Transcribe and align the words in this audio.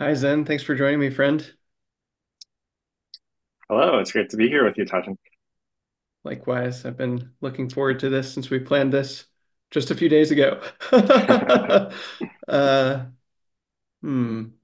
Hi 0.00 0.12
Zen, 0.14 0.44
thanks 0.44 0.62
for 0.64 0.74
joining 0.74 0.98
me, 1.00 1.08
friend. 1.10 1.52
Hello, 3.68 3.98
it's 3.98 4.12
great 4.12 4.28
to 4.30 4.36
be 4.36 4.48
here 4.48 4.64
with 4.64 4.76
you, 4.78 4.84
Tasshin. 4.84 5.16
Likewise, 6.24 6.84
I've 6.84 6.96
been 6.96 7.32
looking 7.40 7.68
forward 7.70 8.00
to 8.00 8.08
this 8.10 8.32
since 8.32 8.50
we 8.50 8.58
planned 8.58 8.92
this 8.92 9.26
just 9.70 9.90
a 9.90 9.94
few 9.94 10.08
days 10.08 10.30
ago. 10.30 10.60
Uh, 12.48 13.04
hmm. 14.02 14.54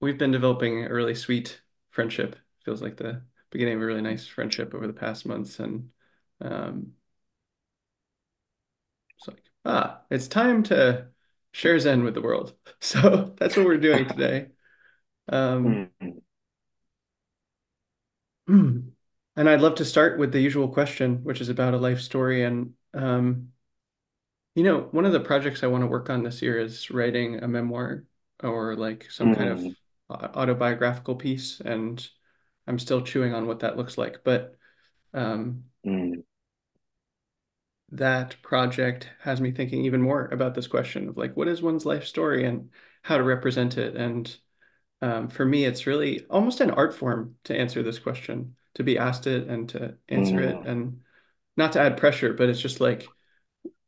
We've 0.00 0.18
been 0.18 0.32
developing 0.32 0.84
a 0.84 0.92
really 0.92 1.14
sweet 1.14 1.60
friendship. 1.90 2.36
Feels 2.64 2.82
like 2.82 2.96
the 2.96 3.22
beginning 3.50 3.76
of 3.76 3.82
a 3.82 3.86
really 3.86 4.02
nice 4.02 4.26
friendship 4.26 4.74
over 4.74 4.86
the 4.86 4.92
past 4.92 5.26
months, 5.26 5.60
and 5.60 5.90
um, 6.40 6.94
it's 9.18 9.28
like, 9.28 9.42
ah, 9.64 10.02
it's 10.10 10.28
time 10.28 10.62
to 10.64 11.08
share 11.52 11.78
Zen 11.78 12.04
with 12.04 12.14
the 12.14 12.22
world. 12.22 12.54
So 12.80 13.34
that's 13.38 13.56
what 13.56 13.66
we're 13.66 13.78
doing 13.78 14.08
today. 14.08 14.48
Um, 15.28 15.86
Mm, 16.02 16.20
hmm. 18.46 18.78
And 19.36 19.48
I'd 19.48 19.60
love 19.60 19.76
to 19.76 19.84
start 19.84 20.18
with 20.18 20.32
the 20.32 20.40
usual 20.40 20.68
question, 20.68 21.24
which 21.24 21.40
is 21.40 21.48
about 21.48 21.74
a 21.74 21.78
life 21.78 22.00
story. 22.00 22.44
And 22.44 22.74
um, 22.94 23.52
You 24.54 24.64
know, 24.64 24.80
one 24.90 25.06
of 25.06 25.12
the 25.12 25.20
projects 25.20 25.62
I 25.62 25.68
want 25.68 25.82
to 25.82 25.86
work 25.88 26.10
on 26.10 26.22
this 26.22 26.42
year 26.42 26.58
is 26.58 26.90
writing 26.90 27.42
a 27.42 27.48
memoir 27.48 28.04
or 28.42 28.76
like 28.76 29.10
some 29.10 29.32
kind 29.32 29.48
of 29.48 29.60
mm, 29.60 29.74
autobiographical 30.10 31.16
piece, 31.16 31.60
and 31.60 32.06
I'm 32.66 32.78
still 32.78 33.00
chewing 33.02 33.32
on 33.34 33.46
what 33.46 33.60
that 33.60 33.78
looks 33.78 33.96
like. 33.96 34.24
But 34.24 34.56
um, 35.14 35.64
mm, 35.86 36.22
that 37.92 38.40
project 38.42 39.08
has 39.20 39.40
me 39.40 39.50
thinking 39.52 39.84
even 39.84 40.00
more 40.00 40.26
about 40.26 40.54
this 40.54 40.66
question 40.66 41.08
of 41.08 41.16
like, 41.16 41.36
what 41.36 41.48
is 41.48 41.62
one's 41.62 41.86
life 41.86 42.04
story 42.06 42.44
and 42.44 42.70
how 43.02 43.18
to 43.18 43.22
represent 43.22 43.78
it? 43.78 43.96
And 43.96 44.34
um, 45.02 45.28
for 45.28 45.44
me, 45.44 45.64
it's 45.64 45.86
really 45.86 46.26
almost 46.30 46.60
an 46.60 46.70
art 46.70 46.94
form 46.94 47.36
to 47.44 47.56
answer 47.56 47.82
this 47.82 47.98
question, 47.98 48.56
to 48.74 48.82
be 48.82 48.98
asked 48.98 49.26
it 49.26 49.48
and 49.48 49.68
to 49.70 49.96
answer 50.08 50.40
it, 50.40 50.56
mm, 50.56 50.68
and 50.68 51.00
not 51.56 51.72
to 51.72 51.80
add 51.80 51.98
pressure, 51.98 52.32
but 52.32 52.48
it's 52.48 52.60
just 52.60 52.80
like 52.80 53.08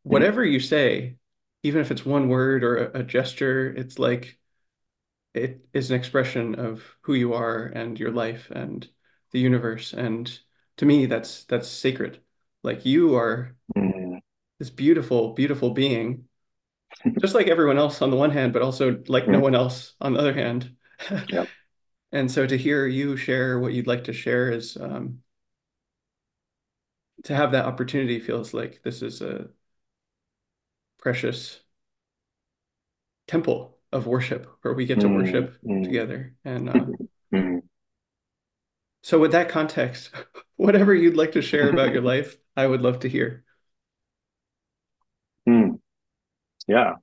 whatever 0.03 0.45
you 0.45 0.61
say, 0.61 1.17
even 1.63 1.81
if 1.81 1.91
it's 1.91 2.05
one 2.05 2.29
word 2.29 2.63
or 2.63 2.77
a, 2.77 3.01
a 3.01 3.03
gesture, 3.03 3.73
it's 3.75 3.99
like 3.99 4.39
it 5.33 5.67
is 5.73 5.91
an 5.91 5.97
expression 5.97 6.55
of 6.57 6.83
who 7.03 7.15
you 7.15 7.33
are 7.35 7.67
and 7.67 7.99
your 7.99 8.13
life 8.13 8.51
and 8.51 8.87
the 9.33 9.41
universe. 9.41 9.93
And 9.93 10.39
to 10.77 10.87
me, 10.87 11.07
that's 11.07 11.45
that's 11.45 11.69
sacred. 11.69 12.21
Like 12.63 12.85
you 12.85 13.17
are 13.17 13.55
mm, 13.77 13.94
this 14.59 14.71
beautiful, 14.71 15.35
beautiful 15.35 15.71
being, 15.71 16.25
just 17.21 17.35
like 17.35 17.49
everyone 17.49 17.79
else 17.79 18.03
on 18.03 18.11
the 18.11 18.17
one 18.17 18.31
hand, 18.31 18.53
but 18.53 18.63
also 18.63 19.03
like 19.09 19.29
no 19.29 19.41
one 19.41 19.55
else 19.55 19.95
on 20.01 20.15
the 20.15 20.19
other 20.21 20.35
hand. 20.35 20.75
Yep. 21.29 21.49
And 22.13 22.31
so 22.31 22.47
to 22.47 22.57
hear 22.57 22.87
you 22.87 23.17
share 23.17 23.59
what 23.59 23.73
you'd 23.73 23.89
like 23.89 24.05
to 24.05 24.13
share 24.13 24.49
is 24.49 24.77
um, 24.81 25.19
to 27.25 27.35
have 27.35 27.53
that 27.53 27.65
opportunity 27.65 28.21
feels 28.21 28.55
like 28.55 28.83
this 28.85 29.03
is 29.03 29.21
a 29.21 29.49
precious 30.99 31.61
temple 33.27 33.79
of 33.93 34.07
worship 34.07 34.47
where 34.63 34.75
we 34.75 34.87
get 34.87 35.01
to 35.01 35.09
Mm, 35.09 35.15
worship 35.17 35.57
mm, 35.65 35.85
together. 35.85 36.35
And 36.45 36.69
uh, 36.69 36.87
mm. 37.33 37.63
so, 39.03 39.19
with 39.19 39.33
that 39.33 39.49
context, 39.49 40.11
whatever 40.57 40.95
you'd 40.95 41.17
like 41.17 41.33
to 41.33 41.43
share 41.43 41.71
about 41.71 41.93
your 41.93 42.03
life, 42.03 42.37
I 42.57 42.67
would 42.67 42.83
love 42.83 43.01
to 43.01 43.09
hear. 43.09 43.45
Mm. 45.49 45.79
Yeah. 46.67 46.97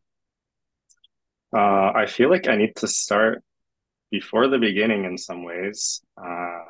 Uh, 1.56 1.92
I 1.94 2.06
feel 2.08 2.30
like 2.30 2.48
I 2.48 2.56
need 2.56 2.76
to 2.78 2.88
start 2.88 3.44
before 4.12 4.48
the 4.48 4.60
beginning 4.60 5.06
in 5.06 5.18
some 5.18 5.44
ways. 5.44 6.02
Uh, 6.18 6.62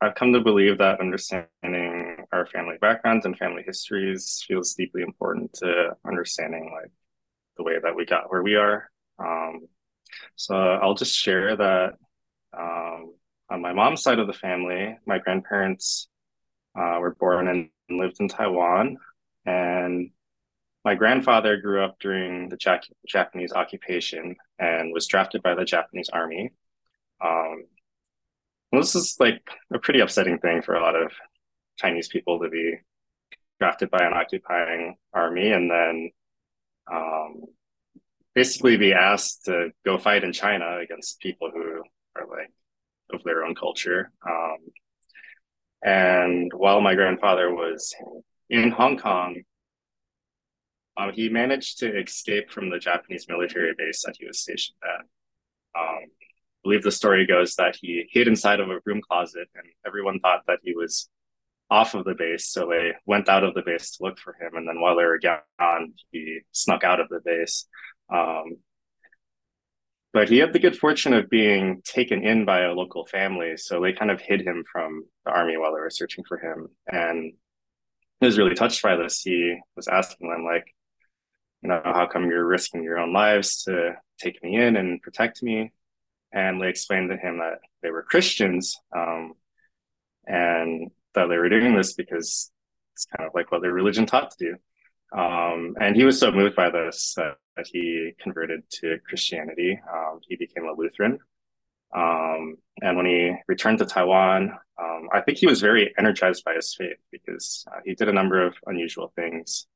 I've 0.00 0.14
come 0.16 0.32
to 0.34 0.40
believe 0.40 0.78
that 0.78 1.00
understanding 1.00 2.26
our 2.32 2.46
family 2.46 2.76
backgrounds 2.80 3.26
and 3.26 3.38
family 3.38 3.64
histories 3.66 4.44
feels 4.46 4.74
deeply 4.74 5.02
important 5.02 5.52
to 5.54 5.96
understanding 6.06 6.70
like 6.74 6.92
the 7.56 7.64
way 7.64 7.78
that 7.82 7.96
we 7.96 8.06
got 8.06 8.30
where 8.30 8.42
we 8.42 8.56
are. 8.56 8.90
Um, 9.18 9.68
so 10.36 10.56
I'll 10.56 10.94
just 10.94 11.16
share 11.16 11.56
that 11.56 11.94
Um, 12.56 13.14
on 13.50 13.62
my 13.62 13.72
mom's 13.74 14.02
side 14.02 14.18
of 14.20 14.26
the 14.28 14.34
family, 14.34 14.96
my 15.06 15.18
grandparents 15.18 16.08
uh, 16.78 16.98
were 17.00 17.14
born 17.16 17.48
and 17.48 17.70
lived 17.90 18.20
in 18.20 18.28
Taiwan, 18.28 18.98
and 19.46 20.10
my 20.84 20.94
grandfather 20.94 21.56
grew 21.58 21.84
up 21.84 21.98
during 22.00 22.48
the 22.48 22.56
Jac 22.56 22.84
Japanese 23.06 23.52
occupation 23.52 24.36
and 24.58 24.92
was 24.92 25.06
drafted 25.06 25.42
by 25.42 25.54
the 25.54 25.64
Japanese 25.64 26.08
army. 26.12 26.52
Um, 27.24 27.64
this 28.72 28.94
is 28.94 29.16
like 29.20 29.42
a 29.72 29.78
pretty 29.78 30.00
upsetting 30.00 30.38
thing 30.38 30.62
for 30.62 30.74
a 30.74 30.82
lot 30.82 30.96
of 30.96 31.12
Chinese 31.76 32.08
people 32.08 32.40
to 32.40 32.48
be 32.48 32.74
drafted 33.58 33.90
by 33.90 34.04
an 34.04 34.14
occupying 34.14 34.96
army 35.12 35.52
and 35.52 35.70
then 35.70 36.10
um, 36.90 37.42
basically 38.34 38.76
be 38.76 38.92
asked 38.92 39.44
to 39.46 39.70
go 39.84 39.98
fight 39.98 40.24
in 40.24 40.32
China 40.32 40.78
against 40.78 41.20
people 41.20 41.50
who 41.52 41.82
are 42.16 42.26
like 42.28 42.52
of 43.12 43.22
their 43.24 43.44
own 43.44 43.54
culture. 43.54 44.10
Um, 44.26 44.58
And 45.82 46.52
while 46.54 46.80
my 46.80 46.94
grandfather 46.94 47.54
was 47.54 47.94
in 48.48 48.70
Hong 48.70 48.98
Kong, 48.98 49.42
um, 51.00 51.12
he 51.12 51.28
managed 51.28 51.78
to 51.78 51.98
escape 51.98 52.50
from 52.50 52.68
the 52.68 52.78
Japanese 52.78 53.26
military 53.28 53.72
base 53.76 54.02
that 54.04 54.16
he 54.18 54.26
was 54.26 54.40
stationed 54.40 54.76
at. 54.84 55.00
Um, 55.80 56.02
I 56.02 56.62
believe 56.62 56.82
the 56.82 56.92
story 56.92 57.26
goes 57.26 57.54
that 57.54 57.76
he 57.80 58.04
hid 58.10 58.28
inside 58.28 58.60
of 58.60 58.68
a 58.68 58.80
room 58.84 59.00
closet, 59.00 59.48
and 59.54 59.64
everyone 59.86 60.20
thought 60.20 60.42
that 60.46 60.58
he 60.62 60.74
was 60.74 61.08
off 61.70 61.94
of 61.94 62.04
the 62.04 62.14
base, 62.14 62.46
so 62.48 62.66
they 62.66 62.92
went 63.06 63.28
out 63.28 63.44
of 63.44 63.54
the 63.54 63.62
base 63.62 63.92
to 63.92 64.02
look 64.02 64.18
for 64.18 64.34
him. 64.34 64.56
And 64.56 64.68
then 64.68 64.80
while 64.80 64.96
they 64.96 65.04
were 65.04 65.20
gone, 65.20 65.94
he 66.10 66.40
snuck 66.52 66.84
out 66.84 67.00
of 67.00 67.08
the 67.08 67.20
base. 67.24 67.66
Um, 68.12 68.56
but 70.12 70.28
he 70.28 70.38
had 70.38 70.52
the 70.52 70.58
good 70.58 70.76
fortune 70.76 71.14
of 71.14 71.30
being 71.30 71.80
taken 71.84 72.24
in 72.24 72.44
by 72.44 72.62
a 72.62 72.72
local 72.72 73.06
family, 73.06 73.56
so 73.56 73.80
they 73.80 73.92
kind 73.92 74.10
of 74.10 74.20
hid 74.20 74.42
him 74.42 74.64
from 74.70 75.04
the 75.24 75.30
army 75.30 75.56
while 75.56 75.72
they 75.72 75.80
were 75.80 75.88
searching 75.90 76.24
for 76.28 76.38
him. 76.38 76.66
And 76.88 77.34
he 78.18 78.26
was 78.26 78.36
really 78.36 78.56
touched 78.56 78.82
by 78.82 78.96
this. 78.96 79.20
He 79.20 79.56
was 79.76 79.86
asking 79.86 80.28
them, 80.28 80.44
like, 80.44 80.74
you 81.62 81.68
know, 81.68 81.80
how 81.84 82.06
come 82.06 82.30
you're 82.30 82.46
risking 82.46 82.82
your 82.82 82.98
own 82.98 83.12
lives 83.12 83.64
to 83.64 83.96
take 84.18 84.42
me 84.42 84.56
in 84.56 84.76
and 84.76 85.02
protect 85.02 85.42
me? 85.42 85.72
And 86.32 86.60
they 86.60 86.68
explained 86.68 87.10
to 87.10 87.16
him 87.16 87.38
that 87.38 87.58
they 87.82 87.90
were 87.90 88.02
Christians 88.02 88.78
um, 88.96 89.34
and 90.26 90.90
that 91.14 91.26
they 91.26 91.36
were 91.36 91.48
doing 91.48 91.76
this 91.76 91.94
because 91.94 92.50
it's 92.94 93.06
kind 93.16 93.26
of 93.26 93.34
like 93.34 93.50
what 93.50 93.62
their 93.62 93.72
religion 93.72 94.06
taught 94.06 94.30
to 94.32 94.44
do. 94.50 95.18
Um, 95.18 95.74
and 95.80 95.96
he 95.96 96.04
was 96.04 96.20
so 96.20 96.30
moved 96.30 96.54
by 96.54 96.70
this 96.70 97.14
that, 97.16 97.34
that 97.56 97.66
he 97.66 98.12
converted 98.20 98.62
to 98.80 98.98
Christianity. 99.08 99.78
Um, 99.92 100.20
he 100.28 100.36
became 100.36 100.64
a 100.66 100.72
Lutheran. 100.72 101.18
Um, 101.94 102.56
and 102.80 102.96
when 102.96 103.06
he 103.06 103.34
returned 103.48 103.78
to 103.78 103.86
Taiwan, 103.86 104.52
um, 104.80 105.08
I 105.12 105.20
think 105.20 105.38
he 105.38 105.46
was 105.46 105.60
very 105.60 105.92
energized 105.98 106.44
by 106.44 106.54
his 106.54 106.74
faith 106.74 106.98
because 107.10 107.64
uh, 107.72 107.80
he 107.84 107.94
did 107.94 108.08
a 108.08 108.12
number 108.12 108.46
of 108.46 108.54
unusual 108.66 109.12
things. 109.16 109.66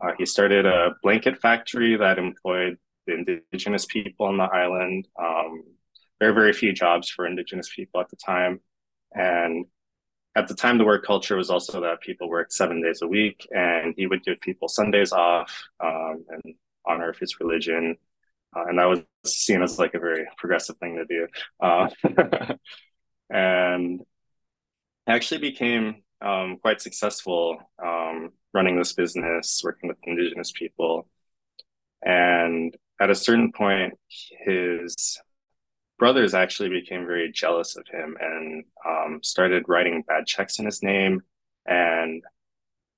Uh, 0.00 0.12
he 0.18 0.26
started 0.26 0.66
a 0.66 0.94
blanket 1.02 1.40
factory 1.40 1.96
that 1.96 2.18
employed 2.18 2.78
the 3.06 3.14
indigenous 3.14 3.86
people 3.86 4.26
on 4.26 4.36
the 4.36 4.44
island. 4.44 5.08
Um, 5.18 5.64
there 6.18 6.32
very 6.32 6.52
few 6.52 6.72
jobs 6.72 7.08
for 7.08 7.26
indigenous 7.26 7.70
people 7.74 8.00
at 8.00 8.08
the 8.10 8.16
time. 8.16 8.60
And 9.12 9.66
at 10.36 10.48
the 10.48 10.54
time, 10.54 10.78
the 10.78 10.84
work 10.84 11.04
culture 11.04 11.36
was 11.36 11.50
also 11.50 11.80
that 11.80 12.00
people 12.00 12.28
worked 12.28 12.52
seven 12.52 12.82
days 12.82 13.02
a 13.02 13.08
week, 13.08 13.46
and 13.50 13.94
he 13.96 14.06
would 14.06 14.22
give 14.22 14.40
people 14.40 14.68
Sundays 14.68 15.12
off 15.12 15.64
um, 15.80 16.24
in 16.44 16.54
honor 16.86 17.10
of 17.10 17.18
his 17.18 17.40
religion. 17.40 17.96
Uh, 18.56 18.64
and 18.68 18.78
that 18.78 18.84
was 18.84 19.00
seen 19.24 19.62
as 19.62 19.78
like 19.78 19.94
a 19.94 19.98
very 19.98 20.26
progressive 20.36 20.76
thing 20.78 20.96
to 20.96 21.04
do. 21.04 21.26
Uh, 21.60 21.88
and 23.30 24.00
actually 25.06 25.38
became 25.38 26.02
um, 26.22 26.58
quite 26.60 26.80
successful 26.80 27.58
um, 27.82 28.30
running 28.52 28.76
this 28.76 28.92
business, 28.92 29.62
working 29.64 29.88
with 29.88 29.98
indigenous 30.04 30.52
people. 30.52 31.06
And 32.02 32.76
at 33.00 33.10
a 33.10 33.14
certain 33.14 33.52
point, 33.52 33.94
his 34.44 35.20
brothers 35.98 36.34
actually 36.34 36.70
became 36.70 37.06
very 37.06 37.30
jealous 37.30 37.76
of 37.76 37.86
him 37.86 38.16
and 38.20 38.64
um, 38.86 39.20
started 39.22 39.64
writing 39.68 40.02
bad 40.06 40.26
checks 40.26 40.58
in 40.58 40.64
his 40.64 40.82
name. 40.82 41.22
And 41.66 42.22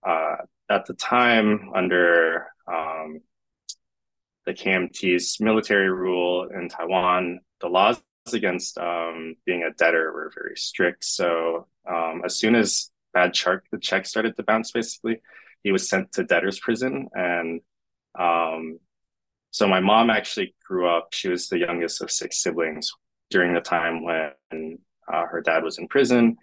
uh, 0.06 0.36
at 0.70 0.86
the 0.86 0.94
time, 0.94 1.70
under 1.74 2.46
um, 2.66 3.20
the 4.46 4.54
KMT's 4.54 5.40
military 5.40 5.90
rule 5.90 6.48
in 6.48 6.68
Taiwan, 6.68 7.40
the 7.60 7.68
laws 7.68 8.00
against 8.32 8.78
um, 8.78 9.34
being 9.44 9.64
a 9.64 9.74
debtor 9.74 10.12
were 10.12 10.32
very 10.34 10.56
strict. 10.56 11.04
So 11.04 11.66
um, 11.88 12.22
as 12.24 12.36
soon 12.36 12.54
as 12.54 12.91
bad 13.12 13.34
check 13.34 13.60
the 13.70 13.78
check 13.78 14.06
started 14.06 14.36
to 14.36 14.42
bounce, 14.42 14.72
basically, 14.72 15.20
he 15.62 15.72
was 15.72 15.88
sent 15.88 16.12
to 16.12 16.24
debtor's 16.24 16.58
prison, 16.58 17.08
and 17.14 17.60
um, 18.18 18.78
so 19.52 19.68
my 19.68 19.80
mom 19.80 20.08
actually 20.08 20.54
grew 20.66 20.88
up, 20.88 21.08
she 21.12 21.28
was 21.28 21.48
the 21.48 21.58
youngest 21.58 22.02
of 22.02 22.10
six 22.10 22.42
siblings 22.42 22.90
during 23.30 23.52
the 23.52 23.60
time 23.60 24.02
when 24.02 24.78
uh, 25.12 25.26
her 25.26 25.42
dad 25.42 25.62
was 25.62 25.78
in 25.78 25.88
prison. 25.88 26.36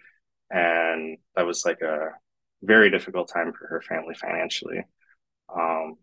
And 0.50 1.18
that 1.34 1.46
was 1.46 1.64
like 1.64 1.80
a 1.80 2.10
very 2.62 2.90
difficult 2.90 3.28
time 3.32 3.52
for 3.52 3.66
her 3.66 3.82
family 3.82 4.14
financially. 4.14 4.84
Um, 5.54 5.96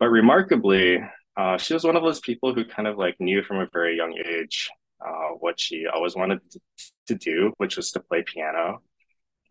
but 0.00 0.08
remarkably, 0.08 0.98
uh, 1.36 1.56
she 1.58 1.72
was 1.72 1.84
one 1.84 1.96
of 1.96 2.02
those 2.02 2.20
people 2.20 2.52
who 2.52 2.64
kind 2.64 2.88
of 2.88 2.98
like 2.98 3.14
knew 3.20 3.42
from 3.42 3.58
a 3.58 3.68
very 3.72 3.96
young 3.96 4.16
age 4.26 4.70
uh, 5.04 5.30
what 5.38 5.60
she 5.60 5.86
always 5.86 6.16
wanted 6.16 6.40
to, 6.50 6.60
to, 7.08 7.14
do, 7.14 7.52
which 7.58 7.76
was 7.76 7.92
to 7.92 8.00
play 8.00 8.22
piano. 8.22 8.80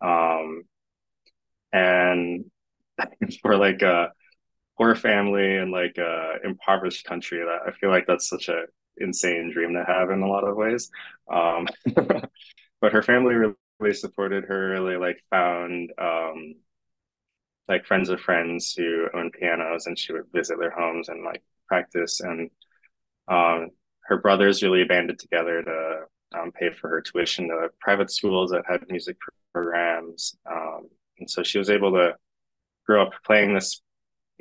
Um, 0.04 0.64
and 1.72 2.44
for 3.42 3.56
like 3.56 3.82
a 3.82 4.12
poor 4.78 4.94
family 4.94 5.56
and 5.56 5.72
like 5.72 5.96
a 5.98 6.34
impoverished 6.44 7.04
country, 7.06 7.38
that 7.38 7.60
I 7.66 7.72
feel 7.72 7.90
like 7.90 8.06
that's 8.06 8.28
such 8.28 8.48
a 8.48 8.64
insane 8.98 9.50
dream 9.52 9.74
to 9.74 9.84
have 9.84 10.10
in 10.10 10.22
a 10.22 10.28
lot 10.28 10.44
of 10.44 10.56
ways. 10.56 10.90
Um, 11.32 11.66
but 11.94 12.92
her 12.92 13.02
family 13.02 13.34
really 13.78 13.94
supported 13.94 14.44
her. 14.44 14.70
Really 14.70 14.96
like 14.96 15.22
found 15.30 15.92
um, 15.98 16.56
like 17.68 17.86
friends 17.86 18.08
of 18.10 18.20
friends 18.20 18.74
who 18.76 19.08
owned 19.14 19.32
pianos, 19.32 19.86
and 19.86 19.98
she 19.98 20.12
would 20.12 20.26
visit 20.32 20.58
their 20.58 20.70
homes 20.70 21.08
and 21.08 21.24
like 21.24 21.42
practice. 21.66 22.20
And 22.20 22.50
um, 23.28 23.70
her 24.06 24.18
brothers 24.18 24.62
really 24.62 24.84
banded 24.84 25.18
together 25.18 25.62
to 25.62 26.00
um, 26.34 26.52
pay 26.52 26.70
for 26.70 26.88
her 26.88 27.00
tuition 27.00 27.48
to 27.48 27.68
private 27.80 28.10
schools 28.10 28.50
that 28.50 28.64
had 28.68 28.84
music 28.88 29.16
programs. 29.52 30.36
Um, 30.50 30.88
and 31.18 31.30
so 31.30 31.42
she 31.42 31.58
was 31.58 31.70
able 31.70 31.92
to 31.92 32.14
grow 32.86 33.02
up 33.02 33.12
playing 33.24 33.54
this 33.54 33.80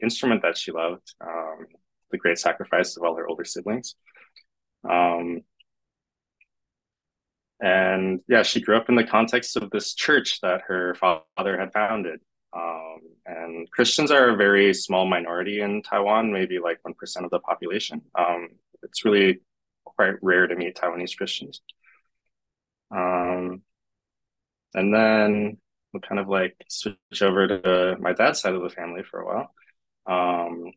instrument 0.01 0.41
that 0.41 0.57
she 0.57 0.71
loved, 0.71 1.13
um, 1.21 1.67
the 2.11 2.17
great 2.17 2.37
sacrifice 2.37 2.97
of 2.97 3.03
all 3.03 3.15
her 3.15 3.27
older 3.27 3.45
siblings. 3.45 3.95
Um, 4.89 5.41
and 7.61 8.21
yeah, 8.27 8.43
she 8.43 8.59
grew 8.59 8.75
up 8.75 8.89
in 8.89 8.95
the 8.95 9.05
context 9.05 9.55
of 9.55 9.69
this 9.69 9.93
church 9.93 10.41
that 10.41 10.61
her 10.67 10.95
father 10.95 11.57
had 11.57 11.71
founded. 11.71 12.19
Um, 12.55 12.99
and 13.25 13.71
Christians 13.71 14.11
are 14.11 14.29
a 14.29 14.35
very 14.35 14.73
small 14.73 15.05
minority 15.05 15.61
in 15.61 15.81
Taiwan, 15.81 16.31
maybe 16.31 16.59
like 16.59 16.79
1% 16.83 17.23
of 17.23 17.31
the 17.31 17.39
population. 17.39 18.01
Um, 18.17 18.49
it's 18.83 19.05
really 19.05 19.39
quite 19.85 20.15
rare 20.21 20.47
to 20.47 20.55
meet 20.55 20.75
Taiwanese 20.75 21.15
Christians. 21.15 21.61
Um, 22.93 23.61
and 24.73 24.93
then 24.93 25.57
we'll 25.91 26.01
kind 26.01 26.19
of 26.19 26.27
like 26.27 26.55
switch 26.69 27.21
over 27.21 27.47
to 27.47 27.97
my 27.99 28.13
dad's 28.13 28.41
side 28.41 28.55
of 28.55 28.63
the 28.63 28.69
family 28.69 29.03
for 29.03 29.21
a 29.21 29.25
while. 29.25 29.53
Um, 30.05 30.71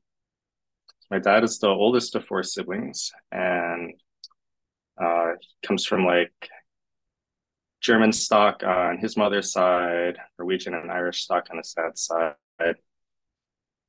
my 1.10 1.18
dad 1.18 1.44
is 1.44 1.58
the 1.58 1.68
oldest 1.68 2.14
of 2.14 2.26
four 2.26 2.42
siblings, 2.42 3.12
and 3.30 3.94
uh, 5.00 5.32
comes 5.64 5.86
from 5.86 6.04
like 6.04 6.32
German 7.80 8.12
stock 8.12 8.62
on 8.64 8.98
his 8.98 9.16
mother's 9.16 9.52
side, 9.52 10.18
Norwegian 10.38 10.74
and 10.74 10.90
Irish 10.90 11.22
stock 11.22 11.46
on 11.50 11.58
his 11.58 11.72
dad's 11.72 12.02
side. 12.02 12.76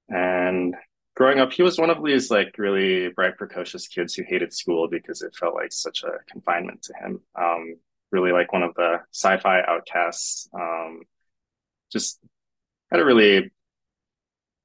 And 0.09 0.75
growing 1.15 1.39
up, 1.39 1.51
he 1.51 1.63
was 1.63 1.79
one 1.79 1.89
of 1.89 2.03
these 2.03 2.29
like 2.29 2.55
really 2.57 3.09
bright, 3.09 3.37
precocious 3.37 3.87
kids 3.87 4.13
who 4.13 4.23
hated 4.23 4.53
school 4.53 4.87
because 4.87 5.21
it 5.21 5.35
felt 5.35 5.55
like 5.55 5.71
such 5.71 6.03
a 6.03 6.19
confinement 6.31 6.83
to 6.83 6.93
him. 6.93 7.21
Um, 7.35 7.75
really 8.11 8.31
like 8.31 8.53
one 8.53 8.63
of 8.63 8.73
the 8.75 8.99
sci-fi 9.13 9.61
outcasts. 9.61 10.49
Um, 10.53 11.01
just 11.91 12.19
had 12.91 12.99
a 12.99 13.05
really 13.05 13.51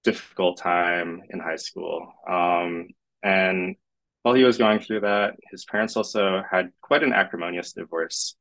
difficult 0.04 0.58
time 0.58 1.22
in 1.30 1.40
high 1.40 1.56
school. 1.56 2.12
Um, 2.28 2.88
and 3.22 3.76
while 4.22 4.34
he 4.34 4.44
was 4.44 4.58
going 4.58 4.80
through 4.80 5.00
that, 5.00 5.34
his 5.50 5.64
parents 5.64 5.96
also 5.96 6.42
had 6.48 6.70
quite 6.80 7.02
an 7.02 7.12
acrimonious 7.12 7.72
divorce 7.72 8.36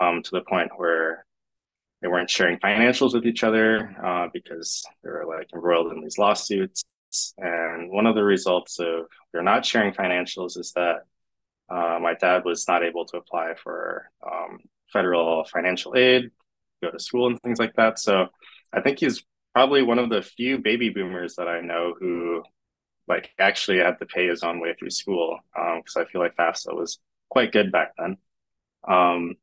um, 0.00 0.22
to 0.22 0.30
the 0.32 0.42
point 0.42 0.70
where 0.76 1.24
they 2.00 2.08
weren't 2.08 2.30
sharing 2.30 2.58
financials 2.58 3.14
with 3.14 3.26
each 3.26 3.44
other 3.44 3.94
uh, 4.04 4.28
because 4.32 4.84
they 5.02 5.10
were 5.10 5.24
like 5.26 5.48
embroiled 5.54 5.92
in 5.92 6.02
these 6.02 6.18
lawsuits. 6.18 6.84
And 7.38 7.90
one 7.90 8.06
of 8.06 8.14
the 8.14 8.24
results 8.24 8.78
of 8.80 9.06
they're 9.32 9.42
not 9.42 9.64
sharing 9.64 9.92
financials 9.92 10.58
is 10.58 10.72
that 10.72 11.02
uh, 11.72 11.98
my 12.00 12.14
dad 12.14 12.44
was 12.44 12.68
not 12.68 12.84
able 12.84 13.06
to 13.06 13.16
apply 13.16 13.54
for 13.62 14.10
um, 14.30 14.58
federal 14.92 15.44
financial 15.44 15.96
aid, 15.96 16.30
go 16.82 16.90
to 16.90 16.98
school, 16.98 17.26
and 17.28 17.40
things 17.40 17.58
like 17.58 17.74
that. 17.76 17.98
So 17.98 18.26
I 18.72 18.82
think 18.82 18.98
he's 18.98 19.24
probably 19.54 19.82
one 19.82 19.98
of 19.98 20.10
the 20.10 20.22
few 20.22 20.58
baby 20.58 20.90
boomers 20.90 21.36
that 21.36 21.48
I 21.48 21.60
know 21.60 21.94
who 21.98 22.42
like 23.08 23.30
actually 23.38 23.78
had 23.78 23.98
to 23.98 24.06
pay 24.06 24.28
his 24.28 24.42
own 24.42 24.60
way 24.60 24.74
through 24.78 24.90
school 24.90 25.38
because 25.54 25.96
um, 25.96 26.02
I 26.02 26.04
feel 26.10 26.20
like 26.20 26.36
FAFSA 26.36 26.74
was 26.74 26.98
quite 27.30 27.52
good 27.52 27.72
back 27.72 27.92
then. 27.98 28.16
Um, 28.86 29.34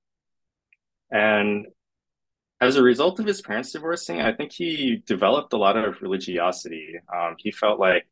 and 1.11 1.65
as 2.61 2.75
a 2.75 2.83
result 2.83 3.19
of 3.19 3.25
his 3.25 3.41
parents 3.41 3.71
divorcing, 3.71 4.21
I 4.21 4.33
think 4.33 4.51
he 4.51 5.01
developed 5.05 5.53
a 5.53 5.57
lot 5.57 5.77
of 5.77 6.01
religiosity. 6.01 6.99
Um, 7.13 7.35
he 7.37 7.51
felt 7.51 7.79
like 7.79 8.05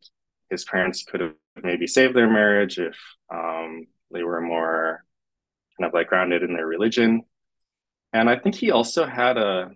his 0.49 0.63
parents 0.65 1.03
could 1.03 1.21
have 1.21 1.33
maybe 1.61 1.85
saved 1.85 2.15
their 2.15 2.29
marriage 2.29 2.79
if 2.79 2.97
um, 3.31 3.85
they 4.11 4.23
were 4.23 4.41
more 4.41 5.03
kind 5.77 5.87
of 5.87 5.93
like 5.93 6.07
grounded 6.07 6.43
in 6.43 6.53
their 6.53 6.65
religion. 6.65 7.21
And 8.13 8.29
I 8.29 8.37
think 8.37 8.55
he 8.55 8.71
also 8.71 9.05
had 9.05 9.37
a 9.37 9.69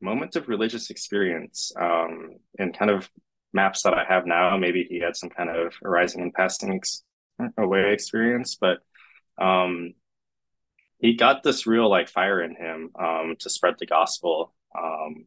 moment 0.00 0.36
of 0.36 0.48
religious 0.48 0.90
experience 0.90 1.72
um, 1.80 2.36
and 2.58 2.76
kind 2.76 2.90
of 2.90 3.08
maps 3.52 3.82
that 3.82 3.94
I 3.94 4.04
have 4.08 4.26
now. 4.26 4.56
Maybe 4.56 4.86
he 4.88 5.00
had 5.00 5.16
some 5.16 5.30
kind 5.30 5.50
of 5.50 5.74
arising 5.84 6.22
and 6.22 6.34
passing 6.34 6.74
ex- 6.74 7.02
away 7.56 7.92
experience, 7.92 8.56
but 8.60 8.78
um, 9.38 9.94
he 10.98 11.14
got 11.14 11.42
this 11.42 11.66
real 11.66 11.90
like 11.90 12.08
fire 12.08 12.42
in 12.42 12.54
him 12.54 12.90
um, 12.98 13.36
to 13.40 13.50
spread 13.50 13.74
the 13.78 13.86
gospel, 13.86 14.54
um, 14.78 15.26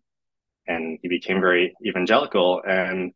and 0.68 1.00
he 1.02 1.08
became 1.08 1.42
very 1.42 1.76
evangelical. 1.86 2.62
And 2.68 3.12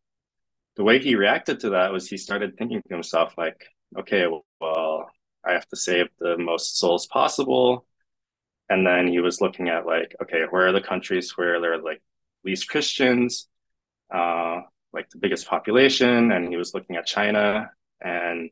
the 0.76 0.84
way 0.84 0.98
he 0.98 1.14
reacted 1.14 1.60
to 1.60 1.70
that 1.70 1.92
was 1.92 2.08
he 2.08 2.16
started 2.16 2.56
thinking 2.56 2.82
to 2.82 2.94
himself 2.94 3.34
like, 3.38 3.60
okay, 3.98 4.26
well, 4.60 5.10
I 5.44 5.52
have 5.52 5.68
to 5.68 5.76
save 5.76 6.08
the 6.18 6.36
most 6.38 6.78
souls 6.78 7.06
possible. 7.06 7.86
And 8.70 8.86
then 8.86 9.08
he 9.08 9.20
was 9.20 9.40
looking 9.40 9.68
at 9.68 9.86
like 9.86 10.14
okay 10.22 10.44
where 10.50 10.68
are 10.68 10.72
the 10.72 10.80
countries 10.80 11.36
where 11.36 11.60
there 11.60 11.74
are 11.74 11.82
like 11.82 12.02
least 12.44 12.68
christians 12.68 13.48
uh 14.14 14.60
like 14.92 15.10
the 15.10 15.18
biggest 15.18 15.46
population? 15.46 16.32
And 16.32 16.48
he 16.48 16.56
was 16.56 16.72
looking 16.74 16.96
at 16.96 17.06
china 17.06 17.70
and 18.00 18.50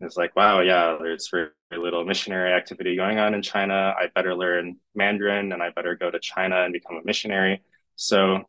it's 0.00 0.16
like 0.16 0.36
wow 0.36 0.60
yeah 0.60 0.96
there's 1.00 1.28
very, 1.30 1.48
very 1.70 1.82
little 1.82 2.04
missionary 2.04 2.52
activity 2.52 2.96
going 2.96 3.18
on 3.18 3.34
in 3.34 3.42
china. 3.42 3.94
I 3.98 4.08
better 4.14 4.34
learn 4.34 4.76
mandarin 4.94 5.52
and 5.52 5.62
i 5.62 5.70
better 5.70 5.94
go 5.96 6.10
to 6.10 6.18
china 6.20 6.62
and 6.64 6.72
become 6.72 6.96
a 6.96 7.04
missionary. 7.04 7.62
So 7.96 8.44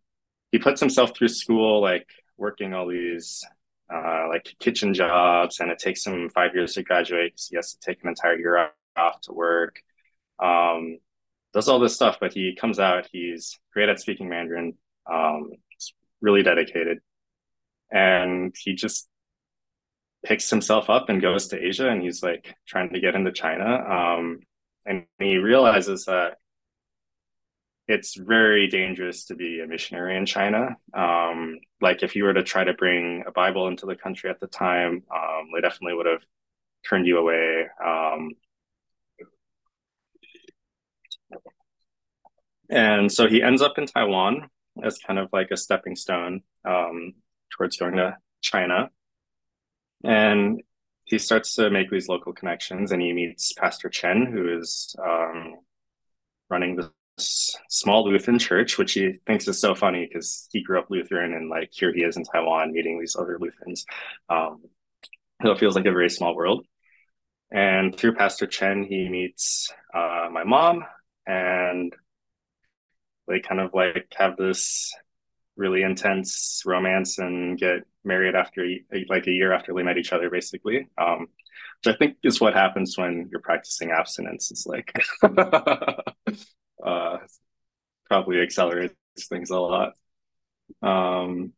he 0.51 0.59
puts 0.59 0.79
himself 0.79 1.15
through 1.15 1.29
school 1.29 1.81
like 1.81 2.07
working 2.37 2.73
all 2.73 2.87
these 2.87 3.43
uh, 3.93 4.27
like 4.29 4.53
kitchen 4.59 4.93
jobs 4.93 5.59
and 5.59 5.71
it 5.71 5.79
takes 5.79 6.05
him 6.05 6.29
five 6.29 6.53
years 6.53 6.73
to 6.73 6.83
graduate 6.83 7.41
he 7.49 7.55
has 7.55 7.73
to 7.73 7.79
take 7.79 8.01
an 8.03 8.09
entire 8.09 8.37
year 8.37 8.69
off 8.95 9.21
to 9.21 9.33
work 9.33 9.81
um, 10.39 10.99
does 11.53 11.67
all 11.67 11.79
this 11.79 11.95
stuff, 11.95 12.17
but 12.19 12.33
he 12.33 12.55
comes 12.55 12.79
out, 12.79 13.07
he's 13.11 13.59
great 13.73 13.89
at 13.89 13.99
speaking 13.99 14.29
Mandarin, 14.29 14.75
um, 15.11 15.51
really 16.21 16.43
dedicated. 16.43 16.99
And 17.91 18.55
he 18.57 18.73
just 18.73 19.07
picks 20.23 20.49
himself 20.49 20.89
up 20.89 21.09
and 21.09 21.21
goes 21.21 21.47
to 21.47 21.65
Asia 21.65 21.89
and 21.89 22.01
he's 22.01 22.21
like 22.21 22.53
trying 22.67 22.89
to 22.93 22.99
get 22.99 23.15
into 23.15 23.31
China. 23.31 23.65
Um, 23.65 24.39
and 24.85 25.05
he 25.17 25.37
realizes 25.37 26.05
that 26.05 26.37
it's 27.89 28.15
very 28.15 28.67
dangerous 28.67 29.25
to 29.25 29.35
be 29.35 29.61
a 29.61 29.67
missionary 29.67 30.15
in 30.15 30.25
China. 30.25 30.77
Um, 30.93 31.59
like 31.81 32.03
if 32.03 32.15
you 32.15 32.23
were 32.23 32.35
to 32.35 32.43
try 32.43 32.63
to 32.63 32.73
bring 32.73 33.23
a 33.25 33.31
Bible 33.31 33.67
into 33.67 33.87
the 33.87 33.95
country 33.95 34.29
at 34.29 34.39
the 34.39 34.47
time, 34.47 35.03
um, 35.13 35.49
they 35.53 35.59
definitely 35.59 35.95
would 35.95 36.05
have 36.05 36.21
turned 36.87 37.07
you 37.07 37.17
away. 37.17 37.65
Um, 37.83 38.29
And 42.69 43.11
so 43.11 43.27
he 43.27 43.41
ends 43.41 43.63
up 43.63 43.79
in 43.79 43.87
Taiwan 43.87 44.47
as 44.83 44.99
kind 44.99 45.17
of 45.17 45.29
like 45.33 45.49
a 45.49 45.57
stepping 45.57 45.95
stone 45.95 46.43
um, 46.65 47.13
towards 47.49 47.77
going 47.77 47.95
to 47.95 48.15
China. 48.41 48.91
And 50.03 50.61
he 51.05 51.17
starts 51.17 51.55
to 51.55 51.71
make 51.71 51.89
these 51.89 52.07
local 52.07 52.31
connections 52.31 52.91
and 52.91 53.01
he 53.01 53.11
meets 53.11 53.53
Pastor 53.53 53.89
Chen, 53.89 54.27
who 54.31 54.59
is 54.59 54.95
um, 55.03 55.55
running 56.49 56.75
this 56.75 56.89
small 57.19 58.09
Lutheran 58.09 58.39
church, 58.39 58.77
which 58.77 58.93
he 58.93 59.13
thinks 59.25 59.47
is 59.47 59.59
so 59.59 59.75
funny 59.75 60.07
because 60.07 60.47
he 60.51 60.63
grew 60.63 60.79
up 60.79 60.89
Lutheran 60.89 61.33
and 61.33 61.49
like 61.49 61.69
here 61.71 61.93
he 61.93 62.01
is 62.01 62.17
in 62.17 62.23
Taiwan 62.23 62.71
meeting 62.71 62.99
these 62.99 63.15
other 63.15 63.37
Lutherans. 63.39 63.85
Um, 64.29 64.61
so 65.43 65.51
it 65.51 65.59
feels 65.59 65.75
like 65.75 65.85
a 65.85 65.91
very 65.91 66.09
small 66.09 66.35
world. 66.35 66.65
And 67.51 67.95
through 67.95 68.15
Pastor 68.15 68.45
Chen, 68.45 68.83
he 68.83 69.09
meets 69.09 69.73
uh, 69.93 70.29
my 70.31 70.43
mom 70.43 70.83
and 71.25 71.93
they 73.27 73.39
kind 73.39 73.61
of 73.61 73.71
like 73.73 74.13
have 74.17 74.37
this 74.37 74.93
really 75.55 75.83
intense 75.83 76.63
romance 76.65 77.19
and 77.19 77.57
get 77.57 77.83
married 78.03 78.35
after 78.35 78.67
like 79.07 79.27
a 79.27 79.31
year 79.31 79.53
after 79.53 79.73
they 79.73 79.83
met 79.83 79.97
each 79.97 80.13
other, 80.13 80.29
basically. 80.29 80.87
Um, 80.97 81.27
which 81.83 81.93
I 81.93 81.97
think 81.97 82.17
is 82.23 82.41
what 82.41 82.53
happens 82.53 82.97
when 82.97 83.29
you're 83.31 83.41
practicing 83.41 83.91
abstinence. 83.91 84.51
Is 84.51 84.67
like 84.67 84.93
uh, 86.85 87.17
probably 88.07 88.41
accelerates 88.41 88.95
things 89.29 89.49
a 89.49 89.59
lot. 89.59 89.93
Um, 90.81 91.53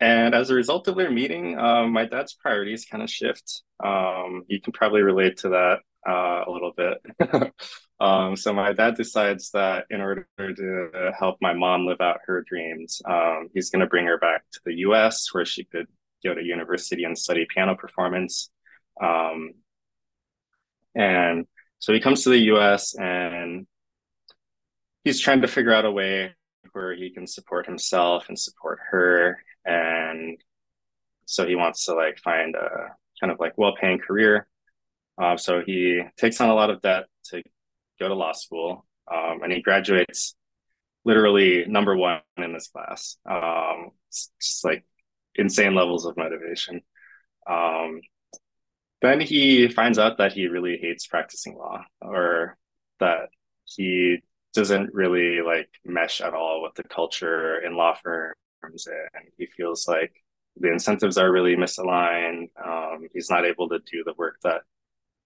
and 0.00 0.34
as 0.34 0.50
a 0.50 0.54
result 0.54 0.88
of 0.88 0.96
their 0.96 1.10
meeting, 1.10 1.58
um, 1.58 1.92
my 1.92 2.06
dad's 2.06 2.32
priorities 2.34 2.86
kind 2.86 3.02
of 3.02 3.10
shift. 3.10 3.62
Um, 3.84 4.44
you 4.48 4.60
can 4.60 4.72
probably 4.72 5.02
relate 5.02 5.38
to 5.38 5.50
that 5.50 5.80
uh, 6.08 6.44
a 6.46 6.50
little 6.50 6.72
bit. 6.74 7.52
um, 8.00 8.34
so 8.34 8.54
my 8.54 8.72
dad 8.72 8.94
decides 8.94 9.50
that 9.50 9.84
in 9.90 10.00
order 10.00 10.26
to 10.38 11.12
help 11.18 11.36
my 11.42 11.52
mom 11.52 11.86
live 11.86 12.00
out 12.00 12.20
her 12.26 12.42
dreams, 12.48 13.02
um, 13.06 13.48
he's 13.52 13.68
going 13.68 13.80
to 13.80 13.86
bring 13.86 14.06
her 14.06 14.18
back 14.18 14.42
to 14.52 14.60
the 14.64 14.74
U.S. 14.76 15.28
where 15.32 15.44
she 15.44 15.64
could 15.64 15.86
go 16.24 16.34
to 16.34 16.42
university 16.42 17.04
and 17.04 17.18
study 17.18 17.46
piano 17.52 17.74
performance. 17.74 18.50
Um, 19.02 19.52
and 20.94 21.46
so 21.80 21.94
he 21.94 22.00
comes 22.00 22.22
to 22.22 22.28
the 22.28 22.38
U.S. 22.38 22.94
and 22.94 23.66
he's 25.02 25.18
trying 25.18 25.40
to 25.40 25.48
figure 25.48 25.72
out 25.72 25.86
a 25.86 25.90
way 25.90 26.34
where 26.72 26.94
he 26.94 27.10
can 27.10 27.26
support 27.26 27.66
himself 27.66 28.26
and 28.28 28.38
support 28.38 28.78
her. 28.90 29.38
And 29.64 30.38
so 31.24 31.46
he 31.46 31.56
wants 31.56 31.86
to 31.86 31.94
like 31.94 32.18
find 32.18 32.54
a 32.54 32.94
kind 33.18 33.32
of 33.32 33.40
like 33.40 33.56
well-paying 33.56 33.98
career. 33.98 34.46
Um, 35.16 35.38
so 35.38 35.62
he 35.64 36.02
takes 36.18 36.40
on 36.40 36.50
a 36.50 36.54
lot 36.54 36.70
of 36.70 36.82
debt 36.82 37.06
to 37.26 37.42
go 37.98 38.08
to 38.08 38.14
law 38.14 38.32
school. 38.32 38.86
Um, 39.12 39.42
and 39.42 39.52
he 39.52 39.62
graduates 39.62 40.34
literally 41.04 41.64
number 41.66 41.96
one 41.96 42.20
in 42.36 42.52
this 42.52 42.68
class. 42.68 43.16
Um, 43.28 43.90
just 44.12 44.64
like 44.64 44.84
insane 45.34 45.74
levels 45.74 46.04
of 46.04 46.16
motivation. 46.16 46.82
Um, 47.48 48.02
then 49.00 49.20
he 49.20 49.68
finds 49.68 49.98
out 49.98 50.18
that 50.18 50.32
he 50.32 50.46
really 50.46 50.78
hates 50.80 51.06
practicing 51.06 51.56
law 51.56 51.84
or 52.00 52.56
that 52.98 53.30
he 53.64 54.18
doesn't 54.52 54.92
really 54.92 55.40
like 55.40 55.70
mesh 55.84 56.20
at 56.20 56.34
all 56.34 56.62
with 56.62 56.74
the 56.74 56.82
culture 56.84 57.58
in 57.58 57.76
law 57.76 57.94
firms 58.02 58.86
and 58.86 59.24
he 59.38 59.46
feels 59.46 59.88
like 59.88 60.12
the 60.56 60.70
incentives 60.70 61.16
are 61.16 61.32
really 61.32 61.56
misaligned. 61.56 62.48
Um, 62.62 63.06
he's 63.12 63.30
not 63.30 63.46
able 63.46 63.68
to 63.70 63.78
do 63.78 64.02
the 64.04 64.14
work 64.18 64.36
that 64.42 64.62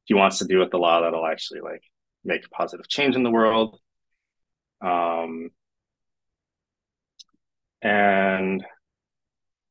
he 0.04 0.14
wants 0.14 0.38
to 0.38 0.46
do 0.46 0.58
with 0.58 0.70
the 0.70 0.78
law 0.78 1.00
that'll 1.00 1.26
actually 1.26 1.60
like 1.60 1.82
make 2.24 2.44
a 2.46 2.50
positive 2.50 2.88
change 2.88 3.16
in 3.16 3.22
the 3.22 3.30
world. 3.30 3.78
Um, 4.80 5.50
and 7.82 8.64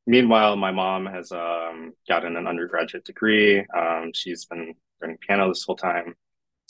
meanwhile 0.06 0.56
my 0.56 0.72
mom 0.72 1.06
has 1.06 1.32
um, 1.32 1.94
gotten 2.08 2.36
an 2.36 2.48
undergraduate 2.48 3.06
degree 3.06 3.66
um, 3.76 4.12
she's 4.14 4.46
been 4.46 4.74
learning 5.02 5.18
piano 5.26 5.48
this 5.50 5.64
whole 5.64 5.76
time 5.76 6.16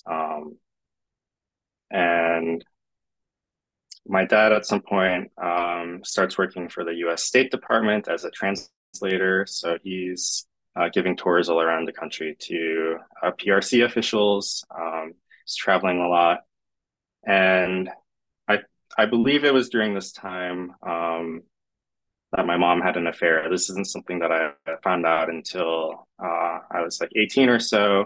um, 0.06 0.58
and 1.92 2.64
my 4.08 4.26
dad 4.26 4.52
at 4.52 4.66
some 4.66 4.82
point 4.82 5.32
um, 5.42 6.02
starts 6.04 6.38
working 6.38 6.68
for 6.68 6.84
the 6.84 6.96
U.S. 6.96 7.24
State 7.24 7.52
Department 7.52 8.08
as 8.08 8.26
a 8.26 8.32
translator. 8.32 9.46
So 9.48 9.78
he's 9.82 10.46
uh, 10.76 10.90
giving 10.90 11.16
tours 11.16 11.50
all 11.50 11.62
around 11.62 11.86
the 11.86 11.94
country 11.94 12.36
to 12.40 12.98
uh, 13.22 13.32
PRC 13.32 13.86
officials. 13.86 14.66
Um, 14.76 15.14
he's 15.46 15.56
traveling 15.56 16.00
a 16.00 16.08
lot, 16.08 16.40
and 17.26 17.90
I 18.48 18.60
I 18.98 19.06
believe 19.06 19.46
it 19.46 19.54
was 19.54 19.70
during 19.70 19.94
this 19.94 20.12
time 20.12 20.74
um, 20.86 21.44
that 22.34 22.46
my 22.46 22.58
mom 22.58 22.82
had 22.82 22.98
an 22.98 23.08
affair. 23.08 23.48
This 23.50 23.70
isn't 23.70 23.88
something 23.88 24.20
that 24.20 24.32
I 24.32 24.52
found 24.84 25.06
out 25.06 25.30
until 25.30 26.08
uh, 26.22 26.60
I 26.72 26.82
was 26.82 27.00
like 27.00 27.12
18 27.16 27.50
or 27.50 27.60
so, 27.60 28.06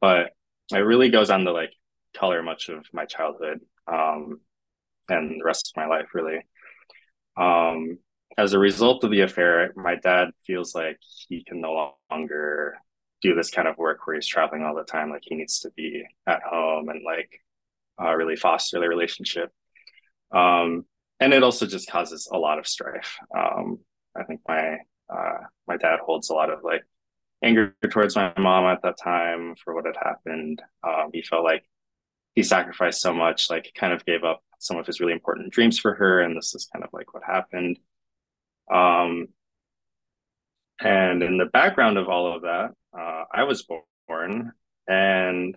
but 0.00 0.32
it 0.72 0.78
really 0.78 1.10
goes 1.10 1.30
on 1.30 1.44
to 1.44 1.52
like 1.52 1.72
color 2.16 2.42
much 2.42 2.68
of 2.68 2.86
my 2.92 3.04
childhood. 3.04 3.60
Um, 3.86 4.40
and 5.08 5.40
the 5.40 5.44
rest 5.44 5.72
of 5.72 5.80
my 5.80 5.86
life 5.86 6.08
really 6.14 6.40
um, 7.36 7.98
as 8.38 8.52
a 8.52 8.58
result 8.58 9.04
of 9.04 9.10
the 9.10 9.20
affair 9.20 9.72
my 9.76 9.96
dad 9.96 10.28
feels 10.46 10.74
like 10.74 10.98
he 11.28 11.44
can 11.44 11.60
no 11.60 11.94
longer 12.10 12.76
do 13.20 13.34
this 13.34 13.50
kind 13.50 13.68
of 13.68 13.78
work 13.78 14.06
where 14.06 14.16
he's 14.16 14.26
traveling 14.26 14.62
all 14.62 14.74
the 14.74 14.84
time 14.84 15.10
like 15.10 15.22
he 15.24 15.34
needs 15.34 15.60
to 15.60 15.70
be 15.76 16.04
at 16.26 16.42
home 16.42 16.88
and 16.88 17.02
like 17.04 17.40
uh, 18.02 18.14
really 18.14 18.36
foster 18.36 18.80
the 18.80 18.88
relationship 18.88 19.50
um, 20.32 20.84
and 21.22 21.32
it 21.32 21.42
also 21.42 21.66
just 21.66 21.90
causes 21.90 22.28
a 22.32 22.38
lot 22.38 22.58
of 22.58 22.66
strife 22.66 23.16
um, 23.36 23.78
i 24.16 24.22
think 24.24 24.40
my 24.48 24.78
uh, 25.12 25.38
my 25.66 25.76
dad 25.76 25.98
holds 26.00 26.30
a 26.30 26.34
lot 26.34 26.50
of 26.50 26.64
like 26.64 26.84
anger 27.44 27.74
towards 27.90 28.16
my 28.16 28.32
mom 28.38 28.64
at 28.64 28.82
that 28.82 28.96
time 28.96 29.54
for 29.56 29.74
what 29.74 29.86
had 29.86 29.96
happened 29.96 30.62
um, 30.84 31.10
he 31.12 31.22
felt 31.22 31.44
like 31.44 31.64
he 32.34 32.42
sacrificed 32.42 33.00
so 33.00 33.12
much 33.12 33.50
like 33.50 33.72
kind 33.74 33.92
of 33.92 34.04
gave 34.04 34.24
up 34.24 34.42
some 34.62 34.78
of 34.78 34.86
his 34.86 35.00
really 35.00 35.12
important 35.12 35.52
dreams 35.52 35.78
for 35.78 35.94
her, 35.94 36.20
and 36.20 36.36
this 36.36 36.54
is 36.54 36.68
kind 36.72 36.84
of 36.84 36.90
like 36.92 37.12
what 37.12 37.24
happened. 37.24 37.78
Um, 38.72 39.28
and 40.80 41.22
in 41.22 41.36
the 41.36 41.46
background 41.46 41.98
of 41.98 42.08
all 42.08 42.34
of 42.34 42.42
that, 42.42 42.70
uh, 42.96 43.24
I 43.32 43.42
was 43.42 43.66
born, 44.08 44.52
and 44.88 45.56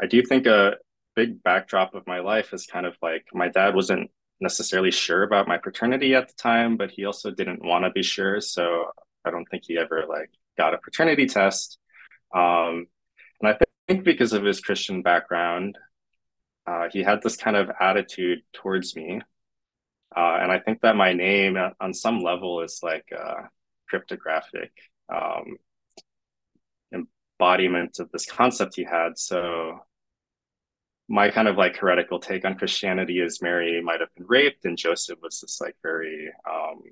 I 0.00 0.06
do 0.06 0.22
think 0.22 0.46
a 0.46 0.76
big 1.14 1.42
backdrop 1.42 1.94
of 1.94 2.06
my 2.06 2.20
life 2.20 2.52
is 2.54 2.66
kind 2.66 2.86
of 2.86 2.96
like 3.02 3.26
my 3.32 3.48
dad 3.48 3.74
wasn't 3.74 4.10
necessarily 4.40 4.90
sure 4.90 5.22
about 5.22 5.48
my 5.48 5.58
paternity 5.58 6.14
at 6.14 6.28
the 6.28 6.34
time, 6.34 6.76
but 6.76 6.90
he 6.90 7.04
also 7.04 7.30
didn't 7.30 7.64
want 7.64 7.84
to 7.84 7.90
be 7.90 8.02
sure. 8.02 8.40
So 8.40 8.90
I 9.24 9.30
don't 9.30 9.46
think 9.46 9.64
he 9.66 9.78
ever 9.78 10.04
like 10.08 10.30
got 10.56 10.74
a 10.74 10.78
paternity 10.78 11.26
test. 11.26 11.78
Um, 12.34 12.86
and 13.40 13.48
I 13.48 13.58
think 13.88 14.04
because 14.04 14.32
of 14.32 14.44
his 14.44 14.60
Christian 14.60 15.02
background, 15.02 15.78
uh, 16.66 16.88
he 16.92 17.02
had 17.02 17.22
this 17.22 17.36
kind 17.36 17.56
of 17.56 17.70
attitude 17.80 18.40
towards 18.52 18.96
me. 18.96 19.20
Uh, 20.14 20.38
and 20.40 20.50
I 20.50 20.58
think 20.58 20.80
that 20.80 20.96
my 20.96 21.12
name 21.12 21.56
uh, 21.56 21.70
on 21.80 21.94
some 21.94 22.22
level 22.22 22.62
is 22.62 22.80
like 22.82 23.08
a 23.12 23.48
cryptographic 23.88 24.72
um, 25.14 25.56
embodiment 26.92 27.98
of 28.00 28.10
this 28.10 28.26
concept 28.26 28.76
he 28.76 28.84
had. 28.84 29.18
So 29.18 29.80
my 31.08 31.30
kind 31.30 31.48
of 31.48 31.56
like 31.56 31.76
heretical 31.76 32.18
take 32.18 32.44
on 32.44 32.58
Christianity 32.58 33.20
is 33.20 33.42
Mary 33.42 33.80
might 33.82 34.00
have 34.00 34.14
been 34.16 34.26
raped 34.26 34.64
and 34.64 34.76
Joseph 34.76 35.18
was 35.22 35.40
this 35.40 35.60
like 35.60 35.76
very 35.82 36.30
um, 36.50 36.82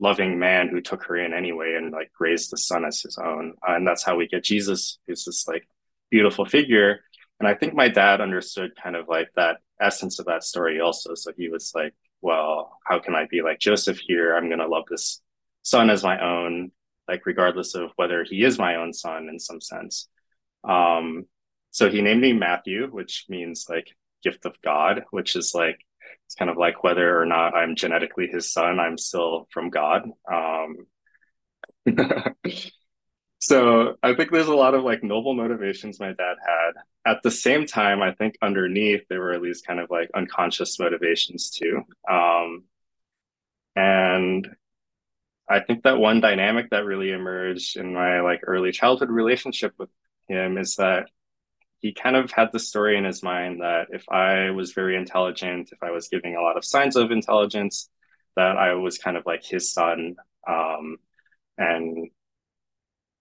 loving 0.00 0.38
man 0.38 0.68
who 0.68 0.80
took 0.80 1.04
her 1.04 1.16
in 1.16 1.32
anyway 1.32 1.74
and 1.76 1.92
like 1.92 2.10
raised 2.18 2.50
the 2.50 2.58
son 2.58 2.84
as 2.84 3.02
his 3.02 3.18
own. 3.18 3.54
And 3.66 3.86
that's 3.86 4.02
how 4.02 4.16
we 4.16 4.26
get 4.26 4.44
Jesus, 4.44 4.98
who's 5.06 5.24
this 5.24 5.46
like 5.46 5.68
beautiful 6.10 6.44
figure 6.44 7.00
and 7.40 7.48
I 7.48 7.54
think 7.54 7.74
my 7.74 7.88
dad 7.88 8.20
understood 8.20 8.72
kind 8.80 8.94
of 8.94 9.08
like 9.08 9.30
that 9.34 9.56
essence 9.80 10.18
of 10.18 10.26
that 10.26 10.44
story 10.44 10.78
also. 10.80 11.14
So 11.14 11.32
he 11.36 11.48
was 11.48 11.72
like, 11.74 11.94
well, 12.20 12.78
how 12.84 12.98
can 12.98 13.14
I 13.14 13.26
be 13.30 13.40
like 13.40 13.58
Joseph 13.58 13.98
here? 13.98 14.36
I'm 14.36 14.48
going 14.48 14.60
to 14.60 14.68
love 14.68 14.84
this 14.90 15.22
son 15.62 15.88
as 15.88 16.04
my 16.04 16.22
own, 16.22 16.70
like, 17.08 17.24
regardless 17.24 17.74
of 17.74 17.92
whether 17.96 18.24
he 18.24 18.44
is 18.44 18.58
my 18.58 18.76
own 18.76 18.92
son 18.92 19.28
in 19.30 19.38
some 19.38 19.62
sense. 19.62 20.06
Um, 20.64 21.24
so 21.70 21.90
he 21.90 22.02
named 22.02 22.20
me 22.20 22.32
Matthew, 22.32 22.88
which 22.88 23.26
means 23.28 23.66
like 23.68 23.88
gift 24.22 24.44
of 24.44 24.60
God, 24.62 25.04
which 25.10 25.36
is 25.36 25.54
like, 25.54 25.78
it's 26.26 26.34
kind 26.34 26.50
of 26.50 26.56
like 26.56 26.82
whether 26.82 27.20
or 27.20 27.26
not 27.26 27.54
I'm 27.54 27.76
genetically 27.76 28.26
his 28.26 28.52
son, 28.52 28.80
I'm 28.80 28.98
still 28.98 29.48
from 29.52 29.70
God. 29.70 30.08
Um, 30.30 30.86
so 33.38 33.96
I 34.02 34.14
think 34.14 34.30
there's 34.30 34.48
a 34.48 34.54
lot 34.54 34.74
of 34.74 34.84
like 34.84 35.02
noble 35.02 35.34
motivations 35.34 36.00
my 36.00 36.12
dad 36.12 36.36
had. 36.44 36.72
At 37.06 37.22
the 37.22 37.30
same 37.30 37.66
time, 37.66 38.02
I 38.02 38.12
think 38.12 38.36
underneath 38.42 39.02
there 39.08 39.20
were 39.20 39.38
these 39.38 39.62
kind 39.62 39.80
of 39.80 39.90
like 39.90 40.10
unconscious 40.14 40.78
motivations 40.78 41.50
too. 41.50 41.82
Um, 42.08 42.64
and 43.76 44.48
I 45.48 45.60
think 45.60 45.82
that 45.82 45.98
one 45.98 46.20
dynamic 46.20 46.70
that 46.70 46.84
really 46.84 47.10
emerged 47.10 47.76
in 47.76 47.94
my 47.94 48.20
like 48.20 48.42
early 48.46 48.72
childhood 48.72 49.10
relationship 49.10 49.74
with 49.78 49.88
him 50.28 50.58
is 50.58 50.76
that 50.76 51.08
he 51.80 51.94
kind 51.94 52.16
of 52.16 52.30
had 52.30 52.50
the 52.52 52.58
story 52.58 52.96
in 52.96 53.04
his 53.04 53.22
mind 53.22 53.60
that 53.60 53.88
if 53.90 54.04
I 54.10 54.50
was 54.50 54.72
very 54.72 54.96
intelligent, 54.96 55.70
if 55.72 55.82
I 55.82 55.90
was 55.90 56.08
giving 56.08 56.36
a 56.36 56.42
lot 56.42 56.56
of 56.56 56.64
signs 56.64 56.94
of 56.96 57.10
intelligence, 57.10 57.88
that 58.36 58.56
I 58.56 58.74
was 58.74 58.98
kind 58.98 59.16
of 59.16 59.24
like 59.26 59.44
his 59.44 59.72
son. 59.72 60.16
Um, 60.46 60.98
and 61.56 62.10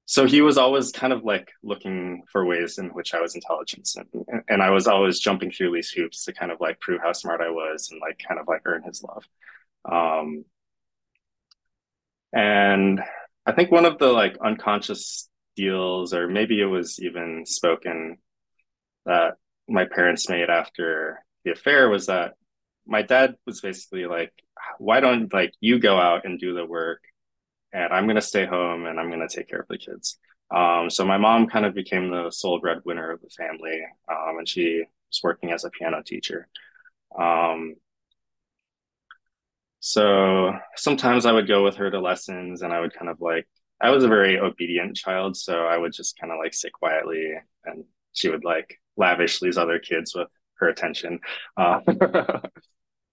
so 0.06 0.26
he 0.26 0.42
was 0.42 0.58
always 0.58 0.92
kind 0.92 1.14
of 1.14 1.24
like 1.24 1.52
looking 1.64 2.24
for 2.32 2.46
ways 2.46 2.80
in 2.80 2.88
which 2.90 3.14
I 3.14 3.22
was 3.22 3.36
intelligent 3.36 3.90
and, 3.96 4.42
and 4.50 4.62
I 4.62 4.72
was 4.72 4.88
always 4.88 5.20
jumping 5.20 5.52
through 5.52 5.72
these 5.72 5.92
hoops 5.92 6.26
to 6.26 6.34
kind 6.34 6.52
of 6.52 6.60
like 6.60 6.80
prove 6.80 7.02
how 7.02 7.14
smart 7.14 7.42
I 7.42 7.52
was 7.52 7.90
and 7.92 8.02
like 8.02 8.20
kind 8.28 8.40
of 8.40 8.48
like 8.48 8.62
earn 8.66 8.84
his 8.84 9.04
love. 9.04 9.24
Um, 9.90 10.46
and 12.34 13.02
I 13.46 13.52
think 13.54 13.72
one 13.72 13.86
of 13.86 14.00
the 14.00 14.08
like 14.08 14.38
unconscious 14.44 15.30
deals, 15.56 16.14
or 16.14 16.28
maybe 16.28 16.60
it 16.60 16.66
was 16.66 17.00
even 17.00 17.46
spoken 17.46 18.18
that 19.06 19.36
my 19.68 19.86
parents 19.86 20.30
made 20.30 20.50
after 20.50 21.24
the 21.44 21.52
affair 21.52 21.90
was 21.90 22.08
that 22.08 22.34
my 22.86 23.02
dad 23.02 23.36
was 23.46 23.62
basically 23.62 24.06
like, 24.06 24.34
why 24.78 25.00
don't 25.00 25.32
like 25.34 25.54
you 25.60 25.80
go 25.80 25.98
out 25.98 26.26
and 26.26 26.40
do 26.40 26.54
the 26.54 26.66
work 26.66 27.02
and 27.74 27.94
I'm 27.94 28.08
gonna 28.08 28.22
stay 28.22 28.46
home 28.46 28.86
and 28.86 29.00
I'm 29.00 29.10
gonna 29.10 29.28
take 29.30 29.50
care 29.50 29.62
of 29.62 29.68
the 29.68 29.78
kids. 29.78 30.18
Um, 30.52 30.90
so 30.90 31.06
my 31.06 31.18
mom 31.18 31.48
kind 31.48 31.66
of 31.66 31.76
became 31.76 32.10
the 32.10 32.32
sole 32.32 32.60
breadwinner 32.60 33.12
of 33.12 33.22
the 33.22 33.30
family, 33.30 33.82
um, 34.10 34.40
and 34.40 34.48
she 34.48 34.84
was 35.10 35.20
working 35.24 35.52
as 35.52 35.64
a 35.64 35.70
piano 35.70 36.02
teacher. 36.04 36.48
Um, 37.18 37.76
so 39.80 40.54
sometimes 40.76 41.26
I 41.26 41.32
would 41.32 41.48
go 41.48 41.64
with 41.64 41.76
her 41.76 41.90
to 41.92 42.00
lessons, 42.00 42.62
and 42.62 42.74
I 42.74 42.80
would 42.80 42.94
kind 42.94 43.10
of 43.10 43.22
like 43.22 43.48
I 43.82 43.92
was 43.92 44.04
a 44.04 44.08
very 44.10 44.40
obedient 44.40 44.98
child, 44.98 45.38
so 45.38 45.66
I 45.66 45.78
would 45.78 45.94
just 45.94 46.20
kind 46.20 46.34
of 46.34 46.40
like 46.40 46.54
sit 46.54 46.74
quietly, 46.74 47.34
and 47.66 47.86
she 48.14 48.30
would 48.30 48.44
like 48.44 48.80
lavish 49.00 49.40
these 49.40 49.58
other 49.58 49.80
kids 49.80 50.14
with 50.14 50.28
her 50.56 50.68
attention. 50.68 51.20
Uh, 51.58 51.80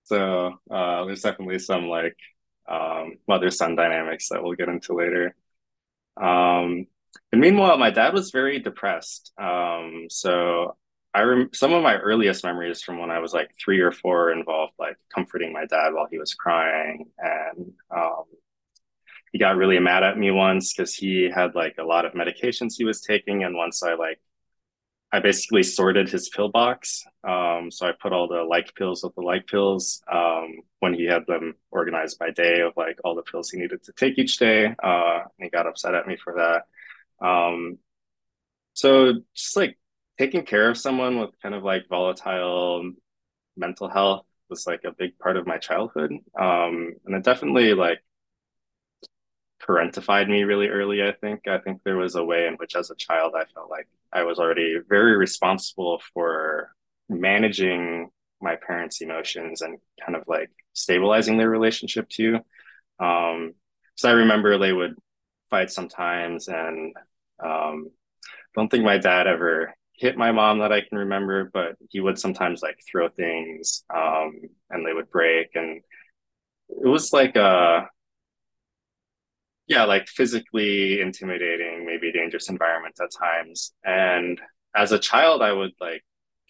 so 0.04 0.58
uh, 0.70 1.04
there's 1.04 1.22
definitely 1.22 1.58
some 1.58 1.88
like 1.88 2.16
um, 2.68 3.14
mother 3.28 3.50
son 3.50 3.76
dynamics 3.76 4.28
that 4.30 4.42
we'll 4.42 4.54
get 4.54 4.68
into 4.68 4.94
later. 4.94 5.34
Um, 6.20 6.86
and 7.32 7.40
meanwhile, 7.40 7.78
my 7.78 7.90
dad 7.90 8.12
was 8.12 8.30
very 8.30 8.58
depressed. 8.58 9.32
Um, 9.38 10.06
so 10.10 10.76
I 11.14 11.22
rem- 11.22 11.50
some 11.54 11.72
of 11.72 11.82
my 11.82 11.96
earliest 11.96 12.44
memories 12.44 12.82
from 12.82 12.98
when 12.98 13.10
I 13.10 13.20
was 13.20 13.32
like 13.32 13.50
three 13.62 13.80
or 13.80 13.92
four 13.92 14.32
involved 14.32 14.74
like 14.78 14.96
comforting 15.14 15.52
my 15.52 15.64
dad 15.66 15.94
while 15.94 16.08
he 16.10 16.18
was 16.18 16.34
crying, 16.34 17.06
and 17.18 17.72
um, 17.90 18.24
he 19.32 19.38
got 19.38 19.56
really 19.56 19.78
mad 19.78 20.02
at 20.02 20.18
me 20.18 20.30
once 20.30 20.74
because 20.74 20.94
he 20.94 21.30
had 21.34 21.54
like 21.54 21.76
a 21.78 21.84
lot 21.84 22.04
of 22.04 22.12
medications 22.12 22.74
he 22.76 22.84
was 22.84 23.00
taking, 23.00 23.44
and 23.44 23.56
once 23.56 23.82
I 23.82 23.94
like 23.94 24.20
I 25.12 25.20
basically 25.20 25.62
sorted 25.62 26.08
his 26.08 26.28
pill 26.28 26.48
box. 26.48 27.04
Um, 27.26 27.70
so 27.70 27.86
I 27.86 27.92
put 27.92 28.12
all 28.12 28.28
the 28.28 28.42
like 28.42 28.74
pills 28.74 29.02
with 29.02 29.14
the 29.14 29.22
like 29.22 29.46
pills 29.46 30.02
um, 30.12 30.56
when 30.80 30.94
he 30.94 31.04
had 31.04 31.26
them 31.26 31.54
organized 31.70 32.18
by 32.18 32.30
day 32.30 32.60
of 32.60 32.72
like 32.76 32.98
all 33.04 33.14
the 33.14 33.22
pills 33.22 33.50
he 33.50 33.58
needed 33.58 33.82
to 33.84 33.92
take 33.92 34.18
each 34.18 34.38
day. 34.38 34.74
Uh, 34.82 35.20
he 35.38 35.48
got 35.48 35.66
upset 35.66 35.94
at 35.94 36.06
me 36.06 36.16
for 36.16 36.34
that. 36.34 37.26
Um, 37.26 37.78
so 38.74 39.14
just 39.34 39.56
like 39.56 39.78
taking 40.18 40.44
care 40.44 40.68
of 40.70 40.76
someone 40.76 41.18
with 41.20 41.30
kind 41.40 41.54
of 41.54 41.62
like 41.62 41.88
volatile 41.88 42.92
mental 43.56 43.88
health 43.88 44.26
was 44.50 44.66
like 44.66 44.82
a 44.84 44.92
big 44.92 45.18
part 45.18 45.36
of 45.36 45.46
my 45.46 45.58
childhood. 45.58 46.12
Um, 46.38 46.94
and 47.04 47.14
it 47.14 47.24
definitely 47.24 47.74
like 47.74 48.02
parentified 49.68 50.28
me 50.28 50.44
really 50.44 50.68
early, 50.68 51.02
I 51.02 51.12
think. 51.12 51.48
I 51.48 51.58
think 51.58 51.82
there 51.82 51.96
was 51.96 52.14
a 52.14 52.24
way 52.24 52.46
in 52.46 52.54
which, 52.54 52.76
as 52.76 52.90
a 52.90 52.96
child, 52.96 53.34
I 53.36 53.44
felt 53.52 53.70
like 53.70 53.88
I 54.12 54.22
was 54.22 54.38
already 54.38 54.78
very 54.88 55.16
responsible 55.16 56.00
for 56.14 56.70
managing 57.08 58.10
my 58.40 58.56
parents' 58.56 59.00
emotions 59.00 59.62
and 59.62 59.78
kind 60.04 60.16
of 60.16 60.24
like 60.26 60.50
stabilizing 60.72 61.38
their 61.38 61.50
relationship 61.50 62.08
too. 62.08 62.38
Um, 63.00 63.54
so 63.96 64.08
I 64.08 64.12
remember 64.12 64.58
they 64.58 64.72
would 64.72 64.96
fight 65.50 65.70
sometimes, 65.70 66.48
and 66.48 66.94
um, 67.42 67.90
don't 68.54 68.68
think 68.70 68.84
my 68.84 68.98
dad 68.98 69.26
ever 69.26 69.74
hit 69.92 70.16
my 70.16 70.32
mom 70.32 70.58
that 70.58 70.72
I 70.72 70.82
can 70.82 70.98
remember, 70.98 71.50
but 71.52 71.76
he 71.88 72.00
would 72.00 72.18
sometimes 72.18 72.62
like 72.62 72.78
throw 72.90 73.08
things 73.08 73.84
um, 73.94 74.40
and 74.70 74.86
they 74.86 74.92
would 74.92 75.10
break. 75.10 75.48
And 75.54 75.80
it 76.68 76.86
was 76.86 77.12
like 77.12 77.36
a 77.36 77.88
yeah, 79.66 79.84
like 79.84 80.08
physically 80.08 81.00
intimidating, 81.00 81.84
maybe 81.86 82.12
dangerous 82.12 82.48
environment 82.48 82.96
at 83.00 83.10
times. 83.18 83.72
And 83.84 84.40
as 84.74 84.92
a 84.92 84.98
child, 84.98 85.42
I 85.42 85.52
would 85.52 85.72
like 85.80 86.04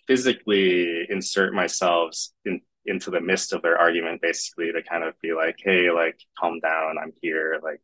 physically 0.06 1.06
insert 1.08 1.54
myself 1.54 2.16
in, 2.44 2.60
into 2.84 3.10
the 3.10 3.20
midst 3.20 3.52
of 3.52 3.62
their 3.62 3.78
argument, 3.78 4.20
basically 4.20 4.70
to 4.72 4.82
kind 4.82 5.02
of 5.02 5.14
be 5.20 5.32
like, 5.32 5.56
hey, 5.58 5.90
like, 5.90 6.20
calm 6.38 6.60
down, 6.60 6.96
I'm 7.02 7.12
here. 7.20 7.58
Like, 7.62 7.80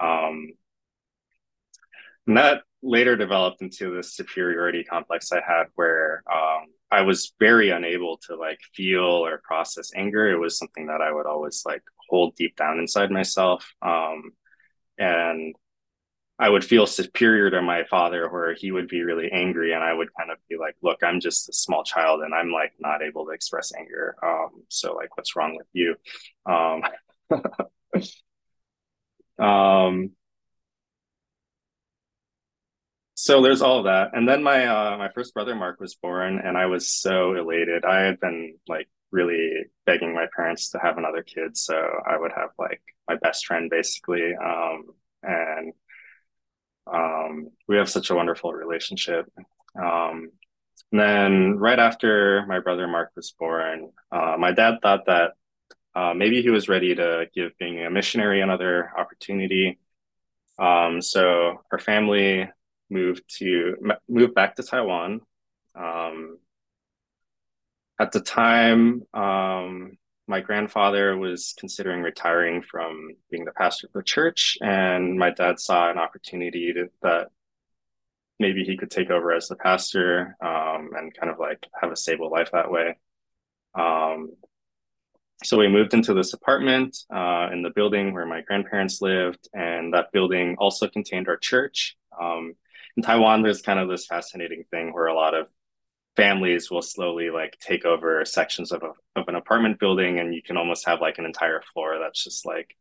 um, 0.00 0.48
and 2.26 2.36
that 2.36 2.62
later 2.82 3.16
developed 3.16 3.62
into 3.62 3.96
this 3.96 4.14
superiority 4.14 4.84
complex 4.84 5.32
I 5.32 5.40
had 5.46 5.64
where 5.74 6.22
um, 6.30 6.66
I 6.90 7.02
was 7.02 7.32
very 7.40 7.70
unable 7.70 8.18
to 8.28 8.36
like 8.36 8.60
feel 8.74 9.26
or 9.26 9.40
process 9.42 9.90
anger. 9.96 10.28
It 10.28 10.38
was 10.38 10.58
something 10.58 10.86
that 10.86 11.00
I 11.00 11.12
would 11.12 11.26
always 11.26 11.62
like 11.64 11.82
hold 12.08 12.36
deep 12.36 12.54
down 12.56 12.78
inside 12.78 13.10
myself. 13.10 13.72
Um, 13.82 14.32
and 14.98 15.54
I 16.38 16.48
would 16.48 16.64
feel 16.64 16.86
superior 16.86 17.50
to 17.50 17.62
my 17.62 17.84
father 17.84 18.28
where 18.28 18.54
he 18.54 18.70
would 18.70 18.88
be 18.88 19.02
really 19.02 19.30
angry 19.32 19.72
and 19.72 19.82
I 19.82 19.92
would 19.92 20.08
kind 20.16 20.30
of 20.30 20.38
be 20.48 20.56
like, 20.56 20.76
look, 20.82 20.98
I'm 21.02 21.20
just 21.20 21.48
a 21.48 21.52
small 21.52 21.82
child 21.82 22.20
and 22.22 22.32
I'm 22.32 22.52
like 22.52 22.74
not 22.78 23.02
able 23.02 23.26
to 23.26 23.32
express 23.32 23.72
anger. 23.76 24.14
Um, 24.22 24.62
so 24.68 24.94
like 24.94 25.16
what's 25.16 25.34
wrong 25.34 25.56
with 25.56 25.66
you? 25.72 25.96
Um, 26.46 26.82
um 29.44 30.12
so 33.14 33.42
there's 33.42 33.62
all 33.62 33.82
that. 33.84 34.10
And 34.12 34.28
then 34.28 34.42
my 34.44 34.66
uh 34.66 34.96
my 34.96 35.08
first 35.12 35.34
brother 35.34 35.54
Mark 35.54 35.80
was 35.80 35.96
born 35.96 36.38
and 36.38 36.56
I 36.56 36.66
was 36.66 36.88
so 36.88 37.34
elated. 37.34 37.84
I 37.84 38.00
had 38.00 38.20
been 38.20 38.56
like 38.68 38.88
really 39.10 39.50
begging 39.86 40.14
my 40.14 40.26
parents 40.34 40.70
to 40.70 40.78
have 40.78 40.98
another 40.98 41.22
kid 41.22 41.56
so 41.56 41.76
I 42.06 42.18
would 42.18 42.32
have 42.36 42.50
like 42.58 42.82
my 43.08 43.16
best 43.16 43.46
friend 43.46 43.70
basically. 43.70 44.34
Um, 44.34 44.84
and 45.22 45.72
um, 46.92 47.50
we 47.66 47.76
have 47.76 47.88
such 47.88 48.10
a 48.10 48.14
wonderful 48.14 48.52
relationship. 48.52 49.30
Um, 49.80 50.30
and 50.92 51.00
then 51.00 51.58
right 51.58 51.78
after 51.78 52.44
my 52.46 52.60
brother 52.60 52.86
Mark 52.86 53.10
was 53.14 53.32
born, 53.38 53.90
uh, 54.10 54.36
my 54.38 54.52
dad 54.52 54.76
thought 54.82 55.06
that 55.06 55.32
uh, 55.94 56.14
maybe 56.14 56.42
he 56.42 56.50
was 56.50 56.68
ready 56.68 56.94
to 56.94 57.26
give 57.34 57.56
being 57.58 57.84
a 57.84 57.90
missionary 57.90 58.40
another 58.40 58.90
opportunity. 58.96 59.78
Um, 60.58 61.02
so 61.02 61.62
our 61.72 61.78
family 61.78 62.48
moved 62.90 63.22
to 63.38 63.76
moved 64.08 64.34
back 64.34 64.56
to 64.56 64.62
Taiwan. 64.62 65.20
Um, 65.74 66.38
at 67.98 68.12
the 68.12 68.20
time, 68.20 69.02
um, 69.14 69.98
my 70.26 70.40
grandfather 70.40 71.16
was 71.16 71.54
considering 71.58 72.02
retiring 72.02 72.62
from 72.62 73.10
being 73.30 73.44
the 73.44 73.52
pastor 73.52 73.86
of 73.86 73.92
the 73.94 74.02
church, 74.02 74.58
and 74.60 75.18
my 75.18 75.30
dad 75.30 75.58
saw 75.58 75.90
an 75.90 75.98
opportunity 75.98 76.72
to, 76.74 76.88
that 77.02 77.28
maybe 78.38 78.62
he 78.62 78.76
could 78.76 78.90
take 78.90 79.10
over 79.10 79.32
as 79.32 79.48
the 79.48 79.56
pastor 79.56 80.36
um, 80.40 80.90
and 80.96 81.16
kind 81.18 81.32
of 81.32 81.38
like 81.38 81.66
have 81.80 81.90
a 81.90 81.96
stable 81.96 82.30
life 82.30 82.50
that 82.52 82.70
way. 82.70 82.96
Um, 83.74 84.30
so 85.44 85.56
we 85.56 85.68
moved 85.68 85.94
into 85.94 86.14
this 86.14 86.34
apartment 86.34 86.96
uh, 87.14 87.48
in 87.52 87.62
the 87.62 87.70
building 87.70 88.12
where 88.12 88.26
my 88.26 88.42
grandparents 88.42 89.00
lived, 89.00 89.48
and 89.54 89.94
that 89.94 90.12
building 90.12 90.56
also 90.58 90.88
contained 90.88 91.28
our 91.28 91.36
church. 91.36 91.96
Um, 92.20 92.54
in 92.96 93.02
Taiwan, 93.02 93.42
there's 93.42 93.62
kind 93.62 93.78
of 93.78 93.88
this 93.88 94.06
fascinating 94.06 94.64
thing 94.70 94.92
where 94.92 95.06
a 95.06 95.14
lot 95.14 95.34
of 95.34 95.46
families 96.18 96.68
will 96.68 96.82
slowly 96.82 97.30
like 97.30 97.56
take 97.60 97.84
over 97.84 98.24
sections 98.24 98.72
of, 98.72 98.82
a, 98.82 99.20
of 99.20 99.28
an 99.28 99.36
apartment 99.36 99.78
building 99.78 100.18
and 100.18 100.34
you 100.34 100.42
can 100.42 100.56
almost 100.56 100.84
have 100.84 101.00
like 101.00 101.16
an 101.18 101.24
entire 101.24 101.62
floor 101.72 101.98
that's 102.00 102.24
just 102.24 102.44
like 102.44 102.74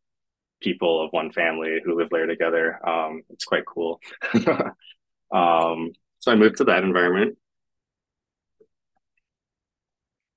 people 0.60 1.06
of 1.06 1.12
one 1.12 1.32
family 1.32 1.80
who 1.86 1.95
live 1.95 2.10
there 2.10 2.26
together. 2.26 2.80
Um, 2.86 3.21
it's 3.30 3.45
quite 3.45 3.65
cool. 3.65 4.02
Um, 5.30 5.91
so 6.19 6.32
i 6.32 6.36
moved 6.36 6.58
to 6.60 6.63
that 6.63 6.86
environment. 6.86 7.38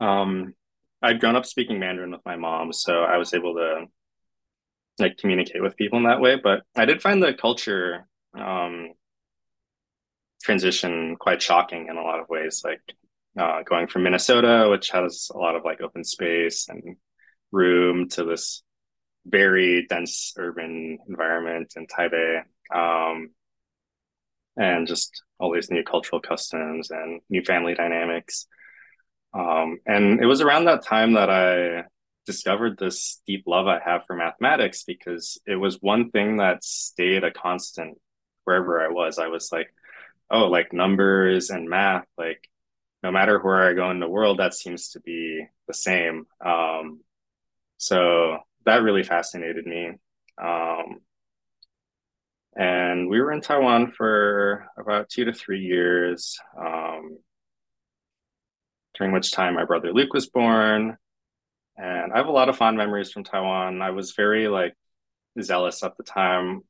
Um, 0.01 0.55
i'd 1.03 1.21
grown 1.21 1.37
up 1.37 1.47
speaking 1.47 1.79
mandarin 1.79 2.11
with 2.11 2.25
my 2.27 2.37
mom 2.37 2.73
so 2.73 3.05
i 3.05 3.17
was 3.19 3.33
able 3.33 3.55
to 3.55 3.85
like 4.99 5.17
communicate 5.17 5.63
with 5.63 5.77
people 5.77 5.99
in 5.99 6.05
that 6.05 6.21
way 6.21 6.37
but 6.43 6.63
i 6.77 6.85
did 6.85 7.01
find 7.01 7.23
the 7.23 7.33
culture 7.33 8.07
um, 8.35 8.91
transition 10.43 11.17
quite 11.17 11.43
shocking 11.43 11.89
in 11.89 11.97
a 11.97 12.03
lot 12.03 12.21
of 12.21 12.29
ways. 12.29 12.63
Like 12.65 12.83
uh, 13.39 13.63
going 13.63 13.87
from 13.87 14.03
Minnesota, 14.03 14.69
which 14.71 14.91
has 14.91 15.31
a 15.35 15.39
lot 15.39 15.57
of 15.57 15.65
like 15.65 15.81
open 15.81 16.05
space 16.05 16.69
and 16.69 16.97
room, 17.53 18.09
to 18.11 18.25
this 18.25 18.63
very 19.27 19.87
dense 19.89 20.33
urban 20.39 20.99
environment 21.09 21.75
in 21.77 21.87
Taipei, 21.87 22.43
um, 22.75 23.31
and 24.57 24.87
just 24.87 25.23
all 25.39 25.53
these 25.53 25.71
new 25.71 25.83
cultural 25.83 26.21
customs 26.21 26.91
and 26.91 27.21
new 27.29 27.43
family 27.43 27.75
dynamics. 27.75 28.47
Um, 29.33 29.79
and 29.87 30.21
it 30.23 30.27
was 30.27 30.41
around 30.41 30.65
that 30.65 30.85
time 30.85 31.15
that 31.15 31.31
I 31.31 31.85
discovered 32.27 32.79
this 32.79 33.23
deep 33.27 33.45
love 33.47 33.67
I 33.67 33.81
have 33.85 34.03
for 34.07 34.17
mathematics 34.17 34.85
because 34.85 35.41
it 35.47 35.57
was 35.57 35.79
one 35.81 36.11
thing 36.11 36.39
that 36.39 36.65
stayed 36.65 37.25
a 37.25 37.31
constant 37.31 37.99
wherever 38.45 38.81
I 38.81 38.89
was. 38.89 39.19
I 39.19 39.29
was 39.29 39.51
like, 39.53 39.73
oh, 40.31 40.47
like 40.47 40.73
numbers 40.73 41.51
and 41.51 41.69
math, 41.69 42.07
like 42.17 42.49
no 43.03 43.11
matter 43.11 43.39
where 43.39 43.69
I 43.69 43.75
go 43.75 43.91
in 43.91 44.01
the 44.01 44.09
world, 44.09 44.39
that 44.39 44.55
seems 44.55 44.91
to 44.91 45.01
be 45.01 45.45
the 45.67 45.75
same. 45.75 46.27
Um, 46.45 47.01
so 47.79 48.39
that 48.67 48.83
really 48.83 49.03
fascinated 49.03 49.67
me. 49.67 49.93
Um, 50.41 51.01
and 52.57 53.09
we 53.09 53.21
were 53.21 53.33
in 53.33 53.41
Taiwan 53.41 53.93
for 53.93 54.67
about 54.79 55.09
two 55.09 55.25
to 55.25 55.33
three 55.33 55.61
years, 55.61 56.39
um, 56.59 57.19
during 58.99 59.13
which 59.13 59.33
time 59.33 59.55
my 59.55 59.65
brother 59.65 59.93
Luke 59.93 60.13
was 60.13 60.29
born. 60.29 60.97
And 61.77 62.13
I 62.13 62.19
have 62.19 62.27
a 62.27 62.33
lot 62.33 62.51
of 62.51 62.57
fond 62.57 62.77
memories 62.77 63.11
from 63.11 63.25
Taiwan. 63.25 63.81
I 63.81 63.91
was 63.91 64.13
very 64.13 64.49
like 64.49 64.75
zealous 65.41 65.83
at 65.83 65.97
the 65.97 66.03
time. 66.03 66.63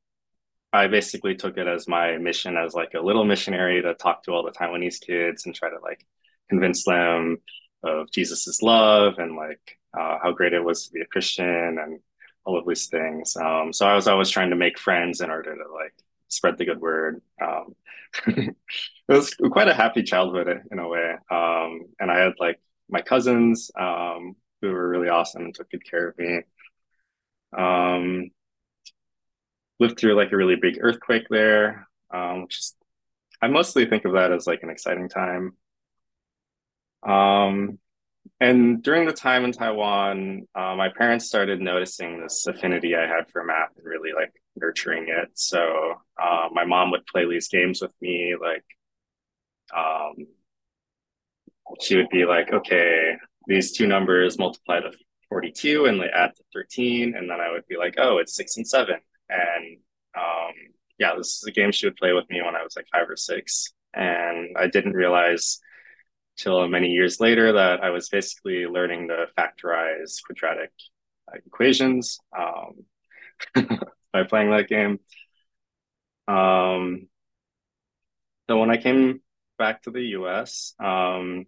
I 0.73 0.87
basically 0.87 1.35
took 1.35 1.57
it 1.59 1.67
as 1.67 1.89
my 1.89 2.17
mission 2.19 2.57
as 2.57 2.75
like 2.75 2.95
a 2.95 3.01
little 3.01 3.25
missionary 3.25 3.83
to 3.83 3.95
talk 3.95 4.23
to 4.25 4.33
all 4.33 4.45
the 4.45 4.53
Taiwanese 4.53 5.01
kids 5.01 5.47
and 5.47 5.55
try 5.55 5.69
to 5.69 5.79
like 5.83 6.07
convince 6.49 6.85
them 6.85 7.39
of 7.83 8.11
Jesus's 8.11 8.63
love 8.63 9.19
and 9.19 9.37
like 9.37 9.79
uh, 9.99 10.19
how 10.23 10.33
great 10.33 10.53
it 10.53 10.63
was 10.63 10.87
to 10.87 10.93
be 10.93 11.01
a 11.01 11.07
Christian 11.07 11.79
and 11.79 12.01
all 12.45 12.59
of 12.59 12.67
these 12.67 12.87
things. 12.87 13.37
Um, 13.37 13.73
so 13.73 13.87
I 13.87 13.95
was 13.95 14.07
always 14.07 14.31
trying 14.31 14.51
to 14.51 14.57
make 14.57 14.79
friends 14.79 15.21
in 15.21 15.31
order 15.31 15.55
to 15.55 15.73
like 15.73 15.95
spread 16.29 16.59
the 16.59 16.65
good 16.65 16.81
word. 16.81 17.21
Um, 17.43 17.75
it 18.27 18.55
was 19.09 19.35
quite 19.35 19.69
a 19.69 19.75
happy 19.75 20.03
childhood 20.03 20.63
in 20.71 20.79
a 20.79 20.89
way. 20.89 21.15
Um, 21.31 21.87
and 21.99 22.11
I 22.11 22.19
had 22.21 22.35
like 22.39 22.61
my 22.89 23.03
cousins 23.03 23.71
um, 23.79 24.37
who 24.61 24.71
were 24.71 24.89
really 24.89 25.09
awesome 25.09 25.43
and 25.43 25.55
took 25.55 25.71
good 25.71 25.89
care 25.89 26.09
of 26.09 26.19
me. 26.19 26.41
Um, 27.57 28.31
lived 29.81 29.99
through 29.99 30.15
like 30.15 30.33
a 30.33 30.37
really 30.37 30.57
big 30.57 30.79
earthquake 30.81 31.27
there, 31.31 31.89
um, 32.13 32.43
which 32.43 32.59
is 32.59 32.75
I 33.43 33.49
mostly 33.49 33.87
think 33.87 34.05
of 34.05 34.13
that 34.13 34.33
as 34.33 34.47
like 34.47 34.63
an 34.63 34.71
exciting 34.71 35.09
time. 35.09 35.57
Um, 37.03 37.79
and 38.39 38.83
during 38.83 39.07
the 39.07 39.13
time 39.13 39.45
in 39.45 39.53
Taiwan, 39.53 40.47
uh, 40.55 40.75
my 40.77 40.91
parents 40.91 41.27
started 41.27 41.61
noticing 41.61 42.21
this 42.21 42.47
affinity 42.47 42.95
I 42.95 43.07
had 43.07 43.31
for 43.31 43.43
math 43.45 43.71
and 43.77 43.87
really 43.87 44.13
like 44.15 44.33
nurturing 44.57 45.07
it. 45.09 45.31
So 45.35 45.95
uh, 46.21 46.49
my 46.53 46.65
mom 46.67 46.91
would 46.91 47.07
play 47.07 47.29
these 47.29 47.49
games 47.49 47.81
with 47.81 47.95
me, 48.03 48.35
like 48.41 48.65
um, 49.75 50.27
she 51.81 51.97
would 51.97 52.11
be 52.11 52.27
like, 52.27 52.53
okay, 52.53 53.17
these 53.47 53.73
two 53.73 53.87
numbers 53.87 54.39
multiply 54.39 54.81
to 54.81 54.93
42 55.29 55.87
and 55.87 56.01
they 56.01 56.09
add 56.09 56.35
to 56.37 56.43
13. 56.55 57.15
And 57.17 57.31
then 57.31 57.41
I 57.41 57.51
would 57.51 57.67
be 57.69 57.77
like, 57.77 57.95
oh, 57.99 58.19
it's 58.19 58.35
six 58.35 58.57
and 58.57 58.69
seven. 58.69 58.97
And 59.31 59.79
um, 60.17 60.53
yeah, 60.99 61.15
this 61.17 61.39
is 61.39 61.45
a 61.47 61.53
game 61.53 61.73
she 61.73 61.87
would 61.87 61.97
play 61.97 62.13
with 62.13 62.29
me 62.31 62.43
when 62.43 62.57
I 62.57 62.63
was 62.63 62.77
like 62.77 62.87
five 62.93 63.09
or 63.09 63.17
six. 63.17 63.73
And 63.95 64.57
I 64.57 64.67
didn't 64.69 64.93
realize 64.93 65.61
till 66.37 66.67
many 66.69 66.89
years 66.89 67.21
later 67.21 67.53
that 67.53 67.83
I 67.83 67.91
was 67.91 68.09
basically 68.09 68.67
learning 68.67 69.09
to 69.09 69.27
factorize 69.39 70.23
quadratic 70.25 70.71
uh, 71.29 71.39
equations 71.45 72.19
um, 72.37 72.85
by 74.13 74.25
playing 74.25 74.51
that 74.51 74.69
game. 74.69 75.01
Um, 76.29 77.09
so 78.49 78.59
when 78.59 78.71
I 78.71 78.77
came 78.77 79.21
back 79.59 79.83
to 79.83 79.91
the 79.91 80.03
US, 80.19 80.75
um, 80.81 81.47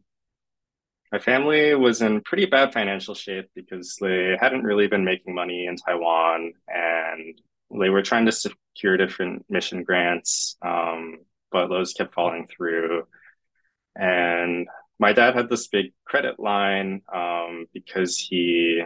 my 1.10 1.18
family 1.18 1.74
was 1.74 2.00
in 2.00 2.22
pretty 2.22 2.46
bad 2.46 2.72
financial 2.72 3.14
shape 3.14 3.50
because 3.54 3.96
they 4.00 4.36
hadn't 4.40 4.64
really 4.64 4.86
been 4.86 5.04
making 5.04 5.34
money 5.34 5.66
in 5.66 5.76
Taiwan 5.76 6.52
and 6.68 7.40
they 7.80 7.90
were 7.90 8.02
trying 8.02 8.26
to 8.26 8.32
secure 8.32 8.96
different 8.96 9.44
mission 9.48 9.82
grants, 9.82 10.56
um, 10.62 11.18
but 11.50 11.68
those 11.68 11.94
kept 11.94 12.14
falling 12.14 12.46
through. 12.46 13.06
And 13.94 14.68
my 14.98 15.12
dad 15.12 15.34
had 15.34 15.48
this 15.48 15.68
big 15.68 15.92
credit 16.04 16.38
line 16.38 17.02
um, 17.12 17.66
because 17.72 18.18
he 18.18 18.82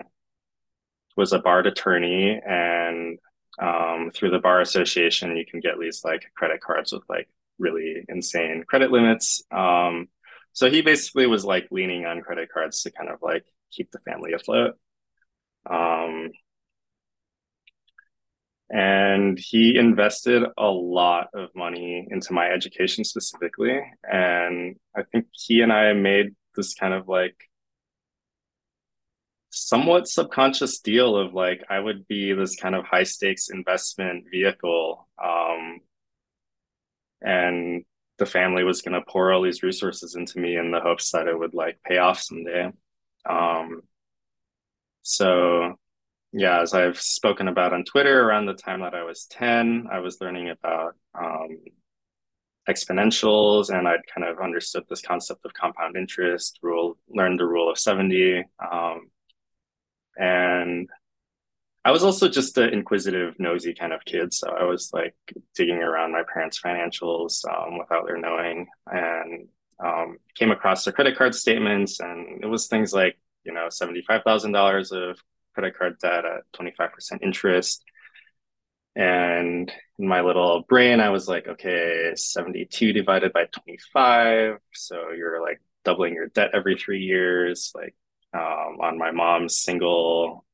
was 1.16 1.32
a 1.32 1.38
bar 1.38 1.60
attorney 1.60 2.40
and 2.46 3.18
um, 3.60 4.10
through 4.14 4.30
the 4.30 4.38
bar 4.38 4.60
association 4.60 5.36
you 5.36 5.46
can 5.46 5.60
get 5.60 5.78
these 5.80 6.02
like 6.04 6.30
credit 6.36 6.60
cards 6.60 6.92
with 6.92 7.02
like 7.08 7.28
really 7.58 8.04
insane 8.08 8.64
credit 8.66 8.90
limits 8.90 9.42
um, 9.50 10.08
so 10.52 10.70
he 10.70 10.82
basically 10.82 11.26
was 11.26 11.44
like 11.44 11.68
leaning 11.70 12.04
on 12.04 12.20
credit 12.20 12.50
cards 12.52 12.82
to 12.82 12.90
kind 12.90 13.08
of 13.08 13.18
like 13.22 13.44
keep 13.70 13.90
the 13.92 13.98
family 14.00 14.32
afloat 14.34 14.74
um, 15.70 16.30
and 18.68 19.38
he 19.38 19.78
invested 19.78 20.42
a 20.58 20.66
lot 20.66 21.28
of 21.34 21.50
money 21.54 22.06
into 22.10 22.32
my 22.32 22.48
education 22.48 23.04
specifically. 23.04 23.80
And 24.02 24.76
i 24.96 25.02
think 25.02 25.26
he 25.32 25.60
and 25.60 25.72
i 25.72 25.92
made 25.92 26.34
this 26.54 26.74
kind 26.74 26.94
of 26.94 27.08
like 27.08 27.36
somewhat 29.50 30.08
subconscious 30.08 30.80
deal 30.80 31.16
of 31.16 31.32
like 31.32 31.64
i 31.70 31.78
would 31.78 32.06
be 32.08 32.32
this 32.32 32.56
kind 32.56 32.74
of 32.74 32.84
high 32.84 33.04
stakes 33.04 33.48
investment 33.48 34.24
vehicle 34.30 35.08
um, 35.22 35.80
and 37.22 37.84
the 38.18 38.26
family 38.26 38.64
was 38.64 38.82
going 38.82 38.94
to 38.94 39.10
pour 39.10 39.32
all 39.32 39.42
these 39.42 39.62
resources 39.62 40.14
into 40.14 40.38
me 40.38 40.56
in 40.56 40.70
the 40.70 40.80
hopes 40.80 41.10
that 41.12 41.26
it 41.26 41.38
would 41.38 41.54
like 41.54 41.78
pay 41.84 41.98
off 41.98 42.20
someday. 42.20 42.70
Um, 43.28 43.82
so 45.02 45.78
yeah, 46.38 46.60
as 46.60 46.74
I've 46.74 47.00
spoken 47.00 47.48
about 47.48 47.72
on 47.72 47.82
Twitter, 47.84 48.22
around 48.22 48.44
the 48.44 48.52
time 48.52 48.82
that 48.82 48.94
I 48.94 49.04
was 49.04 49.24
10, 49.30 49.86
I 49.90 50.00
was 50.00 50.20
learning 50.20 50.50
about 50.50 50.94
um, 51.18 51.56
exponentials 52.68 53.70
and 53.70 53.88
I'd 53.88 54.06
kind 54.14 54.28
of 54.28 54.38
understood 54.38 54.84
this 54.86 55.00
concept 55.00 55.46
of 55.46 55.54
compound 55.54 55.96
interest, 55.96 56.58
rule, 56.62 56.98
learned 57.08 57.40
the 57.40 57.46
rule 57.46 57.70
of 57.70 57.78
70. 57.78 58.44
Um, 58.60 59.10
and 60.18 60.90
I 61.86 61.90
was 61.90 62.04
also 62.04 62.28
just 62.28 62.58
an 62.58 62.68
inquisitive, 62.68 63.36
nosy 63.38 63.72
kind 63.72 63.94
of 63.94 64.04
kid. 64.04 64.34
So 64.34 64.50
I 64.50 64.64
was 64.64 64.90
like 64.92 65.14
digging 65.54 65.78
around 65.78 66.12
my 66.12 66.22
parents' 66.30 66.60
financials 66.60 67.46
um, 67.48 67.78
without 67.78 68.06
their 68.06 68.18
knowing 68.18 68.66
and 68.86 69.48
um, 69.82 70.18
came 70.34 70.50
across 70.50 70.84
their 70.84 70.92
credit 70.92 71.16
card 71.16 71.34
statements. 71.34 71.98
And 72.00 72.44
it 72.44 72.46
was 72.46 72.66
things 72.66 72.92
like, 72.92 73.18
you 73.44 73.54
know, 73.54 73.68
$75,000 73.68 74.92
of 74.92 75.18
credit 75.56 75.78
card 75.78 75.98
debt 75.98 76.24
at 76.26 76.42
25% 76.52 77.22
interest. 77.22 77.82
And 78.94 79.72
in 79.98 80.06
my 80.06 80.20
little 80.20 80.64
brain, 80.68 81.00
I 81.00 81.08
was 81.08 81.26
like, 81.28 81.48
okay, 81.48 82.12
72 82.14 82.92
divided 82.92 83.32
by 83.32 83.46
25. 83.46 84.58
So 84.74 85.10
you're 85.16 85.40
like 85.40 85.62
doubling 85.82 86.14
your 86.14 86.28
debt 86.28 86.50
every 86.52 86.76
three 86.76 87.00
years. 87.00 87.72
Like 87.74 87.94
um, 88.34 88.80
on 88.82 88.98
my 88.98 89.12
mom's 89.12 89.58
single 89.58 90.44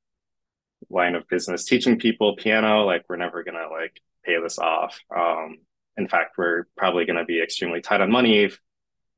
line 0.88 1.16
of 1.16 1.28
business, 1.28 1.64
teaching 1.64 1.98
people 1.98 2.36
piano, 2.36 2.84
like 2.84 3.04
we're 3.08 3.16
never 3.16 3.42
going 3.42 3.58
to 3.58 3.68
like 3.68 4.00
pay 4.24 4.40
this 4.40 4.58
off. 4.58 5.00
Um, 5.14 5.58
in 5.96 6.06
fact, 6.06 6.38
we're 6.38 6.66
probably 6.76 7.06
going 7.06 7.18
to 7.18 7.24
be 7.24 7.42
extremely 7.42 7.80
tight 7.80 8.00
on 8.00 8.10
money, 8.10 8.50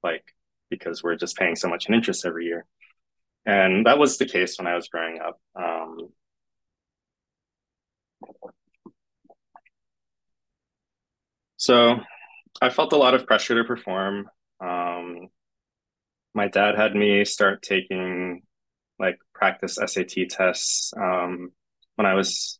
like 0.03 0.25
because 0.70 1.03
we're 1.03 1.16
just 1.16 1.37
paying 1.37 1.57
so 1.57 1.68
much 1.68 1.88
in 1.88 1.94
interest 1.94 2.25
every 2.25 2.47
year. 2.47 2.64
And 3.46 3.87
that 3.87 3.98
was 3.98 4.16
the 4.18 4.26
case 4.26 4.59
when 4.59 4.66
I 4.66 4.74
was 4.74 4.88
growing 4.88 5.20
up. 5.20 5.38
Um, 5.54 6.09
so 11.57 12.00
I 12.62 12.70
felt 12.70 12.92
a 12.92 12.96
lot 12.96 13.14
of 13.14 13.26
pressure 13.26 13.57
to 13.57 13.64
perform. 13.64 14.28
Um, 14.61 15.28
my 16.35 16.48
dad 16.48 16.76
had 16.76 16.94
me 16.94 17.24
start 17.24 17.62
taking 17.62 18.42
like 18.98 19.18
practice 19.35 19.78
SAT 19.78 20.26
tests 20.26 20.92
um, 20.96 21.52
when 21.96 22.07
I 22.07 22.14
was 22.14 22.59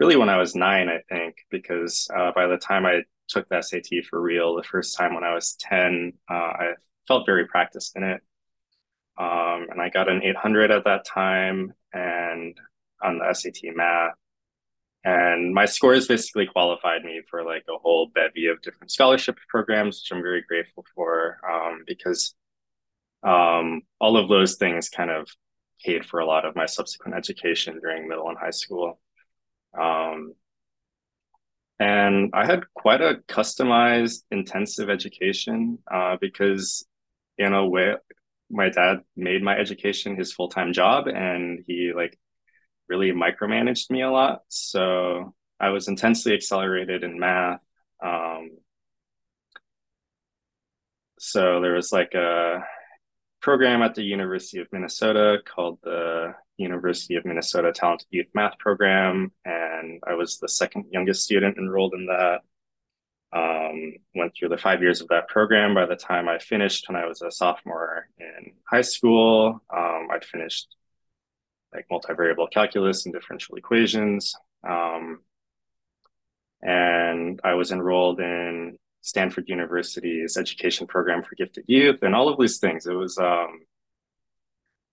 really 0.00 0.16
when 0.16 0.28
I 0.28 0.38
was 0.38 0.54
nine, 0.54 0.88
I 0.88 1.00
think, 1.08 1.36
because 1.50 2.08
uh, 2.16 2.32
by 2.34 2.46
the 2.46 2.58
time 2.58 2.86
I 2.86 3.02
took 3.28 3.48
the 3.48 3.62
SAT 3.62 4.02
for 4.02 4.20
real 4.20 4.56
the 4.56 4.62
first 4.62 4.96
time 4.96 5.14
when 5.14 5.24
I 5.24 5.34
was 5.34 5.56
10, 5.60 6.14
uh, 6.30 6.34
I 6.34 6.72
felt 7.08 7.26
very 7.26 7.46
practiced 7.46 7.96
in 7.96 8.04
it. 8.04 8.22
Um, 9.18 9.66
and 9.70 9.80
I 9.80 9.88
got 9.88 10.08
an 10.08 10.22
800 10.22 10.70
at 10.70 10.84
that 10.84 11.04
time 11.04 11.74
and 11.92 12.56
on 13.02 13.18
the 13.18 13.34
SAT 13.34 13.74
math. 13.74 14.12
And 15.04 15.54
my 15.54 15.64
scores 15.64 16.06
basically 16.06 16.46
qualified 16.46 17.04
me 17.04 17.22
for 17.28 17.44
like 17.44 17.64
a 17.68 17.78
whole 17.78 18.10
bevy 18.14 18.46
of 18.46 18.60
different 18.62 18.90
scholarship 18.90 19.38
programs, 19.48 20.02
which 20.02 20.16
I'm 20.16 20.22
very 20.22 20.42
grateful 20.42 20.84
for 20.94 21.38
um, 21.48 21.84
because 21.86 22.34
um, 23.22 23.82
all 24.00 24.16
of 24.16 24.28
those 24.28 24.56
things 24.56 24.88
kind 24.88 25.10
of 25.10 25.28
paid 25.84 26.04
for 26.04 26.20
a 26.20 26.26
lot 26.26 26.44
of 26.44 26.56
my 26.56 26.66
subsequent 26.66 27.16
education 27.16 27.78
during 27.80 28.08
middle 28.08 28.28
and 28.28 28.38
high 28.38 28.50
school. 28.50 29.00
Um, 29.78 30.34
and 31.80 32.30
I 32.34 32.44
had 32.44 32.64
quite 32.74 33.00
a 33.00 33.20
customized, 33.28 34.24
intensive 34.30 34.90
education 34.90 35.78
uh, 35.90 36.16
because, 36.20 36.84
in 37.38 37.52
a 37.52 37.66
way, 37.66 37.94
my 38.50 38.68
dad 38.68 39.00
made 39.16 39.42
my 39.42 39.56
education 39.56 40.16
his 40.16 40.32
full-time 40.32 40.72
job 40.72 41.06
and 41.06 41.64
he 41.66 41.92
like 41.94 42.18
really 42.88 43.12
micromanaged 43.12 43.90
me 43.90 44.02
a 44.02 44.10
lot. 44.10 44.40
So 44.48 45.34
i 45.60 45.70
was 45.70 45.88
intensely 45.88 46.34
accelerated 46.34 47.04
in 47.04 47.18
math 47.18 47.60
um, 48.04 48.50
so 51.18 51.60
there 51.60 51.74
was 51.74 51.92
like 51.92 52.14
a 52.14 52.64
program 53.40 53.82
at 53.82 53.94
the 53.94 54.02
university 54.02 54.60
of 54.60 54.68
minnesota 54.72 55.38
called 55.44 55.78
the 55.82 56.34
university 56.56 57.16
of 57.16 57.24
minnesota 57.24 57.72
talented 57.72 58.06
youth 58.10 58.26
math 58.34 58.58
program 58.58 59.32
and 59.44 60.00
i 60.06 60.14
was 60.14 60.38
the 60.38 60.48
second 60.48 60.84
youngest 60.90 61.24
student 61.24 61.56
enrolled 61.58 61.94
in 61.94 62.06
that 62.06 62.40
um, 63.32 63.94
went 64.14 64.32
through 64.34 64.48
the 64.48 64.58
five 64.58 64.80
years 64.80 65.00
of 65.00 65.08
that 65.08 65.28
program. 65.28 65.74
By 65.74 65.86
the 65.86 65.96
time 65.96 66.28
I 66.28 66.38
finished, 66.38 66.88
when 66.88 66.96
I 66.96 67.06
was 67.06 67.22
a 67.22 67.30
sophomore 67.30 68.08
in 68.18 68.52
high 68.64 68.82
school, 68.82 69.62
um, 69.74 70.08
I'd 70.10 70.24
finished 70.24 70.74
like 71.72 71.86
multivariable 71.90 72.50
calculus 72.50 73.04
and 73.04 73.14
differential 73.14 73.56
equations. 73.56 74.34
Um, 74.66 75.20
and 76.62 77.40
I 77.44 77.54
was 77.54 77.70
enrolled 77.70 78.20
in 78.20 78.78
Stanford 79.02 79.48
University's 79.48 80.36
education 80.36 80.86
program 80.86 81.22
for 81.22 81.34
gifted 81.34 81.64
youth 81.66 82.02
and 82.02 82.14
all 82.14 82.28
of 82.28 82.38
these 82.38 82.58
things. 82.58 82.86
It 82.86 82.94
was 82.94 83.18
um, 83.18 83.60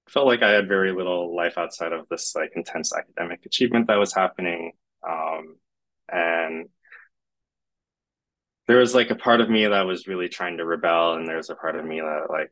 felt 0.09 0.27
like 0.27 0.43
I 0.43 0.51
had 0.51 0.67
very 0.67 0.91
little 0.91 1.35
life 1.35 1.57
outside 1.57 1.93
of 1.93 2.07
this 2.09 2.35
like 2.35 2.51
intense 2.55 2.93
academic 2.93 3.45
achievement 3.45 3.87
that 3.87 3.95
was 3.97 4.13
happening. 4.13 4.73
Um, 5.07 5.55
and 6.11 6.69
there 8.67 8.77
was 8.77 8.95
like 8.95 9.11
a 9.11 9.15
part 9.15 9.41
of 9.41 9.49
me 9.49 9.65
that 9.67 9.85
was 9.85 10.07
really 10.07 10.29
trying 10.29 10.57
to 10.57 10.65
rebel, 10.65 11.13
and 11.13 11.27
there's 11.27 11.49
a 11.49 11.55
part 11.55 11.75
of 11.75 11.85
me 11.85 12.01
that 12.01 12.27
like 12.29 12.51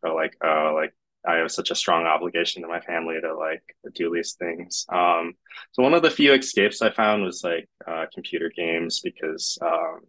felt 0.00 0.16
like, 0.16 0.36
oh, 0.42 0.72
like 0.74 0.94
I 1.26 1.36
have 1.36 1.50
such 1.50 1.70
a 1.70 1.74
strong 1.74 2.04
obligation 2.06 2.62
to 2.62 2.68
my 2.68 2.80
family 2.80 3.16
to 3.20 3.34
like 3.34 3.62
do 3.94 4.12
these 4.14 4.34
things. 4.34 4.86
Um, 4.92 5.34
so 5.72 5.82
one 5.82 5.94
of 5.94 6.02
the 6.02 6.10
few 6.10 6.34
escapes 6.34 6.82
I 6.82 6.90
found 6.90 7.24
was 7.24 7.42
like 7.42 7.68
uh, 7.86 8.06
computer 8.12 8.50
games 8.54 9.00
because 9.00 9.58
um, 9.62 10.00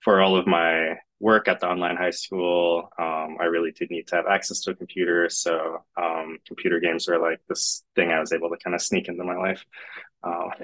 for 0.00 0.20
all 0.20 0.36
of 0.36 0.46
my 0.46 0.98
work 1.20 1.48
at 1.48 1.60
the 1.60 1.68
online 1.68 1.96
high 1.96 2.10
school, 2.10 2.90
um, 2.98 3.38
I 3.40 3.44
really 3.44 3.72
did 3.72 3.90
need 3.90 4.06
to 4.08 4.16
have 4.16 4.26
access 4.26 4.60
to 4.62 4.72
a 4.72 4.74
computer. 4.74 5.30
So 5.30 5.84
um, 5.96 6.38
computer 6.46 6.80
games 6.80 7.08
were 7.08 7.18
like 7.18 7.40
this 7.48 7.82
thing 7.94 8.10
I 8.10 8.20
was 8.20 8.32
able 8.32 8.50
to 8.50 8.58
kind 8.62 8.74
of 8.74 8.82
sneak 8.82 9.08
into 9.08 9.24
my 9.24 9.36
life. 9.36 9.64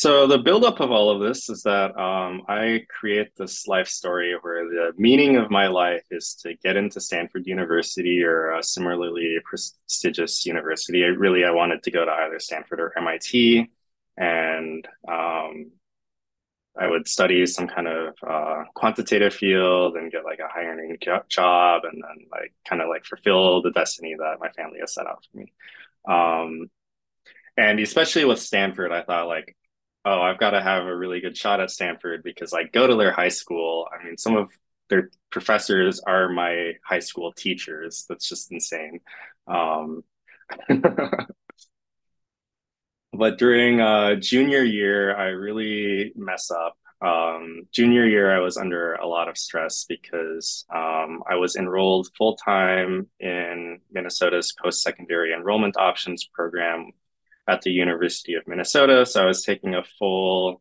So 0.00 0.28
the 0.28 0.38
buildup 0.38 0.78
of 0.78 0.92
all 0.92 1.10
of 1.10 1.20
this 1.20 1.48
is 1.48 1.64
that 1.64 1.98
um, 1.98 2.42
I 2.46 2.86
create 2.88 3.34
this 3.34 3.66
life 3.66 3.88
story 3.88 4.32
where 4.40 4.64
the 4.68 4.92
meaning 4.96 5.38
of 5.38 5.50
my 5.50 5.66
life 5.66 6.04
is 6.12 6.36
to 6.42 6.54
get 6.54 6.76
into 6.76 7.00
Stanford 7.00 7.48
University 7.48 8.22
or 8.22 8.52
a 8.52 8.62
similarly 8.62 9.38
prestigious 9.44 10.46
university. 10.46 11.02
I 11.02 11.08
really 11.08 11.44
I 11.44 11.50
wanted 11.50 11.82
to 11.82 11.90
go 11.90 12.04
to 12.04 12.12
either 12.12 12.38
Stanford 12.38 12.78
or 12.78 12.96
MIT, 12.96 13.68
and 14.16 14.86
um, 15.08 15.72
I 16.80 16.86
would 16.86 17.08
study 17.08 17.44
some 17.46 17.66
kind 17.66 17.88
of 17.88 18.14
uh, 18.24 18.64
quantitative 18.76 19.34
field 19.34 19.96
and 19.96 20.12
get 20.12 20.24
like 20.24 20.38
a 20.38 20.46
high 20.46 20.66
earning 20.66 20.96
job, 21.28 21.82
and 21.82 22.00
then 22.04 22.28
like 22.30 22.54
kind 22.68 22.82
of 22.82 22.88
like 22.88 23.04
fulfill 23.04 23.62
the 23.62 23.72
destiny 23.72 24.14
that 24.16 24.38
my 24.38 24.50
family 24.50 24.78
has 24.78 24.94
set 24.94 25.08
out 25.08 25.26
for 25.28 25.38
me. 25.38 25.52
Um, 26.08 26.70
and 27.56 27.80
especially 27.80 28.24
with 28.24 28.40
Stanford, 28.40 28.92
I 28.92 29.02
thought 29.02 29.26
like 29.26 29.56
oh, 30.08 30.22
I've 30.22 30.38
got 30.38 30.50
to 30.50 30.62
have 30.62 30.86
a 30.86 30.96
really 30.96 31.20
good 31.20 31.36
shot 31.36 31.60
at 31.60 31.70
Stanford 31.70 32.22
because 32.22 32.54
I 32.54 32.64
go 32.64 32.86
to 32.86 32.94
their 32.94 33.12
high 33.12 33.28
school. 33.28 33.86
I 33.92 34.02
mean, 34.04 34.16
some 34.16 34.36
of 34.36 34.48
their 34.88 35.10
professors 35.30 36.00
are 36.00 36.28
my 36.30 36.72
high 36.84 37.00
school 37.00 37.32
teachers. 37.32 38.06
That's 38.08 38.28
just 38.28 38.50
insane. 38.50 39.00
Um, 39.46 40.02
but 43.12 43.38
during 43.38 43.80
uh, 43.80 44.14
junior 44.16 44.62
year, 44.62 45.14
I 45.14 45.26
really 45.26 46.12
mess 46.16 46.50
up. 46.50 46.76
Um, 47.00 47.68
junior 47.72 48.06
year, 48.06 48.34
I 48.34 48.40
was 48.40 48.56
under 48.56 48.94
a 48.94 49.06
lot 49.06 49.28
of 49.28 49.38
stress 49.38 49.84
because 49.88 50.64
um, 50.74 51.22
I 51.30 51.36
was 51.36 51.54
enrolled 51.54 52.08
full 52.16 52.36
time 52.36 53.08
in 53.20 53.80
Minnesota's 53.92 54.52
post 54.60 54.82
secondary 54.82 55.32
enrollment 55.32 55.76
options 55.76 56.24
program, 56.32 56.90
at 57.48 57.62
the 57.62 57.70
University 57.70 58.34
of 58.34 58.46
Minnesota. 58.46 59.06
So 59.06 59.22
I 59.22 59.26
was 59.26 59.42
taking 59.42 59.74
a 59.74 59.82
full 59.98 60.60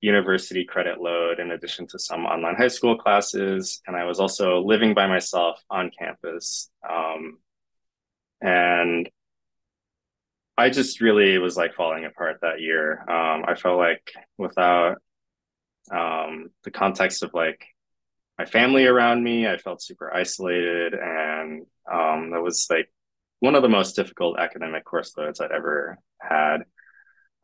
university 0.00 0.64
credit 0.64 1.00
load 1.00 1.40
in 1.40 1.50
addition 1.50 1.86
to 1.86 1.98
some 1.98 2.26
online 2.26 2.56
high 2.56 2.68
school 2.68 2.96
classes. 2.96 3.80
And 3.86 3.96
I 3.96 4.04
was 4.04 4.20
also 4.20 4.60
living 4.60 4.92
by 4.92 5.06
myself 5.06 5.58
on 5.70 5.90
campus. 5.98 6.70
Um, 6.88 7.38
and 8.42 9.08
I 10.58 10.68
just 10.68 11.00
really 11.00 11.38
was 11.38 11.56
like 11.56 11.74
falling 11.74 12.04
apart 12.04 12.38
that 12.42 12.60
year. 12.60 13.00
Um, 13.08 13.44
I 13.48 13.54
felt 13.54 13.78
like 13.78 14.12
without 14.36 14.98
um, 15.90 16.50
the 16.64 16.70
context 16.70 17.22
of 17.22 17.32
like 17.32 17.64
my 18.38 18.44
family 18.44 18.84
around 18.84 19.24
me, 19.24 19.48
I 19.48 19.56
felt 19.56 19.82
super 19.82 20.14
isolated. 20.14 20.92
And 20.92 21.66
um, 21.90 22.30
that 22.32 22.42
was 22.42 22.66
like 22.68 22.90
one 23.40 23.54
of 23.54 23.62
the 23.62 23.68
most 23.68 23.96
difficult 23.96 24.38
academic 24.38 24.84
course 24.84 25.16
loads 25.16 25.40
I'd 25.40 25.52
ever 25.52 25.98
had. 26.20 26.64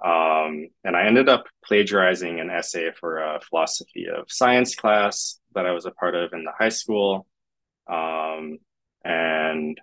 Um, 0.03 0.68
and 0.83 0.96
I 0.96 1.07
ended 1.07 1.29
up 1.29 1.44
plagiarizing 1.64 2.40
an 2.40 2.48
essay 2.48 2.90
for 2.98 3.18
a 3.18 3.40
philosophy 3.40 4.07
of 4.09 4.33
science 4.33 4.74
class 4.74 5.38
that 5.55 5.66
I 5.66 5.72
was 5.72 5.85
a 5.85 5.90
part 5.90 6.14
of 6.14 6.33
in 6.33 6.44
the 6.44 6.53
high 6.59 6.70
school. 6.70 7.26
Um, 7.87 8.59
and 9.05 9.79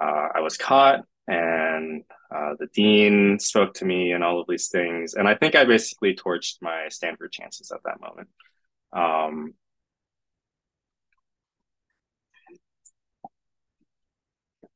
uh, 0.00 0.28
I 0.34 0.40
was 0.40 0.56
caught, 0.56 1.00
and 1.26 2.04
uh, 2.34 2.54
the 2.58 2.68
dean 2.72 3.38
spoke 3.38 3.74
to 3.74 3.84
me, 3.84 4.12
and 4.12 4.22
all 4.22 4.40
of 4.40 4.46
these 4.48 4.68
things. 4.68 5.14
And 5.14 5.28
I 5.28 5.34
think 5.34 5.54
I 5.54 5.64
basically 5.64 6.14
torched 6.14 6.56
my 6.60 6.88
Stanford 6.88 7.32
chances 7.32 7.72
at 7.72 7.80
that 7.84 8.00
moment. 8.00 8.28
Um, 8.92 9.54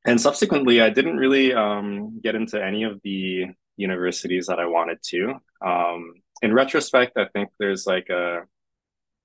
and 0.06 0.20
subsequently, 0.20 0.80
I 0.80 0.90
didn't 0.90 1.16
really 1.16 1.52
um, 1.52 2.20
get 2.20 2.34
into 2.34 2.62
any 2.62 2.84
of 2.84 3.00
the 3.02 3.46
universities 3.76 4.46
that 4.46 4.58
I 4.58 4.66
wanted 4.66 5.02
to. 5.04 5.34
Um, 5.60 6.14
in 6.42 6.54
retrospect, 6.54 7.16
I 7.16 7.26
think 7.26 7.50
there's 7.58 7.86
like 7.86 8.08
a 8.08 8.42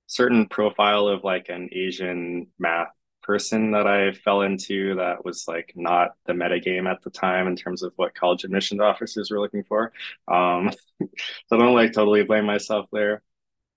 certain 0.06 0.46
profile 0.46 1.08
of 1.08 1.24
like 1.24 1.48
an 1.48 1.68
Asian 1.72 2.48
math 2.58 2.88
person 3.22 3.70
that 3.70 3.86
I 3.86 4.12
fell 4.12 4.42
into 4.42 4.96
that 4.96 5.24
was 5.24 5.46
like 5.46 5.72
not 5.76 6.10
the 6.26 6.32
metagame 6.32 6.90
at 6.90 7.02
the 7.02 7.10
time 7.10 7.46
in 7.46 7.56
terms 7.56 7.82
of 7.82 7.92
what 7.96 8.14
college 8.14 8.44
admissions 8.44 8.80
officers 8.80 9.30
were 9.30 9.40
looking 9.40 9.64
for. 9.64 9.92
Um, 10.28 10.72
so 11.00 11.08
I 11.52 11.56
don't 11.58 11.74
like 11.74 11.92
totally 11.92 12.24
blame 12.24 12.44
myself 12.46 12.86
there, 12.92 13.22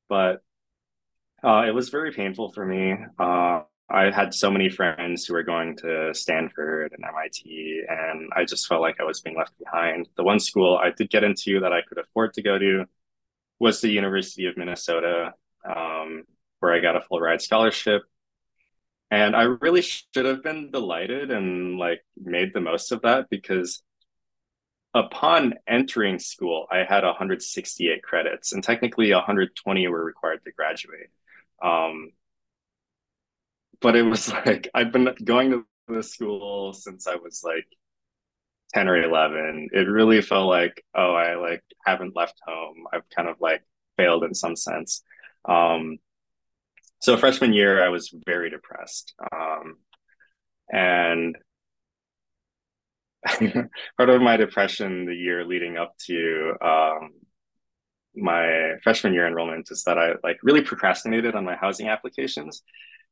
but 0.09 0.41
uh, 1.43 1.65
it 1.67 1.75
was 1.75 1.89
very 1.89 2.11
painful 2.11 2.51
for 2.51 2.65
me. 2.65 2.95
Uh, 3.19 3.61
I 3.89 4.09
had 4.09 4.33
so 4.33 4.49
many 4.49 4.69
friends 4.69 5.25
who 5.25 5.33
were 5.33 5.43
going 5.43 5.77
to 5.77 6.13
Stanford 6.13 6.93
and 6.93 7.05
MIT, 7.05 7.83
and 7.87 8.31
I 8.35 8.43
just 8.43 8.67
felt 8.67 8.81
like 8.81 8.99
I 8.99 9.03
was 9.03 9.21
being 9.21 9.37
left 9.37 9.57
behind. 9.59 10.09
The 10.17 10.23
one 10.23 10.39
school 10.39 10.77
I 10.77 10.89
did 10.89 11.11
get 11.11 11.23
into 11.23 11.59
that 11.59 11.71
I 11.71 11.81
could 11.87 11.99
afford 11.99 12.33
to 12.33 12.41
go 12.41 12.57
to 12.57 12.85
was 13.59 13.81
the 13.81 13.89
University 13.89 14.47
of 14.47 14.57
Minnesota, 14.57 15.33
um, 15.63 16.23
where 16.59 16.73
I 16.73 16.79
got 16.79 16.95
a 16.95 17.01
full 17.01 17.21
ride 17.21 17.41
scholarship. 17.41 18.01
And 19.11 19.35
I 19.35 19.43
really 19.43 19.83
should 19.83 20.25
have 20.25 20.43
been 20.43 20.71
delighted 20.71 21.29
and 21.29 21.77
like 21.77 22.03
made 22.17 22.53
the 22.53 22.61
most 22.61 22.91
of 22.91 23.03
that 23.03 23.29
because 23.29 23.83
upon 24.95 25.53
entering 25.67 26.17
school, 26.17 26.65
I 26.71 26.85
had 26.89 27.03
168 27.03 28.01
credits, 28.01 28.51
and 28.51 28.63
technically 28.63 29.13
120 29.13 29.87
were 29.89 30.03
required 30.03 30.43
to 30.45 30.51
graduate. 30.51 31.09
Um, 31.61 32.11
but 33.81 33.95
it 33.95 34.03
was 34.03 34.31
like 34.45 34.69
I've 34.73 34.91
been 34.91 35.13
going 35.23 35.51
to 35.51 35.65
the 35.87 36.03
school 36.03 36.73
since 36.73 37.07
I 37.07 37.15
was 37.15 37.41
like 37.43 37.67
10 38.73 38.87
or 38.89 39.01
11. 39.01 39.69
It 39.71 39.87
really 39.87 40.21
felt 40.21 40.49
like, 40.49 40.83
oh, 40.95 41.13
I 41.13 41.35
like 41.35 41.63
haven't 41.85 42.15
left 42.15 42.39
home. 42.45 42.85
I've 42.91 43.07
kind 43.15 43.29
of 43.29 43.37
like 43.39 43.63
failed 43.97 44.23
in 44.23 44.33
some 44.33 44.55
sense. 44.55 45.03
Um, 45.47 45.97
so 46.99 47.17
freshman 47.17 47.53
year, 47.53 47.83
I 47.83 47.89
was 47.89 48.13
very 48.25 48.49
depressed. 48.49 49.13
Um, 49.31 49.77
and 50.71 51.37
part 53.97 54.09
of 54.09 54.21
my 54.21 54.37
depression 54.37 55.05
the 55.05 55.15
year 55.15 55.45
leading 55.45 55.77
up 55.77 55.95
to 56.07 56.53
um, 56.61 57.11
my 58.15 58.73
freshman 58.83 59.13
year 59.13 59.27
enrollment 59.27 59.69
is 59.71 59.83
that 59.83 59.97
I 59.97 60.13
like 60.23 60.37
really 60.43 60.61
procrastinated 60.61 61.35
on 61.35 61.45
my 61.45 61.55
housing 61.55 61.89
applications 61.89 62.63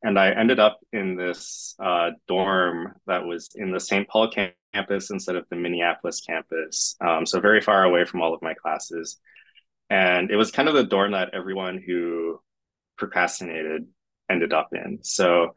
and 0.04 0.20
I 0.20 0.32
ended 0.32 0.60
up 0.60 0.80
in 0.92 1.16
this 1.16 1.76
uh, 1.80 2.12
dorm 2.28 2.94
that 3.08 3.26
was 3.26 3.50
in 3.56 3.72
the 3.72 3.80
St. 3.80 4.08
Paul 4.08 4.30
campus 4.74 5.10
instead 5.10 5.38
of 5.38 5.46
the 5.50 5.56
Minneapolis 5.56 6.20
campus, 6.22 6.98
um, 7.00 7.26
so 7.26 7.40
very 7.40 7.62
far 7.62 7.84
away 7.84 8.04
from 8.04 8.22
all 8.22 8.34
of 8.34 8.42
my 8.42 8.54
classes. 8.54 9.18
And 9.90 10.30
it 10.30 10.36
was 10.36 10.52
kind 10.52 10.68
of 10.68 10.76
the 10.76 10.84
dorm 10.84 11.14
that 11.14 11.34
everyone 11.34 11.82
who 11.86 12.42
procrastinated 12.98 13.88
ended 14.30 14.52
up 14.52 14.70
in. 14.74 15.00
So 15.04 15.54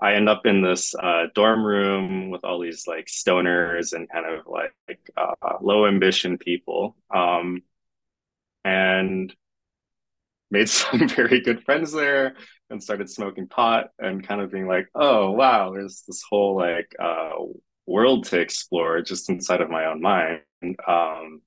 I 0.00 0.14
end 0.14 0.28
up 0.28 0.44
in 0.44 0.60
this 0.60 0.94
uh, 0.96 1.26
dorm 1.34 1.64
room 1.64 2.30
with 2.30 2.44
all 2.44 2.60
these 2.60 2.86
like 2.88 3.06
stoners 3.06 3.92
and 3.92 4.10
kind 4.10 4.26
of 4.26 4.46
like 4.46 4.74
uh, 5.16 5.56
low 5.60 5.86
ambition 5.86 6.36
people. 6.36 6.96
Um, 7.14 7.62
and 8.64 9.32
made 10.50 10.68
some 10.68 11.08
very 11.08 11.40
good 11.40 11.62
friends 11.64 11.92
there 11.92 12.34
and 12.74 12.82
started 12.82 13.08
smoking 13.08 13.46
pot 13.46 13.90
and 13.98 14.26
kind 14.26 14.40
of 14.40 14.52
being 14.52 14.66
like, 14.66 14.88
oh 14.94 15.30
wow, 15.30 15.72
there's 15.72 16.02
this 16.06 16.22
whole 16.28 16.56
like 16.56 16.94
uh, 17.00 17.30
world 17.86 18.24
to 18.24 18.40
explore 18.40 19.00
just 19.00 19.30
inside 19.30 19.62
of 19.62 19.70
my 19.70 19.86
own 19.86 20.02
mind. 20.02 20.40
Um, 20.86 21.40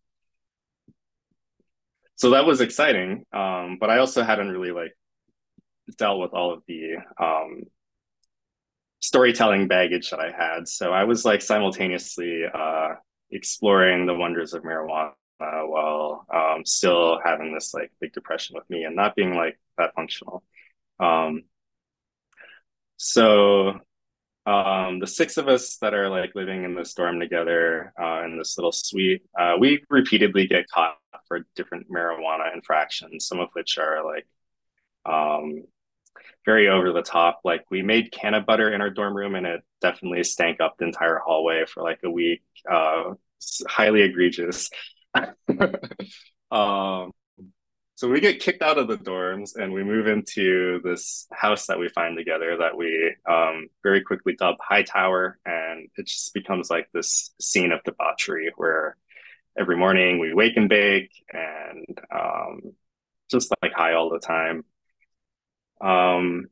so 2.15 2.31
that 2.31 2.45
was 2.47 2.61
exciting, 2.61 3.25
um, 3.31 3.77
but 3.79 3.91
I 3.91 3.99
also 3.99 4.23
hadn't 4.23 4.49
really 4.49 4.71
like 4.71 4.97
dealt 5.97 6.19
with 6.19 6.33
all 6.33 6.53
of 6.53 6.63
the 6.67 6.95
um, 7.21 7.63
storytelling 9.01 9.67
baggage 9.67 10.09
that 10.09 10.19
I 10.19 10.31
had. 10.31 10.67
So 10.67 10.91
I 10.91 11.03
was 11.03 11.25
like 11.25 11.41
simultaneously 11.41 12.43
uh, 12.51 12.95
exploring 13.31 14.05
the 14.05 14.15
wonders 14.15 14.53
of 14.53 14.63
marijuana 14.63 15.11
while 15.39 16.25
um, 16.33 16.65
still 16.65 17.19
having 17.23 17.53
this 17.53 17.73
like 17.73 17.91
big 18.01 18.13
depression 18.13 18.55
with 18.55 18.67
me 18.69 18.83
and 18.83 18.95
not 18.95 19.15
being 19.15 19.35
like 19.35 19.59
that 19.77 19.93
functional. 19.93 20.43
Um, 20.99 21.43
so 22.97 23.79
um, 24.45 24.99
the 24.99 25.07
six 25.07 25.37
of 25.37 25.47
us 25.47 25.77
that 25.77 25.93
are 25.93 26.09
like 26.09 26.33
living 26.35 26.63
in 26.63 26.75
this 26.75 26.93
dorm 26.93 27.19
together 27.19 27.93
uh, 28.01 28.23
in 28.23 28.37
this 28.37 28.57
little 28.57 28.71
suite, 28.71 29.23
uh, 29.37 29.55
we 29.59 29.83
repeatedly 29.89 30.47
get 30.47 30.69
caught 30.69 30.97
for 31.27 31.45
different 31.55 31.91
marijuana 31.91 32.53
infractions, 32.53 33.27
some 33.27 33.39
of 33.39 33.49
which 33.53 33.77
are 33.77 34.05
like 34.05 34.25
um, 35.05 35.63
very 36.45 36.69
over 36.69 36.93
the 36.93 37.01
top. 37.01 37.41
Like 37.43 37.65
we 37.69 37.81
made 37.81 38.11
canna 38.11 38.41
butter 38.41 38.71
in 38.73 38.81
our 38.81 38.89
dorm 38.89 39.15
room 39.15 39.35
and 39.35 39.45
it 39.45 39.61
definitely 39.81 40.23
stank 40.23 40.61
up 40.61 40.77
the 40.77 40.85
entire 40.85 41.19
hallway 41.23 41.65
for 41.65 41.83
like 41.83 41.99
a 42.03 42.09
week. 42.09 42.41
Uh, 42.69 43.15
highly 43.67 44.01
egregious. 44.01 44.69
um, 46.51 47.11
so 47.97 48.07
we 48.07 48.19
get 48.19 48.39
kicked 48.39 48.61
out 48.61 48.77
of 48.77 48.87
the 48.87 48.95
dorms 48.95 49.55
and 49.55 49.73
we 49.73 49.83
move 49.83 50.05
into 50.05 50.79
this 50.83 51.25
house 51.31 51.65
that 51.65 51.79
we 51.79 51.89
find 51.89 52.15
together 52.15 52.55
that 52.57 52.77
we 52.77 53.15
um, 53.27 53.69
very 53.81 54.01
quickly 54.01 54.35
dub 54.37 54.57
High 54.61 54.83
Tower. 54.83 55.39
And 55.47 55.89
it 55.97 56.05
just 56.05 56.31
becomes 56.35 56.69
like 56.69 56.87
this 56.93 57.33
scene 57.41 57.71
of 57.71 57.83
debauchery 57.83 58.51
where 58.55 58.97
every 59.57 59.75
morning 59.75 60.19
we 60.19 60.31
wake 60.31 60.57
and 60.57 60.69
bake 60.69 61.09
and 61.33 61.99
um, 62.15 62.61
just 63.31 63.51
like 63.63 63.73
high 63.73 63.95
all 63.95 64.11
the 64.11 64.19
time. 64.19 64.63
Um, 65.81 66.49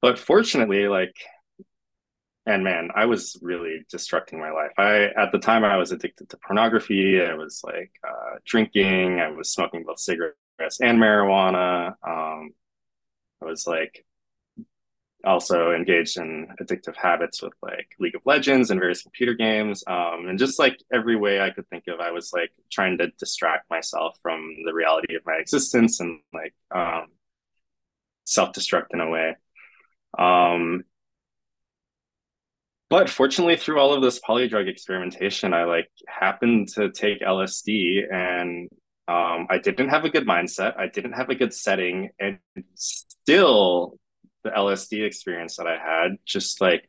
but 0.00 0.18
fortunately, 0.18 0.88
like 0.88 1.14
and 2.50 2.64
man, 2.64 2.90
I 2.94 3.06
was 3.06 3.38
really 3.42 3.84
destructing 3.92 4.38
my 4.38 4.50
life. 4.50 4.72
I 4.78 5.04
at 5.16 5.32
the 5.32 5.38
time 5.38 5.64
I 5.64 5.76
was 5.76 5.92
addicted 5.92 6.28
to 6.30 6.36
pornography. 6.38 7.20
I 7.22 7.34
was 7.34 7.62
like 7.64 7.92
uh, 8.06 8.38
drinking. 8.44 9.20
I 9.20 9.30
was 9.30 9.52
smoking 9.52 9.84
both 9.84 10.00
cigarettes 10.00 10.80
and 10.80 10.98
marijuana. 10.98 11.94
Um, 12.06 12.50
I 13.42 13.46
was 13.46 13.66
like 13.66 14.04
also 15.24 15.72
engaged 15.72 16.16
in 16.16 16.48
addictive 16.60 16.96
habits 16.96 17.42
with 17.42 17.52
like 17.62 17.94
League 17.98 18.14
of 18.14 18.22
Legends 18.24 18.70
and 18.70 18.80
various 18.80 19.02
computer 19.02 19.34
games. 19.34 19.84
Um, 19.86 20.26
and 20.28 20.38
just 20.38 20.58
like 20.58 20.82
every 20.92 21.16
way 21.16 21.40
I 21.40 21.50
could 21.50 21.68
think 21.68 21.84
of, 21.88 22.00
I 22.00 22.10
was 22.10 22.32
like 22.32 22.50
trying 22.70 22.98
to 22.98 23.08
distract 23.18 23.68
myself 23.70 24.18
from 24.22 24.56
the 24.64 24.72
reality 24.72 25.14
of 25.14 25.22
my 25.26 25.34
existence 25.34 26.00
and 26.00 26.20
like 26.32 26.54
um, 26.74 27.08
self 28.24 28.52
destruct 28.52 28.86
in 28.92 29.00
a 29.00 29.10
way. 29.10 29.36
Um, 30.18 30.84
but 32.90 33.08
fortunately 33.08 33.56
through 33.56 33.78
all 33.78 33.94
of 33.94 34.02
this 34.02 34.20
polydrug 34.20 34.68
experimentation 34.68 35.54
i 35.54 35.64
like 35.64 35.88
happened 36.06 36.68
to 36.68 36.90
take 36.90 37.20
lsd 37.20 38.12
and 38.12 38.68
um, 39.08 39.46
i 39.48 39.58
didn't 39.58 39.88
have 39.88 40.04
a 40.04 40.10
good 40.10 40.26
mindset. 40.26 40.78
I 40.78 40.86
didn't 40.86 41.12
have 41.12 41.30
a 41.30 41.34
good 41.34 41.54
setting. 41.54 42.10
And 42.20 42.38
still 42.74 43.98
the 44.44 44.50
lsd 44.50 45.04
experience 45.04 45.56
that 45.56 45.66
i 45.66 45.76
had 45.76 46.18
just 46.24 46.60
like 46.60 46.88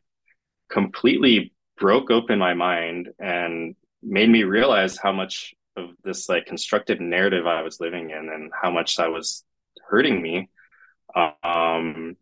completely 0.68 1.52
broke 1.78 2.10
open 2.10 2.38
my 2.38 2.54
mind 2.54 3.08
and 3.18 3.74
made 4.02 4.28
me 4.28 4.42
realize 4.42 4.96
how 4.96 5.12
much 5.12 5.54
of 5.76 5.90
this 6.04 6.28
like 6.28 6.46
constructed 6.46 7.00
narrative 7.00 7.46
i 7.46 7.62
was 7.62 7.80
living 7.80 8.10
in 8.10 8.28
and 8.28 8.50
how 8.60 8.70
much 8.70 8.96
that 8.96 9.10
was 9.10 9.44
hurting 9.88 10.22
me. 10.22 10.48
Um 11.42 12.16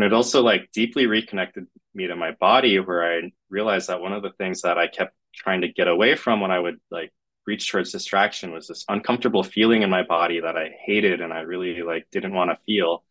and 0.00 0.06
it 0.06 0.14
also 0.14 0.42
like 0.42 0.70
deeply 0.72 1.06
reconnected 1.06 1.66
me 1.94 2.06
to 2.06 2.16
my 2.16 2.30
body 2.32 2.80
where 2.80 3.04
i 3.04 3.20
realized 3.50 3.88
that 3.88 4.00
one 4.00 4.14
of 4.14 4.22
the 4.22 4.32
things 4.38 4.62
that 4.62 4.78
i 4.78 4.86
kept 4.86 5.14
trying 5.34 5.60
to 5.60 5.68
get 5.68 5.88
away 5.88 6.16
from 6.16 6.40
when 6.40 6.50
i 6.50 6.58
would 6.58 6.80
like 6.90 7.12
reach 7.46 7.70
towards 7.70 7.92
distraction 7.92 8.50
was 8.50 8.66
this 8.66 8.86
uncomfortable 8.88 9.42
feeling 9.42 9.82
in 9.82 9.90
my 9.90 10.02
body 10.02 10.40
that 10.40 10.56
i 10.56 10.70
hated 10.86 11.20
and 11.20 11.34
i 11.34 11.40
really 11.40 11.82
like 11.82 12.06
didn't 12.10 12.32
want 12.32 12.50
to 12.50 12.56
feel. 12.64 13.04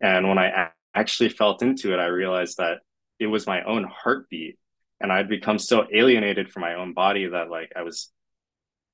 And 0.00 0.28
when 0.28 0.38
i 0.38 0.46
a- 0.46 0.70
actually 0.94 1.30
felt 1.30 1.60
into 1.60 1.92
it 1.92 1.98
i 1.98 2.06
realized 2.06 2.58
that 2.58 2.78
it 3.18 3.26
was 3.26 3.48
my 3.48 3.64
own 3.64 3.82
heartbeat. 3.84 4.58
And 5.00 5.10
i'd 5.12 5.28
become 5.28 5.58
so 5.58 5.86
alienated 5.92 6.52
from 6.52 6.62
my 6.62 6.74
own 6.74 6.94
body 6.94 7.26
that 7.26 7.50
like 7.50 7.72
i 7.74 7.82
was 7.82 8.12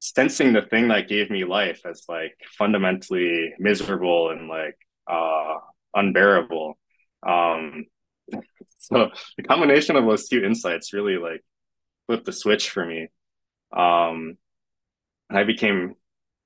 sensing 0.00 0.54
the 0.54 0.62
thing 0.62 0.88
that 0.88 1.09
gave 1.09 1.30
me 1.30 1.44
life 1.44 1.83
as 1.85 2.04
like 2.09 2.37
fundamentally 2.57 3.52
miserable 3.59 4.30
and 4.30 4.48
like 4.48 4.78
uh 5.11 5.57
unbearable 5.94 6.78
um, 7.26 7.87
so 8.78 9.10
the 9.37 9.42
combination 9.42 9.96
of 9.96 10.04
those 10.04 10.28
two 10.28 10.44
insights 10.44 10.92
really 10.92 11.16
like 11.16 11.42
flipped 12.06 12.26
the 12.26 12.32
switch 12.32 12.70
for 12.70 12.84
me. 12.84 13.08
Um, 13.76 14.37
and 15.28 15.38
I 15.38 15.44
became 15.44 15.94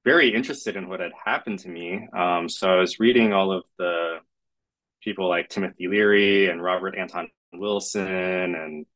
very 0.05 0.35
interested 0.35 0.77
in 0.77 0.89
what 0.89 1.01
had 1.01 1.13
happened 1.25 1.59
to 1.61 1.69
me. 1.69 2.09
Um, 2.17 2.49
so 2.49 2.71
I 2.71 2.77
was 2.77 3.01
reading 3.01 3.33
all 3.33 3.53
of 3.53 3.65
the 3.79 4.19
people 5.03 5.29
like 5.29 5.49
Timothy 5.49 5.89
Leary 5.89 6.49
and 6.49 6.63
Robert 6.63 6.97
Anton 6.97 7.29
Wilson 7.53 8.55
and 8.55 8.87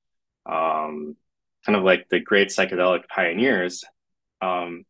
um, 0.47 1.16
kind 1.64 1.77
of 1.77 1.85
like 1.85 2.09
the 2.09 2.21
great 2.21 2.49
psychedelic 2.49 3.09
pioneers. 3.09 3.85
Um, 4.40 4.85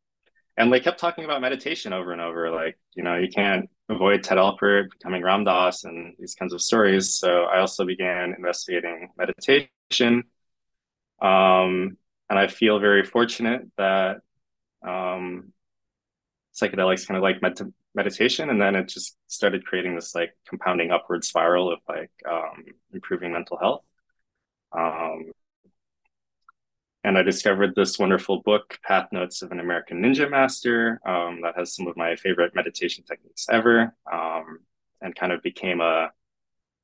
and 0.56 0.72
they 0.72 0.80
kept 0.80 1.00
talking 1.00 1.24
about 1.24 1.40
meditation 1.40 1.92
over 1.92 2.12
and 2.12 2.20
over. 2.20 2.50
Like, 2.50 2.78
you 2.94 3.02
know, 3.02 3.16
you 3.16 3.28
can't 3.28 3.68
avoid 3.94 4.22
Ted 4.22 4.38
Alpert 4.38 4.90
becoming 4.90 5.22
Ram 5.22 5.44
Dass 5.44 5.84
and 5.84 6.14
these 6.18 6.34
kinds 6.34 6.52
of 6.52 6.60
stories. 6.62 7.14
So 7.14 7.44
I 7.44 7.60
also 7.60 7.84
began 7.84 8.34
investigating 8.36 9.10
meditation. 9.16 10.24
Um, 11.20 11.96
and 12.28 12.38
I 12.38 12.48
feel 12.48 12.78
very 12.78 13.04
fortunate 13.04 13.62
that 13.76 14.18
um, 14.86 15.52
psychedelics 16.54 17.06
kind 17.06 17.16
of 17.16 17.22
like 17.22 17.42
med- 17.42 17.72
meditation. 17.94 18.50
And 18.50 18.60
then 18.60 18.74
it 18.74 18.88
just 18.88 19.16
started 19.28 19.64
creating 19.64 19.94
this 19.94 20.14
like 20.14 20.36
compounding 20.48 20.90
upward 20.90 21.24
spiral 21.24 21.72
of 21.72 21.80
like 21.88 22.10
um, 22.28 22.64
improving 22.92 23.32
mental 23.32 23.58
health. 23.58 23.84
Um, 24.72 25.32
and 27.04 27.18
I 27.18 27.22
discovered 27.22 27.74
this 27.74 27.98
wonderful 27.98 28.42
book, 28.42 28.78
Path 28.84 29.08
Notes 29.10 29.42
of 29.42 29.50
an 29.50 29.58
American 29.58 30.02
Ninja 30.02 30.30
Master, 30.30 31.00
um, 31.04 31.40
that 31.42 31.56
has 31.56 31.74
some 31.74 31.88
of 31.88 31.96
my 31.96 32.14
favorite 32.16 32.54
meditation 32.54 33.04
techniques 33.04 33.46
ever, 33.50 33.94
um, 34.10 34.60
and 35.00 35.14
kind 35.14 35.32
of 35.32 35.42
became 35.42 35.80
a 35.80 36.10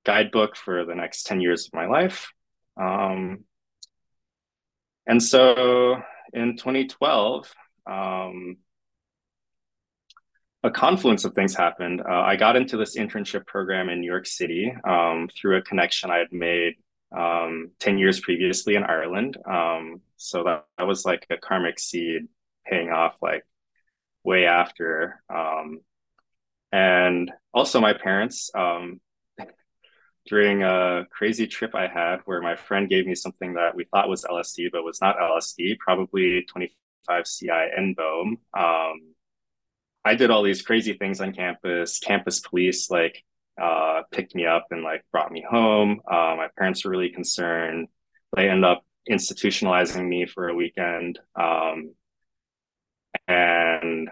guidebook 0.05 0.57
for 0.57 0.85
the 0.85 0.95
next 0.95 1.25
10 1.25 1.41
years 1.41 1.67
of 1.67 1.75
my 1.75 1.87
life. 1.87 2.33
Um, 2.77 3.45
and 5.07 5.23
so 5.23 6.03
in 6.33 6.57
2012, 6.57 7.55
um, 7.87 8.57
a 10.65 10.71
confluence 10.71 11.25
of 11.25 11.35
things 11.35 11.55
happened. 11.55 12.01
Uh, 12.01 12.23
I 12.23 12.35
got 12.35 12.57
into 12.57 12.77
this 12.77 12.97
internship 12.97 13.47
program 13.47 13.89
in 13.89 14.01
New 14.01 14.11
York 14.11 14.27
City 14.27 14.75
um, 14.85 15.29
through 15.35 15.59
a 15.59 15.63
connection 15.63 16.11
I 16.11 16.19
had 16.19 16.33
made 16.33 16.75
um, 17.17 17.71
10 17.81 17.99
years 17.99 18.21
previously 18.21 18.75
in 18.75 18.83
Ireland. 18.85 19.37
Um, 19.49 20.01
so 20.17 20.45
that, 20.45 20.67
that 20.77 20.87
was 20.87 21.05
like 21.05 21.27
a 21.31 21.37
karmic 21.37 21.79
seed 21.79 22.29
paying 22.67 22.91
off 22.91 23.17
like 23.23 23.45
way 24.25 24.47
after. 24.47 25.23
Um, 25.35 25.81
and 26.73 27.33
also 27.55 27.81
my 27.81 27.95
parents, 27.95 28.51
um, 28.55 29.01
during 30.27 30.63
a 30.63 31.07
crazy 31.11 31.47
trip 31.47 31.75
I 31.75 31.87
had 31.87 32.21
where 32.27 32.43
my 32.43 32.57
friend 32.57 32.89
gave 32.89 33.07
me 33.07 33.15
something 33.15 33.55
that 33.55 33.75
we 33.75 33.85
thought 33.85 34.09
was 34.09 34.25
LSD, 34.25 34.71
but 34.73 34.85
was 34.85 35.01
not 35.01 35.19
LSD, 35.19 35.79
probably 35.79 36.43
25 36.43 37.25
CI 37.25 37.49
NBOME. 37.49 38.37
Um, 38.57 39.15
I 40.05 40.15
did 40.15 40.31
all 40.31 40.43
these 40.43 40.63
crazy 40.63 40.95
things 40.95 41.21
on 41.21 41.33
campus, 41.33 41.99
campus 41.99 42.41
police, 42.41 42.91
like 42.91 43.25
uh, 43.61 44.03
picked 44.13 44.35
me 44.35 44.47
up 44.47 44.67
and 44.71 44.83
like 44.83 45.05
brought 45.13 45.33
me 45.33 45.45
home. 45.49 46.01
Uh, 46.11 46.35
my 46.37 46.49
parents 46.57 46.85
were 46.85 46.91
really 46.91 47.11
concerned. 47.11 47.89
They 48.37 48.49
end 48.49 48.65
up 48.65 48.85
institutionalizing 49.11 50.07
me 50.07 50.27
for 50.27 50.49
a 50.49 50.55
weekend. 50.55 51.19
Um, 51.35 51.95
and 53.27 54.11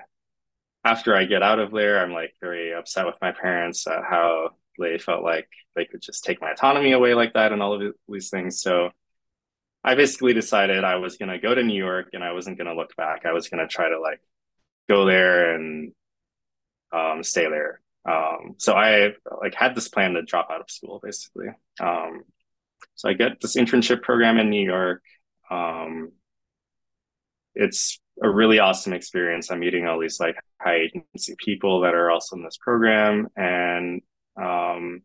after 0.85 1.17
I 1.17 1.25
get 1.25 1.43
out 1.43 1.59
of 1.59 1.73
there, 1.73 2.03
I'm 2.03 2.13
like 2.13 2.35
very 2.41 2.75
upset 2.75 3.07
with 3.07 3.17
my 3.21 3.33
parents 3.33 3.87
at 3.87 4.05
how 4.09 4.51
they 4.79 4.99
felt 4.99 5.23
like 5.23 5.49
they 5.75 5.85
could 5.85 6.03
just 6.03 6.25
take 6.25 6.41
my 6.41 6.53
autonomy 6.53 6.93
away 6.93 7.15
like 7.15 7.35
that 7.35 7.53
and 7.53 7.63
all 7.63 7.75
of 7.75 7.95
these 8.09 8.31
things. 8.31 8.61
So 8.61 8.91
I 9.85 9.95
basically 9.95 10.33
decided 10.33 10.85
I 10.85 10.97
was 10.97 11.17
going 11.17 11.29
to 11.29 11.39
go 11.39 11.55
to 11.55 11.63
New 11.63 11.77
York 11.77 12.09
and 12.13 12.25
I 12.25 12.33
wasn't 12.33 12.59
going 12.59 12.69
to 12.69 12.75
look 12.75 12.97
back. 12.97 13.25
I 13.25 13.33
was 13.33 13.49
going 13.49 13.67
to 13.67 13.73
try 13.73 13.89
to 13.89 14.01
like 14.01 14.21
go 14.89 15.05
there 15.05 15.55
and 15.55 15.93
um, 16.93 17.23
stay 17.23 17.49
there. 17.49 17.81
Um, 18.07 18.55
so 18.59 18.75
I 18.75 19.15
like 19.43 19.55
had 19.55 19.75
this 19.75 19.89
plan 19.89 20.13
to 20.13 20.23
drop 20.23 20.49
out 20.51 20.61
of 20.61 20.71
school 20.71 21.01
basically. 21.03 21.49
Um, 21.81 22.23
so 22.95 23.09
I 23.09 23.15
get 23.15 23.41
this 23.41 23.57
internship 23.57 24.03
program 24.03 24.39
in 24.39 24.51
New 24.51 24.65
York. 24.65 25.03
Um, 25.51 26.13
it's 27.55 27.99
a 28.23 28.29
really 28.29 28.59
awesome 28.59 28.93
experience. 28.93 29.51
I'm 29.51 29.61
meeting 29.61 29.87
all 29.87 29.99
these 29.99 30.21
like 30.21 30.37
high 30.61 30.77
agency 30.77 31.35
people 31.39 31.81
that 31.81 31.95
are 31.95 32.11
also 32.11 32.37
in 32.37 32.45
this 32.45 32.57
program, 32.57 33.29
and 33.37 34.03
um, 34.41 35.03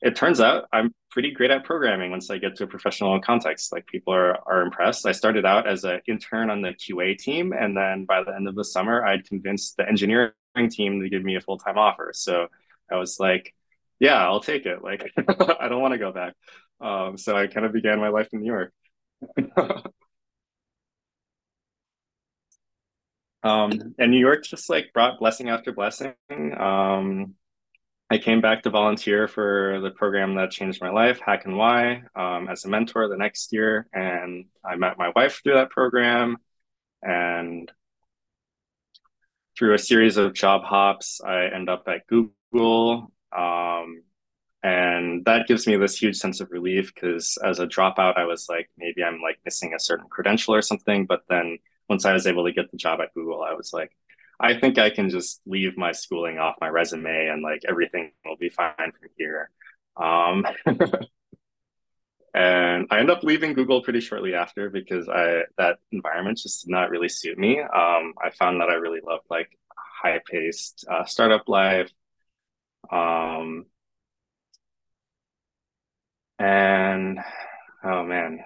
it 0.00 0.16
turns 0.16 0.40
out 0.40 0.66
I'm 0.72 0.94
pretty 1.10 1.32
great 1.32 1.50
at 1.50 1.64
programming 1.64 2.10
once 2.10 2.30
I 2.30 2.38
get 2.38 2.56
to 2.56 2.64
a 2.64 2.66
professional 2.66 3.20
context. 3.20 3.72
Like 3.72 3.86
people 3.86 4.14
are 4.14 4.38
are 4.46 4.62
impressed. 4.62 5.06
I 5.06 5.12
started 5.12 5.44
out 5.44 5.66
as 5.66 5.84
an 5.84 6.00
intern 6.06 6.50
on 6.50 6.62
the 6.62 6.70
QA 6.70 7.16
team, 7.16 7.52
and 7.52 7.76
then 7.76 8.04
by 8.04 8.22
the 8.22 8.34
end 8.34 8.48
of 8.48 8.54
the 8.54 8.64
summer, 8.64 9.04
I'd 9.04 9.26
convinced 9.26 9.76
the 9.76 9.88
engineering 9.88 10.32
team 10.70 11.00
to 11.02 11.08
give 11.08 11.22
me 11.24 11.36
a 11.36 11.40
full 11.40 11.58
time 11.58 11.78
offer. 11.78 12.12
So 12.14 12.48
I 12.90 12.96
was 12.96 13.18
like, 13.20 13.54
"Yeah, 14.00 14.22
I'll 14.24 14.40
take 14.40 14.66
it." 14.66 14.82
Like 14.82 15.12
I 15.16 15.68
don't 15.68 15.82
want 15.82 15.92
to 15.92 15.98
go 15.98 16.12
back. 16.12 16.34
Um, 16.80 17.16
so 17.18 17.36
I 17.36 17.46
kind 17.46 17.66
of 17.66 17.72
began 17.72 18.00
my 18.00 18.08
life 18.08 18.28
in 18.32 18.40
New 18.40 18.52
York. 18.52 18.72
um, 23.42 23.94
and 23.98 24.10
New 24.10 24.18
York 24.18 24.44
just 24.44 24.68
like 24.70 24.92
brought 24.92 25.18
blessing 25.18 25.48
after 25.48 25.72
blessing. 25.72 26.14
Um, 26.30 27.34
I 28.10 28.18
came 28.18 28.40
back 28.40 28.62
to 28.62 28.70
volunteer 28.70 29.26
for 29.28 29.80
the 29.80 29.90
program 29.90 30.34
that 30.34 30.50
changed 30.50 30.80
my 30.80 30.90
life, 30.90 31.20
hackNY, 31.20 32.04
um, 32.14 32.48
as 32.48 32.64
a 32.64 32.68
mentor 32.68 33.08
the 33.08 33.16
next 33.16 33.52
year. 33.52 33.88
And 33.92 34.46
I 34.64 34.76
met 34.76 34.98
my 34.98 35.10
wife 35.16 35.40
through 35.42 35.54
that 35.54 35.70
program. 35.70 36.36
And 37.02 37.70
through 39.56 39.74
a 39.74 39.78
series 39.78 40.16
of 40.16 40.34
job 40.34 40.62
hops, 40.64 41.20
I 41.20 41.46
end 41.46 41.68
up 41.68 41.86
at 41.88 42.06
Google. 42.06 43.12
Um, 43.36 44.02
and 44.62 45.24
that 45.26 45.46
gives 45.46 45.66
me 45.66 45.76
this 45.76 46.00
huge 46.00 46.16
sense 46.16 46.40
of 46.40 46.50
relief 46.50 46.94
because 46.94 47.36
as 47.44 47.58
a 47.60 47.66
dropout, 47.66 48.16
I 48.16 48.24
was 48.24 48.48
like, 48.48 48.70
maybe 48.78 49.04
I'm 49.04 49.20
like 49.20 49.38
missing 49.44 49.74
a 49.74 49.80
certain 49.80 50.08
credential 50.08 50.54
or 50.54 50.62
something. 50.62 51.06
But 51.06 51.22
then 51.28 51.58
once 51.88 52.04
I 52.06 52.14
was 52.14 52.26
able 52.26 52.44
to 52.46 52.52
get 52.52 52.70
the 52.70 52.78
job 52.78 53.00
at 53.00 53.12
Google, 53.14 53.42
I 53.42 53.52
was 53.54 53.72
like, 53.72 53.92
I 54.40 54.58
think 54.58 54.78
I 54.78 54.90
can 54.90 55.10
just 55.10 55.40
leave 55.46 55.76
my 55.76 55.92
schooling 55.92 56.38
off 56.38 56.56
my 56.60 56.68
resume 56.68 57.28
and 57.28 57.42
like 57.42 57.62
everything 57.68 58.12
will 58.24 58.36
be 58.36 58.48
fine 58.48 58.74
from 58.76 59.08
here. 59.16 59.50
Um, 59.96 60.46
and 62.34 62.88
I 62.90 62.98
end 62.98 63.10
up 63.10 63.22
leaving 63.22 63.52
Google 63.54 63.82
pretty 63.82 64.00
shortly 64.00 64.34
after 64.34 64.68
because 64.68 65.08
I 65.08 65.42
that 65.58 65.78
environment 65.92 66.38
just 66.38 66.64
did 66.64 66.70
not 66.72 66.90
really 66.90 67.08
suit 67.08 67.38
me. 67.38 67.60
Um, 67.60 68.14
I 68.22 68.30
found 68.38 68.60
that 68.60 68.68
I 68.70 68.74
really 68.74 69.00
loved 69.06 69.24
like 69.30 69.56
high 69.76 70.20
paced 70.30 70.84
uh, 70.90 71.04
startup 71.04 71.48
life. 71.48 71.90
Um, 72.90 73.66
and 76.38 77.20
oh 77.84 78.02
man, 78.04 78.40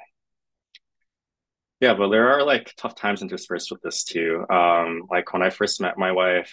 yeah, 1.80 1.95
but 1.95 2.09
there 2.09 2.30
are 2.32 2.43
like 2.45 2.74
tough 2.76 2.95
times 2.95 3.22
interspersed 3.22 3.70
with 3.70 3.80
this 3.82 4.05
too. 4.05 4.45
Um, 4.51 5.05
like 5.11 5.32
when 5.32 5.43
I 5.43 5.51
first 5.51 5.80
met 5.80 5.97
my 5.97 6.12
wife, 6.12 6.53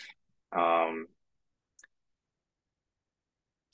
um, 0.55 1.07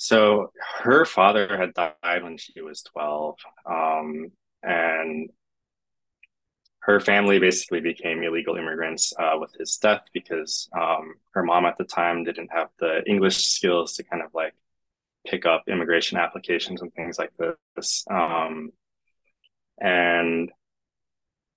so 0.02 0.52
her 0.80 1.06
father 1.06 1.56
had 1.56 1.76
died 1.76 2.24
when 2.24 2.36
she 2.36 2.60
was 2.60 2.82
12. 2.82 3.36
Um, 3.68 4.32
and 4.64 5.30
her 6.80 7.00
family 7.00 7.38
basically 7.38 7.82
became 7.82 8.24
illegal 8.24 8.56
immigrants 8.56 9.14
uh, 9.20 9.36
with 9.40 9.54
his 9.60 9.78
death 9.78 10.02
because 10.12 10.68
um, 10.76 11.14
her 11.36 11.44
mom 11.44 11.66
at 11.66 11.78
the 11.78 11.84
time 11.84 12.24
didn't 12.24 12.50
have 12.52 12.70
the 12.80 13.04
English 13.06 13.46
skills 13.46 13.94
to 13.94 14.04
kind 14.04 14.24
of 14.24 14.32
like 14.34 14.56
pick 15.28 15.46
up 15.46 15.66
immigration 15.68 16.18
applications 16.18 16.82
and 16.82 16.92
things 16.96 17.20
like 17.20 17.34
this. 17.38 18.04
Um, 18.10 18.72
and 19.80 20.52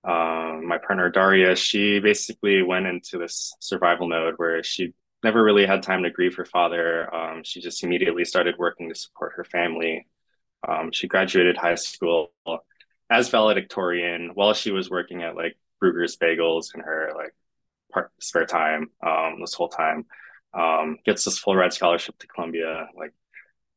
um, 0.03 0.67
my 0.67 0.77
partner 0.77 1.09
Daria, 1.09 1.55
she 1.55 1.97
basically 1.97 2.61
went 2.61 2.85
into 2.85 3.17
this 3.17 3.55
survival 3.59 4.07
mode 4.07 4.35
where 4.37 4.61
she 4.61 4.93
never 5.25 5.43
really 5.43 5.65
had 5.65 5.83
time 5.83 6.03
to 6.03 6.09
grieve 6.11 6.35
her 6.35 6.45
father. 6.45 7.13
Um, 7.13 7.43
she 7.43 7.59
just 7.59 7.83
immediately 7.83 8.23
started 8.23 8.55
working 8.57 8.87
to 8.87 8.95
support 8.95 9.33
her 9.35 9.43
family. 9.43 10.07
Um, 10.65 10.91
she 10.91 11.07
graduated 11.07 11.57
high 11.57 11.75
school 11.75 12.31
as 13.09 13.29
valedictorian 13.29 14.31
while 14.35 14.53
she 14.53 14.71
was 14.71 14.89
working 14.89 15.23
at 15.23 15.35
like 15.35 15.57
Bruegger's 15.83 16.15
Bagels 16.15 16.73
in 16.73 16.81
her 16.81 17.11
like 17.15 17.35
part 17.91 18.11
spare 18.19 18.45
time 18.45 18.91
um, 19.05 19.41
this 19.41 19.55
whole 19.55 19.67
time. 19.69 20.05
Um, 20.53 20.99
gets 21.05 21.25
this 21.25 21.39
full 21.39 21.55
ride 21.55 21.73
scholarship 21.73 22.17
to 22.19 22.27
Columbia. 22.27 22.87
Like 22.95 23.13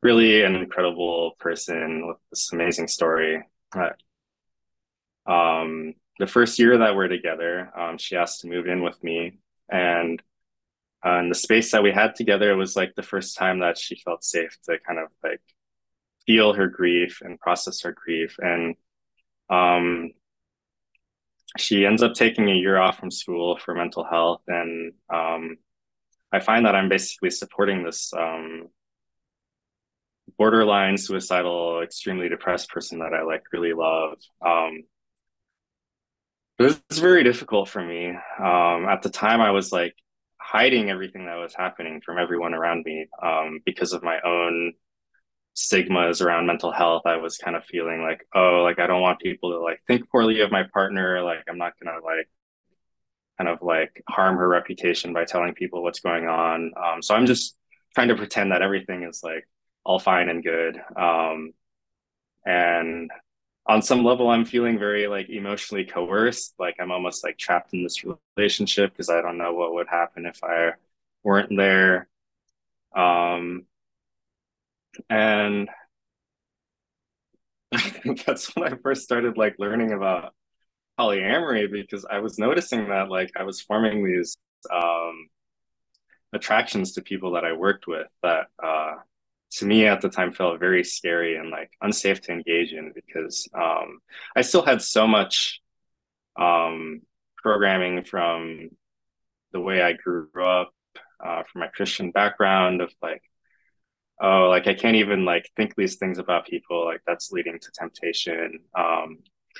really 0.02 0.44
an 0.44 0.54
incredible 0.54 1.32
person 1.40 2.06
with 2.06 2.18
this 2.30 2.52
amazing 2.52 2.88
story. 2.88 3.42
Um, 5.26 5.94
the 6.18 6.26
first 6.26 6.58
year 6.58 6.78
that 6.78 6.94
we're 6.94 7.08
together, 7.08 7.70
um, 7.76 7.98
she 7.98 8.16
asked 8.16 8.42
to 8.42 8.48
move 8.48 8.66
in 8.66 8.82
with 8.82 9.02
me, 9.02 9.38
and 9.70 10.22
uh, 11.04 11.18
in 11.18 11.28
the 11.28 11.34
space 11.34 11.72
that 11.72 11.82
we 11.82 11.92
had 11.92 12.14
together, 12.14 12.56
was 12.56 12.76
like 12.76 12.94
the 12.94 13.02
first 13.02 13.36
time 13.36 13.60
that 13.60 13.78
she 13.78 13.96
felt 13.96 14.24
safe 14.24 14.56
to 14.64 14.78
kind 14.86 14.98
of 14.98 15.08
like 15.22 15.40
feel 16.26 16.52
her 16.52 16.68
grief 16.68 17.20
and 17.22 17.40
process 17.40 17.82
her 17.82 17.92
grief. 17.92 18.36
And 18.38 18.74
um, 19.48 20.12
she 21.56 21.86
ends 21.86 22.02
up 22.02 22.14
taking 22.14 22.50
a 22.50 22.54
year 22.54 22.78
off 22.78 22.98
from 22.98 23.10
school 23.10 23.58
for 23.58 23.74
mental 23.74 24.04
health, 24.04 24.42
and 24.48 24.92
um, 25.12 25.56
I 26.32 26.40
find 26.40 26.66
that 26.66 26.74
I'm 26.74 26.88
basically 26.88 27.30
supporting 27.30 27.82
this 27.82 28.12
um, 28.12 28.68
borderline 30.36 30.98
suicidal, 30.98 31.80
extremely 31.82 32.28
depressed 32.28 32.70
person 32.70 32.98
that 32.98 33.14
I 33.14 33.22
like 33.22 33.44
really 33.52 33.72
love. 33.72 34.18
Um, 34.44 34.84
was 36.58 36.80
very 36.92 37.22
difficult 37.22 37.68
for 37.68 37.82
me. 37.82 38.08
Um, 38.08 38.86
at 38.88 39.02
the 39.02 39.10
time, 39.10 39.40
I 39.40 39.52
was 39.52 39.72
like 39.72 39.94
hiding 40.50 40.88
everything 40.88 41.26
that 41.26 41.36
was 41.36 41.54
happening 41.54 42.00
from 42.00 42.16
everyone 42.18 42.54
around 42.54 42.82
me 42.84 43.06
um, 43.22 43.60
because 43.66 43.92
of 43.92 44.02
my 44.02 44.18
own 44.24 44.72
stigmas 45.52 46.22
around 46.22 46.46
mental 46.46 46.72
health. 46.72 47.02
I 47.04 47.16
was 47.16 47.36
kind 47.36 47.54
of 47.54 47.64
feeling 47.64 48.02
like, 48.02 48.26
oh, 48.34 48.62
like 48.62 48.78
I 48.78 48.86
don't 48.86 49.02
want 49.02 49.20
people 49.20 49.50
to 49.52 49.60
like 49.60 49.82
think 49.86 50.08
poorly 50.10 50.40
of 50.40 50.50
my 50.50 50.64
partner. 50.72 51.22
Like 51.22 51.44
I'm 51.48 51.58
not 51.58 51.74
gonna 51.82 51.98
like 52.02 52.28
kind 53.36 53.50
of 53.50 53.58
like 53.60 54.02
harm 54.08 54.36
her 54.36 54.48
reputation 54.48 55.12
by 55.12 55.24
telling 55.24 55.52
people 55.54 55.82
what's 55.82 56.00
going 56.00 56.26
on. 56.26 56.72
Um, 56.82 57.02
so 57.02 57.14
I'm 57.14 57.26
just 57.26 57.56
trying 57.94 58.08
to 58.08 58.16
pretend 58.16 58.52
that 58.52 58.62
everything 58.62 59.02
is 59.02 59.20
like 59.22 59.46
all 59.84 59.98
fine 59.98 60.30
and 60.30 60.42
good. 60.42 60.80
Um, 60.96 61.52
and 62.46 63.10
on 63.68 63.82
some 63.82 64.02
level 64.02 64.30
i'm 64.30 64.44
feeling 64.44 64.78
very 64.78 65.06
like 65.06 65.28
emotionally 65.28 65.84
coerced. 65.84 66.54
Like 66.58 66.76
i'm 66.80 66.90
almost 66.90 67.22
like 67.24 67.38
trapped 67.38 67.74
in 67.74 67.82
this 67.82 68.02
relationship 68.36 68.92
because 68.92 69.10
i 69.10 69.20
don't 69.20 69.38
know 69.38 69.52
what 69.54 69.74
would 69.74 69.88
happen 69.88 70.26
if 70.26 70.42
i 70.42 70.72
weren't 71.22 71.54
there. 71.56 72.08
Um 72.96 73.66
and 75.10 75.68
I 77.72 77.78
think 77.80 78.24
that's 78.24 78.54
when 78.56 78.72
i 78.72 78.76
first 78.76 79.02
started 79.02 79.36
like 79.36 79.56
learning 79.58 79.92
about 79.92 80.34
polyamory 80.98 81.70
because 81.70 82.04
i 82.10 82.18
was 82.20 82.38
noticing 82.38 82.88
that 82.88 83.08
like 83.10 83.30
i 83.36 83.42
was 83.42 83.60
forming 83.60 84.04
these 84.04 84.38
um 84.72 85.28
attractions 86.32 86.92
to 86.92 87.02
people 87.02 87.32
that 87.32 87.44
i 87.44 87.52
worked 87.52 87.86
with 87.86 88.08
that 88.22 88.46
uh 88.62 88.94
to 89.50 89.66
me 89.66 89.86
at 89.86 90.00
the 90.00 90.08
time 90.08 90.32
felt 90.32 90.60
very 90.60 90.84
scary 90.84 91.36
and 91.36 91.50
like 91.50 91.70
unsafe 91.80 92.20
to 92.22 92.32
engage 92.32 92.72
in 92.72 92.92
because 92.94 93.48
um, 93.54 94.00
I 94.36 94.42
still 94.42 94.62
had 94.62 94.82
so 94.82 95.06
much 95.06 95.60
um, 96.38 97.00
programming 97.36 98.04
from 98.04 98.70
the 99.52 99.60
way 99.60 99.80
I 99.82 99.94
grew 99.94 100.28
up, 100.42 100.70
uh, 101.24 101.42
from 101.50 101.60
my 101.60 101.68
Christian 101.68 102.10
background 102.10 102.80
of 102.82 102.92
like, 103.02 103.22
oh, 104.20 104.48
like 104.48 104.66
I 104.66 104.74
can't 104.74 104.96
even 104.96 105.24
like 105.24 105.50
think 105.56 105.74
these 105.74 105.96
things 105.96 106.18
about 106.18 106.46
people, 106.46 106.84
like 106.84 107.00
that's 107.06 107.32
leading 107.32 107.58
to 107.58 107.70
temptation. 107.72 108.60
Um, 108.78 109.18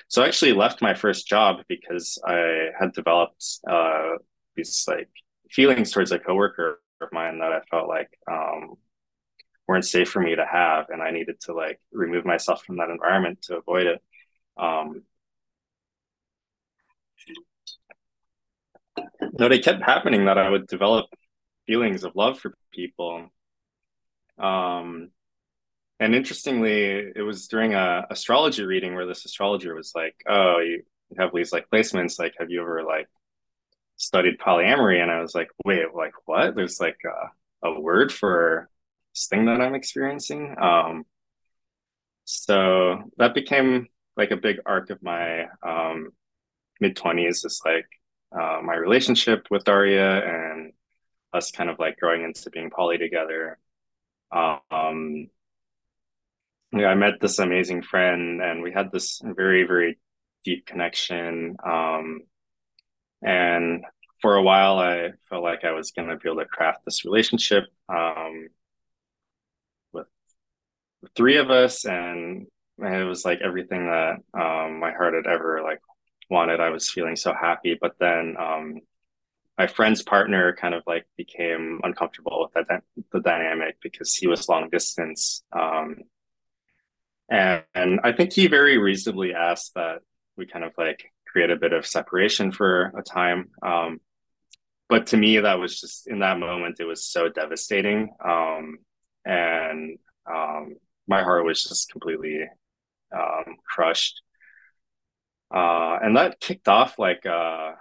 so 0.09 0.23
I 0.23 0.27
actually 0.27 0.53
left 0.53 0.83
my 0.83 0.95
first 0.95 1.27
job 1.27 1.57
because 1.69 2.21
I 2.25 2.69
had 2.79 2.93
developed 2.93 3.45
uh, 3.69 4.17
these 4.55 4.85
like 4.87 5.09
feelings 5.51 5.91
towards 5.91 6.13
a 6.13 6.19
coworker 6.19 6.81
of 7.01 7.09
mine 7.13 7.39
that 7.39 7.53
I 7.53 7.61
felt 7.71 7.89
like 7.89 8.11
um, 8.31 8.75
weren't 9.69 9.85
safe 9.87 10.11
for 10.11 10.21
me 10.21 10.35
to 10.35 10.47
have 10.47 10.89
and 10.91 11.03
i 11.03 11.11
needed 11.11 11.41
to 11.41 11.53
like 11.53 11.81
remove 11.93 12.25
myself 12.25 12.65
from 12.65 12.77
that 12.79 12.91
environment 12.91 13.41
to 13.43 13.57
avoid 13.57 13.87
it. 13.87 14.03
Um 14.57 15.03
no 19.39 19.49
they 19.49 19.59
kept 19.59 19.83
happening 19.83 20.25
that 20.27 20.39
i 20.39 20.49
would 20.49 20.67
develop 20.67 21.07
feelings 21.67 22.05
of 22.05 22.17
love 22.17 22.39
for 22.41 22.55
people. 22.73 23.29
Um 24.39 25.11
and 26.01 26.15
interestingly 26.15 27.13
it 27.17 27.23
was 27.27 27.49
during 27.49 27.75
a 27.75 28.07
astrology 28.11 28.65
reading 28.65 28.95
where 28.95 29.07
this 29.07 29.25
astrologer 29.25 29.75
was 29.75 29.93
like 29.95 30.15
oh 30.29 30.59
you 30.61 30.83
have 31.19 31.31
these 31.35 31.53
like 31.53 31.69
placements 31.71 32.19
like 32.19 32.35
have 32.39 32.51
you 32.51 32.61
ever 32.63 32.85
like 32.85 33.09
studied 33.97 34.39
polyamory? 34.39 35.03
And 35.03 35.11
i 35.11 35.21
was 35.21 35.35
like 35.35 35.51
wait 35.65 35.95
like 35.95 36.15
what? 36.27 36.55
There's 36.57 36.81
like 36.81 36.99
a, 37.07 37.69
a 37.69 37.81
word 37.81 38.13
for 38.13 38.69
thing 39.27 39.47
that 39.47 39.61
I'm 39.61 39.75
experiencing. 39.75 40.55
Um, 40.61 41.05
so 42.25 43.11
that 43.17 43.35
became 43.35 43.89
like 44.17 44.31
a 44.31 44.37
big 44.37 44.59
arc 44.67 44.91
of 44.91 45.03
my 45.03 45.47
um, 45.63 46.11
mid 46.81 46.97
20s 46.97 47.45
is 47.45 47.61
like 47.65 47.87
uh, 48.33 48.61
my 48.63 48.75
relationship 48.75 49.47
with 49.51 49.65
Daria 49.65 50.25
and 50.25 50.73
us 51.33 51.51
kind 51.51 51.71
of 51.71 51.79
like 51.79 51.99
growing 51.99 52.23
into 52.23 52.51
being 52.51 52.71
poly 52.71 52.99
together. 52.99 53.59
Um, 54.31 55.29
yeah, 56.73 56.89
I 56.89 56.95
met 56.95 57.21
this 57.21 57.39
amazing 57.39 57.83
friend 57.83 58.43
and 58.43 58.63
we 58.63 58.73
had 58.73 58.93
this 58.93 59.21
very, 59.25 59.65
very 59.65 59.99
deep 60.45 60.67
connection. 60.67 61.57
Um, 61.65 62.21
and 63.23 63.85
for 64.21 64.37
a 64.37 64.43
while, 64.43 64.79
I 64.79 65.11
felt 65.29 65.43
like 65.43 65.65
I 65.65 65.73
was 65.73 65.93
going 65.93 66.09
to 66.09 66.17
be 66.17 66.29
able 66.29 66.41
to 66.41 66.47
craft 66.47 66.85
this 66.85 67.05
relationship 67.05 67.65
um, 67.89 68.49
three 71.17 71.37
of 71.37 71.51
us, 71.51 71.85
and, 71.85 72.47
it 72.81 73.05
was 73.05 73.25
like 73.25 73.41
everything 73.43 73.87
that 73.87 74.19
um, 74.41 74.79
my 74.79 74.93
heart 74.93 75.15
had 75.15 75.27
ever 75.27 75.63
like 75.65 75.81
wanted. 76.31 76.61
I 76.61 76.71
was 76.71 76.89
feeling 76.89 77.17
so 77.17 77.35
happy, 77.35 77.77
but 77.81 77.97
then 77.99 78.37
um, 78.39 78.81
my 79.59 79.67
friend's 79.67 80.03
partner 80.03 80.55
kind 80.55 80.75
of 80.75 80.85
like 80.87 81.05
became 81.17 81.81
uncomfortable 81.83 82.49
with 82.55 82.67
that 82.69 82.85
the 83.13 83.21
dynamic 83.21 83.79
because 83.83 84.15
he 84.15 84.29
was 84.29 84.49
long 84.49 84.69
distance. 84.71 85.43
Um, 85.53 85.97
and, 87.29 87.65
and 87.75 88.01
I 88.05 88.13
think 88.13 88.33
he 88.33 88.47
very 88.47 88.79
reasonably 88.79 89.35
asked 89.35 89.75
that 89.75 89.99
we 90.37 90.47
kind 90.47 90.65
of 90.65 90.73
like 90.79 91.11
create 91.27 91.51
a 91.51 91.57
bit 91.57 91.73
of 91.73 91.85
separation 91.85 92.53
for 92.53 92.93
a 92.97 93.03
time. 93.03 93.51
Um, 93.61 94.01
but 94.89 95.09
to 95.09 95.17
me, 95.17 95.39
that 95.39 95.59
was 95.59 95.81
just 95.81 96.07
in 96.07 96.21
that 96.21 96.39
moment, 96.39 96.81
it 96.81 96.85
was 96.85 97.05
so 97.05 97.29
devastating. 97.29 98.11
Um, 98.25 98.79
and 99.25 99.99
um, 100.25 100.77
my 101.09 101.23
heart 101.23 101.45
was 101.45 101.63
just 101.63 101.91
completely 101.91 102.45
um, 103.13 103.57
crushed. 103.65 104.23
Uh, 105.53 105.99
and 106.03 106.17
that 106.17 106.41
kicked 106.41 106.69
off 106.69 106.99
like 106.99 107.25
uh, 107.25 107.73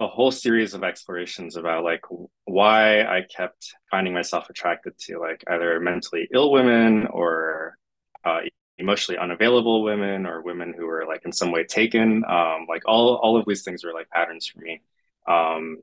a 0.00 0.06
whole 0.06 0.32
series 0.32 0.74
of 0.74 0.82
explorations 0.82 1.56
about 1.56 1.84
like 1.84 2.02
why 2.44 3.02
I 3.02 3.22
kept 3.34 3.74
finding 3.90 4.12
myself 4.12 4.50
attracted 4.50 4.98
to 4.98 5.18
like 5.18 5.44
either 5.48 5.80
mentally 5.80 6.28
ill 6.34 6.50
women 6.50 7.06
or 7.06 7.78
uh, 8.24 8.40
emotionally 8.78 9.18
unavailable 9.18 9.82
women 9.84 10.26
or 10.26 10.42
women 10.42 10.74
who 10.76 10.86
were 10.86 11.06
like 11.06 11.22
in 11.24 11.32
some 11.32 11.52
way 11.52 11.64
taken. 11.64 12.24
Um, 12.28 12.66
like 12.68 12.82
all 12.86 13.14
all 13.16 13.38
of 13.38 13.46
these 13.46 13.62
things 13.62 13.84
were 13.84 13.94
like 13.94 14.10
patterns 14.10 14.46
for 14.46 14.60
me. 14.60 14.82
Um, 15.28 15.78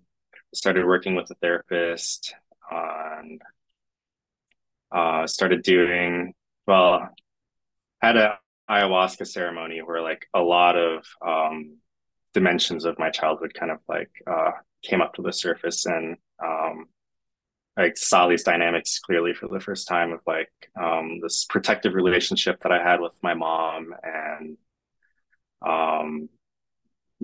started 0.53 0.85
working 0.85 1.15
with 1.15 1.31
a 1.31 1.35
therapist 1.35 2.35
and 2.69 3.41
uh, 4.93 5.27
started 5.27 5.63
doing 5.63 6.33
well. 6.67 7.09
Had 8.01 8.17
a 8.17 8.37
ayahuasca 8.69 9.27
ceremony 9.27 9.81
where 9.81 10.01
like 10.01 10.25
a 10.33 10.41
lot 10.41 10.77
of 10.77 11.05
um, 11.25 11.77
dimensions 12.33 12.85
of 12.85 12.99
my 12.99 13.09
childhood 13.09 13.53
kind 13.53 13.71
of 13.71 13.79
like 13.87 14.11
uh, 14.27 14.51
came 14.83 15.01
up 15.01 15.13
to 15.13 15.21
the 15.21 15.33
surface 15.33 15.85
and 15.85 16.17
um, 16.43 16.85
I 17.75 17.91
saw 17.95 18.27
these 18.27 18.43
dynamics 18.43 18.99
clearly 18.99 19.33
for 19.33 19.47
the 19.47 19.59
first 19.59 19.87
time 19.87 20.11
of 20.11 20.19
like 20.27 20.51
um, 20.79 21.19
this 21.21 21.45
protective 21.45 21.95
relationship 21.95 22.61
that 22.61 22.71
I 22.71 22.83
had 22.83 22.99
with 22.99 23.13
my 23.23 23.33
mom 23.33 23.95
and 24.03 24.57
um, 25.65 26.29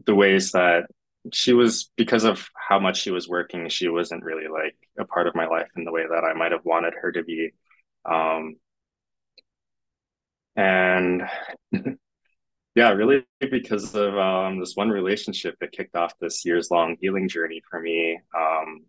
the 0.05 0.15
ways 0.15 0.51
that 0.53 0.85
she 1.33 1.53
was 1.53 1.91
because 1.97 2.23
of 2.23 2.47
how 2.55 2.79
much 2.79 3.01
she 3.01 3.11
was 3.11 3.27
working 3.27 3.67
she 3.69 3.89
wasn't 3.89 4.23
really 4.23 4.47
like 4.47 4.75
a 4.97 5.05
part 5.05 5.27
of 5.27 5.35
my 5.35 5.45
life 5.47 5.67
in 5.75 5.83
the 5.83 5.91
way 5.91 6.03
that 6.09 6.23
I 6.23 6.33
might 6.33 6.51
have 6.51 6.65
wanted 6.65 6.93
her 7.01 7.11
to 7.11 7.23
be 7.23 7.51
um, 8.05 8.55
and 10.55 11.23
yeah 12.75 12.89
really 12.91 13.25
because 13.39 13.93
of 13.95 14.17
um, 14.17 14.59
this 14.59 14.75
one 14.75 14.89
relationship 14.89 15.55
that 15.59 15.71
kicked 15.71 15.95
off 15.95 16.13
this 16.19 16.45
years 16.45 16.71
long 16.71 16.95
healing 17.01 17.27
journey 17.27 17.61
for 17.69 17.79
me 17.79 18.19
um, 18.37 18.83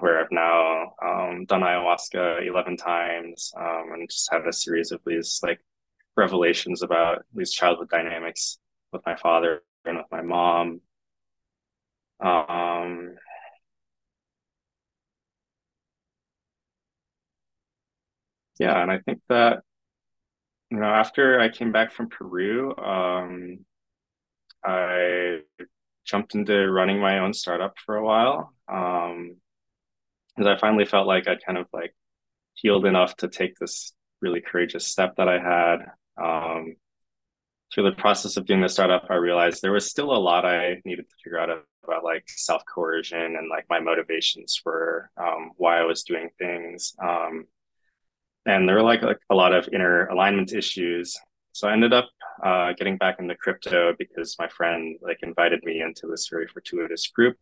where 0.00 0.20
I've 0.20 0.30
now 0.32 0.94
um, 1.02 1.44
done 1.46 1.62
ayahuasca 1.62 2.46
11 2.46 2.76
times 2.76 3.52
um, 3.56 3.90
and 3.92 4.08
just 4.10 4.28
had 4.32 4.46
a 4.46 4.52
series 4.52 4.92
of 4.92 5.00
these 5.06 5.40
like 5.42 5.60
revelations 6.16 6.82
about 6.82 7.24
these 7.34 7.52
childhood 7.52 7.88
dynamics 7.90 8.58
with 8.92 9.02
my 9.06 9.16
father 9.16 9.62
and 9.84 9.96
with 9.96 10.06
my 10.10 10.22
mom. 10.22 10.80
Um, 12.20 13.16
yeah, 18.58 18.82
and 18.82 18.90
I 18.90 18.98
think 18.98 19.20
that 19.28 19.62
you 20.70 20.78
know 20.78 20.86
after 20.86 21.40
I 21.40 21.48
came 21.48 21.72
back 21.72 21.92
from 21.92 22.08
Peru, 22.08 22.74
um, 22.76 23.64
I 24.64 25.40
jumped 26.06 26.34
into 26.34 26.70
running 26.70 27.00
my 27.00 27.20
own 27.20 27.34
startup 27.34 27.74
for 27.84 27.96
a 27.96 28.04
while. 28.04 28.54
Um, 28.68 29.36
because 30.36 30.48
I 30.48 30.58
finally 30.60 30.84
felt 30.84 31.06
like 31.06 31.28
I 31.28 31.36
kind 31.36 31.58
of 31.58 31.66
like 31.72 31.94
healed 32.54 32.86
enough 32.86 33.16
to 33.18 33.28
take 33.28 33.56
this 33.58 33.92
really 34.22 34.40
courageous 34.40 34.86
step 34.86 35.16
that 35.16 35.28
I 35.28 35.38
had. 35.40 35.78
Um, 36.22 36.76
through 37.72 37.84
the 37.84 37.96
process 37.96 38.36
of 38.36 38.46
doing 38.46 38.60
the 38.60 38.68
startup, 38.68 39.06
I 39.10 39.14
realized 39.14 39.62
there 39.62 39.72
was 39.72 39.90
still 39.90 40.10
a 40.10 40.18
lot 40.18 40.44
I 40.44 40.80
needed 40.84 41.06
to 41.08 41.16
figure 41.22 41.38
out 41.38 41.50
about 41.84 42.04
like 42.04 42.24
self 42.28 42.62
coercion 42.72 43.36
and 43.36 43.48
like 43.48 43.66
my 43.68 43.80
motivations 43.80 44.58
for 44.62 45.10
um, 45.16 45.52
why 45.56 45.78
I 45.78 45.84
was 45.84 46.02
doing 46.02 46.30
things. 46.38 46.94
Um, 47.02 47.46
and 48.46 48.68
there 48.68 48.76
were 48.76 48.82
like, 48.82 49.02
like 49.02 49.20
a 49.30 49.34
lot 49.34 49.52
of 49.52 49.68
inner 49.72 50.06
alignment 50.06 50.52
issues. 50.52 51.18
So 51.52 51.68
I 51.68 51.72
ended 51.72 51.92
up 51.92 52.08
uh, 52.42 52.72
getting 52.72 52.96
back 52.96 53.16
into 53.18 53.34
crypto 53.34 53.94
because 53.98 54.36
my 54.38 54.48
friend 54.48 54.96
like 55.02 55.18
invited 55.22 55.62
me 55.64 55.82
into 55.82 56.06
this 56.06 56.28
very 56.28 56.46
fortuitous 56.46 57.08
group 57.08 57.36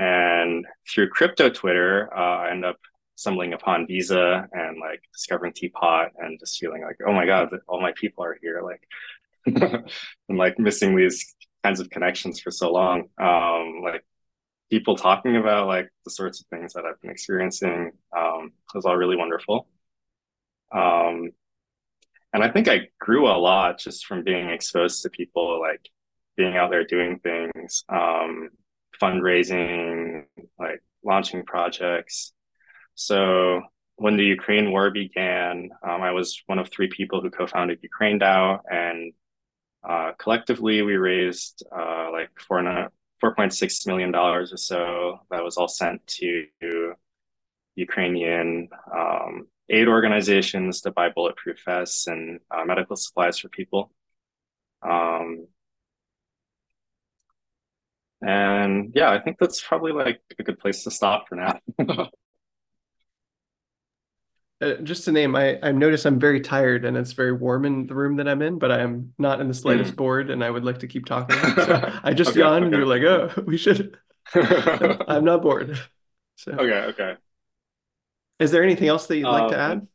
and 0.00 0.66
through 0.88 1.10
crypto 1.10 1.50
Twitter, 1.50 2.08
uh, 2.16 2.38
I 2.46 2.50
end 2.50 2.64
up 2.64 2.78
stumbling 3.20 3.52
upon 3.52 3.86
Visa 3.86 4.48
and 4.52 4.80
like 4.80 5.02
discovering 5.12 5.52
TPOT 5.52 6.08
and 6.18 6.40
just 6.40 6.58
feeling 6.58 6.82
like, 6.82 6.96
oh 7.06 7.12
my 7.12 7.26
God, 7.26 7.50
all 7.68 7.80
my 7.80 7.92
people 7.92 8.24
are 8.24 8.38
here. 8.40 8.62
Like, 8.62 8.82
and 10.28 10.38
like 10.38 10.58
missing 10.58 10.96
these 10.96 11.34
kinds 11.62 11.80
of 11.80 11.90
connections 11.90 12.40
for 12.40 12.50
so 12.50 12.72
long. 12.72 13.08
Um, 13.20 13.82
like 13.82 14.04
people 14.70 14.96
talking 14.96 15.36
about 15.36 15.66
like 15.66 15.90
the 16.04 16.10
sorts 16.10 16.40
of 16.40 16.46
things 16.46 16.72
that 16.72 16.84
I've 16.86 17.00
been 17.02 17.10
experiencing 17.10 17.92
um, 18.16 18.52
was 18.74 18.86
all 18.86 18.96
really 18.96 19.16
wonderful. 19.16 19.68
Um, 20.72 21.32
and 22.32 22.42
I 22.42 22.50
think 22.50 22.68
I 22.68 22.88
grew 23.00 23.28
a 23.28 23.36
lot 23.36 23.78
just 23.78 24.06
from 24.06 24.24
being 24.24 24.48
exposed 24.48 25.02
to 25.02 25.10
people 25.10 25.60
like 25.60 25.90
being 26.36 26.56
out 26.56 26.70
there 26.70 26.84
doing 26.84 27.18
things. 27.18 27.84
Um, 27.88 28.48
fundraising, 29.00 30.24
like 30.58 30.82
launching 31.04 31.44
projects. 31.44 32.32
So 33.00 33.62
when 33.96 34.16
the 34.16 34.24
Ukraine 34.24 34.70
war 34.70 34.90
began, 34.90 35.70
um, 35.82 36.02
I 36.02 36.12
was 36.12 36.42
one 36.46 36.58
of 36.58 36.68
three 36.68 36.88
people 36.88 37.20
who 37.20 37.30
co-founded 37.30 37.78
Ukraine 37.82 38.18
DAO, 38.18 38.60
and 38.70 39.12
uh, 39.88 40.12
collectively 40.18 40.82
we 40.82 40.96
raised 40.96 41.64
uh, 41.76 42.10
like 42.12 42.30
four 42.46 42.60
four 43.20 43.34
point 43.34 43.54
six 43.54 43.86
million 43.86 44.10
dollars 44.10 44.52
or 44.52 44.58
so. 44.58 45.20
That 45.30 45.42
was 45.44 45.56
all 45.56 45.68
sent 45.68 46.06
to 46.18 46.46
Ukrainian 47.76 48.68
um, 48.94 49.46
aid 49.70 49.88
organizations 49.88 50.82
to 50.82 50.90
buy 50.90 51.08
bulletproof 51.08 51.58
vests 51.64 52.06
and 52.06 52.40
uh, 52.50 52.64
medical 52.64 52.96
supplies 52.96 53.38
for 53.38 53.48
people. 53.48 53.92
Um, 54.82 55.46
and 58.22 58.92
yeah, 58.94 59.10
I 59.10 59.20
think 59.20 59.38
that's 59.38 59.62
probably 59.62 59.92
like 59.92 60.20
a 60.38 60.42
good 60.42 60.58
place 60.58 60.84
to 60.84 60.90
stop 60.90 61.28
for 61.28 61.36
now. 61.36 61.58
uh, 64.60 64.74
just 64.82 65.04
to 65.04 65.12
name, 65.12 65.34
I 65.34 65.58
I 65.62 65.72
notice 65.72 66.04
I'm 66.04 66.18
very 66.18 66.40
tired 66.40 66.84
and 66.84 66.96
it's 66.96 67.12
very 67.12 67.32
warm 67.32 67.64
in 67.64 67.86
the 67.86 67.94
room 67.94 68.16
that 68.16 68.28
I'm 68.28 68.42
in, 68.42 68.58
but 68.58 68.70
I 68.70 68.80
am 68.80 69.14
not 69.18 69.40
in 69.40 69.48
the 69.48 69.54
slightest 69.54 69.94
mm. 69.94 69.96
bored, 69.96 70.30
and 70.30 70.44
I 70.44 70.50
would 70.50 70.64
like 70.64 70.78
to 70.80 70.86
keep 70.86 71.06
talking. 71.06 71.36
So 71.60 72.00
I 72.02 72.12
just 72.12 72.30
okay, 72.30 72.40
yawned, 72.40 72.64
okay. 72.64 72.66
and 72.66 72.74
you're 72.74 72.86
like, 72.86 73.02
"Oh, 73.02 73.42
we 73.46 73.56
should." 73.56 73.96
I'm 74.34 75.24
not 75.24 75.42
bored. 75.42 75.78
So 76.36 76.52
okay, 76.58 76.80
okay. 76.90 77.14
Is 78.38 78.50
there 78.50 78.62
anything 78.62 78.88
else 78.88 79.06
that 79.06 79.16
you'd 79.16 79.26
like 79.26 79.44
um, 79.44 79.50
to 79.50 79.58
add? 79.58 79.86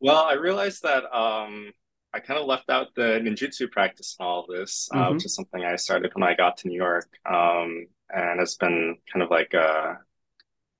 Well, 0.00 0.24
I 0.24 0.34
realized 0.34 0.82
that 0.82 1.04
um, 1.16 1.72
I 2.12 2.20
kind 2.20 2.38
of 2.38 2.46
left 2.46 2.68
out 2.68 2.94
the 2.94 3.20
ninjutsu 3.22 3.70
practice 3.70 4.16
and 4.18 4.26
all 4.26 4.40
of 4.40 4.48
this, 4.48 4.88
uh, 4.92 4.96
mm-hmm. 4.96 5.14
which 5.14 5.24
is 5.24 5.34
something 5.34 5.64
I 5.64 5.76
started 5.76 6.12
when 6.14 6.22
I 6.22 6.34
got 6.34 6.56
to 6.58 6.68
New 6.68 6.76
York. 6.76 7.08
Um, 7.24 7.86
and 8.10 8.40
it's 8.40 8.56
been 8.56 8.96
kind 9.12 9.22
of 9.22 9.30
like 9.30 9.54
a 9.54 9.98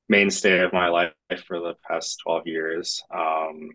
mainstay 0.09 0.61
of 0.61 0.73
my 0.73 0.89
life 0.89 1.13
for 1.47 1.61
the 1.61 1.75
past 1.89 2.21
12 2.25 2.47
years. 2.47 3.03
Um, 3.11 3.71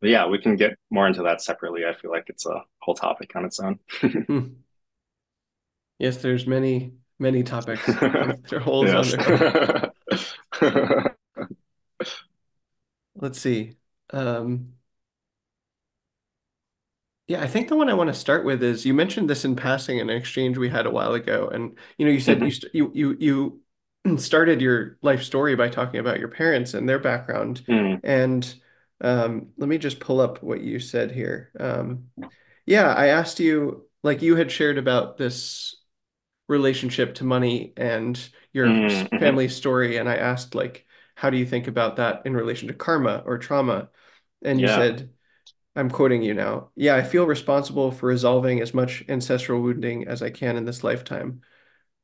but 0.00 0.10
yeah, 0.10 0.26
we 0.26 0.38
can 0.38 0.56
get 0.56 0.78
more 0.90 1.06
into 1.06 1.22
that 1.24 1.42
separately. 1.42 1.84
I 1.84 1.94
feel 1.94 2.10
like 2.10 2.24
it's 2.28 2.46
a 2.46 2.62
whole 2.80 2.94
topic 2.94 3.34
on 3.34 3.44
its 3.44 3.58
own. 3.60 3.78
hmm. 4.28 4.46
Yes, 5.98 6.22
there's 6.22 6.46
many, 6.46 6.94
many 7.18 7.42
topics. 7.42 7.96
there 8.48 8.58
are 8.58 8.60
holes 8.60 8.94
under. 8.94 9.24
Let's 13.14 13.40
see. 13.40 13.76
Um, 14.10 14.74
Yeah, 17.26 17.42
I 17.42 17.46
think 17.46 17.68
the 17.68 17.76
one 17.76 17.90
I 17.90 17.94
want 17.94 18.08
to 18.08 18.14
start 18.14 18.44
with 18.46 18.62
is 18.62 18.86
you 18.86 18.94
mentioned 18.94 19.28
this 19.28 19.44
in 19.44 19.54
passing 19.54 19.98
in 19.98 20.08
an 20.08 20.16
exchange 20.16 20.56
we 20.56 20.70
had 20.70 20.86
a 20.86 20.90
while 20.90 21.12
ago, 21.12 21.48
and 21.48 21.78
you 21.98 22.06
know, 22.06 22.12
you 22.12 22.20
said 22.20 22.42
you 22.42 22.50
hmm 22.50 22.50
st 22.50 22.72
you 22.74 22.90
you 22.94 23.16
you 23.20 23.60
started 24.18 24.60
your 24.60 24.98
life 25.02 25.22
story 25.22 25.56
by 25.56 25.68
talking 25.68 26.00
about 26.00 26.18
your 26.18 26.28
parents 26.28 26.74
and 26.74 26.88
their 26.88 26.98
background, 26.98 27.62
mm 27.68 28.00
and 28.02 28.54
um, 29.00 29.48
let 29.56 29.68
me 29.68 29.78
just 29.78 30.00
pull 30.00 30.20
up 30.20 30.42
what 30.42 30.60
you 30.60 30.80
said 30.80 31.10
here. 31.12 31.50
Um, 31.58 32.10
yeah, 32.66 32.92
I 32.94 33.08
asked 33.08 33.40
you 33.40 33.86
like 34.02 34.22
you 34.22 34.36
had 34.36 34.52
shared 34.52 34.78
about 34.78 35.16
this 35.18 35.76
relationship 36.48 37.14
to 37.16 37.24
money 37.24 37.72
and 37.76 38.18
your 38.52 38.84
mm 38.84 39.08
hmm 39.10 39.18
family 39.18 39.48
story, 39.48 39.96
and 39.98 40.08
I 40.08 40.16
asked 40.16 40.54
like, 40.54 40.86
how 41.14 41.30
do 41.30 41.36
you 41.36 41.46
think 41.46 41.66
about 41.68 41.96
that 41.96 42.22
in 42.26 42.34
relation 42.34 42.68
to 42.68 42.74
karma 42.74 43.22
or 43.26 43.38
trauma? 43.38 43.90
And 44.42 44.60
you 44.60 44.66
Yeah. 44.66 44.68
said. 44.68 45.10
I'm 45.76 45.90
quoting 45.90 46.22
you 46.22 46.34
now. 46.34 46.70
Yeah, 46.74 46.96
I 46.96 47.02
feel 47.02 47.26
responsible 47.26 47.92
for 47.92 48.06
resolving 48.08 48.60
as 48.60 48.74
much 48.74 49.04
ancestral 49.08 49.62
wounding 49.62 50.08
as 50.08 50.22
I 50.22 50.30
can 50.30 50.56
in 50.56 50.64
this 50.64 50.82
lifetime. 50.84 51.42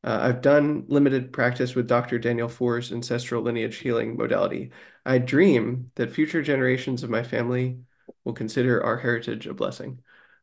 Uh, 0.04 0.18
I've 0.22 0.42
done 0.42 0.84
limited 0.88 1.32
practice 1.32 1.74
with 1.74 1.88
Dr. 1.88 2.18
Daniel 2.18 2.48
Foor's 2.48 2.92
ancestral 2.92 3.42
lineage 3.42 3.78
healing 3.78 4.16
modality. 4.16 4.70
I 5.06 5.18
dream 5.18 5.92
that 5.96 6.12
future 6.12 6.42
generations 6.42 7.02
of 7.02 7.10
my 7.10 7.22
family 7.22 7.80
will 8.24 8.34
consider 8.34 8.84
our 8.84 8.98
heritage 8.98 9.46
a 9.46 9.54
blessing, 9.54 10.02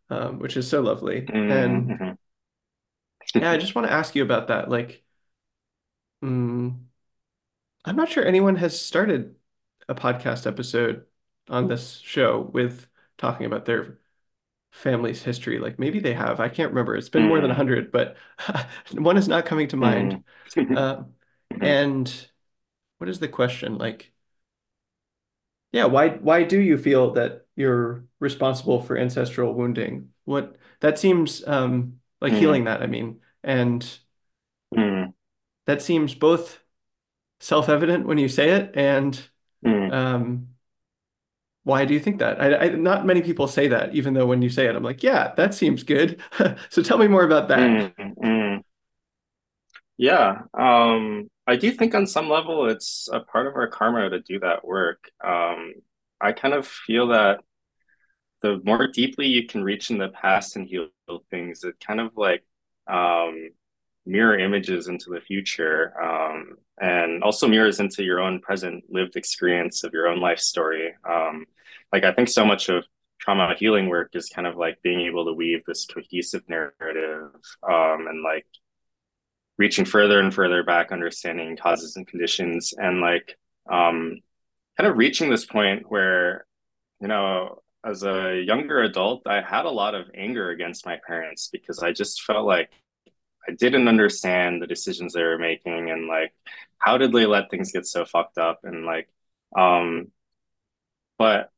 um, 0.09 0.39
which 0.39 0.57
is 0.57 0.67
so 0.67 0.81
lovely. 0.81 1.23
mm 1.23 1.51
And 1.51 1.99
yeah, 3.35 3.51
I 3.51 3.57
just 3.57 3.75
want 3.75 3.87
to 3.87 3.93
ask 3.93 4.15
you 4.15 4.23
about 4.23 4.47
that. 4.47 4.69
Like, 4.69 5.03
mm, 6.21 6.91
I'm 7.85 7.95
not 7.95 8.09
sure 8.09 8.25
anyone 8.25 8.55
has 8.57 8.79
started 8.79 9.35
a 9.89 9.95
podcast 9.95 10.45
episode 10.47 11.05
on 11.49 11.67
this 11.67 11.97
show 11.99 12.39
with 12.53 12.87
talking 13.17 13.45
about 13.45 13.65
their 13.65 13.99
family's 14.71 15.23
history. 15.23 15.59
Like 15.59 15.79
maybe 15.79 15.99
they 15.99 16.13
have. 16.13 16.39
I 16.39 16.49
can't 16.49 16.71
remember. 16.71 16.95
It's 16.95 17.09
been 17.09 17.25
more 17.25 17.39
than 17.41 17.49
mm 17.49 17.51
100, 17.51 17.91
but 17.91 18.17
one 18.93 19.17
is 19.17 19.27
not 19.27 19.45
coming 19.45 19.67
to 19.69 19.77
mind. 19.77 20.17
mm 20.55 20.75
Uh, 20.75 21.03
and 21.61 22.29
what 22.99 23.09
is 23.09 23.19
the 23.19 23.27
question? 23.29 23.77
Like, 23.77 24.13
yeah, 25.71 25.85
why 25.85 26.09
why 26.09 26.43
do 26.43 26.59
you 26.59 26.77
feel 26.77 27.11
that 27.13 27.45
you're 27.55 28.05
responsible 28.19 28.81
for 28.81 28.97
ancestral 28.97 29.53
wounding? 29.53 30.09
What 30.25 30.57
that 30.81 30.99
seems 30.99 31.45
um, 31.47 31.99
like 32.19 32.33
mm 32.33 32.35
healing 32.35 32.65
that, 32.65 32.81
I 32.81 32.87
mean, 32.87 33.21
and 33.43 33.85
mm 34.75 35.13
that 35.65 35.81
seems 35.81 36.13
both 36.15 36.59
self-evident 37.39 38.07
when 38.07 38.19
you 38.19 38.29
say 38.29 38.51
it, 38.51 38.71
and 38.75 39.21
mm 39.63 39.91
um, 39.91 40.49
why 41.63 41.85
do 41.85 41.93
you 41.93 41.99
think 41.99 42.19
that? 42.19 42.41
I, 42.41 42.55
I, 42.55 42.69
not 42.69 43.05
many 43.05 43.21
people 43.21 43.47
say 43.47 43.67
that, 43.67 43.93
even 43.93 44.13
though 44.13 44.25
when 44.25 44.41
you 44.41 44.49
say 44.49 44.65
it, 44.67 44.75
I'm 44.75 44.83
like, 44.83 45.03
yeah, 45.03 45.33
that 45.35 45.53
seems 45.53 45.83
good. 45.83 46.21
So 46.69 46.81
tell 46.81 46.97
me 46.97 47.07
more 47.07 47.23
about 47.23 47.47
that. 47.49 47.59
mm 47.59 48.15
mm 48.17 48.61
Yeah. 49.97 50.41
Um, 50.57 51.29
I 51.45 51.55
do 51.55 51.71
think 51.71 51.93
on 51.93 52.07
some 52.07 52.29
level 52.29 52.67
it's 52.69 53.09
a 53.11 53.19
part 53.19 53.47
of 53.47 53.55
our 53.55 53.67
karma 53.67 54.09
to 54.09 54.21
do 54.21 54.39
that 54.39 54.65
work. 54.65 55.09
Um, 55.23 55.73
I 56.19 56.31
kind 56.31 56.53
of 56.53 56.67
feel 56.67 57.07
that 57.07 57.41
the 58.41 58.59
more 58.63 58.87
deeply 58.87 59.27
you 59.27 59.47
can 59.47 59.63
reach 59.63 59.91
in 59.91 59.97
the 59.97 60.09
past 60.09 60.55
and 60.55 60.67
heal 60.67 60.87
things, 61.29 61.63
it 61.63 61.75
kind 61.85 61.99
of 61.99 62.11
like 62.15 62.43
um, 62.87 63.49
mirror 64.05 64.37
images 64.37 64.87
into 64.87 65.11
the 65.11 65.21
future 65.21 65.93
um, 66.01 66.57
and 66.79 67.23
also 67.23 67.47
mirrors 67.47 67.79
into 67.79 68.03
your 68.03 68.19
own 68.19 68.39
present 68.39 68.83
lived 68.89 69.15
experience 69.15 69.83
of 69.83 69.93
your 69.93 70.07
own 70.07 70.19
life 70.19 70.39
story. 70.39 70.93
Um, 71.07 71.45
like, 71.93 72.03
I 72.03 72.13
think 72.13 72.29
so 72.29 72.45
much 72.45 72.69
of 72.69 72.83
trauma 73.19 73.53
healing 73.57 73.87
work 73.87 74.09
is 74.13 74.29
kind 74.29 74.47
of 74.47 74.55
like 74.57 74.81
being 74.81 75.01
able 75.01 75.25
to 75.25 75.33
weave 75.33 75.63
this 75.65 75.85
cohesive 75.85 76.43
narrative 76.47 77.31
um, 77.63 78.07
and 78.07 78.23
like 78.23 78.47
reaching 79.57 79.85
further 79.85 80.19
and 80.19 80.33
further 80.33 80.63
back, 80.63 80.91
understanding 80.91 81.55
causes 81.55 81.95
and 81.95 82.07
conditions, 82.07 82.73
and 82.75 82.99
like 82.99 83.37
um, 83.71 84.17
kind 84.77 84.89
of 84.89 84.97
reaching 84.97 85.29
this 85.29 85.45
point 85.45 85.83
where 85.89 86.45
you 87.01 87.07
know, 87.07 87.61
as 87.83 88.03
a 88.03 88.41
younger 88.45 88.83
adult, 88.83 89.23
I 89.25 89.41
had 89.41 89.65
a 89.65 89.71
lot 89.71 89.95
of 89.95 90.05
anger 90.15 90.51
against 90.51 90.85
my 90.85 90.99
parents 91.05 91.49
because 91.51 91.79
I 91.79 91.91
just 91.91 92.21
felt 92.21 92.45
like 92.45 92.69
I 93.47 93.53
didn't 93.53 93.87
understand 93.87 94.61
the 94.61 94.67
decisions 94.67 95.13
they 95.13 95.23
were 95.23 95.37
making 95.37 95.89
and 95.89 96.07
like 96.07 96.33
how 96.77 96.97
did 96.97 97.11
they 97.11 97.25
let 97.25 97.49
things 97.49 97.71
get 97.71 97.85
so 97.85 98.05
fucked 98.05 98.37
up 98.37 98.61
and 98.63 98.85
like 98.85 99.09
um 99.57 100.11
but 101.17 101.51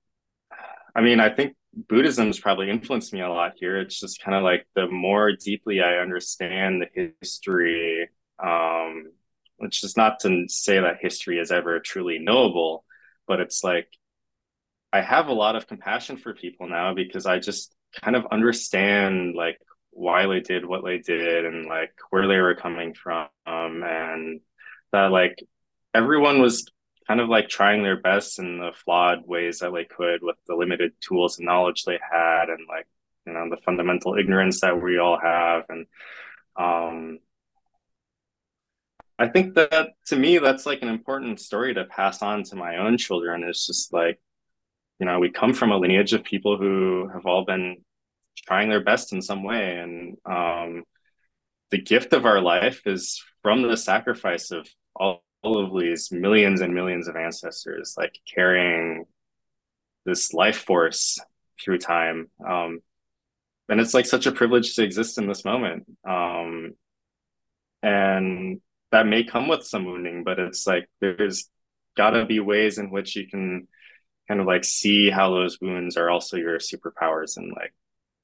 I 0.96 1.02
mean, 1.02 1.20
I 1.20 1.30
think 1.30 1.56
Buddhism's 1.74 2.40
probably 2.40 2.70
influenced 2.70 3.14
me 3.14 3.22
a 3.22 3.30
lot 3.30 3.54
here. 3.56 3.78
It's 3.80 4.00
just 4.00 4.22
kind 4.22 4.36
of 4.36 4.44
like 4.44 4.68
the 4.76 4.88
more 4.88 5.32
deeply 5.32 5.82
I 5.82 5.98
understand 5.98 6.82
the 6.82 7.12
history, 7.22 8.10
um, 8.44 9.12
which 9.58 9.84
is 9.84 9.98
not 9.98 10.20
to 10.22 10.46
say 10.48 10.80
that 10.80 10.98
history 11.02 11.40
is 11.40 11.52
ever 11.52 11.80
truly 11.80 12.20
knowable, 12.20 12.86
but 13.28 13.40
it's 13.40 13.64
like 13.64 13.88
I 14.92 15.02
have 15.02 15.28
a 15.28 15.34
lot 15.34 15.56
of 15.56 15.68
compassion 15.68 16.18
for 16.18 16.34
people 16.34 16.68
now 16.68 16.94
because 16.94 17.26
I 17.26 17.40
just 17.40 17.74
kind 18.04 18.16
of 18.16 18.28
understand 18.32 19.34
like 19.36 19.60
why 19.94 20.26
they 20.28 20.40
did 20.40 20.66
what 20.66 20.84
they 20.84 20.98
did 20.98 21.46
and 21.46 21.68
like 21.68 21.94
where 22.10 22.28
they 22.28 22.38
were 22.38 22.56
coming 22.56 22.94
from 22.94 23.28
and 23.46 24.40
that 24.92 25.12
like 25.12 25.38
everyone 25.94 26.42
was 26.42 26.68
kind 27.08 27.20
of 27.20 27.30
like 27.30 27.50
trying 27.50 27.84
their 27.84 28.00
best 28.00 28.40
in 28.40 28.58
the 28.60 28.72
flawed 28.74 29.28
ways 29.28 29.60
that 29.60 29.74
they 29.74 29.86
could 29.86 30.22
with 30.24 30.38
the 30.48 30.56
limited 30.56 30.94
tools 31.02 31.38
and 31.38 31.46
knowledge 31.46 31.84
they 31.84 32.00
had 32.12 32.50
and 32.50 32.68
like 32.68 32.88
you 33.26 33.34
know 33.34 33.50
the 33.50 33.62
fundamental 33.62 34.16
ignorance 34.18 34.62
that 34.62 34.82
we 34.82 34.98
all 34.98 35.20
have 35.20 35.64
and 35.70 35.86
um 36.56 37.20
I 39.20 39.28
think 39.28 39.54
that 39.56 39.90
to 40.08 40.16
me 40.16 40.40
that's 40.40 40.66
like 40.66 40.82
an 40.82 40.90
important 40.90 41.40
story 41.40 41.74
to 41.76 41.86
pass 41.86 42.22
on 42.22 42.44
to 42.46 42.56
my 42.56 42.78
own 42.78 42.98
children. 42.98 43.44
It's 43.44 43.68
just 43.68 43.94
like 43.94 44.20
you 45.00 45.06
know, 45.06 45.20
we 45.20 45.30
come 45.32 45.54
from 45.54 45.72
a 45.72 45.78
lineage 45.78 46.14
of 46.14 46.24
people 46.24 46.58
who 46.58 47.10
have 47.14 47.26
all 47.26 47.46
been 47.46 47.78
trying 48.36 48.70
their 48.70 48.84
best 48.84 49.14
in 49.14 49.22
some 49.22 49.44
way. 49.44 49.78
And 49.78 50.18
um, 50.26 50.84
the 51.72 51.82
gift 51.82 52.14
of 52.14 52.26
our 52.26 52.42
life 52.42 52.82
is 52.86 53.24
from 53.42 53.62
the 53.64 53.78
sacrifice 53.78 54.52
of 54.52 54.68
all, 54.96 55.24
all 55.42 55.64
of 55.64 55.80
these 55.80 56.12
millions 56.12 56.62
and 56.62 56.74
millions 56.74 57.08
of 57.08 57.16
ancestors, 57.16 57.96
like 57.98 58.18
carrying 58.34 59.06
this 60.06 60.34
life 60.34 60.58
force 60.58 61.20
through 61.64 61.80
time. 61.80 62.30
Um, 62.46 62.80
and 63.70 63.80
it's 63.80 63.94
like 63.94 64.06
such 64.06 64.26
a 64.26 64.32
privilege 64.32 64.76
to 64.76 64.84
exist 64.84 65.18
in 65.18 65.28
this 65.28 65.46
moment. 65.46 65.86
Um, 66.08 66.74
and 67.82 68.62
that 68.92 69.08
may 69.08 69.24
come 69.24 69.48
with 69.48 69.66
some 69.66 69.86
wounding, 69.86 70.24
but 70.24 70.40
it's 70.40 70.68
like 70.68 70.90
there's 71.02 71.50
got 71.96 72.12
to 72.12 72.26
be 72.26 72.40
ways 72.40 72.78
in 72.78 72.92
which 72.92 73.16
you 73.16 73.28
can 73.28 73.68
kind 74.28 74.40
of 74.40 74.48
like 74.48 74.64
see 74.64 75.10
how 75.10 75.32
those 75.32 75.60
wounds 75.62 75.98
are 75.98 76.10
also 76.10 76.38
your 76.38 76.60
superpowers 76.60 77.38
and 77.38 77.52
like 77.56 77.74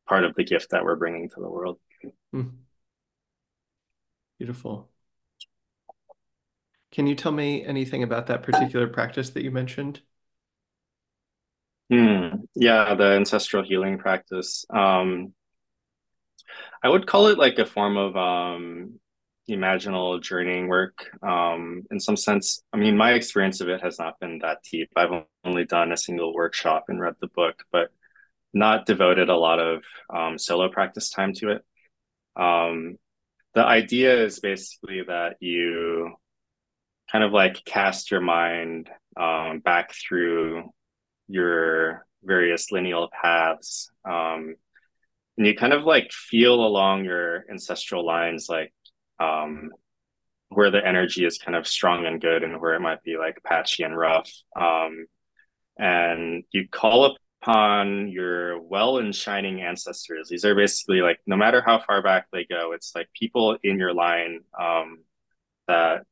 part 0.10 0.26
of 0.26 0.36
the 0.36 0.44
gift 0.44 0.72
that 0.72 0.84
we're 0.84 0.96
bringing 0.96 1.30
to 1.30 1.40
the 1.40 1.50
world. 1.50 1.80
Hmm, 2.34 2.50
beautiful. 4.40 4.90
Can 6.92 7.06
you 7.06 7.16
tell 7.16 7.32
me 7.32 7.64
anything 7.64 8.02
about 8.04 8.28
that 8.28 8.42
particular 8.44 8.88
practice 8.88 9.30
that 9.32 9.44
you 9.44 9.52
mentioned? 9.52 10.02
Hmm. 11.92 12.42
Yeah, 12.56 12.96
the 12.96 13.14
ancestral 13.14 13.64
healing 13.64 13.98
practice. 13.98 14.66
Um, 14.70 15.34
I 16.84 16.90
would 16.90 17.08
call 17.08 17.28
it 17.28 17.38
like 17.38 17.60
a 17.60 17.66
form 17.66 17.98
of 17.98 18.16
um, 18.16 19.00
imaginal 19.50 20.22
journeying 20.22 20.68
work. 20.68 21.06
Um, 21.24 21.84
in 21.92 22.00
some 22.00 22.16
sense, 22.16 22.64
I 22.74 22.78
mean, 22.78 22.98
my 22.98 23.14
experience 23.14 23.62
of 23.62 23.70
it 23.70 23.82
has 23.82 24.00
not 24.00 24.20
been 24.20 24.40
that 24.40 24.60
deep. 24.70 24.90
I've 24.96 25.24
only 25.44 25.66
done 25.66 25.92
a 25.92 25.98
single 25.98 26.34
workshop 26.34 26.86
and 26.88 27.00
read 27.02 27.16
the 27.22 27.28
book, 27.28 27.64
but 27.72 27.90
not 28.54 28.86
devoted 28.86 29.30
a 29.30 29.36
lot 29.36 29.60
of 29.60 29.84
um, 30.14 30.38
solo 30.38 30.70
practice 30.70 31.10
time 31.10 31.34
to 31.34 31.52
it. 31.52 31.66
Um, 32.36 32.98
the 33.54 33.64
idea 33.64 34.24
is 34.24 34.40
basically 34.40 35.04
that 35.08 35.36
you 35.40 36.14
kind 37.12 37.24
of 37.24 37.32
like 37.32 37.64
cast 37.66 38.12
your 38.12 38.22
mind 38.22 38.90
um, 39.20 39.60
back 39.60 39.94
through 39.94 40.72
your 41.28 42.06
various 42.24 42.72
lineal 42.72 43.10
paths. 43.22 43.92
Um, 44.06 44.56
and 45.38 45.48
you 45.48 45.56
kind 45.56 45.74
of 45.74 45.84
like 45.84 46.12
feel 46.12 46.56
along 46.56 47.06
your 47.06 47.46
ancestral 47.50 48.06
lines, 48.06 48.48
like 48.50 48.74
um, 49.20 49.70
where 50.50 50.72
the 50.72 50.86
energy 50.86 51.26
is 51.26 51.38
kind 51.38 51.56
of 51.56 51.68
strong 51.68 52.06
and 52.06 52.20
good 52.20 52.44
and 52.44 52.60
where 52.60 52.74
it 52.74 52.82
might 52.82 53.04
be 53.04 53.18
like 53.18 53.42
patchy 53.44 53.84
and 53.84 53.98
rough. 53.98 54.32
Um, 54.60 55.06
and 55.78 56.44
you 56.52 56.68
call 56.68 57.16
upon 57.42 58.10
your 58.10 58.60
well 58.62 58.98
and 58.98 59.16
shining 59.16 59.62
ancestors. 59.62 60.30
These 60.30 60.46
are 60.46 60.56
basically 60.56 61.02
like, 61.02 61.20
no 61.26 61.38
matter 61.38 61.62
how 61.66 61.80
far 61.80 62.02
back 62.02 62.28
they 62.32 62.46
go, 62.46 62.74
it's 62.74 62.94
like 62.96 63.08
people 63.14 63.58
in 63.64 63.80
your 63.80 63.94
line 63.94 64.42
um, 64.60 65.00
that 65.68 66.04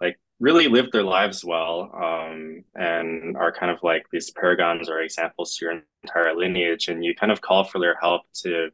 like 0.00 0.18
really 0.38 0.68
live 0.68 0.90
their 0.92 1.02
lives 1.02 1.44
well 1.44 1.90
um, 1.94 2.64
and 2.74 3.36
are 3.36 3.52
kind 3.52 3.72
of 3.72 3.82
like 3.82 4.06
these 4.12 4.30
paragons 4.30 4.88
or 4.88 5.00
examples 5.00 5.56
to 5.56 5.64
your 5.64 5.82
entire 6.02 6.34
lineage. 6.36 6.88
And 6.88 7.04
you 7.04 7.14
kind 7.14 7.32
of 7.32 7.40
call 7.40 7.64
for 7.64 7.78
their 7.78 7.96
help 8.00 8.22
to 8.42 8.70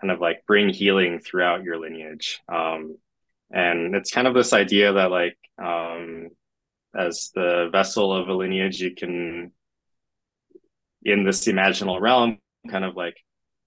kind 0.00 0.10
of 0.10 0.20
like 0.20 0.46
bring 0.46 0.70
healing 0.70 1.20
throughout 1.20 1.62
your 1.62 1.78
lineage. 1.78 2.40
Um, 2.48 2.96
and 3.50 3.94
it's 3.94 4.10
kind 4.10 4.26
of 4.26 4.34
this 4.34 4.52
idea 4.52 4.94
that 4.94 5.10
like 5.10 5.36
um, 5.62 6.30
as 6.96 7.30
the 7.34 7.68
vessel 7.70 8.14
of 8.14 8.28
a 8.28 8.34
lineage, 8.34 8.80
you 8.80 8.94
can 8.94 9.52
in 11.04 11.24
this 11.24 11.46
imaginal 11.46 12.00
realm 12.00 12.38
kind 12.70 12.84
of 12.84 12.96
like 12.96 13.16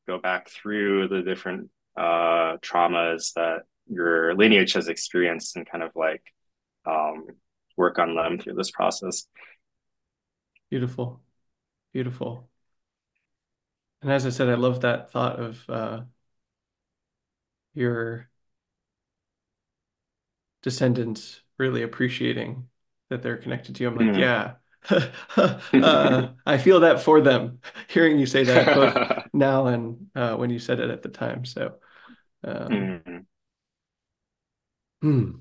go 0.08 0.18
back 0.18 0.50
through 0.50 1.08
the 1.08 1.22
different 1.22 1.70
uh, 1.96 2.58
traumas 2.58 3.34
that 3.34 3.64
your 3.88 4.36
lineage 4.36 4.74
has 4.74 4.88
experienced 4.88 5.56
and 5.56 5.70
kind 5.70 5.84
of 5.84 5.92
like 5.96 6.24
um, 6.86 7.28
work 7.76 8.00
on 8.00 8.16
them 8.16 8.40
through 8.40 8.56
this 8.56 8.72
process. 8.72 9.26
Beautiful. 10.70 11.22
Beautiful. 11.94 12.50
And 14.02 14.12
as 14.12 14.26
I 14.26 14.30
said, 14.30 14.50
I 14.50 14.56
love 14.56 14.82
that 14.82 15.12
thought 15.12 15.40
of 15.40 15.70
uh, 15.70 16.02
your 17.74 18.30
descendants 20.62 21.42
really 21.58 21.82
appreciating 21.82 22.68
that 23.10 23.24
they're 23.24 23.38
connected 23.38 23.76
to 23.76 23.84
you. 23.84 23.90
I'm 23.90 23.96
like, 23.96 24.08
mm. 24.08 24.20
yeah, 24.20 24.54
uh, 24.90 26.30
I 26.46 26.58
feel 26.58 26.82
that 26.82 27.02
for 27.02 27.22
them. 27.22 27.60
Hearing 27.88 28.20
you 28.20 28.26
say 28.26 28.44
that 28.44 28.76
both 28.76 29.26
now 29.34 29.68
and 29.68 30.08
uh, 30.16 30.36
when 30.36 30.50
you 30.50 30.60
said 30.60 30.80
it 30.80 30.90
at 30.90 31.04
the 31.04 31.10
time. 31.10 31.46
So, 31.46 31.76
um, 32.44 32.70
mm. 32.70 33.26
hmm. 35.02 35.32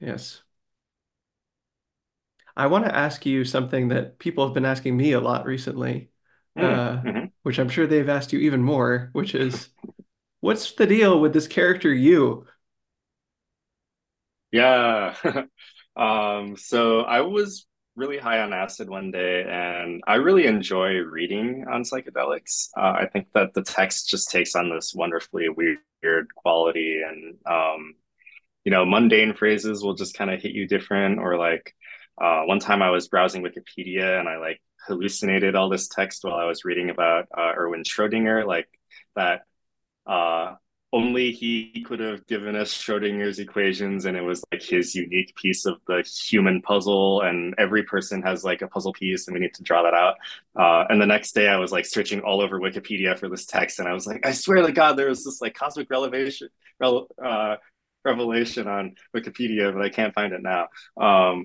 Yes. 0.00 0.42
I 2.56 2.66
want 2.68 2.86
to 2.86 2.94
ask 2.94 3.26
you 3.26 3.44
something 3.44 3.88
that 3.88 4.18
people 4.18 4.44
have 4.46 4.54
been 4.54 4.64
asking 4.64 4.96
me 4.96 5.12
a 5.12 5.20
lot 5.20 5.44
recently, 5.44 6.10
mm. 6.58 6.64
uh, 6.64 7.02
mm-hmm. 7.02 7.24
which 7.42 7.58
I'm 7.58 7.68
sure 7.68 7.86
they've 7.86 8.08
asked 8.08 8.32
you 8.32 8.40
even 8.40 8.62
more, 8.62 9.10
which 9.12 9.34
is, 9.34 9.68
what's 10.40 10.72
the 10.72 10.86
deal 10.86 11.20
with 11.20 11.32
this 11.32 11.48
character 11.48 11.92
you? 11.92 12.46
Yeah. 14.52 15.14
um, 15.96 16.56
so 16.56 17.00
I 17.00 17.22
was 17.22 17.66
really 17.96 18.18
high 18.18 18.40
on 18.40 18.52
acid 18.52 18.88
one 18.88 19.10
day, 19.10 19.44
and 19.48 20.02
I 20.06 20.16
really 20.16 20.46
enjoy 20.46 20.98
reading 20.98 21.64
on 21.70 21.82
psychedelics. 21.82 22.68
Uh, 22.76 22.94
I 23.00 23.06
think 23.06 23.28
that 23.34 23.54
the 23.54 23.62
text 23.62 24.08
just 24.08 24.30
takes 24.30 24.54
on 24.54 24.70
this 24.70 24.94
wonderfully 24.94 25.48
weird 25.48 26.34
quality, 26.34 27.02
and 27.02 27.36
um, 27.46 27.94
you 28.64 28.70
know, 28.70 28.84
mundane 28.84 29.32
phrases 29.34 29.82
will 29.82 29.94
just 29.94 30.16
kind 30.16 30.30
of 30.30 30.42
hit 30.42 30.52
you 30.52 30.66
different. 30.66 31.18
Or 31.18 31.36
like 31.36 31.74
uh, 32.20 32.42
one 32.42 32.60
time 32.60 32.82
I 32.82 32.90
was 32.90 33.08
browsing 33.08 33.42
Wikipedia 33.42 34.18
and 34.18 34.28
I 34.28 34.38
like 34.38 34.60
hallucinated 34.86 35.54
all 35.54 35.68
this 35.68 35.88
text 35.88 36.24
while 36.24 36.36
I 36.36 36.46
was 36.46 36.64
reading 36.64 36.90
about 36.90 37.26
uh, 37.36 37.52
Erwin 37.56 37.82
Schrödinger, 37.82 38.46
like 38.46 38.68
that 39.14 39.42
uh, 40.06 40.54
only 40.96 41.30
he 41.30 41.84
could 41.86 42.00
have 42.00 42.26
given 42.26 42.56
us 42.56 42.72
Schrodinger's 42.72 43.38
equations, 43.38 44.06
and 44.06 44.16
it 44.16 44.22
was 44.22 44.42
like 44.50 44.62
his 44.62 44.94
unique 44.94 45.36
piece 45.36 45.66
of 45.66 45.76
the 45.86 46.02
human 46.02 46.62
puzzle. 46.62 47.20
And 47.20 47.54
every 47.58 47.82
person 47.82 48.22
has 48.22 48.44
like 48.44 48.62
a 48.62 48.66
puzzle 48.66 48.94
piece, 48.94 49.26
and 49.26 49.34
we 49.34 49.40
need 49.40 49.52
to 49.54 49.62
draw 49.62 49.82
that 49.82 49.92
out. 49.92 50.14
Uh, 50.58 50.86
and 50.88 51.00
the 51.00 51.06
next 51.06 51.34
day, 51.34 51.48
I 51.48 51.58
was 51.58 51.70
like 51.70 51.84
searching 51.84 52.20
all 52.22 52.40
over 52.40 52.58
Wikipedia 52.58 53.18
for 53.18 53.28
this 53.28 53.44
text, 53.44 53.78
and 53.78 53.86
I 53.86 53.92
was 53.92 54.06
like, 54.06 54.26
I 54.26 54.32
swear 54.32 54.62
to 54.62 54.72
God, 54.72 54.96
there 54.96 55.10
was 55.10 55.22
this 55.22 55.42
like 55.42 55.54
cosmic 55.54 55.90
revelation, 55.90 56.48
uh, 56.82 57.56
revelation 58.02 58.66
on 58.66 58.94
Wikipedia, 59.14 59.74
but 59.74 59.82
I 59.82 59.90
can't 59.90 60.14
find 60.14 60.32
it 60.32 60.40
now. 60.42 60.68
Um, 60.96 61.44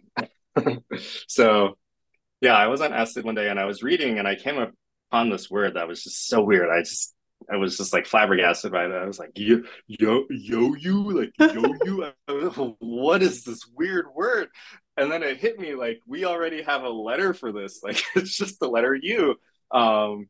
so, 1.27 1.77
yeah, 2.39 2.55
I 2.55 2.67
was 2.67 2.79
on 2.79 2.93
acid 2.93 3.25
one 3.25 3.35
day, 3.35 3.49
and 3.49 3.59
I 3.59 3.65
was 3.65 3.83
reading, 3.83 4.17
and 4.17 4.29
I 4.29 4.35
came 4.35 4.65
upon 5.11 5.29
this 5.29 5.51
word 5.51 5.73
that 5.73 5.89
was 5.89 6.03
just 6.03 6.27
so 6.27 6.41
weird. 6.41 6.69
I 6.69 6.83
just 6.83 7.13
I 7.49 7.57
was 7.57 7.77
just 7.77 7.93
like 7.93 8.05
flabbergasted 8.05 8.71
by 8.71 8.87
that. 8.87 9.01
I 9.01 9.05
was 9.05 9.19
like, 9.19 9.31
yo, 9.35 9.63
yo, 9.87 10.25
yo, 10.29 10.75
you, 10.75 11.11
like, 11.11 11.31
yo, 11.39 11.75
you. 11.85 12.75
what 12.79 13.21
is 13.21 13.43
this 13.43 13.65
weird 13.75 14.07
word? 14.13 14.49
And 14.97 15.11
then 15.11 15.23
it 15.23 15.37
hit 15.37 15.59
me 15.59 15.75
like, 15.75 15.99
we 16.05 16.25
already 16.25 16.61
have 16.63 16.83
a 16.83 16.89
letter 16.89 17.33
for 17.33 17.51
this. 17.51 17.81
Like, 17.83 18.03
it's 18.15 18.35
just 18.35 18.59
the 18.59 18.67
letter 18.67 18.95
U. 18.95 19.35
Um, 19.71 20.27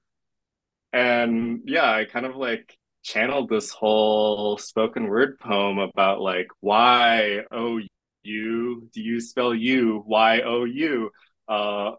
and 0.94 1.62
yeah, 1.66 1.92
I 1.92 2.06
kind 2.06 2.26
of 2.26 2.36
like 2.36 2.78
channeled 3.04 3.50
this 3.50 3.72
whole 3.72 4.58
spoken 4.58 5.08
word 5.08 5.40
poem 5.40 5.80
about 5.80 6.22
like, 6.22 6.48
why, 6.60 7.42
oh, 7.52 7.80
you, 8.24 8.90
do 8.94 9.02
you 9.02 9.20
spell 9.20 9.54
you? 9.54 10.04
Why, 10.06 10.42
oh, 10.42 10.66
you? 10.66 11.12
Uh, 11.48 11.92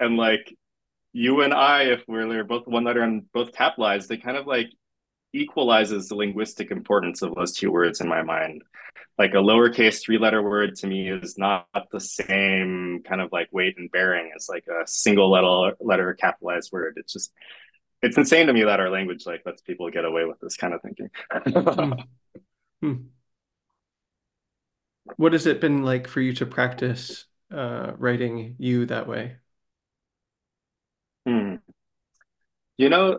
and 0.00 0.16
like, 0.16 0.54
you 1.18 1.40
and 1.40 1.52
I, 1.52 1.82
if 1.82 2.04
we're 2.06 2.44
both 2.44 2.68
one 2.68 2.84
letter 2.84 3.02
and 3.02 3.30
both 3.32 3.52
capitalized, 3.52 4.08
they 4.08 4.18
kind 4.18 4.36
of 4.36 4.46
like 4.46 4.70
equalizes 5.32 6.08
the 6.08 6.14
linguistic 6.14 6.70
importance 6.70 7.22
of 7.22 7.34
those 7.34 7.52
two 7.52 7.72
words 7.72 8.00
in 8.00 8.08
my 8.08 8.22
mind. 8.22 8.62
Like 9.18 9.32
a 9.32 9.38
lowercase 9.38 10.00
three 10.00 10.16
letter 10.16 10.40
word 10.40 10.76
to 10.76 10.86
me 10.86 11.10
is 11.10 11.36
not 11.36 11.66
the 11.90 11.98
same 11.98 13.02
kind 13.04 13.20
of 13.20 13.30
like 13.32 13.48
weight 13.50 13.74
and 13.78 13.90
bearing 13.90 14.30
as 14.36 14.48
like 14.48 14.64
a 14.68 14.86
single 14.86 15.28
letter 15.28 15.76
letter 15.80 16.14
capitalized 16.14 16.70
word. 16.70 16.94
It's 16.98 17.14
just 17.14 17.32
it's 18.00 18.16
insane 18.16 18.46
to 18.46 18.52
me 18.52 18.62
that 18.62 18.78
our 18.78 18.88
language 18.88 19.26
like 19.26 19.42
lets 19.44 19.60
people 19.60 19.90
get 19.90 20.04
away 20.04 20.24
with 20.24 20.38
this 20.38 20.56
kind 20.56 20.72
of 20.72 20.82
thinking. 20.82 21.10
hmm. 21.44 21.92
Hmm. 22.80 22.94
What 25.16 25.32
has 25.32 25.46
it 25.46 25.60
been 25.60 25.82
like 25.82 26.06
for 26.06 26.20
you 26.20 26.32
to 26.34 26.46
practice 26.46 27.24
uh, 27.50 27.92
writing 27.98 28.54
you 28.58 28.86
that 28.86 29.08
way? 29.08 29.38
Hmm. 31.28 31.56
You 32.78 32.88
know, 32.88 33.18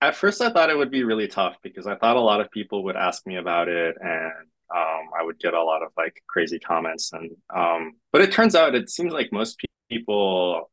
at 0.00 0.16
first 0.16 0.40
I 0.42 0.50
thought 0.50 0.70
it 0.70 0.76
would 0.76 0.90
be 0.90 1.04
really 1.04 1.28
tough 1.28 1.56
because 1.62 1.86
I 1.86 1.96
thought 1.96 2.16
a 2.16 2.20
lot 2.20 2.40
of 2.40 2.50
people 2.50 2.84
would 2.84 2.96
ask 2.96 3.26
me 3.26 3.36
about 3.36 3.68
it 3.68 3.96
and 4.00 4.32
um, 4.74 5.10
I 5.18 5.22
would 5.22 5.38
get 5.38 5.54
a 5.54 5.62
lot 5.62 5.82
of 5.82 5.90
like 5.96 6.22
crazy 6.26 6.58
comments 6.58 7.12
and 7.12 7.30
um, 7.54 7.92
but 8.12 8.22
it 8.22 8.32
turns 8.32 8.54
out 8.54 8.74
it 8.74 8.90
seems 8.90 9.12
like 9.12 9.32
most 9.32 9.60
people 9.88 10.70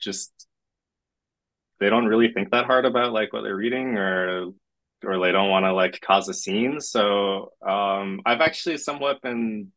just 0.00 0.32
they 1.80 1.90
don't 1.90 2.06
really 2.06 2.32
think 2.32 2.50
that 2.50 2.66
hard 2.66 2.84
about 2.84 3.12
like 3.12 3.32
what 3.32 3.42
they're 3.42 3.56
reading 3.56 3.96
or 3.96 4.52
or 5.04 5.18
they 5.20 5.32
don't 5.32 5.50
want 5.50 5.64
to 5.64 5.72
like 5.72 6.00
cause 6.00 6.28
a 6.28 6.34
scene. 6.34 6.80
So 6.80 7.52
um, 7.66 8.20
I've 8.24 8.40
actually 8.40 8.76
somewhat 8.78 9.20
been 9.20 9.72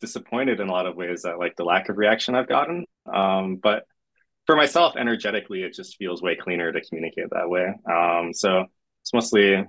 disappointed 0.00 0.60
in 0.60 0.68
a 0.68 0.72
lot 0.72 0.86
of 0.86 0.94
ways 0.94 1.24
at 1.24 1.38
like 1.38 1.56
the 1.56 1.64
lack 1.64 1.88
of 1.88 1.98
reaction 1.98 2.36
I've 2.36 2.48
gotten. 2.48 2.86
Um, 3.12 3.56
but 3.56 3.84
for 4.48 4.56
myself, 4.56 4.96
energetically, 4.96 5.62
it 5.62 5.74
just 5.74 5.98
feels 5.98 6.22
way 6.22 6.34
cleaner 6.34 6.72
to 6.72 6.80
communicate 6.80 7.28
that 7.32 7.50
way. 7.50 7.74
Um, 7.84 8.32
so 8.32 8.64
it's 9.02 9.12
mostly 9.12 9.62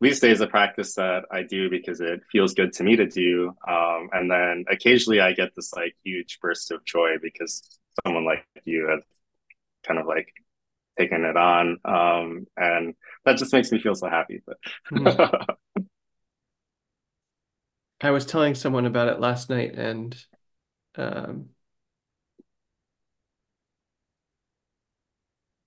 these 0.00 0.20
days 0.20 0.40
a 0.40 0.46
practice 0.46 0.94
that 0.94 1.24
I 1.32 1.42
do 1.42 1.68
because 1.68 2.00
it 2.00 2.20
feels 2.30 2.54
good 2.54 2.72
to 2.74 2.84
me 2.84 2.94
to 2.94 3.08
do. 3.08 3.52
Um, 3.66 4.10
and 4.12 4.30
then 4.30 4.64
occasionally 4.70 5.18
I 5.18 5.32
get 5.32 5.56
this 5.56 5.72
like 5.72 5.96
huge 6.04 6.38
burst 6.40 6.70
of 6.70 6.84
joy 6.84 7.16
because 7.20 7.80
someone 8.06 8.24
like 8.24 8.46
you 8.64 8.86
has 8.88 9.02
kind 9.84 9.98
of 9.98 10.06
like 10.06 10.28
taken 10.96 11.24
it 11.24 11.36
on. 11.36 11.78
Um, 11.84 12.46
and 12.56 12.94
that 13.24 13.38
just 13.38 13.52
makes 13.52 13.72
me 13.72 13.80
feel 13.80 13.96
so 13.96 14.08
happy. 14.08 14.40
But 14.46 14.58
mm. 14.92 15.56
I 18.00 18.12
was 18.12 18.24
telling 18.24 18.54
someone 18.54 18.86
about 18.86 19.08
it 19.08 19.18
last 19.18 19.50
night 19.50 19.74
and 19.74 20.16
um, 20.94 21.48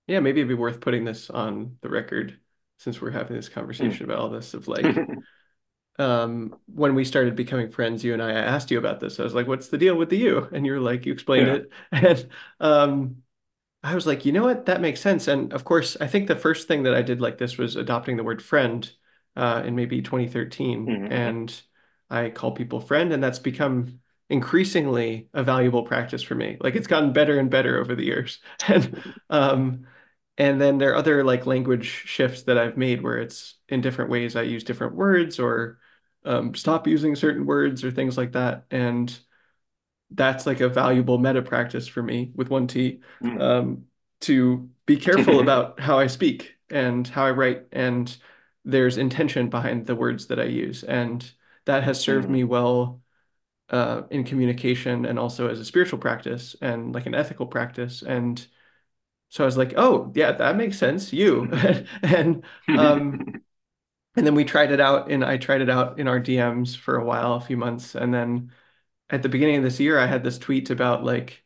yeah, 0.07 0.19
maybe 0.21 0.39
it'd 0.39 0.47
be 0.47 0.53
worth 0.53 0.79
putting 0.79 1.03
this 1.05 1.29
on 1.29 1.77
the 1.81 1.89
record 1.89 2.39
since 2.77 3.01
we're 3.01 3.11
having 3.11 3.35
this 3.35 3.49
conversation 3.49 4.05
about 4.05 4.19
all 4.19 4.29
this 4.29 4.53
of 4.53 4.67
like 4.67 4.85
um 5.99 6.55
when 6.67 6.93
we 6.93 7.03
started 7.03 7.35
becoming 7.35 7.71
friends 7.71 8.03
you 8.03 8.13
and 8.13 8.21
I, 8.21 8.29
I 8.29 8.39
asked 8.39 8.71
you 8.71 8.77
about 8.77 8.99
this. 8.99 9.19
I 9.19 9.23
was 9.23 9.33
like 9.33 9.47
what's 9.47 9.69
the 9.69 9.77
deal 9.77 9.95
with 9.95 10.09
the 10.09 10.17
you? 10.17 10.47
And 10.51 10.65
you're 10.65 10.79
like 10.79 11.05
you 11.05 11.13
explained 11.13 11.47
yeah. 11.47 11.53
it. 11.55 11.71
And 11.91 12.29
um 12.59 13.15
I 13.83 13.95
was 13.95 14.05
like 14.05 14.25
you 14.25 14.31
know 14.31 14.43
what? 14.43 14.65
That 14.67 14.81
makes 14.81 15.01
sense. 15.01 15.27
And 15.27 15.53
of 15.53 15.63
course 15.63 15.97
I 15.99 16.07
think 16.07 16.27
the 16.27 16.35
first 16.35 16.67
thing 16.67 16.83
that 16.83 16.93
I 16.93 17.01
did 17.01 17.19
like 17.19 17.37
this 17.37 17.57
was 17.57 17.75
adopting 17.75 18.15
the 18.15 18.23
word 18.23 18.41
friend 18.41 18.89
uh 19.35 19.63
in 19.65 19.75
maybe 19.75 20.01
2013 20.01 20.85
mm-hmm. 20.85 21.11
and 21.11 21.61
I 22.09 22.29
call 22.29 22.51
people 22.51 22.79
friend 22.79 23.11
and 23.11 23.21
that's 23.21 23.39
become 23.39 23.99
increasingly 24.29 25.29
a 25.33 25.43
valuable 25.43 25.83
practice 25.83 26.21
for 26.21 26.35
me. 26.35 26.57
Like 26.59 26.75
it's 26.75 26.87
gotten 26.87 27.11
better 27.11 27.39
and 27.39 27.49
better 27.49 27.79
over 27.79 27.95
the 27.95 28.05
years. 28.05 28.39
And 28.67 29.15
um 29.29 29.87
and 30.37 30.61
then 30.61 30.77
there 30.77 30.91
are 30.91 30.95
other 30.95 31.23
like 31.23 31.45
language 31.45 31.85
shifts 32.05 32.43
that 32.43 32.57
I've 32.57 32.77
made 32.77 33.01
where 33.01 33.17
it's 33.17 33.55
in 33.69 33.81
different 33.81 34.11
ways 34.11 34.35
I 34.35 34.43
use 34.43 34.63
different 34.63 34.95
words 34.95 35.39
or 35.39 35.79
um, 36.25 36.53
stop 36.55 36.87
using 36.87 37.15
certain 37.15 37.45
words 37.45 37.83
or 37.83 37.91
things 37.91 38.17
like 38.17 38.33
that. 38.33 38.65
And 38.69 39.17
that's 40.11 40.45
like 40.45 40.61
a 40.61 40.69
valuable 40.69 41.17
meta 41.17 41.41
practice 41.41 41.87
for 41.87 42.01
me 42.01 42.31
with 42.35 42.49
one 42.49 42.67
T 42.67 43.01
mm. 43.21 43.41
um, 43.41 43.85
to 44.21 44.69
be 44.85 44.97
careful 44.97 45.39
about 45.39 45.79
how 45.79 45.99
I 45.99 46.07
speak 46.07 46.55
and 46.69 47.07
how 47.07 47.25
I 47.25 47.31
write. 47.31 47.65
And 47.71 48.15
there's 48.63 48.97
intention 48.97 49.49
behind 49.49 49.85
the 49.85 49.95
words 49.95 50.27
that 50.27 50.39
I 50.39 50.45
use. 50.45 50.83
And 50.83 51.29
that 51.65 51.83
has 51.83 51.99
served 51.99 52.29
Mm, 52.29 52.31
me 52.31 52.43
well 52.43 53.01
uh, 53.69 54.03
in 54.11 54.23
communication 54.23 55.05
and 55.05 55.19
also 55.19 55.49
as 55.49 55.59
a 55.59 55.65
spiritual 55.65 55.99
practice 55.99 56.55
and 56.61 56.93
like 56.93 57.05
an 57.05 57.15
ethical 57.15 57.47
practice. 57.47 58.01
And 58.01 58.45
so 59.29 59.43
I 59.43 59.45
was 59.45 59.57
like, 59.57 59.73
oh, 59.77 60.11
yeah, 60.15 60.31
that 60.33 60.55
makes 60.55 60.77
sense. 60.77 61.11
You. 61.13 61.49
And 62.03 62.43
um, 62.75 63.25
and 64.15 64.27
then 64.27 64.35
we 64.35 64.45
tried 64.45 64.71
it 64.71 64.79
out 64.81 65.11
and 65.11 65.23
I 65.25 65.37
tried 65.37 65.61
it 65.61 65.69
out 65.69 65.99
in 65.99 66.07
our 66.07 66.19
DMs 66.19 66.75
for 66.77 66.97
a 66.97 67.05
while, 67.05 67.35
a 67.35 67.41
few 67.41 67.57
months. 67.57 67.95
And 67.95 68.13
then 68.13 68.51
at 69.09 69.23
the 69.23 69.29
beginning 69.29 69.57
of 69.57 69.63
this 69.63 69.79
year, 69.79 69.99
I 69.99 70.07
had 70.07 70.23
this 70.23 70.39
tweet 70.39 70.69
about 70.71 71.03
like 71.05 71.43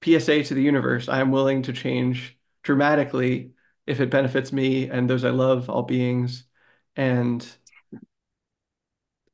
PSA 0.00 0.44
to 0.44 0.54
the 0.54 0.62
universe. 0.62 1.08
I 1.08 1.20
am 1.20 1.30
willing 1.30 1.62
to 1.62 1.72
change 1.72 2.38
dramatically 2.62 3.52
if 3.86 4.00
it 4.00 4.10
benefits 4.10 4.52
me 4.52 4.88
and 4.90 5.08
those 5.08 5.24
I 5.24 5.30
love, 5.30 5.68
all 5.70 5.82
beings. 5.82 6.44
And 6.96 7.46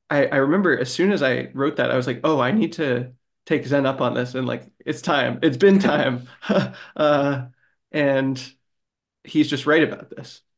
I, 0.09 0.27
I 0.27 0.37
remember 0.37 0.77
as 0.79 0.93
soon 0.93 1.13
as 1.13 1.23
I 1.23 1.51
wrote 1.55 1.77
that, 1.77 1.91
I 1.91 1.97
was 1.97 2.07
like, 2.07 2.21
oh, 2.25 2.41
I 2.41 2.51
need 2.53 2.73
to 2.75 3.13
take 3.51 3.67
Zen 3.67 3.87
up 3.87 4.01
on 4.01 4.15
this. 4.15 4.35
And 4.35 4.47
like, 4.47 4.67
it's 4.85 5.03
time. 5.03 5.41
It's 5.43 5.57
been 5.57 5.79
time. 5.81 6.29
uh, 6.97 7.47
and 7.93 8.55
he's 9.25 9.51
just 9.51 9.67
right 9.67 9.85
about 9.85 10.11
this. 10.11 10.43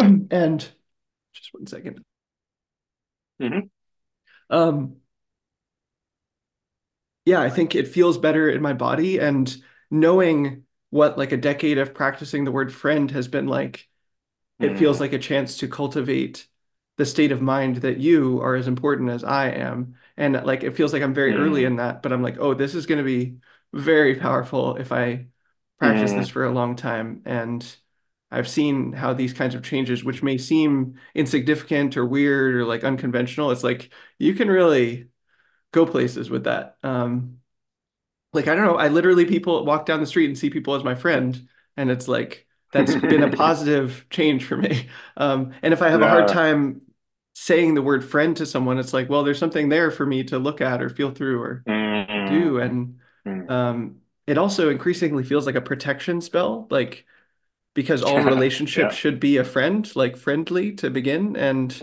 And 0.00 0.60
just 1.34 1.54
one 1.54 1.66
second. 1.66 2.02
mhm, 3.38 3.68
Um, 4.50 5.00
yeah, 7.24 7.40
I 7.40 7.50
think 7.50 7.74
it 7.74 7.88
feels 7.88 8.18
better 8.18 8.48
in 8.48 8.62
my 8.62 8.72
body 8.72 9.18
and 9.18 9.54
knowing 9.90 10.64
what 10.90 11.16
like 11.16 11.32
a 11.32 11.36
decade 11.36 11.78
of 11.78 11.94
practicing 11.94 12.44
the 12.44 12.52
word 12.52 12.72
friend 12.72 13.10
has 13.12 13.28
been 13.28 13.46
like, 13.46 13.88
it 14.60 14.78
feels 14.78 15.00
mm, 15.00 15.00
like 15.00 15.12
a 15.14 15.18
chance 15.18 15.58
to 15.58 15.68
cultivate 15.68 16.48
the 16.98 17.06
state 17.06 17.32
of 17.32 17.42
mind 17.42 17.78
that 17.78 17.98
you 17.98 18.40
are 18.42 18.56
as 18.56 18.68
important 18.68 19.10
as 19.10 19.24
I 19.24 19.50
am. 19.50 19.96
And 20.16 20.34
like 20.44 20.62
it 20.62 20.72
feels 20.76 20.92
like 20.92 21.02
I'm 21.02 21.14
very 21.14 21.36
early 21.36 21.64
in 21.64 21.76
mm, 21.76 21.78
that, 21.78 22.02
but 22.02 22.12
I'm 22.12 22.22
like, 22.22 22.36
oh, 22.38 22.54
this 22.54 22.74
is 22.74 22.86
going 22.86 22.98
to 22.98 23.04
be 23.04 23.38
very 23.72 24.16
powerful 24.16 24.76
if 24.76 24.92
I 24.92 25.26
practice 25.78 26.12
this 26.14 26.28
mm, 26.28 26.30
for 26.30 26.44
a 26.44 26.50
long 26.52 26.76
time. 26.76 27.22
And 27.24 27.64
I've 28.30 28.48
seen 28.48 28.92
how 28.92 29.12
these 29.14 29.32
kinds 29.32 29.54
of 29.54 29.62
changes, 29.62 30.04
which 30.04 30.22
may 30.22 30.38
seem 30.38 30.98
insignificant 31.14 31.96
or 31.96 32.06
weird 32.06 32.54
or 32.56 32.64
like 32.64 32.84
unconventional, 32.84 33.50
it's 33.50 33.64
like 33.64 33.92
you 34.18 34.34
can 34.34 34.48
really 34.48 35.08
go 35.72 35.86
places 35.86 36.30
with 36.30 36.44
that. 36.44 36.78
Um, 36.82 37.38
like 38.32 38.48
I 38.48 38.54
don't 38.54 38.64
know, 38.64 38.76
I 38.76 38.88
literally 38.88 39.26
people 39.26 39.64
walk 39.64 39.86
down 39.86 40.00
the 40.00 40.06
street 40.06 40.26
and 40.26 40.38
see 40.38 40.50
people 40.50 40.74
as 40.74 40.84
my 40.84 40.94
friend, 40.94 41.48
and 41.76 41.90
it's 41.90 42.08
like 42.08 42.46
that's 42.72 42.96
been 42.96 43.22
a 43.22 43.28
positive 43.30 44.06
change 44.10 44.44
for 44.44 44.56
me. 44.56 44.88
Um, 45.16 45.52
and 45.62 45.74
if 45.74 45.82
I 45.82 45.90
have 45.90 46.02
a 46.02 46.08
hard 46.08 46.28
time 46.28 46.82
saying 47.42 47.74
the 47.74 47.82
word 47.82 48.04
friend 48.04 48.36
to 48.36 48.46
someone, 48.46 48.78
it's 48.78 48.92
like, 48.92 49.08
well, 49.10 49.24
there's 49.24 49.38
something 49.38 49.68
there 49.68 49.90
for 49.90 50.06
me 50.06 50.24
to 50.24 50.38
look 50.38 50.60
at 50.60 50.82
or 50.82 50.88
feel 50.88 51.10
through 51.12 51.40
or 51.42 51.66
Mm, 51.66 52.06
do. 52.26 52.58
And 52.60 53.00
mm. 53.26 53.48
um, 53.48 54.00
it 54.26 54.38
also 54.38 54.70
increasingly 54.70 55.24
feels 55.24 55.46
like 55.46 55.56
a 55.56 55.60
protection 55.62 56.20
spell, 56.20 56.66
like 56.70 57.06
because 57.74 58.02
all 58.02 58.22
relationships 58.24 58.94
Yeah. 58.94 58.96
should 58.96 59.20
be 59.20 59.38
a 59.38 59.44
friend, 59.44 59.90
like 59.96 60.16
friendly 60.16 60.72
to 60.76 60.90
begin. 60.90 61.36
And 61.36 61.82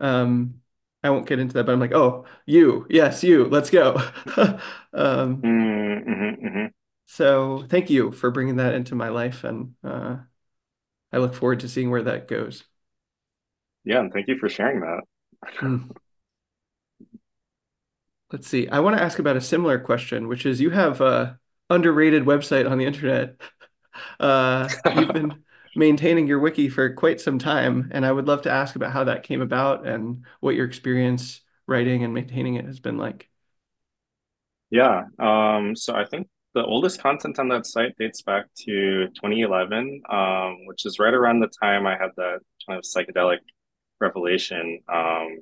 um, 0.00 0.62
I 1.04 1.10
won't 1.10 1.26
get 1.28 1.38
into 1.40 1.54
that, 1.54 1.66
but 1.66 1.72
I'm 1.72 1.80
like, 1.80 1.94
oh, 1.94 2.26
you, 2.46 2.86
yes, 2.90 3.24
you, 3.24 3.46
let's 3.46 3.70
go. 3.70 3.98
Um, 4.94 5.44
Mm, 5.44 6.04
mhm, 6.06 6.36
mhm. 6.42 6.72
so 7.06 7.64
thank 7.68 7.90
you 7.90 8.12
for 8.12 8.30
bringing 8.30 8.56
that 8.56 8.74
into 8.74 8.94
my 8.94 9.08
life, 9.08 9.44
and 9.44 9.74
uh, 9.84 10.18
I 11.12 11.18
look 11.18 11.34
forward 11.34 11.60
to 11.60 11.68
seeing 11.68 11.90
where 11.90 12.02
that 12.04 12.28
goes. 12.28 12.64
Yeah, 13.86 14.00
and 14.00 14.12
thank 14.12 14.28
you 14.28 14.36
for 14.36 14.48
sharing 14.48 14.80
that. 14.80 15.00
Hmm. 15.60 15.88
Let's 18.32 18.48
see. 18.48 18.68
I 18.68 18.80
want 18.80 18.96
to 18.96 19.02
ask 19.02 19.18
about 19.20 19.36
a 19.36 19.40
similar 19.40 19.78
question, 19.78 20.26
which 20.26 20.44
is 20.44 20.60
you 20.60 20.70
have 20.70 21.00
a 21.00 21.38
underrated 21.70 22.24
website 22.24 22.70
on 22.70 22.76
the 22.78 22.84
internet. 22.84 23.36
Uh, 24.20 24.68
you've 24.94 25.14
been 25.14 25.42
maintaining 25.74 26.26
your 26.26 26.38
wiki 26.38 26.68
for 26.68 26.92
quite 26.92 27.18
some 27.18 27.38
time, 27.38 27.88
and 27.94 28.04
I 28.04 28.12
would 28.12 28.26
love 28.26 28.42
to 28.42 28.50
ask 28.50 28.76
about 28.76 28.92
how 28.92 29.04
that 29.04 29.22
came 29.22 29.40
about 29.40 29.86
and 29.86 30.26
what 30.40 30.54
your 30.54 30.66
experience 30.66 31.40
writing 31.66 32.04
and 32.04 32.12
maintaining 32.12 32.56
it 32.56 32.66
has 32.66 32.78
been 32.78 32.98
like. 32.98 33.30
Yeah. 34.70 35.04
Um, 35.18 35.74
so 35.74 35.94
I 35.94 36.04
think 36.04 36.28
the 36.52 36.62
oldest 36.62 37.00
content 37.00 37.38
on 37.38 37.48
that 37.48 37.64
site 37.64 37.96
dates 37.98 38.20
back 38.20 38.46
to 38.66 39.06
2011, 39.14 40.02
um, 40.10 40.66
which 40.66 40.84
is 40.84 40.98
right 40.98 41.14
around 41.14 41.40
the 41.40 41.50
time 41.62 41.86
I 41.86 41.92
had 41.92 42.10
that 42.18 42.40
kind 42.66 42.78
of 42.78 42.84
psychedelic 42.84 43.38
revelation. 44.00 44.80
Um, 44.92 45.38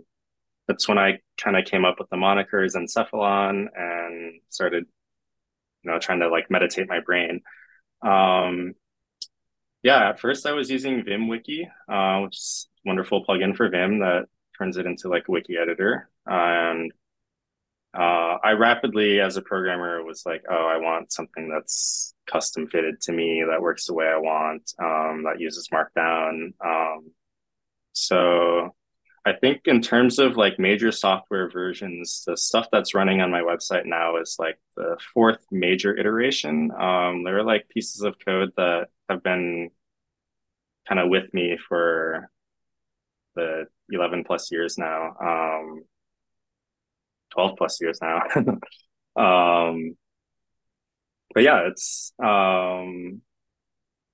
that's 0.69 0.89
when 0.89 0.99
I 0.99 1.21
kind 1.37 1.57
of 1.57 1.65
came 1.67 1.85
up 1.85 1.97
with 1.99 2.09
the 2.11 2.17
monikers 2.17 2.75
Zencephalon 2.75 3.67
and 3.77 4.41
started, 4.49 4.87
you 5.83 5.91
know, 5.91 5.99
trying 5.99 6.21
to 6.21 6.29
like 6.29 6.51
meditate 6.51 6.89
my 6.89 7.01
brain. 7.01 7.43
Um, 8.03 8.75
yeah, 9.83 10.09
at 10.09 10.21
first 10.21 10.47
I 10.47 10.53
was 10.53 10.71
using 10.71 11.03
VimWiki, 11.03 11.69
uh, 11.89 12.23
which 12.23 12.37
is 12.37 12.69
a 12.85 12.89
wonderful 12.89 13.25
plugin 13.25 13.55
for 13.55 13.69
Vim 13.69 13.99
that 14.01 14.25
turns 14.59 14.77
it 14.79 14.87
into 14.87 15.09
like 15.09 15.29
a 15.29 15.31
wiki 15.31 15.57
editor. 15.59 16.09
And 16.27 16.93
uh, 17.95 18.39
I 18.43 18.53
rapidly, 18.53 19.21
as 19.21 19.37
a 19.37 19.43
programmer, 19.43 20.03
was 20.03 20.25
like, 20.25 20.45
oh, 20.51 20.67
I 20.67 20.79
want 20.79 21.13
something 21.13 21.49
that's 21.49 22.15
custom 22.27 22.67
fitted 22.67 23.01
to 23.03 23.13
me, 23.13 23.45
that 23.49 23.61
works 23.61 23.87
the 23.87 23.95
way 23.95 24.07
I 24.07 24.17
want, 24.17 24.73
um, 24.79 25.25
that 25.25 25.39
uses 25.39 25.69
Markdown. 25.69 26.55
Um, 26.65 27.13
so 27.95 28.75
I 29.27 29.33
think 29.33 29.63
in 29.65 29.81
terms 29.81 30.19
of 30.19 30.37
like 30.37 30.59
major 30.59 30.93
software 30.93 31.49
versions, 31.51 32.25
the 32.27 32.37
stuff 32.37 32.67
that's 32.71 32.95
running 32.95 33.23
on 33.23 33.31
my 33.31 33.41
website 33.41 33.87
now 33.87 34.17
is 34.19 34.37
like 34.39 34.59
the 34.77 34.99
fourth 35.15 35.45
major 35.51 35.97
iteration. 35.97 36.71
Um, 36.79 37.25
there 37.25 37.39
are 37.39 37.45
like 37.45 37.69
pieces 37.71 38.03
of 38.03 38.17
code 38.19 38.51
that 38.59 38.89
have 39.09 39.23
been 39.23 39.71
kind 40.87 41.01
of 41.01 41.09
with 41.09 41.33
me 41.33 41.57
for 41.69 42.31
the 43.35 43.67
11 43.91 44.25
plus 44.25 44.53
years 44.53 44.77
now, 44.77 45.17
um, 45.21 45.85
12 47.33 47.57
plus 47.57 47.81
years 47.81 47.99
now. 48.03 48.23
um, 49.17 49.97
but 51.33 51.43
yeah, 51.43 51.67
it's 51.69 52.13
um, 52.23 53.23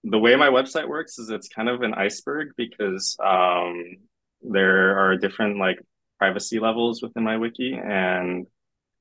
the 0.05 0.19
way 0.19 0.35
my 0.37 0.49
website 0.49 0.89
works 0.89 1.19
is 1.19 1.31
it's 1.31 1.49
kind 1.49 1.69
of 1.69 1.83
an 1.83 1.95
iceberg 1.95 2.53
because 2.57 3.17
um, 3.23 3.97
there 4.43 4.99
are 4.99 5.17
different 5.17 5.59
like 5.59 5.79
privacy 6.19 6.59
levels 6.59 7.03
within 7.03 7.25
my 7.25 7.37
wiki, 7.37 7.75
and 7.75 8.47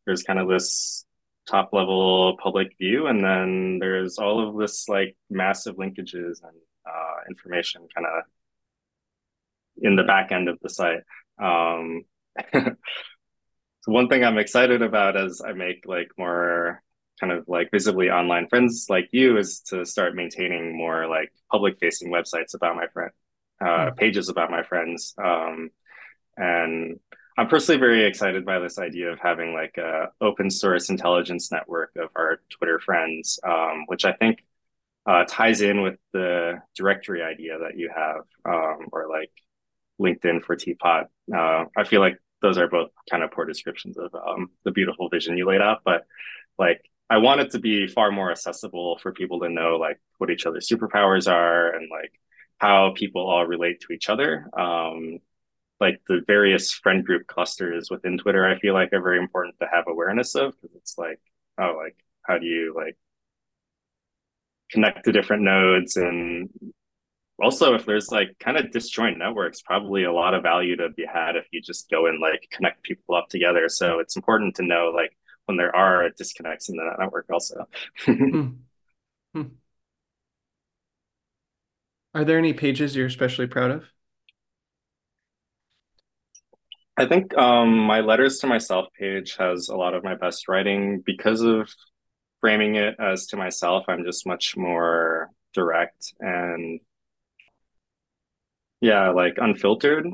there's 0.05 0.23
kind 0.23 0.39
of 0.39 0.49
this 0.49 1.05
top 1.47 1.69
level 1.73 2.37
public 2.41 2.77
view, 2.77 3.07
and 3.07 3.23
then 3.23 3.79
there's 3.79 4.17
all 4.17 4.47
of 4.47 4.57
this 4.57 4.87
like 4.89 5.15
massive 5.29 5.77
linkages 5.77 6.41
and 6.43 6.57
uh, 6.85 7.15
information 7.29 7.87
kind 7.95 8.07
of 8.07 8.23
in 9.81 9.95
the 9.95 10.03
back 10.03 10.31
end 10.31 10.49
of 10.49 10.57
the 10.61 10.69
site. 10.69 11.03
Um, 11.41 12.03
so 12.53 12.71
one 13.85 14.09
thing 14.09 14.23
I'm 14.23 14.37
excited 14.37 14.81
about 14.81 15.15
as 15.15 15.41
I 15.45 15.53
make 15.53 15.85
like 15.85 16.09
more 16.17 16.81
kind 17.19 17.31
of 17.33 17.45
like 17.47 17.69
visibly 17.71 18.09
online 18.09 18.47
friends 18.47 18.87
like 18.89 19.09
you 19.11 19.37
is 19.37 19.61
to 19.61 19.85
start 19.85 20.15
maintaining 20.15 20.77
more 20.77 21.07
like 21.07 21.31
public 21.51 21.77
facing 21.79 22.11
websites 22.11 22.53
about 22.55 22.75
my 22.75 22.87
friend 22.87 23.11
uh, 23.65 23.89
Hmm. 23.89 23.97
pages 23.97 24.29
about 24.29 24.51
my 24.51 24.63
friends 24.63 25.13
um, 25.23 25.69
and 26.37 26.99
i'm 27.37 27.47
personally 27.47 27.79
very 27.79 28.05
excited 28.05 28.45
by 28.45 28.59
this 28.59 28.79
idea 28.79 29.11
of 29.11 29.19
having 29.19 29.53
like 29.53 29.77
a 29.77 30.07
open 30.21 30.49
source 30.49 30.89
intelligence 30.89 31.51
network 31.51 31.91
of 31.97 32.09
our 32.15 32.41
twitter 32.49 32.79
friends 32.79 33.39
um, 33.47 33.85
which 33.87 34.05
i 34.05 34.13
think 34.13 34.43
uh, 35.05 35.25
ties 35.27 35.61
in 35.61 35.81
with 35.81 35.97
the 36.13 36.61
directory 36.75 37.23
idea 37.23 37.57
that 37.59 37.77
you 37.77 37.89
have 37.95 38.21
um, 38.45 38.87
or 38.91 39.07
like 39.09 39.31
linkedin 40.01 40.43
for 40.43 40.55
TPOT 40.55 41.07
uh, 41.35 41.65
i 41.77 41.83
feel 41.83 42.01
like 42.01 42.17
those 42.41 42.57
are 42.57 42.67
both 42.67 42.89
kind 43.09 43.23
of 43.23 43.31
poor 43.31 43.45
descriptions 43.45 43.97
of 43.97 44.13
um, 44.15 44.49
the 44.63 44.71
beautiful 44.71 45.09
vision 45.09 45.37
you 45.37 45.45
laid 45.47 45.61
out 45.61 45.81
but 45.83 46.05
like 46.57 46.81
I 47.09 47.17
want 47.17 47.41
it 47.41 47.51
to 47.51 47.59
be 47.59 47.87
far 47.87 48.11
more 48.11 48.31
accessible 48.31 48.99
for 49.01 49.11
people 49.11 49.39
to 49.41 49.49
know 49.49 49.77
like 49.77 49.99
what 50.19 50.29
each 50.29 50.45
other's 50.45 50.69
superpowers 50.69 51.31
are 51.31 51.75
and 51.75 51.89
like 51.89 52.13
how 52.59 52.93
people 52.95 53.27
all 53.27 53.45
relate 53.47 53.81
to 53.81 53.93
each 53.93 54.09
other. 54.09 54.47
Um, 54.57 55.19
like 55.79 56.01
the 56.07 56.21
various 56.27 56.71
friend 56.71 57.05
group 57.05 57.25
clusters 57.27 57.89
within 57.89 58.17
Twitter, 58.17 58.45
I 58.47 58.59
feel 58.59 58.73
like 58.73 58.93
are 58.93 59.01
very 59.01 59.19
important 59.19 59.55
to 59.59 59.67
have 59.71 59.85
awareness 59.87 60.35
of 60.35 60.53
because 60.61 60.75
it's 60.75 60.97
like, 60.97 61.19
oh, 61.59 61.75
like 61.77 61.95
how 62.23 62.37
do 62.37 62.45
you 62.45 62.73
like 62.75 62.97
connect 64.71 65.03
to 65.05 65.11
different 65.11 65.43
nodes 65.43 65.97
and 65.97 66.49
also 67.41 67.73
if 67.73 67.85
there's 67.85 68.11
like 68.11 68.37
kind 68.39 68.57
of 68.57 68.71
disjoint 68.71 69.17
networks 69.17 69.61
probably 69.61 70.03
a 70.03 70.11
lot 70.11 70.33
of 70.33 70.43
value 70.43 70.75
to 70.75 70.89
be 70.89 71.05
had 71.05 71.35
if 71.35 71.45
you 71.51 71.61
just 71.61 71.89
go 71.89 72.05
and 72.05 72.19
like 72.19 72.47
connect 72.51 72.83
people 72.83 73.15
up 73.15 73.27
together 73.29 73.67
so 73.67 73.99
it's 73.99 74.15
important 74.15 74.55
to 74.55 74.63
know 74.63 74.91
like 74.93 75.15
when 75.49 75.57
there 75.57 75.75
are 75.75 76.09
disconnects 76.11 76.69
in 76.69 76.75
the 76.77 76.91
network 76.99 77.25
also 77.33 77.65
Hmm. 78.05 78.49
Hmm. 79.33 79.43
Are 82.13 82.23
there 82.23 82.37
any 82.37 82.53
pages 82.53 82.95
you're 82.95 83.07
especially 83.07 83.47
proud 83.47 83.71
of? 83.71 83.85
I 86.97 87.05
think 87.05 87.35
um, 87.37 87.77
my 87.79 88.01
letters 88.01 88.39
to 88.39 88.47
myself 88.47 88.87
page 88.97 89.35
has 89.37 89.69
a 89.69 89.75
lot 89.75 89.93
of 89.93 90.03
my 90.03 90.15
best 90.15 90.47
writing 90.47 91.01
because 91.05 91.41
of 91.41 91.69
framing 92.41 92.75
it 92.75 92.95
as 92.99 93.27
to 93.27 93.37
myself. 93.37 93.85
I'm 93.87 94.03
just 94.03 94.27
much 94.27 94.57
more 94.57 95.29
direct 95.53 96.13
and 96.19 96.79
yeah, 98.81 99.09
like 99.09 99.35
unfiltered. 99.37 100.05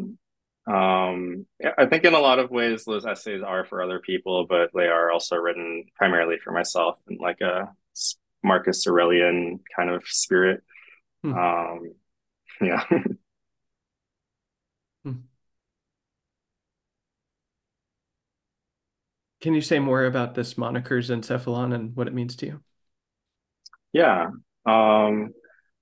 Um, 0.68 1.46
I 1.78 1.86
think 1.86 2.06
in 2.06 2.16
a 2.16 2.20
lot 2.20 2.40
of 2.40 2.50
ways 2.50 2.86
those 2.86 3.06
essays 3.06 3.44
are 3.44 3.66
for 3.66 3.84
other 3.84 4.00
people, 4.00 4.48
but 4.48 4.72
they 4.74 4.88
are 4.88 5.12
also 5.12 5.36
written 5.36 5.86
primarily 5.96 6.38
for 6.44 6.52
myself 6.52 6.98
in 7.08 7.18
like 7.18 7.42
a 7.42 7.72
Marcus 8.44 8.88
Aurelian 8.88 9.60
kind 9.76 9.90
of 9.90 10.04
spirit. 10.08 10.64
Hmm. 11.24 11.34
Um, 11.34 11.94
yeah. 12.62 12.84
Hmm. 15.04 15.28
Can 19.42 19.54
you 19.54 19.62
say 19.62 19.78
more 19.78 20.06
about 20.06 20.34
this 20.34 20.56
monikers 20.56 21.10
Zencephalon 21.10 21.74
and 21.74 21.96
what 21.96 22.08
it 22.08 22.14
means 22.14 22.36
to 22.38 22.48
you? 22.48 22.62
Yeah. 23.94 24.30
Um, 24.66 25.34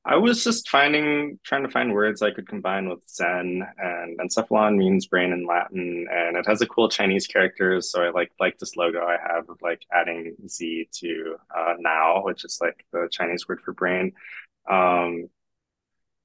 I 0.06 0.18
was 0.18 0.44
just 0.44 0.68
finding, 0.68 1.40
trying 1.44 1.64
to 1.64 1.70
find 1.70 1.94
words 1.94 2.22
I 2.22 2.32
could 2.32 2.48
combine 2.48 2.90
with 2.90 3.08
Zen, 3.10 3.66
and 3.78 4.20
encephalon 4.20 4.76
means 4.76 5.06
brain 5.06 5.32
in 5.32 5.46
Latin, 5.46 6.08
and 6.12 6.36
it 6.36 6.46
has 6.46 6.62
a 6.62 6.68
cool 6.68 6.90
Chinese 6.90 7.26
character. 7.26 7.80
So 7.80 8.04
I 8.04 8.10
like 8.10 8.32
like 8.38 8.60
this 8.60 8.76
logo 8.76 9.00
I 9.00 9.18
have 9.18 9.50
of 9.50 9.62
like 9.62 9.86
adding 9.94 10.36
Z 10.48 10.90
to 11.00 11.36
uh, 11.58 11.76
now, 11.80 12.22
which 12.24 12.44
is 12.44 12.60
like 12.62 12.86
the 12.92 13.08
Chinese 13.12 13.48
word 13.48 13.62
for 13.62 13.72
brain. 13.72 14.12
Um, 14.70 15.30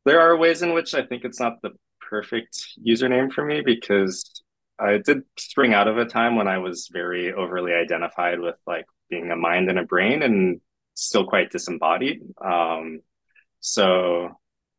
there 0.04 0.20
are 0.20 0.36
ways 0.36 0.62
in 0.62 0.72
which 0.72 0.94
I 0.94 1.04
think 1.06 1.24
it's 1.24 1.40
not 1.40 1.62
the 1.62 1.70
perfect 2.00 2.78
username 2.84 3.30
for 3.32 3.44
me 3.44 3.60
because 3.60 4.42
I 4.78 4.98
did 4.98 5.22
spring 5.36 5.74
out 5.74 5.88
of 5.88 5.98
a 5.98 6.04
time 6.04 6.34
when 6.36 6.48
I 6.48 6.58
was 6.58 6.88
very 6.92 7.32
overly 7.32 7.72
identified 7.74 8.40
with 8.40 8.56
like 8.66 8.86
being 9.10 9.30
a 9.30 9.36
mind 9.36 9.68
and 9.68 9.78
a 9.78 9.84
brain 9.84 10.22
and 10.22 10.60
still 10.94 11.26
quite 11.26 11.50
disembodied. 11.50 12.22
Um, 12.44 13.00
so 13.60 14.30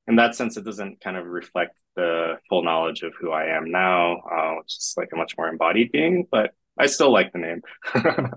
in 0.09 0.15
that 0.15 0.35
sense, 0.35 0.57
it 0.57 0.65
doesn't 0.65 1.01
kind 1.01 1.15
of 1.15 1.25
reflect 1.27 1.77
the 1.95 2.37
full 2.49 2.63
knowledge 2.63 3.03
of 3.03 3.13
who 3.19 3.31
I 3.31 3.55
am 3.55 3.71
now, 3.71 4.17
uh, 4.17 4.55
which 4.55 4.75
is 4.77 4.95
like 4.97 5.09
a 5.13 5.15
much 5.15 5.37
more 5.37 5.47
embodied 5.47 5.91
being, 5.91 6.27
but 6.31 6.51
I 6.77 6.87
still 6.87 7.11
like 7.11 7.31
the 7.31 7.39
name. 7.39 7.61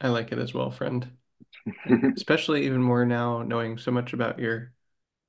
I 0.00 0.08
like 0.08 0.30
it 0.30 0.38
as 0.38 0.54
well, 0.54 0.70
friend. 0.70 1.10
Especially 2.16 2.66
even 2.66 2.82
more 2.82 3.04
now 3.04 3.42
knowing 3.42 3.78
so 3.78 3.90
much 3.90 4.12
about 4.12 4.38
your 4.38 4.72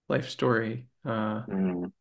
life 0.10 0.30
story. 0.30 0.88
Uh, 1.04 1.44
mm. 1.46 1.92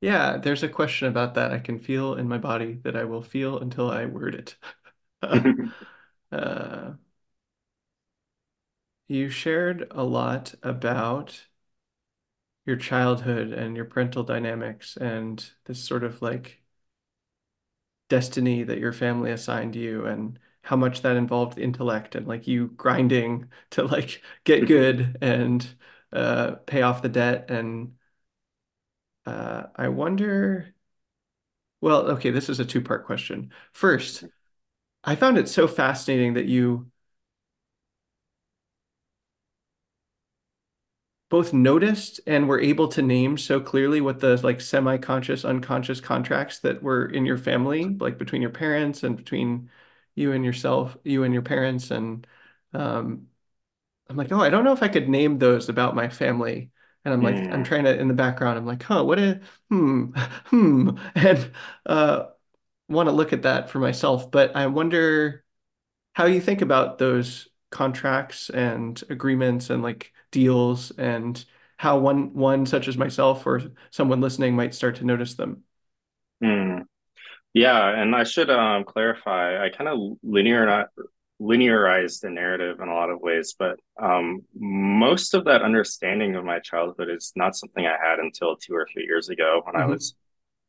yeah, 0.00 0.36
there's 0.36 0.62
a 0.62 0.68
question 0.68 1.08
about 1.08 1.34
that 1.34 1.52
I 1.52 1.58
can 1.58 1.80
feel 1.80 2.14
in 2.14 2.28
my 2.28 2.38
body 2.38 2.78
that 2.84 2.96
I 2.96 3.04
will 3.04 3.22
feel 3.22 3.58
until 3.58 3.90
I 3.90 4.06
word 4.06 4.34
it. 4.36 4.56
uh, 6.32 6.92
you 9.08 9.28
shared 9.28 9.88
a 9.90 10.04
lot 10.04 10.54
about 10.62 11.46
your 12.66 12.76
childhood 12.76 13.52
and 13.52 13.74
your 13.76 13.84
parental 13.84 14.22
dynamics 14.22 14.96
and 14.96 15.50
this 15.64 15.82
sort 15.82 16.04
of 16.04 16.20
like 16.22 16.62
destiny 18.08 18.62
that 18.64 18.78
your 18.78 18.92
family 18.92 19.30
assigned 19.30 19.76
you 19.76 20.06
and 20.06 20.38
how 20.62 20.76
much 20.76 21.02
that 21.02 21.16
involved 21.16 21.58
intellect 21.58 22.14
and 22.14 22.26
like 22.26 22.46
you 22.46 22.68
grinding 22.68 23.48
to 23.70 23.84
like 23.84 24.22
get 24.44 24.66
good 24.66 25.16
and 25.20 25.66
uh, 26.12 26.52
pay 26.66 26.82
off 26.82 27.02
the 27.02 27.08
debt. 27.08 27.50
And 27.50 27.92
uh, 29.26 29.64
I 29.76 29.88
wonder, 29.88 30.74
well, 31.80 32.08
okay, 32.12 32.30
this 32.30 32.48
is 32.48 32.60
a 32.60 32.64
two-part 32.64 33.06
question. 33.06 33.52
First, 33.72 34.24
I 35.04 35.16
found 35.16 35.38
it 35.38 35.48
so 35.48 35.68
fascinating 35.68 36.34
that 36.34 36.46
you 36.46 36.90
both 41.30 41.52
noticed 41.52 42.20
and 42.26 42.48
were 42.48 42.60
able 42.60 42.88
to 42.88 43.02
name 43.02 43.36
so 43.36 43.60
clearly 43.60 44.00
what 44.00 44.20
the 44.20 44.36
like 44.42 44.60
semi-conscious, 44.60 45.44
unconscious 45.44 46.00
contracts 46.00 46.60
that 46.60 46.82
were 46.82 47.06
in 47.06 47.26
your 47.26 47.36
family, 47.36 47.84
like 48.00 48.18
between 48.18 48.40
your 48.40 48.50
parents 48.50 49.02
and 49.02 49.16
between 49.16 49.70
you 50.14 50.32
and 50.32 50.44
yourself, 50.44 50.96
you 51.04 51.24
and 51.24 51.34
your 51.34 51.42
parents. 51.42 51.90
And 51.90 52.26
um, 52.72 53.26
I'm 54.08 54.16
like, 54.16 54.32
oh, 54.32 54.40
I 54.40 54.48
don't 54.48 54.64
know 54.64 54.72
if 54.72 54.82
I 54.82 54.88
could 54.88 55.08
name 55.08 55.38
those 55.38 55.68
about 55.68 55.94
my 55.94 56.08
family. 56.08 56.70
And 57.04 57.14
I'm 57.14 57.22
like, 57.22 57.36
I'm 57.36 57.62
mm. 57.62 57.64
trying 57.64 57.84
to 57.84 57.98
in 57.98 58.08
the 58.08 58.14
background, 58.14 58.58
I'm 58.58 58.66
like, 58.66 58.82
huh, 58.82 59.04
what 59.04 59.18
a 59.18 59.40
hmm, 59.70 60.06
hmm, 60.46 60.90
and 61.14 61.52
uh, 61.86 62.24
want 62.88 63.08
to 63.08 63.14
look 63.14 63.32
at 63.32 63.42
that 63.42 63.70
for 63.70 63.78
myself. 63.78 64.30
But 64.30 64.56
I 64.56 64.66
wonder 64.66 65.44
how 66.14 66.26
you 66.26 66.40
think 66.40 66.62
about 66.62 66.98
those 66.98 67.48
contracts 67.70 68.50
and 68.50 69.00
agreements 69.10 69.70
and 69.70 69.82
like 69.82 70.12
deals 70.30 70.90
and 70.92 71.44
how 71.78 71.98
one 71.98 72.34
one 72.34 72.66
such 72.66 72.88
as 72.88 72.96
myself 72.98 73.46
or 73.46 73.62
someone 73.90 74.20
listening 74.20 74.56
might 74.56 74.74
start 74.74 74.96
to 74.96 75.04
notice 75.04 75.34
them. 75.34 75.64
Mm. 76.42 76.84
Yeah, 77.54 77.88
and 78.02 78.16
I 78.16 78.24
should 78.24 78.50
um, 78.50 78.84
clarify. 78.84 79.64
I 79.64 79.70
kind 79.70 79.88
of 79.88 80.18
linear 80.22 80.88
linearized 81.42 82.20
the 82.22 82.30
narrative 82.30 82.80
in 82.80 82.88
a 82.88 82.94
lot 82.94 83.10
of 83.10 83.20
ways, 83.20 83.54
but 83.58 83.78
um, 84.02 84.42
most 84.58 85.34
of 85.34 85.44
that 85.46 85.62
understanding 85.62 86.36
of 86.36 86.44
my 86.44 86.60
childhood 86.60 87.10
is 87.10 87.32
not 87.36 87.56
something 87.56 87.86
I 87.86 87.96
had 88.02 88.20
until 88.20 88.56
two 88.56 88.74
or 88.74 88.88
three 88.92 89.04
years 89.04 89.28
ago 89.30 89.62
when 89.64 89.76
I 89.76 89.86
hmm 89.86 89.88
was 89.88 90.14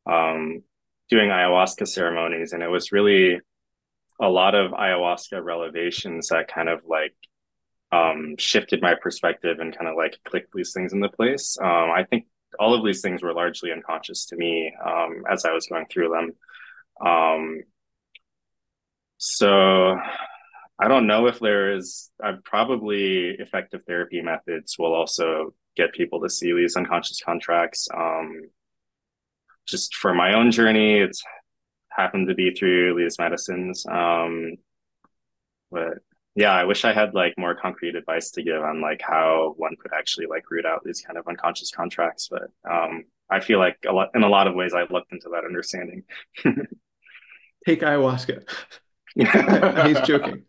um, 0.07 0.64
doing 1.10 1.30
ayahuasca 1.30 1.88
ceremonies, 1.88 2.53
and 2.53 2.64
it 2.64 2.70
was 2.70 2.91
really 2.91 3.39
a 4.22 4.30
lot 4.30 4.55
of 4.55 4.72
ayahuasca 4.72 5.43
revelations 5.43 6.30
that 6.30 6.47
kind 6.53 6.70
of 6.70 6.82
like 6.88 7.16
um, 7.91 8.35
shifted 8.37 8.81
my 8.81 8.95
perspective 8.95 9.59
and 9.59 9.75
kind 9.75 9.89
of 9.89 9.95
like 9.95 10.17
clicked 10.23 10.53
these 10.53 10.73
things 10.73 10.93
into 10.93 11.09
place. 11.09 11.57
Um, 11.61 11.91
I 11.91 12.05
think 12.09 12.25
all 12.59 12.73
of 12.73 12.83
these 12.83 13.01
things 13.01 13.21
were 13.21 13.33
largely 13.33 13.71
unconscious 13.71 14.25
to 14.27 14.35
me 14.35 14.73
um, 14.85 15.23
as 15.29 15.45
I 15.45 15.53
was 15.53 15.67
going 15.67 15.85
through 15.87 16.09
them. 16.09 17.07
Um, 17.07 17.63
so 19.17 19.97
I 20.79 20.87
don't 20.87 21.07
know 21.07 21.27
if 21.27 21.39
there 21.39 21.75
is. 21.75 22.09
Uh, 22.23 22.33
probably 22.43 23.29
effective 23.39 23.83
therapy 23.85 24.21
methods 24.21 24.77
will 24.77 24.93
also 24.93 25.53
get 25.75 25.93
people 25.93 26.21
to 26.21 26.29
see 26.29 26.53
these 26.53 26.75
unconscious 26.75 27.21
contracts. 27.23 27.87
Um, 27.95 28.49
just 29.67 29.95
for 29.95 30.13
my 30.13 30.33
own 30.33 30.51
journey, 30.51 30.99
it's 30.99 31.23
happened 31.89 32.27
to 32.27 32.35
be 32.35 32.51
through 32.51 32.95
these 32.95 33.19
medicines. 33.19 33.85
Um, 33.85 34.55
but 35.71 35.99
yeah, 36.39 36.53
I 36.53 36.63
wish 36.63 36.85
I 36.85 36.93
had 36.93 37.13
like 37.13 37.33
more 37.37 37.53
concrete 37.53 37.97
advice 37.97 38.31
to 38.31 38.41
give 38.41 38.61
on 38.61 38.79
like 38.79 39.01
how 39.01 39.55
one 39.57 39.75
could 39.77 39.91
actually 39.93 40.27
like 40.27 40.49
root 40.49 40.65
out 40.65 40.85
these 40.85 41.01
kind 41.01 41.17
of 41.17 41.27
unconscious 41.27 41.69
contracts. 41.69 42.29
But 42.31 42.49
um, 42.69 43.03
I 43.29 43.41
feel 43.41 43.59
like 43.59 43.77
a 43.85 43.91
lot 43.91 44.11
in 44.15 44.23
a 44.23 44.29
lot 44.29 44.47
of 44.47 44.55
ways 44.55 44.73
I 44.73 44.83
looked 44.83 45.11
into 45.11 45.27
that 45.33 45.43
understanding. 45.43 46.03
Take 47.67 47.81
ayahuasca. 47.81 48.49
He's 49.87 49.99
joking. 50.07 50.43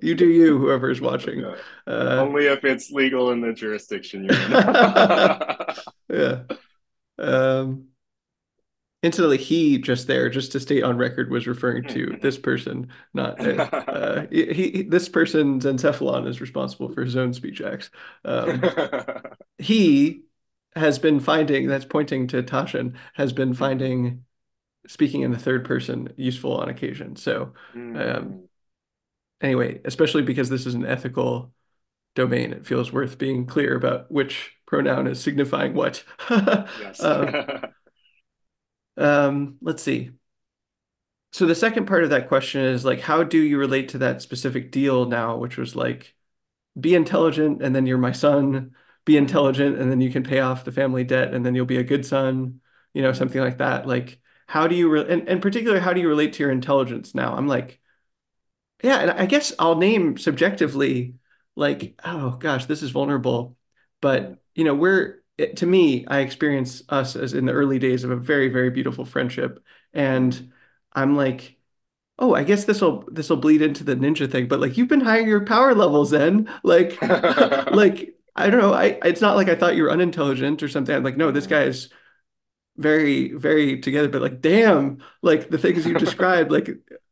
You 0.00 0.14
do 0.14 0.28
you, 0.28 0.56
whoever 0.56 0.88
is 0.88 1.00
watching. 1.00 1.44
Uh, 1.44 1.54
Only 1.88 2.46
if 2.46 2.64
it's 2.64 2.92
legal 2.92 3.32
in 3.32 3.40
the 3.40 3.52
jurisdiction 3.52 4.26
you're 4.26 4.38
yeah. 6.08 6.42
Um, 7.18 7.88
incidentally, 9.04 9.36
he 9.36 9.78
just 9.78 10.06
there, 10.06 10.30
just 10.30 10.50
to 10.52 10.60
state 10.60 10.82
on 10.82 10.96
record, 10.96 11.30
was 11.30 11.46
referring 11.46 11.84
to 11.88 12.18
this 12.22 12.38
person, 12.38 12.88
not 13.12 13.38
uh, 13.38 13.62
uh, 13.62 14.26
he, 14.30 14.52
he. 14.52 14.82
This 14.82 15.08
person's 15.08 15.66
encephalon 15.66 16.26
is 16.26 16.40
responsible 16.40 16.88
for 16.88 17.04
his 17.04 17.14
own 17.14 17.34
speech 17.34 17.60
acts. 17.60 17.90
Um, 18.24 18.64
he 19.58 20.22
has 20.74 20.98
been 20.98 21.20
finding 21.20 21.68
that's 21.68 21.84
pointing 21.84 22.26
to 22.28 22.42
Tasshin 22.42 22.94
has 23.12 23.32
been 23.32 23.54
finding 23.54 24.24
speaking 24.88 25.20
in 25.20 25.30
the 25.30 25.38
third 25.38 25.64
person 25.64 26.12
useful 26.16 26.56
on 26.56 26.68
occasion. 26.68 27.14
So 27.14 27.52
um, 27.74 28.48
anyway, 29.40 29.80
especially 29.84 30.22
because 30.22 30.48
this 30.48 30.66
is 30.66 30.74
an 30.74 30.84
ethical 30.84 31.52
domain, 32.14 32.52
it 32.52 32.66
feels 32.66 32.92
worth 32.92 33.18
being 33.18 33.46
clear 33.46 33.76
about 33.76 34.10
which 34.10 34.52
pronoun 34.66 35.06
is 35.06 35.20
signifying 35.20 35.74
what. 35.74 36.02
yes. 36.28 37.00
uh, 37.00 37.68
um, 38.96 39.56
let's 39.60 39.82
see. 39.82 40.10
So 41.32 41.46
the 41.46 41.54
second 41.54 41.86
part 41.86 42.04
of 42.04 42.10
that 42.10 42.28
question 42.28 42.60
is 42.60 42.84
like, 42.84 43.00
how 43.00 43.24
do 43.24 43.38
you 43.38 43.58
relate 43.58 43.88
to 43.90 43.98
that 43.98 44.22
specific 44.22 44.70
deal 44.70 45.06
now, 45.06 45.36
which 45.36 45.56
was 45.56 45.74
like, 45.74 46.14
be 46.78 46.94
intelligent 46.94 47.62
and 47.62 47.74
then 47.74 47.86
you're 47.86 47.98
my 47.98 48.12
son, 48.12 48.72
be 49.04 49.16
intelligent 49.16 49.78
and 49.78 49.90
then 49.90 50.00
you 50.00 50.10
can 50.12 50.22
pay 50.22 50.40
off 50.40 50.64
the 50.64 50.72
family 50.72 51.02
debt 51.02 51.34
and 51.34 51.44
then 51.44 51.54
you'll 51.54 51.66
be 51.66 51.78
a 51.78 51.84
good 51.84 52.06
son, 52.06 52.60
you 52.92 53.02
know, 53.02 53.12
something 53.12 53.40
like 53.40 53.58
that. 53.58 53.86
Like, 53.86 54.20
how 54.46 54.68
do 54.68 54.76
you, 54.76 54.88
re- 54.88 55.06
and 55.08 55.28
in 55.28 55.40
particular, 55.40 55.80
how 55.80 55.92
do 55.92 56.00
you 56.00 56.08
relate 56.08 56.34
to 56.34 56.42
your 56.44 56.52
intelligence 56.52 57.14
now? 57.16 57.34
I'm 57.34 57.48
like, 57.48 57.80
yeah, 58.82 58.98
and 58.98 59.10
I 59.10 59.26
guess 59.26 59.52
I'll 59.58 59.76
name 59.76 60.16
subjectively, 60.18 61.16
like, 61.56 61.98
oh 62.04 62.32
gosh, 62.32 62.66
this 62.66 62.82
is 62.82 62.90
vulnerable. 62.90 63.56
But, 64.00 64.38
you 64.54 64.62
know, 64.64 64.74
we're, 64.74 65.23
it, 65.38 65.56
to 65.58 65.66
me, 65.66 66.06
I 66.06 66.20
experience 66.20 66.82
us 66.88 67.16
as 67.16 67.34
in 67.34 67.46
the 67.46 67.52
early 67.52 67.78
days 67.78 68.04
of 68.04 68.10
a 68.10 68.16
very, 68.16 68.48
very 68.48 68.70
beautiful 68.70 69.04
friendship. 69.04 69.62
And 69.92 70.52
I'm 70.92 71.16
like, 71.16 71.56
oh, 72.18 72.34
I 72.34 72.44
guess 72.44 72.64
this 72.66 72.80
will 72.80 73.04
this 73.12 73.30
will 73.30 73.38
bleed 73.38 73.62
into 73.62 73.84
the 73.84 73.96
ninja 73.96 74.30
thing, 74.30 74.48
but 74.48 74.60
like 74.60 74.76
you've 74.78 74.88
been 74.88 75.00
higher 75.02 75.22
your 75.22 75.44
power 75.46 75.74
levels 75.74 76.10
then. 76.10 76.50
Like 76.64 77.00
like 77.70 78.16
I 78.36 78.50
don't 78.50 78.60
know, 78.60 78.74
I 78.74 78.98
it's 79.04 79.20
not 79.20 79.36
like 79.36 79.48
I 79.48 79.56
thought 79.56 79.76
you 79.76 79.84
were 79.84 79.92
unintelligent 79.92 80.62
or 80.62 80.68
something. 80.68 80.94
I'm 80.94 81.04
like, 81.04 81.16
no, 81.16 81.30
this 81.32 81.46
Mm. 81.46 81.50
guy 81.50 81.62
is 81.64 81.90
very, 82.76 83.32
very 83.32 83.80
together, 83.80 84.08
but 84.08 84.22
like 84.22 84.40
damn, 84.40 85.02
like 85.22 85.50
the 85.50 85.58
things 85.58 85.86
you 85.86 85.94
described, 85.98 86.50
like 86.50 86.70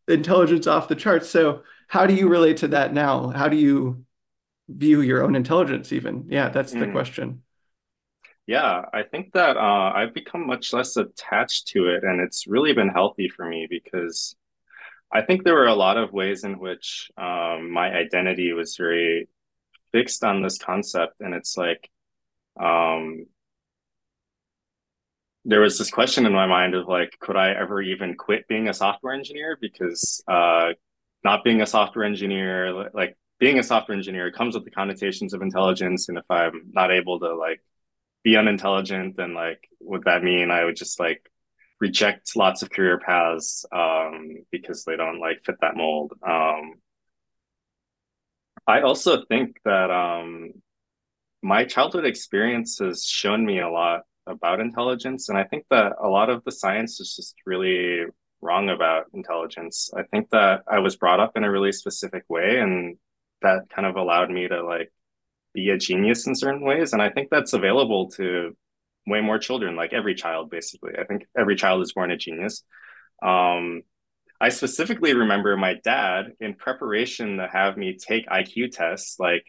intelligence 0.08 0.66
off 0.66 0.88
the 0.88 0.96
charts. 0.96 1.28
So 1.30 1.62
how 1.88 2.06
do 2.06 2.14
you 2.14 2.28
relate 2.28 2.58
to 2.58 2.68
that 2.68 2.92
now? 2.92 3.28
How 3.30 3.48
do 3.48 3.56
you 3.56 4.04
view 4.68 5.00
your 5.02 5.24
own 5.24 5.36
intelligence 5.36 5.92
even? 5.92 6.26
Yeah, 6.30 6.48
that's 6.50 6.74
the 6.74 6.86
Mm. 6.86 6.92
question. 6.92 7.42
Yeah, 8.46 8.84
I 8.92 9.04
think 9.04 9.32
that 9.34 9.56
uh, 9.56 9.92
I've 9.94 10.14
become 10.14 10.46
much 10.46 10.72
less 10.72 10.96
attached 10.96 11.68
to 11.68 11.86
it, 11.88 12.02
and 12.02 12.20
it's 12.20 12.46
really 12.46 12.72
been 12.72 12.88
healthy 12.88 13.28
for 13.28 13.46
me 13.46 13.66
because 13.70 14.34
I 15.12 15.22
think 15.22 15.44
there 15.44 15.54
were 15.54 15.68
a 15.68 15.74
lot 15.74 15.98
of 15.98 16.12
ways 16.12 16.44
in 16.44 16.58
which 16.58 17.10
um, 17.18 17.70
my 17.72 17.92
identity 17.94 18.52
was 18.52 18.76
very 18.76 19.28
fixed 19.92 20.24
on 20.24 20.42
this 20.42 20.58
concept, 20.58 21.20
and 21.20 21.34
it's 21.34 21.56
like 21.56 21.90
um, 22.60 23.26
there 25.44 25.60
was 25.60 25.76
this 25.78 25.90
question 25.90 26.24
in 26.26 26.32
my 26.32 26.46
mind 26.46 26.74
of 26.74 26.86
like, 26.86 27.16
could 27.20 27.36
I 27.36 27.50
ever 27.52 27.82
even 27.82 28.14
quit 28.14 28.46
being 28.48 28.68
a 28.68 28.74
software 28.74 29.12
engineer? 29.14 29.58
Because 29.60 30.22
uh, 30.28 30.70
not 31.24 31.42
being 31.44 31.60
a 31.62 31.66
software 31.66 32.04
engineer, 32.04 32.90
like 32.94 33.16
being 33.40 33.58
a 33.58 33.62
software 33.62 33.96
engineer, 33.96 34.30
comes 34.30 34.54
with 34.54 34.64
the 34.64 34.70
connotations 34.70 35.34
of 35.34 35.42
intelligence, 35.42 36.08
and 36.08 36.16
if 36.18 36.24
I'm 36.30 36.70
not 36.72 36.92
able 36.92 37.18
to 37.20 37.34
like 37.34 37.60
be 38.24 38.36
unintelligent, 38.36 39.16
then 39.16 39.34
like 39.34 39.68
would 39.80 40.04
that 40.04 40.22
mean 40.22 40.50
I 40.50 40.64
would 40.64 40.76
just 40.76 41.00
like 41.00 41.28
reject 41.80 42.36
lots 42.36 42.62
of 42.62 42.70
career 42.70 42.98
paths 42.98 43.66
um, 43.72 44.44
because 44.50 44.84
they 44.84 44.96
don't 44.96 45.20
like 45.20 45.42
fit 45.44 45.56
that 45.60 45.76
mold? 45.76 46.12
Um, 46.26 46.74
I 48.66 48.82
also 48.82 49.24
think 49.24 49.56
that 49.64 49.90
um, 49.90 50.52
my 51.42 51.64
childhood 51.64 52.04
experience 52.04 52.78
has 52.78 53.04
shown 53.04 53.44
me 53.44 53.58
a 53.58 53.68
lot 53.68 54.02
about 54.26 54.60
intelligence, 54.60 55.28
and 55.28 55.36
I 55.36 55.44
think 55.44 55.64
that 55.70 55.94
a 56.00 56.08
lot 56.08 56.30
of 56.30 56.44
the 56.44 56.52
science 56.52 57.00
is 57.00 57.16
just 57.16 57.34
really 57.44 58.04
wrong 58.40 58.68
about 58.68 59.06
intelligence. 59.12 59.90
I 59.96 60.04
think 60.04 60.30
that 60.30 60.62
I 60.70 60.78
was 60.78 60.96
brought 60.96 61.20
up 61.20 61.36
in 61.36 61.42
a 61.42 61.50
really 61.50 61.72
specific 61.72 62.24
way, 62.28 62.58
and 62.58 62.96
that 63.42 63.68
kind 63.74 63.86
of 63.86 63.96
allowed 63.96 64.30
me 64.30 64.46
to 64.46 64.64
like 64.64 64.92
be 65.54 65.70
a 65.70 65.78
genius 65.78 66.26
in 66.26 66.34
certain 66.34 66.62
ways. 66.62 66.92
And 66.92 67.02
I 67.02 67.10
think 67.10 67.28
that's 67.30 67.52
available 67.52 68.10
to 68.12 68.56
way 69.06 69.20
more 69.20 69.38
children, 69.38 69.76
like 69.76 69.92
every 69.92 70.14
child, 70.14 70.50
basically. 70.50 70.92
I 70.98 71.04
think 71.04 71.26
every 71.36 71.56
child 71.56 71.82
is 71.82 71.92
born 71.92 72.10
a 72.10 72.16
genius. 72.16 72.64
Um, 73.22 73.82
I 74.40 74.48
specifically 74.48 75.14
remember 75.14 75.56
my 75.56 75.74
dad 75.84 76.32
in 76.40 76.54
preparation 76.54 77.36
to 77.36 77.48
have 77.48 77.76
me 77.76 77.96
take 77.96 78.26
IQ 78.26 78.72
tests, 78.72 79.16
like 79.20 79.44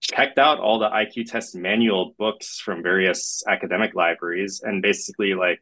checked 0.00 0.38
out 0.38 0.60
all 0.60 0.78
the 0.78 0.90
IQ 0.90 1.30
test 1.30 1.56
manual 1.56 2.14
books 2.18 2.58
from 2.58 2.82
various 2.82 3.42
academic 3.48 3.94
libraries 3.94 4.60
and 4.62 4.82
basically 4.82 5.32
like 5.32 5.60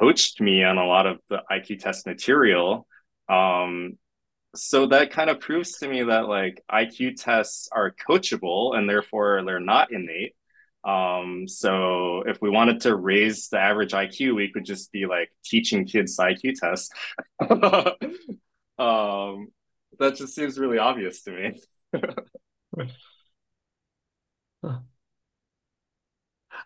coached 0.00 0.40
me 0.40 0.64
on 0.64 0.78
a 0.78 0.86
lot 0.86 1.06
of 1.06 1.18
the 1.28 1.42
IQ 1.50 1.78
test 1.78 2.06
material. 2.06 2.86
Um, 3.28 3.98
so 4.54 4.86
that 4.86 5.10
kind 5.10 5.30
of 5.30 5.40
proves 5.40 5.78
to 5.78 5.88
me 5.88 6.02
that 6.02 6.28
like 6.28 6.62
IQ 6.70 7.14
tests 7.16 7.68
are 7.72 7.94
coachable 8.08 8.76
and 8.76 8.88
therefore 8.88 9.42
they're 9.44 9.60
not 9.60 9.92
innate. 9.92 10.34
Um, 10.84 11.46
so 11.46 12.22
if 12.26 12.42
we 12.42 12.50
wanted 12.50 12.80
to 12.82 12.96
raise 12.96 13.48
the 13.48 13.58
average 13.58 13.92
IQ, 13.92 14.34
we 14.34 14.50
could 14.52 14.64
just 14.64 14.92
be 14.92 15.06
like 15.06 15.30
teaching 15.44 15.86
kids 15.86 16.18
IQ 16.18 16.54
tests. 16.54 16.90
um, 18.78 19.48
that 19.98 20.16
just 20.16 20.34
seems 20.34 20.58
really 20.58 20.78
obvious 20.78 21.22
to 21.22 21.30
me. 21.30 21.60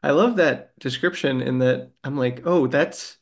I 0.02 0.10
love 0.10 0.36
that 0.36 0.78
description 0.78 1.40
in 1.40 1.58
that 1.60 1.90
I'm 2.04 2.16
like, 2.16 2.42
oh, 2.44 2.66
that's 2.66 3.18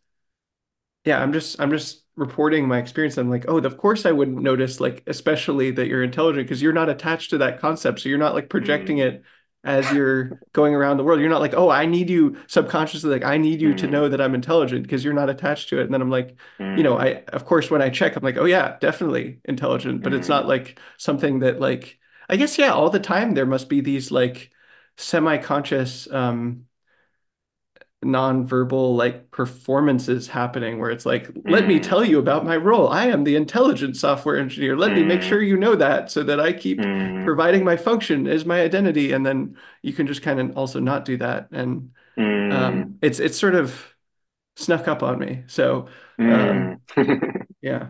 yeah, 1.04 1.20
I'm 1.20 1.32
just 1.32 1.60
I'm 1.60 1.70
just 1.70 2.03
reporting 2.16 2.68
my 2.68 2.78
experience. 2.78 3.16
I'm 3.18 3.30
like, 3.30 3.44
oh, 3.48 3.58
of 3.58 3.76
course 3.78 4.06
I 4.06 4.12
wouldn't 4.12 4.40
notice, 4.42 4.80
like, 4.80 5.02
especially 5.06 5.70
that 5.72 5.88
you're 5.88 6.02
intelligent 6.02 6.46
because 6.46 6.62
you're 6.62 6.72
not 6.72 6.88
attached 6.88 7.30
to 7.30 7.38
that 7.38 7.60
concept. 7.60 8.00
So 8.00 8.08
you're 8.08 8.18
not 8.18 8.34
like 8.34 8.48
projecting 8.48 8.98
mm, 8.98 8.98
it 8.98 9.22
as 9.64 9.90
you're 9.90 10.38
going 10.52 10.74
around 10.74 10.98
the 10.98 11.04
world. 11.04 11.20
You're 11.20 11.30
not 11.30 11.40
like, 11.40 11.54
oh, 11.54 11.70
I 11.70 11.86
need 11.86 12.10
you 12.10 12.36
subconsciously, 12.46 13.10
like, 13.10 13.24
I 13.24 13.38
need 13.38 13.60
you 13.60 13.74
to 13.74 13.86
mm, 13.86 13.88
know 13.88 14.08
that 14.08 14.20
I'm 14.20 14.34
intelligent 14.34 14.82
because 14.82 15.02
you're 15.04 15.14
not 15.14 15.30
attached 15.30 15.70
to 15.70 15.80
it. 15.80 15.84
And 15.84 15.94
then 15.94 16.02
I'm 16.02 16.10
like, 16.10 16.36
you 16.74 16.82
know, 16.82 16.98
mm, 16.98 16.98
I 16.98 17.22
of 17.28 17.44
course 17.46 17.70
when 17.70 17.82
I 17.82 17.88
check, 17.90 18.16
I'm 18.16 18.22
like, 18.22 18.36
oh 18.36 18.44
yeah, 18.44 18.76
definitely 18.80 19.40
intelligent, 19.44 20.02
but 20.02 20.12
it's 20.14 20.28
not 20.28 20.46
mm, 20.46 20.48
like 20.48 20.78
something 20.98 21.40
that 21.40 21.60
like 21.60 21.98
I 22.28 22.36
guess 22.36 22.58
yeah, 22.58 22.72
all 22.72 22.90
the 22.90 23.00
time 23.00 23.34
there 23.34 23.46
must 23.46 23.68
be 23.68 23.80
these 23.80 24.10
like 24.10 24.50
semi-conscious 24.96 26.10
um 26.12 26.66
non-verbal 28.05 28.94
like 28.96 29.30
performances 29.30 30.28
happening 30.28 30.78
where 30.78 30.90
it's 30.90 31.07
like, 31.07 31.30
let 31.44 31.66
me 31.66 31.78
mm, 31.78 31.82
tell 31.82 32.05
you 32.05 32.18
about 32.18 32.44
my 32.44 32.57
role. 32.57 32.88
I 32.88 33.07
am 33.07 33.24
the 33.24 33.36
intelligent 33.36 33.96
software 33.96 34.36
engineer. 34.36 34.76
Let 34.76 34.92
me 34.92 35.02
make 35.02 35.20
mm, 35.20 35.28
sure 35.28 35.42
you 35.42 35.57
know 35.57 35.74
that 35.76 36.11
so 36.11 36.22
that 36.24 36.40
I 36.40 36.52
keep 36.52 36.78
mm, 36.78 37.24
providing 37.24 37.64
my 37.64 37.76
function 37.76 38.26
as 38.26 38.44
my 38.44 38.61
identity. 38.61 39.12
And 39.12 39.24
then 39.24 39.57
you 39.82 39.92
can 39.92 40.07
just 40.07 40.22
kind 40.22 40.40
of 40.40 40.57
also 40.57 40.80
not 40.80 41.05
do 41.05 41.16
that. 41.18 41.48
And 41.50 41.90
mm, 42.18 42.52
um, 42.52 42.98
it's 43.02 43.18
it's 43.18 43.38
sort 43.38 43.55
of 43.55 43.94
snuck 44.57 44.88
up 44.88 45.02
on 45.02 45.18
me. 45.18 45.44
So 45.46 45.88
um, 46.18 46.80
mm. 46.96 47.46
yeah. 47.62 47.88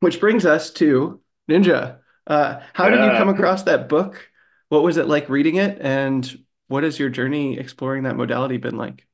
Which 0.00 0.20
brings 0.20 0.44
us 0.46 0.70
to 0.72 1.20
Ninja. 1.48 1.98
Uh, 2.26 2.60
how 2.72 2.88
did 2.88 3.02
you 3.04 3.10
come 3.18 3.28
across 3.28 3.64
that 3.64 3.88
book? 3.88 4.30
What 4.68 4.82
was 4.82 4.96
it 4.96 5.06
like 5.06 5.28
reading 5.28 5.56
it? 5.56 5.78
And 5.80 6.44
what 6.68 6.82
has 6.84 6.98
your 6.98 7.10
journey 7.10 7.58
exploring 7.58 8.04
that 8.04 8.16
modality 8.16 8.56
been 8.56 8.76
like? 8.76 9.06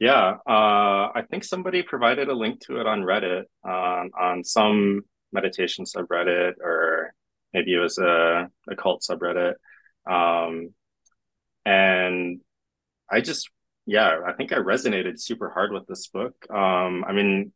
Yeah, 0.00 0.36
uh, 0.46 1.12
I 1.14 1.22
think 1.30 1.44
somebody 1.44 1.82
provided 1.82 2.28
a 2.28 2.34
link 2.34 2.60
to 2.66 2.80
it 2.80 2.86
on 2.86 3.02
Reddit, 3.02 3.44
um, 3.64 4.10
on 4.18 4.42
some 4.44 5.02
meditation 5.32 5.84
subreddit, 5.84 6.54
or 6.60 7.14
maybe 7.52 7.74
it 7.74 7.78
was 7.78 7.98
a, 7.98 8.50
a 8.68 8.76
cult 8.76 9.04
subreddit. 9.08 9.54
Um, 10.06 10.74
and 11.64 12.40
I 13.10 13.20
just, 13.20 13.48
yeah, 13.86 14.18
I 14.26 14.32
think 14.32 14.52
I 14.52 14.56
resonated 14.56 15.20
super 15.20 15.50
hard 15.50 15.72
with 15.72 15.86
this 15.86 16.08
book. 16.08 16.34
Um, 16.50 17.04
I 17.06 17.12
mean, 17.12 17.52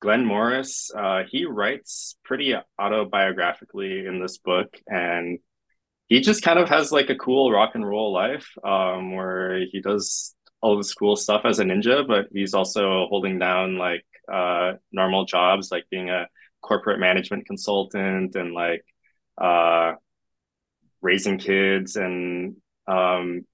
Glenn 0.00 0.24
Morris, 0.24 0.90
uh, 0.96 1.22
he 1.28 1.44
writes 1.44 2.16
pretty 2.24 2.54
autobiographically 2.78 4.06
in 4.06 4.20
this 4.20 4.38
book, 4.38 4.76
and 4.86 5.38
he 6.08 6.20
just 6.20 6.42
kind 6.42 6.58
of 6.58 6.68
has 6.68 6.90
like 6.90 7.10
a 7.10 7.16
cool 7.16 7.52
rock 7.52 7.72
and 7.74 7.86
roll 7.86 8.12
life 8.12 8.48
um, 8.64 9.14
where 9.14 9.60
he 9.70 9.80
does 9.80 10.34
all 10.62 10.76
this 10.76 10.94
cool 10.94 11.16
stuff 11.16 11.42
as 11.44 11.58
a 11.58 11.64
ninja, 11.64 12.06
but 12.06 12.26
he's 12.32 12.54
also 12.54 13.06
holding 13.08 13.38
down 13.38 13.76
like 13.76 14.04
uh, 14.30 14.74
normal 14.92 15.24
jobs, 15.24 15.70
like 15.70 15.84
being 15.90 16.10
a 16.10 16.26
corporate 16.62 17.00
management 17.00 17.46
consultant 17.46 18.34
and 18.36 18.52
like 18.52 18.84
uh, 19.38 19.92
raising 21.00 21.38
kids. 21.38 21.96
And 21.96 22.56
um, 22.86 23.46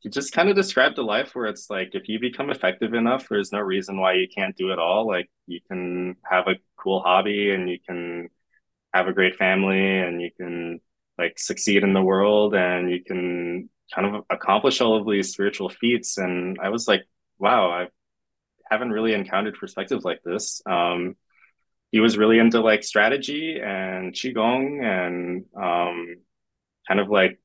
he 0.00 0.08
just 0.08 0.32
kind 0.32 0.48
of 0.48 0.56
described 0.56 0.98
a 0.98 1.02
life 1.02 1.34
where 1.34 1.46
it's 1.46 1.70
like 1.70 1.94
if 1.94 2.08
you 2.08 2.18
become 2.18 2.50
effective 2.50 2.94
enough, 2.94 3.28
there's 3.28 3.52
no 3.52 3.60
reason 3.60 4.00
why 4.00 4.14
you 4.14 4.26
can't 4.32 4.56
do 4.56 4.72
it 4.72 4.78
all. 4.78 5.06
Like 5.06 5.30
you 5.46 5.60
can 5.68 6.16
have 6.28 6.48
a 6.48 6.56
cool 6.76 7.00
hobby 7.00 7.50
and 7.52 7.70
you 7.70 7.78
can 7.86 8.28
have 8.92 9.06
a 9.06 9.12
great 9.12 9.36
family 9.36 10.00
and 10.00 10.20
you 10.20 10.30
can 10.36 10.80
like 11.18 11.38
succeed 11.38 11.82
in 11.82 11.92
the 11.92 12.02
world 12.02 12.54
and 12.54 12.90
you 12.90 13.02
can 13.02 13.68
kind 13.94 14.14
of 14.14 14.24
accomplish 14.30 14.80
all 14.80 14.96
of 14.96 15.06
these 15.06 15.32
spiritual 15.32 15.68
feats. 15.68 16.18
And 16.18 16.58
I 16.62 16.68
was 16.70 16.88
like, 16.88 17.04
wow, 17.38 17.70
I 17.70 17.88
haven't 18.70 18.90
really 18.90 19.14
encountered 19.14 19.54
perspectives 19.54 20.04
like 20.04 20.22
this. 20.24 20.62
Um, 20.66 21.16
he 21.90 22.00
was 22.00 22.18
really 22.18 22.38
into 22.38 22.60
like 22.60 22.84
strategy 22.84 23.58
and 23.60 24.12
qigong 24.12 24.82
and 24.82 25.44
um, 25.56 26.16
kind 26.86 27.00
of 27.00 27.08
like 27.08 27.40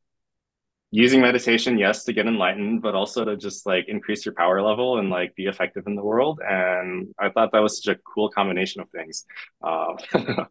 using 0.91 1.22
meditation, 1.22 1.78
yes, 1.78 2.03
to 2.03 2.14
get 2.14 2.28
enlightened, 2.28 2.82
but 2.82 2.94
also 2.94 3.26
to 3.26 3.38
just 3.38 3.65
like 3.65 3.86
increase 3.88 4.26
your 4.26 4.36
power 4.36 4.61
level 4.61 4.99
and 4.99 5.10
like 5.10 5.36
be 5.36 5.45
effective 5.45 5.88
in 5.88 5.95
the 5.95 6.03
world. 6.03 6.40
And 6.45 7.15
I 7.18 7.30
thought 7.30 7.52
that 7.53 7.60
was 7.60 7.84
such 7.84 7.95
a 7.95 7.99
cool 7.99 8.30
combination 8.30 8.82
of 8.82 8.90
things. 8.90 9.26
Uh, 9.61 9.94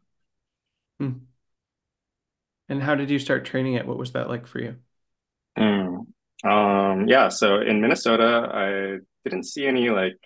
Hmm. 0.98 1.26
And 2.68 2.82
how 2.82 2.94
did 2.94 3.10
you 3.10 3.18
start 3.18 3.44
training 3.44 3.74
it? 3.74 3.86
What 3.86 3.98
was 3.98 4.12
that 4.12 4.28
like 4.28 4.46
for 4.46 4.60
you? 4.60 4.76
Mm. 5.58 6.06
Um, 6.44 7.08
yeah, 7.08 7.28
so 7.28 7.60
in 7.60 7.80
Minnesota, 7.80 8.48
I 8.52 8.98
didn't 9.28 9.44
see 9.44 9.66
any 9.66 9.90
like 9.90 10.18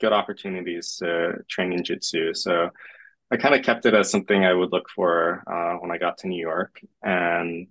good 0.00 0.12
opportunities 0.12 0.96
to 0.96 1.34
train 1.48 1.72
ninjutsu. 1.72 2.36
So 2.36 2.70
I 3.30 3.36
kind 3.36 3.54
of 3.54 3.64
kept 3.64 3.86
it 3.86 3.94
as 3.94 4.10
something 4.10 4.44
I 4.44 4.54
would 4.54 4.72
look 4.72 4.88
for 4.94 5.42
uh, 5.46 5.78
when 5.80 5.90
I 5.90 5.98
got 5.98 6.18
to 6.18 6.28
New 6.28 6.40
York. 6.40 6.80
And 7.02 7.68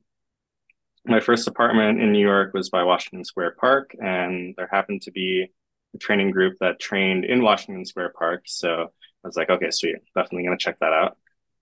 my 1.06 1.20
first 1.20 1.48
apartment 1.48 2.02
in 2.02 2.12
New 2.12 2.26
York 2.26 2.54
was 2.54 2.70
by 2.70 2.84
Washington 2.84 3.24
Square 3.24 3.56
Park, 3.60 3.96
and 4.00 4.54
there 4.58 4.68
happened 4.72 5.02
to 5.04 5.12
be 5.12 5.48
a 5.96 5.98
training 5.98 6.32
group 6.32 6.58
that 6.60 6.80
trained 6.80 7.26
in 7.26 7.44
Washington 7.44 7.86
Square 7.86 8.14
Park. 8.18 8.44
So 8.46 8.92
I 9.24 9.28
was 9.28 9.38
like, 9.38 9.50
okay, 9.50 9.72
sweet, 9.72 9.96
definitely 10.16 10.44
gonna 10.44 10.58
check 10.58 10.80
that 10.80 10.94
out. 10.94 11.18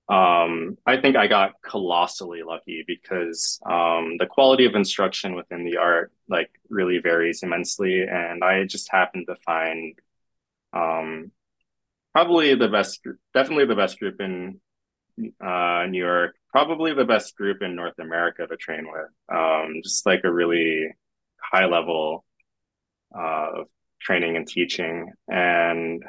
Um, 0.08 0.78
I 0.86 0.98
think 0.98 1.16
I 1.16 1.26
got 1.28 1.54
colossally 1.64 2.44
lucky 2.44 2.84
because 2.86 3.60
um, 3.66 4.18
the 4.20 4.28
quality 4.28 4.66
of 4.66 4.76
instruction 4.76 5.34
within 5.36 5.66
the 5.66 5.78
art 5.78 6.12
like 6.30 6.52
really 6.70 7.00
varies 7.00 7.42
immensely, 7.42 8.04
and 8.04 8.44
I 8.44 8.66
just 8.66 8.92
happened 8.92 9.26
to 9.28 9.36
find 9.38 9.98
um, 10.74 11.32
probably 12.14 12.54
the 12.54 12.68
best, 12.68 13.02
definitely 13.34 13.66
the 13.66 13.76
best 13.76 13.98
group 14.00 14.22
in 14.22 14.60
uh, 15.44 15.86
New 15.90 16.04
York, 16.04 16.36
probably 16.52 16.94
the 16.94 17.06
best 17.06 17.36
group 17.36 17.64
in 17.64 17.76
North 17.76 17.98
America 18.00 18.46
to 18.46 18.58
train 18.58 18.88
with. 18.92 19.10
Um, 19.36 19.82
just 19.84 20.06
like 20.06 20.22
a 20.24 20.32
really 20.32 20.88
high 21.42 21.66
level 21.66 22.26
uh, 23.18 23.62
of 23.62 23.68
training 24.00 24.36
and 24.38 24.48
teaching, 24.48 25.12
and 25.28 26.04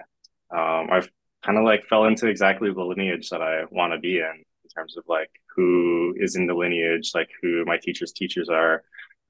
um, 0.55 0.89
I've 0.90 1.10
kind 1.47 1.59
of 1.59 1.64
like 1.64 1.86
fell 1.86 2.05
into 2.05 2.27
exactly 2.27 2.73
the 2.73 2.82
lineage 2.82 3.31
that 3.31 3.40
I 3.40 3.64
want 3.70 3.93
to 3.93 3.98
be 3.98 4.18
in, 4.18 4.24
in 4.24 4.70
terms 4.74 4.97
of 4.97 5.05
like 5.09 5.31
who 5.55 6.14
is 6.18 6.35
in 6.35 6.47
the 6.47 6.55
lineage, 6.55 7.12
like 7.14 7.31
who 7.40 7.64
my 7.64 7.78
teachers' 7.78 8.12
teachers 8.12 8.48
are. 8.48 8.82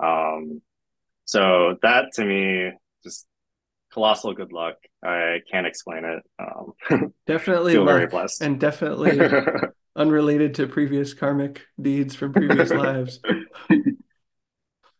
Um, 0.02 0.62
so 1.26 1.76
that 1.82 2.12
to 2.14 2.24
me 2.24 2.72
just 3.05 3.26
colossal 3.93 4.32
good 4.32 4.52
luck. 4.52 4.76
I 5.05 5.40
can't 5.51 5.66
explain 5.66 6.05
it. 6.05 6.22
Um, 6.38 7.12
definitely 7.26 7.74
feel 7.74 7.84
very 7.84 8.06
blessed, 8.06 8.43
and 8.43 8.59
definitely 8.59 9.20
unrelated 9.97 10.55
to 10.55 10.66
previous 10.66 11.12
karmic 11.14 11.62
deeds 11.80 12.14
from 12.14 12.32
previous 12.32 12.70
lives. 12.72 13.20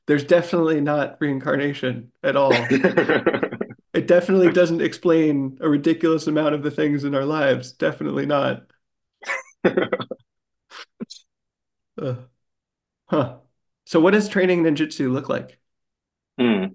There's 0.06 0.24
definitely 0.24 0.80
not 0.80 1.16
reincarnation 1.20 2.12
at 2.22 2.36
all. 2.36 2.52
It 3.97 4.06
definitely 4.06 4.52
doesn't 4.52 4.82
explain 4.82 5.56
a 5.62 5.68
ridiculous 5.68 6.27
amount 6.27 6.55
of 6.55 6.62
the 6.62 6.70
things 6.70 7.05
in 7.05 7.14
our 7.14 7.24
lives. 7.24 7.73
Definitely 7.73 8.27
not. 8.27 8.64
uh, 9.64 9.86
huh. 13.06 13.36
So, 13.86 14.01
what 14.01 14.12
does 14.12 14.28
training 14.28 14.64
ninjutsu 14.64 15.10
look 15.10 15.31
like? 15.31 15.59
Hmm. 16.39 16.66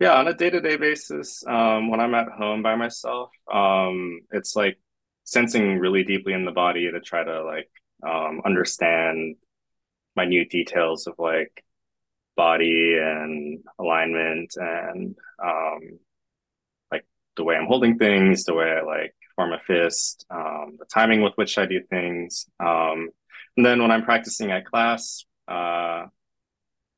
Yeah, 0.00 0.14
on 0.14 0.26
a 0.26 0.34
day-to-day 0.34 0.76
basis, 0.76 1.44
um, 1.46 1.88
when 1.88 2.00
I'm 2.00 2.14
at 2.14 2.28
home 2.28 2.62
by 2.62 2.74
myself, 2.74 3.30
um, 3.52 4.20
it's 4.32 4.56
like 4.56 4.78
sensing 5.24 5.78
really 5.78 6.02
deeply 6.02 6.32
in 6.32 6.44
the 6.44 6.50
body 6.50 6.90
to 6.90 7.00
try 7.00 7.22
to 7.22 7.44
like 7.44 7.70
um, 8.06 8.42
understand 8.44 9.36
minute 10.16 10.50
details 10.50 11.06
of 11.06 11.14
like 11.18 11.62
body 12.36 12.98
and 13.00 13.60
alignment 13.78 14.52
and 14.56 15.14
um, 15.42 15.98
the 17.36 17.44
way 17.44 17.56
I'm 17.56 17.66
holding 17.66 17.98
things, 17.98 18.44
the 18.44 18.54
way 18.54 18.70
I 18.70 18.82
like 18.82 19.14
form 19.34 19.52
a 19.52 19.58
fist, 19.66 20.26
um, 20.30 20.76
the 20.78 20.86
timing 20.86 21.22
with 21.22 21.34
which 21.36 21.58
I 21.58 21.66
do 21.66 21.82
things. 21.82 22.46
Um, 22.58 23.10
and 23.56 23.64
then 23.64 23.80
when 23.80 23.90
I'm 23.90 24.04
practicing 24.04 24.50
at 24.50 24.66
class, 24.66 25.24
uh, 25.48 26.06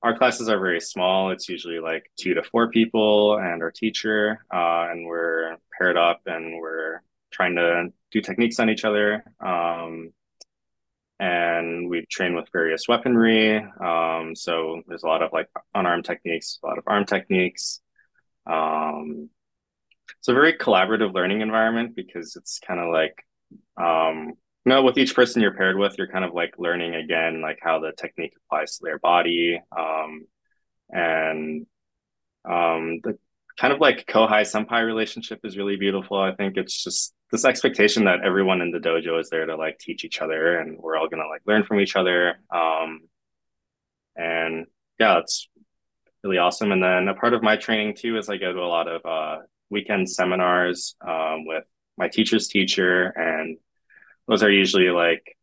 our 0.02 0.16
classes 0.16 0.48
are 0.48 0.58
very 0.58 0.80
small. 0.80 1.30
It's 1.30 1.48
usually 1.48 1.80
like 1.80 2.10
two 2.16 2.34
to 2.34 2.42
four 2.42 2.70
people 2.70 3.36
and 3.38 3.62
our 3.62 3.72
teacher, 3.72 4.44
uh, 4.52 4.86
and 4.90 5.06
we're 5.06 5.56
paired 5.76 5.96
up 5.96 6.20
and 6.26 6.58
we're 6.60 7.02
trying 7.30 7.56
to 7.56 7.92
do 8.12 8.20
techniques 8.20 8.60
on 8.60 8.70
each 8.70 8.84
other. 8.84 9.24
Um, 9.40 10.12
and 11.20 11.90
we 11.90 12.06
train 12.08 12.36
with 12.36 12.48
various 12.52 12.86
weaponry. 12.86 13.56
Um, 13.58 14.34
so 14.36 14.82
there's 14.86 15.02
a 15.02 15.08
lot 15.08 15.22
of 15.22 15.32
like 15.32 15.48
unarmed 15.74 16.04
techniques, 16.04 16.60
a 16.62 16.66
lot 16.66 16.78
of 16.78 16.84
arm 16.86 17.04
techniques. 17.04 17.80
Um, 18.46 19.28
it's 20.28 20.32
a 20.32 20.34
very 20.34 20.52
collaborative 20.52 21.14
learning 21.14 21.40
environment 21.40 21.96
because 21.96 22.36
it's 22.36 22.60
kind 22.60 22.78
of 22.78 22.92
like, 22.92 23.24
um, 23.78 24.34
you 24.66 24.70
know, 24.70 24.82
with 24.82 24.98
each 24.98 25.14
person 25.14 25.40
you're 25.40 25.54
paired 25.54 25.78
with, 25.78 25.96
you're 25.96 26.12
kind 26.12 26.22
of 26.22 26.34
like 26.34 26.52
learning 26.58 26.94
again, 26.94 27.40
like 27.40 27.58
how 27.62 27.80
the 27.80 27.92
technique 27.96 28.34
applies 28.36 28.76
to 28.76 28.84
their 28.84 28.98
body. 28.98 29.58
Um, 29.74 30.26
and 30.90 31.66
um, 32.44 33.00
the 33.02 33.18
kind 33.58 33.72
of 33.72 33.80
like 33.80 34.04
kohai 34.04 34.42
senpai 34.42 34.84
relationship 34.84 35.40
is 35.44 35.56
really 35.56 35.76
beautiful. 35.76 36.18
I 36.18 36.34
think 36.34 36.58
it's 36.58 36.84
just 36.84 37.14
this 37.32 37.46
expectation 37.46 38.04
that 38.04 38.20
everyone 38.22 38.60
in 38.60 38.70
the 38.70 38.80
dojo 38.80 39.18
is 39.18 39.30
there 39.30 39.46
to 39.46 39.56
like 39.56 39.78
teach 39.78 40.04
each 40.04 40.20
other 40.20 40.58
and 40.58 40.78
we're 40.78 40.98
all 40.98 41.08
gonna 41.08 41.26
like 41.26 41.40
learn 41.46 41.64
from 41.64 41.80
each 41.80 41.96
other. 41.96 42.34
Um, 42.54 43.00
and 44.14 44.66
yeah, 45.00 45.20
it's 45.20 45.48
really 46.22 46.36
awesome. 46.36 46.70
And 46.70 46.82
then 46.82 47.08
a 47.08 47.14
part 47.14 47.32
of 47.32 47.42
my 47.42 47.56
training 47.56 47.96
too 47.96 48.18
is 48.18 48.28
I 48.28 48.36
go 48.36 48.52
to 48.52 48.60
a 48.60 48.68
lot 48.68 48.88
of 48.88 49.06
uh, 49.06 49.38
weekend 49.70 50.10
seminars 50.10 50.96
um, 51.06 51.46
with 51.46 51.64
my 51.96 52.08
teacher's 52.08 52.48
teacher, 52.48 53.06
and 53.16 53.58
those 54.26 54.42
are 54.42 54.50
usually 54.50 54.90
like 54.90 55.36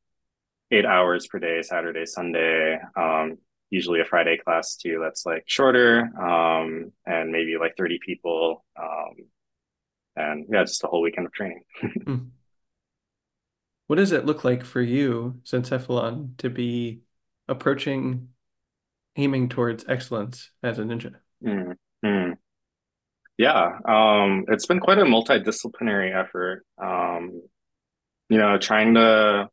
eight 0.71 0.85
hours 0.85 1.27
per 1.27 1.39
day, 1.39 1.61
Saturday, 1.61 2.05
Sunday. 2.05 2.79
Um, 2.95 3.37
usually 3.69 3.99
a 3.99 4.05
Friday 4.05 4.37
class 4.37 4.75
too 4.75 4.99
that's 5.01 5.25
like 5.25 5.43
shorter 5.47 6.09
um, 6.19 6.91
and 7.05 7.31
maybe 7.31 7.57
like 7.59 7.75
30 7.77 7.99
people. 8.03 8.63
Um, 8.79 9.15
and 10.15 10.45
yeah, 10.49 10.63
just 10.63 10.83
a 10.83 10.87
whole 10.87 11.01
weekend 11.01 11.27
of 11.27 11.33
training. 11.33 11.63
Hmm. 12.05 12.15
What 13.87 13.97
does 13.97 14.11
it 14.13 14.25
look 14.25 14.43
like 14.43 14.65
for 14.65 14.81
you, 14.81 15.41
Zencephalon, 15.43 16.37
to 16.37 16.49
be 16.49 17.01
approaching 17.47 18.29
aiming 19.15 19.49
towards 19.49 19.85
excellence 19.87 20.49
as 20.63 20.79
a 20.79 20.83
ninja? 20.83 21.13
Mm, 21.43 21.75
mm. 22.03 22.33
Yeah, 23.37 23.79
um, 23.85 24.45
it's 24.47 24.65
been 24.65 24.79
quite 24.79 24.97
a 24.97 25.03
multidisciplinary 25.03 26.15
effort. 26.15 26.65
Um, 26.81 27.41
you 28.29 28.37
know, 28.37 28.57
trying 28.57 28.93
to 28.95 29.49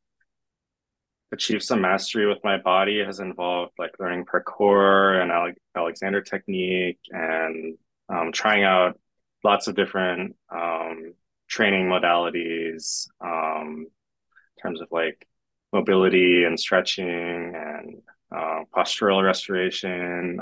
achieve 1.33 1.63
some 1.63 1.81
mastery 1.81 2.27
with 2.27 2.39
my 2.45 2.59
body 2.59 3.03
has 3.05 3.19
involved 3.19 3.73
like 3.79 3.91
learning 3.99 4.25
parkour 4.27 5.21
and 5.21 5.31
Ale 5.31 5.55
Alexander 5.75 6.21
technique 6.21 7.01
and 7.11 7.77
um, 8.09 8.31
trying 8.33 8.65
out 8.65 8.99
lots 9.43 9.67
of 9.67 9.75
different 9.75 10.37
um, 10.55 11.15
training 11.49 11.87
modalities 11.87 13.09
um, 13.21 13.87
in 13.87 14.63
terms 14.63 14.81
of 14.81 14.89
like 14.93 15.27
mobility 15.73 16.45
and 16.45 16.61
stretching 16.61 17.53
and 17.55 18.03
uh, 18.35 18.61
postural 18.75 19.25
restoration. 19.25 20.39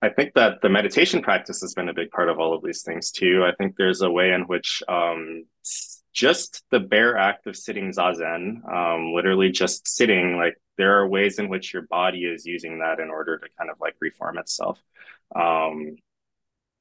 Um, 0.00 0.10
I 0.10 0.12
think 0.12 0.34
that 0.34 0.60
the 0.62 0.68
meditation 0.68 1.22
practice 1.22 1.60
has 1.60 1.74
been 1.74 1.88
a 1.88 1.94
big 1.94 2.10
part 2.10 2.28
of 2.28 2.38
all 2.38 2.54
of 2.54 2.62
these 2.62 2.82
things 2.82 3.10
too. 3.10 3.44
I 3.44 3.54
think 3.54 3.76
there's 3.76 4.02
a 4.02 4.10
way 4.10 4.32
in 4.32 4.42
which 4.42 4.82
um, 4.88 5.44
just 6.12 6.64
the 6.70 6.80
bare 6.80 7.16
act 7.16 7.46
of 7.46 7.56
sitting 7.56 7.92
zazen, 7.92 8.64
um, 8.72 9.12
literally 9.14 9.50
just 9.50 9.86
sitting, 9.86 10.36
like 10.36 10.56
there 10.76 10.98
are 10.98 11.08
ways 11.08 11.38
in 11.38 11.48
which 11.48 11.72
your 11.72 11.82
body 11.82 12.24
is 12.24 12.46
using 12.46 12.78
that 12.80 13.00
in 13.00 13.10
order 13.10 13.38
to 13.38 13.46
kind 13.58 13.70
of 13.70 13.76
like 13.80 13.94
reform 14.00 14.38
itself. 14.38 14.78
Um, 15.34 15.96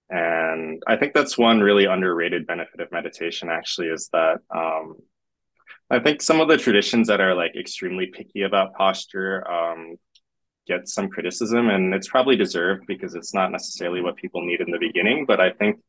and 0.09 0.81
I 0.87 0.95
think 0.95 1.13
that's 1.13 1.37
one 1.37 1.59
really 1.59 1.85
underrated 1.85 2.47
benefit 2.47 2.79
of 2.79 2.91
meditation 2.91 3.49
actually 3.49 3.87
is 3.87 4.09
that 4.13 4.39
um, 4.55 4.95
I 5.89 5.99
think 5.99 6.21
some 6.21 6.39
of 6.39 6.47
the 6.47 6.57
traditions 6.57 7.07
that 7.07 7.19
are 7.19 7.35
like 7.35 7.55
extremely 7.55 8.07
picky 8.07 8.43
about 8.43 8.73
posture 8.73 9.49
get 10.67 10.87
some 10.87 11.09
criticism 11.09 11.69
and 11.69 11.93
it's 11.93 12.07
probably 12.07 12.35
deserved 12.35 12.85
because 12.87 13.15
it's 13.15 13.33
not 13.33 13.51
necessarily 13.51 14.01
what 14.01 14.15
people 14.15 14.45
need 14.45 14.61
in 14.61 14.69
the 14.69 14.79
beginning. 14.79 15.25
But 15.25 15.39
I 15.39 15.51
think 15.51 15.79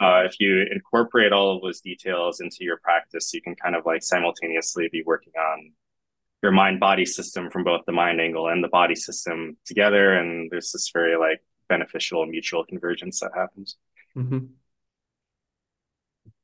uh, 0.00 0.22
if 0.24 0.40
you 0.40 0.64
incorporate 0.70 1.32
all 1.32 1.56
of 1.56 1.62
those 1.62 1.80
details 1.80 2.40
into 2.40 2.58
your 2.60 2.78
practice, 2.78 3.32
you 3.32 3.40
can 3.40 3.54
kind 3.54 3.74
of 3.74 3.86
like 3.86 4.02
simultaneously 4.02 4.88
be 4.90 5.02
working 5.04 5.32
on 5.38 5.72
your 6.42 6.52
mind 6.52 6.80
body 6.80 7.06
system 7.06 7.50
from 7.50 7.64
both 7.64 7.82
the 7.86 7.92
mind 7.92 8.20
angle 8.20 8.48
and 8.48 8.62
the 8.62 8.68
body 8.68 8.94
system 8.94 9.56
together. 9.64 10.14
And 10.14 10.50
there's 10.50 10.70
this 10.72 10.90
very 10.92 11.16
like 11.16 11.42
beneficial 11.68 12.24
mutual 12.26 12.64
convergence 12.64 13.20
that 13.20 13.30
happens. 13.34 13.76
Mm-hmm. 14.16 14.38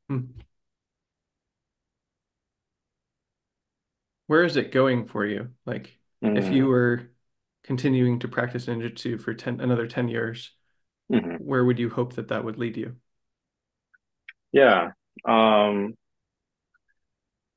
Hmm. 0.09 0.21
Where 4.27 4.45
is 4.45 4.57
it 4.57 4.73
going 4.73 5.07
for 5.07 5.27
you? 5.27 5.51
Like, 5.67 5.95
mm-hmm. 6.25 6.39
if 6.39 6.51
you 6.51 6.67
were 6.67 7.12
continuing 7.65 8.19
to 8.21 8.29
practice 8.29 8.67
ninjutsu 8.67 9.21
for 9.21 9.35
10 9.35 9.61
another 9.61 9.87
10 9.87 10.09
years, 10.09 10.53
mm-hmm. 11.11 11.37
where 11.37 11.65
would 11.65 11.79
you 11.79 11.91
hope 11.91 12.15
that 12.15 12.29
that 12.29 12.45
would 12.45 12.59
lead 12.59 12.77
you? 12.77 12.97
Yeah. 14.53 14.91
Um, 15.25 15.95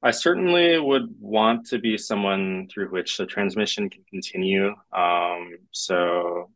I 0.02 0.12
certainly 0.12 0.80
would 0.80 1.16
want 1.20 1.68
to 1.68 1.80
be 1.80 1.98
someone 1.98 2.68
through 2.72 2.90
which 2.90 3.18
the 3.18 3.26
transmission 3.26 3.90
can 3.90 4.04
continue. 4.10 4.74
Um, 4.96 5.58
so, 5.72 6.52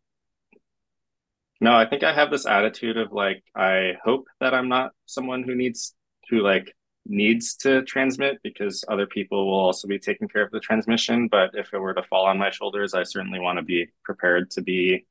no, 1.59 1.73
I 1.73 1.85
think 1.85 2.03
I 2.03 2.13
have 2.13 2.29
this 2.29 2.45
attitude 2.45 2.97
of 2.97 3.11
like, 3.11 3.43
I 3.55 3.93
hope 4.03 4.27
that 4.39 4.53
I'm 4.53 4.69
not 4.69 4.91
someone 5.05 5.43
who 5.43 5.55
needs 5.55 5.95
who 6.29 6.41
like 6.41 6.73
needs 7.09 7.55
to 7.55 7.81
transmit 7.83 8.39
because 8.43 8.85
other 8.87 9.07
people 9.07 9.47
will 9.47 9.59
also 9.59 9.87
be 9.87 9.99
taking 9.99 10.27
care 10.27 10.43
of 10.43 10.51
the 10.51 10.59
transmission. 10.59 11.27
But 11.27 11.51
if 11.53 11.73
it 11.73 11.79
were 11.79 11.93
to 11.93 12.03
fall 12.03 12.25
on 12.25 12.37
my 12.37 12.51
shoulders, 12.51 12.93
I 12.93 13.03
certainly 13.03 13.39
want 13.39 13.57
to 13.57 13.63
be 13.63 13.87
prepared 14.03 14.51
to 14.51 14.61
be 14.61 15.05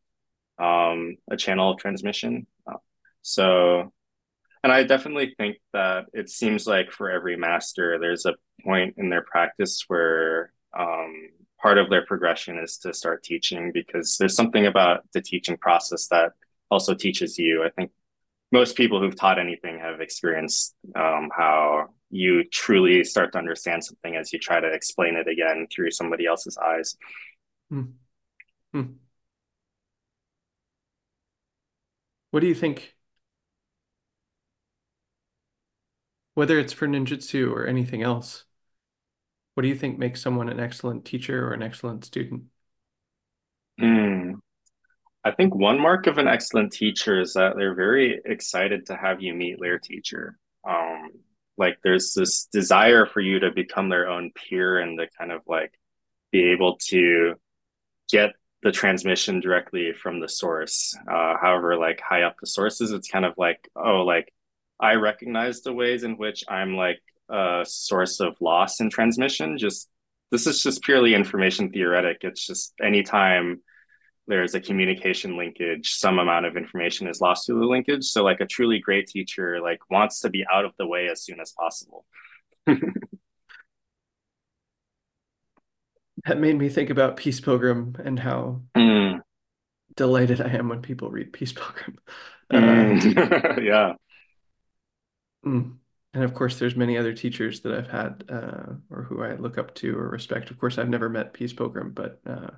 um, 0.58 1.16
a 1.30 1.36
channel 1.36 1.70
of 1.72 1.78
transmission. 1.78 2.46
So, 3.22 3.92
and 4.62 4.72
I 4.72 4.84
definitely 4.84 5.34
think 5.36 5.58
that 5.72 6.06
it 6.12 6.30
seems 6.30 6.66
like 6.66 6.90
for 6.90 7.10
every 7.10 7.36
master, 7.36 7.98
there's 7.98 8.26
a 8.26 8.34
point 8.64 8.94
in 8.96 9.10
their 9.10 9.22
practice 9.22 9.84
where 9.88 10.52
um, 10.76 11.28
part 11.60 11.78
of 11.78 11.90
their 11.90 12.06
progression 12.06 12.58
is 12.58 12.78
to 12.78 12.94
start 12.94 13.22
teaching 13.22 13.72
because 13.72 14.16
there's 14.16 14.34
something 14.34 14.66
about 14.66 15.04
the 15.12 15.20
teaching 15.20 15.56
process 15.56 16.08
that 16.08 16.32
also 16.70 16.94
teaches 16.94 17.38
you. 17.38 17.64
I 17.64 17.70
think 17.70 17.90
most 18.50 18.76
people 18.76 19.00
who've 19.00 19.16
taught 19.16 19.38
anything 19.38 19.78
have 19.78 20.00
experienced 20.00 20.74
um, 20.96 21.30
how 21.36 21.88
you 22.10 22.44
truly 22.44 23.04
start 23.04 23.32
to 23.32 23.38
understand 23.38 23.84
something 23.84 24.16
as 24.16 24.32
you 24.32 24.38
try 24.38 24.60
to 24.60 24.68
explain 24.68 25.16
it 25.16 25.28
again 25.28 25.66
through 25.70 25.90
somebody 25.90 26.26
else's 26.26 26.56
eyes. 26.56 26.96
Hmm. 27.70 27.82
Hmm. 28.72 28.84
What 32.30 32.40
do 32.40 32.46
you 32.46 32.54
think? 32.54 32.94
Whether 36.34 36.58
it's 36.58 36.72
for 36.72 36.86
ninjutsu 36.86 37.50
or 37.52 37.66
anything 37.66 38.02
else, 38.02 38.44
what 39.54 39.62
do 39.62 39.68
you 39.68 39.74
think 39.74 39.98
makes 39.98 40.22
someone 40.22 40.48
an 40.48 40.60
excellent 40.60 41.04
teacher 41.04 41.48
or 41.48 41.52
an 41.52 41.62
excellent 41.62 42.04
student? 42.04 42.44
Mm. 43.80 44.40
I 45.28 45.34
think 45.34 45.54
one 45.54 45.78
mark 45.78 46.06
of 46.06 46.16
an 46.16 46.26
excellent 46.26 46.72
teacher 46.72 47.20
is 47.20 47.34
that 47.34 47.54
they're 47.56 47.74
very 47.74 48.18
excited 48.24 48.86
to 48.86 48.96
have 48.96 49.20
you 49.20 49.34
meet 49.34 49.60
their 49.60 49.78
teacher. 49.78 50.38
Um, 50.66 51.10
like 51.58 51.78
there's 51.84 52.14
this 52.14 52.46
desire 52.46 53.04
for 53.04 53.20
you 53.20 53.40
to 53.40 53.50
become 53.50 53.90
their 53.90 54.08
own 54.08 54.30
peer 54.34 54.78
and 54.78 54.98
to 54.98 55.06
kind 55.18 55.30
of 55.30 55.42
like 55.46 55.72
be 56.32 56.52
able 56.52 56.78
to 56.88 57.34
get 58.10 58.30
the 58.62 58.72
transmission 58.72 59.40
directly 59.40 59.92
from 59.92 60.18
the 60.18 60.28
source. 60.28 60.96
Uh, 61.06 61.34
however, 61.40 61.76
like 61.76 62.00
high 62.00 62.22
up 62.22 62.36
the 62.40 62.46
sources, 62.46 62.90
it's 62.90 63.10
kind 63.10 63.26
of 63.26 63.34
like, 63.36 63.68
oh, 63.76 64.04
like 64.06 64.32
I 64.80 64.94
recognize 64.94 65.60
the 65.60 65.74
ways 65.74 66.04
in 66.04 66.16
which 66.16 66.42
I'm 66.48 66.74
like 66.74 67.00
a 67.28 67.64
source 67.68 68.20
of 68.20 68.34
loss 68.40 68.80
in 68.80 68.88
transmission. 68.88 69.58
Just 69.58 69.90
this 70.30 70.46
is 70.46 70.62
just 70.62 70.82
purely 70.82 71.14
information 71.14 71.70
theoretic. 71.70 72.18
It's 72.22 72.46
just 72.46 72.72
anytime 72.82 73.60
there's 74.28 74.54
a 74.54 74.60
communication 74.60 75.36
linkage, 75.36 75.94
some 75.94 76.18
amount 76.18 76.46
of 76.46 76.56
information 76.56 77.08
is 77.08 77.20
lost 77.20 77.46
through 77.46 77.60
the 77.60 77.66
linkage. 77.66 78.04
So 78.04 78.22
like 78.22 78.40
a 78.40 78.46
truly 78.46 78.78
great 78.78 79.08
teacher 79.08 79.60
like 79.60 79.80
wants 79.90 80.20
to 80.20 80.30
be 80.30 80.44
out 80.52 80.64
of 80.64 80.72
the 80.78 80.86
way 80.86 81.08
as 81.08 81.24
soon 81.24 81.40
as 81.40 81.52
possible. 81.52 82.04
that 82.66 82.78
made 86.38 86.58
me 86.58 86.68
think 86.68 86.90
about 86.90 87.16
Peace 87.16 87.40
Pilgrim 87.40 87.96
and 88.04 88.18
how 88.18 88.62
mm. 88.76 89.20
delighted 89.96 90.40
I 90.40 90.50
am 90.50 90.68
when 90.68 90.82
people 90.82 91.10
read 91.10 91.32
Peace 91.32 91.52
Pilgrim. 91.52 91.98
Mm. 91.98 92.48
Uh, 93.58 93.60
yeah. 93.60 93.92
Mm. 95.44 95.76
And 96.14 96.24
of 96.24 96.32
course, 96.32 96.58
there's 96.58 96.74
many 96.74 96.96
other 96.96 97.12
teachers 97.12 97.60
that 97.60 97.74
I've 97.74 97.90
had 97.90 98.24
uh, 98.30 98.72
or 98.90 99.02
who 99.02 99.22
I 99.22 99.34
look 99.34 99.58
up 99.58 99.74
to 99.76 99.98
or 99.98 100.08
respect. 100.08 100.50
Of 100.50 100.58
course, 100.58 100.78
I've 100.78 100.88
never 100.88 101.10
met 101.10 101.34
Peace 101.34 101.52
Pilgrim, 101.52 101.92
but 101.92 102.22
uh, 102.26 102.52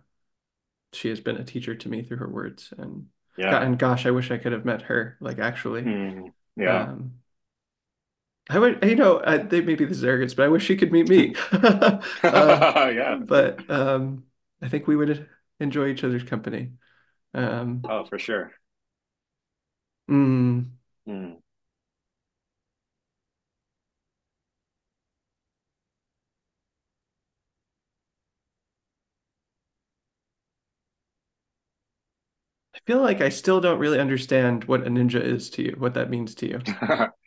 she 0.92 1.08
has 1.08 1.20
been 1.20 1.36
a 1.36 1.44
teacher 1.44 1.74
to 1.74 1.88
me 1.88 2.02
through 2.02 2.18
her 2.18 2.28
words. 2.28 2.72
And 2.76 3.06
yeah, 3.36 3.62
and 3.62 3.78
gosh, 3.78 4.06
I 4.06 4.10
wish 4.10 4.30
I 4.30 4.38
could 4.38 4.52
have 4.52 4.64
met 4.64 4.82
her. 4.82 5.16
Like 5.20 5.38
actually, 5.38 5.82
mm. 5.82 6.32
yeah. 6.56 6.82
Um, 6.82 7.12
I 8.48 8.58
would, 8.58 8.84
you 8.84 8.96
know, 8.96 9.22
I, 9.24 9.38
they 9.38 9.60
maybe 9.60 9.84
this 9.84 9.98
is 9.98 10.04
arrogance, 10.04 10.34
but 10.34 10.44
I 10.44 10.48
wish 10.48 10.64
she 10.64 10.76
could 10.76 10.90
meet 10.90 11.08
me. 11.08 11.34
uh, 11.52 11.98
yeah. 12.24 13.18
But 13.22 13.70
um, 13.70 14.24
I 14.60 14.68
think 14.68 14.86
we 14.86 14.96
would 14.96 15.28
enjoy 15.60 15.88
each 15.88 16.02
other's 16.02 16.24
company. 16.24 16.70
Um, 17.32 17.82
oh, 17.88 18.04
for 18.04 18.18
sure. 18.18 18.52
Mm, 20.10 20.70
mm. 21.08 21.36
I 32.80 32.90
feel 32.90 33.02
like 33.02 33.20
I 33.20 33.28
still 33.28 33.60
don't 33.60 33.78
really 33.78 34.00
understand 34.00 34.64
what 34.64 34.86
a 34.86 34.90
ninja 34.90 35.22
is 35.22 35.50
to 35.50 35.62
you, 35.62 35.76
what 35.78 35.94
that 35.94 36.10
means 36.10 36.34
to 36.36 36.48
you. 36.48 36.60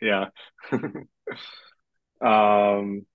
yeah. 0.02 0.26
um, 2.20 3.06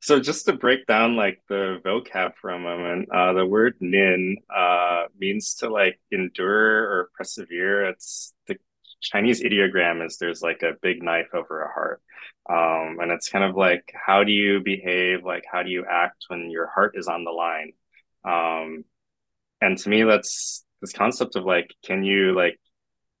so 0.00 0.20
just 0.20 0.46
to 0.46 0.52
break 0.52 0.86
down 0.86 1.16
like 1.16 1.42
the 1.48 1.80
vocab 1.84 2.32
for 2.40 2.50
a 2.50 2.58
moment, 2.58 3.08
uh, 3.12 3.32
the 3.32 3.46
word 3.46 3.74
nin 3.80 4.38
uh, 4.54 5.04
means 5.18 5.54
to 5.56 5.68
like 5.68 6.00
endure 6.10 6.82
or 6.82 7.10
persevere. 7.16 7.86
It's 7.86 8.34
the 8.46 8.56
Chinese 9.00 9.42
ideogram 9.42 10.04
is 10.04 10.18
there's 10.18 10.42
like 10.42 10.62
a 10.62 10.74
big 10.82 11.02
knife 11.02 11.28
over 11.32 11.62
a 11.62 11.72
heart. 11.72 12.02
Um, 12.48 12.98
and 13.00 13.10
it's 13.10 13.28
kind 13.28 13.44
of 13.44 13.56
like 13.56 13.92
how 13.94 14.24
do 14.24 14.32
you 14.32 14.60
behave, 14.60 15.24
like 15.24 15.44
how 15.50 15.62
do 15.62 15.70
you 15.70 15.84
act 15.88 16.24
when 16.28 16.50
your 16.50 16.66
heart 16.66 16.94
is 16.96 17.08
on 17.08 17.24
the 17.24 17.30
line? 17.30 17.72
Um, 18.24 18.84
and 19.60 19.78
to 19.78 19.88
me, 19.88 20.02
that's 20.02 20.64
this 20.80 20.92
concept 20.92 21.36
of 21.36 21.44
like, 21.44 21.74
can 21.84 22.02
you 22.04 22.34
like 22.34 22.58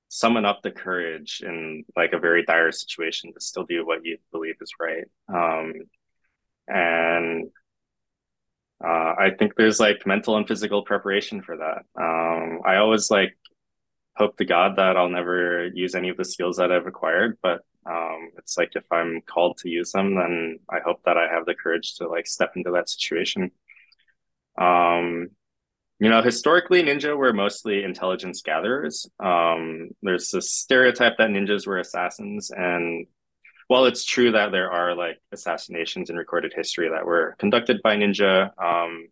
summon 0.08 0.44
up 0.44 0.62
the 0.62 0.70
courage 0.70 1.42
in 1.44 1.84
like 1.96 2.12
a 2.12 2.18
very 2.18 2.44
dire 2.44 2.72
situation 2.72 3.32
to 3.32 3.40
still 3.40 3.64
do 3.64 3.84
what 3.86 4.04
you 4.04 4.18
believe 4.32 4.56
is 4.60 4.72
right? 4.80 5.04
Um, 5.28 5.74
and 6.68 7.50
uh, 8.84 9.14
I 9.18 9.30
think 9.38 9.54
there's 9.56 9.80
like 9.80 10.06
mental 10.06 10.36
and 10.36 10.46
physical 10.46 10.82
preparation 10.82 11.42
for 11.42 11.56
that. 11.56 11.82
Um, 12.00 12.60
I 12.64 12.76
always 12.76 13.10
like 13.10 13.36
hope 14.16 14.36
to 14.36 14.44
God 14.44 14.76
that 14.76 14.96
I'll 14.96 15.08
never 15.08 15.68
use 15.68 15.94
any 15.94 16.08
of 16.08 16.16
the 16.16 16.24
skills 16.24 16.56
that 16.56 16.72
I've 16.72 16.86
acquired, 16.86 17.38
but 17.42 17.60
um, 17.88 18.30
it's 18.38 18.58
like 18.58 18.72
if 18.74 18.84
I'm 18.90 19.22
called 19.22 19.58
to 19.58 19.68
use 19.68 19.92
them, 19.92 20.14
then 20.14 20.58
I 20.68 20.80
hope 20.84 21.02
that 21.04 21.16
I 21.16 21.28
have 21.32 21.46
the 21.46 21.54
courage 21.54 21.96
to 21.96 22.08
like 22.08 22.26
step 22.26 22.52
into 22.56 22.72
that 22.72 22.88
situation. 22.88 23.50
Um, 24.58 25.28
you 25.98 26.10
know, 26.10 26.22
historically, 26.22 26.82
ninja 26.82 27.16
were 27.16 27.32
mostly 27.32 27.82
intelligence 27.82 28.42
gatherers. 28.42 29.08
Um, 29.18 29.90
there's 30.02 30.30
this 30.30 30.52
stereotype 30.52 31.16
that 31.18 31.30
ninjas 31.30 31.66
were 31.66 31.78
assassins, 31.78 32.50
and 32.50 33.06
while 33.68 33.86
it's 33.86 34.04
true 34.04 34.32
that 34.32 34.52
there 34.52 34.70
are 34.70 34.94
like 34.94 35.18
assassinations 35.32 36.10
in 36.10 36.16
recorded 36.16 36.52
history 36.54 36.88
that 36.90 37.06
were 37.06 37.34
conducted 37.38 37.82
by 37.82 37.96
ninja, 37.96 38.50
um, 38.62 39.08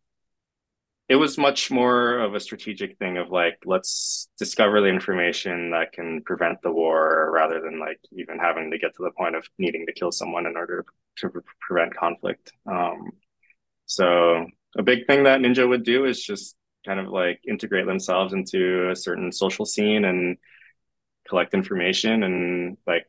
it 1.08 1.16
was 1.16 1.36
much 1.36 1.70
more 1.70 2.18
of 2.18 2.34
a 2.34 2.40
strategic 2.40 2.98
thing 2.98 3.18
of 3.18 3.30
like, 3.30 3.58
let's 3.66 4.28
discover 4.38 4.80
the 4.80 4.88
information 4.88 5.70
that 5.70 5.92
can 5.92 6.22
prevent 6.22 6.62
the 6.62 6.72
war 6.72 7.30
rather 7.32 7.60
than 7.60 7.78
like 7.78 8.00
even 8.12 8.38
having 8.38 8.70
to 8.70 8.78
get 8.78 8.94
to 8.96 9.02
the 9.02 9.10
point 9.10 9.34
of 9.34 9.46
needing 9.58 9.86
to 9.86 9.92
kill 9.92 10.12
someone 10.12 10.46
in 10.46 10.56
order 10.56 10.84
to 11.16 11.30
prevent 11.60 11.94
conflict. 11.94 12.52
Um, 12.66 13.10
so 13.86 14.46
a 14.78 14.82
big 14.82 15.06
thing 15.06 15.24
that 15.24 15.40
ninja 15.40 15.68
would 15.68 15.84
do 15.84 16.06
is 16.06 16.22
just 16.22 16.56
kind 16.84 17.00
of 17.00 17.08
like 17.08 17.40
integrate 17.48 17.86
themselves 17.86 18.32
into 18.32 18.90
a 18.90 18.96
certain 18.96 19.32
social 19.32 19.64
scene 19.64 20.04
and 20.04 20.36
collect 21.28 21.54
information 21.54 22.22
and 22.22 22.76
like 22.86 23.06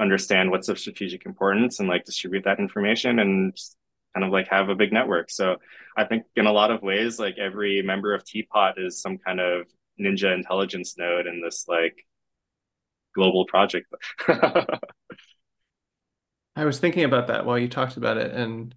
understand 0.00 0.50
what's 0.50 0.68
of 0.68 0.78
strategic 0.78 1.26
importance 1.26 1.80
and 1.80 1.88
like 1.88 2.04
distribute 2.04 2.44
that 2.44 2.58
information 2.58 3.18
and 3.18 3.56
kind 4.14 4.24
of 4.24 4.32
like 4.32 4.48
have 4.48 4.68
a 4.68 4.74
big 4.74 4.92
network. 4.92 5.30
So 5.30 5.56
I 5.96 6.04
think 6.04 6.24
in 6.36 6.46
a 6.46 6.52
lot 6.52 6.70
of 6.70 6.82
ways, 6.82 7.18
like 7.18 7.36
every 7.38 7.82
member 7.82 8.14
of 8.14 8.24
TPOT 8.24 8.74
is 8.78 9.00
some 9.00 9.18
kind 9.18 9.40
of 9.40 9.66
ninja 10.00 10.34
intelligence 10.34 10.96
node 10.96 11.26
in 11.26 11.42
this 11.42 11.66
like 11.68 12.06
global 13.14 13.44
project. 13.46 13.92
I 16.56 16.64
was 16.64 16.78
thinking 16.78 17.04
about 17.04 17.28
that 17.28 17.46
while 17.46 17.58
you 17.58 17.68
talked 17.68 17.96
about 17.96 18.16
it. 18.16 18.32
And 18.32 18.74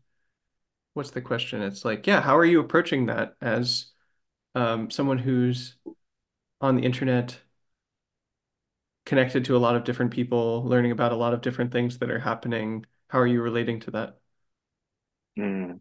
what's 0.94 1.11
the 1.11 1.22
question? 1.22 1.61
It's 1.61 1.86
like, 1.86 2.06
yeah, 2.07 2.22
how 2.22 2.38
are 2.38 2.45
you 2.45 2.60
approaching 2.60 3.07
that 3.07 3.36
as 3.41 3.90
um, 4.56 4.90
someone 4.91 5.18
who's 5.19 5.76
on 6.61 6.78
the 6.78 6.84
internet, 6.84 7.40
connected 9.06 9.45
to 9.45 9.56
a 9.56 9.60
lot 9.60 9.76
of 9.76 9.84
different 9.84 10.11
people, 10.11 10.64
learning 10.64 10.91
about 10.91 11.11
a 11.11 11.15
lot 11.15 11.34
of 11.34 11.41
different 11.41 11.72
things 11.72 11.98
that 11.99 12.10
are 12.11 12.19
happening. 12.19 12.86
How 13.10 13.19
are 13.19 13.28
you 13.28 13.41
relating 13.41 13.80
to 13.82 13.91
that? 13.91 14.18
Mm. 15.38 15.80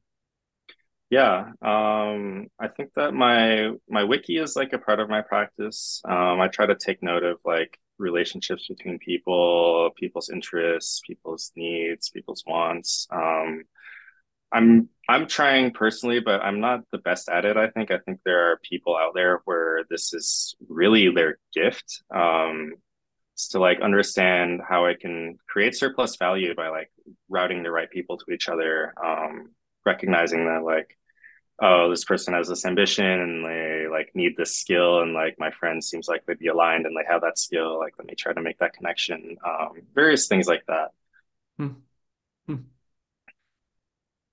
Yeah, 1.10 1.51
um, 1.62 2.47
I 2.60 2.68
think 2.68 2.94
that 2.94 3.12
my 3.14 3.72
my 3.88 4.05
wiki 4.05 4.36
is 4.38 4.55
like 4.55 4.72
a 4.72 4.78
part 4.78 5.01
of 5.01 5.09
my 5.09 5.22
practice. 5.22 6.01
Um, 6.05 6.40
I 6.40 6.47
try 6.48 6.66
to 6.66 6.76
take 6.76 7.02
note 7.02 7.24
of 7.24 7.38
like 7.44 7.78
relationships 7.98 8.68
between 8.68 8.98
people, 9.01 9.90
people's 9.97 10.30
interests, 10.30 11.01
people's 11.05 11.51
needs, 11.56 12.10
people's 12.10 12.44
wants. 12.47 13.09
Um, 13.10 13.64
I'm 14.52 14.89
I'm 15.09 15.27
trying 15.27 15.72
personally, 15.72 16.20
but 16.20 16.40
I'm 16.40 16.60
not 16.60 16.81
the 16.93 16.98
best 16.98 17.28
at 17.28 17.44
it. 17.44 17.56
I 17.56 17.68
think 17.68 17.90
I 17.90 17.98
think 17.98 18.20
there 18.24 18.52
are 18.52 18.59
people 18.59 18.97
out 18.97 19.14
there 19.14 19.40
where 19.44 19.85
this 19.90 20.12
is 20.12 20.55
really 20.68 21.10
their 21.12 21.39
gift. 21.55 22.02
Um, 22.14 22.74
to 23.52 23.59
like 23.59 23.81
understand 23.81 24.60
how 24.68 24.85
I 24.85 24.93
can 24.94 25.39
create 25.48 25.74
surplus 25.74 26.16
value 26.16 26.55
by 26.55 26.68
like 26.68 26.93
routing 27.31 27.62
the 27.62 27.70
right 27.70 27.90
people 27.90 28.18
to 28.18 28.32
each 28.32 28.51
other. 28.51 28.93
Um, 29.02 29.52
recognizing 29.86 30.44
that 30.44 30.62
like 30.62 30.98
oh, 31.60 31.90
this 31.90 32.05
person 32.05 32.35
has 32.35 32.48
this 32.48 32.64
ambition 32.64 33.05
and 33.05 33.44
they 33.44 33.86
like 33.90 34.10
need 34.14 34.36
this 34.36 34.56
skill, 34.56 35.01
and 35.01 35.12
like 35.12 35.36
my 35.39 35.51
friend 35.51 35.82
seems 35.82 36.09
like 36.09 36.24
they'd 36.27 36.39
be 36.39 36.48
aligned 36.48 36.86
and 36.86 36.97
they 36.97 37.06
have 37.10 37.20
that 37.22 37.39
skill. 37.39 37.78
Like, 37.78 37.94
let 37.98 38.06
me 38.06 38.14
try 38.14 38.32
to 38.32 38.40
make 38.40 38.59
that 38.59 38.72
connection. 38.72 39.36
Um, 39.47 39.82
various 39.94 40.27
things 40.27 40.47
like 40.47 40.64
that. 40.66 40.90
Hmm. 41.59 41.68
Hmm. 42.47 42.56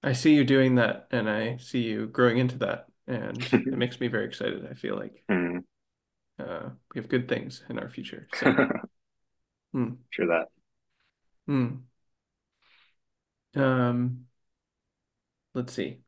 I 0.04 0.14
see 0.14 0.36
you 0.36 0.44
doing 0.44 0.76
that 0.76 1.08
and 1.12 1.30
I 1.30 1.58
see 1.58 1.82
you 1.82 2.08
growing 2.08 2.38
into 2.38 2.58
that. 2.60 2.88
And 3.08 3.44
it 3.72 3.78
makes 3.78 4.00
me 4.00 4.08
very 4.08 4.26
excited. 4.26 4.68
I 4.70 4.74
feel 4.74 4.96
like 4.96 5.24
Hmm. 5.30 5.60
uh, 6.40 6.70
we 6.94 7.00
have 7.02 7.10
good 7.10 7.28
things 7.28 7.64
in 7.70 7.80
our 7.80 7.90
future. 7.90 8.28
So, 8.32 8.48
hmm. 9.74 9.94
Sure 10.10 10.28
that. 10.28 10.48
Hmm. 11.48 11.88
Um, 13.56 14.28
let's 15.54 15.74
see. 15.74 16.00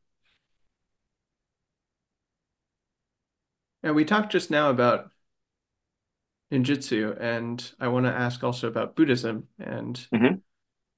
And 3.82 3.94
we 3.94 4.04
talked 4.06 4.32
just 4.32 4.50
now 4.50 4.70
about 4.70 5.10
ninjutsu, 6.52 7.16
and 7.20 7.72
I 7.80 7.88
want 7.88 8.06
to 8.06 8.12
ask 8.12 8.42
also 8.44 8.68
about 8.68 8.94
Buddhism 8.96 9.48
and 9.58 10.06
hmm 10.12 10.40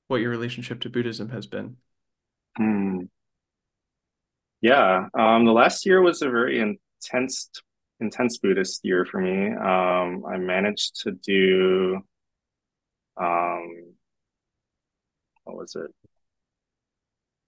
what 0.08 0.20
your 0.20 0.30
relationship 0.30 0.80
to 0.82 0.90
Buddhism 0.90 1.30
has 1.30 1.46
been. 1.46 1.76
Hmm. 2.56 3.00
Yeah. 4.60 5.08
Um, 5.18 5.44
the 5.44 5.52
last 5.52 5.84
year 5.86 6.00
was 6.00 6.22
a 6.22 6.30
very 6.30 6.60
intense, 6.60 7.50
intense 8.00 8.38
Buddhist 8.38 8.84
year 8.84 9.04
for 9.04 9.20
me. 9.20 9.48
Um, 9.48 10.24
I 10.26 10.36
managed 10.38 11.02
to 11.02 11.12
do 11.12 12.00
um, 13.16 13.94
what 15.44 15.56
was 15.56 15.76
it? 15.76 15.90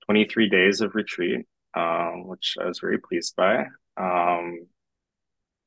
23 0.07 0.49
days 0.49 0.81
of 0.81 0.95
retreat, 0.95 1.47
um, 1.75 2.27
which 2.27 2.57
I 2.61 2.67
was 2.67 2.79
very 2.79 2.99
pleased 2.99 3.35
by. 3.37 3.67
Um, 3.97 4.67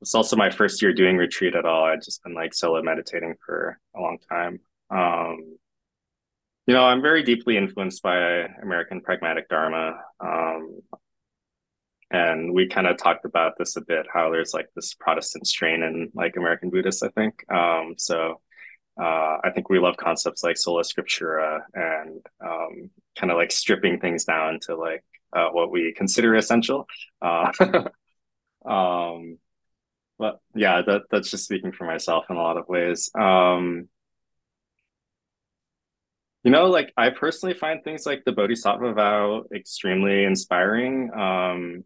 it's 0.02 0.14
also 0.14 0.36
my 0.36 0.52
first 0.52 0.82
year 0.82 0.94
doing 0.94 1.18
retreat 1.18 1.56
at 1.56 1.66
all. 1.66 1.86
I'd 1.86 2.04
just 2.04 2.24
been 2.24 2.36
like 2.36 2.54
solo 2.54 2.82
meditating 2.84 3.36
for 3.44 3.80
a 3.96 4.00
long 4.00 4.20
time. 4.30 4.60
Um, 4.92 5.58
you 6.68 6.74
know, 6.74 6.84
I'm 6.84 7.02
very 7.02 7.24
deeply 7.24 7.58
influenced 7.58 8.04
by 8.04 8.46
American 8.62 9.00
pragmatic 9.00 9.48
Dharma. 9.48 10.02
Um, 10.20 10.82
and 12.12 12.54
we 12.54 12.68
kind 12.68 12.88
of 12.88 12.98
talked 12.98 13.24
about 13.24 13.54
this 13.58 13.78
a 13.78 13.82
bit, 13.82 14.06
how 14.14 14.30
there's 14.30 14.54
like 14.54 14.68
this 14.76 14.94
Protestant 14.94 15.48
strain 15.48 15.82
in 15.82 16.12
like 16.14 16.36
American 16.36 16.70
Buddhists, 16.70 17.04
I 17.04 17.10
think. 17.10 17.50
Um, 17.50 17.96
so 17.98 18.42
uh, 19.02 19.38
I 19.44 19.52
think 19.56 19.70
we 19.70 19.80
love 19.80 19.96
concepts 19.96 20.44
like 20.44 20.58
sola 20.58 20.84
scriptura 20.84 21.62
and 21.74 22.26
um, 22.46 22.90
kind 23.18 23.32
of 23.32 23.38
like 23.38 23.52
stripping 23.52 24.00
things 24.00 24.26
down 24.26 24.60
to 24.64 24.76
like 24.76 25.06
uh, 25.34 25.50
what 25.50 25.72
we 25.72 25.94
consider 25.96 26.36
essential. 26.36 26.86
Uh, 27.22 27.52
um, 28.70 29.38
but 30.20 30.40
yeah, 30.54 30.82
that 30.82 31.04
that's 31.12 31.32
just 31.32 31.46
speaking 31.46 31.72
for 31.72 31.86
myself 31.86 32.26
in 32.30 32.36
a 32.36 32.42
lot 32.42 32.58
of 32.58 32.68
ways. 32.68 33.10
Um, 33.18 33.88
you 36.48 36.52
know, 36.52 36.68
like 36.68 36.94
I 36.96 37.10
personally 37.10 37.56
find 37.56 37.84
things 37.84 38.06
like 38.06 38.24
the 38.24 38.32
Bodhisattva 38.32 38.94
vow 38.94 39.44
extremely 39.54 40.24
inspiring. 40.24 41.12
Um, 41.14 41.84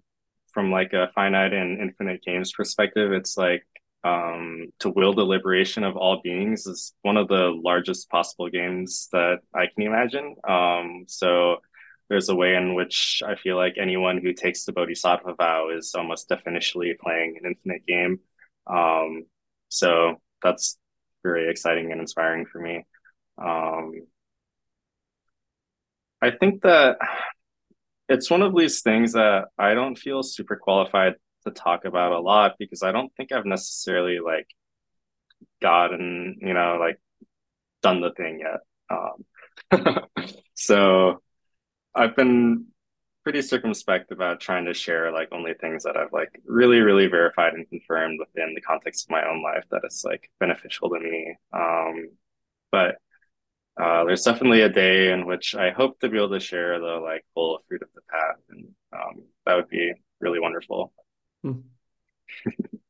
from 0.54 0.70
like 0.70 0.94
a 0.94 1.10
finite 1.16 1.52
and 1.52 1.82
infinite 1.82 2.22
games 2.22 2.52
perspective, 2.52 3.12
it's 3.12 3.36
like 3.36 3.66
um, 4.04 4.68
to 4.78 4.92
will 4.92 5.14
the 5.14 5.24
liberation 5.24 5.84
of 5.84 5.98
all 5.98 6.22
beings 6.24 6.68
is 6.68 6.94
one 7.02 7.18
of 7.18 7.28
the 7.28 7.60
largest 7.64 8.08
possible 8.12 8.50
games 8.50 9.10
that 9.12 9.40
I 9.52 9.66
can 9.66 9.84
imagine. 9.84 10.36
Um, 10.48 11.06
so 11.08 11.58
there's 12.12 12.30
a 12.30 12.36
way 12.36 12.54
in 12.54 12.76
which 12.76 13.24
I 13.26 13.38
feel 13.38 13.56
like 13.56 13.78
anyone 13.80 14.20
who 14.20 14.32
takes 14.32 14.66
the 14.66 14.74
Bodhisattva 14.74 15.34
vow 15.40 15.70
is 15.76 15.96
almost 15.96 16.30
definitionally 16.30 16.96
playing 17.00 17.40
an 17.42 17.50
infinite 17.50 17.88
game. 17.88 18.20
Um, 18.68 19.24
so 19.70 20.22
that's 20.44 20.78
very 21.24 21.50
exciting 21.50 21.92
and 21.92 22.00
inspiring 22.00 22.46
for 22.46 22.60
me. 22.60 22.86
Um, 23.44 23.94
I 26.22 26.32
think 26.32 26.62
that 26.62 26.98
it's 28.10 28.30
one 28.30 28.42
of 28.42 28.56
these 28.56 28.82
things 28.82 29.14
that 29.14 29.46
I 29.58 29.74
don't 29.74 29.98
feel 29.98 30.22
super 30.22 30.56
qualified 30.56 31.16
to 31.46 31.52
talk 31.52 31.86
about 31.86 32.12
a 32.12 32.20
lot 32.20 32.56
because 32.60 32.84
I 32.84 32.92
don't 32.92 33.12
think 33.16 33.32
I've 33.32 33.46
necessarily 33.46 34.20
like 34.20 34.48
gotten, 35.62 36.38
you 36.42 36.54
know, 36.54 36.78
like 36.80 37.00
done 37.82 38.02
the 38.02 38.12
thing 38.12 38.42
yet. 38.42 38.60
Um, 38.90 40.06
so 40.54 41.22
I've 41.96 42.16
been 42.16 42.68
pretty 43.24 43.42
circumspect 43.42 44.12
about 44.12 44.40
trying 44.40 44.66
to 44.66 44.74
share 44.74 45.12
like 45.12 45.30
only 45.32 45.54
things 45.54 45.84
that 45.84 45.96
I've 45.98 46.12
like 46.12 46.42
really, 46.46 46.80
really 46.80 47.08
verified 47.08 47.54
and 47.54 47.70
confirmed 47.70 48.20
within 48.20 48.54
the 48.56 48.62
context 48.62 49.06
of 49.06 49.12
my 49.12 49.28
own 49.28 49.44
life 49.44 49.64
that 49.72 49.82
it's 49.84 50.04
like 50.04 50.30
beneficial 50.40 50.90
to 50.90 51.00
me. 51.00 51.36
Um, 51.54 52.10
but 52.72 52.98
uh, 53.78 54.04
there's 54.06 54.24
definitely 54.24 54.62
a 54.62 54.70
day 54.70 55.12
in 55.12 55.26
which 55.26 55.56
I 55.56 55.72
hope 55.72 56.00
to 56.00 56.10
be 56.10 56.18
able 56.18 56.32
to 56.32 56.40
share 56.40 56.80
the 56.80 57.00
like 57.04 57.26
full 57.34 57.60
fruit 57.68 57.82
of 57.82 57.90
the 57.96 58.02
path, 58.10 58.38
and 58.50 58.68
um, 58.94 59.24
that 59.46 59.56
would 59.56 59.70
be 59.70 59.94
really 60.20 60.40
wonderful. 60.40 60.94
Hmm. 61.44 61.62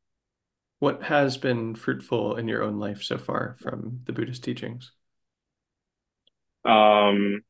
What 0.80 1.04
has 1.04 1.38
been 1.38 1.76
fruitful 1.76 2.38
in 2.38 2.48
your 2.48 2.64
own 2.64 2.80
life 2.80 3.04
so 3.04 3.20
far 3.20 3.56
from 3.62 4.02
the 4.06 4.14
Buddhist 4.14 4.44
teachings? 4.44 4.92
Um, 6.66 7.42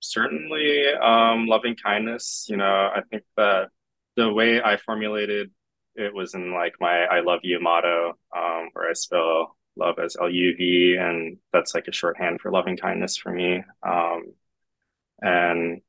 certainly, 0.00 0.88
um, 0.92 1.46
loving 1.46 1.76
kindness. 1.76 2.46
You 2.48 2.58
know, 2.58 2.64
I 2.64 3.00
think 3.10 3.24
that 3.36 3.68
the 4.16 4.32
way 4.32 4.60
I 4.62 4.76
formulated 4.76 5.50
it 5.94 6.12
was 6.12 6.34
in 6.34 6.52
like 6.52 6.74
my 6.80 7.04
"I 7.04 7.20
love 7.20 7.40
you" 7.42 7.58
motto, 7.60 8.18
um, 8.36 8.68
where 8.74 8.90
I 8.90 8.92
spell 8.92 9.56
love 9.76 9.98
as 9.98 10.16
L 10.20 10.30
U 10.30 10.54
V, 10.56 10.96
and 10.98 11.38
that's 11.52 11.74
like 11.74 11.88
a 11.88 11.92
shorthand 11.92 12.40
for 12.40 12.50
loving 12.50 12.76
kindness 12.76 13.16
for 13.16 13.32
me. 13.32 13.62
Um, 13.82 14.32
and 15.20 15.80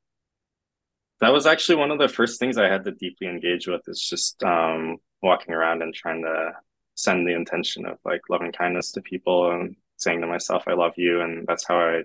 that 1.22 1.32
was 1.34 1.46
actually 1.46 1.76
one 1.76 1.92
of 1.92 2.00
the 2.00 2.10
first 2.10 2.40
things 2.40 2.58
I 2.58 2.68
had 2.68 2.84
to 2.86 2.92
deeply 2.92 3.28
engage 3.28 3.68
with 3.68 3.82
is 3.88 4.02
just 4.02 4.44
um, 4.44 4.98
walking 5.22 5.54
around 5.54 5.82
and 5.82 5.94
trying 5.94 6.24
to 6.24 6.54
send 6.96 7.28
the 7.28 7.36
intention 7.36 7.86
of 7.86 7.98
like 8.04 8.22
loving 8.30 8.52
kindness 8.52 8.92
to 8.94 9.02
people 9.02 9.52
and 9.52 9.76
saying 9.98 10.22
to 10.22 10.28
myself, 10.28 10.64
I 10.68 10.74
love 10.74 10.94
you. 10.98 11.22
And 11.22 11.46
that's 11.48 11.66
how 11.66 11.80
I 11.80 12.04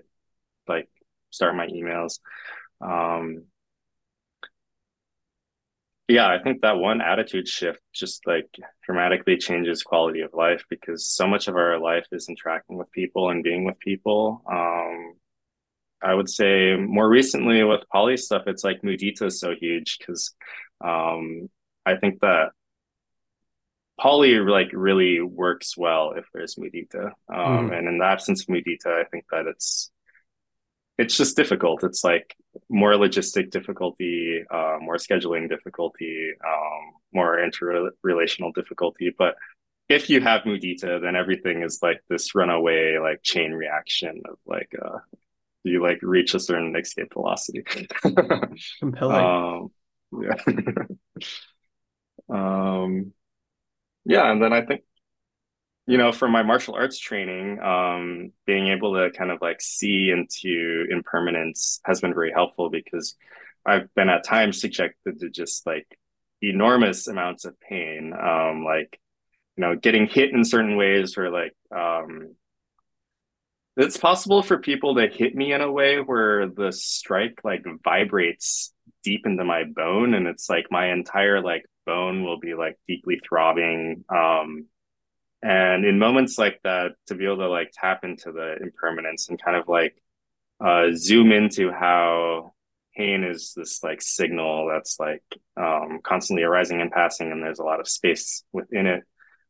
like 0.67 0.87
start 1.29 1.55
my 1.55 1.67
emails. 1.67 2.19
Um, 2.79 3.43
yeah, 6.11 6.27
I 6.27 6.41
think 6.41 6.61
that 6.61 6.77
one 6.77 7.01
attitude 7.01 7.47
shift 7.47 7.79
just 7.93 8.27
like 8.27 8.47
dramatically 8.85 9.37
changes 9.37 9.83
quality 9.83 10.21
of 10.21 10.33
life 10.33 10.63
because 10.69 11.07
so 11.07 11.27
much 11.27 11.47
of 11.47 11.55
our 11.55 11.79
life 11.79 12.05
is 12.11 12.29
interacting 12.29 12.77
with 12.77 12.91
people 12.91 13.29
and 13.29 13.43
being 13.43 13.63
with 13.63 13.79
people. 13.79 14.43
Um, 14.51 15.13
I 16.03 16.13
would 16.13 16.29
say 16.29 16.75
more 16.75 17.07
recently 17.07 17.63
with 17.63 17.87
poly 17.91 18.17
stuff, 18.17 18.43
it's 18.47 18.63
like 18.63 18.81
mudita 18.81 19.23
is 19.27 19.39
so 19.39 19.53
huge 19.55 19.99
because 19.99 20.33
um, 20.83 21.49
I 21.85 21.95
think 21.95 22.19
that 22.21 22.49
poly 23.99 24.39
like 24.39 24.69
really 24.73 25.21
works 25.21 25.77
well 25.77 26.13
if 26.17 26.25
there's 26.33 26.55
mudita. 26.55 27.11
Um, 27.33 27.67
hmm 27.67 27.73
and 27.73 27.87
in 27.87 27.97
the 27.99 28.05
absence 28.05 28.41
of 28.41 28.47
mudita, 28.47 28.87
I 28.87 29.05
think 29.05 29.25
that 29.31 29.45
it's 29.47 29.91
it's 31.01 31.17
just 31.17 31.35
difficult. 31.35 31.83
It's 31.83 32.03
like 32.03 32.35
more 32.69 32.91
logistic 32.91 33.49
difficulty, 33.49 34.43
uh, 34.51 34.77
more 34.79 34.97
scheduling 34.97 35.49
difficulty, 35.49 36.33
um, 36.45 36.93
more 37.11 37.39
interrelational 37.39 38.53
difficulty. 38.53 39.11
But 39.17 39.35
if 39.89 40.11
you 40.11 40.21
have 40.21 40.43
mudita, 40.43 41.01
then 41.01 41.15
everything 41.15 41.63
is 41.63 41.79
like 41.81 42.01
this 42.07 42.35
runaway 42.35 42.99
like 42.99 43.23
chain 43.23 43.51
reaction 43.51 44.21
of 44.29 44.37
like 44.45 44.71
uh, 44.79 44.99
you 45.63 45.81
like 45.81 45.97
reach 46.03 46.35
a 46.35 46.39
certain 46.39 46.75
escape 46.75 47.11
velocity. 47.13 47.63
Compelling. 48.79 49.25
um, 49.25 49.71
yeah. 50.21 50.37
um, 52.29 53.11
yeah, 54.05 54.31
and 54.31 54.41
then 54.41 54.53
I 54.53 54.65
think 54.65 54.81
you 55.91 55.97
know, 55.97 56.13
for 56.13 56.29
my 56.29 56.41
martial 56.41 56.73
arts 56.73 56.97
training, 56.97 57.59
um, 57.59 58.31
being 58.45 58.69
able 58.69 58.93
to 58.93 59.11
kind 59.11 59.29
of 59.29 59.39
like 59.41 59.59
see 59.59 60.09
into 60.09 60.85
impermanence 60.89 61.81
has 61.83 61.99
been 61.99 62.13
very 62.13 62.31
helpful 62.31 62.69
because 62.69 63.17
I've 63.65 63.93
been 63.93 64.07
at 64.07 64.23
times 64.23 64.61
subjected 64.61 65.19
to 65.19 65.29
just 65.29 65.65
like 65.67 65.85
enormous 66.41 67.09
amounts 67.09 67.43
of 67.43 67.59
pain, 67.59 68.13
um, 68.13 68.63
like 68.63 69.01
you 69.57 69.63
know, 69.63 69.75
getting 69.75 70.07
hit 70.07 70.31
in 70.31 70.45
certain 70.45 70.77
ways 70.77 71.17
or 71.17 71.29
like 71.29 71.53
um, 71.75 72.35
it's 73.75 73.97
possible 73.97 74.43
for 74.43 74.59
people 74.59 74.95
to 74.95 75.09
hit 75.09 75.35
me 75.35 75.51
in 75.51 75.59
a 75.59 75.69
way 75.69 75.97
where 75.97 76.47
the 76.47 76.71
strike 76.71 77.41
like 77.43 77.65
vibrates 77.83 78.73
deep 79.03 79.25
into 79.25 79.43
my 79.43 79.65
bone 79.65 80.13
and 80.13 80.25
it's 80.25 80.49
like 80.49 80.67
my 80.71 80.93
entire 80.93 81.41
like 81.41 81.65
bone 81.85 82.23
will 82.23 82.39
be 82.39 82.53
like 82.53 82.79
deeply 82.87 83.19
throbbing 83.27 84.05
um 84.07 84.67
and 85.41 85.85
in 85.85 85.99
moments 85.99 86.37
like 86.37 86.59
that 86.63 86.91
to 87.07 87.15
be 87.15 87.25
able 87.25 87.37
to 87.37 87.49
like 87.49 87.71
tap 87.73 88.03
into 88.03 88.31
the 88.31 88.57
impermanence 88.61 89.29
and 89.29 89.41
kind 89.41 89.57
of 89.57 89.67
like 89.67 89.95
uh 90.63 90.87
zoom 90.93 91.31
into 91.31 91.71
how 91.71 92.53
pain 92.95 93.23
is 93.23 93.53
this 93.55 93.83
like 93.83 94.01
signal 94.01 94.67
that's 94.71 94.99
like 94.99 95.23
um, 95.57 95.99
constantly 96.03 96.43
arising 96.43 96.81
and 96.81 96.91
passing, 96.91 97.31
and 97.31 97.41
there's 97.43 97.59
a 97.59 97.63
lot 97.63 97.79
of 97.79 97.87
space 97.87 98.43
within 98.51 98.85
it. 98.87 99.03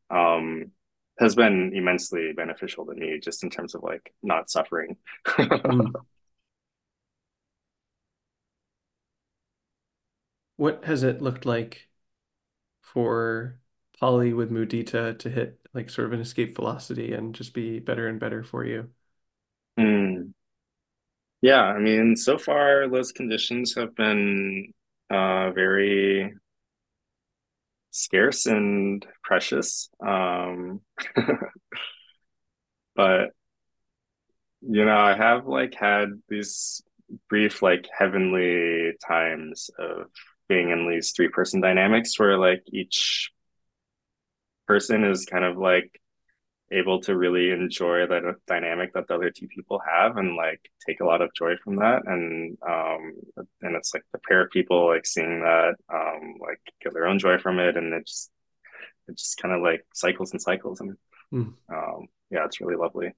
Um, 0.10 0.72
has 1.20 1.36
been 1.36 1.72
immensely 1.76 2.34
beneficial 2.36 2.86
to 2.86 2.94
me 2.96 3.20
just 3.22 3.44
in 3.44 3.50
terms 3.50 3.76
of 3.76 3.84
like 3.84 4.14
not 4.24 4.50
suffering. 4.50 4.98
Mm. 5.28 5.92
What 10.58 10.86
has 10.86 11.02
it 11.02 11.24
looked 11.24 11.46
like 11.46 11.90
for 12.82 13.60
poly 14.00 14.32
with 14.32 14.52
mudita 14.52 15.18
to 15.18 15.30
hit 15.30 15.61
like 15.74 15.90
sort 15.90 16.08
of 16.08 16.14
an 16.14 16.22
escape 16.22 16.56
velocity 16.56 17.14
and 17.14 17.34
just 17.36 17.54
be 17.54 17.80
better 17.80 18.08
and 18.08 18.20
better 18.20 18.44
for 18.44 18.66
you? 18.66 18.90
Mm. 19.78 20.34
Yeah, 21.42 21.64
I 21.64 21.80
mean, 21.80 22.16
so 22.16 22.38
far 22.38 22.88
those 22.88 23.12
conditions 23.12 23.74
have 23.76 23.96
been 23.96 24.74
uh, 25.10 25.52
very 25.52 26.34
scarce 27.92 28.46
and 28.46 29.06
precious. 29.24 29.90
Um, 30.06 30.82
but 32.96 33.32
you 34.62 34.86
know, 34.86 34.98
I 34.98 35.16
have 35.16 35.48
like 35.48 35.74
had 35.76 36.10
these 36.30 36.82
brief 37.30 37.62
like 37.62 37.88
heavenly 37.98 38.94
times 39.06 39.70
of 39.78 40.08
being 40.48 40.70
in 40.70 40.88
these 40.90 41.12
three 41.12 41.30
person 41.30 41.62
dynamics 41.62 42.20
where 42.20 42.38
like 42.38 42.64
each 42.72 43.32
person 44.68 45.04
is 45.04 45.26
kind 45.26 45.46
of 45.46 45.58
like 45.58 45.92
able 46.72 47.02
to 47.02 47.18
really 47.18 47.52
enjoy 47.52 48.08
the 48.08 48.36
dynamic 48.48 48.94
that 48.94 49.08
the 49.08 49.16
other 49.16 49.32
two 49.32 49.48
people 49.48 49.82
have 49.86 50.18
and 50.18 50.38
like 50.38 50.62
take 50.88 51.02
a 51.02 51.06
lot 51.06 51.22
of 51.22 51.34
joy 51.34 51.54
from 51.64 51.76
that 51.78 52.04
and 52.08 52.58
um 52.68 53.14
and 53.62 53.76
it's 53.76 53.94
like 53.94 54.04
the 54.14 54.20
pair 54.28 54.42
of 54.42 54.52
people 54.52 54.88
like 54.88 55.06
seeing 55.06 55.42
that 55.42 55.76
um 55.94 56.36
like 56.42 56.60
get 56.82 56.94
their 56.94 57.08
own 57.08 57.20
joy 57.20 57.38
from 57.38 57.60
it 57.60 57.78
and 57.78 57.94
it 57.94 58.08
just 58.08 58.32
it 59.10 59.18
just 59.18 59.38
kind 59.42 59.54
of 59.56 59.62
like 59.62 59.86
cycles 59.94 60.32
and 60.32 60.42
cycles 60.42 60.82
and 60.82 60.98
Mm. 61.32 61.54
um 61.74 62.08
yeah 62.32 62.46
it's 62.46 62.62
really 62.62 62.76
lovely 62.78 63.12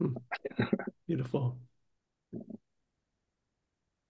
Mm. 0.00 0.20
Beautiful. 1.06 1.58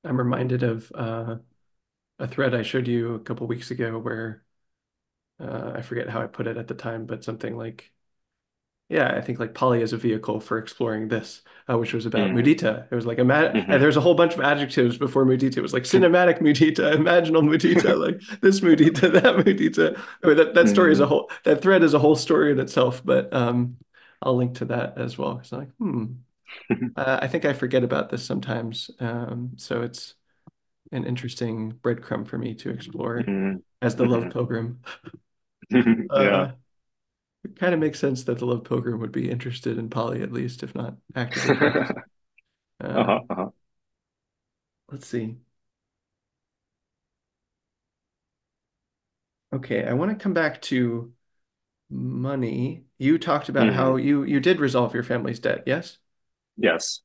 I'm 0.05 0.19
reminded 0.19 0.62
of 0.62 0.90
uh, 0.94 1.36
a 2.20 2.28
thread 2.28 2.55
I 2.55 2.62
showed 2.62 2.89
you 2.89 3.15
a 3.16 3.20
couple 3.20 3.47
weeks 3.47 3.73
ago 3.73 3.98
where 3.98 4.44
uh, 5.40 5.73
I 5.77 5.82
forget 5.82 6.09
how 6.09 6.20
I 6.23 6.27
put 6.27 6.47
it 6.47 6.56
at 6.56 6.69
the 6.69 6.74
time, 6.74 7.06
but 7.06 7.24
something 7.24 7.56
like, 7.56 7.93
yeah, 8.89 9.15
I 9.15 9.20
think 9.20 9.39
like 9.39 9.52
Pali 9.55 9.82
as 9.82 9.93
a 9.93 9.98
vehicle 9.98 10.40
for 10.40 10.56
exploring 10.59 11.09
this, 11.09 11.43
uh, 11.70 11.77
which 11.77 11.93
was 11.93 12.06
about 12.06 12.32
mm 12.32 12.32
mudita. 12.32 12.86
It 12.90 12.94
was 12.94 13.05
like, 13.05 13.19
ima 13.19 13.55
and 13.70 13.82
hmm 13.82 13.82
there's 13.82 13.98
a 13.98 14.01
whole 14.01 14.15
bunch 14.15 14.32
of 14.35 14.40
adjectives 14.40 14.97
before 14.97 15.27
mudita. 15.27 15.59
It 15.59 15.62
was 15.62 15.74
like 15.74 15.82
cinematic 15.82 16.40
mudita, 16.40 16.94
imaginal 16.97 17.43
mudita, 17.44 17.98
like 18.01 18.40
this 18.40 18.60
mudita, 18.60 19.12
that 19.23 19.36
mudita. 19.44 20.01
I 20.24 20.27
mean, 20.27 20.36
that, 20.39 20.55
that 20.55 20.69
story 20.70 20.93
is 20.93 21.01
a 21.01 21.06
mm 21.06 21.09
whole, 21.09 21.31
that 21.44 21.60
thread 21.60 21.82
is 21.82 21.93
a 21.94 21.98
whole 21.98 22.16
story 22.16 22.51
in 22.52 22.59
itself, 22.60 23.02
but 23.05 23.32
um, 23.35 23.77
I'll 24.23 24.36
link 24.36 24.55
to 24.56 24.65
that 24.66 24.97
as 24.98 25.19
well. 25.19 25.35
Because 25.35 25.52
I'm 25.52 25.59
like, 25.60 25.70
hmm, 25.78 26.05
uh, 26.98 27.19
I 27.23 27.28
think 27.28 27.44
I 27.44 27.52
forget 27.55 27.85
about 27.85 28.10
this 28.10 28.24
sometimes. 28.24 28.90
Um, 29.01 29.52
so 29.56 29.82
it's 29.82 30.15
an 30.93 31.05
interesting 31.06 31.73
breadcrumb 31.82 32.28
for 32.28 32.39
me 32.39 32.55
to 32.56 32.70
explore 32.70 33.27
mm 33.27 33.62
as 33.82 33.97
the 33.97 34.06
Love 34.06 34.31
Pilgrim. 34.31 34.81
yeah 36.14 36.44
Uh, 36.44 36.52
it 37.44 37.56
kind 37.56 37.74
of 37.74 37.80
makes 37.80 37.98
sense 38.00 38.24
that 38.24 38.38
the 38.38 38.46
Love 38.46 38.64
Pilgrim 38.64 39.00
would 39.00 39.12
be 39.12 39.30
interested 39.30 39.78
in 39.78 39.90
poly 39.90 40.22
at 40.22 40.32
least, 40.32 40.62
if 40.62 40.74
not 40.74 40.96
actively. 41.16 41.58
Uh, 42.80 42.94
uh-huh, 42.94 43.20
uh-huh. 43.30 43.50
let's 44.90 45.06
see. 45.06 45.38
Okay, 49.52 49.84
I 49.86 49.94
want 49.94 50.10
to 50.16 50.22
come 50.22 50.34
back 50.34 50.60
to 50.62 51.12
money. 51.90 52.86
You 52.98 53.18
talked 53.18 53.48
about 53.50 53.70
how 53.72 53.96
hmm 53.96 53.98
you 53.98 54.24
you 54.24 54.40
did 54.40 54.60
resolve 54.60 54.94
your 54.94 55.04
family's 55.04 55.40
debt, 55.40 55.64
yes? 55.66 55.98
yes 56.56 57.00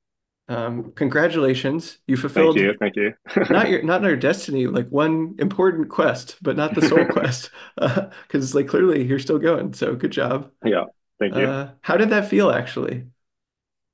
Um, 0.50 0.92
congratulations. 0.94 2.00
You 2.08 2.18
fulfilled 2.18 2.56
thank 2.56 2.58
you 2.58 2.74
thank 2.80 2.96
you 2.96 3.14
not 3.50 3.70
your 3.70 3.82
not 3.84 4.02
your 4.04 4.16
destiny, 4.18 4.68
like 4.68 4.90
one 4.90 5.36
important 5.40 5.90
quest, 5.90 6.38
but 6.42 6.58
not 6.58 6.76
the 6.76 6.82
sole 6.82 7.06
quest. 7.10 7.50
Uh, 7.78 8.10
because 8.28 8.44
it's 8.46 8.56
like 8.56 8.68
clearly 8.68 9.04
you're 9.04 9.20
still 9.20 9.40
going. 9.40 9.74
So 9.74 9.96
good 9.96 10.12
job. 10.12 10.52
yeah 10.66 10.86
thank 11.20 11.36
you 11.36 11.48
Uh, 11.48 11.72
how 11.82 11.98
did 11.98 12.10
that 12.12 12.30
feel 12.30 12.52
actually? 12.52 13.08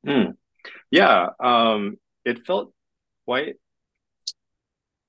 mm. 0.05 0.33
yeah 0.91 1.29
um 1.39 1.97
it 2.25 2.45
felt 2.45 2.73
quite 3.25 3.55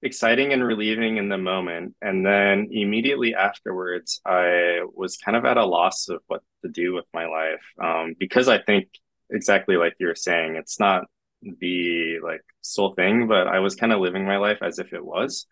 exciting 0.02 0.52
and 0.52 0.64
relieving 0.64 1.18
in 1.18 1.28
the 1.28 1.38
moment. 1.38 1.94
And 2.00 2.24
then 2.24 2.68
immediately 2.70 3.34
afterwards, 3.34 4.20
I 4.24 4.80
was 4.94 5.16
kind 5.18 5.36
of 5.36 5.44
at 5.44 5.56
a 5.56 5.64
loss 5.64 6.08
of 6.08 6.20
what 6.26 6.42
to 6.64 6.70
do 6.70 6.94
with 6.94 7.04
my 7.12 7.26
life. 7.26 7.62
Um, 7.82 8.14
because 8.18 8.48
I 8.48 8.58
think 8.62 8.88
exactly 9.30 9.76
like 9.76 9.94
you're 9.98 10.14
saying, 10.14 10.56
it's 10.56 10.80
not 10.80 11.04
the 11.42 12.18
like 12.22 12.42
sole 12.62 12.94
thing, 12.94 13.28
but 13.28 13.46
I 13.48 13.60
was 13.60 13.74
kind 13.76 13.92
of 13.92 14.00
living 14.00 14.26
my 14.26 14.38
life 14.38 14.58
as 14.62 14.78
if 14.78 14.92
it 14.92 15.04
was. 15.04 15.46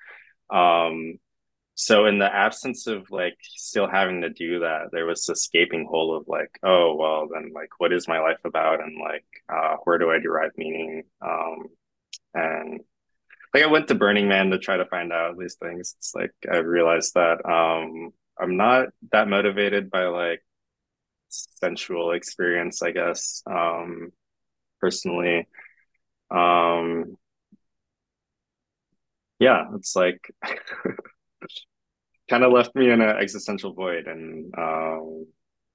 Um, 0.51 1.19
so 1.75 2.07
in 2.07 2.19
the 2.19 2.33
absence 2.35 2.87
of 2.89 3.11
like 3.11 3.37
still 3.43 3.89
having 3.89 4.23
to 4.23 4.31
do 4.31 4.61
that, 4.61 4.89
there 4.93 5.07
was 5.07 5.25
this 5.27 5.49
gaping 5.53 5.87
hole 5.89 6.17
of 6.17 6.27
like, 6.29 6.59
oh, 6.63 6.97
well, 6.97 7.29
then 7.33 7.53
like, 7.55 7.71
what 7.79 7.93
is 7.93 8.09
my 8.09 8.21
life 8.21 8.41
about? 8.45 8.83
And 8.83 8.99
like, 9.01 9.25
uh, 9.49 9.77
where 9.85 9.99
do 9.99 10.11
I 10.11 10.19
derive 10.19 10.53
meaning? 10.57 11.05
Um, 11.23 11.67
and 12.35 12.81
like 13.55 13.63
I 13.63 13.67
went 13.67 13.89
to 13.89 13.95
Burning 13.95 14.29
Man 14.29 14.51
to 14.51 14.59
try 14.59 14.77
to 14.77 14.87
find 14.87 15.13
out 15.13 15.39
these 15.39 15.57
things. 15.57 15.95
It's 15.99 16.15
like 16.15 16.33
I 16.51 16.59
realized 16.59 17.15
that 17.15 17.45
um 17.49 18.11
I'm 18.41 18.57
not 18.57 18.89
that 19.13 19.29
motivated 19.29 19.91
by 19.91 20.05
like 20.07 20.43
sensual 21.29 22.13
experience, 22.13 22.83
I 22.83 22.93
guess, 22.93 23.43
um 23.47 24.13
personally. 24.81 25.47
Um 26.31 27.17
yeah, 29.39 29.67
it's 29.75 29.95
like 29.95 30.31
kind 32.31 32.45
of 32.45 32.53
left 32.53 32.75
me 32.75 32.91
in 32.91 33.01
an 33.01 33.17
existential 33.17 33.73
void 33.73 34.07
and 34.07 34.53
um 34.57 35.27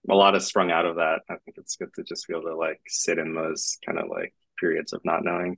a 0.10 0.14
lot 0.16 0.34
has 0.34 0.46
sprung 0.48 0.70
out 0.70 0.86
of 0.86 0.98
that. 0.98 1.22
I 1.30 1.36
think 1.46 1.58
it's 1.58 1.78
good 1.78 1.94
to 1.96 2.04
just 2.04 2.28
be 2.28 2.34
able 2.34 2.50
to 2.50 2.56
like 2.56 2.82
sit 2.88 3.18
in 3.18 3.34
those 3.34 3.78
kind 3.86 3.98
of 3.98 4.10
like 4.10 4.34
periods 4.60 4.94
of 4.94 5.02
not 5.06 5.24
knowing. 5.24 5.58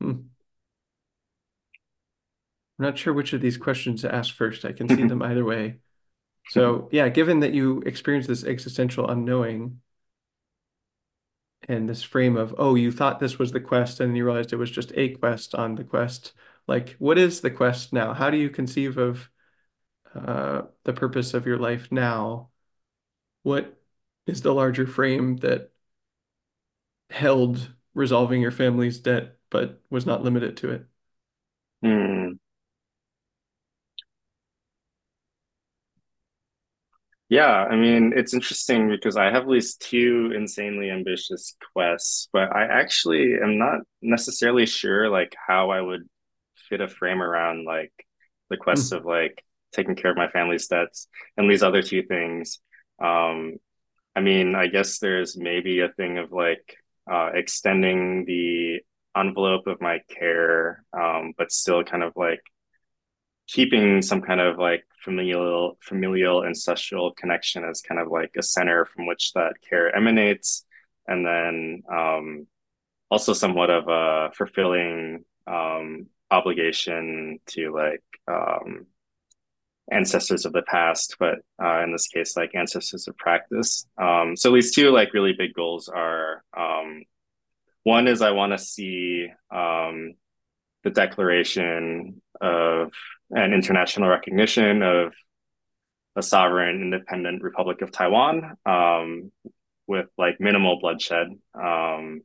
Hmm. 0.00 0.10
I'm 2.78 2.86
not 2.86 2.98
sure 2.98 3.12
which 3.12 3.32
of 3.32 3.40
these 3.40 3.58
questions 3.58 4.02
to 4.02 4.14
ask 4.14 4.34
first. 4.34 4.64
I 4.64 4.72
can 4.72 4.88
see 4.88 5.04
them 5.08 5.22
either 5.22 5.44
way. 5.44 5.76
So 6.48 6.88
yeah, 6.92 7.08
given 7.08 7.40
that 7.40 7.52
you 7.52 7.82
experienced 7.84 8.28
this 8.28 8.44
existential 8.44 9.08
unknowing 9.08 9.80
and 11.68 11.88
this 11.88 12.02
frame 12.02 12.36
of, 12.36 12.54
oh, 12.58 12.74
you 12.74 12.90
thought 12.92 13.20
this 13.20 13.38
was 13.38 13.52
the 13.52 13.60
quest 13.60 14.00
and 14.00 14.16
you 14.16 14.24
realized 14.24 14.52
it 14.52 14.56
was 14.56 14.70
just 14.70 14.92
a 14.96 15.10
quest 15.16 15.54
on 15.54 15.74
the 15.74 15.84
quest, 15.84 16.32
like 16.66 16.96
what 16.98 17.18
is 17.18 17.40
the 17.40 17.50
quest 17.50 17.92
now? 17.92 18.14
How 18.14 18.30
do 18.30 18.36
you 18.36 18.50
conceive 18.50 18.98
of 18.98 19.30
uh, 20.14 20.62
the 20.84 20.92
purpose 20.92 21.34
of 21.34 21.46
your 21.46 21.58
life 21.58 21.88
now? 21.90 22.50
What 23.42 23.80
is 24.26 24.42
the 24.42 24.54
larger 24.54 24.86
frame 24.86 25.36
that 25.38 25.72
held 27.10 27.74
resolving 27.94 28.40
your 28.40 28.50
family's 28.50 29.00
debt 29.00 29.36
but 29.50 29.80
was 29.90 30.06
not 30.06 30.22
limited 30.22 30.56
to 30.58 30.70
it? 30.70 30.86
Hmm. 31.82 32.39
Yeah, 37.30 37.46
I 37.64 37.76
mean, 37.76 38.12
it's 38.16 38.34
interesting 38.34 38.90
because 38.90 39.16
I 39.16 39.26
have 39.26 39.44
at 39.44 39.48
least 39.48 39.82
two 39.82 40.32
insanely 40.36 40.90
ambitious 40.90 41.56
quests, 41.72 42.28
but 42.32 42.54
I 42.54 42.64
actually 42.64 43.34
am 43.42 43.58
not 43.58 43.80
necessarily 44.02 44.66
sure 44.66 45.08
like 45.10 45.34
how 45.46 45.70
I 45.70 45.80
would 45.80 46.08
fit 46.68 46.82
a 46.82 46.88
frame 46.88 47.22
around 47.22 47.66
like 47.66 47.92
the 48.50 48.58
quests 48.58 48.90
Hmm. 48.90 48.96
of 48.96 49.04
like 49.06 49.44
taking 49.72 49.96
care 49.96 50.10
of 50.12 50.18
my 50.18 50.28
family's 50.28 50.68
debts 50.68 51.08
and 51.36 51.50
these 51.50 51.62
other 51.62 51.82
two 51.82 52.02
things. 52.02 52.60
Um, 53.02 53.56
I 54.16 54.20
mean, 54.20 54.54
I 54.56 54.68
guess 54.68 54.98
there's 55.00 55.36
maybe 55.36 55.80
a 55.80 55.90
thing 55.90 56.18
of 56.18 56.32
like 56.32 56.76
uh, 57.10 57.30
extending 57.34 58.24
the 58.26 58.80
envelope 59.16 59.66
of 59.68 59.80
my 59.80 60.00
care, 60.10 60.84
um, 60.92 61.34
but 61.38 61.52
still 61.52 61.84
kind 61.84 62.04
of 62.04 62.14
like 62.16 62.42
keeping 63.50 64.00
some 64.00 64.22
kind 64.22 64.40
of 64.40 64.58
like 64.58 64.84
familial 65.02 65.76
familial 65.80 66.44
ancestral 66.44 67.12
connection 67.12 67.64
as 67.64 67.80
kind 67.80 68.00
of 68.00 68.08
like 68.08 68.30
a 68.38 68.42
center 68.42 68.86
from 68.86 69.06
which 69.06 69.32
that 69.32 69.54
care 69.68 69.94
emanates. 69.94 70.64
And 71.06 71.26
then 71.26 71.82
um, 71.92 72.46
also 73.10 73.32
somewhat 73.32 73.70
of 73.70 73.88
a 73.88 74.30
fulfilling 74.34 75.24
um, 75.46 76.06
obligation 76.30 77.40
to 77.46 77.74
like 77.74 78.04
um, 78.28 78.86
ancestors 79.90 80.46
of 80.46 80.52
the 80.52 80.62
past 80.62 81.16
but 81.18 81.38
uh, 81.60 81.82
in 81.82 81.90
this 81.90 82.06
case 82.06 82.36
like 82.36 82.54
ancestors 82.54 83.08
of 83.08 83.16
practice. 83.16 83.86
Um, 83.98 84.36
so 84.36 84.52
these 84.52 84.72
two 84.72 84.90
like 84.90 85.12
really 85.12 85.32
big 85.36 85.54
goals 85.54 85.88
are 85.88 86.44
um, 86.56 87.02
one 87.82 88.06
is 88.06 88.22
i 88.22 88.30
want 88.30 88.52
to 88.52 88.58
see 88.58 89.26
um, 89.50 90.14
the 90.84 90.90
declaration 90.90 92.20
of 92.40 92.92
an 93.30 93.52
international 93.52 94.08
recognition 94.08 94.82
of 94.82 95.12
a 96.16 96.22
sovereign 96.22 96.82
independent 96.82 97.42
republic 97.42 97.82
of 97.82 97.90
taiwan 97.92 98.56
um, 98.66 99.30
with 99.86 100.06
like 100.18 100.40
minimal 100.40 100.78
bloodshed 100.80 101.28
um, 101.54 102.20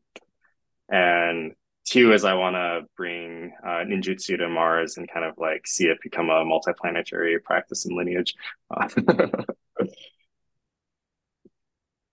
and 0.89 1.53
two 1.85 2.13
is 2.13 2.25
I 2.25 2.33
want 2.33 2.55
to 2.55 2.81
bring 2.97 3.53
uh, 3.63 3.85
ninjutsu 3.85 4.37
to 4.37 4.49
Mars 4.49 4.97
and 4.97 5.09
kind 5.09 5.25
of 5.25 5.35
like 5.37 5.65
see 5.67 5.85
it 5.85 5.99
become 6.01 6.29
a 6.29 6.43
multiplanetary 6.43 7.41
practice 7.43 7.85
and 7.85 7.95
lineage. 7.95 8.33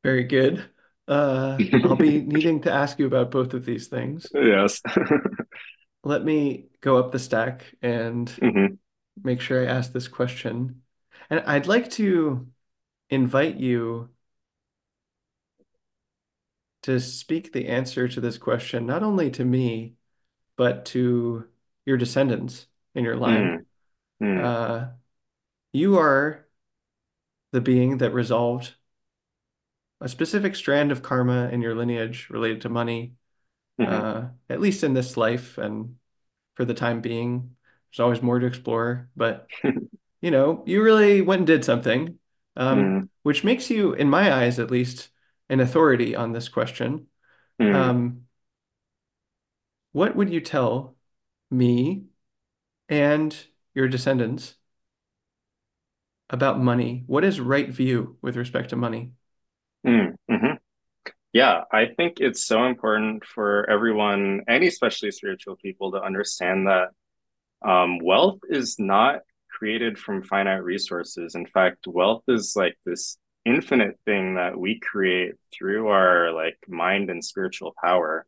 Very 0.04 0.24
good. 0.24 0.64
Uh, 1.08 1.58
I'll 1.84 1.96
be 1.96 2.20
needing 2.26 2.62
to 2.62 2.72
ask 2.72 2.98
you 2.98 3.06
about 3.06 3.30
both 3.30 3.54
of 3.54 3.64
these 3.64 3.88
things. 3.88 4.26
yes. 4.34 4.82
Let 6.04 6.24
me 6.24 6.66
go 6.80 6.98
up 6.98 7.12
the 7.12 7.18
stack 7.18 7.74
and 7.82 8.32
hmm 8.40 8.78
make 9.22 9.40
sure 9.40 9.62
I 9.62 9.66
ask 9.72 9.92
this 9.92 10.08
question. 10.08 10.82
And 11.30 11.40
I'd 11.46 11.66
like 11.68 11.90
to 11.92 12.48
invite 13.10 13.56
you 13.56 14.10
to 16.82 16.98
speak 17.00 17.52
the 17.52 17.68
answer 17.68 18.08
to 18.08 18.20
this 18.20 18.38
question, 18.38 18.86
not 18.86 19.02
only 19.02 19.30
to 19.32 19.44
me, 19.44 19.94
but 20.56 20.86
to 20.86 21.48
your 21.86 21.96
descendants 21.96 22.66
in 22.94 23.04
your 23.04 23.16
line. 23.16 23.58
mm 23.58 23.64
mm 24.20 24.38
Uh, 24.44 24.86
you 25.72 25.98
are 25.98 26.48
the 27.52 27.60
being 27.60 27.98
that 27.98 28.12
resolved 28.12 28.74
a 30.02 30.08
specific 30.08 30.54
strand 30.56 30.92
of 30.92 31.02
karma 31.02 31.48
in 31.48 31.62
your 31.62 31.74
lineage 31.74 32.28
related 32.30 32.60
to 32.62 32.68
money, 32.68 33.14
hmm 33.82 33.88
uh, 33.90 34.28
at 34.48 34.60
least 34.60 34.84
in 34.84 34.94
this 34.94 35.16
life 35.16 35.58
and 35.58 35.96
for 36.54 36.64
the 36.64 36.74
time 36.74 37.00
being. 37.00 37.56
There's 37.90 38.00
always 38.00 38.22
more 38.22 38.38
to 38.38 38.46
explore, 38.46 39.10
but 39.16 39.50
you 40.20 40.30
know, 40.30 40.62
you 40.66 40.82
really 40.82 41.22
went 41.22 41.40
and 41.40 41.46
did 41.46 41.64
something, 41.64 42.18
um, 42.56 42.92
mm 42.92 43.08
which 43.22 43.44
makes 43.44 43.70
you, 43.70 43.94
in 43.94 44.10
my 44.10 44.32
eyes 44.32 44.58
at 44.58 44.70
least, 44.70 45.10
an 45.48 45.60
authority 45.60 46.16
on 46.16 46.32
this 46.32 46.48
question. 46.48 47.06
mm 47.58 47.72
Um, 47.72 48.22
what 49.92 50.16
would 50.16 50.30
you 50.30 50.40
tell 50.40 50.96
me 51.50 52.04
and 52.88 53.36
your 53.74 53.88
descendants 53.88 54.56
about 56.30 56.58
money? 56.60 57.04
What 57.06 57.22
is 57.24 57.40
right 57.40 57.68
view 57.68 58.16
with 58.22 58.36
respect 58.36 58.70
to 58.70 58.76
money? 58.76 59.12
mm 59.84 60.14
hmm 60.28 60.51
Yeah, 61.32 61.62
I 61.72 61.86
think 61.86 62.14
it's 62.20 62.44
so 62.44 62.64
important 62.64 63.24
for 63.24 63.68
everyone, 63.68 64.42
and 64.46 64.62
especially 64.64 65.10
spiritual 65.12 65.56
people, 65.56 65.92
to 65.92 66.02
understand 66.02 66.66
that 66.66 66.88
um, 67.66 67.98
wealth 68.00 68.40
is 68.48 68.78
not 68.78 69.20
created 69.50 69.98
from 69.98 70.22
finite 70.22 70.62
resources. 70.62 71.34
In 71.34 71.46
fact, 71.46 71.86
wealth 71.86 72.24
is 72.28 72.54
like 72.54 72.76
this 72.84 73.16
infinite 73.46 73.98
thing 74.04 74.34
that 74.34 74.58
we 74.58 74.78
create 74.80 75.34
through 75.52 75.88
our 75.88 76.32
like 76.32 76.58
mind 76.68 77.08
and 77.10 77.24
spiritual 77.24 77.74
power. 77.82 78.26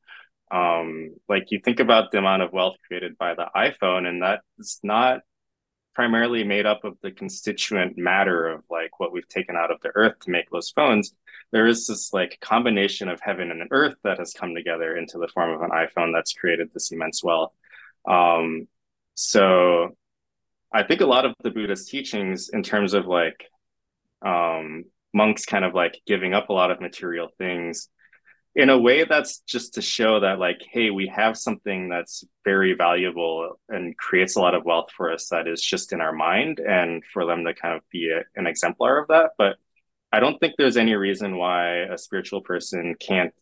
Um, 0.51 1.15
like 1.29 1.51
you 1.51 1.61
think 1.61 1.81
about 1.81 2.11
the 2.11 2.19
amount 2.19 2.43
of 2.43 2.53
wealth 2.53 2.77
created 2.87 3.19
by 3.19 3.35
the 3.35 3.49
iPhone, 3.55 4.07
and 4.07 4.23
that 4.23 4.41
is 4.59 4.81
not 4.83 5.21
primarily 5.95 6.43
made 6.45 6.67
up 6.67 6.85
of 6.85 6.97
the 7.03 7.13
constituent 7.13 7.97
matter 7.99 8.49
of 8.49 8.63
like 8.71 8.99
what 8.99 9.13
we've 9.13 9.29
taken 9.29 9.57
out 9.57 9.71
of 9.71 9.81
the 9.83 9.93
earth 9.95 10.19
to 10.21 10.31
make 10.31 10.51
those 10.51 10.71
phones. 10.71 11.15
There 11.55 11.69
is 11.69 11.87
this 11.87 12.13
like 12.13 12.39
combination 12.41 13.09
of 13.09 13.21
heaven 13.21 13.53
and 13.53 13.69
earth 13.71 13.95
that 14.03 14.19
has 14.19 14.33
come 14.33 14.57
together 14.57 14.97
into 14.97 15.19
the 15.19 15.29
form 15.29 15.55
of 15.55 15.63
an 15.63 15.71
iPhone 15.71 16.13
that's 16.13 16.33
created 16.33 16.71
this 16.75 16.91
immense 16.91 17.23
wealth. 17.23 17.53
Um, 18.07 18.67
so 19.15 19.97
I 20.73 20.83
think 20.83 21.01
a 21.01 21.07
lot 21.07 21.25
of 21.25 21.35
the 21.45 21.53
Buddhist 21.53 21.89
teachings, 21.89 22.49
in 22.49 22.65
terms 22.65 22.93
of 22.93 23.07
like 23.07 23.45
um, 24.21 24.87
monks 25.13 25.47
kind 25.47 25.65
of 25.65 25.75
like 25.75 26.01
giving 26.09 26.35
up 26.35 26.49
a 26.49 26.53
lot 26.53 26.73
of 26.73 26.81
material 26.81 27.29
things, 27.39 27.89
in 28.57 28.69
a 28.71 28.79
way 28.79 29.05
that's 29.05 29.39
just 29.41 29.75
to 29.75 29.83
show 29.83 30.21
that 30.21 30.39
like 30.39 30.61
hey 30.71 30.91
we 30.91 31.09
have 31.09 31.37
something 31.37 31.89
that's 31.89 32.25
very 32.45 32.75
valuable 32.75 33.59
and 33.69 33.97
creates 33.97 34.37
a 34.37 34.41
lot 34.41 34.55
of 34.55 34.65
wealth 34.65 34.91
for 34.97 35.13
us 35.13 35.29
that 35.29 35.49
is 35.49 35.61
just 35.61 35.93
in 35.93 36.01
our 36.01 36.13
mind 36.13 36.61
and 36.61 37.05
for 37.05 37.27
them 37.27 37.45
to 37.45 37.55
kind 37.55 37.75
of 37.75 37.83
be 37.91 38.11
a, 38.11 38.23
an 38.39 38.47
exemplar 38.47 38.99
of 38.99 39.09
that 39.09 39.31
but 39.39 39.57
i 40.15 40.21
don't 40.21 40.39
think 40.39 40.55
there's 40.57 40.77
any 40.77 40.95
reason 40.95 41.37
why 41.37 41.79
a 41.95 41.99
spiritual 41.99 42.41
person 42.41 42.95
can't 42.99 43.35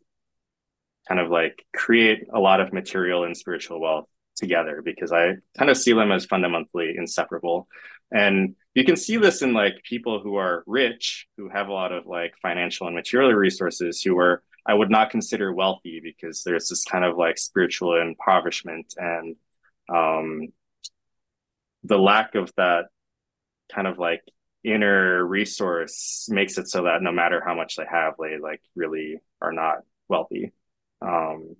kind 1.08 1.20
of 1.20 1.30
like 1.30 1.64
create 1.74 2.26
a 2.32 2.38
lot 2.38 2.60
of 2.60 2.72
material 2.72 3.24
and 3.24 3.36
spiritual 3.36 3.80
wealth 3.80 4.06
together 4.36 4.82
because 4.82 5.12
I 5.12 5.34
kind 5.58 5.70
of 5.70 5.76
see 5.76 5.92
them 5.92 6.12
as 6.12 6.26
fundamentally 6.26 6.94
inseparable. 6.96 7.68
And 8.10 8.54
you 8.74 8.84
can 8.84 8.96
see 8.96 9.16
this 9.16 9.42
in 9.42 9.52
like 9.52 9.74
people 9.84 10.20
who 10.20 10.36
are 10.36 10.64
rich, 10.66 11.26
who 11.36 11.48
have 11.48 11.68
a 11.68 11.72
lot 11.72 11.92
of 11.92 12.06
like 12.06 12.34
financial 12.40 12.86
and 12.86 12.96
material 12.96 13.32
resources, 13.32 14.02
who 14.02 14.18
are, 14.18 14.42
I 14.66 14.74
would 14.74 14.90
not 14.90 15.10
consider 15.10 15.52
wealthy 15.52 16.00
because 16.02 16.42
there's 16.44 16.68
this 16.68 16.84
kind 16.84 17.04
of 17.04 17.16
like 17.16 17.38
spiritual 17.38 18.00
impoverishment 18.00 18.94
and 18.96 19.36
um, 19.92 20.48
the 21.84 21.98
lack 21.98 22.34
of 22.34 22.52
that 22.56 22.86
kind 23.72 23.86
of 23.86 23.98
like 23.98 24.22
inner 24.64 25.24
resource 25.24 26.28
makes 26.30 26.58
it 26.58 26.68
so 26.68 26.84
that 26.84 27.02
no 27.02 27.12
matter 27.12 27.42
how 27.44 27.54
much 27.54 27.76
they 27.76 27.84
have, 27.90 28.14
they 28.20 28.38
like 28.38 28.62
really 28.74 29.18
are 29.40 29.52
not 29.52 29.78
wealthy. 30.08 30.52
Um, 31.00 31.56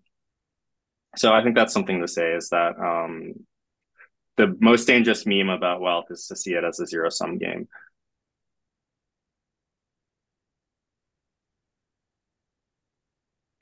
so 1.17 1.33
I 1.33 1.43
think 1.43 1.57
that's 1.57 1.73
something 1.75 2.01
to 2.01 2.09
say 2.09 2.33
is 2.35 2.49
that 2.51 2.79
um, 2.79 3.35
the 4.37 4.57
most 4.61 4.87
dangerous 4.87 5.27
meme 5.27 5.51
about 5.51 5.81
wealth 5.81 6.07
is 6.11 6.27
to 6.29 6.37
see 6.37 6.53
it 6.55 6.65
as 6.65 6.81
a 6.81 6.87
zero 6.87 7.11
sum 7.11 7.39
game. 7.39 7.69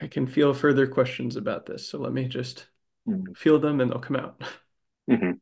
I 0.01 0.07
can 0.07 0.27
feel 0.27 0.53
further 0.53 0.85
questions 0.87 1.35
about 1.37 1.65
this, 1.65 1.87
so 1.87 1.97
let 1.99 2.11
me 2.13 2.27
just 2.27 2.67
Mm-hmm. 3.07 3.33
feel 3.35 3.59
them 3.59 3.81
and 3.81 3.91
they'll 3.91 3.99
come 3.99 4.17
out. 4.17 4.43
Mm-hmm. 5.09 5.40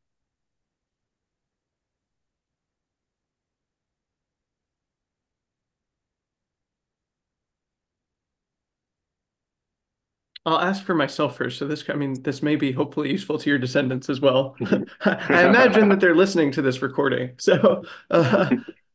I'll 10.45 10.60
ask 10.60 10.84
for 10.84 10.95
myself 10.95 11.38
first. 11.38 11.60
So 11.60 11.68
this, 11.68 11.84
I 11.90 11.94
mean, 11.94 12.22
this 12.24 12.41
may 12.41 12.56
be 12.56 12.72
hopefully 12.72 13.11
useful 13.11 13.38
to 13.38 13.49
your 13.49 13.60
descendants 13.60 14.10
as 14.10 14.20
well. 14.22 14.56
I 15.06 15.44
imagine 15.44 15.90
that 15.90 15.99
they're 15.99 16.16
listening 16.16 16.52
to 16.53 16.61
this 16.61 16.82
recording, 16.82 17.36
so 17.40 17.84
uh, 18.10 18.52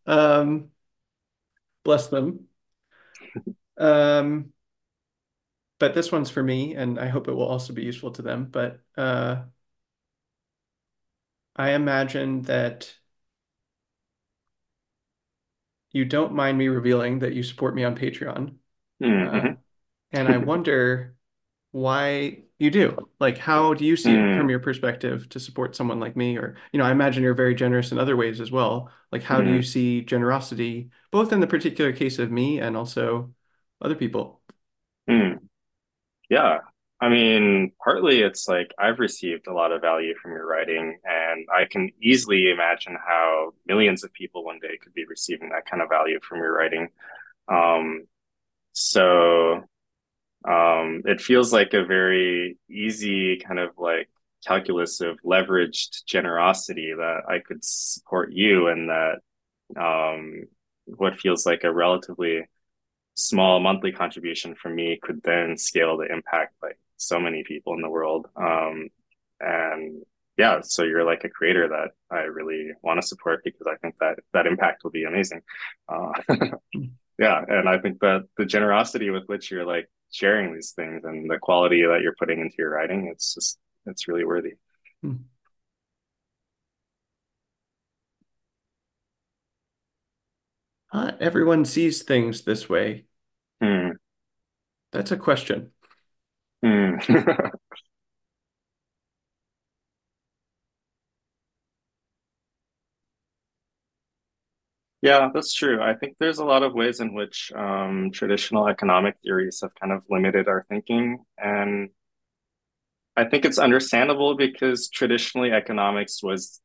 um, 0.07 0.71
bless 1.85 2.09
them. 2.09 2.49
Um, 3.77 4.53
but 5.79 5.95
this 5.95 6.12
one's 6.12 6.31
for 6.31 6.43
me, 6.43 6.75
and 6.75 6.99
I 6.99 7.09
hope 7.09 7.29
it 7.29 7.33
will 7.33 7.47
also 7.47 7.73
be 7.73 7.83
useful 7.83 8.11
to 8.12 8.23
them. 8.23 8.47
But 8.51 8.81
uh, 8.97 9.43
I 11.57 11.71
imagine 11.73 12.43
that 12.43 12.97
you 15.93 16.05
don't 16.05 16.33
mind 16.35 16.59
me 16.59 16.69
revealing 16.69 17.21
that 17.21 17.35
you 17.35 17.43
support 17.43 17.75
me 17.75 17.85
on 17.85 17.97
Patreon. 17.97 18.57
Uh, 19.23 19.43
Mm-hmm. 19.43 19.55
and 20.12 20.29
I 20.29 20.39
wonder 20.39 21.14
why 21.75 22.45
you 22.59 22.71
do. 22.71 23.09
Like, 23.21 23.39
how 23.39 23.75
do 23.75 23.85
you 23.85 23.97
see 23.97 24.15
it 24.15 24.33
from 24.35 24.49
Mm-hmm. 24.49 24.51
your 24.51 24.61
perspective 24.61 25.29
to 25.31 25.41
support 25.41 25.75
someone 25.77 26.01
like 26.01 26.17
me? 26.17 26.37
Or, 26.39 26.57
you 26.73 26.79
know, 26.79 26.85
I 26.85 26.93
imagine 26.93 27.23
you're 27.25 27.35
very 27.35 27.55
generous 27.57 27.93
in 27.93 27.99
other 27.99 28.17
ways 28.17 28.41
as 28.41 28.51
well. 28.53 28.91
Like, 29.13 29.23
how 29.25 29.43
do 29.43 29.51
you 29.51 29.61
Mm-hmm. 29.61 29.65
see 29.65 30.03
generosity, 30.03 30.91
both 31.11 31.33
in 31.33 31.41
the 31.41 31.47
particular 31.49 31.93
case 31.93 32.19
of 32.21 32.31
me 32.31 32.61
and 32.61 32.77
also 32.77 33.35
other 33.83 33.97
people? 33.97 34.41
Mm-hmm. 35.09 35.45
Yeah. 36.31 36.61
I 37.01 37.09
mean, 37.11 37.73
partly 37.83 38.23
it's 38.23 38.49
like 38.49 38.73
I've 38.79 39.01
received 39.01 39.49
a 39.49 39.55
lot 39.55 39.73
of 39.73 39.83
value 39.83 40.15
from 40.23 40.33
your 40.33 40.47
writing, 40.47 40.99
and 41.05 41.47
I 41.55 41.67
can 41.67 41.91
easily 42.03 42.51
imagine 42.51 42.97
how 42.97 43.53
millions 43.67 44.05
of 44.05 44.13
people 44.15 44.45
one 44.45 44.61
day 44.61 44.79
could 44.83 44.95
be 44.95 45.05
receiving 45.07 45.51
that 45.51 45.67
kind 45.71 45.83
of 45.83 45.91
value 45.91 46.21
from 46.23 46.39
your 46.39 46.57
writing. 46.57 46.89
Um, 47.49 48.07
so 48.73 49.65
Um, 50.47 51.03
it 51.07 51.21
feels 51.21 51.53
like 51.53 51.73
a 51.75 51.85
very 51.85 52.59
easy 52.69 53.39
kind 53.39 53.59
of 53.59 53.71
like 53.79 54.09
calculus 54.47 55.01
of 55.01 55.19
leveraged 55.25 56.05
generosity 56.07 56.93
that 56.97 57.23
I 57.29 57.39
could 57.39 57.65
support 57.65 58.33
you 58.33 58.69
and 58.69 58.91
that 58.91 59.21
um, 59.81 60.45
what 60.85 61.19
feels 61.19 61.47
like 61.47 61.65
a 61.65 61.73
relatively 61.73 62.43
small 63.15 63.61
monthly 63.61 63.93
contribution 63.93 64.55
from 64.55 64.75
me 64.75 64.99
could 65.03 65.23
then 65.23 65.57
scale 65.57 65.97
to 65.99 66.12
impact 66.12 66.55
like 66.62 66.79
so 66.97 67.19
many 67.19 67.45
people 67.45 67.75
in 67.75 67.81
the 67.81 67.89
world. 67.89 68.29
Um, 68.37 68.89
and 69.41 70.03
yeah, 70.37 70.61
so 70.62 70.83
you're 70.83 71.05
like 71.05 71.25
a 71.25 71.29
creator 71.29 71.69
that 71.69 71.91
I 72.11 72.23
really 72.23 72.73
want 72.83 73.01
to 73.01 73.07
support 73.07 73.43
because 73.45 73.66
I 73.66 73.77
think 73.77 73.97
that 74.01 74.19
that 74.33 74.47
impact 74.47 74.83
will 74.83 74.91
be 74.91 75.05
amazing. 75.05 75.43
Uh, 75.89 76.12
yeah, 77.19 77.45
and 77.47 77.69
I 77.69 77.79
think 77.79 78.01
that 78.01 78.25
the 78.37 78.45
generosity 78.45 79.11
with 79.11 79.25
which 79.27 79.51
you're 79.51 79.65
like 79.66 79.89
sharing 80.15 80.55
these 80.55 80.73
things 80.73 81.03
and 81.05 81.28
the 81.31 81.39
quality 81.39 81.82
that 81.82 82.01
you're 82.03 82.15
putting 82.19 82.41
into 82.41 82.55
your 82.59 82.70
writing, 82.70 83.09
it's 83.11 83.35
just 83.35 83.59
it's 83.86 84.09
really 84.09 84.24
worthy. 84.24 84.55
Hmm. 85.03 85.16
Not 90.93 91.20
everyone 91.20 91.65
sees 91.65 92.03
things 92.03 92.43
this 92.43 92.69
way. 92.69 93.07
Hmm. 93.62 93.91
That's 94.93 95.12
a 95.12 95.16
question. 95.16 95.73
Hmm. 96.65 96.97
Yeah, 105.05 105.28
that's 105.35 105.52
true. 105.52 105.82
I 105.82 105.93
think 105.94 106.16
there's 106.18 106.39
a 106.39 106.47
lot 106.47 106.62
of 106.62 106.72
ways 106.72 107.01
in 107.01 107.12
which 107.12 107.52
um, 107.55 108.10
traditional 108.10 108.68
economic 108.68 109.16
theories 109.22 109.60
have 109.62 109.74
kind 109.74 109.93
of 109.93 110.02
limited 110.09 110.48
our 110.48 110.64
thinking. 110.70 111.18
And 111.36 111.90
I 113.14 113.26
think 113.26 113.44
it's 113.44 113.59
understandable 113.59 114.35
because 114.35 114.89
traditionally 114.89 115.52
economics 115.52 116.22
was 116.22 116.59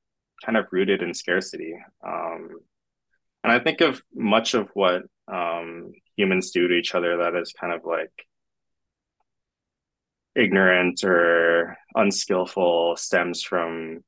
kind 0.45 0.57
of 0.57 0.67
rooted 0.71 1.01
in 1.01 1.13
scarcity. 1.13 1.73
Um, 2.07 2.51
and 3.43 3.51
I 3.51 3.59
think 3.59 3.81
of 3.81 4.01
much 4.15 4.53
of 4.53 4.69
what 4.73 5.01
um, 5.27 5.91
humans 6.15 6.51
do 6.51 6.65
to 6.69 6.75
each 6.75 6.95
other 6.95 7.17
that 7.17 7.35
is 7.35 7.53
kind 7.59 7.73
of 7.73 7.81
like 7.83 8.13
ignorant 10.33 11.03
or 11.03 11.77
unskillful 11.93 12.95
stems 12.95 13.43
from 13.43 13.99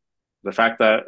the 0.46 0.54
fact 0.54 0.80
that 0.80 1.04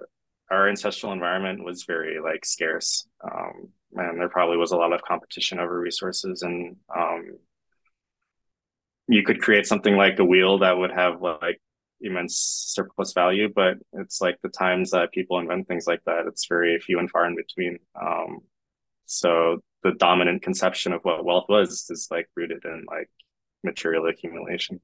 our 0.51 0.69
ancestral 0.69 1.11
environment 1.11 1.63
was 1.63 1.83
very 1.83 2.19
like 2.19 2.45
scarce. 2.45 3.07
Um, 3.23 3.69
and 3.95 4.19
there 4.19 4.29
probably 4.29 4.57
was 4.57 4.71
a 4.71 4.77
lot 4.77 4.93
of 4.93 5.01
competition 5.01 5.59
over 5.59 5.79
resources 5.79 6.41
and 6.41 6.75
um, 6.95 7.37
you 9.07 9.23
could 9.23 9.41
create 9.41 9.65
something 9.65 9.95
like 9.95 10.17
a 10.19 10.25
wheel 10.25 10.59
that 10.59 10.77
would 10.77 10.91
have 10.91 11.21
like 11.21 11.59
immense 12.01 12.35
surplus 12.69 13.13
value, 13.13 13.49
but 13.53 13.77
it's 13.93 14.21
like 14.21 14.37
the 14.41 14.49
times 14.49 14.91
that 14.91 15.11
people 15.11 15.39
invent 15.39 15.67
things 15.67 15.87
like 15.87 16.01
that, 16.05 16.25
it's 16.27 16.47
very 16.47 16.79
few 16.79 16.99
and 16.99 17.09
far 17.09 17.25
in 17.25 17.35
between. 17.35 17.79
Um, 17.99 18.39
so 19.05 19.59
the 19.83 19.91
dominant 19.91 20.41
conception 20.41 20.93
of 20.93 21.01
what 21.03 21.25
wealth 21.25 21.45
was 21.49 21.87
is 21.89 22.07
like 22.09 22.27
rooted 22.35 22.63
in 22.65 22.85
like 22.87 23.09
material 23.63 24.07
accumulation. 24.07 24.81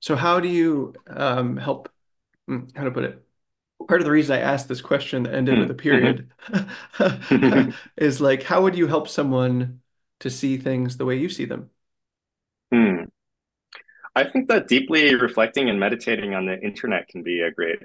So 0.00 0.16
how 0.16 0.40
do 0.40 0.48
you 0.48 0.94
um, 1.06 1.56
help, 1.56 1.88
how 2.74 2.84
to 2.84 2.90
put 2.90 3.04
it? 3.04 3.24
Part 3.88 4.00
of 4.00 4.06
the 4.06 4.12
reason 4.12 4.36
I 4.36 4.40
asked 4.40 4.68
this 4.68 4.80
question 4.82 5.24
that 5.24 5.34
ended 5.34 5.58
with 5.58 5.70
a 5.70 5.74
Mm-hmm. 5.92 6.12
period 6.14 6.32
is 7.96 8.20
like, 8.20 8.44
how 8.44 8.62
would 8.62 8.76
you 8.76 8.86
help 8.86 9.08
someone 9.08 9.80
to 10.20 10.30
see 10.30 10.56
things 10.58 10.96
the 10.96 11.04
way 11.04 11.16
you 11.18 11.28
see 11.28 11.44
them? 11.46 11.70
Hmm. 12.72 13.04
I 14.14 14.24
think 14.24 14.48
that 14.48 14.68
deeply 14.68 15.14
reflecting 15.14 15.70
and 15.70 15.80
meditating 15.80 16.34
on 16.34 16.46
the 16.46 16.58
internet 16.60 17.08
can 17.08 17.22
be 17.22 17.40
a 17.40 17.50
great 17.50 17.78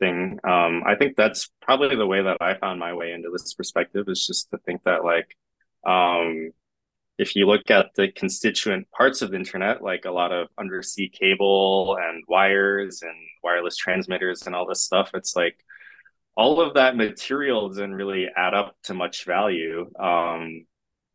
thing. 0.00 0.38
Um, 0.44 0.84
I 0.86 0.96
think 0.96 1.16
that's 1.16 1.50
probably 1.62 1.96
the 1.96 2.06
way 2.06 2.22
that 2.22 2.38
I 2.40 2.54
found 2.58 2.80
my 2.80 2.94
way 2.94 3.12
into 3.12 3.30
this 3.32 3.54
perspective 3.54 4.06
is 4.08 4.26
just 4.26 4.50
to 4.50 4.58
think 4.58 4.82
that 4.84 5.04
like 5.04 5.36
um, 5.86 6.52
if 7.18 7.34
you 7.34 7.46
look 7.46 7.70
at 7.70 7.90
the 7.96 8.12
constituent 8.12 8.88
parts 8.92 9.22
of 9.22 9.30
the 9.30 9.36
internet, 9.36 9.82
like 9.82 10.04
a 10.04 10.10
lot 10.10 10.32
of 10.32 10.48
undersea 10.56 11.08
cable 11.08 11.98
and 12.00 12.24
wires 12.28 13.02
and 13.02 13.16
wireless 13.42 13.76
transmitters 13.76 14.46
and 14.46 14.54
all 14.54 14.66
this 14.66 14.82
stuff, 14.82 15.10
it's 15.14 15.34
like 15.34 15.56
all 16.36 16.60
of 16.60 16.74
that 16.74 16.96
material 16.96 17.68
doesn't 17.68 17.94
really 17.94 18.28
add 18.36 18.54
up 18.54 18.76
to 18.84 18.94
much 18.94 19.24
value. 19.24 19.90
Um, 19.98 20.66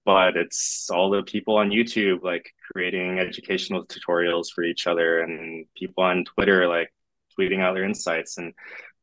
but 0.05 0.35
it's 0.35 0.89
all 0.89 1.09
the 1.09 1.23
people 1.23 1.55
on 1.55 1.69
YouTube 1.69 2.23
like 2.23 2.53
creating 2.71 3.19
educational 3.19 3.85
tutorials 3.85 4.47
for 4.53 4.63
each 4.63 4.87
other 4.87 5.21
and 5.21 5.65
people 5.77 6.03
on 6.03 6.25
Twitter 6.25 6.67
like 6.67 6.93
tweeting 7.39 7.61
out 7.61 7.73
their 7.73 7.85
insights 7.85 8.37
and 8.37 8.53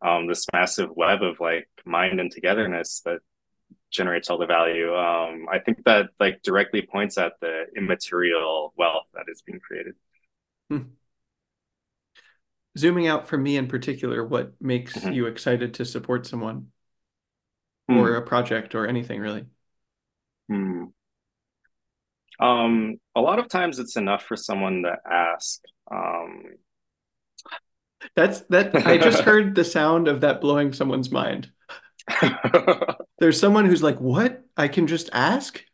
um, 0.02 0.27
this 0.27 0.47
massive 0.52 0.90
web 0.94 1.22
of 1.22 1.40
like 1.40 1.68
mind 1.86 2.20
and 2.20 2.31
togetherness 2.31 3.01
that 3.05 3.20
generates 3.91 4.31
all 4.31 4.39
the 4.39 4.47
value. 4.47 4.95
Um, 4.95 5.47
I 5.51 5.59
think 5.59 5.85
that 5.85 6.11
like 6.21 6.43
directly 6.43 6.83
points 6.83 7.19
at 7.19 7.35
the 7.41 7.65
immaterial 7.77 8.73
wealth 8.77 9.07
that 9.15 9.25
is 9.29 9.43
being 9.43 9.61
created. 9.61 9.95
Hmm. 10.71 10.93
Zooming 12.79 13.07
out 13.07 13.29
for 13.29 13.37
me 13.39 13.57
in 13.57 13.69
particular, 13.69 14.25
what 14.27 14.61
makes 14.61 15.05
Mm-hmm. 15.05 15.12
you 15.12 15.27
excited 15.27 15.75
to 15.75 15.85
support 15.85 16.27
someone 16.27 16.73
or 17.91 18.15
Hmm. 18.15 18.17
a 18.17 18.23
project 18.23 18.75
or 18.75 18.87
anything 18.87 19.21
really? 19.21 19.45
Hmm. 20.49 20.93
Um, 22.39 22.97
a 23.15 23.21
lot 23.21 23.39
of 23.39 23.49
times 23.49 23.79
it's 23.79 23.97
enough 23.97 24.23
for 24.25 24.37
someone 24.37 24.83
to 24.83 24.97
ask. 25.11 25.61
Um, 25.91 26.45
That's 28.15 28.41
that 28.51 28.87
I 28.87 28.99
just 28.99 29.21
heard 29.25 29.55
the 29.55 29.65
sound 29.65 30.07
of 30.09 30.21
that 30.23 30.41
blowing 30.41 30.73
someone's 30.73 31.11
mind. 31.11 31.51
There's 33.18 33.39
someone 33.39 33.66
who's 33.66 33.82
like, 33.82 34.01
"What? 34.01 34.44
I 34.56 34.68
can 34.68 34.86
just 34.86 35.10
ask?" 35.12 35.64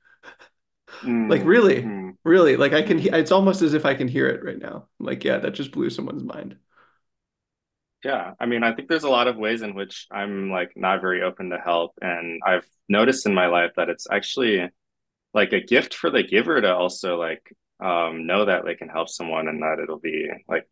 Like, 1.29 1.45
mm, 1.45 1.45
really? 1.45 1.93
mm, 1.93 2.17
Really? 2.25 2.57
Like 2.57 2.73
I 2.73 2.83
can 2.83 2.99
he 2.99 3.09
it's 3.11 3.31
almost 3.33 3.63
as 3.63 3.73
if 3.75 3.85
I 3.87 3.95
can 3.95 4.09
hear 4.09 4.27
it 4.29 4.45
right 4.45 4.59
now. 4.59 4.89
Like, 4.99 5.23
yeah, 5.25 5.39
that 5.39 5.53
just 5.53 5.71
blew 5.73 5.91
someone's 5.91 6.25
mind. 6.25 6.57
Yeah, 8.05 8.35
I 8.39 8.47
mean, 8.47 8.63
I 8.63 8.73
think 8.75 8.89
there's 8.89 9.05
a 9.05 9.09
lot 9.11 9.27
of 9.27 9.37
ways 9.37 9.63
in 9.63 9.75
which 9.75 10.07
I'm 10.11 10.51
like 10.51 10.73
not 10.77 11.01
very 11.01 11.23
open 11.23 11.51
to 11.51 11.59
help, 11.59 11.93
and 12.01 12.41
I've 12.47 12.67
noticed 12.89 13.27
in 13.27 13.35
my 13.35 13.47
life 13.47 13.73
that 13.77 13.89
it's 13.89 14.07
actually 14.11 14.69
like 15.35 15.53
a 15.53 15.61
gift 15.61 15.95
for 15.95 16.11
the 16.11 16.23
giver 16.25 16.61
to 16.61 16.75
also 16.75 17.19
like 17.19 17.43
um, 17.81 18.27
know 18.27 18.47
that 18.47 18.65
they 18.65 18.75
can 18.77 18.89
help 18.89 19.09
someone 19.11 19.49
and 19.49 19.63
that 19.63 19.81
it'll 19.83 20.01
be 20.01 20.29
like 20.49 20.69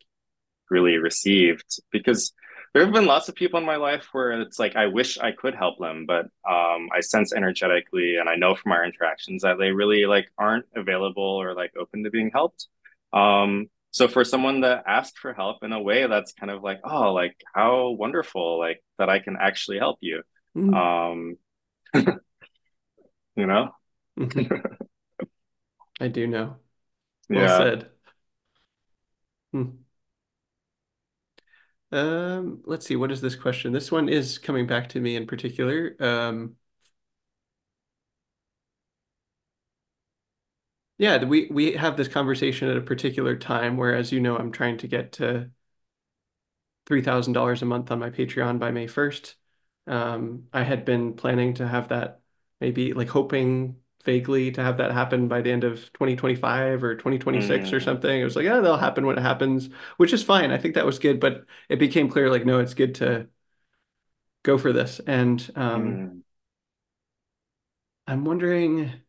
really 0.71 0.99
received. 0.99 1.67
Because 1.93 2.33
there 2.75 2.85
have 2.85 2.93
been 2.93 3.07
lots 3.07 3.29
of 3.29 3.37
people 3.37 3.61
in 3.61 3.65
my 3.67 3.77
life 3.77 4.09
where 4.13 4.33
it's 4.41 4.59
like 4.59 4.77
I 4.77 4.87
wish 4.89 5.19
I 5.19 5.33
could 5.33 5.55
help 5.55 5.79
them, 5.79 6.07
but 6.07 6.27
um, 6.49 6.89
I 6.93 7.01
sense 7.01 7.33
energetically 7.33 8.17
and 8.17 8.29
I 8.29 8.37
know 8.37 8.57
from 8.57 8.73
our 8.73 8.85
interactions 8.85 9.43
that 9.43 9.59
they 9.59 9.71
really 9.71 10.07
like 10.07 10.27
aren't 10.39 10.67
available 10.77 11.23
or 11.23 11.55
like 11.55 11.73
open 11.81 12.05
to 12.05 12.11
being 12.11 12.33
helped. 12.33 12.67
Um, 13.13 13.71
so 13.93 14.09
for 14.09 14.25
someone 14.25 14.63
to 14.63 14.83
ask 14.87 15.17
for 15.17 15.33
help 15.33 15.63
in 15.63 15.73
a 15.73 15.81
way 15.81 16.09
that's 16.09 16.33
kind 16.33 16.51
of 16.51 16.65
like, 16.65 16.81
oh, 16.85 17.13
like 17.13 17.37
how 17.55 17.91
wonderful, 17.91 18.59
like 18.59 18.83
that 18.99 19.09
I 19.09 19.21
can 19.21 19.37
actually 19.41 19.79
help 19.79 19.99
you. 20.01 20.23
Mhm. 20.57 20.77
Um, 20.77 21.37
you 23.37 23.47
know? 23.47 23.71
I 26.01 26.09
do 26.09 26.27
know. 26.29 26.57
Well 27.29 27.41
Yeah. 27.41 27.57
said. 27.59 27.91
Hmm. 29.53 29.84
Um, 31.95 32.61
let's 32.67 32.87
see, 32.87 32.97
what 32.97 33.13
is 33.13 33.21
this 33.21 33.37
question? 33.37 33.73
This 33.73 33.93
one 33.93 34.09
is 34.09 34.39
coming 34.39 34.67
back 34.67 34.89
to 34.91 35.01
me 35.01 35.15
in 35.17 35.27
particular. 35.27 35.95
Um, 36.01 36.57
yeah, 40.99 41.25
we 41.25 41.49
we 41.51 41.73
have 41.73 41.97
this 41.97 42.09
conversation 42.09 42.69
at 42.69 42.77
a 42.77 42.81
particular 42.81 43.37
time 43.37 43.77
where, 43.77 43.95
as 43.95 44.13
you 44.13 44.21
know, 44.21 44.37
I'm 44.37 44.53
trying 44.53 44.79
to 44.79 44.89
get 44.89 45.13
to 45.15 45.51
$3,000 46.87 47.63
a 47.63 47.67
month 47.67 47.91
on 47.91 47.99
my 48.01 48.11
Patreon 48.11 48.59
by 48.61 48.71
May 48.73 48.87
1st. 48.87 49.37
Um, 49.87 50.49
I 50.53 50.63
had 50.65 50.85
been 50.85 51.15
planning 51.15 51.55
to 51.55 51.69
have 51.69 51.89
that 51.89 52.21
maybe 52.61 52.95
like 52.95 53.09
hoping 53.09 53.77
vaguely 54.05 54.51
to 54.53 54.63
have 54.63 54.77
that 54.79 54.93
happen 54.93 55.29
by 55.29 55.41
the 55.43 55.51
end 55.53 55.65
of 55.65 55.93
2025 55.93 56.83
or 56.85 56.95
2026 56.97 57.73
or 57.73 57.81
Mm, 57.81 57.81
something. 57.81 58.21
It 58.21 58.25
was 58.25 58.37
like, 58.37 58.45
yeah, 58.45 58.61
that'll 58.61 58.77
happen 58.79 59.07
when 59.07 59.19
it 59.19 59.23
happens, 59.23 59.69
which 59.97 60.13
is 60.13 60.23
fine. 60.23 60.51
I 60.51 60.59
think 60.59 60.75
that 60.75 60.87
was 60.87 60.99
good, 60.99 61.21
but 61.21 61.47
it 61.69 61.79
became 61.79 62.09
clear 62.11 62.31
like, 62.31 62.47
no, 62.47 62.59
it's 62.61 62.75
good 62.75 62.95
to 62.97 63.29
go 64.43 64.59
for 64.59 64.73
this. 64.73 65.01
And 65.07 65.51
um, 65.57 66.05
mm, 66.05 66.23
I'm 68.07 68.25
wondering. 68.25 69.03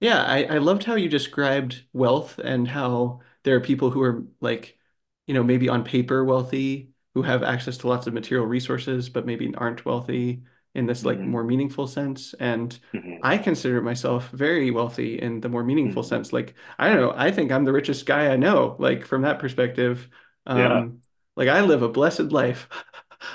Yeah, 0.00 0.22
I, 0.22 0.44
I 0.44 0.58
loved 0.58 0.84
how 0.84 0.94
you 0.94 1.08
described 1.08 1.84
wealth 1.92 2.38
and 2.38 2.68
how 2.68 3.20
there 3.42 3.56
are 3.56 3.60
people 3.60 3.90
who 3.90 4.02
are 4.02 4.24
like, 4.40 4.78
you 5.26 5.34
know, 5.34 5.42
maybe 5.42 5.68
on 5.68 5.84
paper 5.84 6.24
wealthy, 6.24 6.92
who 7.14 7.22
have 7.22 7.42
access 7.42 7.78
to 7.78 7.88
lots 7.88 8.06
of 8.06 8.14
material 8.14 8.46
resources, 8.46 9.08
but 9.08 9.26
maybe 9.26 9.52
aren't 9.56 9.84
wealthy 9.84 10.44
in 10.74 10.86
this 10.86 11.04
like 11.04 11.26
more 11.26 11.44
mm, 11.44 11.48
meaningful 11.48 11.86
sense. 11.86 12.34
And 12.38 12.78
mm, 12.94 13.18
I 13.22 13.38
consider 13.38 13.80
myself 13.80 14.30
very 14.30 14.70
wealthy 14.70 15.20
in 15.20 15.40
the 15.40 15.48
more 15.48 15.64
meaningful 15.64 16.02
mm. 16.02 16.08
sense. 16.08 16.32
Like, 16.32 16.54
I 16.78 16.88
don't 16.88 17.00
know, 17.00 17.14
I 17.16 17.30
think 17.32 17.50
I'm 17.50 17.64
the 17.64 17.72
richest 17.72 18.06
guy 18.06 18.28
I 18.28 18.36
know, 18.36 18.76
like 18.78 19.04
from 19.06 19.22
that 19.22 19.38
perspective. 19.38 20.08
Yeah. 20.54 20.78
Um, 20.78 21.02
like 21.36 21.48
I 21.48 21.60
live 21.62 21.82
a 21.82 21.88
blessed 21.88 22.32
life. 22.32 22.68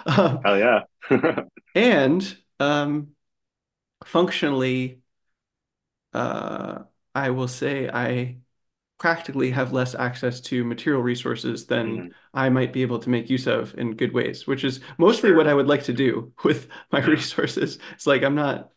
Um, 0.05 0.39
Hell 0.45 0.57
yeah. 0.57 0.83
and 1.75 2.37
um, 2.61 3.09
functionally, 4.05 5.01
uh, 6.13 6.83
I 7.13 7.31
will 7.31 7.49
say 7.49 7.89
I 7.89 8.37
practically 8.97 9.51
have 9.51 9.73
less 9.73 9.93
access 9.93 10.39
to 10.39 10.63
material 10.63 11.01
resources 11.01 11.65
than 11.65 11.97
Mm, 11.97 12.11
I 12.33 12.49
might 12.49 12.73
be 12.73 12.81
able 12.81 12.99
to 12.99 13.09
make 13.09 13.29
use 13.29 13.47
of 13.47 13.75
in 13.77 13.95
good 13.95 14.13
ways, 14.13 14.47
which 14.47 14.63
is 14.63 14.79
mostly 14.97 15.31
what 15.31 15.47
I 15.47 15.53
would 15.53 15.67
like 15.67 15.83
to 15.85 15.93
do 15.93 16.33
with 16.43 16.67
my 16.91 16.99
Yeah. 16.99 17.05
resources. 17.05 17.79
It's 17.93 18.07
like 18.07 18.23
I'm 18.23 18.35
not 18.35 18.71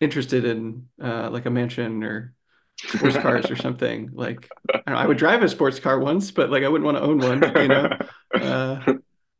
interested 0.00 0.44
in 0.44 0.88
uh, 1.02 1.30
like 1.30 1.46
a 1.46 1.50
mansion 1.50 2.02
or. 2.04 2.34
sports 2.86 3.18
cars 3.18 3.50
or 3.50 3.56
something. 3.56 4.10
Like 4.14 4.52
I, 4.86 4.92
know, 4.92 4.98
I 4.98 5.06
would 5.08 5.18
drive 5.18 5.42
a 5.42 5.48
sports 5.50 5.80
car 5.80 5.98
once, 6.00 6.30
but 6.32 6.50
like 6.50 6.64
I 6.64 6.68
wouldn't 6.68 6.86
want 6.86 6.98
to 6.98 7.02
own 7.04 7.20
one, 7.22 7.54
you 7.58 7.68
know? 7.68 7.96
Uh, 8.40 8.82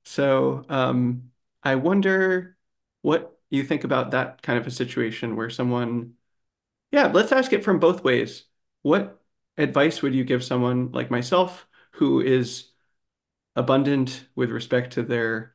so 0.04 0.66
um, 0.70 1.30
I 1.64 1.76
wonder 1.76 2.56
what 3.02 3.38
you 3.50 3.64
think 3.64 3.84
about 3.84 4.12
that 4.12 4.42
kind 4.42 4.58
of 4.60 4.66
a 4.66 4.72
situation 4.72 5.36
where 5.36 5.50
someone, 5.50 6.14
yeah, 6.92 7.08
let's 7.08 7.32
ask 7.32 7.52
it 7.54 7.64
from 7.64 7.80
both 7.80 8.04
ways. 8.04 8.44
What 8.82 9.20
advice 9.58 10.02
would 10.02 10.14
you 10.14 10.24
give 10.24 10.44
someone 10.44 10.92
like 10.92 11.10
myself 11.10 11.66
who 11.92 12.20
is 12.22 12.71
abundant 13.56 14.26
with 14.34 14.50
respect 14.50 14.94
to 14.94 15.02
their 15.02 15.54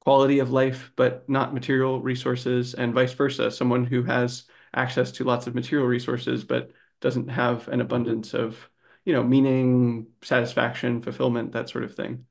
quality 0.00 0.38
of 0.38 0.50
life, 0.50 0.92
but 0.96 1.28
not 1.28 1.52
material 1.52 2.00
resources, 2.00 2.74
and 2.74 2.94
vice 2.94 3.12
versa, 3.12 3.50
someone 3.50 3.84
who 3.84 4.04
has 4.04 4.44
access 4.74 5.12
to 5.12 5.24
lots 5.24 5.46
of 5.46 5.54
material 5.54 5.86
resources, 5.86 6.44
but 6.44 6.70
doesn't 7.00 7.28
have 7.28 7.68
an 7.68 7.80
abundance 7.80 8.34
of, 8.34 8.70
you 9.04 9.12
know, 9.12 9.22
meaning, 9.22 10.06
satisfaction, 10.22 11.00
fulfillment, 11.00 11.52
that 11.52 11.68
sort 11.68 11.84
of 11.84 11.94
thing. 11.94 12.26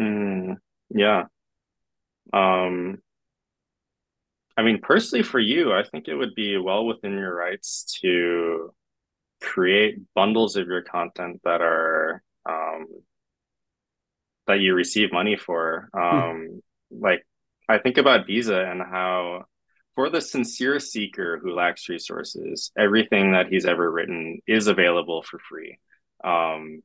Mm, 0.00 0.56
yeah. 0.90 1.24
Um, 2.32 2.98
I 4.56 4.62
mean, 4.62 4.80
personally 4.82 5.22
for 5.22 5.38
you, 5.38 5.72
I 5.72 5.84
think 5.84 6.08
it 6.08 6.14
would 6.14 6.34
be 6.34 6.56
well 6.56 6.86
within 6.86 7.12
your 7.12 7.34
rights 7.34 7.98
to 8.02 8.72
create 9.42 9.98
bundles 10.14 10.56
of 10.56 10.66
your 10.66 10.82
content 10.82 11.40
that 11.44 11.60
are 11.60 12.22
um, 12.48 12.86
that 14.46 14.60
you 14.60 14.74
receive 14.74 15.12
money 15.12 15.36
for. 15.36 15.88
Hmm. 15.94 16.00
Um, 16.00 16.62
like 16.90 17.26
I 17.68 17.78
think 17.78 17.98
about 17.98 18.26
Visa 18.26 18.64
and 18.64 18.80
how 18.80 19.44
for 19.94 20.10
the 20.10 20.20
sincere 20.20 20.78
seeker 20.78 21.38
who 21.42 21.54
lacks 21.54 21.88
resources, 21.88 22.70
everything 22.78 23.32
that 23.32 23.48
he's 23.48 23.66
ever 23.66 23.90
written 23.90 24.40
is 24.46 24.66
available 24.66 25.22
for 25.22 25.38
free. 25.38 25.78
Um, 26.22 26.82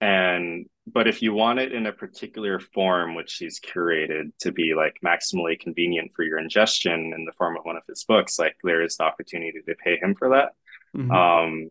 and 0.00 0.66
but 0.86 1.08
if 1.08 1.22
you 1.22 1.32
want 1.32 1.58
it 1.58 1.72
in 1.72 1.86
a 1.86 1.92
particular 1.92 2.60
form, 2.60 3.14
which 3.14 3.36
he's 3.36 3.58
curated 3.58 4.30
to 4.40 4.52
be 4.52 4.74
like 4.76 4.96
maximally 5.04 5.58
convenient 5.58 6.12
for 6.14 6.22
your 6.22 6.38
ingestion 6.38 7.12
in 7.16 7.24
the 7.24 7.32
form 7.32 7.56
of 7.56 7.64
one 7.64 7.76
of 7.76 7.82
his 7.88 8.04
books, 8.04 8.38
like 8.38 8.56
there 8.62 8.82
is 8.82 8.96
the 8.96 9.04
opportunity 9.04 9.60
to 9.66 9.74
pay 9.74 9.96
him 9.96 10.14
for 10.14 10.28
that. 10.30 10.52
hmm 10.94 11.10
Um, 11.10 11.70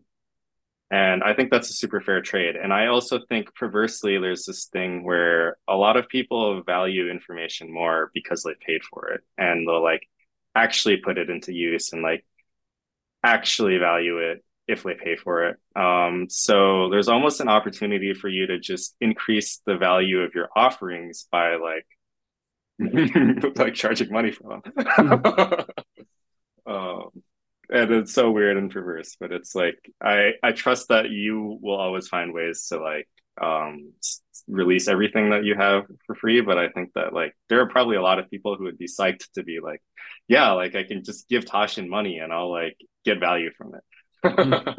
and 0.90 1.22
I 1.24 1.34
think 1.34 1.50
that's 1.50 1.70
a 1.70 1.74
super 1.74 2.00
fair 2.00 2.22
trade. 2.22 2.54
And 2.56 2.72
I 2.72 2.86
also 2.86 3.18
think 3.28 3.54
perversely, 3.54 4.18
there's 4.18 4.44
this 4.46 4.66
thing 4.66 5.04
where 5.04 5.56
a 5.68 5.74
lot 5.76 5.96
of 5.96 6.08
people 6.08 6.62
value 6.62 7.10
information 7.10 7.72
more 7.72 8.10
because 8.14 8.42
they 8.44 8.52
paid 8.64 8.82
for 8.84 9.08
it 9.10 9.22
and 9.36 9.66
they'll 9.66 9.82
like 9.82 10.08
actually 10.54 10.98
put 10.98 11.18
it 11.18 11.28
into 11.28 11.52
use 11.52 11.92
and 11.92 12.02
like 12.02 12.24
actually 13.24 13.78
value 13.78 14.18
it 14.18 14.44
if 14.68 14.82
they 14.82 14.94
pay 14.94 15.16
for 15.16 15.44
it. 15.48 15.56
Um, 15.76 16.26
so 16.28 16.88
there's 16.90 17.08
almost 17.08 17.40
an 17.40 17.48
opportunity 17.48 18.14
for 18.14 18.28
you 18.28 18.46
to 18.48 18.58
just 18.58 18.96
increase 19.00 19.60
the 19.66 19.76
value 19.76 20.20
of 20.20 20.34
your 20.34 20.48
offerings 20.56 21.26
by 21.30 21.56
like 21.56 21.86
like 23.56 23.74
charging 23.74 24.12
money 24.12 24.32
for 24.32 24.60
hmm 24.98 25.26
them. 25.26 25.66
um, 26.66 27.10
and 27.70 27.90
it's 27.90 28.12
so 28.12 28.30
weird 28.30 28.56
and 28.56 28.70
perverse, 28.70 29.16
but 29.18 29.32
it's 29.32 29.54
like 29.54 29.78
I 30.00 30.32
I 30.42 30.52
trust 30.52 30.88
that 30.88 31.10
you 31.10 31.58
will 31.60 31.76
always 31.76 32.08
find 32.08 32.32
ways 32.32 32.66
to 32.68 32.78
like 32.78 33.08
um 33.40 33.92
release 34.48 34.88
everything 34.88 35.30
that 35.30 35.44
you 35.44 35.54
have 35.54 35.84
for 36.06 36.14
free. 36.14 36.40
But 36.40 36.58
I 36.58 36.68
think 36.68 36.92
that 36.94 37.12
like 37.12 37.34
there 37.48 37.60
are 37.60 37.68
probably 37.68 37.96
a 37.96 38.02
lot 38.02 38.18
of 38.18 38.30
people 38.30 38.56
who 38.56 38.64
would 38.64 38.78
be 38.78 38.86
psyched 38.86 39.30
to 39.34 39.42
be 39.42 39.58
like, 39.62 39.82
yeah, 40.28 40.52
like 40.52 40.74
I 40.74 40.84
can 40.84 41.04
just 41.04 41.28
give 41.28 41.44
Tasshin 41.44 41.88
money 41.88 42.18
and 42.18 42.32
I'll 42.32 42.50
like 42.50 42.76
get 43.04 43.20
value 43.20 43.50
from 43.56 43.74
it. 43.74 43.82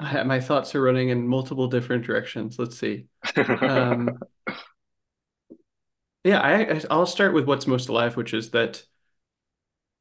I, 0.00 0.22
my 0.24 0.40
thoughts 0.40 0.74
are 0.74 0.82
running 0.82 1.10
in 1.10 1.26
multiple 1.28 1.68
different 1.68 2.04
directions. 2.04 2.58
Let's 2.58 2.76
see. 2.76 3.06
Um, 3.36 4.18
yeah, 6.24 6.40
I, 6.40 6.80
I'll 6.90 7.06
start 7.06 7.34
with 7.34 7.46
what's 7.46 7.66
most 7.66 7.88
alive, 7.88 8.16
which 8.16 8.34
is 8.34 8.50
that 8.50 8.82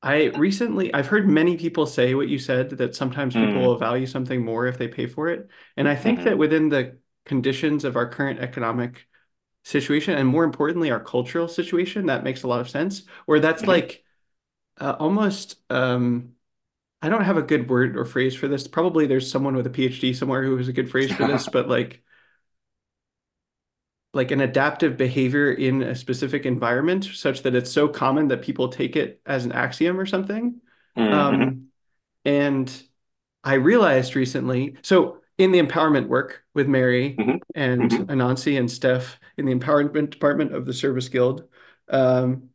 I 0.04 0.26
recently 0.28 0.94
I've 0.94 1.08
heard 1.08 1.28
many 1.30 1.58
people 1.58 1.86
say 1.86 2.16
what 2.16 2.28
you 2.28 2.40
said 2.40 2.72
that 2.72 2.96
sometimes 2.96 3.38
people 3.38 3.62
mm, 3.62 3.68
will 3.68 3.78
value 3.78 4.08
something 4.08 4.44
more 4.44 4.66
if 4.68 4.78
they 4.78 4.88
pay 4.88 5.06
for 5.08 5.28
it. 5.30 5.48
And 5.78 5.88
I 5.88 5.96
think 5.96 6.24
that 6.24 6.38
hmm 6.38 6.40
within 6.40 6.70
the 6.70 6.98
conditions 7.26 7.84
of 7.86 7.96
our 7.96 8.10
current 8.10 8.40
economic 8.40 9.08
situation 9.64 10.16
and 10.18 10.28
more 10.28 10.44
importantly 10.46 10.92
our 10.92 11.00
cultural 11.04 11.48
situation, 11.48 12.08
that 12.08 12.24
makes 12.24 12.44
a 12.44 12.48
lot 12.50 12.62
of 12.62 12.70
sense. 12.70 13.04
Where 13.26 13.40
that's 13.42 13.68
hmm 13.68 13.68
like 13.68 14.04
uh, 14.80 14.96
almost 15.00 15.58
um 15.72 16.34
I 17.02 17.10
don't 17.10 17.24
have 17.26 17.38
a 17.38 17.42
good 17.44 17.70
word 17.70 17.98
or 17.98 18.06
phrase 18.06 18.36
for 18.36 18.48
this. 18.48 18.68
Probably 18.68 19.08
there's 19.08 19.32
someone 19.32 19.56
with 19.56 19.68
a 19.68 19.70
PhD 19.72 20.16
somewhere 20.16 20.44
who 20.44 20.58
has 20.58 20.68
a 20.68 20.74
good 20.74 20.90
phrase 20.92 21.14
for 21.14 21.26
this, 21.26 21.48
but 21.50 21.68
like 21.70 22.04
like 24.14 24.32
an 24.32 24.42
adaptive 24.42 24.98
behavior 24.98 25.52
in 25.52 25.82
a 25.84 25.96
specific 25.96 26.46
environment 26.46 27.06
such 27.06 27.44
that 27.44 27.56
it's 27.56 27.72
so 27.72 27.88
common 27.88 28.28
that 28.28 28.42
people 28.42 28.68
take 28.70 28.96
it 28.96 29.22
as 29.26 29.46
an 29.46 29.52
axiom 29.54 30.00
or 30.00 30.06
something. 30.06 30.60
hmm 30.96 31.12
Um, 31.12 31.68
and 32.26 32.72
I 33.44 33.56
realized 33.56 34.16
recently, 34.16 34.78
so 34.84 35.20
in 35.38 35.52
the 35.52 35.62
empowerment 35.62 36.08
work 36.08 36.44
with 36.54 36.68
Mary 36.68 37.20
hmm 37.20 37.38
and 37.56 37.90
hmm 37.90 38.04
Anansi 38.10 38.60
and 38.60 38.70
Steph 38.72 39.20
in 39.38 39.46
the 39.46 39.56
empowerment 39.56 40.12
department 40.12 40.54
of 40.56 40.66
the 40.66 40.74
Service 40.74 41.10
Guild, 41.10 41.48
um, 41.90 42.50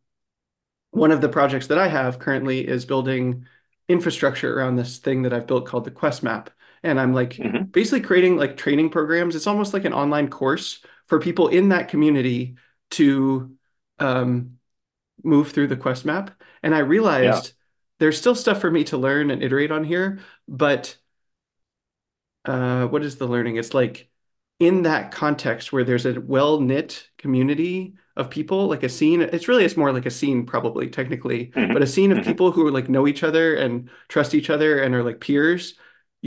one 0.90 1.10
of 1.12 1.20
the 1.20 1.28
projects 1.28 1.66
that 1.68 1.78
I 1.78 1.88
have 1.88 2.18
currently 2.18 2.66
is 2.66 2.84
building 2.86 3.46
infrastructure 3.88 4.58
around 4.58 4.76
this 4.76 4.98
thing 4.98 5.22
that 5.22 5.32
I've 5.32 5.46
built 5.46 5.66
called 5.66 5.84
the 5.84 5.90
Quest 5.90 6.22
Map. 6.22 6.50
And 6.82 6.98
I'm 7.00 7.12
like 7.12 7.42
hmm 7.42 7.72
basically 7.72 8.00
creating 8.00 8.36
like 8.36 8.56
training 8.56 8.90
programs. 8.90 9.36
It's 9.36 9.46
almost 9.46 9.74
like 9.74 9.84
an 9.84 9.92
online 9.92 10.28
course 10.28 10.82
for 11.06 11.20
people 11.20 11.48
in 11.48 11.70
that 11.70 11.88
community 11.88 12.56
to 12.92 13.56
um, 13.98 14.58
move 15.24 15.52
through 15.52 15.68
the 15.68 15.76
Quest 15.76 16.04
Map. 16.04 16.30
And 16.62 16.74
I 16.74 16.80
Yeah. 17.20 17.42
realized 17.42 17.52
there's 17.98 18.18
still 18.18 18.34
stuff 18.34 18.60
for 18.60 18.70
me 18.70 18.84
to 18.84 18.96
learn 18.98 19.30
and 19.30 19.42
iterate 19.42 19.70
on 19.72 19.84
here, 19.84 20.20
but 20.48 20.96
uh, 22.44 22.86
what 22.86 23.02
is 23.04 23.16
the 23.16 23.26
learning? 23.26 23.56
It's 23.56 23.74
like 23.74 24.08
in 24.60 24.82
that 24.82 25.10
context 25.12 25.72
where 25.72 25.84
there's 25.84 26.06
a 26.06 26.20
well-knit 26.20 27.08
community 27.18 27.94
of 28.16 28.30
people, 28.30 28.66
like 28.68 28.82
a 28.82 28.88
scene. 28.88 29.20
It's 29.22 29.48
really 29.48 29.64
it's 29.64 29.76
more 29.76 29.92
like 29.92 30.06
a 30.06 30.10
scene, 30.10 30.46
probably 30.46 30.88
technically, 30.88 31.52
hmm 31.54 31.72
but 31.72 31.82
a 31.82 31.86
scene 31.86 32.12
of 32.12 32.22
hmm 32.22 32.22
people 32.22 32.52
who 32.52 32.70
like 32.70 32.88
know 32.88 33.06
each 33.06 33.22
other 33.22 33.54
and 33.56 33.90
trust 34.08 34.34
each 34.34 34.48
other 34.50 34.80
and 34.80 34.94
are 34.94 35.02
like 35.02 35.20
peers. 35.20 35.74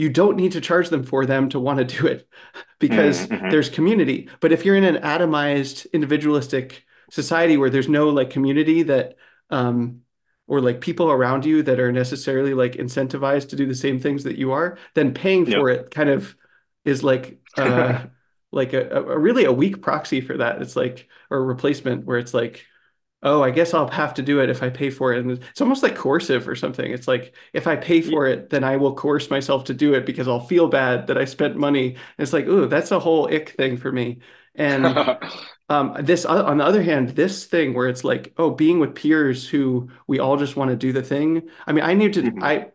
You 0.00 0.08
don't 0.08 0.36
need 0.36 0.52
to 0.52 0.60
charge 0.60 0.88
them 0.88 1.02
for 1.04 1.26
them 1.26 1.48
to 1.50 1.60
want 1.60 1.78
to 1.78 1.84
do 1.84 2.06
it 2.06 2.28
because 2.78 3.28
hmm 3.28 3.50
there's 3.50 3.68
community. 3.68 4.28
But 4.40 4.52
if 4.52 4.64
you're 4.64 4.76
in 4.76 4.84
an 4.84 5.02
atomized, 5.02 5.90
individualistic 5.92 6.84
society 7.10 7.56
where 7.56 7.70
there's 7.70 7.88
no 7.88 8.08
like 8.10 8.30
community 8.30 8.82
that 8.84 9.16
um, 9.50 10.02
or 10.46 10.60
like 10.60 10.80
people 10.80 11.10
around 11.10 11.44
you 11.44 11.62
that 11.62 11.78
are 11.80 11.92
necessarily 11.92 12.54
like 12.54 12.72
incentivized 12.72 13.48
to 13.50 13.56
do 13.56 13.66
the 13.66 13.74
same 13.74 14.00
things 14.00 14.24
that 14.24 14.38
you 14.38 14.52
are, 14.52 14.78
then 14.94 15.14
paying 15.14 15.44
Yep. 15.44 15.64
for 15.64 15.68
it 15.68 15.90
kind 15.90 16.08
of 16.08 16.36
is 16.84 17.02
like 17.04 17.40
uh 17.56 18.02
like 18.52 18.72
a, 18.72 18.88
a 18.90 19.18
really 19.18 19.44
a 19.44 19.52
weak 19.52 19.80
proxy 19.82 20.20
for 20.20 20.36
that. 20.38 20.60
It's 20.62 20.74
like 20.76 21.08
or 21.30 21.38
a 21.38 21.42
replacement 21.42 22.04
where 22.04 22.18
it's 22.18 22.34
like, 22.34 22.66
oh, 23.22 23.42
I 23.42 23.50
guess 23.50 23.74
I'll 23.74 23.88
have 23.90 24.14
to 24.14 24.22
do 24.22 24.40
it 24.40 24.50
if 24.50 24.62
I 24.62 24.70
pay 24.70 24.90
for 24.90 25.12
it. 25.12 25.18
And 25.20 25.32
it's 25.32 25.60
almost 25.60 25.82
like 25.82 25.94
coercive 25.96 26.48
or 26.48 26.56
something. 26.56 26.90
It's 26.90 27.08
like 27.08 27.34
if 27.52 27.66
I 27.66 27.76
pay 27.76 28.00
for 28.00 28.26
it, 28.26 28.50
then 28.50 28.64
I 28.64 28.76
will 28.76 28.94
coerce 28.94 29.30
myself 29.30 29.64
to 29.64 29.74
do 29.74 29.94
it 29.94 30.06
because 30.06 30.26
I'll 30.28 30.40
feel 30.46 30.68
bad 30.68 31.06
that 31.08 31.18
I 31.18 31.24
spent 31.26 31.56
money. 31.56 31.88
And 31.94 31.98
it's 32.18 32.32
like, 32.32 32.46
ooh, 32.46 32.66
that's 32.66 32.90
a 32.90 33.00
whole 33.00 33.26
ick 33.32 33.50
thing 33.50 33.76
for 33.76 33.92
me. 33.92 34.20
And 34.54 35.02
um, 35.68 35.96
this, 36.00 36.24
on 36.24 36.58
the 36.58 36.64
other 36.64 36.82
hand, 36.82 37.10
this 37.10 37.46
thing 37.46 37.74
where 37.74 37.88
it's 37.88 38.04
like, 38.04 38.32
oh, 38.38 38.50
being 38.50 38.80
with 38.80 38.94
peers 38.94 39.48
who 39.48 39.90
we 40.06 40.18
all 40.18 40.36
just 40.36 40.56
want 40.56 40.70
to 40.70 40.76
do 40.76 40.92
the 40.92 41.02
thing. 41.02 41.48
I 41.66 41.72
mean, 41.72 41.84
I 41.84 41.94
need 41.94 42.14
to, 42.14 42.32
hmm 42.32 42.40
I, 42.40 42.68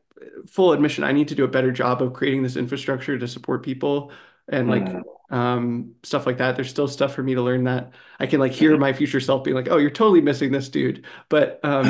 full 0.48 0.72
admission, 0.74 1.04
I 1.04 1.12
need 1.12 1.28
to 1.30 1.36
do 1.36 1.44
a 1.44 1.48
better 1.48 1.72
job 1.72 2.02
of 2.02 2.14
creating 2.14 2.44
this 2.44 2.56
infrastructure 2.56 3.18
to 3.18 3.28
support 3.28 3.64
people 3.64 4.12
and 4.48 4.70
like 4.70 4.96
hmm 4.96 5.15
um, 5.30 5.96
stuff 6.04 6.26
like 6.26 6.38
that. 6.38 6.56
There's 6.56 6.70
still 6.70 6.88
stuff 6.88 7.14
for 7.14 7.24
me 7.24 7.36
to 7.36 7.42
learn 7.42 7.66
that 7.66 7.94
I 8.20 8.28
can 8.28 8.40
like 8.40 8.52
hear 8.52 8.78
my 8.78 8.94
future 8.94 9.20
self 9.20 9.44
being 9.44 9.56
like, 9.56 9.70
oh, 9.70 9.78
you're 9.78 9.90
totally 9.90 10.22
missing 10.22 10.52
this 10.52 10.70
dude. 10.70 11.06
But 11.30 11.60
um, 11.64 11.86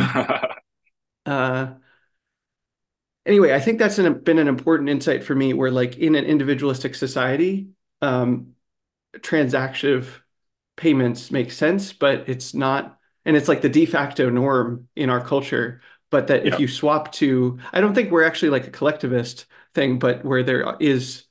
uh, 1.26 1.74
anyway, 3.26 3.54
I 3.54 3.60
think 3.60 3.80
that's 3.80 3.98
an, 4.00 4.20
been 4.20 4.40
an 4.40 4.48
important 4.48 4.90
insight 4.90 5.24
for 5.24 5.36
me 5.36 5.54
where 5.54 5.72
like 5.72 5.98
in 5.98 6.16
an 6.16 6.26
individualistic 6.26 6.96
society, 6.96 7.70
um, 8.02 8.54
transactive 9.18 10.08
payments 10.76 11.32
make 11.32 11.52
sense, 11.52 11.94
but 11.94 12.28
it's 12.30 12.54
not, 12.54 13.00
and 13.26 13.36
it's 13.36 13.48
like 13.48 13.62
the 13.62 13.70
de 13.70 13.86
facto 13.86 14.30
norm 14.30 14.88
in 14.96 15.10
our 15.10 15.24
culture. 15.24 15.82
But 16.12 16.28
that 16.28 16.46
if 16.46 16.60
you 16.60 16.68
swap 16.68 17.12
to, 17.14 17.60
I 17.74 17.82
don't 17.82 17.94
think 17.94 18.12
we're 18.12 18.24
actually 18.24 18.52
like 18.52 18.68
a 18.68 18.72
collectivist 18.72 19.48
thing, 19.74 20.00
but 20.00 20.24
where 20.24 20.44
there 20.44 20.78
is 20.80 21.25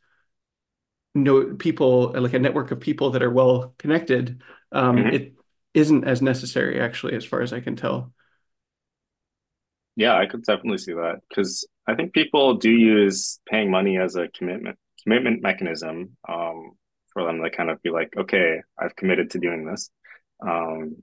no 1.15 1.55
people, 1.57 2.13
like 2.15 2.35
a 2.35 2.39
network 2.39 2.71
of 2.71 2.81
people 2.81 3.11
that 3.11 3.23
are 3.23 3.31
well 3.31 3.75
connected, 3.79 4.43
um, 4.73 5.07
hmm 5.07 5.11
it 5.11 5.35
isn't 5.75 6.05
as 6.05 6.23
necessary 6.23 6.81
actually, 6.81 7.15
as 7.17 7.25
far 7.25 7.41
as 7.43 7.53
I 7.53 7.61
can 7.61 7.77
tell. 7.77 8.13
Yeah, 9.97 10.17
I 10.17 10.27
could 10.27 10.43
definitely 10.45 10.79
see 10.79 10.93
that 10.95 11.21
because 11.29 11.67
I 11.87 11.95
think 11.95 12.13
people 12.13 12.55
do 12.55 12.71
use 12.71 13.39
paying 13.49 13.71
money 13.71 13.99
as 13.99 14.17
a 14.17 14.29
commitment 14.29 14.79
commitment 15.03 15.43
mechanism 15.43 16.17
um, 16.29 16.73
for 17.13 17.25
them 17.25 17.43
to 17.43 17.51
kind 17.51 17.71
of 17.71 17.81
be 17.83 17.91
like, 17.91 18.15
okay, 18.17 18.61
I've 18.79 18.97
committed 18.97 19.31
to 19.31 19.39
doing 19.39 19.67
this. 19.67 19.91
Um, 20.45 21.03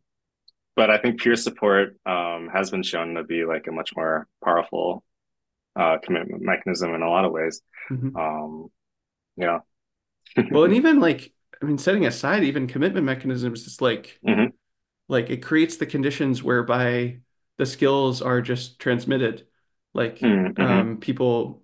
but 0.76 0.90
I 0.92 0.98
think 1.00 1.22
peer 1.22 1.36
support 1.36 1.98
um, 2.06 2.50
has 2.54 2.72
been 2.72 2.84
shown 2.84 3.16
to 3.16 3.24
be 3.24 3.46
like 3.46 3.68
a 3.68 3.72
much 3.74 3.92
more 3.96 4.28
powerful 4.44 5.04
uh, 5.78 5.98
commitment 6.04 6.44
mechanism 6.44 6.94
in 6.96 7.02
a 7.04 7.10
lot 7.10 7.26
of 7.26 7.32
ways. 7.34 7.62
Mhm. 7.90 8.16
Um, 8.16 8.70
yeah. 9.38 9.60
Well, 10.52 10.64
and 10.66 10.74
even 10.74 11.00
like, 11.00 11.34
I 11.62 11.66
mean, 11.66 11.78
setting 11.78 12.06
aside 12.06 12.44
even 12.44 12.68
commitment 12.68 13.06
mechanisms, 13.06 13.66
it's 13.68 13.82
like 13.82 14.20
hmm 14.24 14.52
like 15.10 15.30
it 15.30 15.44
creates 15.44 15.78
the 15.78 15.86
conditions 15.86 16.44
whereby 16.44 17.22
the 17.58 17.66
skills 17.66 18.22
are 18.22 18.42
just 18.42 18.80
transmitted. 18.80 19.48
Like 19.94 20.22
hmm 20.22 20.52
um, 20.60 21.00
people 21.00 21.64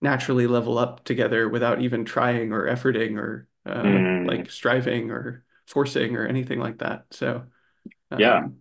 naturally 0.00 0.46
level 0.46 0.78
up 0.78 1.04
together 1.04 1.48
without 1.48 1.80
even 1.82 2.04
trying 2.04 2.52
or 2.52 2.66
efforting 2.66 3.18
or 3.18 3.48
uh, 3.66 4.02
mm 4.02 4.10
like 4.24 4.50
striving 4.50 5.10
or 5.10 5.44
forcing 5.66 6.16
or 6.16 6.26
anything 6.26 6.58
like 6.58 6.78
that. 6.78 7.06
So, 7.10 7.44
Yeah. 8.16 8.40
um, 8.40 8.56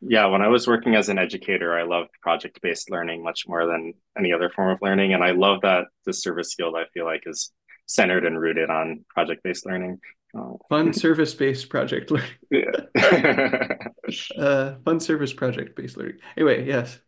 Yeah. 0.00 0.26
When 0.26 0.42
I 0.42 0.48
was 0.48 0.66
working 0.66 0.94
as 0.94 1.08
an 1.08 1.18
educator, 1.18 1.78
I 1.78 1.82
loved 1.84 2.10
project-based 2.22 2.90
learning 2.90 3.22
much 3.22 3.46
more 3.46 3.66
than 3.66 3.94
any 4.18 4.32
other 4.32 4.50
form 4.50 4.70
of 4.70 4.78
learning. 4.82 5.12
And 5.14 5.22
I 5.22 5.32
love 5.32 5.60
that 5.62 5.86
the 6.06 6.12
service 6.12 6.52
skill 6.52 6.74
I 6.76 6.86
feel 6.94 7.04
like 7.04 7.22
is 7.26 7.52
centered 7.90 8.24
and 8.24 8.40
rooted 8.40 8.70
on 8.70 9.04
project-based 9.08 9.66
learning. 9.66 9.98
Uh, 10.36 10.52
fun 10.68 10.92
service-based 10.92 11.68
project 11.68 12.12
learning, 12.12 12.30
yeah. 12.50 12.70
uh, 14.38 14.74
fun 14.84 15.00
service 15.00 15.32
project-based 15.32 15.96
learning. 15.96 16.18
Anyway, 16.36 16.66
yes. 16.66 16.98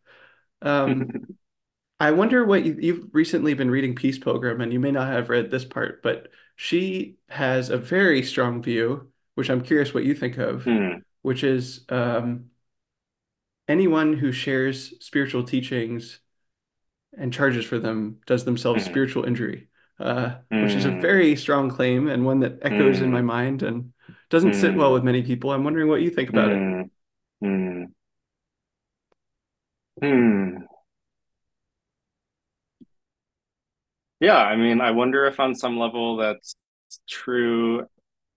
Um, 0.61 1.09
I 2.01 2.11
wonder 2.11 2.45
what 2.45 2.65
you, 2.65 2.77
you've 2.81 3.07
recently 3.13 3.55
been 3.55 3.71
reading 3.71 3.95
Peace 3.95 4.19
Pilgrim, 4.19 4.61
and 4.61 4.73
you 4.73 4.81
may 4.81 4.91
not 4.91 5.07
have 5.07 5.29
read 5.31 5.53
this 5.53 5.65
part, 5.65 6.03
but 6.03 6.29
she 6.57 7.15
has 7.29 7.71
a 7.71 7.77
very 7.77 8.25
strong 8.25 8.61
view, 8.61 9.09
which 9.37 9.51
I'm 9.51 9.63
curious 9.63 9.95
what 9.95 10.05
you 10.05 10.15
think 10.15 10.37
of, 10.39 10.65
Hmm. 10.65 10.95
which 11.23 11.45
is 11.45 11.85
um, 11.91 12.47
anyone 13.69 14.15
who 14.15 14.33
shares 14.33 14.95
spiritual 14.99 15.45
teachings 15.45 16.19
and 17.17 17.33
charges 17.33 17.65
for 17.65 17.79
them 17.79 18.17
does 18.27 18.45
themselves 18.45 18.85
Hmm. 18.85 18.91
spiritual 18.91 19.25
injury, 19.25 19.69
uh, 20.03 20.41
which 20.59 20.77
is 20.77 20.85
a 20.85 20.91
Hmm. 20.91 21.03
very 21.03 21.37
strong 21.37 21.71
claim 21.71 22.09
and 22.09 22.25
one 22.25 22.41
that 22.41 22.59
echoes 22.63 23.01
in 23.01 23.11
my 23.11 23.21
Hmm. 23.21 23.23
mind 23.23 23.63
and 23.63 23.93
doesn't 24.31 24.55
sit 24.55 24.77
well 24.77 24.93
Hmm. 24.93 24.95
with 24.95 25.05
many 25.05 25.23
people. 25.23 25.53
I'm 25.53 25.65
wondering 25.65 25.89
what 25.89 26.03
you 26.03 26.11
think 26.11 26.31
about 26.31 26.53
it. 26.53 26.67
Hmm. 26.69 26.83
Hmm. 27.41 27.85
Hmm. 30.01 30.67
Yeah, 34.21 34.37
I 34.37 34.57
mean, 34.57 34.81
I 34.81 34.91
wonder 34.93 35.25
if 35.27 35.41
on 35.41 35.55
some 35.55 35.79
level 35.79 36.17
that's 36.17 36.57
true 37.09 37.87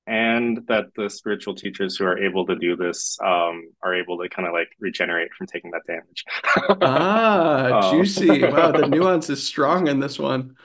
and 0.07 0.65
that 0.67 0.85
the 0.97 1.09
spiritual 1.09 1.55
teachers 1.55 1.97
who 1.97 2.05
are 2.05 2.17
able 2.19 2.45
to 2.47 2.55
do 2.57 2.75
this 2.75 3.17
um, 3.23 3.71
are 3.83 3.95
able 3.95 4.17
to 4.19 4.29
kind 4.29 4.47
of 4.47 4.53
like 4.53 4.69
regenerate 4.79 5.33
from 5.37 5.47
taking 5.47 5.71
that 5.71 5.83
damage. 5.87 6.25
Ah, 6.81 7.71
um, 7.71 8.13
juicy. 8.13 8.45
Wow, 8.45 8.71
the 8.71 8.83
nuance 8.83 9.29
is 9.29 9.45
strong 9.45 9.87
in 9.87 9.99
this 9.99 10.19
one. 10.19 10.55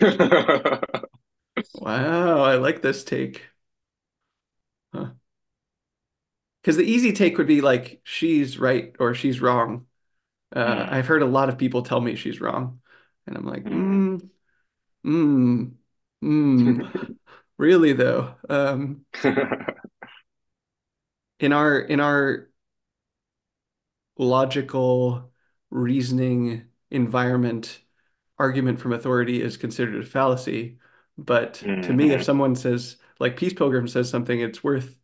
Wow, 1.74 2.42
I 2.42 2.56
like 2.56 2.82
this 2.82 3.04
take. 3.04 3.42
Huh. 4.92 5.12
Because 6.62 6.76
the 6.76 6.84
easy 6.84 7.12
take 7.12 7.38
would 7.38 7.46
be 7.46 7.60
like, 7.60 8.00
she's 8.02 8.58
right 8.58 8.94
or 8.98 9.14
she's 9.14 9.40
wrong. 9.40 9.86
Uh, 10.54 10.66
mm, 10.66 10.92
I've 10.92 11.06
heard 11.06 11.22
a 11.22 11.26
lot 11.26 11.48
of 11.48 11.58
people 11.58 11.82
tell 11.82 12.00
me 12.00 12.16
she's 12.16 12.40
wrong. 12.40 12.80
And 13.26 13.36
I'm 13.36 13.46
like, 13.46 13.64
mm. 13.64 14.20
mm, 15.06 15.06
mm, 15.06 15.72
mm. 16.24 17.16
Really 17.58 17.94
though, 17.94 18.34
um, 18.50 19.06
in 21.40 21.52
our 21.52 21.78
in 21.80 22.00
our 22.00 22.48
logical 24.18 25.30
reasoning 25.70 26.64
environment, 26.90 27.80
argument 28.38 28.80
from 28.80 28.92
authority 28.92 29.42
is 29.42 29.56
considered 29.56 30.02
a 30.02 30.06
fallacy. 30.06 30.78
But 31.18 31.66
to 31.82 31.92
me, 31.92 32.12
if 32.12 32.22
Mhm. 32.22 32.24
someone 32.24 32.56
says, 32.56 32.96
like 33.18 33.36
Peace 33.36 33.54
Pilgrim 33.54 33.88
says 33.88 34.08
something, 34.10 34.40
it's 34.40 34.62
worth 34.64 34.96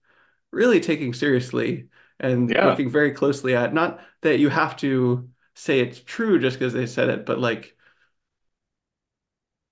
really 0.52 0.80
taking 0.80 1.14
seriously 1.14 1.88
and 2.20 2.54
Yeah. 2.54 2.62
looking 2.62 2.90
very 2.90 3.12
closely 3.12 3.54
at. 3.56 3.74
Not 3.74 4.00
that 4.22 4.38
you 4.40 4.48
have 4.50 4.76
to 4.78 5.30
say 5.54 5.80
it's 5.80 6.00
true 6.00 6.38
just 6.40 6.58
because 6.58 6.72
they 6.74 6.86
said 6.86 7.10
it, 7.10 7.26
but 7.26 7.38
like, 7.40 7.76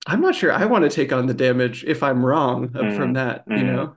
I'm 0.07 0.21
not 0.21 0.35
sure 0.35 0.51
I 0.51 0.65
want 0.65 0.83
to 0.83 0.89
take 0.89 1.13
on 1.13 1.27
the 1.27 1.33
damage 1.33 1.83
if 1.83 2.01
I'm 2.03 2.25
wrong 2.25 2.75
uh, 2.75 2.87
from 2.89 3.13
that, 3.13 3.47
you 3.53 3.63
mm, 3.63 3.65
know? 3.65 3.95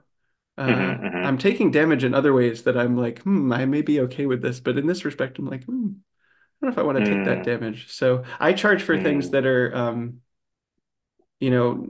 Uh, 0.57 0.95
mhm, 0.99 1.23
I'm 1.23 1.37
taking 1.37 1.71
damage 1.71 2.03
in 2.03 2.13
other 2.15 2.33
ways 2.33 2.63
that 2.63 2.77
I'm 2.77 2.97
like, 2.97 3.21
hmm, 3.23 3.53
I 3.53 3.65
may 3.65 3.81
be 3.83 4.01
okay 4.01 4.25
with 4.27 4.41
this, 4.41 4.59
but 4.59 4.77
in 4.77 4.87
this 4.87 5.05
respect, 5.05 5.39
I'm 5.39 5.47
like, 5.47 5.65
hmm, 5.65 5.89
I 6.61 6.65
don't 6.65 6.75
know 6.75 6.81
if 6.81 6.85
I 6.85 6.87
want 6.87 7.03
to 7.03 7.05
take 7.05 7.25
that 7.25 7.39
mm, 7.39 7.43
damage. 7.43 7.91
So 7.91 8.23
I 8.39 8.53
charge 8.53 8.81
for 8.81 8.97
things 9.01 9.27
mm, 9.27 9.31
that 9.31 9.45
are, 9.45 9.75
um, 9.75 10.21
you 11.39 11.49
know, 11.51 11.85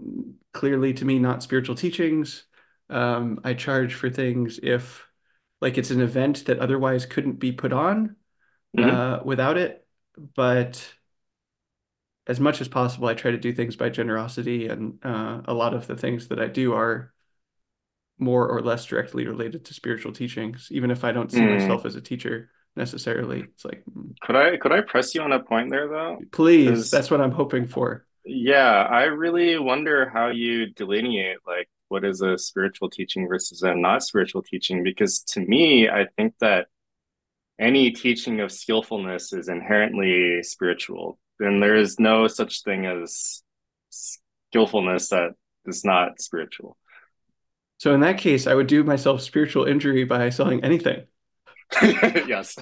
clearly 0.53 0.93
to 0.93 1.05
me 1.05 1.19
not 1.19 1.43
spiritual 1.43 1.75
teachings. 1.75 2.45
Um, 2.89 3.39
I 3.43 3.53
charge 3.53 3.93
for 3.93 4.09
things 4.09 4.59
if 4.61 5.07
like 5.61 5.77
it's 5.77 5.91
an 5.91 6.01
event 6.01 6.45
that 6.45 6.59
otherwise 6.59 7.05
couldn't 7.05 7.39
be 7.39 7.51
put 7.51 7.73
on 7.73 8.15
mhm, 8.75 8.91
uh, 8.91 9.23
without 9.23 9.57
it. 9.57 9.85
But 10.35 10.93
as 12.27 12.39
much 12.39 12.59
as 12.61 12.67
possible, 12.67 13.07
I 13.07 13.13
try 13.13 13.31
to 13.31 13.37
do 13.37 13.53
things 13.53 13.75
by 13.75 13.89
generosity, 13.89 14.67
and 14.67 14.97
uh, 15.03 15.41
a 15.45 15.53
lot 15.53 15.73
of 15.73 15.85
the 15.87 15.95
things 15.95 16.29
that 16.29 16.39
I 16.39 16.47
do 16.47 16.73
are 16.73 17.13
more 18.17 18.47
or 18.47 18.61
less 18.61 18.85
directly 18.85 19.27
related 19.27 19.65
to 19.65 19.73
spiritual 19.73 20.13
teachings, 20.13 20.69
even 20.71 20.89
if 20.89 21.03
I 21.03 21.11
don't 21.11 21.31
see 21.31 21.41
mm. 21.41 21.59
myself 21.59 21.85
as 21.85 21.95
a 21.95 22.01
teacher 22.01 22.49
necessarily. 22.75 23.41
It's 23.53 23.65
like, 23.65 23.83
Could 24.21 24.35
I 24.35 24.57
could 24.57 24.71
I 24.71 24.81
press 24.81 25.15
you 25.15 25.21
on 25.21 25.31
a 25.31 25.39
point 25.43 25.69
there 25.71 25.87
though? 25.87 26.25
please, 26.31 26.89
that's 26.91 27.09
what 27.11 27.21
I'm 27.21 27.31
hoping 27.31 27.67
for. 27.67 28.05
yeah, 28.25 28.83
I 28.89 29.03
really 29.03 29.57
wonder 29.59 30.09
how 30.09 30.29
you 30.29 30.67
delineate 30.73 31.37
like 31.45 31.69
what 31.89 32.03
is 32.03 32.21
a 32.21 32.37
spiritual 32.37 32.89
teaching 32.89 33.27
versus 33.27 33.61
a 33.61 33.75
not 33.75 34.03
spiritual 34.03 34.41
teaching. 34.43 34.83
Because 34.83 35.19
to 35.33 35.39
me, 35.41 35.87
I 35.89 36.07
think 36.17 36.33
that 36.39 36.67
any 37.59 37.91
teaching 37.91 38.41
of 38.41 38.51
skillfulness 38.51 39.33
is 39.33 39.47
inherently 39.49 40.43
spiritual. 40.43 41.19
And 41.39 41.61
there 41.61 41.75
is 41.75 41.99
no 41.99 42.27
such 42.27 42.63
thing 42.63 42.85
as 42.85 43.43
skillfulness 43.89 45.09
that 45.09 45.31
is 45.65 45.83
not 45.85 46.19
spiritual. 46.21 46.77
So 47.77 47.93
in 47.93 47.99
that 48.01 48.17
case, 48.17 48.47
I 48.47 48.53
would 48.53 48.67
do 48.67 48.83
myself 48.83 49.21
spiritual 49.21 49.65
injury 49.65 50.05
by 50.05 50.29
selling 50.29 50.63
anything. 50.63 51.05
Yes. 52.27 52.57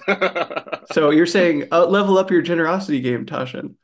So 0.92 1.10
you're 1.12 1.26
saying 1.26 1.68
uh, 1.72 1.86
level 1.86 2.18
up 2.18 2.32
your 2.32 2.42
generosity 2.42 3.00
game, 3.00 3.26
Tasshin. 3.26 3.76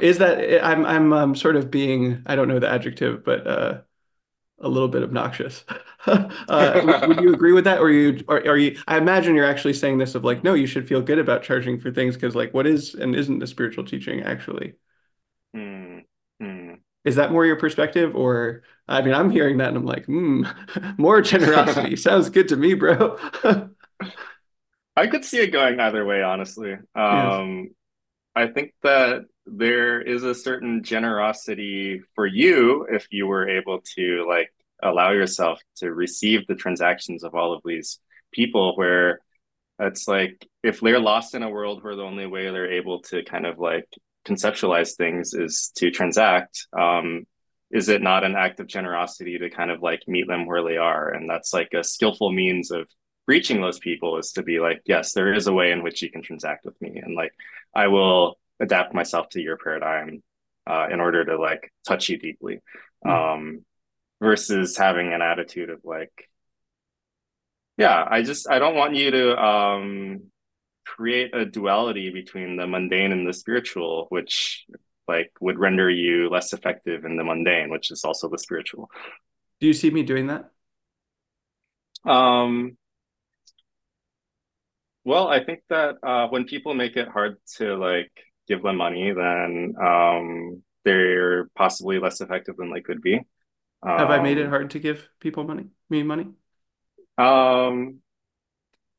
Is 0.00 0.18
that 0.18 0.64
I'm 0.64 0.86
I'm 0.86 1.12
um, 1.12 1.34
sort 1.34 1.56
of 1.56 1.70
being 1.70 2.22
I 2.26 2.36
don't 2.36 2.48
know 2.48 2.58
the 2.58 2.68
adjective, 2.68 3.24
but 3.24 3.46
uh, 3.46 3.80
a 4.60 4.68
little 4.68 4.88
bit 4.88 5.02
obnoxious. 5.02 5.64
uh, 6.06 6.82
would, 6.84 7.08
would 7.08 7.20
you 7.20 7.32
agree 7.34 7.52
with 7.52 7.64
that, 7.64 7.80
or 7.80 7.90
you 7.90 8.24
or 8.28 8.38
are 8.46 8.58
you? 8.58 8.78
I 8.88 8.98
imagine 8.98 9.34
you're 9.34 9.46
actually 9.46 9.74
saying 9.74 9.98
this 9.98 10.14
of 10.14 10.24
like, 10.24 10.44
no, 10.44 10.54
you 10.54 10.66
should 10.66 10.88
feel 10.88 11.02
good 11.02 11.18
about 11.18 11.42
charging 11.42 11.80
for 11.80 11.90
things 11.90 12.14
because 12.14 12.34
like, 12.34 12.54
what 12.54 12.66
is 12.66 12.94
and 12.94 13.14
isn't 13.14 13.42
a 13.42 13.46
spiritual 13.46 13.84
teaching 13.84 14.22
actually? 14.22 14.74
Hmm. 15.54 15.98
Is 17.04 17.16
that 17.16 17.32
more 17.32 17.46
your 17.46 17.56
perspective, 17.56 18.14
or 18.14 18.62
I 18.86 19.02
mean, 19.02 19.14
I'm 19.14 19.30
hearing 19.30 19.58
that 19.58 19.68
and 19.68 19.76
I'm 19.76 19.86
like, 19.86 20.06
hmm, 20.06 20.44
more 20.98 21.20
generosity 21.22 21.96
sounds 21.96 22.30
good 22.30 22.48
to 22.48 22.56
me, 22.56 22.74
bro. 22.74 23.18
I 24.96 25.06
could 25.06 25.24
see 25.24 25.38
it 25.38 25.52
going 25.52 25.78
either 25.78 26.04
way, 26.04 26.22
honestly. 26.22 26.70
Yes. 26.70 26.80
Um, 26.94 27.68
I 28.34 28.48
think 28.48 28.72
that 28.82 29.22
there 29.46 30.00
is 30.00 30.24
a 30.24 30.34
certain 30.34 30.82
generosity 30.82 32.02
for 32.14 32.26
you 32.26 32.86
if 32.90 33.06
you 33.10 33.26
were 33.26 33.48
able 33.48 33.80
to 33.96 34.26
like 34.28 34.52
allow 34.82 35.10
yourself 35.10 35.60
to 35.76 35.92
receive 35.92 36.46
the 36.46 36.54
transactions 36.54 37.24
of 37.24 37.34
all 37.34 37.52
of 37.52 37.62
these 37.64 37.98
people 38.32 38.76
where 38.76 39.20
it's 39.78 40.08
like 40.08 40.46
if 40.62 40.80
they're 40.80 41.00
lost 41.00 41.34
in 41.34 41.42
a 41.42 41.50
world 41.50 41.82
where 41.82 41.96
the 41.96 42.02
only 42.02 42.26
way 42.26 42.50
they're 42.50 42.72
able 42.72 43.00
to 43.02 43.22
kind 43.24 43.46
of 43.46 43.58
like 43.58 43.88
conceptualize 44.28 44.96
things 44.96 45.34
is 45.34 45.72
to 45.76 45.90
transact, 45.90 46.66
um, 46.78 47.26
is 47.70 47.88
it 47.88 48.02
not 48.02 48.24
an 48.24 48.34
act 48.36 48.60
of 48.60 48.66
generosity 48.66 49.38
to 49.38 49.50
kind 49.50 49.70
of 49.70 49.82
like 49.82 50.02
meet 50.06 50.26
them 50.26 50.46
where 50.46 50.62
they 50.62 50.76
are? 50.76 51.08
And 51.08 51.28
that's 51.28 51.52
like 51.52 51.72
a 51.74 51.84
skillful 51.84 52.32
means 52.32 52.70
of 52.70 52.88
reaching 53.26 53.60
those 53.60 53.78
people 53.78 54.18
is 54.18 54.32
to 54.32 54.42
be 54.42 54.60
like, 54.60 54.80
yes, 54.86 55.12
there 55.12 55.34
is 55.34 55.46
a 55.46 55.52
way 55.52 55.70
in 55.72 55.82
which 55.82 56.02
you 56.02 56.10
can 56.10 56.22
transact 56.22 56.64
with 56.64 56.80
me. 56.80 57.00
And 57.02 57.14
like, 57.14 57.32
I 57.74 57.88
will 57.88 58.38
adapt 58.60 58.94
myself 58.94 59.28
to 59.30 59.40
your 59.40 59.56
paradigm 59.56 60.22
uh, 60.66 60.86
in 60.90 61.00
order 61.00 61.24
to 61.24 61.38
like 61.38 61.72
touch 61.86 62.08
you 62.08 62.18
deeply. 62.18 62.60
Hmm. 63.02 63.10
Um, 63.10 63.64
versus 64.20 64.76
having 64.76 65.12
an 65.12 65.22
attitude 65.22 65.70
of 65.70 65.80
like, 65.84 66.28
yeah, 67.76 68.04
I 68.08 68.22
just 68.22 68.50
I 68.50 68.58
don't 68.58 68.74
want 68.74 68.94
you 68.94 69.10
to 69.10 69.40
um 69.40 70.22
create 70.96 71.34
a 71.34 71.44
duality 71.44 72.10
between 72.10 72.56
the 72.56 72.66
mundane 72.66 73.12
and 73.12 73.26
the 73.28 73.32
spiritual, 73.34 74.06
which 74.10 74.64
like 75.08 75.32
would 75.40 75.58
render 75.58 75.88
you 75.90 76.28
less 76.30 76.52
effective 76.52 77.04
in 77.04 77.16
the 77.16 77.24
mundane, 77.24 77.70
which 77.70 77.90
is 77.90 78.04
also 78.04 78.28
the 78.28 78.38
spiritual. 78.38 78.90
Do 79.60 79.66
you 79.66 79.72
see 79.72 79.90
me 79.90 80.02
doing 80.02 80.26
that? 80.28 80.50
Um, 82.04 82.76
well, 85.04 85.28
I 85.28 85.44
think 85.44 85.60
that 85.70 85.96
uh, 86.02 86.28
when 86.28 86.44
people 86.44 86.74
make 86.74 86.96
it 86.96 87.08
hard 87.08 87.36
to 87.56 87.76
like 87.76 88.10
give 88.46 88.62
them 88.62 88.76
money, 88.76 89.12
then 89.12 89.74
um, 89.82 90.62
they're 90.84 91.48
possibly 91.56 91.98
less 91.98 92.20
effective 92.20 92.56
than 92.56 92.72
they 92.72 92.80
could 92.82 93.00
be. 93.00 93.20
Have 93.98 94.10
I 94.10 94.18
made 94.18 94.38
it 94.38 94.48
Um, 94.48 94.48
hard 94.48 94.70
to 94.70 94.78
give 94.78 95.08
people 95.20 95.44
money, 95.44 95.66
me 95.90 96.02
money? 96.02 96.32
um, 97.16 98.00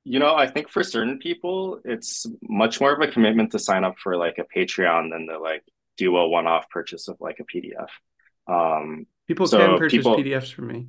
you 0.10 0.18
know, 0.18 0.34
I 0.34 0.48
think 0.48 0.69
for 0.69 0.84
certain 0.84 1.19
people, 1.19 1.81
it's 1.86 2.26
much 2.41 2.81
more 2.81 2.94
of 2.94 2.99
a 2.99 3.11
commitment 3.11 3.52
to 3.52 3.60
sign 3.60 3.84
up 3.84 3.99
for 3.99 4.18
like 4.18 4.40
a 4.40 4.60
Patreon 4.60 5.11
than 5.11 5.27
to 5.27 5.38
like 5.38 5.64
do 5.98 6.18
a 6.18 6.27
one-off 6.27 6.68
purchase 6.72 7.07
of 7.07 7.18
like 7.22 7.40
a 7.40 7.44
PDF. 7.44 7.90
Um, 8.48 9.06
People 9.27 9.48
can 9.48 9.77
purchase 9.77 9.98
people, 9.98 10.18
PDFs 10.18 10.52
from 10.52 10.68
me. 10.68 10.88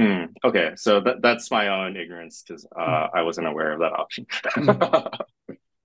hmm, 0.00 0.24
okay, 0.42 0.72
so 0.74 1.00
that 1.00 1.22
that's 1.22 1.52
my 1.52 1.68
own 1.68 1.96
ignorance 1.96 2.42
because 2.42 2.66
uh, 2.76 3.06
I 3.14 3.22
wasn't 3.22 3.46
aware 3.46 3.72
of 3.72 3.78
that 3.78 3.92
option. 3.92 4.26
Mm. 4.56 5.08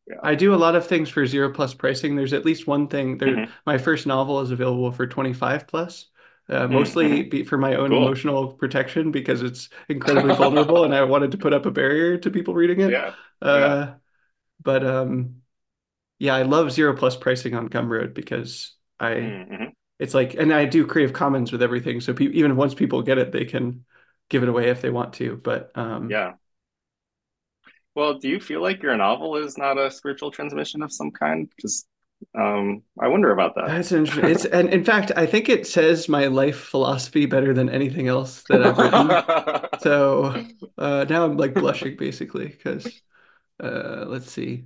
Yeah. 0.07 0.15
I 0.23 0.35
do 0.35 0.53
a 0.53 0.57
lot 0.57 0.75
of 0.75 0.87
things 0.87 1.09
for 1.09 1.25
zero 1.25 1.53
plus 1.53 1.73
pricing. 1.75 2.15
There's 2.15 2.33
at 2.33 2.43
least 2.43 2.67
one 2.67 2.87
thing 2.87 3.17
there. 3.19 3.35
hmm 3.35 3.43
My 3.65 3.77
first 3.77 4.07
novel 4.07 4.41
is 4.41 4.51
available 4.51 4.91
for 4.91 5.05
25 5.07 5.67
plus, 5.67 6.07
uh, 6.51 6.67
mostly 6.67 7.07
hmm 7.07 7.23
be, 7.29 7.43
for 7.43 7.57
my 7.57 7.75
own 7.75 7.91
Cool. 7.91 7.95
emotional 7.95 8.53
protection 8.53 9.11
because 9.11 9.41
it's 9.41 9.69
incredibly 9.89 10.33
vulnerable 10.33 10.83
and 10.85 10.93
I 10.95 11.03
wanted 11.03 11.31
to 11.31 11.37
put 11.37 11.53
up 11.53 11.65
a 11.65 11.71
barrier 11.71 12.17
to 12.19 12.31
people 12.31 12.53
reading 12.55 12.81
it. 12.81 13.01
Yeah. 13.01 13.15
Yeah. 13.51 13.75
Uh, 13.81 13.95
but 14.63 14.85
um, 14.85 15.41
yeah, 16.19 16.35
I 16.35 16.43
love 16.43 16.71
zero 16.71 16.95
plus 16.95 17.17
pricing 17.17 17.55
on 17.55 17.69
Gumroad 17.69 18.13
because 18.13 18.75
I 18.99 19.37
hmm 19.41 19.73
it's 19.99 20.13
like, 20.15 20.35
and 20.35 20.53
I 20.53 20.65
do 20.65 20.87
Creative 20.87 21.13
Commons 21.15 21.51
with 21.51 21.63
everything. 21.63 22.01
So 22.01 22.13
pe 22.13 22.25
even 22.27 22.55
once 22.57 22.73
people 22.75 23.01
get 23.03 23.17
it, 23.19 23.31
they 23.31 23.45
can 23.45 23.85
give 24.29 24.43
it 24.43 24.49
away 24.49 24.69
if 24.69 24.81
they 24.81 24.89
want 24.91 25.13
to. 25.15 25.37
But 25.37 25.71
um, 25.75 26.19
Yeah. 26.19 26.35
Well, 27.95 28.15
do 28.19 28.27
you 28.29 28.39
feel 28.39 28.61
like 28.61 28.81
your 28.83 28.95
novel 28.97 29.35
is 29.37 29.57
not 29.57 29.77
a 29.77 29.91
spiritual 29.91 30.31
transmission 30.31 30.81
of 30.81 30.91
some 30.93 31.11
kind? 31.11 31.49
Because 31.55 31.85
um, 32.35 32.83
I 32.99 33.07
wonder 33.07 33.31
about 33.31 33.55
that. 33.55 33.67
That's 33.67 33.91
interesting. 33.91 34.29
It's 34.31 34.45
and 34.45 34.69
in 34.69 34.83
fact, 34.83 35.11
I 35.15 35.25
think 35.25 35.49
it 35.49 35.67
says 35.67 36.09
my 36.09 36.27
life 36.27 36.59
philosophy 36.59 37.25
better 37.25 37.53
than 37.53 37.69
anything 37.69 38.07
else 38.07 38.43
that 38.49 38.63
I've 38.63 38.77
written. 38.77 39.17
So 39.79 40.37
uh, 40.77 41.05
now 41.09 41.25
I'm 41.25 41.37
like 41.37 41.55
blushing 41.57 41.97
basically 41.97 42.47
because 42.49 43.01
uh, 43.61 44.05
let's 44.07 44.31
see. 44.31 44.65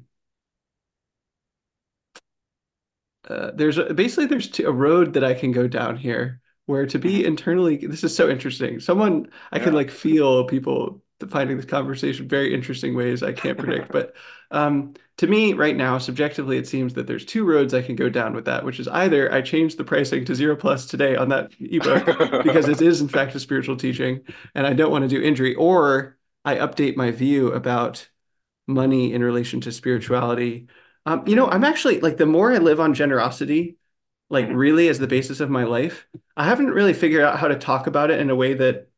Uh, 3.29 3.51
there's 3.55 3.77
a, 3.77 3.93
basically 3.93 4.27
there's 4.27 4.49
two, 4.49 4.67
a 4.67 4.71
road 4.71 5.13
that 5.13 5.23
I 5.23 5.33
can 5.33 5.51
go 5.51 5.67
down 5.67 5.97
here 5.97 6.41
where 6.67 6.85
to 6.87 6.99
be 6.99 7.23
Mhm. 7.23 7.25
internally. 7.25 7.77
This 7.77 8.03
is 8.03 8.15
so 8.15 8.29
interesting. 8.29 8.79
Someone 8.79 9.29
I 9.51 9.59
can 9.59 9.73
like 9.73 9.89
feel 9.91 10.45
people 10.45 11.03
finding 11.29 11.57
this 11.57 11.65
conversation 11.65 12.27
very 12.27 12.53
interesting 12.53 12.95
ways 12.95 13.23
I 13.23 13.33
can't 13.33 13.57
predict. 13.57 13.91
But 13.91 14.15
um, 14.51 14.93
to 15.17 15.27
me 15.27 15.53
right 15.53 15.75
now, 15.75 15.97
subjectively, 15.97 16.57
it 16.57 16.67
seems 16.67 16.93
that 16.95 17.07
there's 17.07 17.25
two 17.25 17.45
roads 17.45 17.73
I 17.73 17.81
can 17.81 17.95
go 17.95 18.09
down 18.09 18.33
with 18.35 18.45
that, 18.45 18.63
which 18.65 18.79
is 18.79 18.87
either 18.87 19.31
I 19.31 19.41
change 19.41 19.75
the 19.75 19.83
pricing 19.83 20.25
to 20.25 20.35
zero 20.35 20.55
plus 20.55 20.85
today 20.87 21.15
on 21.15 21.29
that 21.29 21.51
ebook 21.59 22.13
because 22.41 22.67
it 22.67 22.81
is 22.81 23.01
in 23.01 23.07
fact 23.07 23.35
a 23.35 23.39
spiritual 23.39 23.77
teaching 23.77 24.21
and 24.53 24.67
I 24.67 24.73
don't 24.73 24.91
want 24.91 25.03
to 25.03 25.07
do 25.09 25.21
injury, 25.21 25.55
or 25.55 26.17
I 26.43 26.55
update 26.55 26.95
my 26.95 27.11
view 27.11 27.51
about 27.53 28.07
money 28.67 29.13
in 29.13 29.23
relation 29.23 29.61
to 29.61 29.71
spirituality. 29.71 30.67
Um, 31.05 31.23
you 31.27 31.35
know, 31.35 31.49
I'm 31.49 31.63
actually 31.63 31.99
like 32.01 32.17
the 32.17 32.25
more 32.25 32.51
I 32.53 32.57
live 32.57 32.79
on 32.79 32.93
generosity, 32.93 33.77
like 34.29 34.47
mhm, 34.47 34.53
really 34.53 34.87
as 34.87 34.99
the 34.99 35.07
basis 35.07 35.39
of 35.39 35.49
my 35.49 35.63
life, 35.65 36.07
I 36.37 36.45
haven't 36.45 36.71
really 36.71 36.93
figured 36.93 37.23
out 37.23 37.39
how 37.39 37.47
to 37.47 37.57
talk 37.57 37.87
about 37.87 38.11
it 38.11 38.19
in 38.19 38.29
a 38.29 38.35
way 38.35 38.55
that 38.55 38.89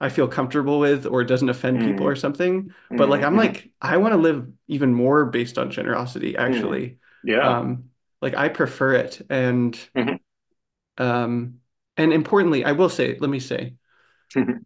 I 0.00 0.08
feel 0.08 0.28
comfortable 0.28 0.78
with 0.80 1.06
or 1.06 1.24
doesn't 1.24 1.48
offend 1.48 1.80
people 1.80 2.06
mm, 2.06 2.08
or 2.08 2.16
something. 2.16 2.72
But 2.96 3.08
like 3.08 3.22
mm, 3.22 3.24
I'm 3.24 3.36
mhm, 3.36 3.36
like 3.36 3.70
I 3.80 3.98
want 3.98 4.12
to 4.12 4.18
live 4.18 4.48
even 4.68 4.94
more 4.94 5.26
based 5.26 5.58
on 5.58 5.70
generosity, 5.70 6.36
mm. 6.46 6.76
actually. 6.76 6.98
Yeah. 7.22 7.58
Um, 7.58 7.90
like 8.22 8.34
I 8.34 8.48
prefer 8.48 8.94
it. 8.94 9.20
And 9.30 9.78
Mhm, 9.94 10.18
um, 10.98 11.60
and 11.96 12.12
importantly, 12.12 12.64
I 12.64 12.72
will 12.72 12.88
say, 12.88 13.16
let 13.18 13.30
me 13.30 13.40
say, 13.40 13.74
mhm, 14.34 14.64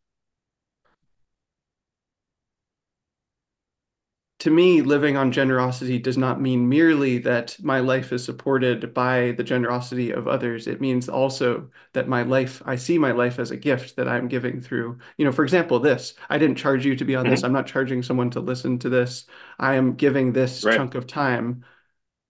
to 4.44 4.50
me, 4.50 4.82
living 4.82 5.16
on 5.16 5.32
generosity 5.32 5.98
does 5.98 6.18
not 6.18 6.40
mean 6.40 6.68
merely 6.68 7.18
that 7.18 7.56
my 7.62 7.80
life 7.80 8.12
is 8.12 8.24
supported 8.24 8.94
by 8.94 9.32
the 9.32 9.44
generosity 9.44 10.12
of 10.12 10.28
others. 10.28 10.66
It 10.66 10.82
means 10.82 11.08
also 11.08 11.70
that 11.94 12.08
my 12.08 12.22
life, 12.24 12.62
I 12.66 12.76
see 12.76 12.98
my 12.98 13.12
life 13.12 13.38
as 13.38 13.50
a 13.50 13.56
gift 13.56 13.96
that 13.96 14.08
I'm 14.08 14.28
giving 14.28 14.60
through, 14.60 14.98
you 15.16 15.24
know, 15.24 15.32
for 15.32 15.44
example, 15.44 15.80
this. 15.80 16.14
I 16.28 16.38
didn't 16.38 16.58
charge 16.58 16.86
you 16.86 16.94
to 16.96 17.04
be 17.06 17.16
on 17.16 17.26
this. 17.26 17.42
mhm. 17.42 17.44
I'm 17.44 17.54
not 17.54 17.66
charging 17.66 18.02
someone 18.02 18.30
to 18.30 18.40
listen 18.40 18.78
to 18.80 18.90
this. 18.90 19.26
I 19.58 19.74
am 19.76 19.96
giving 19.96 20.32
this 20.32 20.64
Right. 20.64 20.64
chunk 20.66 20.94
of 20.94 21.06
time 21.06 21.64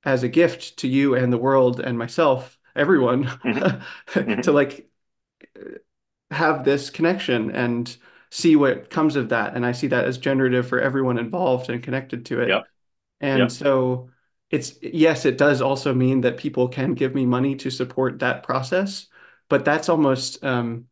as 0.05 0.23
a 0.25 0.29
gift 0.29 0.79
to 0.79 0.89
you 0.89 1.15
and 1.17 1.33
the 1.33 1.39
world 1.39 1.81
and 1.81 1.99
myself, 1.99 2.59
everyone, 2.77 3.31
Mhm, 3.45 3.79
to 4.43 4.53
mhm. 4.53 4.53
like 4.53 4.89
have 6.31 6.65
this 6.65 6.91
connection 6.91 7.51
and 7.51 7.97
see 8.35 8.57
what 8.57 8.91
comes 8.91 9.17
of 9.17 9.31
that. 9.31 9.57
And 9.57 9.67
I 9.67 9.73
see 9.73 9.89
that 9.89 10.07
as 10.07 10.19
generative 10.19 10.69
for 10.69 10.81
everyone 10.81 11.19
involved 11.19 11.71
and 11.71 11.83
connected 11.83 12.27
to 12.27 12.43
it. 12.43 12.49
Yep. 12.49 12.69
And 13.21 13.51
Yep. 13.51 13.53
so 13.53 14.11
it's, 14.51 14.75
yes, 14.83 15.27
it 15.27 15.39
does 15.39 15.63
also 15.63 15.95
mean 15.95 16.23
that 16.23 16.39
people 16.39 16.69
can 16.69 16.95
give 16.95 17.15
me 17.15 17.27
money 17.27 17.57
to 17.57 17.71
support 17.71 18.21
that 18.21 18.45
process, 18.45 19.09
but 19.49 19.65
that's 19.65 19.89
almost, 19.89 20.45
um, 20.45 20.87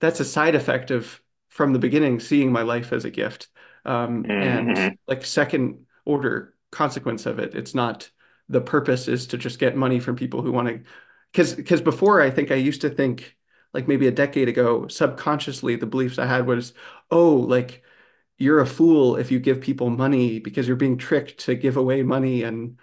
that's 0.00 0.20
a 0.20 0.24
side 0.24 0.54
effect 0.54 0.90
of 0.90 1.20
from 1.48 1.72
the 1.72 1.78
beginning 1.78 2.20
seeing 2.20 2.52
my 2.52 2.62
life 2.62 2.92
as 2.92 3.04
a 3.04 3.10
gift 3.10 3.48
um, 3.84 4.28
Mm, 4.28 4.34
and 4.40 4.80
like 5.06 5.24
second 5.24 5.86
order 6.04 6.54
consequence 6.70 7.26
of 7.26 7.38
it 7.38 7.54
it's 7.54 7.74
not 7.74 8.10
the 8.48 8.60
purpose 8.60 9.08
is 9.08 9.26
to 9.28 9.38
just 9.38 9.58
get 9.58 9.76
money 9.76 10.00
from 10.00 10.16
people 10.16 10.42
who 10.42 10.52
want 10.52 10.68
to 10.68 10.80
because 11.32 11.54
because 11.54 11.80
before 11.82 12.20
i 12.22 12.30
think 12.30 12.50
i 12.50 12.54
used 12.54 12.80
to 12.80 12.90
think 12.90 13.36
like 13.74 13.88
maybe 13.88 14.06
a 14.06 14.10
decade 14.12 14.48
ago 14.48 14.86
subconsciously 14.88 15.76
the 15.76 15.86
beliefs 15.86 16.18
i 16.18 16.26
had 16.26 16.46
was 16.46 16.72
oh 17.10 17.34
like 17.36 17.82
you're 18.38 18.60
a 18.60 18.66
fool 18.66 19.16
if 19.16 19.30
you 19.30 19.38
give 19.40 19.60
people 19.60 19.90
money 19.90 20.38
because 20.40 20.66
you're 20.66 20.76
being 20.76 20.98
tricked 20.98 21.38
to 21.40 21.54
give 21.54 21.76
away 21.76 22.02
money 22.02 22.42
and 22.42 22.78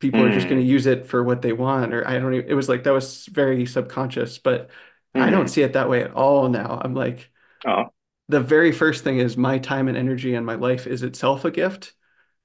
people 0.00 0.22
are 0.22 0.30
just 0.30 0.48
going 0.48 0.60
to 0.60 0.66
mm, 0.66 0.68
use 0.68 0.86
it 0.86 1.06
for 1.06 1.22
what 1.24 1.42
they 1.42 1.52
want 1.52 1.94
or 1.94 2.06
I 2.08 2.18
don't 2.18 2.34
even, 2.34 2.50
it 2.50 2.54
was 2.54 2.68
like 2.68 2.84
that 2.84 2.92
was 2.92 3.26
very 3.26 3.66
subconscious 3.66 4.38
but 4.38 4.70
I 5.18 5.30
don't 5.30 5.48
mhm. 5.48 5.50
see 5.50 5.62
it 5.62 5.74
that 5.74 5.88
way 5.90 6.02
at 6.04 6.12
all 6.14 6.48
now. 6.48 6.80
I'm 6.82 6.94
like 6.94 7.30
Uh-huh. 7.64 7.90
the 8.28 8.40
very 8.40 8.72
first 8.72 9.04
thing 9.04 9.18
is 9.18 9.36
my 9.36 9.58
time 9.58 9.88
and 9.88 9.96
energy 9.96 10.34
and 10.34 10.46
my 10.46 10.54
life 10.54 10.86
is 10.86 11.02
itself 11.02 11.44
a 11.44 11.50
gift 11.50 11.92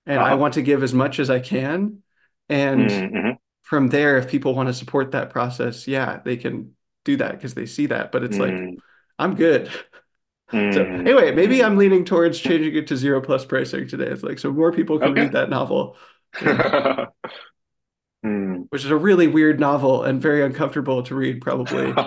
and 0.07 0.23
I 0.23 0.33
Uh-huh. 0.33 0.35
want 0.35 0.55
to 0.55 0.63
give 0.63 0.83
as 0.83 0.93
much 0.93 1.19
as 1.19 1.31
I 1.31 1.41
can 1.41 2.03
and 2.49 2.93
Mm, 2.93 3.09
mhm, 3.11 3.37
from 3.63 3.89
there 3.89 4.17
if 4.19 4.29
people 4.29 4.55
want 4.55 4.69
to 4.69 4.73
support 4.75 5.13
that 5.13 5.31
process, 5.31 5.87
yeah, 5.89 6.21
they 6.25 6.37
can 6.37 6.76
do 7.07 7.17
that 7.17 7.33
because 7.33 7.55
they 7.55 7.65
see 7.65 7.87
that, 7.87 8.11
but 8.11 8.23
it's 8.23 8.39
like 8.39 8.63
mm, 8.63 8.81
I'm 9.19 9.35
good. 9.35 9.71
So 10.71 10.85
mm, 10.85 11.05
anyway, 11.05 11.31
maybe 11.33 11.63
mm. 11.63 11.65
I'm 11.65 11.77
leaning 11.77 12.05
towards 12.05 12.39
changing 12.39 12.75
it 12.75 12.87
to 12.87 12.97
zero 12.97 13.21
plus 13.21 13.45
pricing 13.45 13.87
today. 13.87 14.07
It's 14.07 14.23
like 14.23 14.39
so 14.39 14.51
more 14.51 14.71
people 14.73 14.99
can 14.99 15.15
Okay. 15.15 15.15
read 15.15 15.33
that 15.33 15.49
novel. 15.49 15.97
Yeah. 16.39 16.71
Mm. 18.25 18.67
which 18.69 18.83
is 18.85 18.91
a 18.91 18.95
really 18.97 19.27
weird 19.27 19.59
novel 19.59 20.03
and 20.03 20.21
very 20.21 20.43
uncomfortable 20.43 21.03
to 21.03 21.15
read, 21.15 21.41
probably. 21.41 22.01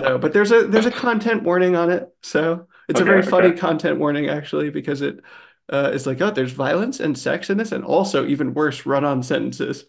So, 0.00 0.18
but 0.18 0.32
there's 0.32 0.52
a 0.52 0.66
there's 0.66 0.86
a 0.86 0.90
content 0.90 1.42
warning 1.44 1.76
on 1.76 1.90
it, 1.90 2.08
so 2.22 2.66
it's 2.88 3.00
a 3.00 3.04
Okay, 3.04 3.04
very 3.04 3.22
okay. 3.22 3.22
funny 3.22 3.52
content 3.52 3.98
warning 3.98 4.28
actually 4.28 4.70
because 4.70 5.00
it 5.02 5.20
uh, 5.72 5.90
is 5.94 6.06
like, 6.06 6.20
oh, 6.20 6.30
there's 6.30 6.52
violence 6.52 7.00
and 7.00 7.16
sex 7.18 7.50
in 7.50 7.58
this, 7.58 7.72
and 7.72 7.84
also 7.84 8.26
even 8.26 8.54
worse, 8.54 8.84
run-on 8.86 9.22
sentences. 9.22 9.84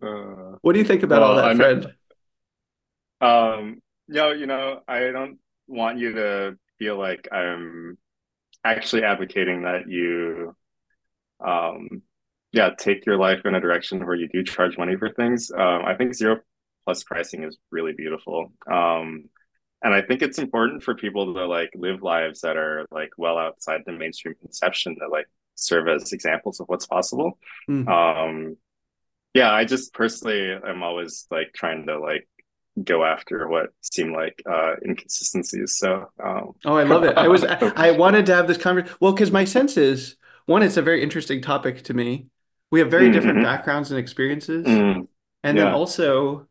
Uh, 0.00 0.47
What 0.62 0.72
do 0.72 0.78
you 0.78 0.84
think 0.84 1.02
about 1.02 1.22
all 1.22 1.36
that, 1.36 1.44
I'm 1.44 1.56
friend? 1.56 1.92
um 3.20 3.80
no, 4.08 4.32
you 4.32 4.46
know, 4.46 4.80
I 4.88 5.10
don't 5.10 5.38
want 5.66 5.98
you 5.98 6.12
to 6.14 6.56
feel 6.78 6.98
like 6.98 7.28
I'm 7.32 7.98
actually 8.64 9.04
advocating 9.04 9.62
that 9.62 9.88
you 9.88 10.54
um 11.44 12.02
yeah, 12.52 12.70
take 12.78 13.04
your 13.04 13.18
life 13.18 13.40
in 13.44 13.54
a 13.54 13.60
direction 13.60 14.04
where 14.06 14.14
you 14.16 14.28
do 14.28 14.42
charge 14.42 14.78
money 14.78 14.96
for 14.96 15.10
things. 15.12 15.50
Um, 15.50 15.84
I 15.84 15.94
think 15.94 16.14
zero 16.14 16.40
plus 16.84 17.04
pricing 17.04 17.44
is 17.44 17.58
really 17.70 17.92
beautiful. 17.92 18.52
Um, 18.70 19.24
and 19.82 19.94
I 19.94 20.00
think 20.02 20.22
it's 20.22 20.38
important 20.38 20.82
for 20.82 20.94
people 20.94 21.34
to 21.34 21.46
like 21.46 21.70
live 21.74 22.02
lives 22.02 22.40
that 22.40 22.56
are 22.56 22.86
like 22.90 23.10
well 23.18 23.36
outside 23.38 23.82
the 23.84 23.92
mainstream 23.92 24.34
conception 24.40 24.96
that 24.98 25.10
like 25.10 25.26
serve 25.54 25.88
as 25.88 26.12
examples 26.12 26.58
of 26.58 26.68
what's 26.68 26.86
possible. 26.86 27.38
Hmm. 27.66 27.86
Um, 27.86 28.56
yeah, 29.38 29.52
I 29.52 29.64
just 29.64 29.92
personally 29.94 30.54
i'm 30.64 30.82
always 30.82 31.26
like 31.30 31.52
trying 31.54 31.86
to 31.86 31.98
like 31.98 32.28
go 32.84 33.04
after 33.04 33.48
what 33.48 33.70
seem 33.82 34.12
like 34.14 34.42
uh, 34.50 34.74
inconsistencies. 34.84 35.78
So, 35.78 36.10
um, 36.24 36.52
Oh, 36.64 36.74
I 36.76 36.82
love 36.84 37.04
it. 37.04 37.16
I 37.16 37.28
was 37.28 37.44
I 37.76 37.92
wanted 37.92 38.26
to 38.26 38.34
have 38.34 38.48
this 38.48 38.58
conversation. 38.58 38.96
Well, 39.00 39.12
because 39.12 39.30
my 39.30 39.44
sense 39.44 39.76
is 39.76 40.16
one, 40.46 40.62
it's 40.62 40.76
a 40.76 40.82
very 40.82 41.02
interesting 41.02 41.40
topic 41.40 41.82
to 41.84 41.94
me. 41.94 42.26
We 42.70 42.80
have 42.80 42.90
very 42.90 43.10
different 43.10 43.40
mm-hmm, 43.40 43.42
backgrounds 43.42 43.90
and 43.90 43.98
experiences. 44.00 44.84
mm, 44.84 45.08
And 45.44 45.58
then 45.58 45.68
also, 45.70 46.48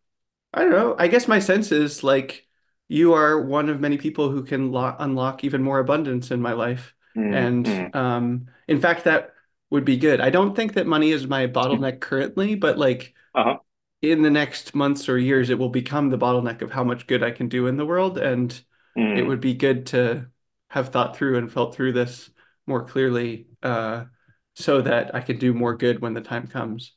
I 0.54 0.62
don't 0.64 0.72
know, 0.72 0.96
I 1.00 1.08
guess 1.10 1.28
my 1.28 1.40
sense 1.40 1.72
is 1.72 2.04
like 2.04 2.48
you 2.90 3.14
are 3.14 3.42
one 3.42 3.70
of 3.70 3.82
many 3.82 3.98
people 3.98 4.32
who 4.32 4.44
can 4.46 4.72
lo 4.72 4.96
unlock 5.00 5.44
even 5.44 5.64
more 5.64 5.80
abundance 5.80 6.32
in 6.32 6.42
my 6.42 6.54
life. 6.54 6.96
mm, 7.16 7.24
And 7.30 7.68
mm, 7.68 7.94
um, 7.94 8.48
in 8.68 8.82
fact, 8.82 9.06
that 9.06 9.34
would 9.70 9.86
be 9.86 9.98
good. 9.98 10.22
I 10.22 10.30
don't 10.30 10.56
think 10.56 10.74
that 10.74 10.88
money 10.88 11.12
is 11.12 11.28
my 11.28 11.48
bottleneck 11.48 12.00
currently, 12.00 12.56
but 12.56 12.78
like 12.78 13.14
uh-huh, 13.36 13.58
in 14.02 14.22
the 14.22 14.30
next 14.30 14.76
months 14.76 15.10
or 15.10 15.18
years, 15.18 15.50
it 15.50 15.60
will 15.60 15.70
become 15.70 16.10
the 16.10 16.18
bottleneck 16.18 16.62
of 16.62 16.72
how 16.72 16.84
much 16.84 17.08
good 17.08 17.24
I 17.24 17.32
can 17.32 17.50
do 17.50 17.68
in 17.68 17.78
the 17.78 17.86
world. 17.86 18.18
And 18.18 18.52
it 18.96 19.00
mm. 19.00 19.28
would 19.28 19.42
be 19.42 19.54
good 19.54 19.88
to 19.88 20.28
have 20.70 20.90
thought 20.90 21.16
through 21.16 21.38
and 21.38 21.52
felt 21.52 21.76
through 21.76 21.94
this 21.94 22.30
more 22.66 22.86
clearly, 22.86 23.48
uh, 23.64 24.06
so 24.56 24.82
that 24.82 25.14
I 25.16 25.22
can 25.22 25.38
do 25.38 25.54
more 25.54 25.76
good 25.76 26.02
when 26.02 26.14
the 26.14 26.22
time 26.22 26.48
comes. 26.48 26.94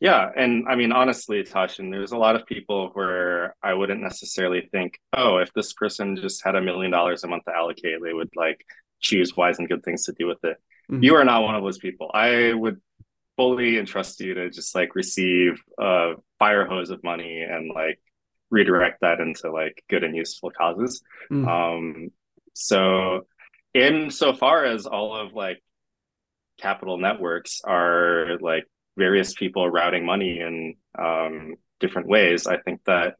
Yeah, 0.00 0.30
and 0.36 0.66
I 0.68 0.74
mean, 0.74 0.90
honestly, 0.90 1.44
Tasshin, 1.44 1.90
there's 1.92 2.10
a 2.10 2.16
lot 2.16 2.34
of 2.34 2.44
people 2.46 2.90
where 2.94 3.54
I 3.62 3.74
wouldn't 3.74 4.00
necessarily 4.00 4.68
think, 4.72 4.98
oh, 5.12 5.36
if 5.36 5.52
this 5.52 5.72
person 5.74 6.16
just 6.16 6.42
had 6.44 6.56
a 6.56 6.60
million 6.60 6.90
dollars 6.90 7.22
a 7.22 7.28
month 7.28 7.44
to 7.44 7.54
allocate, 7.54 8.02
they 8.02 8.12
would 8.12 8.30
like 8.34 8.64
choose 9.02 9.36
wise 9.36 9.58
and 9.58 9.68
good 9.68 9.82
things 9.84 10.04
to 10.06 10.12
do 10.12 10.26
with 10.26 10.42
it. 10.44 10.56
You 10.88 11.12
Mhm. 11.12 11.20
are 11.20 11.24
not 11.24 11.42
one 11.42 11.54
of 11.54 11.62
those 11.62 11.78
people. 11.78 12.10
I 12.14 12.52
would 12.52 12.80
fully 13.36 13.78
entrust 13.78 14.20
you 14.20 14.34
to 14.34 14.50
just 14.50 14.74
like 14.74 14.94
receive 14.94 15.60
a 15.78 16.14
fire 16.38 16.64
hose 16.66 16.90
of 16.90 17.02
money 17.04 17.42
and 17.42 17.70
like 17.74 18.00
redirect 18.50 19.00
that 19.00 19.20
into 19.20 19.50
like 19.50 19.82
good 19.88 20.04
and 20.04 20.14
useful 20.16 20.50
causes. 20.50 21.02
Mm. 21.30 21.46
Um, 21.48 22.10
so 22.54 23.26
in 23.74 24.10
so 24.10 24.34
far 24.34 24.64
as 24.64 24.86
all 24.86 25.16
of 25.16 25.32
like 25.32 25.62
capital 26.60 26.98
networks 26.98 27.62
are 27.64 28.36
like 28.40 28.66
various 28.98 29.32
people 29.32 29.68
routing 29.70 30.04
money 30.04 30.38
in 30.40 30.74
um, 30.98 31.54
different 31.80 32.08
ways, 32.08 32.46
I 32.46 32.58
think 32.58 32.82
that 32.84 33.16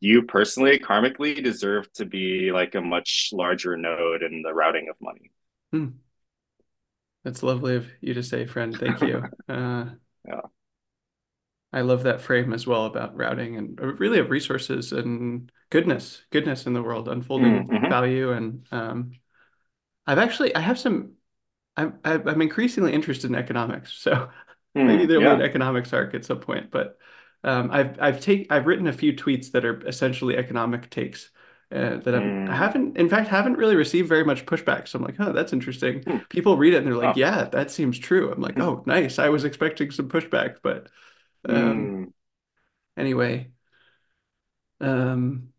you 0.00 0.22
personally, 0.22 0.78
karmically, 0.78 1.42
deserve 1.42 1.92
to 1.94 2.04
be 2.04 2.50
like 2.52 2.74
a 2.74 2.80
much 2.80 3.30
larger 3.32 3.76
node 3.76 4.22
in 4.22 4.42
the 4.42 4.52
routing 4.54 4.88
of 4.88 4.96
money. 5.00 5.30
Mm. 5.72 5.98
That's 7.24 7.42
lovely 7.42 7.76
of 7.76 7.86
you 8.00 8.14
to 8.14 8.22
say, 8.22 8.46
friend. 8.46 8.78
Thank 8.78 9.02
you. 9.02 9.30
Uh, 9.48 9.90
Yeah. 10.24 10.42
I 11.72 11.82
love 11.82 12.02
that 12.04 12.20
frame 12.22 12.52
as 12.52 12.66
well 12.66 12.86
about 12.86 13.16
routing 13.16 13.56
and 13.56 13.78
uh, 13.80 13.86
really 13.94 14.18
of 14.18 14.30
resources 14.30 14.92
and 14.92 15.52
goodness, 15.70 16.22
goodness 16.30 16.66
in 16.66 16.72
the 16.72 16.82
world, 16.82 17.08
unfolding 17.08 17.70
Mm-hmm. 17.70 17.90
value. 17.90 18.32
And 18.32 18.66
um, 18.72 19.12
I've 20.06 20.18
actually, 20.18 20.54
I 20.54 20.60
have 20.60 20.78
some, 20.78 21.14
I'm, 21.76 22.00
I'm 22.04 22.42
increasingly 22.42 22.92
interested 22.94 23.30
in 23.30 23.36
economics. 23.36 23.94
So 23.94 24.30
maybe 24.82 25.06
Mm, 25.06 25.06
there'll 25.06 25.24
be 25.24 25.32
an 25.32 25.42
economics 25.42 25.92
arc 25.92 26.14
at 26.14 26.24
some 26.26 26.40
point. 26.40 26.70
But 26.70 26.98
um, 27.44 27.70
I've, 27.72 28.00
I've 28.00 28.20
take, 28.20 28.46
I've 28.50 28.66
written 28.66 28.86
a 28.86 28.92
few 28.92 29.12
tweets 29.12 29.52
that 29.52 29.64
are 29.64 29.86
essentially 29.86 30.36
economic 30.36 30.90
takes 30.90 31.30
uh, 31.72 31.98
that 31.98 32.14
have, 32.14 32.32
I 32.46 32.54
Mm, 32.54 32.56
haven't, 32.56 32.96
in 32.96 33.08
fact, 33.08 33.28
haven't 33.28 33.54
really 33.58 33.76
received 33.76 34.08
very 34.08 34.24
much 34.24 34.46
pushback. 34.46 34.88
So 34.88 34.98
I'm 34.98 35.04
like, 35.04 35.16
oh, 35.20 35.32
that's 35.32 35.52
interesting. 35.52 36.06
mm, 36.06 36.18
People 36.30 36.56
read 36.56 36.74
it 36.74 36.78
and 36.78 36.86
they're 36.86 36.94
like, 36.96 37.14
oh, 37.14 37.16
yeah, 37.16 37.44
that 37.44 37.70
seems 37.70 37.98
true. 37.98 38.32
I'm 38.32 38.40
like, 38.40 38.56
mm, 38.56 38.62
oh, 38.62 38.82
nice. 38.86 39.18
I 39.18 39.28
was 39.28 39.44
expecting 39.44 39.90
some 39.90 40.08
pushback, 40.08 40.56
but 40.62 40.88
um, 41.48 41.94
mm, 41.94 42.12
anyway. 42.96 43.50
Um, 44.80 45.52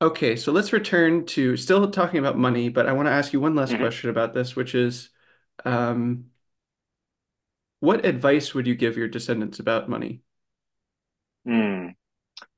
okay, 0.00 0.36
so 0.36 0.52
let's 0.52 0.72
return 0.72 1.26
to 1.26 1.56
still 1.56 1.90
talking 1.90 2.18
about 2.18 2.38
money, 2.38 2.68
but 2.68 2.86
I 2.86 2.92
want 2.92 3.06
to 3.06 3.12
ask 3.12 3.32
you 3.32 3.40
one 3.40 3.54
last 3.54 3.74
mhm, 3.76 3.78
question 3.78 4.10
about 4.10 4.34
this, 4.34 4.54
which 4.56 4.74
is, 4.74 5.10
um, 5.64 6.26
what 7.80 8.04
advice 8.04 8.54
would 8.54 8.66
you 8.66 8.74
give 8.74 8.96
your 8.96 9.08
descendants 9.08 9.58
about 9.58 9.88
money? 9.88 10.22
mm. 11.46 11.94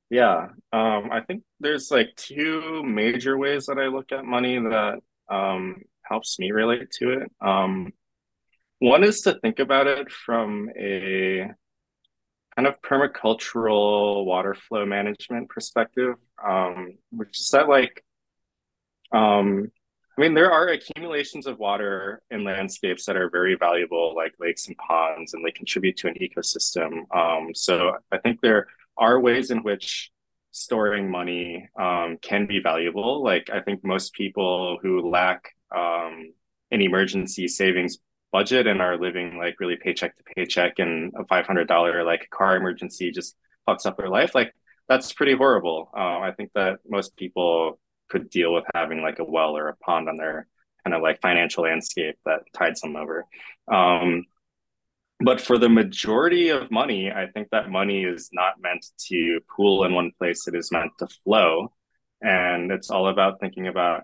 Yeah. 0.09 0.49
Um, 0.73 1.09
I 1.09 1.21
think 1.25 1.43
there's 1.61 1.89
like 1.89 2.09
two 2.17 2.83
major 2.83 3.37
ways 3.37 3.67
that 3.67 3.77
I 3.77 3.87
look 3.87 4.11
at 4.11 4.25
money 4.25 4.59
that 4.59 4.99
um, 5.29 5.83
helps 6.03 6.37
me 6.37 6.51
relate 6.51 6.91
to 6.99 7.11
it. 7.21 7.31
Um, 7.39 7.93
one 8.79 9.05
is 9.05 9.21
to 9.21 9.39
think 9.39 9.59
about 9.59 9.87
it 9.87 10.11
from 10.11 10.69
a 10.77 11.49
kind 12.55 12.67
of 12.67 12.81
permacultural 12.81 14.25
water 14.25 14.53
flow 14.53 14.85
management 14.85 15.47
perspective, 15.47 16.15
um, 16.45 16.97
which 17.11 17.39
is 17.39 17.49
that 17.49 17.69
like 17.69 18.03
um, 19.13 19.71
I 20.17 20.21
mean 20.21 20.33
there 20.33 20.51
are 20.51 20.67
accumulations 20.67 21.47
of 21.47 21.57
water 21.57 22.21
in 22.29 22.43
landscapes 22.43 23.05
that 23.05 23.15
are 23.15 23.29
very 23.29 23.55
valuable, 23.55 24.13
like 24.15 24.33
lakes 24.39 24.67
and 24.67 24.77
ponds, 24.77 25.33
and 25.33 25.45
they 25.45 25.51
contribute 25.51 25.97
to 25.97 26.07
an 26.07 26.15
ecosystem. 26.15 27.03
Um, 27.15 27.53
so 27.55 27.97
I 28.11 28.17
think 28.17 28.41
there 28.41 28.67
are 28.97 29.19
ways 29.19 29.51
in 29.51 29.63
which 29.63 30.11
storing 30.51 31.09
money 31.09 31.69
um, 31.79 32.17
can 32.21 32.45
be 32.45 32.59
valuable. 32.59 33.23
Like 33.23 33.49
I 33.51 33.61
think 33.61 33.83
most 33.83 34.13
people 34.13 34.77
who 34.81 35.09
lack 35.09 35.55
um, 35.73 36.33
an 36.71 36.81
emergency 36.81 37.47
savings 37.47 37.97
budget 38.31 38.67
and 38.67 38.81
are 38.81 38.97
living 38.97 39.37
like 39.37 39.59
really 39.59 39.75
paycheck 39.75 40.15
to 40.17 40.23
paycheck 40.35 40.79
and 40.79 41.13
a 41.17 41.23
$500 41.25 42.05
like 42.05 42.29
car 42.29 42.55
emergency 42.55 43.11
just 43.11 43.35
fucks 43.67 43.85
up 43.85 43.97
their 43.97 44.09
life 44.09 44.33
like 44.33 44.53
that's 44.87 45.13
pretty 45.13 45.35
horrible 45.35 45.91
uh, 45.95 46.19
i 46.19 46.31
think 46.35 46.49
that 46.55 46.79
most 46.87 47.15
people 47.17 47.77
could 48.11 48.29
deal 48.29 48.53
with 48.53 48.65
having 48.75 49.01
like 49.01 49.19
a 49.19 49.23
well 49.23 49.57
or 49.57 49.69
a 49.69 49.75
pond 49.77 50.09
on 50.09 50.17
their 50.17 50.47
kind 50.83 50.93
of 50.93 51.01
like 51.01 51.21
financial 51.21 51.63
landscape 51.63 52.17
that 52.25 52.41
tides 52.53 52.81
them 52.81 52.95
over. 52.95 53.25
Um, 53.71 54.25
but 55.23 55.39
for 55.39 55.57
the 55.57 55.69
majority 55.69 56.49
of 56.49 56.71
money 56.71 57.11
i 57.11 57.27
think 57.27 57.47
that 57.51 57.69
money 57.69 58.03
is 58.03 58.31
not 58.33 58.59
meant 58.59 58.83
to 58.97 59.39
pool 59.55 59.83
in 59.83 59.93
one 59.93 60.11
place. 60.17 60.47
It 60.47 60.55
is 60.55 60.71
meant 60.71 60.91
to 60.99 61.07
flow. 61.23 61.71
And 62.21 62.71
it's 62.71 62.89
all 62.89 63.07
about 63.07 63.39
thinking 63.39 63.67
about 63.67 64.03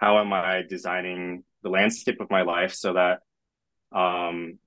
how 0.00 0.18
am 0.18 0.32
i 0.32 0.62
designing 0.68 1.44
the 1.62 1.70
landscape 1.70 2.20
of 2.20 2.30
my 2.30 2.42
life 2.42 2.74
so 2.74 2.94
that 2.94 3.20
um, 3.94 4.58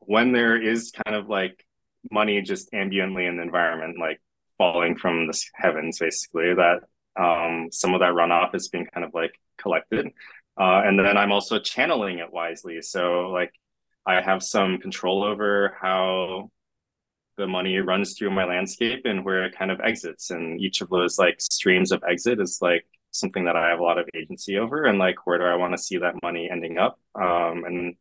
when 0.00 0.32
there 0.32 0.60
is 0.60 0.92
kind 0.92 1.16
of 1.16 1.28
like 1.28 1.64
money 2.10 2.40
just 2.42 2.70
ambiently 2.72 3.28
in 3.28 3.36
the 3.36 3.42
environment, 3.42 3.98
like 3.98 4.20
falling 4.56 4.96
from 4.96 5.26
the 5.26 5.38
heavens, 5.54 5.98
basically, 5.98 6.54
that 6.54 6.80
um, 7.18 7.68
some 7.72 7.94
of 7.94 8.00
that 8.00 8.12
runoff 8.12 8.54
is 8.54 8.68
being 8.68 8.86
kind 8.86 9.04
of 9.04 9.12
like 9.14 9.38
collected. 9.58 10.06
Uh, 10.58 10.82
and 10.84 10.98
then 10.98 11.16
I'm 11.16 11.32
also 11.32 11.58
channeling 11.58 12.18
it 12.18 12.32
wisely. 12.32 12.82
So, 12.82 13.30
like, 13.30 13.52
I 14.06 14.20
have 14.20 14.42
some 14.42 14.78
control 14.78 15.22
over 15.22 15.76
how 15.80 16.50
the 17.36 17.46
money 17.46 17.78
runs 17.78 18.14
through 18.14 18.30
my 18.30 18.44
landscape 18.44 19.02
and 19.04 19.24
where 19.24 19.44
it 19.44 19.56
kind 19.56 19.70
of 19.70 19.80
exits. 19.80 20.30
And 20.30 20.60
each 20.60 20.80
of 20.80 20.88
those 20.88 21.18
like 21.18 21.40
streams 21.40 21.92
of 21.92 22.02
exit 22.08 22.40
is 22.40 22.58
like 22.60 22.84
something 23.12 23.44
that 23.44 23.56
I 23.56 23.68
have 23.68 23.78
a 23.78 23.82
lot 23.82 23.98
of 23.98 24.08
agency 24.14 24.58
over. 24.58 24.84
And 24.84 24.98
like, 24.98 25.26
where 25.26 25.38
do 25.38 25.44
I 25.44 25.54
want 25.54 25.74
to 25.74 25.82
see 25.82 25.98
that 25.98 26.20
money 26.22 26.48
ending 26.50 26.78
up? 26.78 26.98
Um, 27.14 27.64
and 27.64 27.94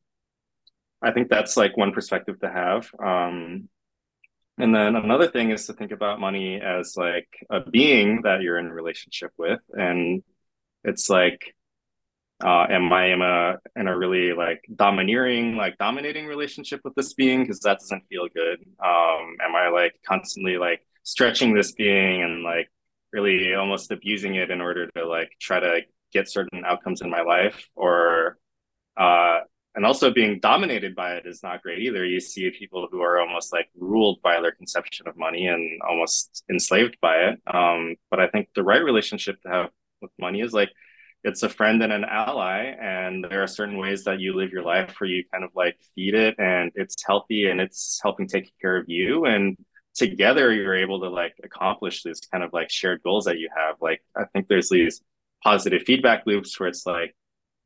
I 1.01 1.11
think 1.11 1.29
that's 1.29 1.55
like 1.57 1.77
one 1.77 1.91
perspective 1.91 2.39
to 2.39 2.49
have. 2.49 2.89
Um, 2.99 3.69
and 4.57 4.73
then 4.73 4.95
another 4.95 5.27
thing 5.27 5.51
is 5.51 5.67
to 5.67 5.73
think 5.73 5.91
about 5.91 6.19
money 6.19 6.59
as 6.59 6.95
like 6.97 7.27
a 7.49 7.61
being 7.61 8.21
that 8.23 8.41
you're 8.41 8.57
in 8.57 8.71
relationship 8.71 9.31
with. 9.37 9.59
And 9.71 10.23
it's 10.83 11.09
like, 11.09 11.53
uh, 12.43 12.65
am 12.69 12.91
I 12.91 13.13
in 13.13 13.21
a 13.21 13.57
in 13.75 13.87
a 13.87 13.97
really 13.97 14.33
like 14.33 14.63
domineering, 14.75 15.55
like 15.55 15.77
dominating 15.77 16.25
relationship 16.25 16.81
with 16.83 16.95
this 16.95 17.13
being? 17.13 17.41
Because 17.41 17.59
that 17.61 17.79
doesn't 17.79 18.07
feel 18.09 18.27
good. 18.33 18.59
Um, 18.83 19.37
am 19.43 19.55
I 19.55 19.69
like 19.69 19.95
constantly 20.05 20.57
like 20.57 20.81
stretching 21.03 21.53
this 21.53 21.71
being 21.73 22.23
and 22.23 22.43
like 22.43 22.71
really 23.13 23.53
almost 23.53 23.91
abusing 23.91 24.35
it 24.35 24.51
in 24.51 24.61
order 24.61 24.87
to 24.87 25.05
like 25.07 25.31
try 25.39 25.59
to 25.59 25.81
get 26.13 26.29
certain 26.29 26.63
outcomes 26.65 27.01
in 27.01 27.09
my 27.11 27.21
life? 27.21 27.67
Or 27.75 28.37
uh, 28.97 29.41
and 29.77 29.85
also 29.85 30.09
being 30.09 30.39
dominated 30.39 30.95
by 30.95 31.13
it 31.13 31.27
is 31.27 31.43
not 31.43 31.61
great 31.61 31.83
either. 31.83 32.03
You 32.03 32.19
see 32.19 32.49
people 32.49 32.87
who 32.91 33.01
are 33.03 33.19
almost 33.19 33.53
like 33.53 33.69
ruled 33.77 34.19
by 34.23 34.41
their 34.41 34.51
conception 34.51 35.07
of 35.07 35.15
money 35.15 35.45
and 35.45 35.79
almost 35.87 36.43
enslaved 36.49 36.97
by 36.99 37.15
it. 37.29 37.39
Um, 37.45 37.95
but 38.09 38.19
I 38.19 38.27
think 38.27 38.49
the 38.55 38.63
right 38.63 38.83
relationship 38.83 39.39
to 39.43 39.49
have 39.49 39.69
with 40.01 40.09
money 40.19 40.41
is 40.41 40.51
like 40.51 40.71
it's 41.23 41.43
a 41.43 41.49
friend 41.49 41.83
and 41.83 41.93
an 41.93 42.05
ally, 42.05 42.73
and 42.81 43.23
there 43.29 43.43
are 43.43 43.47
certain 43.47 43.77
ways 43.77 44.03
that 44.05 44.19
you 44.19 44.33
live 44.33 44.51
your 44.51 44.63
life 44.63 44.95
where 44.97 45.11
you 45.11 45.23
kind 45.31 45.43
of 45.43 45.51
like 45.55 45.77
feed 45.93 46.15
it 46.15 46.35
and 46.39 46.71
it's 46.73 46.95
healthy 47.05 47.47
and 47.47 47.61
it's 47.61 47.99
helping 48.01 48.27
take 48.27 48.51
care 48.59 48.77
of 48.77 48.85
you 48.89 49.25
and 49.25 49.57
together 49.93 50.51
you're 50.53 50.75
able 50.75 51.01
to 51.01 51.09
like 51.09 51.35
accomplish 51.43 52.01
these 52.01 52.21
kind 52.31 52.43
of 52.43 52.51
like 52.53 52.69
shared 52.69 53.01
goals 53.03 53.25
that 53.25 53.39
you 53.39 53.49
have 53.55 53.75
like 53.81 53.99
i 54.15 54.23
think 54.25 54.47
there's 54.47 54.69
these 54.69 55.01
positive 55.43 55.81
feedback 55.87 56.23
loops 56.27 56.59
where 56.59 56.69
it's 56.69 56.85
like 56.85 57.15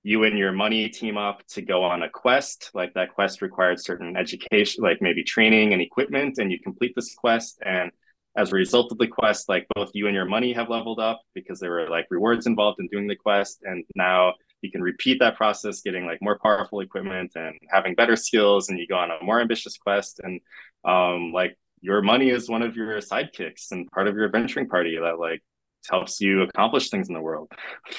you 0.03 0.23
and 0.23 0.37
your 0.37 0.51
money 0.51 0.89
team 0.89 1.17
up 1.17 1.45
to 1.47 1.61
go 1.61 1.83
on 1.83 2.03
a 2.03 2.09
quest. 2.09 2.71
Like 2.73 2.93
that 2.95 3.13
quest 3.13 3.41
required 3.41 3.79
certain 3.79 4.17
education, 4.17 4.83
like 4.83 5.01
maybe 5.01 5.23
training 5.23 5.73
and 5.73 5.81
equipment, 5.81 6.37
and 6.37 6.51
you 6.51 6.59
complete 6.59 6.93
this 6.95 7.13
quest. 7.13 7.59
And 7.65 7.91
as 8.35 8.51
a 8.51 8.55
result 8.55 8.91
of 8.91 8.97
the 8.97 9.07
quest, 9.07 9.49
like 9.49 9.67
both 9.75 9.91
you 9.93 10.07
and 10.07 10.15
your 10.15 10.25
money 10.25 10.53
have 10.53 10.69
leveled 10.69 10.99
up 10.99 11.21
because 11.33 11.59
there 11.59 11.71
were 11.71 11.89
like 11.89 12.07
rewards 12.09 12.47
involved 12.47 12.79
in 12.79 12.87
doing 12.87 13.07
the 13.07 13.15
quest, 13.15 13.61
and 13.63 13.83
now 13.95 14.33
you 14.61 14.71
can 14.71 14.81
repeat 14.81 15.19
that 15.19 15.37
process, 15.37 15.81
getting 15.81 16.05
like 16.05 16.21
more 16.21 16.39
powerful 16.39 16.79
equipment 16.79 17.31
and 17.35 17.55
having 17.69 17.95
better 17.95 18.15
skills, 18.15 18.69
and 18.69 18.79
you 18.79 18.87
go 18.87 18.95
on 18.95 19.11
a 19.11 19.23
more 19.23 19.41
ambitious 19.41 19.77
quest, 19.77 20.19
and 20.23 20.39
um, 20.83 21.31
like 21.31 21.57
your 21.81 22.01
money 22.01 22.29
is 22.29 22.49
one 22.49 22.61
of 22.61 22.75
your 22.75 22.97
sidekicks 22.99 23.71
and 23.71 23.89
part 23.91 24.07
of 24.07 24.15
your 24.15 24.25
adventuring 24.25 24.67
party 24.67 24.97
that 24.97 25.19
like 25.19 25.43
helps 25.89 26.21
you 26.21 26.43
accomplish 26.43 26.89
things 26.89 27.07
in 27.07 27.13
the 27.13 27.21
world. 27.21 27.51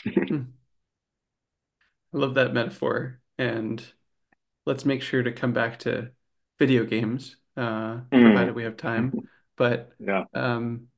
Hmm. 2.12 2.18
I 2.18 2.20
love 2.20 2.34
that 2.34 2.54
metaphor. 2.54 3.20
And 3.38 3.84
let's 4.66 4.84
make 4.84 5.02
sure 5.02 5.22
to 5.22 5.32
come 5.32 5.52
back 5.52 5.80
to 5.80 6.10
video 6.58 6.84
games, 6.84 7.36
uh, 7.56 8.00
provided 8.10 8.52
Mm, 8.52 8.54
we 8.54 8.64
have 8.64 8.76
time. 8.76 9.18
But 9.56 9.92
yeah. 9.98 10.24
um, 10.34 10.88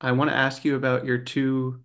I 0.00 0.12
want 0.12 0.30
to 0.30 0.36
ask 0.36 0.64
you 0.64 0.76
about 0.76 1.04
your 1.04 1.18
two 1.18 1.82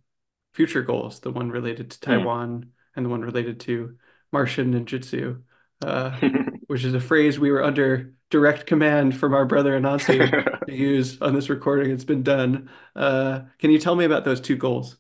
future 0.53 0.84
goals, 0.84 1.19
the 1.19 1.31
one 1.31 1.49
related 1.49 1.91
to 1.91 1.99
Mm. 1.99 2.01
Taiwan 2.01 2.72
and 2.95 3.05
the 3.05 3.10
one 3.10 3.22
related 3.22 3.60
to 3.61 3.97
Martian 4.31 4.73
ninjutsu, 4.73 5.41
uh, 5.81 6.19
which 6.68 6.84
is 6.84 6.93
a 6.93 6.99
phrase 6.99 7.39
we 7.39 7.51
were 7.51 7.64
under 7.64 8.14
direct 8.30 8.65
command 8.68 9.15
from 9.18 9.34
our 9.34 9.45
brother 9.45 9.80
Anansi 9.80 10.35
to 10.68 10.73
use 10.73 11.22
on 11.22 11.34
this 11.34 11.49
recording. 11.49 11.91
It's 11.91 12.03
been 12.03 12.23
done. 12.23 12.69
Uh, 12.95 13.41
can 13.60 13.72
you 13.72 13.80
tell 13.80 13.95
me 13.95 14.05
about 14.05 14.26
those 14.26 14.41
two 14.41 14.55
goals? 14.57 14.97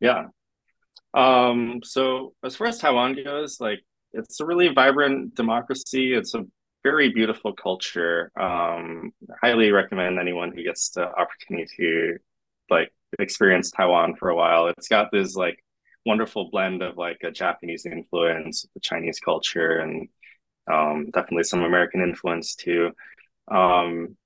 yeah. 0.00 0.26
Um, 1.14 1.80
so 1.84 2.34
as 2.44 2.56
far 2.56 2.66
as 2.66 2.78
Taiwan 2.78 3.16
goes, 3.22 3.60
like 3.60 3.80
it's 4.12 4.40
a 4.40 4.46
really 4.46 4.68
vibrant 4.68 5.34
democracy. 5.34 6.14
It's 6.14 6.34
a 6.34 6.44
very 6.82 7.10
beautiful 7.10 7.52
culture. 7.52 8.30
Um, 8.38 9.12
highly 9.42 9.72
recommend 9.72 10.18
anyone 10.18 10.52
who 10.54 10.62
gets 10.62 10.90
the 10.90 11.06
opportunity 11.08 11.68
to 11.76 12.18
like 12.70 12.92
experience 13.18 13.70
Taiwan 13.70 14.16
for 14.16 14.28
a 14.28 14.36
while. 14.36 14.68
It's 14.68 14.88
got 14.88 15.10
this 15.12 15.34
like 15.34 15.58
wonderful 16.04 16.50
blend 16.50 16.82
of 16.82 16.96
like 16.96 17.18
a 17.22 17.30
Japanese 17.30 17.86
influence, 17.86 18.66
the 18.74 18.80
Chinese 18.80 19.20
culture, 19.20 19.78
and 19.78 20.08
um, 20.70 21.06
definitely 21.12 21.44
some 21.44 21.62
American 21.62 22.02
influence 22.02 22.54
too. 22.54 22.90
Um, 23.48 24.16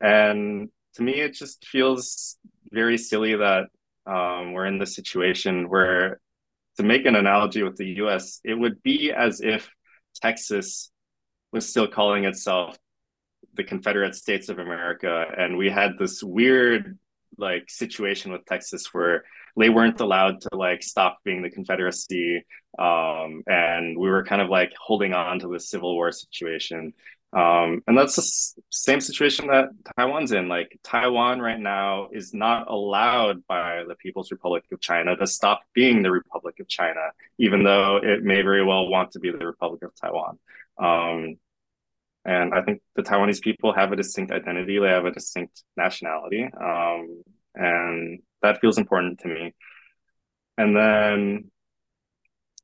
and 0.00 0.68
to 0.94 1.02
me, 1.02 1.20
it 1.20 1.34
just 1.34 1.66
feels 1.66 2.36
very 2.70 2.98
silly 2.98 3.34
that 3.36 3.66
um, 4.06 4.52
we're 4.52 4.66
in 4.66 4.78
this 4.78 4.94
situation 4.94 5.68
where 5.68 6.20
to 6.76 6.82
make 6.82 7.06
an 7.06 7.16
analogy 7.16 7.62
with 7.62 7.76
the 7.76 7.86
US, 8.02 8.40
it 8.44 8.54
would 8.54 8.82
be 8.82 9.12
as 9.12 9.40
if 9.40 9.68
Texas 10.14 10.90
was 11.52 11.68
still 11.68 11.88
calling 11.88 12.24
itself 12.24 12.76
the 13.54 13.64
Confederate 13.64 14.14
States 14.14 14.48
of 14.48 14.58
America. 14.58 15.26
And 15.36 15.56
we 15.56 15.70
had 15.70 15.92
this 15.98 16.22
weird 16.22 16.98
like 17.38 17.64
situation 17.68 18.32
with 18.32 18.44
Texas 18.46 18.92
where 18.92 19.24
they 19.56 19.70
weren't 19.70 20.00
allowed 20.00 20.40
to 20.42 20.48
like 20.52 20.82
stop 20.82 21.18
being 21.24 21.42
the 21.42 21.50
Confederacy. 21.50 22.44
Um, 22.78 23.42
and 23.46 23.98
we 23.98 24.08
were 24.08 24.24
kind 24.24 24.42
of 24.42 24.50
like 24.50 24.72
holding 24.78 25.14
on 25.14 25.38
to 25.40 25.48
the 25.48 25.60
Civil 25.60 25.94
War 25.94 26.12
situation. 26.12 26.92
Um, 27.32 27.82
and 27.86 27.98
that's 27.98 28.16
the 28.16 28.62
same 28.70 29.00
situation 29.00 29.48
that 29.48 29.68
Taiwan's 29.96 30.32
in. 30.32 30.48
Like 30.48 30.78
Taiwan 30.82 31.40
right 31.40 31.58
now 31.58 32.08
is 32.12 32.32
not 32.32 32.68
allowed 32.70 33.46
by 33.46 33.84
the 33.86 33.94
People's 33.96 34.30
Republic 34.30 34.64
of 34.72 34.80
China 34.80 35.16
to 35.16 35.26
stop 35.26 35.60
being 35.74 36.02
the 36.02 36.10
Republic 36.10 36.60
of 36.60 36.68
China, 36.68 37.10
even 37.38 37.62
though 37.62 37.98
it 38.02 38.22
may 38.22 38.42
very 38.42 38.64
well 38.64 38.88
want 38.88 39.12
to 39.12 39.20
be 39.20 39.30
the 39.30 39.46
Republic 39.46 39.82
of 39.82 39.92
Taiwan. 40.00 40.38
Um, 40.78 41.36
and 42.24 42.54
I 42.54 42.62
think 42.62 42.80
the 42.94 43.02
Taiwanese 43.02 43.40
people 43.40 43.72
have 43.72 43.92
a 43.92 43.96
distinct 43.96 44.32
identity, 44.32 44.78
they 44.78 44.88
have 44.88 45.04
a 45.04 45.12
distinct 45.12 45.62
nationality. 45.76 46.44
Um, 46.44 47.22
and 47.54 48.20
that 48.42 48.60
feels 48.60 48.78
important 48.78 49.20
to 49.20 49.28
me. 49.28 49.54
And 50.58 50.76
then 50.76 51.50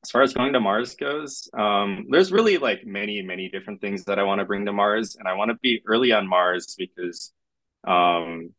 as 0.03 0.11
far 0.11 0.23
as 0.23 0.35
going 0.35 0.53
to 0.53 0.61
Mars 0.61 0.97
goes, 0.97 1.49
um, 1.57 2.07
there's 2.11 2.33
really 2.33 2.59
like 2.59 2.85
many, 2.85 3.23
many 3.23 3.49
different 3.49 3.81
things 3.81 4.05
that 4.05 4.19
I 4.19 4.25
want 4.25 4.41
to 4.41 4.45
bring 4.45 4.67
to 4.67 4.73
Mars. 4.73 5.17
And 5.17 5.29
I 5.29 5.35
want 5.35 5.51
to 5.51 5.57
be 5.63 5.81
early 5.87 6.11
on 6.13 6.27
Mars 6.27 6.75
because 6.77 7.33
um, 7.87 8.51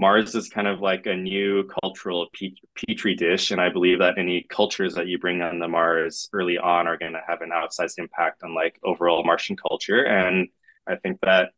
Mars 0.00 0.34
is 0.34 0.48
kind 0.48 0.66
of 0.66 0.80
like 0.80 1.06
a 1.06 1.14
new 1.14 1.68
cultural 1.82 2.26
petri 2.74 3.14
dish. 3.14 3.52
And 3.52 3.60
I 3.60 3.68
believe 3.68 4.00
that 4.00 4.18
any 4.18 4.44
cultures 4.50 4.94
that 4.94 5.06
you 5.06 5.18
bring 5.18 5.40
on 5.40 5.60
the 5.60 5.68
Mars 5.68 6.28
early 6.32 6.58
on 6.58 6.88
are 6.88 6.98
going 6.98 7.12
to 7.12 7.22
have 7.26 7.42
an 7.42 7.50
outsized 7.50 7.98
impact 7.98 8.42
on 8.42 8.54
like 8.54 8.78
overall 8.82 9.24
Martian 9.24 9.56
culture. 9.56 10.04
And 10.04 10.48
I 10.88 10.96
think 10.96 11.20
that 11.22 11.50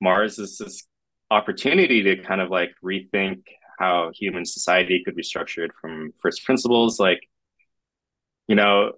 Mars 0.00 0.38
is 0.38 0.56
this 0.56 0.86
opportunity 1.30 2.02
to 2.02 2.16
kind 2.16 2.40
of 2.40 2.48
like 2.48 2.70
rethink 2.82 3.42
how 3.78 4.10
human 4.14 4.46
society 4.46 5.02
could 5.04 5.16
be 5.16 5.22
structured 5.22 5.72
from 5.80 6.12
first 6.20 6.44
principles. 6.44 6.98
Like, 6.98 7.20
you 8.50 8.56
know, 8.56 8.90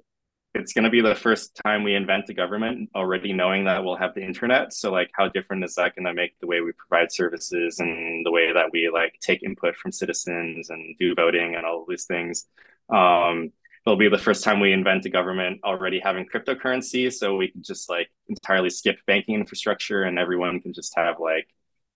it's 0.54 0.72
going 0.72 0.84
to 0.84 0.90
be 0.90 1.02
the 1.02 1.14
first 1.14 1.60
time 1.62 1.82
we 1.82 1.94
invent 1.94 2.30
a 2.30 2.32
government 2.32 2.88
already 2.94 3.34
knowing 3.34 3.66
that 3.66 3.84
we'll 3.84 3.96
have 3.96 4.14
the 4.14 4.24
internet. 4.24 4.72
So 4.72 4.90
like 4.90 5.10
how 5.12 5.28
different 5.28 5.62
is 5.62 5.74
that 5.74 5.94
going 5.94 6.06
to 6.06 6.14
make 6.14 6.38
the 6.40 6.46
way 6.46 6.62
we 6.62 6.72
provide 6.72 7.12
services 7.12 7.78
and 7.78 8.24
the 8.24 8.30
way 8.30 8.50
that 8.50 8.70
we 8.72 8.88
like 8.88 9.12
take 9.20 9.42
input 9.42 9.76
from 9.76 9.92
citizens 9.92 10.70
and 10.70 10.96
do 10.98 11.14
voting 11.14 11.54
and 11.54 11.66
all 11.66 11.84
these 11.86 12.06
things? 12.06 12.46
Um, 12.88 13.52
it'll 13.84 13.98
be 13.98 14.08
the 14.08 14.16
first 14.16 14.42
time 14.42 14.58
we 14.58 14.72
invent 14.72 15.04
a 15.04 15.10
government 15.10 15.60
already 15.64 16.00
having 16.00 16.26
cryptocurrency 16.26 17.12
so 17.12 17.36
we 17.36 17.48
can 17.48 17.62
just 17.62 17.90
like 17.90 18.08
entirely 18.28 18.70
skip 18.70 19.00
banking 19.06 19.34
infrastructure 19.34 20.04
and 20.04 20.18
everyone 20.18 20.60
can 20.62 20.72
just 20.72 20.94
have 20.96 21.16
like 21.20 21.46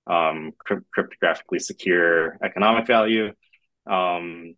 um, 0.07 0.53
cryptographically 0.69 1.63
secure 1.63 2.37
economic 2.43 2.87
value. 2.87 3.33
Um, 3.87 4.57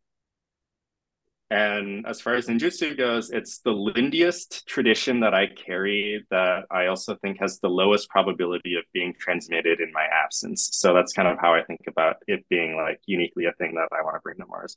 and 1.51 2.07
as 2.07 2.21
far 2.21 2.35
as 2.35 2.47
ninjutsu 2.47 2.97
goes, 2.97 3.31
it's 3.31 3.61
the 3.61 3.73
lindiest 3.73 4.67
tradition 4.67 5.21
that 5.21 5.33
I 5.33 5.47
carry 5.47 6.27
that 6.31 6.65
I 6.71 6.87
also 6.87 7.17
think 7.17 7.39
has 7.41 7.59
the 7.61 7.71
lowest 7.71 8.11
probability 8.11 8.75
of 8.75 8.85
being 8.93 9.15
transmitted 9.19 9.81
in 9.81 9.91
my 9.93 10.05
absence. 10.05 10.69
So 10.73 10.93
that's 10.93 11.15
kind 11.15 11.27
of 11.27 11.39
how 11.41 11.55
I 11.55 11.65
think 11.65 11.81
about 11.89 12.17
it 12.27 12.45
being 12.51 12.77
like 12.77 13.01
uniquely 13.07 13.47
a 13.47 13.53
thing 13.53 13.75
that 13.77 13.89
I 13.99 14.05
want 14.05 14.17
to 14.17 14.21
bring 14.21 14.37
to 14.39 14.47
Mars. 14.47 14.77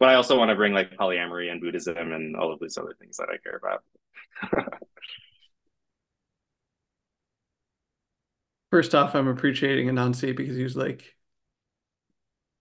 But 0.00 0.08
I 0.08 0.14
also 0.16 0.36
want 0.36 0.50
to 0.50 0.56
bring 0.56 0.72
like 0.72 0.96
polyamory 0.96 1.52
and 1.52 1.60
Buddhism 1.60 2.12
and 2.12 2.36
all 2.36 2.52
of 2.52 2.58
these 2.60 2.76
other 2.76 2.96
things 2.98 3.16
that 3.18 3.28
I 3.32 3.36
care 3.38 3.56
about. 3.56 3.84
First 8.70 8.94
off, 8.94 9.14
I'm 9.14 9.28
appreciating 9.28 9.88
Anansi 9.88 10.36
because 10.36 10.56
he 10.56 10.62
was 10.64 10.76
like, 10.76 11.14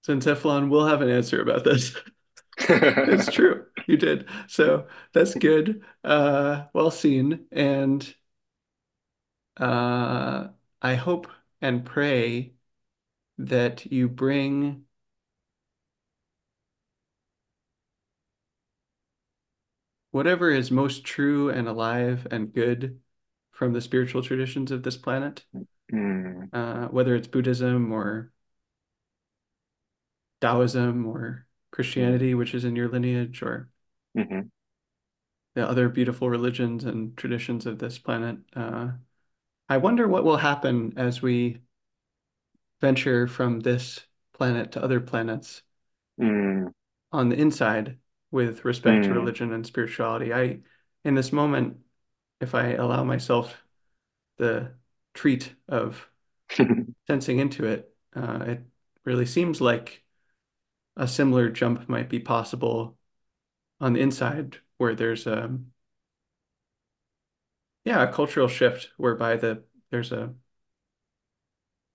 Zencephalon 0.07 0.69
will 0.69 0.85
have 0.87 1.01
an 1.01 1.09
answer 1.09 1.41
about 1.41 1.63
this. 1.63 1.95
It's 2.57 3.31
true. 3.31 3.65
You 3.87 3.97
did. 3.97 4.27
So 4.47 4.87
that's 5.13 5.35
good. 5.35 5.83
Uh, 6.03 6.65
well 6.73 6.91
seen. 6.91 7.45
And 7.51 8.15
uh, 9.57 10.47
I 10.81 10.95
hope 10.95 11.27
and 11.61 11.85
pray 11.85 12.53
that 13.37 13.91
you 13.91 14.07
bring 14.07 14.85
whatever 20.11 20.49
is 20.49 20.71
most 20.71 21.03
true 21.03 21.49
and 21.49 21.67
alive 21.67 22.25
and 22.31 22.53
good 22.53 23.01
from 23.51 23.73
the 23.73 23.81
spiritual 23.81 24.21
traditions 24.23 24.71
of 24.71 24.83
this 24.83 24.97
planet, 24.97 25.45
mm. 25.91 26.49
uh, 26.53 26.87
whether 26.87 27.15
it's 27.15 27.27
Buddhism 27.27 27.91
or 27.91 28.31
Taoism 30.41 31.05
or 31.05 31.45
Christianity, 31.75 32.35
which 32.35 32.55
is 32.55 32.63
in 32.63 32.77
your 32.77 32.87
lineage, 32.87 33.41
or 33.41 33.67
mm-hmm. 34.17 34.47
the 35.55 35.67
other 35.67 35.89
beautiful 35.89 36.29
religions 36.29 36.85
and 36.85 37.17
traditions 37.17 37.65
of 37.65 37.79
this 37.79 37.99
planet. 37.99 38.37
Uh, 38.55 38.91
I 39.67 39.75
wonder 39.75 40.07
what 40.07 40.23
will 40.23 40.37
happen 40.37 40.93
as 40.95 41.21
we 41.21 41.57
venture 42.79 43.27
from 43.27 43.59
this 43.59 44.05
planet 44.31 44.71
to 44.71 44.83
other 44.83 45.01
planets 45.01 45.63
mm. 46.17 46.71
on 47.11 47.27
the 47.27 47.35
inside 47.35 47.97
with 48.31 48.63
respect 48.63 49.03
mm. 49.03 49.07
to 49.09 49.13
religion 49.13 49.51
and 49.51 49.67
spirituality. 49.67 50.33
I, 50.33 50.59
in 51.03 51.13
this 51.13 51.33
moment, 51.33 51.79
if 52.39 52.55
I 52.55 52.75
allow 52.75 53.03
myself 53.03 53.53
the 54.37 54.71
treat 55.13 55.53
of 55.67 56.07
sensing 57.07 57.39
into 57.39 57.65
it, 57.65 57.93
uh, 58.15 58.45
it 58.47 58.61
really 59.03 59.25
seems 59.25 59.59
like 59.59 60.04
a 60.97 61.07
similar 61.07 61.49
jump 61.49 61.87
might 61.89 62.09
be 62.09 62.19
possible 62.19 62.97
on 63.79 63.93
the 63.93 63.99
inside 63.99 64.57
where 64.77 64.95
there's 64.95 65.27
a 65.27 65.57
yeah 67.83 68.03
a 68.03 68.11
cultural 68.11 68.47
shift 68.47 68.89
whereby 68.97 69.35
the 69.35 69.63
there's 69.91 70.11
a 70.11 70.33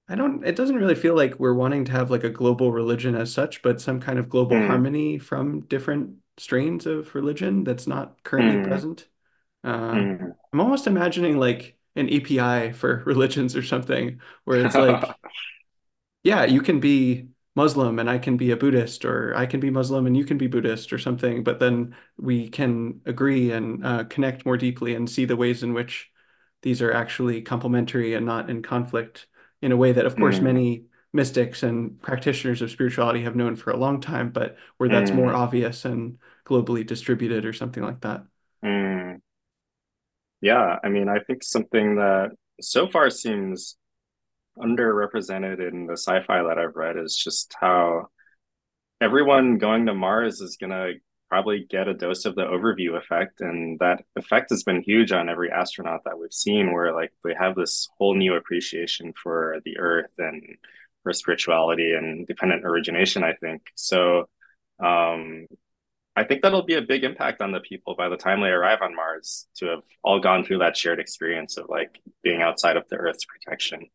I 0.09 0.16
don't 0.16 0.44
it 0.47 0.56
doesn't 0.56 0.77
really 0.77 0.94
feel 0.94 1.14
like 1.14 1.39
we're 1.39 1.55
wanting 1.55 1.85
to 1.86 1.93
have 1.93 2.10
like 2.10 2.24
a 2.24 2.31
global 2.31 2.72
religion 2.72 3.14
as 3.14 3.32
such 3.32 3.62
but 3.62 3.81
some 3.81 4.01
kind 4.01 4.18
of 4.18 4.28
global 4.28 4.56
mm. 4.56 4.66
harmony 4.66 5.18
from 5.18 5.60
different 5.62 6.16
strains 6.36 6.86
of 6.86 7.14
religion 7.14 7.64
that's 7.64 7.86
not 7.86 8.22
currently 8.24 8.56
mm. 8.56 8.66
present 8.66 9.06
uh, 9.62 9.93
mm. 9.93 10.35
I'm 10.52 10.60
almost 10.60 10.86
imagining 10.86 11.39
like 11.39 11.77
an 11.97 12.09
API 12.09 12.72
for 12.72 13.02
religions 13.06 13.56
or 13.56 13.62
something 13.62 14.20
where 14.44 14.64
it's 14.64 14.74
like 14.74 15.14
yeah, 16.22 16.44
you 16.44 16.60
can 16.60 16.81
be 16.81 17.28
Muslim 17.61 17.99
and 17.99 18.09
I 18.11 18.19
can 18.19 18.37
be 18.37 18.51
a 18.53 18.57
Buddhist, 18.57 19.05
or 19.05 19.35
I 19.37 19.47
can 19.47 19.61
be 19.61 19.70
Muslim 19.70 20.07
and 20.07 20.16
you 20.16 20.24
can 20.24 20.39
be 20.39 20.47
Buddhist 20.47 20.93
or 20.93 20.99
something, 20.99 21.45
but 21.45 21.59
then 21.61 21.95
we 22.19 22.49
can 22.49 23.01
agree 23.07 23.51
and 23.53 23.85
uh, 23.85 24.05
connect 24.05 24.47
more 24.47 24.57
deeply 24.57 24.95
and 24.95 25.09
see 25.11 25.24
the 25.27 25.37
ways 25.37 25.62
in 25.62 25.74
which 25.74 26.11
these 26.62 26.82
are 26.82 26.93
actually 26.93 27.43
complementary 27.43 28.15
and 28.15 28.27
not 28.27 28.51
in 28.51 28.62
conflict 28.62 29.27
in 29.62 29.73
a 29.73 29.77
way 29.77 29.93
that, 29.93 30.07
of 30.07 30.16
course, 30.19 30.41
Mm, 30.41 30.53
many 30.53 30.87
mystics 31.12 31.62
and 31.62 32.01
practitioners 32.01 32.62
of 32.62 32.70
spirituality 32.70 33.23
have 33.23 33.37
known 33.37 33.57
for 33.57 33.70
a 33.73 33.77
long 33.77 34.01
time, 34.01 34.31
but 34.31 34.57
where 34.78 34.89
that's 34.89 35.12
more 35.12 35.32
mm, 35.32 35.35
obvious 35.35 35.85
and 35.85 36.19
globally 36.47 36.87
distributed 36.87 37.45
or 37.45 37.53
something 37.53 37.82
like 37.82 38.01
that. 38.03 38.24
mm. 38.62 39.20
Yeah, 40.41 40.78
I 40.82 40.89
mean, 40.89 41.09
I 41.09 41.19
think 41.20 41.43
something 41.43 41.97
that 41.97 42.31
so 42.61 42.89
far 42.89 43.11
seems 43.11 43.77
underrepresented 44.61 45.66
in 45.66 45.87
the 45.87 45.95
sci-fi 45.95 46.43
that 46.43 46.59
I've 46.59 46.77
read 46.77 46.97
is 46.97 47.16
just 47.16 47.55
how 47.61 48.09
everyone 49.01 49.59
going 49.59 49.87
to 49.87 49.95
Mars 49.95 50.41
is 50.41 50.57
gonna 50.57 50.93
probably 51.28 51.65
get 51.70 51.89
a 51.89 51.95
dose 51.95 52.24
of 52.24 52.35
the 52.35 52.43
overview 52.45 52.97
effect, 52.99 53.41
and 53.41 53.78
that 53.78 54.05
effect 54.16 54.51
has 54.51 54.65
been 54.65 54.82
huge 54.82 55.12
on 55.12 55.28
every 55.28 55.51
astronaut 55.51 56.03
that 56.05 56.19
we've 56.19 56.32
seen, 56.32 56.73
where 56.73 56.93
like 56.93 57.12
they 57.24 57.35
have 57.35 57.55
this 57.55 57.89
whole 57.99 58.15
new 58.15 58.35
appreciation 58.35 59.12
for 59.23 59.59
the 59.65 59.78
Earth 59.78 60.11
and 60.19 60.43
for 61.03 61.12
spirituality 61.12 61.93
and 61.95 62.27
dependent 62.27 62.65
origination, 62.66 63.23
I 63.24 63.35
think. 63.35 63.62
So 63.77 64.28
um 64.81 65.47
I 66.16 66.24
think 66.24 66.43
that'll 66.43 66.65
be 66.65 66.74
a 66.74 66.82
big 66.82 67.05
impact 67.05 67.41
on 67.41 67.53
the 67.53 67.61
people 67.61 67.95
by 67.95 68.09
the 68.09 68.16
time 68.16 68.41
they 68.41 68.49
arrive 68.49 68.81
on 68.82 68.95
Mars 68.97 69.47
to 69.57 69.66
have 69.66 69.82
all 70.03 70.20
gone 70.20 70.45
through 70.45 70.59
that 70.59 70.77
shared 70.77 70.99
experience 70.99 71.57
of 71.57 71.66
like 71.69 72.01
being 72.23 72.43
outside 72.43 72.77
of 72.77 72.89
the 72.91 72.97
Earth's 72.97 73.24
protection. 73.24 73.87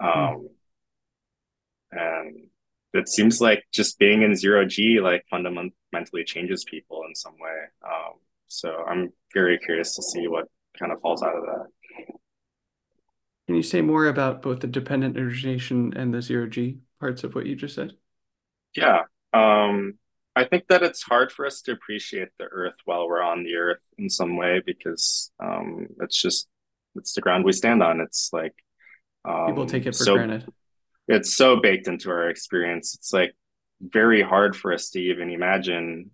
Hmm. 0.00 0.08
Um, 0.08 0.48
and 1.92 2.36
it 2.92 3.08
seems 3.08 3.40
like 3.40 3.64
just 3.72 3.98
being 3.98 4.22
in 4.22 4.34
zero 4.34 4.64
G 4.64 5.00
like 5.00 5.24
fundamentally 5.30 6.24
changes 6.24 6.64
people 6.64 7.02
in 7.08 7.14
some 7.14 7.34
way. 7.40 7.58
Um, 7.84 8.14
so 8.48 8.84
I'm 8.88 9.12
very 9.32 9.58
curious 9.58 9.94
to 9.96 10.02
see 10.02 10.26
what 10.28 10.46
kind 10.78 10.92
of 10.92 11.00
falls 11.00 11.22
out 11.22 11.36
of 11.36 11.42
that. 11.42 11.66
Can 13.46 13.56
you 13.56 13.62
say 13.62 13.80
more 13.80 14.06
about 14.06 14.42
both 14.42 14.60
the 14.60 14.68
dependent 14.68 15.16
origination 15.16 15.92
and 15.96 16.14
the 16.14 16.22
zero 16.22 16.46
G 16.46 16.78
parts 17.00 17.24
of 17.24 17.34
what 17.34 17.46
you 17.46 17.56
just 17.56 17.74
said? 17.74 17.92
Yeah. 18.76 19.02
Um, 19.32 19.98
I 20.36 20.44
think 20.44 20.68
that 20.68 20.82
it's 20.82 21.02
hard 21.02 21.32
for 21.32 21.44
us 21.44 21.60
to 21.62 21.72
appreciate 21.72 22.28
the 22.38 22.44
Earth 22.44 22.76
while 22.84 23.08
we're 23.08 23.22
on 23.22 23.42
the 23.42 23.56
Earth 23.56 23.80
in 23.98 24.08
some 24.08 24.36
way 24.36 24.62
because 24.64 25.32
um, 25.42 25.88
it's 26.00 26.20
just 26.20 26.48
it's 26.94 27.12
the 27.14 27.20
ground 27.20 27.44
we 27.44 27.52
stand 27.52 27.82
on. 27.82 28.00
It's 28.00 28.30
like 28.32 28.54
People 29.26 29.66
take 29.66 29.82
um, 29.82 29.88
it 29.88 29.96
for 29.96 30.04
so 30.04 30.14
granted. 30.14 30.52
it's 31.08 31.34
so 31.34 31.60
baked 31.60 31.88
into 31.88 32.10
our 32.10 32.28
experience. 32.28 32.94
It's 32.94 33.12
like 33.12 33.34
very 33.80 34.22
hard 34.22 34.56
for 34.56 34.72
us 34.72 34.90
to 34.90 35.00
even 35.00 35.30
imagine. 35.30 36.10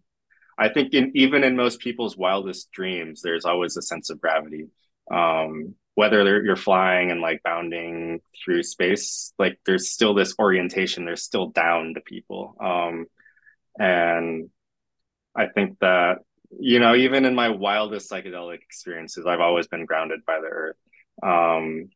I 0.59 0.69
think 0.69 0.95
in 0.95 1.13
even 1.15 1.45
in 1.45 1.57
most 1.57 1.81
people's 1.81 2.17
wildest 2.17 2.73
dreams, 2.73 3.23
there's 3.23 3.45
always 3.45 3.77
a 3.77 3.83
sense 3.83 4.11
of 4.11 4.21
gravity. 4.21 4.67
Um, 5.11 5.75
whether 5.97 6.43
you're 6.43 6.57
flying 6.57 7.11
and 7.11 7.23
like 7.23 7.43
bounding 7.43 8.21
through 8.45 8.63
space, 8.63 9.33
like 9.39 9.59
there's 9.65 9.91
still 9.91 10.13
this 10.13 10.35
orientation. 10.39 11.07
There's 11.07 11.23
still 11.23 11.47
down 11.49 11.95
to 11.95 12.03
people. 12.03 12.55
Um, 12.61 13.07
and 13.79 14.51
I 15.35 15.47
think 15.47 15.79
that, 15.81 16.19
you 16.59 16.81
know, 16.81 16.95
even 16.95 17.25
in 17.25 17.35
my 17.35 17.49
wildest 17.49 18.11
psychedelic 18.11 18.61
experiences, 18.61 19.25
I've 19.27 19.41
always 19.41 19.69
been 19.69 19.87
grounded 19.87 20.21
by 20.27 20.39
the 20.41 20.49
earth. 20.49 20.77
Um, 21.23 21.89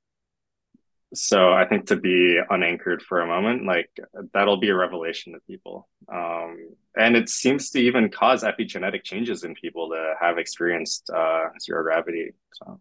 so 1.12 1.52
I 1.52 1.66
think 1.66 1.86
to 1.86 1.96
be 1.96 2.40
unanchored 2.50 3.02
for 3.02 3.20
a 3.20 3.26
moment, 3.26 3.66
like 3.66 3.90
that'll 4.32 4.58
be 4.58 4.68
a 4.70 4.76
revelation 4.76 5.32
to 5.32 5.40
people. 5.40 5.88
Um, 6.12 6.70
and 6.96 7.16
it 7.16 7.28
seems 7.28 7.70
to 7.70 7.80
even 7.80 8.10
cause 8.10 8.44
epigenetic 8.44 9.02
changes 9.04 9.42
in 9.44 9.54
people 9.54 9.90
to 9.90 10.14
have 10.20 10.38
experienced 10.38 11.10
uh, 11.10 11.46
zero 11.60 11.82
gravity. 11.82 12.32
So 12.52 12.80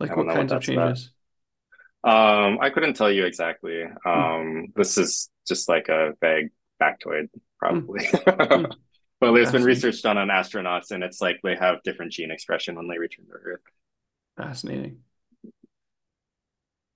Like 0.00 0.16
what 0.16 0.26
know 0.26 0.34
what 0.34 0.48
kinds 0.48 0.52
of 0.52 0.60
about. 0.68 0.96
changes? 0.96 1.10
Um, 2.04 2.58
I 2.60 2.70
couldn't 2.70 2.94
tell 2.94 3.10
you 3.10 3.24
exactly. 3.26 3.84
Hmm. 4.10 4.10
Um, 4.10 4.66
this 4.76 4.98
is 4.98 5.30
just 5.46 5.68
like 5.68 5.88
a 5.88 6.12
vague 6.20 6.50
factoid, 6.80 7.28
probably. 7.58 8.06
Hmm. 8.50 8.66
But 9.18 9.32
there's 9.32 9.50
been 9.50 9.64
research 9.64 10.02
done 10.02 10.18
on 10.18 10.28
astronauts, 10.28 10.90
and 10.90 11.02
it's 11.02 11.22
like 11.22 11.40
they 11.42 11.56
have 11.56 11.82
different 11.82 12.12
gene 12.12 12.30
expression 12.30 12.76
when 12.76 12.86
they 12.86 12.98
return 12.98 13.24
to 13.26 13.32
Earth. 13.32 13.60
Fascinating. 14.36 15.02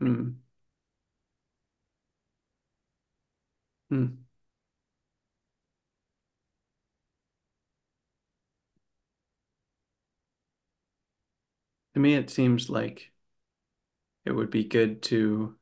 Hmm. 0.01 0.41
Hmm. 3.91 4.25
To 11.95 12.01
me, 12.01 12.15
it 12.15 12.31
seems 12.31 12.69
like 12.69 13.13
it 14.25 14.33
would 14.33 14.51
be 14.51 14.65
good 14.65 15.03
to 15.03 15.57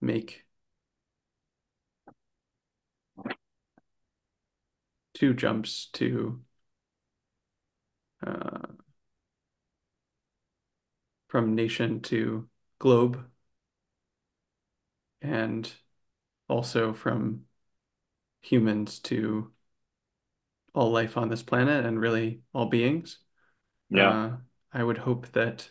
make 0.00 0.44
two 5.14 5.34
jumps 5.34 5.86
to 5.92 6.40
uh, 8.26 8.78
from 11.28 11.54
nation 11.54 12.00
to 12.02 12.48
globe 12.78 13.24
and 15.22 15.72
also 16.48 16.92
from 16.92 17.46
humans 18.42 18.98
to 19.00 19.52
all 20.74 20.90
life 20.90 21.16
on 21.16 21.28
this 21.28 21.42
planet 21.42 21.84
and 21.84 22.00
really 22.00 22.42
all 22.54 22.66
beings. 22.66 23.18
Yeah. 23.90 24.18
Uh, 24.18 24.38
I 24.72 24.82
would 24.84 24.98
hope 24.98 25.32
that, 25.32 25.70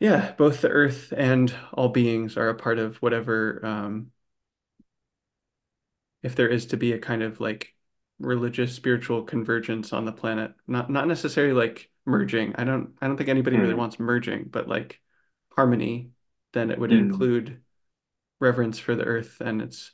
yeah, 0.00 0.32
both 0.32 0.60
the 0.60 0.68
Earth 0.68 1.12
and 1.16 1.54
all 1.72 1.88
beings 1.88 2.36
are 2.36 2.48
a 2.48 2.54
part 2.54 2.78
of 2.78 2.96
whatever, 2.98 3.64
um, 3.64 4.10
if 6.22 6.36
there 6.36 6.48
is 6.48 6.66
to 6.66 6.76
be 6.76 6.92
a 6.92 6.98
kind 6.98 7.22
of 7.22 7.40
like 7.40 7.74
religious, 8.18 8.74
spiritual 8.74 9.22
convergence 9.24 9.92
on 9.92 10.04
the 10.04 10.12
planet. 10.12 10.54
Not 10.66 10.90
not 10.90 11.08
necessarily 11.08 11.54
like 11.54 11.90
merging. 12.06 12.54
I 12.56 12.64
don't 12.64 12.94
I 13.00 13.06
don't 13.06 13.16
think 13.16 13.28
anybody 13.28 13.58
really 13.58 13.74
Mm, 13.74 13.74
wants 13.74 13.98
merging, 14.00 14.44
but 14.44 14.68
like 14.68 15.00
harmony, 15.52 16.10
then 16.52 16.70
it 16.70 16.78
would 16.78 16.92
mm, 16.92 16.92
include 16.92 17.60
reverence 18.44 18.78
for 18.80 18.96
the 18.96 19.04
Earth 19.06 19.42
and 19.42 19.62
its 19.62 19.92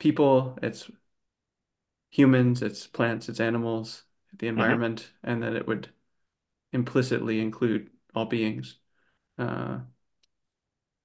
people, 0.00 0.58
its 0.62 0.90
humans, 2.10 2.62
its 2.62 2.86
plants, 2.86 3.28
its 3.28 3.40
animals, 3.40 4.04
the 4.38 4.48
mhm. 4.56 4.74
environment, 4.74 5.12
and 5.22 5.42
that 5.42 5.54
it 5.54 5.66
would 5.66 5.90
implicitly 6.72 7.40
include 7.40 7.90
all 8.14 8.26
beings. 8.26 8.78
Uh, 9.38 9.80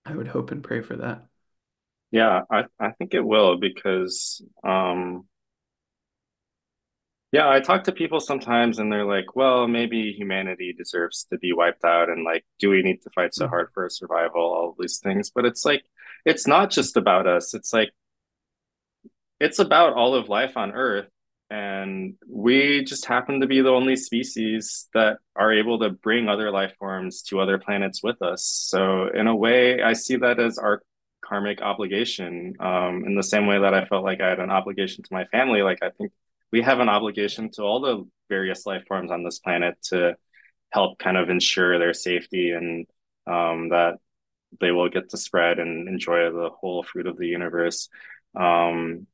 I 0.03 0.15
would 0.15 0.29
hope 0.29 0.49
and 0.51 0.63
pray 0.63 0.81
for 0.81 0.95
that. 0.95 1.27
Yeah, 2.11 2.41
I, 2.49 2.65
I 2.79 2.91
think 2.91 3.13
it 3.13 3.21
will 3.25 3.57
because 3.57 4.41
um 4.63 5.27
yeah, 7.31 7.49
I 7.49 7.59
talk 7.59 7.83
to 7.85 7.91
people 7.91 8.19
sometimes 8.21 8.79
and 8.79 8.91
they're 8.91 9.05
like, 9.05 9.35
well, 9.35 9.67
maybe 9.67 10.13
humanity 10.13 10.73
deserves 10.77 11.25
to 11.31 11.37
be 11.37 11.51
wiped 11.53 11.83
out 11.83 12.09
and 12.09 12.23
like, 12.23 12.45
do 12.59 12.69
we 12.69 12.81
need 12.81 13.01
to 13.01 13.09
fight 13.09 13.33
so 13.33 13.45
Mm, 13.45 13.47
hard 13.47 13.69
for 13.73 13.89
survival, 13.89 14.41
all 14.41 14.75
these 14.79 14.99
things. 14.99 15.31
But 15.31 15.45
it's 15.45 15.65
like 15.65 15.83
it's 16.25 16.47
not 16.47 16.71
just 16.71 16.97
about 16.97 17.27
us. 17.27 17.53
It's 17.53 17.71
like 17.71 17.91
it's 19.39 19.59
about 19.59 19.93
all 19.93 20.15
of 20.15 20.29
life 20.29 20.57
on 20.57 20.71
Earth. 20.71 21.07
And 21.51 22.15
we 22.27 22.83
just 22.83 23.05
happen 23.05 23.41
to 23.41 23.47
be 23.47 23.61
the 23.61 23.69
only 23.69 23.95
species 23.95 24.89
that 24.95 25.17
are 25.35 25.53
able 25.53 25.77
to 25.79 25.91
bring 25.91 26.27
other 26.27 26.49
life 26.49 26.73
forms 26.79 27.21
to 27.23 27.39
other 27.39 27.59
planets 27.59 28.01
with 28.01 28.19
us. 28.23 28.43
So, 28.43 29.07
in 29.13 29.27
a 29.27 29.35
way, 29.35 29.81
I 29.81 29.93
see 29.93 30.15
that 30.17 30.39
as 30.39 30.57
our 30.57 30.81
karmic 31.23 31.61
obligation. 31.61 32.55
Um, 32.59 33.03
in 33.05 33.15
the 33.15 33.23
same 33.23 33.45
way 33.45 33.59
that 33.59 33.75
I 33.75 33.85
felt 33.85 34.03
like 34.03 34.21
I 34.21 34.29
had 34.29 34.39
an 34.39 34.49
obligation 34.49 35.03
to 35.03 35.13
my 35.13 35.25
family, 35.25 35.61
like 35.61 35.83
I 35.83 35.89
think 35.91 36.11
we 36.51 36.61
have 36.61 36.79
an 36.79 36.89
obligation 36.89 37.51
to 37.51 37.63
all 37.63 37.79
the 37.79 38.07
various 38.29 38.65
life 38.65 38.83
forms 38.87 39.11
on 39.11 39.23
this 39.23 39.39
planet 39.39 39.77
to 39.89 40.15
help 40.71 40.97
kind 40.97 41.17
of 41.17 41.29
ensure 41.29 41.77
their 41.77 41.93
safety 41.93 42.51
and 42.51 42.87
um, 43.27 43.69
that 43.69 43.99
they 44.59 44.71
will 44.71 44.89
get 44.89 45.09
to 45.09 45.17
spread 45.17 45.59
and 45.59 45.87
enjoy 45.87 46.31
the 46.31 46.49
whole 46.49 46.83
fruit 46.83 47.07
of 47.07 47.17
the 47.17 47.27
universe. 47.27 47.89
Um, 48.35 49.07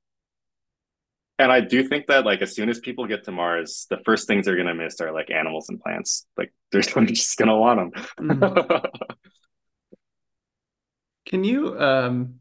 and 1.39 1.51
I 1.51 1.59
do 1.59 1.87
think 1.87 2.07
that 2.07 2.25
like 2.25 2.41
as 2.41 2.53
soon 2.53 2.69
as 2.69 2.79
people 2.79 3.07
get 3.07 3.23
to 3.23 3.31
Mars, 3.31 3.87
the 3.89 3.97
first 4.05 4.27
things 4.27 4.45
they're 4.45 4.57
gonna 4.57 4.75
miss 4.75 5.01
are 5.01 5.11
like 5.11 5.31
animals 5.31 5.69
and 5.69 5.79
plants. 5.79 6.25
Like 6.37 6.53
they're 6.71 6.81
just 6.81 7.37
gonna 7.37 7.57
want 7.57 7.93
them. 7.93 8.81
Can 11.25 11.43
you, 11.43 11.79
um, 11.79 12.35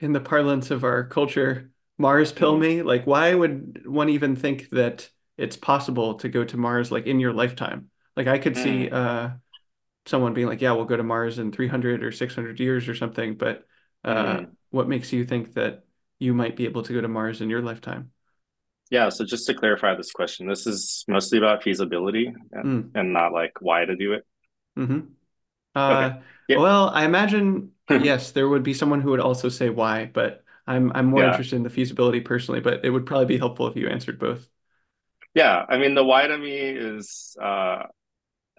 in 0.00 0.12
the 0.12 0.20
parlance 0.20 0.70
of 0.70 0.84
our 0.84 1.04
culture, 1.04 1.70
Mars 1.98 2.32
pill 2.32 2.56
mm, 2.56 2.60
me? 2.60 2.82
Like, 2.82 3.06
why 3.06 3.34
would 3.34 3.86
one 3.86 4.08
even 4.10 4.36
think 4.36 4.70
that 4.70 5.08
it's 5.36 5.56
possible 5.56 6.14
to 6.16 6.28
go 6.28 6.44
to 6.44 6.56
Mars 6.56 6.92
like 6.92 7.06
in 7.06 7.20
your 7.20 7.32
lifetime? 7.32 7.90
Like, 8.16 8.26
I 8.26 8.38
could 8.38 8.56
see 8.56 8.88
mm, 8.88 8.92
uh, 8.92 9.30
someone 10.06 10.34
being 10.34 10.46
like, 10.48 10.60
yeah, 10.60 10.72
we'll 10.72 10.84
go 10.86 10.96
to 10.96 11.02
Mars 11.02 11.38
in 11.38 11.52
300 11.52 12.02
or 12.04 12.12
600 12.12 12.60
years 12.60 12.88
or 12.88 12.94
something, 12.94 13.36
but 13.36 13.66
uh, 14.04 14.40
Mm. 14.40 14.54
what 14.70 14.88
makes 14.88 15.12
you 15.12 15.24
think 15.24 15.54
that 15.54 15.84
you 16.18 16.34
might 16.34 16.56
be 16.56 16.64
able 16.66 16.82
to 16.82 16.92
go 16.92 17.00
to 17.00 17.08
Mars 17.08 17.40
in 17.40 17.50
your 17.50 17.62
lifetime? 17.62 18.12
Yeah, 18.90 19.08
so 19.08 19.24
just 19.24 19.46
to 19.46 19.54
clarify 19.54 19.94
this 19.96 20.12
question, 20.12 20.46
this 20.46 20.66
is 20.66 21.04
mostly 21.08 21.38
about 21.38 21.62
feasibility 21.62 22.32
and, 22.52 22.64
Mm, 22.64 22.94
and 22.94 23.12
not 23.12 23.32
like 23.32 23.52
why 23.60 23.84
to 23.84 23.96
do 23.96 24.12
it. 24.12 24.24
hmm 24.76 25.00
Okay. 25.88 26.08
Uh, 26.08 26.22
Yeah. 26.48 26.58
well, 26.58 26.90
I 26.90 27.04
imagine 27.04 27.72
yes, 27.90 28.32
there 28.32 28.48
would 28.48 28.62
be 28.64 28.74
someone 28.74 29.00
who 29.02 29.10
would 29.12 29.20
also 29.20 29.48
say 29.50 29.70
why, 29.70 30.06
but 30.06 30.44
I'm 30.66 30.92
I'm 30.94 31.06
more 31.06 31.24
Yeah. 31.24 31.26
interested 31.26 31.56
in 31.56 31.62
the 31.64 31.70
feasibility 31.70 32.20
personally, 32.22 32.60
but 32.60 32.84
it 32.84 32.90
would 32.90 33.06
probably 33.06 33.26
be 33.26 33.38
helpful 33.38 33.68
if 33.68 33.76
you 33.76 33.88
answered 33.88 34.18
both. 34.20 34.48
Yeah. 35.34 35.64
I 35.68 35.78
mean, 35.78 35.94
the 35.94 36.04
why 36.04 36.26
to 36.26 36.38
me 36.38 36.56
is 36.56 37.36
uh, 37.42 37.84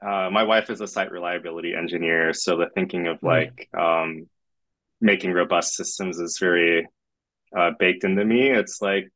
uh, 0.02 0.30
my 0.32 0.44
wife 0.44 0.70
is 0.70 0.82
a 0.82 0.88
site 0.88 1.12
reliability 1.12 1.74
engineer, 1.74 2.34
so 2.34 2.58
the 2.58 2.70
thinking 2.76 3.08
of 3.08 3.18
Mm, 3.22 3.24
like 3.24 3.70
um, 3.78 4.28
making 5.02 5.34
robust 5.34 5.76
systems 5.76 6.20
is 6.20 6.38
very 6.40 6.88
uh, 7.58 7.72
baked 7.80 8.04
into 8.04 8.26
me. 8.26 8.50
It's 8.52 8.82
like 8.82 9.10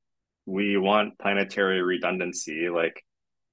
we 0.45 0.77
want 0.77 1.19
planetary 1.19 1.81
redundancy. 1.81 2.69
Like, 2.69 3.03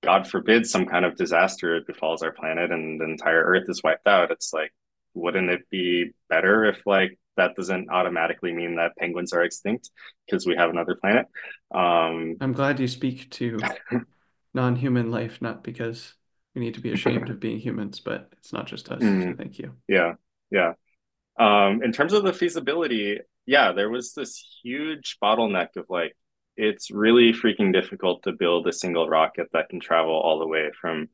God 0.02 0.28
forbid 0.28 0.66
some 0.66 0.86
kind 0.86 1.04
of 1.04 1.16
disaster 1.16 1.80
befalls 1.86 2.22
our 2.22 2.32
planet 2.32 2.70
and 2.70 3.00
the 3.00 3.04
entire 3.04 3.42
Earth 3.42 3.64
is 3.68 3.82
wiped 3.82 4.06
out. 4.06 4.30
It's 4.30 4.52
like, 4.52 4.72
wouldn't 5.14 5.50
it 5.50 5.68
be 5.70 6.12
better 6.28 6.64
if 6.66 6.82
like 6.86 7.18
that 7.36 7.56
doesn't 7.56 7.90
automatically 7.90 8.52
mean 8.52 8.76
that 8.76 8.96
penguins 8.96 9.32
are 9.32 9.42
extinct 9.42 9.90
because 10.26 10.46
we 10.46 10.56
have 10.56 10.70
another 10.70 10.94
planet? 10.94 11.26
Um, 11.74 12.36
I'm 12.40 12.52
glad 12.52 12.80
you 12.80 12.88
speak 12.88 13.30
to 13.32 13.58
non-human 14.54 15.10
life, 15.10 15.40
not 15.42 15.64
because 15.64 16.14
we 16.56 16.62
need 16.62 16.74
to 16.74 16.80
be 16.80 16.92
ashamed 16.92 17.28
of 17.28 17.38
being 17.38 17.58
humans, 17.58 18.00
but 18.00 18.30
it's 18.38 18.52
not 18.52 18.66
just 18.66 18.90
us, 18.90 19.00
so 19.00 19.06
mm, 19.06 19.36
thank 19.36 19.58
you. 19.58 19.74
yeah, 19.86 20.14
yeah. 20.50 20.72
Um, 21.38 21.82
in 21.82 21.92
terms 21.92 22.14
of 22.14 22.24
the 22.24 22.32
feasibility, 22.32 23.20
yeah, 23.44 23.72
there 23.72 23.90
was 23.90 24.14
this 24.14 24.58
huge 24.64 25.18
bottleneck 25.22 25.76
of 25.76 25.84
like, 25.90 26.16
it's 26.56 26.90
really 26.90 27.34
freaking 27.34 27.74
difficult 27.74 28.22
to 28.22 28.32
build 28.32 28.66
a 28.66 28.72
single 28.72 29.06
rocket 29.06 29.48
that 29.52 29.68
can 29.68 29.80
travel 29.80 30.14
all 30.14 30.38
the 30.38 30.46
way 30.46 30.70
from 30.80 31.10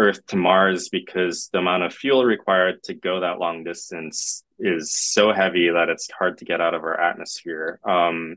Earth 0.00 0.26
to 0.26 0.36
Mars 0.36 0.88
because 0.88 1.48
the 1.52 1.58
amount 1.58 1.84
of 1.84 1.94
fuel 1.94 2.24
required 2.24 2.82
to 2.82 2.94
go 2.94 3.20
that 3.20 3.38
long 3.38 3.62
distance 3.62 4.42
is 4.58 4.92
so 4.92 5.32
heavy 5.32 5.70
that 5.70 5.88
it's 5.88 6.10
hard 6.10 6.38
to 6.38 6.44
get 6.44 6.60
out 6.60 6.74
of 6.74 6.82
our 6.82 7.00
atmosphere. 7.00 7.78
Um, 7.88 8.36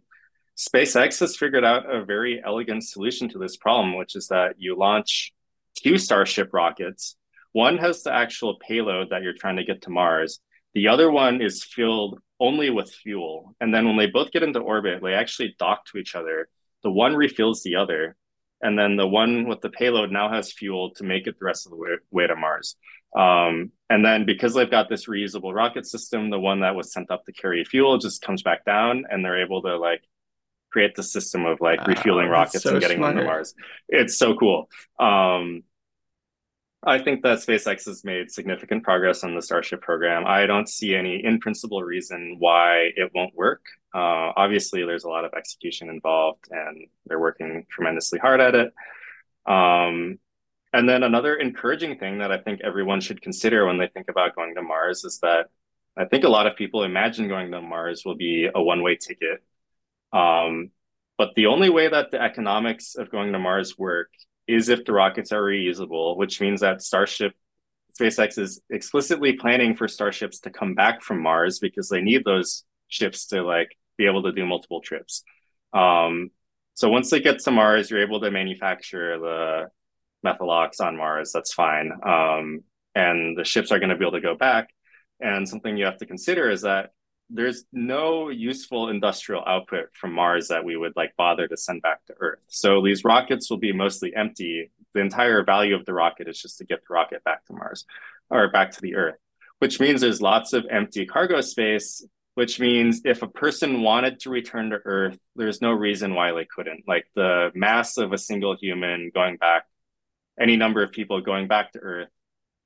SpaceX 0.56 1.20
has 1.22 1.36
figured 1.36 1.66
out 1.66 1.92
a 1.92 2.06
very 2.06 2.40
elegant 2.46 2.84
solution 2.84 3.30
to 3.30 3.40
this 3.40 3.58
problem, 3.58 3.96
which 3.96 4.16
is 4.16 4.28
that 4.28 4.56
you 4.60 4.78
launch 4.78 5.34
two 5.80 5.98
Starship 5.98 6.50
rockets. 6.54 7.16
One 7.52 7.78
has 7.78 8.04
the 8.04 8.14
actual 8.14 8.58
payload 8.60 9.10
that 9.10 9.24
you're 9.24 9.34
trying 9.34 9.58
to 9.58 9.64
get 9.64 9.84
to 9.84 9.90
Mars. 9.90 10.40
The 10.74 10.88
other 10.88 11.10
one 11.10 11.42
is 11.42 11.64
filled 11.64 12.20
only 12.40 12.70
with 12.70 12.92
fuel. 12.92 13.56
And 13.60 13.74
then 13.74 13.86
when 13.86 13.98
they 13.98 14.08
both 14.08 14.32
get 14.32 14.44
into 14.44 14.60
orbit, 14.60 15.02
they 15.02 15.14
actually 15.14 15.56
dock 15.58 15.86
to 15.88 15.98
each 15.98 16.16
other. 16.16 16.48
The 16.84 16.92
one 16.92 17.16
refills 17.16 17.64
the 17.64 17.76
other. 17.76 18.16
And 18.62 18.78
then 18.78 18.98
the 18.98 19.08
one 19.08 19.48
with 19.48 19.62
the 19.62 19.70
payload 19.70 20.12
now 20.12 20.32
has 20.32 20.52
fuel 20.52 20.92
to 20.96 21.04
make 21.04 21.28
it 21.28 21.40
the 21.40 21.46
rest 21.46 21.66
of 21.66 21.72
the 21.72 21.78
way, 21.78 21.90
way 22.12 22.28
to 22.28 22.36
Mars. 22.36 22.76
Um, 23.18 23.72
and 23.90 24.06
then 24.06 24.26
because 24.26 24.54
they've 24.54 24.70
got 24.70 24.90
this 24.90 25.08
reusable 25.08 25.54
rocket 25.54 25.86
system, 25.86 26.30
the 26.30 26.40
one 26.40 26.60
that 26.60 26.76
was 26.76 26.94
sent 26.94 27.10
up 27.10 27.26
to 27.26 27.34
carry 27.34 27.64
fuel 27.66 27.98
just 27.98 28.22
comes 28.22 28.44
back 28.44 28.66
down 28.66 29.06
and 29.10 29.26
they're 29.26 29.44
able 29.44 29.62
to 29.64 29.78
like 29.78 30.04
create 30.72 30.96
the 30.96 31.04
system 31.04 31.46
of 31.46 31.60
like 31.62 31.86
refueling 31.88 32.28
rockets 32.28 32.64
so 32.64 32.72
and 32.72 32.82
getting 32.82 33.02
them 33.02 33.18
to. 33.18 33.24
Mars. 33.24 33.56
It's 33.88 34.18
so 34.18 34.36
cool. 34.36 34.70
Um, 35.00 35.64
I 36.84 36.98
think 37.00 37.24
that 37.24 37.40
SpaceX 37.40 37.86
has 37.86 38.06
made 38.06 38.32
significant 38.32 38.84
progress 38.84 39.24
on 39.26 39.36
the 39.36 39.42
Starship 39.42 39.82
program. 39.82 40.26
I 40.26 40.46
don't 40.46 40.70
see 40.70 40.96
any 40.96 41.24
in 41.24 41.40
principle 41.40 41.84
reason 41.84 42.38
why 42.40 42.92
it 42.96 43.12
won't 43.14 43.36
work. 43.36 43.66
Uh, 43.94 44.32
obviously, 44.38 44.86
there's 44.86 45.04
a 45.04 45.10
lot 45.10 45.26
of 45.26 45.34
execution 45.34 45.90
involved, 45.90 46.48
and 46.52 46.88
they're 47.06 47.20
working 47.20 47.66
tremendously 47.70 48.18
hard 48.20 48.40
at 48.40 48.56
it. 48.56 48.74
Um, 49.46 50.20
and 50.72 50.88
then 50.88 51.04
another 51.04 51.36
encouraging 51.36 51.98
thing 51.98 52.20
that 52.20 52.32
I 52.32 52.38
think 52.38 52.62
everyone 52.64 53.02
should 53.02 53.22
consider 53.22 53.66
when 53.66 53.78
they 53.78 53.88
think 53.88 54.08
about 54.10 54.36
going 54.36 54.56
to 54.56 54.62
Mars 54.62 55.04
is 55.04 55.20
that 55.20 55.48
I 55.98 56.06
think 56.06 56.24
a 56.24 56.30
lot 56.30 56.48
of 56.48 56.56
people 56.56 56.84
imagine 56.84 57.28
going 57.28 57.52
to 57.52 57.62
Mars 57.62 58.04
will 58.06 58.16
be 58.16 58.48
a 58.54 58.62
one 58.62 58.84
way 58.84 58.96
ticket. 58.96 59.44
Um, 60.14 60.72
but 61.18 61.36
the 61.36 61.48
only 61.48 61.70
way 61.70 61.90
that 61.90 62.12
the 62.12 62.22
economics 62.22 62.96
of 62.96 63.12
going 63.12 63.34
to 63.34 63.40
Mars 63.40 63.78
work 63.78 64.12
is 64.50 64.70
if 64.70 64.84
the 64.84 64.94
rockets 64.94 65.32
are 65.32 65.44
reusable, 65.44 66.18
which 66.18 66.42
means 66.42 66.62
that 66.62 66.82
Starship 66.82 67.34
SpaceX 68.00 68.38
is 68.38 68.62
explicitly 68.70 69.34
planning 69.34 69.76
for 69.76 69.88
starships 69.88 70.40
to 70.42 70.50
come 70.50 70.74
back 70.74 71.02
from 71.02 71.22
Mars 71.22 71.60
because 71.60 71.90
they 71.90 72.02
need 72.02 72.24
those 72.24 72.64
ships 72.88 73.28
to 73.28 73.44
like 73.44 73.76
be 73.98 74.06
able 74.06 74.24
to 74.24 74.32
do 74.32 74.46
multiple 74.46 74.82
trips. 74.82 75.24
Um, 75.74 76.32
so 76.74 76.90
once 76.90 77.10
they 77.10 77.20
get 77.20 77.40
to 77.40 77.52
Mars, 77.52 77.90
you're 77.90 78.02
able 78.02 78.22
to 78.22 78.32
manufacture 78.32 79.20
the 79.20 79.70
methalox 80.26 80.80
on 80.80 80.98
Mars. 80.98 81.32
That's 81.34 81.54
fine, 81.54 81.92
um, 82.04 82.62
and 82.96 83.38
the 83.38 83.44
ships 83.44 83.72
are 83.72 83.80
going 83.80 83.90
to 83.90 83.98
be 83.98 84.06
able 84.06 84.18
to 84.18 84.22
go 84.22 84.36
back. 84.36 84.70
And 85.20 85.48
something 85.48 85.76
you 85.76 85.86
have 85.86 85.98
to 85.98 86.06
consider 86.06 86.50
is 86.50 86.62
that 86.62 86.92
there's 87.30 87.64
no 87.72 88.30
useful 88.30 88.90
industrial 88.90 89.44
output 89.46 89.90
from 89.94 90.14
Mars 90.14 90.48
that 90.48 90.66
we 90.66 90.76
would 90.76 90.94
like 90.96 91.16
bother 91.16 91.48
to 91.48 91.58
send 91.58 91.82
back 91.82 92.04
to 92.06 92.16
Earth. 92.20 92.40
So 92.48 92.82
these 92.84 93.04
rockets 93.04 93.50
will 93.50 93.58
be 93.58 93.72
mostly 93.72 94.16
empty. 94.16 94.72
The 94.94 95.02
entire 95.02 95.44
value 95.44 95.76
of 95.76 95.86
the 95.86 95.94
rocket 95.94 96.28
is 96.28 96.42
just 96.42 96.58
to 96.58 96.66
get 96.66 96.80
the 96.80 96.94
rocket 96.94 97.24
back 97.24 97.46
to 97.46 97.54
Mars 97.54 97.86
or 98.30 98.50
back 98.50 98.72
to 98.72 98.82
the 98.82 98.96
Earth, 98.96 99.18
which 99.60 99.80
means 99.80 100.02
there's 100.02 100.22
lots 100.22 100.54
of 100.54 100.66
empty 100.70 101.06
cargo 101.06 101.42
space, 101.42 102.04
which 102.34 102.60
means 102.60 103.02
if 103.06 103.22
a 103.22 103.28
person 103.28 103.84
wanted 103.84 104.20
to 104.22 104.32
return 104.32 104.72
to 104.72 104.80
Earth, 104.84 105.18
there's 105.36 105.62
no 105.62 105.72
reason 105.72 106.16
why 106.16 106.32
they 106.32 106.46
couldn't. 106.46 106.86
Like 106.88 107.06
the 107.16 107.52
mass 107.54 107.98
of 107.98 108.12
a 108.12 108.18
single 108.18 108.56
human 108.60 109.12
going 109.14 109.38
back, 109.38 109.66
any 110.40 110.58
number 110.58 110.82
of 110.82 110.92
people 110.92 111.22
going 111.22 111.48
back 111.48 111.74
to 111.74 111.80
Earth 111.80 112.10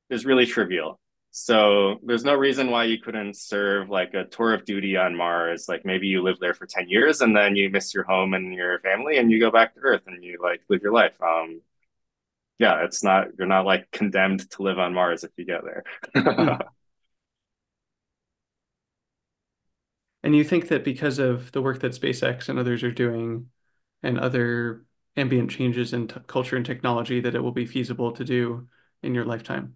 is 0.09 0.25
really 0.25 0.45
trivial. 0.45 0.99
So 1.35 1.99
there's 2.03 2.23
no 2.23 2.35
reason 2.35 2.69
why 2.69 2.83
you 2.83 2.99
couldn't 2.99 3.35
serve 3.35 3.89
like 3.89 4.13
a 4.13 4.25
tour 4.25 4.53
of 4.53 4.65
duty 4.65 4.95
on 4.97 5.15
Mars. 5.15 5.67
Like 5.67 5.83
maybe 5.83 6.05
you 6.05 6.21
live 6.21 6.39
there 6.39 6.53
for 6.53 6.67
10 6.67 6.87
years 6.87 7.21
and 7.21 7.35
then 7.35 7.55
you 7.55 7.71
miss 7.71 7.91
your 7.91 8.03
home 8.03 8.35
and 8.35 8.53
your 8.53 8.79
family 8.81 9.17
and 9.17 9.31
you 9.31 9.39
go 9.39 9.49
back 9.49 9.73
to 9.73 9.79
Earth 9.79 10.03
and 10.05 10.23
you 10.23 10.37
like 10.43 10.61
live 10.69 10.83
your 10.83 10.93
life. 10.93 11.13
Um, 11.23 11.61
yeah, 12.59 12.83
it's 12.85 13.03
not, 13.03 13.29
you're 13.37 13.47
not 13.47 13.65
like 13.65 13.91
condemned 13.91 14.49
to 14.51 14.63
live 14.63 14.79
on 14.79 14.93
Mars 14.93 15.23
if 15.23 15.31
you 15.37 15.45
get 15.45 15.63
there. 15.63 15.83
Hmm. 16.15 16.61
And 20.23 20.35
you 20.35 20.43
think 20.43 20.69
that 20.69 20.83
because 20.85 21.19
of 21.19 21.51
the 21.51 21.61
work 21.61 21.79
that 21.81 21.91
SpaceX 21.93 22.47
and 22.49 22.57
others 22.57 22.83
are 22.83 22.91
doing 22.91 23.49
and 24.01 24.19
other 24.19 24.85
ambient 25.15 25.51
changes 25.51 25.93
in 25.93 26.07
t 26.07 26.15
culture 26.27 26.55
and 26.55 26.65
technology 26.65 27.19
that 27.19 27.35
it 27.35 27.41
will 27.41 27.51
be 27.51 27.65
feasible 27.65 28.11
to 28.13 28.23
do 28.23 28.67
in 29.01 29.13
your 29.15 29.25
lifetime? 29.25 29.75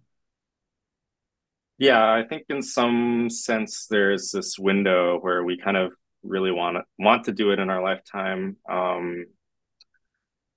Yeah, 1.78 2.02
I 2.12 2.24
think 2.28 2.44
in 2.48 2.62
some 2.62 3.30
sense 3.30 3.86
there's 3.88 4.32
this 4.32 4.58
window 4.58 5.18
where 5.20 5.44
we 5.44 5.58
kind 5.58 5.76
of 5.76 5.94
really 6.22 6.50
want 6.50 6.76
to 6.76 6.82
want 6.98 7.24
to 7.24 7.32
do 7.32 7.52
it 7.52 7.58
in 7.60 7.70
our 7.70 7.82
lifetime. 7.82 8.56
Um, 8.68 9.26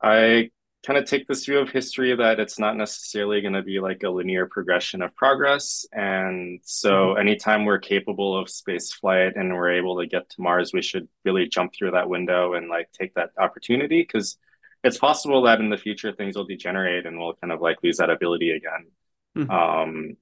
I 0.02 0.50
kind 0.86 0.98
of 0.98 1.06
take 1.06 1.28
this 1.28 1.46
view 1.46 1.60
of 1.60 1.70
history 1.70 2.16
that 2.16 2.40
it's 2.40 2.58
not 2.58 2.76
necessarily 2.76 3.40
going 3.42 3.54
to 3.54 3.62
be 3.62 3.80
like 3.80 4.02
a 4.04 4.10
linear 4.10 4.48
progression 4.48 5.04
of 5.04 5.16
progress. 5.16 5.86
And 5.92 6.60
so 6.64 7.14
hmm 7.14 7.16
anytime 7.16 7.66
we're 7.66 7.78
capable 7.80 8.36
of 8.38 8.50
space 8.50 8.92
flight 8.92 9.34
and 9.36 9.54
we're 9.54 9.74
able 9.74 10.00
to 10.00 10.08
get 10.08 10.28
to 10.32 10.42
Mars, 10.42 10.74
we 10.74 10.82
should 10.82 11.08
really 11.24 11.48
jump 11.48 11.74
through 11.76 11.92
that 11.92 12.10
window 12.10 12.54
and 12.56 12.68
like 12.68 12.92
take 12.94 13.14
that 13.14 13.30
opportunity 13.38 14.02
because 14.02 14.38
it's 14.84 14.98
possible 14.98 15.44
that 15.44 15.60
in 15.60 15.70
the 15.70 15.78
future 15.78 16.12
things 16.14 16.36
will 16.36 16.46
degenerate 16.46 17.06
and 17.06 17.20
we'll 17.20 17.36
kind 17.36 17.54
of 17.54 17.62
like 17.62 17.78
lose 17.84 17.98
that 17.98 18.10
ability 18.10 18.50
again. 18.52 18.88
hmm 19.36 19.52
Um, 19.56 20.18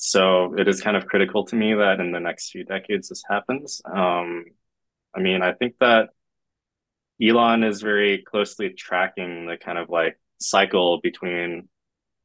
so 0.00 0.54
it 0.56 0.68
is 0.68 0.80
kind 0.80 0.96
of 0.96 1.06
critical 1.06 1.44
to 1.44 1.56
me 1.56 1.74
that 1.74 1.98
in 1.98 2.12
the 2.12 2.20
next 2.20 2.50
few 2.50 2.62
decades 2.62 3.08
this 3.08 3.24
happens. 3.28 3.82
Um, 3.84 4.44
I 5.12 5.18
mean, 5.18 5.42
I 5.42 5.54
think 5.54 5.74
that 5.80 6.10
Elon 7.20 7.64
is 7.64 7.82
very 7.82 8.22
closely 8.22 8.70
tracking 8.70 9.46
the 9.46 9.56
kind 9.56 9.76
of 9.76 9.88
like 9.88 10.16
cycle 10.40 11.00
between 11.02 11.68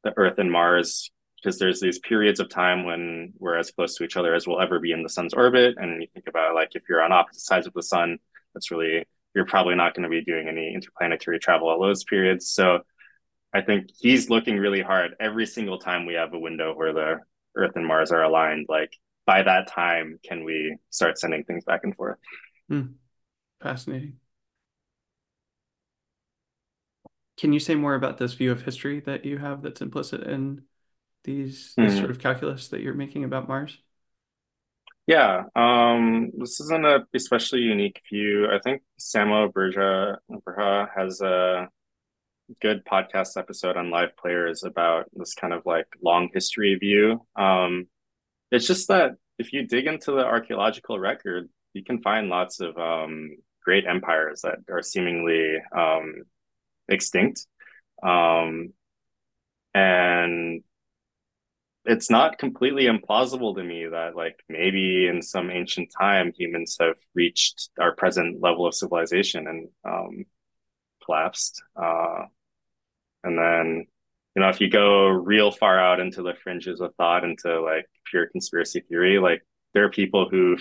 the 0.04 0.12
Earth 0.16 0.38
and 0.38 0.52
Mars 0.52 1.10
because 1.42 1.58
there's 1.58 1.80
these 1.80 1.98
periods 1.98 2.38
of 2.38 2.48
time 2.48 2.84
when 2.84 3.32
we're 3.40 3.58
as 3.58 3.72
close 3.72 3.96
to 3.96 4.04
each 4.04 4.16
other 4.16 4.36
as 4.36 4.46
we'll 4.46 4.60
ever 4.60 4.78
be 4.78 4.92
in 4.92 5.02
the 5.02 5.08
sun's 5.08 5.34
orbit. 5.34 5.74
And 5.76 6.00
you 6.00 6.06
think 6.14 6.28
about 6.28 6.54
like 6.54 6.76
if 6.76 6.84
you're 6.88 7.02
on 7.02 7.10
opposite 7.10 7.42
sides 7.42 7.66
of 7.66 7.72
the 7.72 7.82
sun, 7.82 8.18
that's 8.54 8.70
really 8.70 9.04
you're 9.34 9.46
probably 9.46 9.74
not 9.74 9.94
going 9.94 10.04
to 10.04 10.08
be 10.08 10.22
doing 10.22 10.46
any 10.46 10.72
interplanetary 10.72 11.40
travel 11.40 11.68
all 11.68 11.80
those 11.80 12.04
periods. 12.04 12.48
So 12.48 12.82
I 13.52 13.62
think 13.62 13.90
he's 13.98 14.30
looking 14.30 14.58
really 14.58 14.80
hard 14.80 15.16
every 15.18 15.46
single 15.46 15.80
time 15.80 16.06
we 16.06 16.14
have 16.14 16.32
a 16.34 16.38
window 16.38 16.72
where 16.72 16.92
the 16.92 17.16
Earth 17.56 17.72
and 17.76 17.86
Mars 17.86 18.12
are 18.12 18.22
aligned. 18.22 18.66
Like 18.68 18.92
by 19.26 19.42
that 19.42 19.68
time, 19.68 20.18
can 20.24 20.44
we 20.44 20.76
start 20.90 21.18
sending 21.18 21.44
things 21.44 21.64
back 21.64 21.80
and 21.84 21.94
forth? 21.96 22.18
Hmm. 22.68 22.96
Fascinating. 23.62 24.20
Can 27.36 27.52
you 27.52 27.60
say 27.60 27.74
more 27.74 27.94
about 27.94 28.18
this 28.18 28.34
view 28.34 28.52
of 28.52 28.62
history 28.62 29.00
that 29.00 29.24
you 29.24 29.38
have 29.38 29.62
that's 29.62 29.80
implicit 29.80 30.22
in 30.22 30.62
these 31.24 31.76
this 31.80 31.96
sort 31.96 32.10
Mm. 32.10 32.12
of 32.12 32.20
calculus 32.20 32.68
that 32.68 32.80
you're 32.82 32.94
making 32.94 33.24
about 33.24 33.48
Mars? 33.48 33.78
Yeah, 35.06 35.44
um, 35.54 36.30
this 36.38 36.60
isn't 36.60 36.84
a 36.86 37.06
especially 37.14 37.60
unique 37.60 38.00
view. 38.10 38.48
I 38.50 38.58
think 38.60 38.82
Samo 38.98 39.52
Burja 39.52 40.16
Berha 40.44 40.88
has 40.96 41.20
a 41.20 41.68
good 42.60 42.84
podcast 42.84 43.36
episode 43.36 43.76
on 43.76 43.90
live 43.90 44.16
players 44.16 44.64
about 44.64 45.06
this 45.14 45.34
kind 45.34 45.52
of 45.52 45.62
like 45.64 45.86
long 46.02 46.28
history 46.32 46.74
view. 46.76 47.26
Um, 47.36 47.86
it's 48.50 48.66
just 48.66 48.88
that 48.88 49.12
if 49.38 49.52
you 49.52 49.66
dig 49.66 49.86
into 49.86 50.12
the 50.12 50.24
archaeological 50.24 50.98
record, 50.98 51.48
you 51.72 51.82
can 51.84 52.02
find 52.02 52.28
lots 52.28 52.60
of 52.60 52.76
um, 52.78 53.36
great 53.64 53.84
empires 53.86 54.42
that 54.42 54.58
are 54.70 54.82
seemingly 54.82 55.56
um, 55.76 56.22
extinct. 56.88 57.46
Um, 58.02 58.72
and 59.74 60.62
it's 61.84 62.10
not 62.10 62.38
completely 62.38 62.84
implausible 62.84 63.56
to 63.56 63.62
me 63.62 63.86
that 63.90 64.16
like 64.16 64.42
maybe 64.48 65.06
in 65.06 65.20
some 65.20 65.50
ancient 65.50 65.90
time 65.98 66.32
humans 66.36 66.76
have 66.80 66.96
reached 67.14 67.70
our 67.78 67.94
present 67.94 68.40
level 68.40 68.66
of 68.66 68.74
civilization 68.74 69.46
and 69.46 69.68
um, 69.84 70.24
collapsed. 71.04 71.62
Uh, 71.76 72.24
and 73.22 73.38
then, 73.38 73.86
you 74.36 74.42
know, 74.42 74.48
if 74.48 74.60
you 74.60 74.68
go 74.68 75.08
real 75.08 75.50
far 75.50 75.78
out 75.78 76.00
into 76.00 76.22
the 76.22 76.34
fringes 76.42 76.80
of 76.80 76.94
thought, 76.96 77.24
into 77.24 77.60
like 77.60 77.86
pure 78.10 78.26
conspiracy 78.26 78.80
theory, 78.80 79.18
like 79.18 79.42
there 79.72 79.84
are 79.84 79.90
people 79.90 80.28
who 80.28 80.56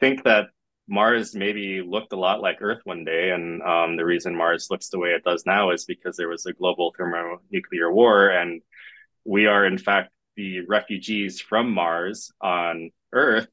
think 0.00 0.24
that 0.24 0.46
Mars 0.88 1.34
maybe 1.34 1.80
looked 1.80 2.12
a 2.12 2.18
lot 2.18 2.40
like 2.40 2.58
Earth 2.60 2.80
one 2.84 3.04
day, 3.04 3.30
and 3.30 3.62
um, 3.62 3.96
the 3.96 4.04
reason 4.04 4.36
Mars 4.36 4.68
looks 4.70 4.88
the 4.88 4.98
way 4.98 5.10
it 5.10 5.24
does 5.24 5.44
now 5.46 5.70
is 5.70 5.84
because 5.84 6.16
there 6.16 6.28
was 6.28 6.44
a 6.46 6.52
global 6.52 6.92
thermonuclear 6.96 7.90
war, 7.90 8.28
and 8.28 8.62
we 9.24 9.46
are 9.46 9.64
in 9.64 9.78
fact 9.78 10.10
the 10.36 10.60
refugees 10.66 11.40
from 11.40 11.72
Mars 11.72 12.32
on 12.40 12.90
Earth. 13.12 13.48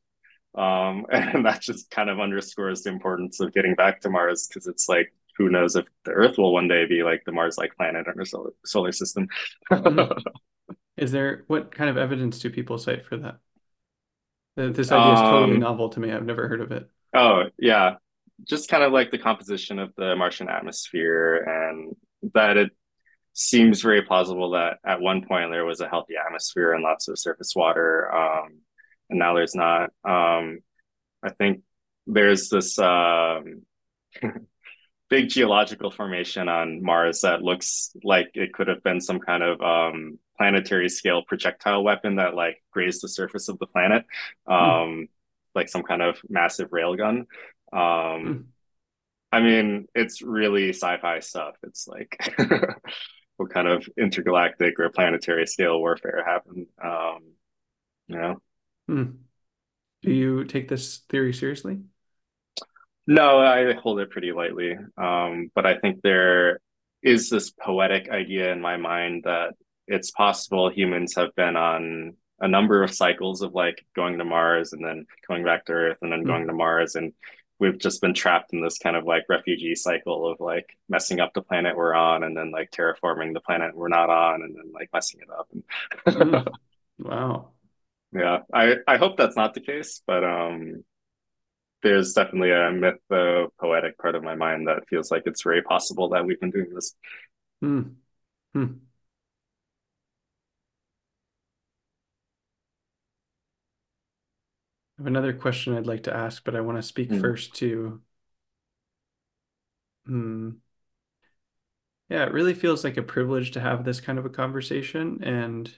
Um, 0.56 1.06
and 1.12 1.46
that 1.46 1.62
just 1.62 1.92
kind 1.92 2.10
of 2.10 2.20
underscores 2.20 2.84
the 2.84 2.90
importance 2.90 3.40
of 3.40 3.54
getting 3.54 3.76
back 3.76 4.02
to 4.02 4.10
Mars 4.10 4.48
because 4.48 4.68
it's 4.68 4.90
like, 4.90 5.14
who 5.40 5.50
knows 5.50 5.76
if 5.76 5.86
the 6.04 6.12
Earth 6.12 6.38
will 6.38 6.54
one 6.54 6.68
day 6.68 6.86
be 6.86 7.02
like 7.02 7.24
the 7.26 7.32
Mars 7.32 7.58
like 7.58 7.76
planet 7.76 8.06
in 8.06 8.20
our 8.20 8.26
solar, 8.26 8.52
solar 8.66 8.92
system. 8.92 9.28
Mm. 9.72 10.22
Is 10.98 11.14
there 11.14 11.46
what 11.48 11.74
kind 11.74 11.90
of 11.90 11.98
evidence 11.98 12.40
do 12.40 12.50
people 12.50 12.78
cite 12.78 13.06
for 13.06 13.18
that? 13.18 13.38
This 14.58 14.92
idea 14.92 15.14
is 15.14 15.20
totally 15.22 15.54
um, 15.54 15.60
novel 15.62 15.90
to 15.90 16.00
me. 16.02 16.12
I've 16.12 16.26
never 16.26 16.50
heard 16.50 16.60
of 16.60 16.74
it. 16.74 16.90
oh, 17.16 17.44
yeah. 17.58 17.96
Just 18.44 18.70
kind 18.70 18.84
of 18.84 18.92
like 18.92 19.10
the 19.10 19.18
composition 19.18 19.80
of 19.80 19.94
the 19.96 20.18
Martian 20.18 20.50
atmosphere 20.50 21.38
and 21.38 21.96
that 22.34 22.58
it 22.58 22.72
seems 23.32 23.82
very 23.82 24.02
plausible 24.02 24.52
that 24.52 24.80
at 24.86 25.00
one 25.00 25.26
point 25.26 25.52
there 25.52 25.66
was 25.66 25.80
a 25.80 25.88
healthy 25.88 26.16
atmosphere 26.18 26.74
and 26.74 26.84
lots 26.84 27.08
of 27.08 27.18
surface 27.18 27.54
water, 27.56 28.14
um, 28.14 28.60
and 29.10 29.20
now 29.20 29.34
there's 29.34 29.56
not. 29.56 29.92
Um, 30.04 30.60
I 31.24 31.30
think 31.38 31.62
there's 32.06 32.50
this 32.50 32.78
um, 32.80 33.62
big 35.10 35.30
geological 35.30 35.92
formation 35.92 36.48
on 36.50 36.84
Mars 36.84 37.22
that 37.22 37.42
looks 37.42 37.92
like 38.04 38.30
it 38.36 38.54
could 38.54 38.68
have 38.68 38.84
been 38.84 39.02
some 39.02 39.20
kind 39.20 39.44
of 39.44 39.62
um, 39.62 40.20
planetary 40.38 40.90
scale 40.90 41.24
projectile 41.28 41.84
weapon 41.84 42.18
that 42.18 42.36
like 42.36 42.64
grazed 42.72 43.04
the 43.04 43.10
surface 43.10 43.50
of 43.50 43.60
the 43.60 43.68
planet, 43.68 44.06
Hmm. 44.60 44.80
um, 44.82 45.08
like 45.56 45.70
some 45.70 45.84
kind 45.84 46.02
of 46.02 46.18
massive 46.30 46.70
railgun. 46.70 47.26
Um, 47.74 48.40
Hmm. 48.40 48.52
I 49.32 49.42
mean, 49.42 49.88
it's 49.96 50.22
really 50.22 50.70
sci-fi 50.70 51.20
stuff. 51.20 51.56
It's 51.64 51.88
like 51.88 52.18
what 53.38 53.52
kind 53.52 53.68
of 53.68 53.88
intergalactic 53.98 54.80
or 54.80 54.90
planetary 54.90 55.48
scale 55.48 55.80
warfare 55.80 56.24
happened. 56.26 56.68
Um, 56.84 57.20
you 58.08 58.18
know, 58.18 58.42
Hmm. 58.88 59.04
Do 60.04 60.12
you 60.14 60.46
take 60.46 60.70
this 60.70 61.00
theory 61.10 61.34
seriously? 61.34 61.80
No, 63.10 63.40
I 63.40 63.74
hold 63.74 64.00
it 64.00 64.12
pretty 64.12 64.32
lightly. 64.32 64.76
Um, 64.98 65.52
but 65.56 65.66
I 65.66 65.78
think 65.80 66.02
there 66.02 66.60
is 67.04 67.30
this 67.30 67.52
poetic 67.52 68.10
idea 68.10 68.52
in 68.52 68.62
my 68.62 68.78
mind 68.78 69.24
that 69.26 69.56
it's 69.88 70.12
possible 70.12 70.70
humans 70.70 71.16
have 71.16 71.36
been 71.36 71.56
on 71.58 72.16
a 72.40 72.48
number 72.48 72.84
of 72.84 72.94
cycles 72.94 73.42
of 73.42 73.54
like 73.54 73.86
going 73.96 74.18
to 74.20 74.26
Mars 74.26 74.74
and 74.74 74.84
then 74.86 75.06
coming 75.28 75.44
back 75.44 75.66
to 75.66 75.74
Earth 75.74 75.98
and 76.02 76.12
then 76.12 76.24
going 76.26 76.46
Hmm. 76.46 76.48
to 76.48 76.54
Mars 76.54 76.96
and 76.96 77.14
we've 77.60 77.80
just 77.80 78.02
been 78.02 78.14
trapped 78.14 78.54
in 78.54 78.62
this 78.62 78.78
kind 78.80 78.96
of 78.96 79.06
like 79.06 79.26
refugee 79.30 79.76
cycle 79.76 80.32
of 80.32 80.40
like 80.40 80.66
messing 80.90 81.20
up 81.22 81.34
the 81.34 81.42
planet 81.42 81.78
we're 81.78 81.94
on 81.94 82.24
and 82.24 82.38
then 82.38 82.52
like 82.52 82.72
terraforming 82.72 83.34
the 83.34 83.42
planet 83.42 83.76
we're 83.76 83.90
not 83.90 84.10
on 84.10 84.44
and 84.44 84.56
then 84.56 84.72
like 84.74 84.90
messing 84.94 85.22
it 85.22 85.30
up. 85.32 85.50
Hmm. 86.14 86.42
Wow. 87.00 87.54
yeah, 88.14 88.40
I 88.54 88.76
I 88.88 88.98
hope 88.98 89.18
that's 89.18 89.36
not 89.38 89.54
the 89.54 89.62
case, 89.62 90.02
but 90.08 90.24
um 90.24 90.84
there's 91.84 92.14
definitely 92.14 92.52
a 92.52 92.72
mytho 92.72 93.50
poetic 93.60 93.98
part 93.98 94.16
of 94.16 94.24
my 94.24 94.36
mind 94.36 94.68
that 94.68 94.88
feels 94.90 95.12
like 95.12 95.24
it's 95.26 95.44
very 95.44 95.62
possible 95.62 96.10
that 96.10 96.26
we've 96.26 96.40
been 96.40 96.52
doing 96.52 96.74
this. 96.74 96.96
Hmm. 97.62 97.82
Hmm. 98.54 98.82
I 104.98 105.02
have 105.02 105.08
another 105.08 105.34
question 105.34 105.74
I'd 105.74 105.88
like 105.88 106.04
to 106.04 106.16
ask, 106.16 106.44
but 106.44 106.56
I 106.56 106.62
want 106.62 106.78
to 106.78 106.84
speak 106.84 107.12
Mm. 107.12 107.20
first 107.22 107.56
to, 107.56 108.02
hmm, 110.06 110.60
yeah, 112.10 112.26
it 112.26 112.34
really 112.34 112.54
feels 112.54 112.84
like 112.84 112.98
a 112.98 113.04
privilege 113.04 113.52
to 113.52 113.60
have 113.60 113.84
this 113.86 114.02
kind 114.02 114.18
of 114.20 114.26
a 114.26 114.30
conversation, 114.30 115.24
and 115.24 115.78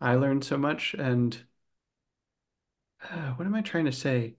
I 0.00 0.14
learned 0.16 0.44
so 0.44 0.58
much. 0.58 0.94
And 0.94 1.38
uh, 3.10 3.30
what 3.36 3.46
am 3.46 3.54
I 3.54 3.62
trying 3.62 3.84
to 3.86 3.92
say? 3.92 4.36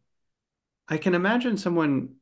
I 0.88 0.98
can 0.98 1.14
imagine 1.16 1.58
someone 1.58 2.16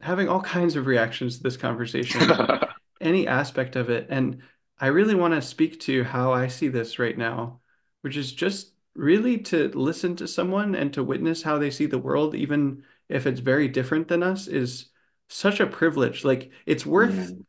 having 0.00 0.28
all 0.28 0.40
kinds 0.42 0.76
of 0.76 0.86
reactions 0.86 1.36
to 1.36 1.42
this 1.42 1.56
conversation, 1.56 2.46
any 3.00 3.26
aspect 3.26 3.76
of 3.76 3.90
it. 3.90 4.06
And 4.10 4.42
I 4.78 4.88
really 4.88 5.14
want 5.14 5.34
to 5.34 5.42
speak 5.42 5.80
to 5.80 6.04
how 6.04 6.32
I 6.32 6.48
see 6.48 6.68
this 6.68 6.98
right 6.98 7.16
now, 7.16 7.60
which 8.02 8.16
is 8.16 8.32
just 8.32 8.72
really 8.94 9.38
to 9.38 9.68
listen 9.68 10.16
to 10.16 10.28
someone 10.28 10.74
and 10.74 10.92
to 10.94 11.02
witness 11.04 11.42
how 11.42 11.58
they 11.58 11.70
see 11.70 11.86
the 11.86 11.98
world, 11.98 12.34
even 12.34 12.82
if 13.08 13.26
it's 13.26 13.40
very 13.40 13.68
different 13.68 14.08
than 14.08 14.22
us, 14.22 14.46
is 14.46 14.90
such 15.28 15.60
a 15.60 15.66
privilege. 15.66 16.24
Like 16.24 16.50
it's 16.66 16.86
worth 16.86 17.32
Mm. 17.32 17.44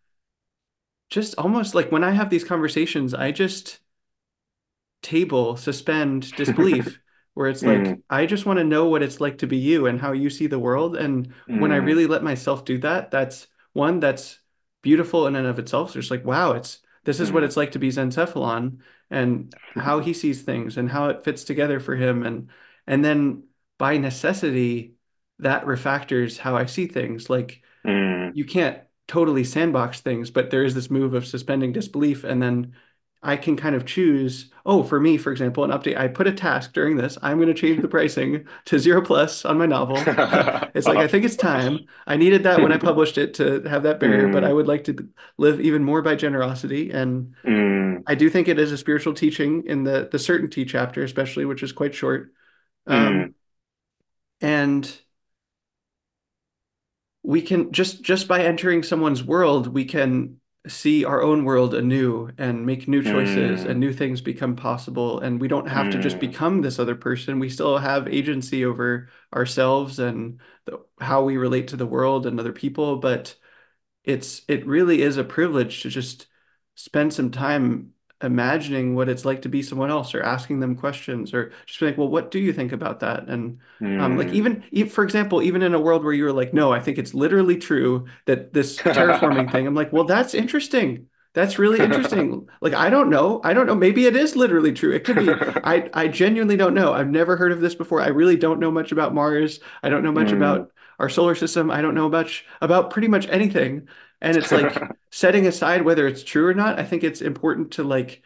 just 1.10 1.36
almost 1.38 1.76
like 1.76 1.92
when 1.92 2.04
I 2.04 2.12
have 2.12 2.30
these 2.30 2.44
conversations, 2.44 3.14
I 3.14 3.32
just 3.32 3.80
table, 5.02 5.58
suspend 5.58 6.36
disbelief, 6.36 7.00
where 7.38 7.48
it's 7.48 7.66
like, 7.66 7.96
Mm. 7.96 8.02
I 8.10 8.26
just 8.26 8.46
want 8.46 8.58
to 8.60 8.64
know 8.64 8.90
what 8.90 9.04
it's 9.04 9.22
like 9.22 9.40
to 9.40 9.48
be 9.48 9.58
you 9.58 9.86
and 9.88 10.02
how 10.02 10.12
you 10.14 10.30
see 10.30 10.48
the 10.48 10.60
world. 10.60 10.96
And 10.98 11.34
when 11.54 11.72
I 11.72 11.78
Mm. 11.78 11.86
really 11.86 12.08
let 12.08 12.24
myself 12.24 12.66
do 12.66 12.78
that, 12.80 13.12
that's 13.12 13.48
one 13.74 14.00
that's 14.00 14.40
beautiful 14.82 15.28
in 15.28 15.36
and 15.36 15.48
of 15.48 15.60
itself. 15.60 15.92
So 15.92 16.00
it's 16.00 16.12
like, 16.12 16.26
wow, 16.26 16.54
it's 16.54 16.80
this 17.04 17.20
is 17.20 17.32
what 17.32 17.44
Mm. 17.44 17.46
it's 17.46 17.58
like 17.58 17.72
to 17.74 17.80
be 17.80 17.90
Zencephalon 17.90 18.80
and 19.10 19.56
how 19.76 20.00
he 20.00 20.14
sees 20.14 20.42
things 20.44 20.78
and 20.78 20.90
how 20.90 21.10
it 21.10 21.24
fits 21.24 21.44
together 21.44 21.80
for 21.80 21.96
him. 21.96 22.26
And 22.26 22.50
and 22.88 23.04
then 23.06 23.44
by 23.78 23.98
necessity, 23.98 24.96
that 25.40 25.66
refactors 25.66 26.38
how 26.38 26.56
I 26.58 26.66
see 26.66 26.88
things. 26.88 27.30
Like 27.30 27.62
Mm. 27.84 28.32
you 28.34 28.46
can't 28.46 28.80
totally 29.08 29.44
sandbox 29.44 30.02
things, 30.02 30.32
but 30.32 30.50
there 30.50 30.64
is 30.64 30.76
this 30.76 30.90
move 30.90 31.14
of 31.14 31.26
suspending 31.26 31.72
disbelief, 31.72 32.24
and 32.24 32.42
then 32.42 32.74
I 33.28 33.38
can 33.38 33.58
kind 33.58 33.76
of 33.76 33.86
choose. 33.86 34.52
Oh, 34.66 34.84
for 34.84 35.00
me, 35.00 35.18
for 35.18 35.32
example, 35.32 35.64
an 35.66 35.72
update. 35.72 35.98
I 35.98 36.08
put 36.08 36.28
a 36.28 36.32
task 36.34 36.74
during 36.74 36.98
this. 36.98 37.18
I'm 37.22 37.38
going 37.38 37.50
to 37.50 37.54
change 37.54 37.82
the 37.82 37.88
pricing 37.90 38.48
to 38.66 38.80
zero 38.80 39.02
plus 39.02 39.46
on 39.46 39.58
my 39.58 39.68
novel. 39.68 39.98
It's 40.76 40.88
like 40.88 41.00
I 41.00 41.08
think 41.08 41.26
it's 41.26 41.36
time. 41.38 41.88
I 42.08 42.18
needed 42.18 42.44
that 42.44 42.62
when 42.62 42.72
I 42.72 42.78
published 42.78 43.18
it 43.18 43.34
to 43.36 43.62
have 43.64 43.84
that 43.84 44.00
barrier, 44.00 44.28
but 44.30 44.44
I 44.44 44.50
Mm. 44.50 44.56
would 44.56 44.68
like 44.68 44.84
to 44.86 45.10
live 45.38 45.60
even 45.62 45.84
more 45.84 46.02
by 46.02 46.16
generosity. 46.16 46.92
And 46.92 47.36
Mm. 47.46 48.04
I 48.08 48.16
do 48.16 48.30
think 48.30 48.48
it 48.48 48.60
is 48.60 48.72
a 48.72 48.78
spiritual 48.78 49.14
teaching 49.14 49.66
in 49.66 49.84
the 49.84 50.08
the 50.12 50.20
certainty 50.20 50.66
chapter, 50.66 51.04
especially, 51.04 51.46
which 51.46 51.64
is 51.64 51.72
quite 51.72 51.96
short. 51.96 52.34
Um, 52.88 53.34
Mm. 53.34 53.34
and 54.42 55.02
we 57.24 57.42
can 57.42 57.72
just 57.72 58.02
just 58.04 58.28
by 58.28 58.44
entering 58.44 58.84
someone's 58.84 59.24
world, 59.24 59.68
we 59.68 59.86
can 59.86 60.40
see 60.70 61.06
our 61.06 61.22
own 61.22 61.44
world 61.44 61.74
anew 61.74 62.30
and 62.38 62.66
make 62.66 62.88
new 62.88 63.04
choices 63.04 63.66
and 63.66 63.78
Mm. 63.78 63.80
new 63.80 63.94
things 63.94 64.22
become 64.22 64.56
possible. 64.56 65.20
And 65.20 65.40
we 65.42 65.48
don't 65.48 65.68
have 65.68 65.90
to 65.92 66.00
just 66.00 66.18
Mm. 66.18 66.20
become 66.22 66.62
this 66.62 66.80
other 66.80 66.96
person. 66.96 67.40
We 67.40 67.50
still 67.50 67.78
have 67.78 68.08
agency 68.08 68.66
over 68.66 69.10
ourselves 69.34 70.00
and 70.00 70.40
the, 70.66 70.80
how 71.00 71.24
we 71.24 71.38
relate 71.38 71.70
to 71.70 71.78
the 71.78 71.86
world 71.86 72.26
and 72.26 72.40
other 72.40 72.54
people. 72.54 72.98
But 72.98 73.36
it's 74.04 74.42
it 74.48 74.66
really 74.68 75.02
is 75.02 75.18
a 75.18 75.24
privilege 75.24 75.82
to 75.84 75.90
just 75.90 76.28
spend 76.76 77.14
some 77.14 77.32
time 77.32 77.94
imagining 78.22 78.96
what 78.96 79.10
it's 79.10 79.26
like 79.26 79.44
to 79.44 79.50
be 79.50 79.62
someone 79.62 79.90
else 79.92 80.16
or 80.16 80.24
asking 80.24 80.60
them 80.60 80.76
questions 80.76 81.34
or 81.34 81.52
just 81.66 81.82
like, 81.82 81.98
well, 81.98 82.08
what 82.10 82.32
do 82.32 82.40
you 82.40 82.54
think 82.54 82.72
about 82.72 83.00
that? 83.02 83.28
And 83.30 83.60
um, 83.98 84.16
like 84.18 84.32
Mm. 84.32 84.34
even, 84.34 84.64
even 84.72 84.90
for 84.92 85.04
example, 85.04 85.42
even 85.42 85.62
in 85.64 85.74
a 85.74 85.80
world 85.80 86.04
where 86.04 86.14
you're 86.14 86.34
like, 86.34 86.54
no, 86.54 86.72
I 86.72 86.80
think 86.80 86.98
it's 86.98 87.14
literally 87.14 87.58
true 87.58 88.08
that 88.26 88.54
this 88.54 88.84
terraforming 88.92 89.52
thing, 89.52 89.68
I'm 89.68 89.76
like, 89.76 89.92
well, 89.94 90.04
that's 90.06 90.34
interesting. 90.34 91.08
That's 91.34 91.60
really 91.60 91.84
interesting. 91.84 92.48
Like 92.62 92.74
I 92.74 92.90
don't 92.90 93.10
know. 93.12 93.42
I 93.44 93.54
don't 93.54 93.68
know. 93.68 93.76
Maybe 93.76 94.06
it 94.08 94.16
is 94.16 94.36
literally 94.36 94.74
true. 94.74 94.92
It 94.92 95.04
could 95.04 95.18
be. 95.18 95.40
I 95.64 95.88
I 95.94 96.08
genuinely 96.08 96.58
don't 96.58 96.74
know. 96.74 96.94
I've 96.94 97.10
never 97.10 97.38
heard 97.38 97.52
of 97.52 97.62
this 97.62 97.76
before. 97.76 98.02
I 98.02 98.08
really 98.08 98.38
don't 98.38 98.60
know 98.60 98.72
much 98.72 98.92
about 98.92 99.14
Mars. 99.14 99.60
I 99.84 99.90
don't 99.90 100.02
know 100.04 100.12
much 100.12 100.32
Mm. 100.32 100.32
about 100.32 100.72
our 101.00 101.10
solar 101.10 101.36
system. 101.36 101.70
I 101.70 101.82
don't 101.82 101.94
know 101.94 102.10
much 102.10 102.46
about 102.60 102.90
pretty 102.90 103.08
much 103.08 103.28
anything. 103.30 103.88
And 104.22 104.38
it's 104.38 104.54
like 104.54 104.86
setting 105.12 105.48
aside 105.48 105.84
whether 105.84 106.08
it's 106.08 106.24
true 106.24 106.48
or 106.48 106.54
not, 106.54 106.80
I 106.80 106.84
think 106.86 107.04
it's 107.04 107.22
important 107.22 107.72
to 107.74 107.84
like 107.84 108.22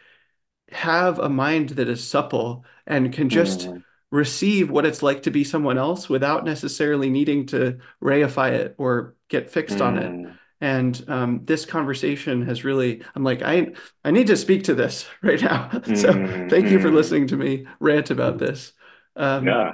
have 0.70 1.18
a 1.18 1.28
mind 1.28 1.70
that 1.70 1.88
is 1.88 2.06
supple 2.08 2.64
and 2.86 3.12
can 3.12 3.28
just 3.28 3.68
Mm. 3.68 3.82
receive 4.10 4.70
what 4.70 4.86
it's 4.86 5.02
like 5.02 5.22
to 5.24 5.30
be 5.30 5.44
someone 5.44 5.78
else 5.78 6.08
without 6.08 6.44
necessarily 6.44 7.10
needing 7.10 7.46
to 7.46 7.78
reify 8.02 8.52
it 8.52 8.74
or 8.78 9.16
get 9.28 9.50
fixed 9.50 9.80
on 9.80 9.98
it. 9.98 10.18
Mm. 10.18 10.38
And 10.60 11.02
um, 11.08 11.44
this 11.44 11.66
conversation 11.66 12.46
has 12.46 12.64
really, 12.64 13.02
I'm 13.16 13.24
like, 13.24 13.42
I 13.42 13.72
I 14.04 14.10
need 14.12 14.28
to 14.28 14.36
speak 14.36 14.64
to 14.64 14.74
this 14.74 15.06
right 15.22 15.40
now. 15.40 15.70
So 15.94 16.22
Mm. 16.22 16.48
thank 16.48 16.70
you 16.70 16.78
for 16.78 16.90
Mm. 16.90 16.92
listening 16.92 17.26
to 17.28 17.36
me 17.36 17.66
rant 17.80 18.10
about 18.10 18.38
this. 18.38 18.72
Um, 19.16 19.54
Yeah. 19.54 19.72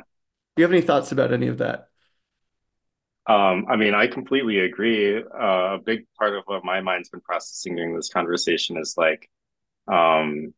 do 0.56 0.62
you 0.62 0.64
have 0.64 0.72
any 0.72 0.82
thoughts 0.82 1.12
about 1.12 1.32
any 1.32 1.48
of 1.48 1.58
that? 1.58 1.87
Um, 3.28 3.66
I 3.68 3.76
mean, 3.76 3.94
I 3.94 4.06
completely 4.06 4.60
agree. 4.60 5.18
Uh, 5.18 5.74
a 5.74 5.78
big 5.84 6.06
part 6.18 6.34
of 6.34 6.44
what 6.46 6.64
my 6.64 6.80
mind's 6.80 7.10
been 7.10 7.20
processing 7.20 7.76
during 7.76 7.94
this 7.94 8.08
conversation 8.08 8.78
is 8.78 8.94
like, 8.96 9.28
um, 9.88 10.54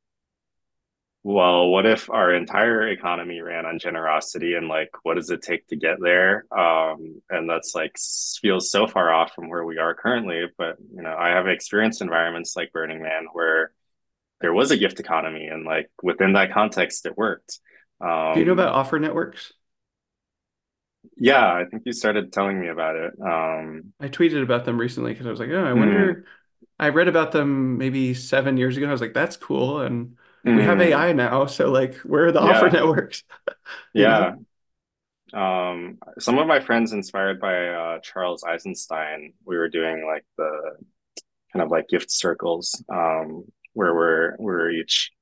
well, 1.22 1.68
what 1.68 1.84
if 1.84 2.08
our 2.08 2.32
entire 2.32 2.88
economy 2.88 3.42
ran 3.42 3.66
on 3.66 3.78
generosity 3.78 4.54
and 4.54 4.68
like, 4.68 4.90
what 5.02 5.16
does 5.16 5.28
it 5.30 5.42
take 5.42 5.66
to 5.68 5.76
get 5.76 5.98
there? 6.00 6.46
Um, 6.56 7.20
and 7.28 7.48
that's 7.48 7.74
like 7.74 7.96
feels 8.40 8.70
so 8.70 8.86
far 8.86 9.12
off 9.12 9.34
from 9.34 9.50
where 9.50 9.64
we 9.64 9.76
are 9.78 9.94
currently. 9.94 10.44
But, 10.56 10.76
you 10.94 11.02
know, 11.02 11.14
I 11.14 11.28
have 11.30 11.46
experienced 11.46 12.00
environments 12.00 12.56
like 12.56 12.72
Burning 12.72 13.02
Man 13.02 13.26
where 13.34 13.72
there 14.40 14.54
was 14.54 14.70
a 14.70 14.78
gift 14.78 15.00
economy 15.00 15.46
and 15.48 15.66
like 15.66 15.90
within 16.02 16.34
that 16.34 16.52
context, 16.52 17.06
it 17.06 17.18
worked. 17.18 17.60
Do 18.32 18.40
you 18.40 18.46
know 18.46 18.52
Um, 18.52 18.54
about 18.54 18.74
offer 18.74 18.98
networks? 18.98 19.52
Yeah, 21.16 21.52
I 21.52 21.64
think 21.64 21.82
you 21.86 21.92
started 21.92 22.32
telling 22.32 22.60
me 22.60 22.68
about 22.68 22.96
it. 22.96 23.12
Um, 23.20 23.92
I 24.00 24.08
tweeted 24.08 24.42
about 24.42 24.64
them 24.64 24.78
recently 24.78 25.12
because 25.12 25.26
I 25.26 25.30
was 25.30 25.40
like, 25.40 25.50
oh, 25.50 25.64
I 25.64 25.72
mm, 25.74 25.78
wonder. 25.78 26.24
I 26.78 26.88
read 26.90 27.08
about 27.08 27.32
them 27.32 27.78
maybe 27.78 28.14
seven 28.14 28.56
years 28.56 28.76
ago. 28.76 28.88
I 28.88 28.92
was 28.92 29.00
like, 29.00 29.14
that's 29.14 29.36
cool. 29.36 29.80
And 29.80 30.16
we 30.52 30.62
have 30.62 30.78
mm, 30.78 30.80
AI 30.80 31.12
now. 31.12 31.46
So, 31.46 31.70
like, 31.70 31.96
where 31.98 32.26
are 32.26 32.32
the 32.32 32.40
offer 32.40 32.70
networks? 32.70 33.22
Know? 33.94 33.94
yeah. 33.94 34.34
Um, 35.32 35.98
some 36.18 36.38
of 36.38 36.46
my 36.46 36.60
friends 36.60 36.92
inspired 36.92 37.40
by 37.40 37.68
uh, 37.68 37.98
Charles 38.00 38.42
Eisenstein, 38.44 39.32
we 39.44 39.56
were 39.56 39.68
doing 39.68 40.04
like 40.06 40.24
the 40.36 40.76
kind 41.52 41.62
of 41.62 41.70
like 41.70 41.88
gift 41.88 42.10
circles, 42.10 42.82
um, 42.92 43.44
where 43.74 43.94
we're 43.94 44.36
we're 44.38 44.70
each 44.70 45.12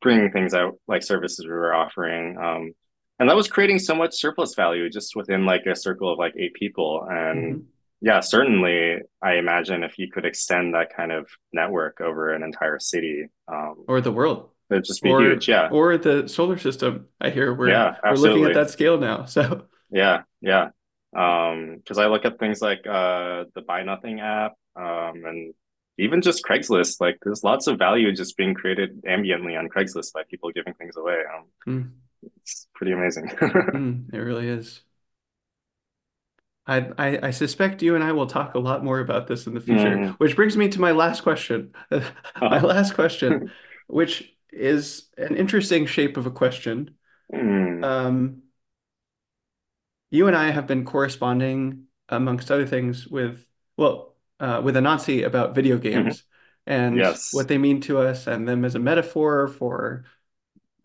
bringing 0.00 0.30
things 0.32 0.54
out 0.54 0.78
like 0.86 1.02
services 1.02 1.44
we 1.44 1.52
were 1.52 1.74
offering. 1.74 2.38
Um, 2.38 2.72
and 3.18 3.28
that 3.28 3.36
was 3.36 3.48
creating 3.48 3.78
so 3.78 3.94
much 3.94 4.14
surplus 4.18 4.54
value 4.54 4.88
just 4.88 5.16
within 5.16 5.44
like 5.44 5.66
a 5.66 5.74
circle 5.74 6.12
of 6.12 6.18
like 6.18 6.34
eight 6.36 6.54
people. 6.54 7.06
And 7.10 7.54
hmm 7.54 7.60
yeah, 8.00 8.20
certainly 8.20 8.98
I 9.20 9.38
imagine 9.38 9.82
if 9.82 9.98
you 9.98 10.08
could 10.08 10.24
extend 10.24 10.74
that 10.74 10.94
kind 10.94 11.10
of 11.10 11.26
network 11.52 12.00
over 12.00 12.32
an 12.32 12.44
entire 12.44 12.78
city, 12.78 13.24
um, 13.48 13.74
Or 13.88 14.00
the 14.00 14.12
world, 14.12 14.50
it'd 14.70 14.84
just 14.84 15.02
be 15.02 15.10
huge. 15.10 15.48
or 15.48 15.52
Yeah. 15.52 15.68
or 15.72 15.98
the 15.98 16.28
solar 16.28 16.58
system. 16.58 17.08
I 17.20 17.30
hear 17.30 17.52
we're 17.52 17.70
Yeah, 17.70 17.96
we're 18.04 18.14
looking 18.14 18.44
at 18.44 18.54
that 18.54 18.70
scale 18.70 18.98
now. 18.98 19.24
So, 19.24 19.66
Yeah, 19.90 20.22
yeah. 20.40 20.70
Um, 21.16 21.78
because 21.78 21.98
I 21.98 22.06
look 22.06 22.24
at 22.24 22.38
things 22.38 22.60
like 22.62 22.86
uh 22.86 23.44
the 23.56 23.62
Buy 23.66 23.82
Nothing 23.82 24.20
app, 24.20 24.52
um, 24.76 25.24
and 25.24 25.54
even 25.98 26.22
just 26.22 26.44
Craigslist. 26.44 27.00
Like, 27.00 27.18
there's 27.24 27.42
lots 27.42 27.66
of 27.66 27.78
value 27.78 28.12
just 28.12 28.36
being 28.36 28.54
created 28.54 29.02
ambiently 29.02 29.58
on 29.58 29.68
Craigslist 29.68 30.12
by 30.12 30.22
people 30.30 30.52
giving 30.52 30.74
things 30.74 30.96
away. 30.96 31.18
Um, 31.34 31.46
mm, 31.66 31.90
it's 32.48 32.66
pretty 32.74 32.92
amazing. 32.92 33.26
mm, 33.28 34.14
it 34.14 34.18
really 34.18 34.48
is. 34.48 34.80
I, 36.66 36.90
I 36.98 37.18
I 37.28 37.30
suspect 37.30 37.82
you 37.82 37.94
and 37.94 38.04
I 38.04 38.12
will 38.12 38.26
talk 38.26 38.54
a 38.54 38.58
lot 38.58 38.84
more 38.84 39.00
about 39.00 39.26
this 39.26 39.46
in 39.46 39.54
the 39.54 39.60
future, 39.60 39.96
Mm, 39.96 40.14
which 40.18 40.36
brings 40.36 40.56
me 40.56 40.68
to 40.68 40.80
my 40.80 40.92
last 40.92 41.22
question. 41.22 41.72
My 41.90 41.98
uh-huh. 42.36 42.66
last 42.66 42.94
question, 42.94 43.50
which 43.86 44.34
is 44.52 45.08
an 45.16 45.36
interesting 45.36 45.86
shape 45.86 46.16
of 46.16 46.26
a 46.26 46.30
question. 46.30 46.94
Mm, 47.32 47.84
Um, 47.84 48.42
you 50.10 50.26
and 50.26 50.36
I 50.36 50.50
have 50.50 50.66
been 50.66 50.84
corresponding, 50.84 51.84
amongst 52.08 52.50
other 52.50 52.66
things, 52.66 53.06
with, 53.06 53.44
well, 53.76 54.14
uh, 54.40 54.62
with 54.64 54.76
Anansi 54.76 55.24
about 55.24 55.54
video 55.54 55.76
games 55.78 56.22
and 56.66 56.98
what 57.32 57.48
they 57.48 57.58
mean 57.58 57.80
to 57.82 57.98
us 57.98 58.26
and 58.26 58.48
them 58.48 58.64
as 58.64 58.74
a 58.74 58.78
metaphor 58.78 59.48
for, 59.48 60.04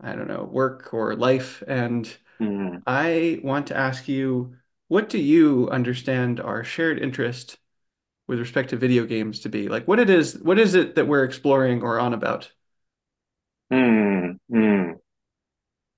I 0.04 0.14
don't 0.16 0.28
know, 0.28 0.44
work 0.44 0.94
or 0.94 1.16
life. 1.16 1.62
And 1.68 2.14
Mm, 2.40 2.84
I 2.86 3.40
want 3.44 3.68
to 3.68 3.76
ask 3.76 4.08
you, 4.08 4.56
what 4.88 5.08
do 5.10 5.18
you 5.18 5.68
understand 5.70 6.40
our 6.40 6.64
shared 6.64 6.98
interest 7.00 7.58
with 8.28 8.40
respect 8.40 8.70
to 8.70 8.76
video 8.76 9.06
games 9.06 9.40
to 9.40 9.50
be? 9.50 9.68
Like 9.68 9.88
what 9.88 10.00
it 10.00 10.10
is, 10.10 10.38
what 10.40 10.58
is 10.60 10.74
it 10.74 10.96
that 10.96 11.08
we're 11.08 11.24
exploring 11.24 11.82
or 11.82 12.00
on 12.00 12.14
about? 12.14 12.50
mm, 13.70 14.38
mm. 14.50 14.98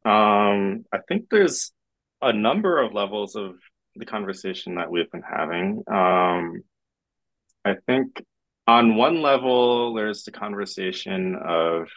Um, 0.04 0.84
I 0.92 0.98
think 1.08 1.28
there's 1.30 1.72
a 2.22 2.32
number 2.32 2.78
of 2.80 2.92
levels 2.94 3.34
of 3.36 3.56
the 3.96 4.06
conversation 4.06 4.76
that 4.76 4.90
we've 4.90 5.10
been 5.10 5.22
having. 5.22 5.82
Um, 5.88 6.62
I 7.64 7.74
think 7.86 8.22
on 8.66 8.96
one 8.96 9.22
level, 9.22 9.94
there's 9.94 10.24
the 10.24 10.32
conversation 10.32 11.36
of 11.36 11.88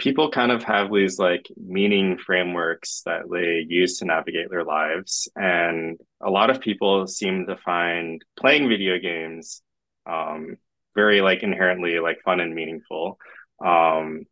people 0.00 0.30
kind 0.30 0.50
of 0.50 0.64
have 0.64 0.90
these 0.90 1.18
like 1.18 1.46
meaning 1.56 2.16
frameworks 2.16 3.02
that 3.04 3.30
they 3.30 3.66
use 3.68 3.98
to 3.98 4.06
navigate 4.06 4.50
their 4.50 4.64
lives. 4.64 5.28
And 5.36 6.00
a 6.22 6.30
lot 6.30 6.48
of 6.48 6.60
people 6.60 7.06
seem 7.06 7.46
to 7.46 7.56
find 7.56 8.24
playing 8.38 8.68
video 8.68 8.98
games 8.98 9.62
um, 10.06 10.56
very 10.94 11.20
like 11.20 11.42
inherently 11.42 12.00
like 12.00 12.22
fun 12.24 12.40
and 12.40 12.54
meaningful. 12.54 13.18
Um, 13.64 14.24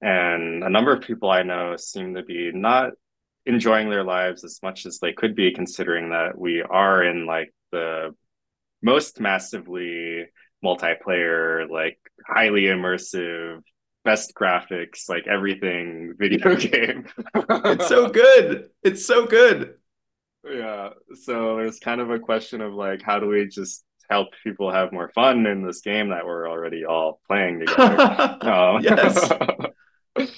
and 0.00 0.62
a 0.62 0.70
number 0.70 0.92
of 0.92 1.02
people 1.02 1.30
I 1.30 1.42
know 1.42 1.76
seem 1.76 2.14
to 2.14 2.22
be 2.22 2.52
not 2.52 2.92
enjoying 3.44 3.90
their 3.90 4.04
lives 4.04 4.44
as 4.44 4.60
much 4.62 4.86
as 4.86 5.00
they 5.00 5.12
could 5.12 5.34
be, 5.34 5.52
considering 5.52 6.10
that 6.10 6.38
we 6.38 6.62
are 6.62 7.02
in 7.02 7.26
like 7.26 7.52
the 7.72 8.14
most 8.82 9.20
massively 9.20 10.26
multiplayer, 10.64 11.68
like 11.68 11.98
highly 12.24 12.62
immersive, 12.62 13.62
best 14.04 14.34
graphics, 14.34 15.08
like 15.08 15.26
everything 15.26 16.14
video 16.18 16.56
game. 16.56 17.06
It's 17.34 17.88
so 17.88 18.08
good. 18.08 18.70
It's 18.82 19.06
so 19.06 19.26
good. 19.26 19.74
yeah. 20.48 20.90
So 21.22 21.56
there's 21.56 21.78
kind 21.78 22.00
of 22.00 22.10
a 22.10 22.18
question 22.18 22.60
of 22.60 22.72
like, 22.74 23.02
how 23.02 23.18
do 23.20 23.28
we 23.28 23.46
just 23.46 23.84
help 24.10 24.28
people 24.44 24.70
have 24.72 24.92
more 24.92 25.10
fun 25.14 25.46
in 25.46 25.64
this 25.66 25.80
game 25.80 26.10
that 26.10 26.26
we're 26.26 26.48
already 26.48 26.84
all 26.84 27.20
playing 27.26 27.60
together? 27.60 28.38
Um, 28.42 28.82
Yes. 28.82 29.32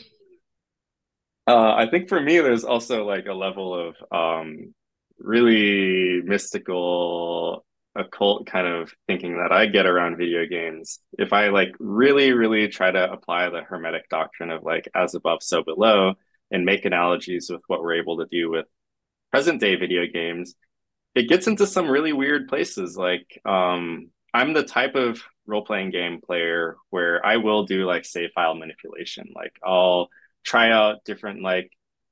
Uh, 1.46 1.74
I 1.74 1.88
think 1.90 2.08
for 2.08 2.20
me, 2.20 2.38
there's 2.40 2.64
also 2.64 3.04
like 3.04 3.26
a 3.26 3.34
level 3.34 3.74
of 3.74 3.96
um, 4.10 4.74
really 5.18 6.22
mystical, 6.22 7.66
occult 7.96 8.46
kind 8.46 8.66
of 8.66 8.92
thinking 9.06 9.38
that 9.38 9.52
I 9.52 9.66
get 9.66 9.86
around 9.86 10.16
video 10.16 10.46
games. 10.46 10.98
If 11.18 11.32
I 11.32 11.48
like 11.48 11.74
really, 11.78 12.32
really 12.32 12.68
try 12.68 12.90
to 12.90 13.12
apply 13.12 13.50
the 13.50 13.62
Hermetic 13.62 14.08
doctrine 14.08 14.50
of 14.50 14.62
like 14.62 14.88
as 14.94 15.14
above, 15.14 15.42
so 15.42 15.62
below, 15.62 16.14
and 16.50 16.64
make 16.64 16.84
analogies 16.84 17.48
with 17.50 17.62
what 17.66 17.82
we're 17.82 18.00
able 18.00 18.18
to 18.18 18.26
do 18.30 18.50
with 18.50 18.66
present 19.30 19.60
day 19.60 19.76
video 19.76 20.06
games, 20.06 20.54
it 21.14 21.28
gets 21.28 21.46
into 21.46 21.66
some 21.66 21.88
really 21.88 22.12
weird 22.12 22.48
places. 22.48 22.96
Like, 22.96 23.40
um, 23.44 24.10
I'm 24.32 24.52
the 24.52 24.64
type 24.64 24.94
of 24.96 25.22
role 25.46 25.64
playing 25.64 25.90
game 25.90 26.20
player 26.20 26.76
where 26.90 27.24
I 27.24 27.36
will 27.36 27.64
do 27.64 27.86
like 27.86 28.04
save 28.04 28.30
file 28.34 28.54
manipulation. 28.54 29.32
Like, 29.34 29.52
I'll 29.64 30.08
try 30.44 30.70
out 30.70 31.04
different 31.04 31.42
like 31.42 31.70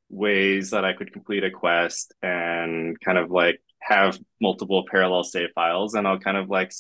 ways 0.09 0.71
that 0.71 0.85
I 0.85 0.93
could 0.93 1.13
complete 1.13 1.43
a 1.43 1.51
quest 1.51 2.15
and 2.23 3.01
kind 3.01 3.19
of 3.19 3.31
like 3.31 3.61
have 3.83 4.19
multiple 4.41 4.85
parallel 4.91 5.25
save 5.25 5.51
files, 5.55 5.95
and 5.95 6.07
I'll 6.07 6.19
kind 6.19 6.37
of 6.37 6.49
like 6.49 6.73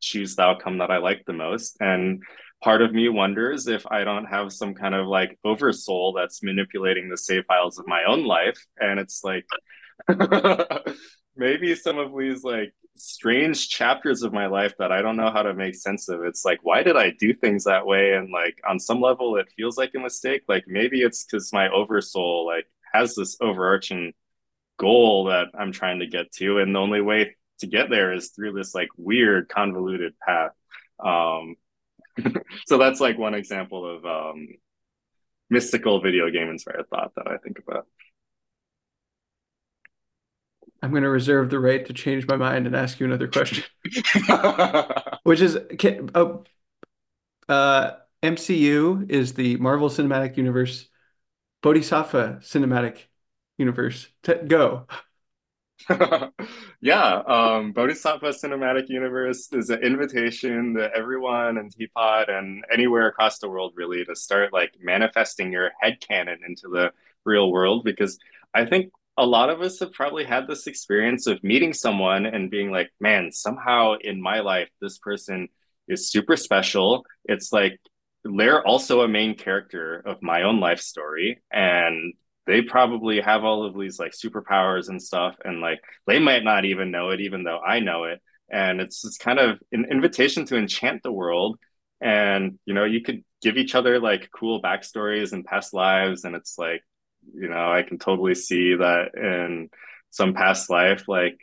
choose 0.00 0.36
the 0.36 0.42
outcome 0.42 0.78
that 0.78 0.90
I 0.90 0.98
like 0.98 1.24
the 1.26 1.32
most. 1.32 1.76
And 1.80 2.22
part 2.62 2.82
of 2.82 2.92
me 2.92 3.08
wonders 3.08 3.66
if 3.66 3.84
I 3.90 4.04
don't 4.04 4.26
have 4.26 4.52
some 4.52 4.74
kind 4.74 4.94
of 4.94 5.06
like 5.06 5.38
oversoul 5.44 6.12
that's 6.12 6.42
manipulating 6.42 7.08
the 7.08 7.16
save 7.16 7.44
files 7.46 7.78
of 7.78 7.86
my 7.86 8.04
own 8.04 8.24
life. 8.24 8.58
And 8.78 9.00
it's 9.00 9.22
like 9.24 9.46
maybe 11.36 11.74
some 11.74 11.98
of 11.98 12.12
these 12.16 12.44
like 12.44 12.72
strange 12.96 13.68
chapters 13.68 14.22
of 14.22 14.32
my 14.32 14.46
life 14.46 14.74
that 14.78 14.92
I 14.92 15.02
don't 15.02 15.16
know 15.16 15.30
how 15.30 15.42
to 15.42 15.54
make 15.54 15.74
sense 15.74 16.08
of. 16.08 16.22
It's 16.24 16.44
like, 16.44 16.60
why 16.62 16.82
did 16.82 16.96
I 16.96 17.12
do 17.18 17.32
things 17.34 17.64
that 17.64 17.86
way? 17.86 18.12
And 18.14 18.30
like 18.30 18.58
on 18.68 18.78
some 18.78 19.00
level, 19.00 19.36
it 19.36 19.52
feels 19.56 19.76
like 19.76 19.92
a 19.96 20.00
mistake. 20.00 20.42
Like 20.48 20.64
maybe 20.66 21.02
it's 21.02 21.24
because 21.24 21.52
my 21.52 21.68
oversoul 21.70 22.46
like 22.46 22.66
has 22.92 23.14
this 23.14 23.36
overarching 23.40 24.12
goal 24.82 25.24
that 25.26 25.46
I'm 25.58 25.72
trying 25.72 26.00
to 26.00 26.06
get 26.06 26.32
to, 26.32 26.58
and 26.58 26.74
the 26.74 26.80
only 26.80 27.00
way 27.00 27.36
to 27.60 27.66
get 27.66 27.88
there 27.88 28.12
is 28.12 28.30
through 28.30 28.52
this 28.52 28.74
like 28.74 28.88
weird 28.96 29.48
convoluted 29.48 30.14
path. 30.18 30.50
Um, 31.02 31.56
So 32.66 32.78
that's 32.78 33.00
like 33.00 33.18
one 33.18 33.34
example 33.34 33.96
of 33.96 34.04
um, 34.04 34.48
mystical 35.50 36.00
video 36.00 36.30
game 36.30 36.48
inspired 36.48 36.88
thought 36.90 37.12
that 37.16 37.28
I 37.28 37.36
think 37.38 37.58
about. 37.58 37.86
I'm 40.82 40.90
going 40.90 41.04
to 41.04 41.08
reserve 41.08 41.48
the 41.50 41.60
right 41.60 41.84
to 41.86 41.92
change 41.92 42.26
my 42.26 42.36
mind 42.36 42.66
and 42.66 42.74
ask 42.74 42.98
you 42.98 43.06
another 43.06 43.28
question, 43.28 43.62
which 45.22 45.40
is 45.40 45.58
can, 45.78 46.10
oh, 46.14 46.44
uh, 47.48 47.92
MCU 48.22 49.08
is 49.08 49.34
the 49.34 49.56
Marvel 49.58 49.88
Cinematic 49.88 50.36
Universe, 50.36 50.88
Bodhisattva 51.62 52.40
Cinematic 52.42 52.98
Universe. 53.62 54.08
T 54.22 54.34
go. 54.46 54.86
Yeah, 56.80 57.22
um, 57.26 57.72
Bodhisattva 57.72 58.30
Cinematic 58.30 58.88
Universe 58.88 59.52
is 59.52 59.70
an 59.70 59.82
invitation 59.82 60.74
to 60.74 60.90
everyone 60.94 61.58
and 61.58 61.72
TPOT 61.72 62.28
and 62.28 62.64
anywhere 62.72 63.06
across 63.06 63.38
the 63.38 63.48
world 63.48 63.72
really 63.76 64.04
to 64.04 64.16
start 64.16 64.52
like 64.52 64.72
manifesting 64.80 65.52
your 65.52 65.70
head 65.80 65.98
canon 66.00 66.40
into 66.46 66.68
the 66.68 66.90
real 67.24 67.52
world 67.52 67.84
because 67.84 68.18
I 68.52 68.64
think 68.64 68.92
a 69.16 69.24
lot 69.24 69.50
of 69.50 69.60
us 69.60 69.78
have 69.80 69.92
probably 69.92 70.24
had 70.24 70.48
this 70.48 70.66
experience 70.66 71.26
of 71.28 71.42
meeting 71.44 71.72
someone 71.72 72.26
and 72.26 72.50
being 72.50 72.70
like, 72.72 72.90
man, 73.00 73.30
somehow 73.30 73.94
in 74.00 74.20
my 74.20 74.40
life, 74.40 74.70
this 74.80 74.98
person 74.98 75.48
is 75.86 76.10
super 76.10 76.36
special. 76.36 77.04
It's 77.26 77.52
like 77.52 77.78
they're 78.24 78.66
also 78.66 79.02
a 79.02 79.08
main 79.08 79.36
character 79.36 80.02
of 80.04 80.22
my 80.22 80.42
own 80.42 80.60
life 80.60 80.80
story. 80.80 81.40
And 81.52 82.14
they 82.46 82.62
probably 82.62 83.20
have 83.20 83.44
all 83.44 83.64
of 83.64 83.78
these 83.78 83.98
like 83.98 84.12
superpowers 84.12 84.88
and 84.88 85.02
stuff. 85.02 85.36
And 85.44 85.60
like 85.60 85.80
they 86.06 86.18
might 86.18 86.44
not 86.44 86.64
even 86.64 86.90
know 86.90 87.10
it, 87.10 87.20
even 87.20 87.44
though 87.44 87.60
I 87.60 87.80
know 87.80 88.04
it. 88.04 88.20
And 88.50 88.80
it's 88.80 89.04
it's 89.04 89.18
kind 89.18 89.38
of 89.38 89.58
an 89.72 89.86
invitation 89.90 90.44
to 90.46 90.56
enchant 90.56 91.02
the 91.02 91.12
world. 91.12 91.58
And 92.00 92.58
you 92.66 92.74
know, 92.74 92.84
you 92.84 93.00
could 93.02 93.24
give 93.42 93.56
each 93.56 93.74
other 93.74 94.00
like 94.00 94.30
cool 94.32 94.60
backstories 94.62 95.32
and 95.32 95.44
past 95.44 95.72
lives. 95.72 96.24
And 96.24 96.34
it's 96.34 96.58
like, 96.58 96.82
you 97.34 97.48
know, 97.48 97.72
I 97.72 97.82
can 97.82 97.98
totally 97.98 98.34
see 98.34 98.74
that 98.74 99.14
in 99.14 99.70
some 100.10 100.34
past 100.34 100.68
life, 100.70 101.08
like 101.08 101.38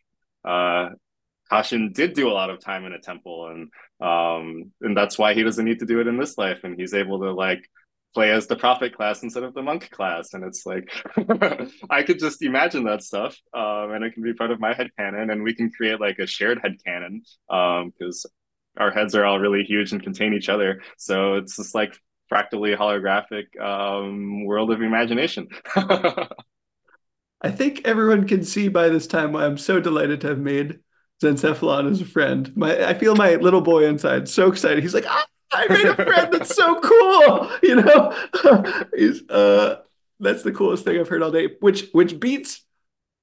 uh 0.45 0.89
Tasshin 1.51 1.93
did 1.93 2.13
do 2.13 2.29
a 2.29 2.31
lot 2.31 2.49
of 2.49 2.59
time 2.59 2.85
in 2.85 2.93
a 2.93 2.99
temple 2.99 3.47
and 3.47 3.69
um 4.01 4.71
and 4.81 4.95
that's 4.95 5.17
why 5.17 5.33
he 5.33 5.43
doesn't 5.43 5.65
need 5.65 5.79
to 5.79 5.85
do 5.85 5.99
it 5.99 6.07
in 6.07 6.17
this 6.17 6.37
life 6.37 6.63
and 6.63 6.79
he's 6.79 6.93
able 6.93 7.19
to 7.19 7.31
like 7.33 7.67
play 8.13 8.31
as 8.31 8.47
the 8.47 8.55
prophet 8.55 8.95
class 8.95 9.23
instead 9.23 9.43
of 9.43 9.53
the 9.53 9.61
monk 9.61 9.89
class 9.91 10.33
and 10.33 10.43
it's 10.43 10.65
like 10.65 10.89
i 11.89 12.01
could 12.03 12.19
just 12.19 12.41
imagine 12.41 12.83
that 12.83 13.03
stuff 13.03 13.35
um 13.53 13.91
and 13.91 14.03
it 14.03 14.13
can 14.13 14.23
be 14.23 14.33
part 14.33 14.51
of 14.51 14.59
my 14.59 14.73
head 14.73 14.89
canon 14.97 15.29
and 15.29 15.43
we 15.43 15.53
can 15.53 15.69
create 15.71 15.99
like 15.99 16.19
a 16.19 16.27
shared 16.27 16.59
head 16.63 16.75
canon 16.85 17.21
um 17.49 17.91
because 17.97 18.25
our 18.77 18.91
heads 18.91 19.15
are 19.15 19.25
all 19.25 19.39
really 19.39 19.63
huge 19.63 19.91
and 19.91 20.03
contain 20.03 20.33
each 20.33 20.49
other 20.49 20.81
so 20.97 21.35
it's 21.35 21.57
just 21.57 21.75
like 21.75 21.95
fractally 22.29 22.75
holographic 22.75 23.59
um 23.61 24.45
world 24.45 24.71
of 24.71 24.81
imagination 24.81 25.47
I 27.41 27.51
think 27.51 27.81
everyone 27.85 28.27
can 28.27 28.43
see 28.43 28.67
by 28.67 28.89
this 28.89 29.07
time 29.07 29.31
why 29.31 29.45
I'm 29.45 29.57
so 29.57 29.79
delighted 29.79 30.21
to 30.21 30.27
have 30.27 30.39
made 30.39 30.79
Zencephalon 31.23 31.89
as 31.89 32.01
a 32.01 32.05
friend. 32.05 32.51
My, 32.55 32.87
I 32.87 32.93
feel 32.93 33.15
my 33.15 33.35
little 33.35 33.61
boy 33.61 33.85
inside 33.85 34.27
so 34.27 34.49
excited. 34.49 34.83
He's 34.83 34.93
like, 34.93 35.05
ah, 35.07 35.25
I 35.51 35.67
made 35.67 35.85
a 35.85 35.95
friend 35.95 36.33
that's 36.33 36.55
so 36.55 36.79
cool. 36.79 37.49
You 37.63 37.81
know, 37.81 38.83
he's 38.95 39.27
uh, 39.29 39.81
that's 40.19 40.43
the 40.43 40.51
coolest 40.51 40.85
thing 40.85 40.99
I've 40.99 41.07
heard 41.07 41.23
all 41.23 41.31
day. 41.31 41.49
Which 41.59 41.89
which 41.91 42.19
beats 42.19 42.63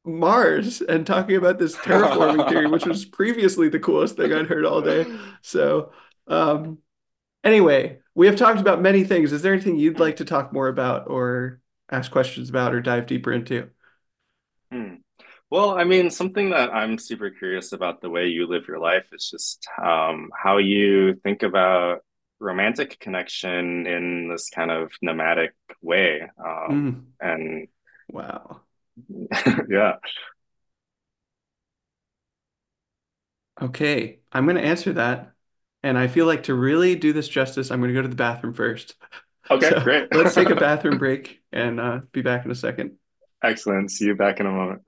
Mars 0.05 0.81
and 0.81 1.07
talking 1.07 1.37
about 1.37 1.59
this 1.59 1.77
terraforming 1.77 2.49
theory, 2.49 2.67
which 2.67 2.87
was 2.87 3.05
previously 3.21 3.69
the 3.69 3.81
coolest 3.81 4.17
thing 4.17 4.33
I'd 4.33 4.47
heard 4.47 4.65
all 4.65 4.81
day. 4.81 5.07
So, 5.43 5.93
um, 6.29 6.79
anyway, 7.45 7.99
we 8.15 8.27
have 8.27 8.37
talked 8.37 8.61
about 8.61 8.81
many 8.81 9.05
things. 9.05 9.33
Is 9.33 9.43
there 9.43 9.53
anything 9.53 9.79
you'd 9.79 10.01
like 10.01 10.17
to 10.17 10.25
talk 10.25 10.53
more 10.53 10.69
about, 10.69 11.09
or 11.09 11.61
ask 11.91 12.11
questions 12.11 12.49
about, 12.49 12.75
or 12.75 12.81
dive 12.81 13.07
deeper 13.07 13.33
into? 13.33 13.69
Hmm. 14.71 14.95
Well, 15.51 15.79
I 15.79 15.85
mean, 15.85 16.11
something 16.11 16.51
that 16.51 16.75
I'm 16.75 16.99
super 16.99 17.31
curious 17.31 17.73
about 17.73 18.01
the 18.01 18.11
way 18.11 18.27
you 18.27 18.49
live 18.49 18.67
your 18.67 18.81
life 18.81 19.07
is 19.13 19.31
just 19.31 19.67
um, 19.81 20.31
how 20.37 20.57
you 20.57 21.15
think 21.23 21.45
about 21.45 22.01
romantic 22.41 22.99
connection 23.01 23.87
in 23.87 24.29
this 24.31 24.51
kind 24.51 24.71
of 24.71 24.93
nomadic 25.03 25.55
way. 25.83 26.23
Um, 26.45 26.83
Mm, 26.83 27.17
and 27.21 27.69
wow. 28.09 28.63
yeah, 29.69 29.95
Okay, 33.61 34.21
I'm 34.33 34.45
going 34.45 34.57
to 34.57 34.63
answer 34.63 34.93
that. 34.95 35.33
And 35.83 35.97
I 35.97 36.09
feel 36.09 36.27
like 36.27 36.45
to 36.45 36.55
really 36.55 36.95
do 36.97 37.13
this 37.13 37.29
justice, 37.29 37.71
I'm 37.71 37.81
going 37.81 37.89
to 37.89 37.95
go 37.95 38.03
to 38.03 38.09
the 38.09 38.15
bathroom 38.17 38.55
first. 38.55 38.95
okay, 39.51 39.73
So 39.73 39.83
great. 39.83 40.09
let's 40.13 40.35
take 40.35 40.51
a 40.51 40.57
bathroom 40.57 40.99
break 40.99 41.41
and 41.53 41.81
uh, 41.81 42.01
be 42.13 42.21
back 42.21 42.45
in 42.45 42.51
a 42.51 42.55
second. 42.55 42.99
Excellent. 43.43 43.91
See 43.91 44.05
you 44.07 44.15
back 44.15 44.41
in 44.41 44.47
a 44.47 44.51
moment. 44.53 44.83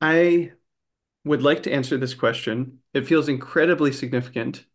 I 0.00 0.52
would 1.26 1.42
like 1.42 1.64
to 1.64 1.72
answer 1.72 1.98
this 1.98 2.14
question. 2.14 2.80
It 2.94 3.06
feels 3.08 3.28
incredibly 3.28 3.92
significant, 3.92 4.66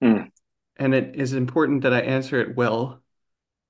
Hmm. 0.00 0.32
and 0.76 0.94
it 0.94 1.16
is 1.16 1.32
important 1.32 1.82
that 1.82 1.92
I 1.94 2.00
answer 2.00 2.40
it 2.40 2.56
well, 2.56 3.02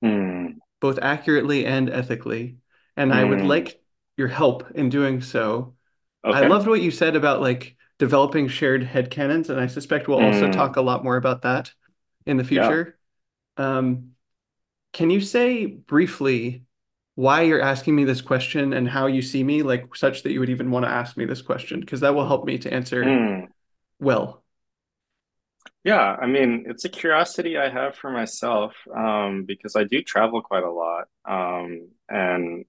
Hmm. 0.01 0.59
both 0.81 0.99
accurately 1.01 1.65
and 1.65 1.89
ethically. 1.89 2.57
And 2.97 3.13
I 3.13 3.23
would 3.23 3.41
Hmm. 3.41 3.47
like 3.47 3.81
your 4.17 4.27
help 4.27 4.69
in 4.71 4.89
doing 4.89 5.21
so. 5.21 5.75
I 6.23 6.43
loved 6.43 6.67
what 6.67 6.81
you 6.81 6.91
said 6.91 7.15
about 7.15 7.41
like 7.41 7.75
developing 7.99 8.47
shared 8.47 8.83
headcanons, 8.83 9.49
and 9.49 9.59
I 9.59 9.67
suspect 9.67 10.07
we'll 10.07 10.19
also 10.19 10.47
Hmm. 10.47 10.51
talk 10.51 10.75
a 10.75 10.81
lot 10.81 11.03
more 11.03 11.17
about 11.17 11.41
that 11.43 11.71
in 12.25 12.37
the 12.37 12.43
Yeah. 12.49 12.49
future. 12.49 12.97
Um, 13.57 14.11
Can 14.93 15.09
you 15.09 15.21
say 15.21 15.65
briefly 15.65 16.63
why 17.15 17.41
you're 17.43 17.61
asking 17.61 17.95
me 17.95 18.05
this 18.05 18.21
question 18.21 18.73
and 18.73 18.87
how 18.89 19.07
you 19.07 19.21
see 19.21 19.43
me, 19.43 19.63
like 19.63 19.95
such 19.95 20.23
that 20.23 20.31
you 20.31 20.39
would 20.39 20.49
even 20.49 20.71
want 20.71 20.85
to 20.85 20.89
ask 20.91 21.17
me 21.17 21.25
this 21.25 21.41
question? 21.41 21.79
Because 21.79 22.01
that 22.01 22.15
will 22.15 22.27
help 22.27 22.45
me 22.45 22.57
to 22.59 22.73
answer 22.73 23.21
Hmm. 23.23 23.45
well. 23.99 24.43
Yeah, 25.83 26.15
I 26.21 26.27
mean, 26.27 26.65
it's 26.67 26.85
a 26.85 26.89
curiosity 26.89 27.57
I 27.57 27.69
have 27.69 27.95
for 27.95 28.09
myself, 28.09 28.73
um, 28.95 29.43
because 29.45 29.75
I 29.75 29.83
do 29.83 30.01
travel 30.01 30.41
quite 30.41 30.63
a 30.63 30.71
lot. 30.71 31.07
Um, 31.25 31.89
and 32.09 32.65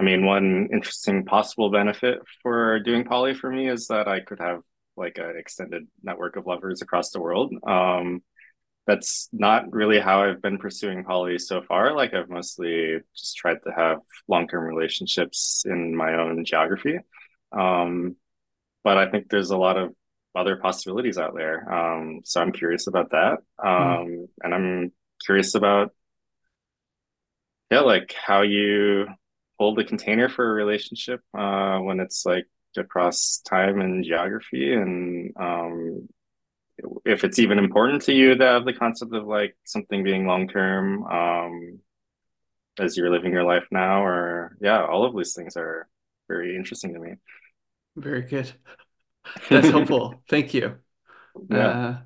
I 0.00 0.04
mean, 0.04 0.26
one 0.26 0.68
interesting 0.72 1.24
possible 1.26 1.70
benefit 1.70 2.20
for 2.42 2.80
doing 2.80 3.04
poly 3.04 3.34
for 3.34 3.50
me 3.50 3.68
is 3.68 3.88
that 3.88 4.08
I 4.08 4.20
could 4.20 4.40
have 4.40 4.62
like 4.96 5.18
an 5.18 5.34
extended 5.38 5.88
network 6.02 6.36
of 6.36 6.46
lovers 6.46 6.82
across 6.82 7.10
the 7.10 7.20
world. 7.20 7.54
Um, 7.66 8.22
that's 8.88 9.28
not 9.32 9.70
really 9.70 10.00
how 10.00 10.24
I've 10.24 10.40
been 10.40 10.56
pursuing 10.56 11.04
poly 11.04 11.38
so 11.38 11.60
far. 11.60 11.94
Like 11.94 12.14
I've 12.14 12.30
mostly 12.30 12.96
just 13.14 13.36
tried 13.36 13.58
to 13.64 13.70
have 13.76 13.98
long-term 14.28 14.64
relationships 14.64 15.64
in 15.68 15.94
my 15.94 16.14
own 16.14 16.46
geography. 16.46 16.98
Um, 17.52 18.16
but 18.82 18.96
I 18.96 19.10
think 19.10 19.28
there's 19.28 19.50
a 19.50 19.58
lot 19.58 19.76
of 19.76 19.94
other 20.34 20.56
possibilities 20.56 21.18
out 21.18 21.34
there. 21.36 21.70
Um, 21.70 22.22
so 22.24 22.40
I'm 22.40 22.50
curious 22.50 22.86
about 22.86 23.10
that. 23.10 23.38
Um, 23.62 24.26
and 24.42 24.54
I'm 24.54 24.92
curious 25.22 25.54
about 25.54 25.92
yeah, 27.70 27.80
like 27.80 28.14
how 28.14 28.40
you 28.40 29.06
hold 29.58 29.76
the 29.76 29.84
container 29.84 30.30
for 30.30 30.50
a 30.50 30.54
relationship 30.54 31.20
uh, 31.36 31.78
when 31.80 32.00
it's 32.00 32.24
like 32.24 32.46
across 32.78 33.42
time 33.46 33.80
and 33.82 34.02
geography, 34.04 34.72
and 34.72 35.34
um, 35.36 36.08
if 37.04 37.24
it's 37.24 37.38
even 37.38 37.58
important 37.58 38.02
to 38.02 38.12
you 38.12 38.34
to 38.34 38.44
have 38.44 38.64
the 38.64 38.72
concept 38.72 39.14
of 39.14 39.26
like 39.26 39.56
something 39.64 40.04
being 40.04 40.26
long 40.26 40.48
term 40.48 41.04
um, 41.06 41.80
as 42.78 42.96
you're 42.96 43.10
living 43.10 43.32
your 43.32 43.44
life 43.44 43.64
now, 43.70 44.04
or 44.04 44.56
yeah, 44.60 44.84
all 44.84 45.04
of 45.04 45.16
these 45.16 45.34
things 45.34 45.56
are 45.56 45.88
very 46.28 46.56
interesting 46.56 46.94
to 46.94 47.00
me. 47.00 47.14
Very 47.96 48.22
good. 48.22 48.52
That's 49.50 49.68
helpful. 49.68 50.22
Thank 50.28 50.54
you. 50.54 50.76
Yeah. 51.50 51.68
Uh, 51.68 51.98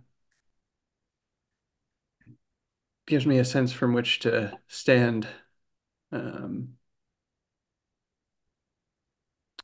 gives 3.06 3.26
me 3.26 3.38
a 3.38 3.44
sense 3.44 3.72
from 3.72 3.92
which 3.92 4.20
to 4.20 4.58
stand. 4.68 5.26
Um, 6.12 6.74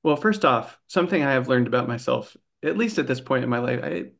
well, 0.03 0.17
first 0.17 0.45
off, 0.45 0.79
something 0.87 1.23
I 1.23 1.33
have 1.33 1.49
learned 1.49 1.67
about 1.67 1.89
myself, 1.89 2.37
at 2.63 2.77
least 2.77 2.99
at 2.99 3.07
this 3.07 3.21
point 3.21 3.45
in 3.45 3.51
my 3.51 3.59
life, 3.59 3.81
I 3.83 4.11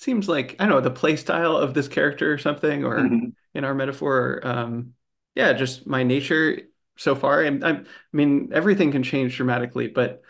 seems 0.00 0.28
like 0.28 0.56
I 0.58 0.64
don't 0.66 0.70
know 0.74 0.80
the 0.80 0.90
play 0.90 1.16
style 1.16 1.56
of 1.56 1.74
this 1.74 1.88
character 1.88 2.32
or 2.32 2.38
something, 2.38 2.84
or 2.84 3.18
in 3.54 3.64
our 3.64 3.74
metaphor, 3.74 4.40
um, 4.44 4.94
yeah, 5.34 5.52
just 5.52 5.86
my 5.86 6.02
nature 6.02 6.62
so 6.96 7.14
far. 7.14 7.42
And 7.42 7.64
I'm, 7.64 7.76
I 7.86 8.16
mean, 8.16 8.50
everything 8.52 8.92
can 8.92 9.02
change 9.02 9.36
dramatically, 9.36 9.88
but 9.88 10.22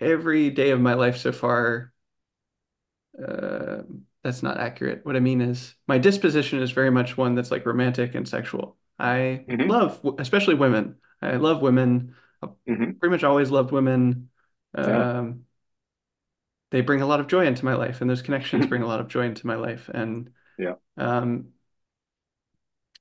every 0.00 0.50
day 0.50 0.70
of 0.70 0.80
my 0.80 0.94
life 0.94 1.16
so 1.18 1.32
far, 1.32 1.92
uh, 3.18 3.82
that's 4.22 4.42
not 4.42 4.58
accurate. 4.58 5.04
What 5.04 5.16
I 5.16 5.20
mean 5.20 5.40
is, 5.40 5.74
my 5.86 5.98
disposition 5.98 6.62
is 6.62 6.70
very 6.72 6.90
much 6.90 7.16
one 7.16 7.34
that's 7.34 7.50
like 7.50 7.66
romantic 7.66 8.14
and 8.14 8.28
sexual. 8.28 8.76
I 8.98 9.46
hmm 9.48 9.70
love, 9.70 10.00
especially 10.18 10.54
women. 10.54 10.96
I 11.22 11.36
love 11.36 11.62
women. 11.62 12.14
I've 12.42 12.50
hmm 12.66 13.00
pretty 13.00 13.10
much 13.12 13.24
always 13.24 13.50
loved 13.50 13.72
women. 13.72 14.30
Yeah. 14.84 15.04
Um, 15.08 15.44
they 16.70 16.80
bring 16.80 17.02
a 17.02 17.06
lot 17.06 17.20
of 17.20 17.26
joy 17.28 17.46
into 17.46 17.64
my 17.64 17.74
life, 17.74 18.00
and 18.00 18.10
those 18.10 18.22
connections 18.22 18.66
bring 18.66 18.82
a 18.82 18.86
lot 18.86 19.00
of 19.00 19.08
joy 19.08 19.24
into 19.26 19.46
my 19.46 19.56
life. 19.56 19.90
And 19.92 20.30
Yeah. 20.58 20.74
um, 20.96 21.50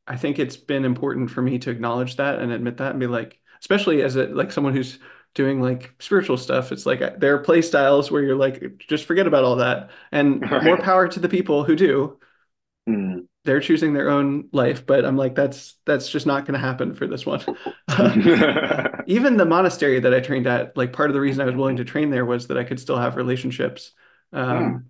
I 0.07 0.17
think 0.17 0.39
it's 0.39 0.57
been 0.57 0.85
important 0.85 1.29
for 1.29 1.41
me 1.41 1.59
to 1.59 1.69
acknowledge 1.69 2.15
that 2.17 2.39
and 2.39 2.51
admit 2.51 2.77
that 2.77 2.91
and 2.91 2.99
be 2.99 3.07
like, 3.07 3.39
especially 3.61 4.01
as 4.01 4.15
a 4.15 4.25
like 4.27 4.51
someone 4.51 4.73
who's 4.73 4.97
doing 5.35 5.61
like 5.61 5.93
spiritual 5.99 6.37
stuff, 6.37 6.71
it's 6.71 6.85
like 6.85 7.01
uh, 7.01 7.11
there 7.17 7.35
are 7.35 7.39
play 7.43 7.61
styles 7.61 8.09
where 8.09 8.23
you're 8.23 8.35
like, 8.35 8.77
just 8.79 9.05
forget 9.05 9.27
about 9.27 9.43
all 9.43 9.57
that. 9.57 9.91
And 10.11 10.49
more 10.59 10.77
power 10.79 11.07
to 11.07 11.19
the 11.19 11.29
people 11.29 11.63
who 11.63 11.75
do. 11.75 12.19
Mm. 12.87 13.28
They're 13.45 13.61
choosing 13.61 13.93
their 13.93 14.09
own 14.09 14.49
life, 14.51 14.85
but 14.85 15.05
I'm 15.05 15.15
like, 15.17 15.33
that's 15.35 15.75
that's 15.85 16.09
just 16.09 16.25
not 16.27 16.45
going 16.45 16.53
to 16.53 16.59
happen 16.65 16.93
for 16.93 17.07
this 17.07 17.25
one. 17.25 17.41
Uh, 17.87 18.13
even 19.07 19.37
the 19.37 19.45
monastery 19.45 19.99
that 19.99 20.13
I 20.13 20.19
trained 20.19 20.45
at, 20.47 20.77
like 20.77 20.93
part 20.93 21.09
of 21.09 21.13
the 21.13 21.21
reason 21.21 21.41
I 21.41 21.45
was 21.45 21.55
willing 21.55 21.77
to 21.77 21.85
train 21.85 22.09
there 22.11 22.25
was 22.25 22.47
that 22.47 22.57
I 22.57 22.63
could 22.63 22.79
still 22.79 22.97
have 22.97 23.15
relationships. 23.15 23.93
Um, 24.33 24.85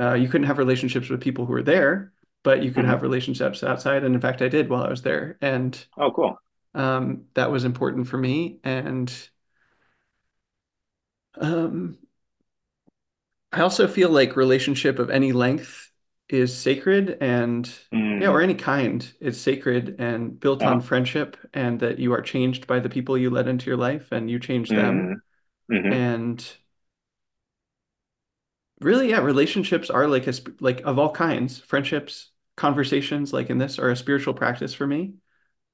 uh, 0.00 0.14
you 0.14 0.28
couldn't 0.28 0.46
have 0.48 0.58
relationships 0.58 1.08
with 1.10 1.20
people 1.20 1.46
who 1.46 1.52
were 1.52 1.62
there, 1.62 2.12
but 2.42 2.62
you 2.62 2.72
could 2.72 2.84
Mhm. 2.84 2.86
have 2.86 3.02
relationships 3.02 3.62
outside. 3.64 4.04
And 4.04 4.14
in 4.14 4.20
fact, 4.20 4.42
I 4.42 4.48
did 4.48 4.70
while 4.70 4.84
I 4.84 4.90
was 4.90 5.02
there. 5.02 5.38
And 5.42 5.78
Oh, 5.96 6.10
cool. 6.10 6.40
um, 6.74 7.26
that 7.34 7.50
was 7.50 7.64
important 7.64 8.08
for 8.08 8.18
me. 8.18 8.60
And 8.64 9.12
um, 11.40 11.98
I 13.52 13.60
also 13.60 13.88
feel 13.88 14.10
like 14.10 14.36
relationship 14.36 14.98
of 14.98 15.10
any 15.10 15.32
length 15.32 15.89
is 16.32 16.56
sacred 16.56 17.18
and 17.20 17.70
yeah, 18.18 18.28
or 18.28 18.40
Mm. 18.40 18.44
any 18.44 18.54
kind 18.54 19.10
is 19.20 19.40
sacred 19.40 19.96
and 19.98 20.38
built 20.38 20.66
on 20.66 20.80
friendship, 20.80 21.36
and 21.54 21.80
that 21.80 21.98
you 21.98 22.12
are 22.12 22.20
changed 22.22 22.66
by 22.66 22.78
the 22.80 22.88
people 22.90 23.16
you 23.18 23.30
let 23.30 23.48
into 23.48 23.66
your 23.66 23.78
life 23.78 24.12
and 24.12 24.30
you 24.30 24.38
change 24.38 24.74
them. 24.74 25.12
Mm. 25.12 25.20
hmm 25.70 25.92
And 25.92 26.56
really, 28.80 29.10
yeah, 29.10 29.20
relationships 29.20 29.90
are 29.90 30.06
like 30.08 30.26
a 30.26 30.32
sp- 30.34 30.60
like 30.60 30.80
of 30.82 30.98
all 30.98 31.12
kinds, 31.12 31.58
friendships, 31.60 32.30
conversations 32.56 33.32
like 33.32 33.48
in 33.50 33.58
this 33.58 33.78
are 33.78 33.90
a 33.90 33.96
spiritual 33.96 34.34
practice 34.34 34.74
for 34.74 34.86
me. 34.86 35.14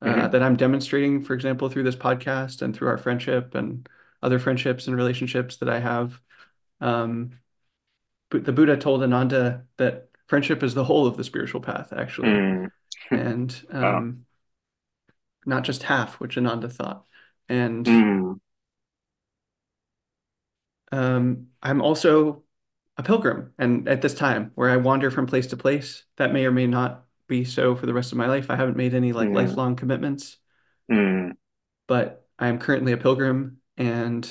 uh, 0.03 0.29
hmm 0.29 0.31
that 0.31 0.43
I'm 0.43 0.57
demonstrating, 0.57 1.25
for 1.25 1.35
example, 1.35 1.69
through 1.71 1.85
this 1.85 1.97
podcast 1.97 2.63
and 2.63 2.75
through 2.77 2.89
our 2.89 2.99
friendship 2.99 3.55
and 3.57 3.89
other 4.23 4.39
friendships 4.41 4.89
and 4.89 4.97
relationships 4.97 5.59
that 5.59 5.69
I 5.71 5.81
have. 5.81 6.21
Um, 6.81 7.33
but 8.31 8.45
the 8.45 8.53
Buddha 8.53 8.77
told 8.77 9.03
Ananda 9.03 9.67
that 9.79 10.11
friendship 10.27 10.63
is 10.63 10.75
the 10.75 10.85
whole 10.85 11.07
of 11.07 11.17
the 11.17 11.25
spiritual 11.25 11.61
path, 11.61 11.93
actually, 11.93 12.29
Mm. 12.29 12.69
and 13.11 13.63
Wow. 13.73 13.99
um, 13.99 14.27
not 15.45 15.65
just 15.65 15.85
half, 15.85 16.15
which 16.21 16.37
Ananda 16.37 16.69
thought. 16.69 17.05
And 17.49 17.87
Mm. 17.87 18.41
um, 20.93 21.49
I'm 21.63 21.81
also 21.83 22.43
a 22.97 23.03
pilgrim, 23.03 23.53
and 23.59 23.89
at 23.89 24.03
this 24.03 24.15
time 24.15 24.53
where 24.55 24.71
I 24.71 24.77
wander 24.77 25.11
from 25.11 25.27
place 25.27 25.49
to 25.49 25.57
place, 25.57 26.05
that 26.17 26.33
may 26.33 26.47
or 26.47 26.53
may 26.53 26.67
not 26.67 27.05
be 27.29 27.45
so 27.45 27.75
for 27.77 27.87
the 27.87 27.95
rest 27.95 28.13
of 28.13 28.19
my 28.19 28.27
life. 28.27 28.51
I 28.51 28.57
haven't 28.57 28.77
made 28.77 28.95
any 28.95 29.13
like 29.13 29.29
Mm. 29.29 29.35
lifelong 29.35 29.77
commitments, 29.77 30.39
Mm. 30.91 31.37
but 31.87 32.27
I 32.39 32.49
am 32.49 32.59
currently 32.59 32.93
a 32.93 32.97
pilgrim, 32.97 33.59
and 33.77 34.29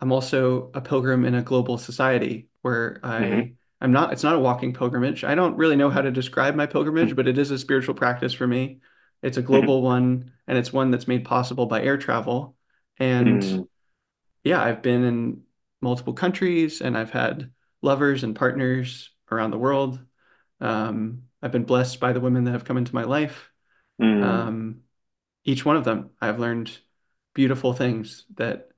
I'm 0.00 0.12
also 0.12 0.70
a 0.74 0.80
pilgrim 0.80 1.24
in 1.24 1.34
a 1.34 1.42
global 1.42 1.78
society 1.78 2.48
where 2.62 3.00
I 3.02 3.52
I'm 3.80 3.92
not 3.92 4.12
it's 4.12 4.22
not 4.22 4.34
a 4.36 4.38
walking 4.40 4.74
pilgrimage. 4.74 5.24
I 5.24 5.34
don't 5.34 5.56
really 5.56 5.76
know 5.76 5.90
how 5.90 6.02
to 6.02 6.10
describe 6.10 6.54
my 6.54 6.66
pilgrimage, 6.66 7.16
but 7.16 7.28
it 7.28 7.38
is 7.38 7.50
a 7.50 7.58
spiritual 7.58 7.94
practice 7.94 8.32
for 8.32 8.46
me. 8.46 8.80
It's 9.22 9.38
a 9.38 9.42
hmm 9.50 9.70
global 9.70 9.82
one 9.82 10.32
and 10.46 10.58
it's 10.58 10.72
one 10.72 10.90
that's 10.90 11.08
made 11.08 11.24
possible 11.24 11.66
by 11.66 11.82
air 11.82 11.96
travel. 11.98 12.56
And 12.98 13.44
Mm. 13.44 13.66
yeah, 14.44 14.62
I've 14.62 14.82
been 14.82 15.04
in 15.04 15.42
multiple 15.80 16.12
countries 16.14 16.80
and 16.80 16.96
I've 16.96 17.10
had 17.10 17.50
lovers 17.82 18.24
and 18.24 18.34
partners 18.36 19.10
around 19.30 19.50
the 19.50 19.58
world. 19.58 20.00
Um, 20.60 21.24
I've 21.42 21.52
been 21.52 21.64
blessed 21.64 22.00
by 22.00 22.12
the 22.12 22.20
women 22.20 22.44
that 22.44 22.52
have 22.52 22.64
come 22.64 22.76
into 22.76 22.94
my 22.94 23.04
life. 23.04 23.50
Mm. 23.98 24.50
Um, 24.50 24.82
each 25.44 25.64
one 25.64 25.76
of 25.76 25.84
them, 25.84 26.10
I've 26.20 26.40
learned 26.40 26.76
beautiful 27.34 27.72
things 27.74 28.26
that 28.36 28.70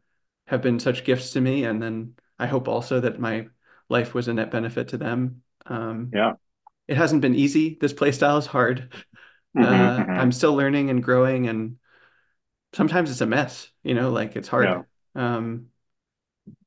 have 0.47 0.63
been 0.63 0.81
such 0.81 1.05
gifts 1.05 1.33
to 1.33 1.41
me. 1.41 1.65
And 1.65 1.83
then 1.83 2.17
I 2.39 2.47
hope 2.47 2.69
also 2.69 3.01
that 3.01 3.21
my 3.21 3.49
life 3.93 4.15
was 4.15 4.29
a 4.29 4.35
net 4.35 4.53
benefit 4.53 4.89
to 4.91 4.99
them. 4.99 5.43
Um, 5.67 6.15
Yeah. 6.15 6.35
it 6.89 6.97
hasn't 6.97 7.23
been 7.23 7.35
easy. 7.37 7.79
This 7.81 7.93
play 7.95 8.13
style 8.13 8.39
is 8.39 8.47
hard. 8.47 8.93
hmm 9.55 9.63
Uh, 9.63 10.05
hmm 10.05 10.13
I'm 10.17 10.33
still 10.33 10.55
learning 10.57 10.91
and 10.91 11.03
growing, 11.03 11.49
and 11.49 11.79
sometimes 12.75 13.11
it's 13.11 13.21
a 13.21 13.27
mess, 13.27 13.69
you 13.83 13.95
know, 13.95 14.11
like 14.11 14.37
it's 14.37 14.49
Yeah. 14.57 14.83
hard. 14.83 14.85
Um, 15.15 15.69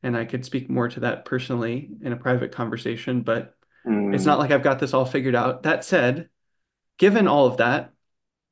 and 0.04 0.16
I 0.16 0.26
could 0.26 0.46
speak 0.46 0.70
more 0.70 0.88
to 0.90 1.02
that 1.02 1.26
personally 1.26 1.90
in 2.02 2.14
a 2.14 2.18
private 2.18 2.52
conversation, 2.52 3.22
but 3.22 3.56
it's 4.12 4.26
not 4.26 4.40
Mm. 4.40 4.40
like 4.40 4.52
I've 4.52 4.64
got 4.64 4.80
this 4.80 4.94
all 4.94 5.06
figured 5.06 5.36
out. 5.36 5.64
That 5.64 5.84
said, 5.84 6.30
given 6.98 7.28
all 7.28 7.48
of 7.48 7.58
that, 7.58 7.94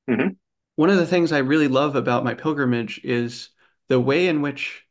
hmm 0.08 0.36
one 0.76 0.90
of 0.90 0.98
the 0.98 1.06
things 1.06 1.32
I 1.32 1.40
really 1.40 1.68
love 1.68 1.96
about 1.96 2.24
my 2.24 2.34
pilgrimage 2.34 3.00
is 3.04 3.50
the 3.90 4.00
way 4.00 4.28
in 4.28 4.42
which 4.42 4.86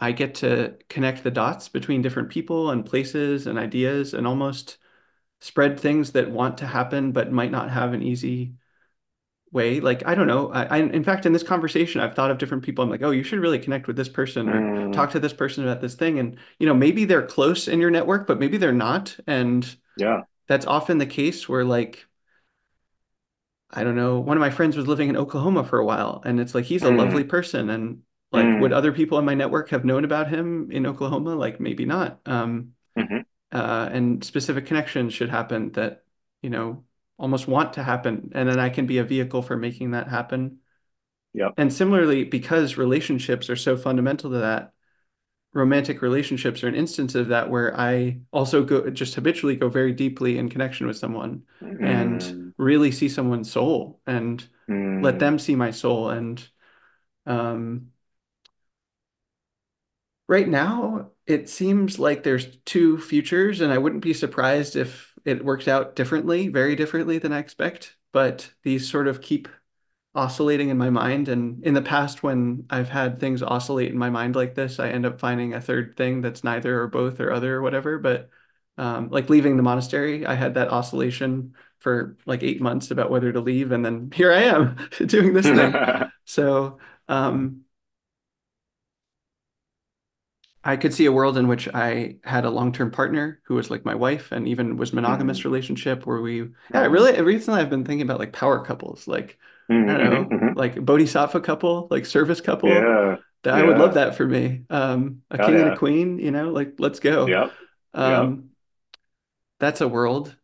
I 0.00 0.12
get 0.12 0.36
to 0.36 0.76
connect 0.88 1.22
the 1.24 1.30
dots 1.30 1.68
between 1.68 2.02
different 2.02 2.30
people 2.30 2.70
and 2.70 2.84
places 2.86 3.46
and 3.46 3.58
ideas 3.58 4.14
and 4.14 4.26
almost 4.26 4.78
spread 5.40 5.80
things 5.80 6.12
that 6.12 6.30
want 6.30 6.58
to 6.58 6.66
happen 6.66 7.12
but 7.12 7.32
might 7.32 7.50
not 7.52 7.70
have 7.70 7.92
an 7.94 8.02
easy 8.02 8.54
way. 9.52 9.80
Like, 9.80 10.06
I 10.06 10.14
don't 10.14 10.26
know. 10.26 10.52
I, 10.52 10.64
I 10.64 10.78
in 10.78 11.04
fact, 11.04 11.26
in 11.26 11.32
this 11.32 11.42
conversation, 11.42 12.00
I've 12.00 12.14
thought 12.14 12.30
of 12.30 12.38
different 12.38 12.62
people. 12.64 12.84
I'm 12.84 12.90
like, 12.90 13.02
oh, 13.02 13.10
you 13.10 13.22
should 13.22 13.40
really 13.40 13.58
connect 13.58 13.86
with 13.86 13.96
this 13.96 14.08
person 14.08 14.48
or 14.48 14.68
Mm. 14.86 14.92
talk 14.92 15.10
to 15.12 15.20
this 15.20 15.32
person 15.32 15.64
about 15.64 15.80
this 15.80 15.94
thing. 15.94 16.18
And, 16.18 16.36
you 16.58 16.66
know, 16.66 16.74
maybe 16.74 17.04
they're 17.04 17.26
close 17.26 17.68
in 17.68 17.80
your 17.80 17.90
network, 17.90 18.26
but 18.26 18.38
maybe 18.38 18.56
they're 18.58 18.72
not. 18.72 19.16
And 19.26 19.66
Yeah. 19.96 20.22
that's 20.48 20.66
often 20.66 20.98
the 20.98 21.06
case 21.06 21.48
where 21.48 21.64
like 21.64 22.06
I 23.70 23.84
don't 23.84 23.94
know, 23.96 24.18
one 24.18 24.36
of 24.36 24.40
my 24.40 24.50
friends 24.50 24.76
was 24.76 24.86
living 24.88 25.08
in 25.08 25.16
Oklahoma 25.16 25.64
for 25.64 25.78
a 25.78 25.84
while, 25.84 26.22
and 26.24 26.40
it's 26.40 26.54
like 26.54 26.64
he's 26.64 26.84
a 26.84 26.90
lovely 26.90 27.22
Mm. 27.22 27.28
person. 27.28 27.70
And 27.70 28.02
like, 28.32 28.58
would 28.58 28.72
Mm. 28.72 28.74
other 28.74 28.92
people 28.92 29.18
in 29.18 29.24
my 29.24 29.34
network 29.34 29.70
have 29.70 29.84
known 29.84 30.04
about 30.04 30.28
him 30.28 30.70
in 30.70 30.86
Oklahoma? 30.86 31.34
Like, 31.34 31.60
maybe 31.60 31.84
not. 31.84 32.20
Um, 32.26 32.74
hmm 32.96 33.20
uh, 33.52 33.88
and 33.92 34.24
specific 34.24 34.66
connections 34.66 35.14
should 35.14 35.30
happen 35.30 35.72
that, 35.72 36.04
you 36.42 36.50
know, 36.50 36.84
almost 37.18 37.48
want 37.48 37.74
to 37.74 37.82
happen. 37.82 38.32
And 38.34 38.48
then 38.48 38.60
I 38.60 38.70
can 38.70 38.86
be 38.86 38.98
a 38.98 39.04
vehicle 39.04 39.42
for 39.42 39.56
making 39.56 39.92
that 39.92 40.08
happen. 40.08 40.58
Yep. 41.34 41.54
And 41.56 41.72
similarly, 41.72 42.24
because 42.24 42.76
relationships 42.76 43.50
are 43.50 43.56
so 43.56 43.76
fundamental 43.76 44.30
to 44.30 44.38
that, 44.38 44.72
romantic 45.52 46.00
relationships 46.00 46.62
are 46.62 46.68
an 46.68 46.74
instance 46.76 47.14
of 47.16 47.28
that 47.28 47.50
where 47.50 47.78
I 47.78 48.20
also 48.32 48.62
go 48.62 48.88
just 48.90 49.14
habitually 49.16 49.56
go 49.56 49.68
very 49.68 49.92
deeply 49.92 50.38
in 50.38 50.48
connection 50.48 50.86
with 50.86 50.96
someone 50.96 51.42
and 51.60 52.22
Mm. 52.22 52.52
really 52.56 52.92
see 52.92 53.08
someone's 53.08 53.50
soul 53.50 54.00
and 54.06 54.46
let 55.00 55.14
Mm. 55.14 55.18
them 55.18 55.38
see 55.38 55.56
my 55.56 55.72
soul. 55.72 56.10
And 56.10 56.48
um, 57.26 57.88
right 60.30 60.48
now, 60.48 61.10
it 61.26 61.48
seems 61.48 61.98
like 61.98 62.22
there's 62.22 62.56
two 62.64 62.98
futures, 62.98 63.60
and 63.60 63.72
I 63.72 63.78
wouldn't 63.78 64.04
be 64.04 64.14
surprised 64.14 64.76
if 64.76 65.12
it 65.24 65.44
works 65.44 65.66
out 65.66 65.96
differently, 65.96 66.46
very 66.46 66.76
differently 66.76 67.18
than 67.18 67.32
I 67.32 67.40
expect. 67.40 67.96
But 68.12 68.48
these 68.62 68.88
sort 68.88 69.08
of 69.08 69.20
keep 69.20 69.48
oscillating 70.14 70.68
in 70.68 70.78
my 70.78 70.88
mind. 70.88 71.28
And 71.28 71.64
in 71.64 71.74
the 71.74 71.82
past, 71.82 72.22
when 72.22 72.64
I've 72.70 72.88
had 72.88 73.18
things 73.18 73.42
oscillate 73.42 73.90
in 73.90 73.98
my 73.98 74.08
mind 74.10 74.36
like 74.36 74.54
this, 74.54 74.78
I 74.78 74.90
end 74.90 75.04
up 75.04 75.18
finding 75.18 75.52
a 75.54 75.60
third 75.60 75.96
thing 75.96 76.20
that's 76.20 76.44
neither 76.44 76.80
or 76.80 76.86
both 76.86 77.18
or 77.18 77.32
other 77.32 77.56
or 77.56 77.62
whatever. 77.62 77.98
But 77.98 78.30
um, 78.78 79.08
like 79.10 79.30
leaving 79.30 79.56
the 79.56 79.64
monastery, 79.64 80.26
I 80.26 80.34
had 80.34 80.54
that 80.54 80.70
oscillation 80.70 81.54
for 81.80 82.16
like 82.24 82.44
eight 82.44 82.60
months 82.60 82.92
about 82.92 83.10
whether 83.10 83.32
to 83.32 83.40
leave. 83.40 83.72
And 83.72 83.84
then 83.84 84.10
here 84.14 84.32
I 84.32 84.42
am 84.42 84.76
doing 85.06 85.34
this 85.34 85.46
thing. 85.46 85.74
So 86.24 86.78
um, 87.08 87.62
I 90.70 90.76
could 90.76 90.94
see 90.94 91.06
a 91.06 91.12
world 91.12 91.36
in 91.38 91.48
which 91.48 91.68
I 91.74 92.16
had 92.24 92.44
a 92.44 92.50
long-term 92.50 92.90
partner 92.92 93.40
who 93.44 93.54
was 93.54 93.70
like 93.70 93.84
my 93.84 93.94
wife 93.94 94.32
and 94.32 94.48
even 94.48 94.76
was 94.76 94.92
monogamous 94.92 95.40
Mm. 95.40 95.44
relationship 95.44 96.06
where 96.06 96.20
we 96.20 96.36
yeah, 96.72 96.86
Mm. 96.86 96.92
really 96.92 97.20
recently 97.22 97.60
I've 97.60 97.70
been 97.70 97.84
thinking 97.84 98.02
about 98.02 98.18
like 98.18 98.32
power 98.32 98.64
couples, 98.64 99.08
like 99.08 99.38
I 99.70 99.98
don't 99.98 100.10
Mm. 100.10 100.10
know, 100.10 100.24
hmm 100.24 100.52
like 100.54 100.84
bodhisattva 100.84 101.40
couple, 101.40 101.88
like 101.90 102.06
service 102.06 102.40
couple. 102.40 102.68
Yeah. 102.70 103.16
That 103.42 103.54
I 103.54 103.62
would 103.64 103.78
love 103.78 103.94
that 103.94 104.16
for 104.16 104.26
me. 104.26 104.64
Um, 104.68 105.22
a 105.30 105.38
Hell 105.38 105.46
king 105.46 105.60
and 105.60 105.68
a 105.68 105.78
queen, 105.78 106.18
you 106.18 106.30
know, 106.30 106.50
like 106.50 106.74
let's 106.78 107.00
go. 107.00 107.26
Yep. 107.26 107.52
Um, 107.94 108.50
that's 109.58 109.80
a 109.80 109.88
world. 109.88 110.36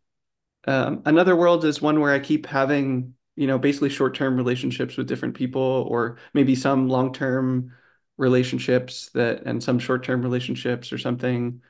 Um, 0.65 1.01
another 1.05 1.35
world 1.35 1.65
is 1.65 1.81
one 1.81 1.99
where 2.01 2.13
I 2.13 2.19
keep 2.19 2.45
having, 2.45 3.15
you 3.35 3.47
know, 3.47 3.57
basically 3.59 3.89
short-term 3.89 4.37
relationships 4.37 4.97
with 4.97 5.07
different 5.07 5.35
people, 5.35 5.61
or 5.89 6.17
maybe 6.33 6.55
some 6.55 6.89
long-term 6.89 7.71
relationships 8.17 9.09
that, 9.11 9.43
and 9.45 9.63
some 9.63 9.79
short-term 9.79 10.21
relationships 10.21 10.91
or 10.93 10.97
something. 10.97 11.61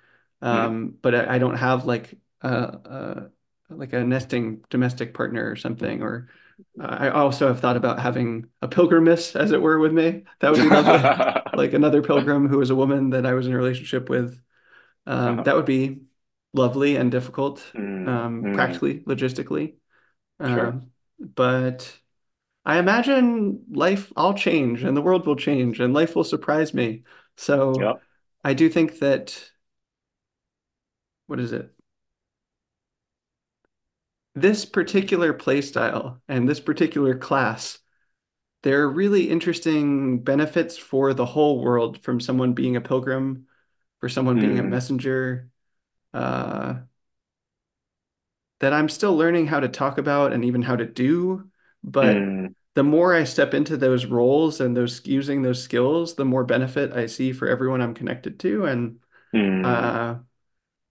hmm 0.50 0.68
Um, 0.68 0.98
but 1.02 1.16
I, 1.16 1.36
I 1.36 1.40
don't 1.40 1.58
have 1.58 1.86
like 1.86 2.14
a, 2.42 2.50
a 2.50 3.32
like 3.70 3.94
a 3.94 4.04
nesting 4.04 4.64
domestic 4.70 5.14
partner 5.14 5.50
or 5.52 5.56
something. 5.56 6.02
Or 6.02 6.30
uh, 6.80 6.86
I 7.00 7.10
also 7.10 7.48
have 7.48 7.60
thought 7.60 7.78
about 7.78 8.00
having 8.00 8.48
a 8.62 8.68
pilgrimess, 8.68 9.36
as 9.36 9.52
it 9.52 9.62
were, 9.62 9.80
with 9.80 9.94
me. 9.94 10.24
That 10.40 10.52
would 10.52 10.62
be 10.62 10.70
lovely. 10.70 11.14
Like 11.54 11.74
another 11.74 12.02
pilgrim 12.04 12.48
who 12.48 12.58
was 12.60 12.70
a 12.70 12.76
woman 12.76 13.12
that 13.12 13.26
I 13.26 13.34
was 13.34 13.48
in 13.48 13.54
a 13.54 13.58
relationship 13.58 14.10
with. 14.10 14.40
Um, 15.06 15.38
Uh-huh. 15.38 15.44
that 15.44 15.56
would 15.56 15.66
be 15.66 16.02
lovely 16.54 16.96
and 16.98 17.12
difficult, 17.12 17.64
Mm, 17.74 17.82
um, 18.06 18.46
mm, 18.46 18.52
practically, 18.52 19.02
logistically. 19.02 19.76
sure. 20.44 20.80
Um, 20.80 20.92
but 21.20 22.00
I 22.68 22.80
imagine 22.80 23.66
life, 23.72 24.14
I'll 24.18 24.36
change 24.36 24.84
and 24.84 24.96
the 24.98 25.02
world 25.02 25.28
will 25.28 25.38
change 25.38 25.82
and 25.82 25.94
life 25.94 26.16
will 26.16 26.26
surprise 26.26 26.74
me. 26.74 27.04
So 27.38 27.90
Yep. 27.90 28.02
I 28.46 28.54
do 28.56 28.70
think 28.70 29.00
that, 29.00 29.52
what 31.28 31.40
is 31.40 31.52
it? 31.54 31.72
This 34.36 34.66
particular 34.66 35.34
play 35.34 35.62
style 35.62 36.22
and 36.28 36.48
this 36.48 36.60
particular 36.60 37.18
class, 37.18 37.80
there 38.64 38.82
are 38.84 38.90
really 38.92 39.30
interesting 39.30 40.24
benefits 40.24 40.78
for 40.78 41.14
the 41.14 41.26
whole 41.26 41.62
world 41.64 42.04
from 42.04 42.20
someone 42.22 42.54
being 42.54 42.76
a 42.78 42.82
pilgrim, 42.82 43.48
for 44.00 44.10
someone 44.10 44.40
being 44.40 44.60
a 44.60 44.64
Mm, 44.64 44.64
messenger, 44.64 45.50
uh, 46.14 46.76
that 48.60 48.74
I'm 48.74 48.90
still 48.90 49.16
learning 49.16 49.48
how 49.48 49.60
to 49.60 49.68
talk 49.70 49.98
about 49.98 50.34
and 50.34 50.44
even 50.46 50.62
how 50.62 50.76
to 50.76 50.86
do. 50.86 51.50
But 51.84 52.28
mm, 52.28 52.54
the 52.78 52.84
more 52.84 53.16
I 53.16 53.24
step 53.24 53.56
into 53.56 53.76
those 53.76 54.06
roles 54.06 54.62
and 54.62 54.78
those 54.78 55.04
using 55.04 55.42
those 55.42 55.64
skills, 55.64 56.14
the 56.14 56.26
more 56.26 56.44
benefit 56.44 56.94
I 56.94 57.08
see 57.08 57.34
for 57.34 57.48
everyone 57.48 57.82
I'm 57.82 57.96
connected 57.96 58.40
to. 58.42 58.66
And 58.66 59.00
mm. 59.34 59.66
uh, 59.66 60.20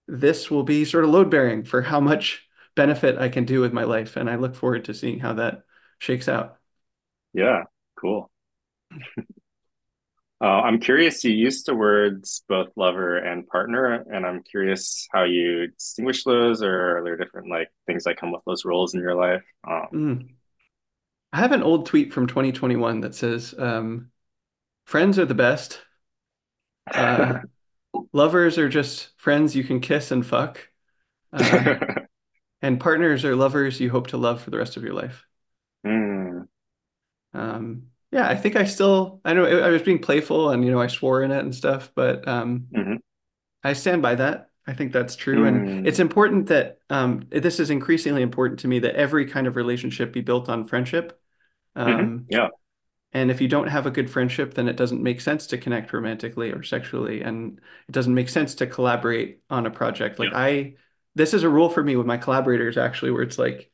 this 0.05 0.51
will 0.51 0.63
be 0.63 0.83
sort 0.83 1.05
of 1.05 1.11
load 1.11 1.31
bearing 1.31 1.63
for 1.63 1.81
how 1.81 2.01
much 2.01 2.45
benefit 2.75 3.17
I 3.17 3.29
can 3.29 3.45
do 3.45 3.61
with 3.61 3.71
my 3.71 3.85
life. 3.85 4.17
And 4.17 4.29
I 4.29 4.35
look 4.35 4.53
forward 4.53 4.83
to 4.85 4.93
seeing 4.93 5.19
how 5.19 5.35
that 5.35 5.61
shakes 5.97 6.27
out. 6.27 6.57
Yeah, 7.33 7.63
cool. 7.95 8.29
Uh, 10.39 10.61
I'm 10.61 10.79
curious, 10.79 11.23
you 11.23 11.31
used 11.31 11.65
the 11.65 11.73
words 11.73 12.43
both 12.47 12.67
lover 12.75 13.17
and 13.17 13.47
partner, 13.47 14.05
and 14.07 14.23
I'm 14.23 14.43
curious 14.43 15.07
how 15.11 15.23
you 15.23 15.69
distinguish 15.69 16.23
those, 16.25 16.61
or 16.61 16.99
are 16.99 17.03
there 17.03 17.17
different 17.17 17.49
like 17.49 17.69
things 17.87 18.03
that 18.03 18.19
come 18.19 18.31
with 18.31 18.43
those 18.45 18.63
roles 18.63 18.93
in 18.93 19.01
your 19.01 19.15
life? 19.15 19.41
Um, 19.67 19.87
Mm. 19.91 20.36
I 21.33 21.37
have 21.37 21.51
an 21.51 21.63
old 21.63 21.85
tweet 21.85 22.13
from 22.13 22.27
2021 22.27 23.01
that 23.01 23.15
says, 23.15 23.53
um, 23.57 24.11
friends 24.85 25.19
are 25.19 25.25
the 25.25 25.35
best. 25.35 25.81
Uh, 26.93 27.39
lovers 28.13 28.57
are 28.57 28.69
just 28.69 29.09
friends 29.19 29.55
you 29.55 29.63
can 29.63 29.79
kiss 29.81 30.11
and 30.11 30.25
fuck. 30.25 30.69
Uh, 31.33 31.75
and 32.61 32.79
partners 32.79 33.25
are 33.25 33.35
lovers 33.35 33.79
you 33.79 33.89
hope 33.91 34.07
to 34.07 34.17
love 34.17 34.41
for 34.43 34.51
the 34.51 34.57
rest 34.57 34.77
of 34.77 34.83
your 34.83 34.93
life. 34.93 35.25
mm, 35.83 36.47
Um, 37.33 37.87
yeah, 38.11 38.27
I 38.27 38.35
think 38.35 38.55
I 38.55 38.63
still, 38.65 39.21
I 39.25 39.33
know 39.33 39.45
I 39.45 39.69
was 39.69 39.81
being 39.81 39.99
playful 39.99 40.49
and, 40.49 40.63
you 40.63 40.71
know, 40.71 40.81
I 40.81 40.87
swore 40.87 41.23
in 41.23 41.31
it 41.31 41.39
and 41.39 41.53
stuff, 41.53 41.91
but 41.95 42.27
um, 42.27 42.67
hmm 42.71 42.97
I 43.63 43.73
stand 43.73 44.01
by 44.01 44.15
that. 44.15 44.46
I 44.67 44.73
think 44.73 44.91
that's 44.91 45.15
true. 45.15 45.45
And 45.45 45.67
it's 45.83 45.99
mm, 45.99 45.99
important 45.99 46.47
that 46.47 46.79
um, 46.89 47.23
this 47.31 47.59
is 47.59 47.69
increasingly 47.69 48.21
important 48.21 48.59
to 48.61 48.67
me 48.67 48.79
that 48.79 48.95
every 48.95 49.25
kind 49.25 49.47
of 49.47 49.55
relationship 49.55 50.11
be 50.11 50.21
built 50.21 50.49
on 50.49 50.65
friendship. 50.65 51.19
hmm 51.85 52.07
Um, 52.07 52.29
Yeah, 52.29 52.49
and 53.13 53.31
if 53.31 53.41
you 53.41 53.47
don't 53.47 53.67
have 53.69 53.85
a 53.87 53.91
good 53.91 54.09
friendship, 54.09 54.53
then 54.55 54.67
it 54.67 54.77
doesn't 54.77 55.03
make 55.03 55.21
sense 55.21 55.47
to 55.47 55.57
connect 55.57 55.93
romantically 55.93 56.51
or 56.51 56.63
sexually. 56.63 57.21
And 57.21 57.59
it 57.87 57.93
doesn't 57.93 58.13
make 58.13 58.29
sense 58.29 58.55
to 58.55 58.67
collaborate 58.67 59.41
on 59.49 59.65
a 59.65 59.71
project. 59.71 60.19
Like 60.19 60.29
yeah, 60.29 60.33
I, 60.33 60.75
this 61.15 61.33
is 61.33 61.43
a 61.43 61.49
rule 61.49 61.69
for 61.69 61.83
me 61.83 61.95
with 61.95 62.07
my 62.07 62.17
collaborators 62.17 62.77
actually, 62.77 63.11
where 63.11 63.23
it's 63.23 63.39
like, 63.39 63.71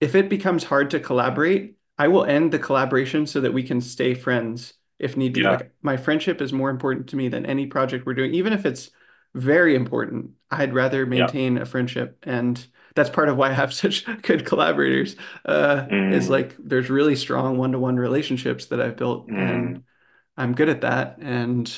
if 0.00 0.14
it 0.14 0.28
becomes 0.28 0.64
hard 0.64 0.90
to 0.90 1.00
collaborate, 1.00 1.76
I 1.98 2.08
will 2.08 2.24
end 2.24 2.52
the 2.52 2.58
collaboration 2.58 3.26
so 3.26 3.40
that 3.42 3.52
we 3.52 3.62
can 3.62 3.80
stay 3.80 4.14
friends 4.14 4.74
if 4.98 5.16
need 5.16 5.34
be. 5.34 5.44
yeah, 5.44 5.48
Like 5.48 5.72
my 5.82 5.96
friendship 5.96 6.40
is 6.40 6.52
more 6.52 6.70
important 6.70 7.08
to 7.10 7.16
me 7.16 7.28
than 7.28 7.46
any 7.46 7.66
project 7.66 8.06
we're 8.06 8.14
doing, 8.14 8.34
even 8.34 8.52
if 8.52 8.64
it's 8.66 8.90
very 9.34 9.74
important. 9.74 10.32
I'd 10.50 10.74
rather 10.74 11.06
yeah. 11.14 11.26
maintain 11.26 11.58
a 11.58 11.66
friendship, 11.66 12.18
and 12.24 12.64
that's 12.94 13.10
part 13.10 13.28
of 13.28 13.36
why 13.36 13.50
I 13.50 13.52
have 13.52 13.72
such 13.74 14.04
good 14.22 14.46
collaborators. 14.46 15.16
Uh, 15.44 15.88
is 16.08 16.28
Mm, 16.28 16.30
like 16.30 16.56
there's 16.58 16.90
really 16.90 17.16
strong 17.16 17.58
one-to-one 17.58 17.96
relationships 17.96 18.66
that 18.66 18.80
I've 18.80 18.96
built, 18.96 19.28
mm, 19.28 19.36
and 19.38 19.82
I'm 20.36 20.54
good 20.54 20.68
at 20.68 20.82
that. 20.82 21.18
And 21.20 21.72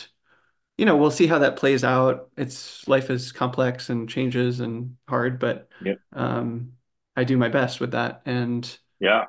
you 0.79 0.87
know, 0.87 0.97
we'll 0.97 1.11
see 1.11 1.27
how 1.27 1.41
that 1.41 1.57
plays 1.57 1.85
out. 1.85 2.31
It's 2.37 2.87
life 2.89 3.11
is 3.11 3.33
complex 3.33 3.91
and 3.91 4.09
changes 4.09 4.61
and 4.61 4.97
hard, 5.09 5.39
but 5.39 5.69
yep, 5.81 5.99
um, 6.13 6.73
I 7.17 7.25
do 7.25 7.37
my 7.37 7.49
best 7.49 7.81
with 7.81 7.93
that. 7.93 8.23
And 8.27 8.79
yeah, 9.01 9.27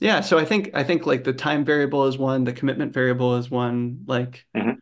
yeah, 0.00 0.20
so 0.20 0.38
I 0.38 0.44
think 0.44 0.70
I 0.74 0.84
think 0.84 1.06
like 1.06 1.24
the 1.24 1.32
time 1.32 1.64
variable 1.64 2.06
is 2.06 2.16
one, 2.18 2.44
the 2.44 2.52
commitment 2.52 2.92
variable 2.92 3.36
is 3.36 3.50
one, 3.50 4.04
like 4.06 4.46
hmm 4.54 4.78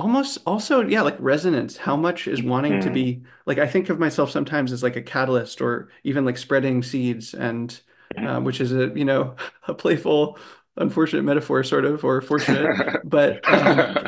almost 0.00 0.38
also, 0.46 0.82
yeah, 0.82 1.02
like 1.02 1.16
resonance. 1.20 1.76
How 1.76 1.96
much 1.96 2.26
is 2.28 2.42
wanting 2.42 2.80
to 2.80 2.90
mm, 2.90 2.90
be 2.90 3.22
like 3.46 3.58
I 3.58 3.66
think 3.66 3.88
of 3.90 3.98
myself 3.98 4.30
sometimes 4.30 4.72
as 4.72 4.82
like 4.82 4.96
a 4.96 5.02
catalyst 5.02 5.60
or 5.60 5.90
even 6.04 6.24
like 6.24 6.38
spreading 6.38 6.82
seeds 6.82 7.34
and 7.34 7.78
hmm 8.16 8.30
uh, 8.30 8.40
which 8.40 8.60
is 8.60 8.72
a, 8.72 8.88
you 8.94 9.04
know, 9.04 9.36
a 9.68 9.74
playful, 9.74 10.38
unfortunate 10.76 11.22
metaphor 11.24 11.62
sort 11.64 11.84
of, 11.84 12.04
or 12.04 12.20
fortunate, 12.20 12.78
but 13.04 13.44
um, 13.52 13.98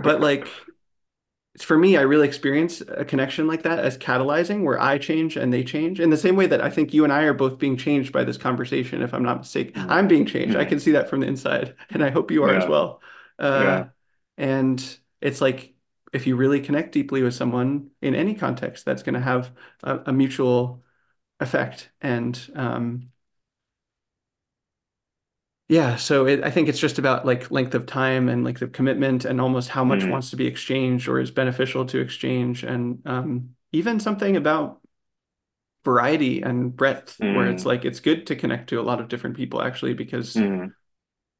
but 0.00 0.20
like 0.20 0.66
for 1.60 1.78
me, 1.78 1.96
I 1.96 2.02
really 2.02 2.28
experience 2.28 2.82
a 2.82 3.04
connection 3.04 3.46
like 3.46 3.62
that 3.62 3.78
as 3.78 3.96
catalyzing, 3.96 4.62
where 4.62 4.78
I 4.80 4.98
change 4.98 5.36
and 5.36 5.50
they 5.52 5.64
change. 5.64 6.00
In 6.00 6.10
the 6.10 6.16
same 6.18 6.36
way 6.36 6.46
that 6.48 6.60
I 6.60 6.68
think 6.68 6.92
you 6.92 7.02
and 7.04 7.12
I 7.12 7.22
are 7.22 7.32
both 7.32 7.58
being 7.58 7.78
changed 7.78 8.12
by 8.12 8.24
this 8.24 8.36
conversation, 8.36 9.00
if 9.02 9.14
I'm 9.14 9.22
not 9.22 9.38
mistaken. 9.38 9.74
mm, 9.74 9.82
I'm 9.88 10.06
being 10.06 10.26
changed. 10.26 10.54
I 10.54 10.64
mm. 10.64 10.66
can 10.66 10.78
see 10.80 10.92
that 10.92 11.08
from 11.08 11.20
the 11.20 11.26
inside, 11.28 11.74
and 11.90 12.04
I 12.04 12.10
hope 12.10 12.30
you 12.30 12.44
are 12.44 12.54
as 12.54 12.66
well. 12.66 13.00
Uh, 13.38 13.84
yeah, 13.84 13.88
and 14.36 14.98
it's 15.20 15.40
like 15.40 15.74
if 16.12 16.26
you 16.26 16.36
really 16.36 16.60
connect 16.60 16.92
deeply 16.92 17.22
with 17.22 17.34
someone 17.34 17.90
in 18.02 18.14
any 18.14 18.34
context, 18.34 18.84
that's 18.84 19.02
going 19.02 19.14
to 19.14 19.20
have 19.20 19.52
a, 19.82 20.00
a 20.06 20.12
mutual 20.12 20.82
effect. 21.40 21.90
And 22.00 22.38
um, 22.56 23.10
yeah, 25.68 25.96
so 25.96 26.26
it, 26.26 26.44
I 26.44 26.50
think 26.50 26.68
it's 26.68 26.78
just 26.78 26.98
about 26.98 27.26
like 27.26 27.50
length 27.50 27.74
of 27.74 27.86
time 27.86 28.28
and 28.28 28.44
length 28.44 28.62
of 28.62 28.70
commitment 28.72 29.24
and 29.24 29.40
almost 29.40 29.68
how 29.68 29.84
much 29.84 30.08
mm, 30.08 30.08
wants 30.08 30.30
to 30.30 30.36
be 30.36 30.46
exchanged 30.46 31.08
or 31.08 31.18
is 31.18 31.32
beneficial 31.32 31.84
to 31.86 31.98
exchange. 31.98 32.62
And 32.62 33.02
um, 33.04 33.50
even 33.72 33.98
something 33.98 34.36
about 34.36 34.80
variety 35.84 36.42
and 36.42 36.74
breadth, 36.74 37.22
where 37.28 37.48
it's 37.48 37.64
mm, 37.64 37.66
like 37.66 37.84
it's 37.84 38.00
good 38.00 38.26
to 38.26 38.36
connect 38.36 38.68
to 38.70 38.80
a 38.80 38.82
lot 38.82 39.00
of 39.00 39.08
different 39.08 39.36
people 39.36 39.62
actually 39.62 39.94
because 39.94 40.42
mm, 40.42 40.72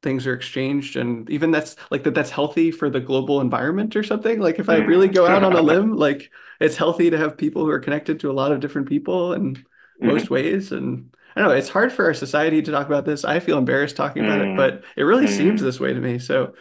things 0.02 0.26
are 0.26 0.34
exchanged 0.34 0.96
and 0.96 1.28
even 1.30 1.50
that's 1.50 1.74
like 1.90 2.04
that 2.04 2.14
that's 2.14 2.30
healthy 2.30 2.70
for 2.70 2.88
the 2.90 3.00
global 3.00 3.40
environment 3.40 3.96
or 3.96 4.02
something. 4.02 4.38
Like 4.40 4.58
if 4.58 4.68
I 4.68 4.76
really 4.76 5.08
mm. 5.08 5.14
go 5.14 5.26
out 5.26 5.42
on 5.42 5.54
a 5.54 5.60
limb, 5.62 5.96
like 5.96 6.30
it's 6.60 6.76
healthy 6.76 7.10
to 7.10 7.18
have 7.18 7.36
people 7.36 7.64
who 7.64 7.70
are 7.70 7.80
connected 7.80 8.20
to 8.20 8.30
a 8.30 8.32
lot 8.34 8.52
of 8.52 8.60
different 8.60 8.88
people 8.88 9.32
in 9.32 9.64
hmm 10.00 10.06
most 10.06 10.30
ways. 10.30 10.72
And 10.72 11.14
I 11.34 11.40
don't 11.40 11.48
know, 11.48 11.56
it's 11.56 11.68
hard 11.68 11.92
for 11.92 12.04
our 12.04 12.14
society 12.14 12.62
to 12.62 12.70
talk 12.70 12.86
about 12.86 13.04
this. 13.04 13.24
I 13.24 13.40
feel 13.40 13.58
embarrassed 13.58 13.96
talking 13.96 14.22
about 14.24 14.40
it, 14.40 14.54
but 14.54 14.84
it 14.96 15.02
really 15.04 15.26
seems 15.26 15.60
mm, 15.60 15.64
this 15.64 15.80
way 15.80 15.92
to 15.92 16.00
me. 16.00 16.18
So 16.18 16.54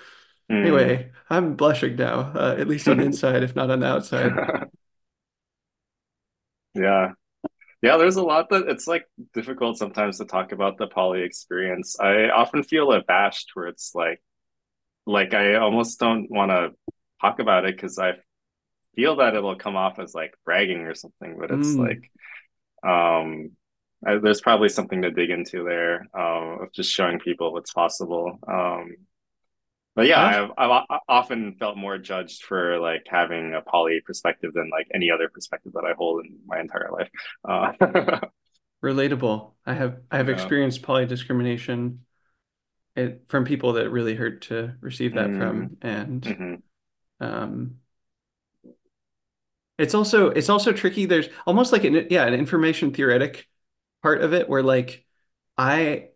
mm. 0.50 0.56
anyway, 0.64 1.12
I'm 1.30 1.56
blushing 1.56 1.96
now, 1.98 2.32
uh, 2.36 2.56
at 2.58 2.68
least 2.68 2.88
on 2.90 2.98
the 2.98 3.04
inside, 3.06 3.44
if 3.44 3.56
not 3.56 3.70
on 3.70 3.82
the 3.82 3.88
outside. 3.88 4.32
Yeah. 6.76 7.14
Yeah, 7.86 7.98
there's 7.98 8.16
a 8.16 8.24
lot 8.24 8.50
that 8.50 8.68
it's 8.68 8.88
like 8.88 9.06
difficult 9.34 9.78
sometimes 9.78 10.18
to 10.18 10.26
talk 10.26 10.52
about 10.52 10.78
the 10.78 10.88
poly 10.88 11.22
experience. 11.22 12.00
I 12.00 12.30
often 12.30 12.64
feel 12.64 12.92
abashed 12.92 13.52
where 13.54 13.68
it's 13.68 13.94
like 13.94 14.22
like 15.06 15.34
I 15.36 15.56
almost 15.56 16.00
don't 16.00 16.30
want 16.32 16.52
to 16.52 16.72
talk 17.22 17.40
about 17.40 17.66
it 17.66 17.76
because 17.76 18.00
I 18.00 18.14
feel 18.96 19.18
that 19.18 19.36
it'll 19.36 19.58
come 19.58 19.76
off 19.78 20.00
as 20.00 20.16
like 20.16 20.34
bragging 20.46 20.82
or 20.82 20.96
something, 20.96 21.38
but 21.40 21.52
it's 21.52 21.78
like 21.78 22.12
Mm. 22.86 23.22
um 23.24 23.52
I, 24.06 24.18
there's 24.18 24.42
probably 24.42 24.70
something 24.70 25.04
to 25.04 25.12
dig 25.12 25.30
into 25.32 25.64
there 25.64 26.08
um 26.14 26.64
of 26.64 26.74
just 26.74 26.92
showing 26.94 27.20
people 27.20 27.54
what's 27.54 27.74
possible. 27.74 28.40
Um 28.48 28.96
but 29.96 30.08
yeah, 30.08 30.22
I've 30.22 30.52
I've 30.58 31.00
often 31.08 31.56
felt 31.60 31.78
more 31.78 31.98
judged 31.98 32.44
for 32.44 32.80
like 32.80 33.04
having 33.08 33.54
a 33.54 33.62
poly 33.62 34.02
perspective 34.06 34.54
than 34.54 34.70
like 34.70 34.88
any 34.94 35.12
other 35.12 35.30
perspective 35.30 35.74
that 35.74 35.86
I 35.86 35.94
hold 35.98 36.26
in 36.26 36.40
my 36.46 36.60
entire 36.60 36.90
life. 36.92 37.10
Uh, 37.48 37.72
relatable. 38.84 39.54
I 39.66 39.74
have 39.74 40.00
I 40.12 40.18
have 40.18 40.30
yeah. 40.30 40.30
experienced 40.30 40.84
poly 40.84 41.06
discrimination 41.06 42.06
it, 42.96 43.26
from 43.30 43.46
people 43.46 43.74
that 43.76 43.92
really 43.92 44.16
hurt 44.16 44.44
to 44.44 44.76
receive 44.82 45.16
that 45.16 45.36
Mm, 45.36 45.38
from, 45.38 45.78
and 45.82 46.26
hmm 46.26 46.56
um, 47.20 47.78
it's 49.78 49.94
also 49.94 50.30
it's 50.30 50.50
also 50.50 50.72
tricky. 50.72 51.06
There's 51.06 51.28
almost 51.46 51.72
like 51.72 51.84
an 51.84 52.08
yeah 52.10 52.26
an 52.26 52.34
information 52.34 52.94
theoretic 52.94 53.48
part 54.04 54.22
of 54.22 54.34
it 54.34 54.50
where 54.50 54.64
like 54.64 55.06
I 55.58 56.10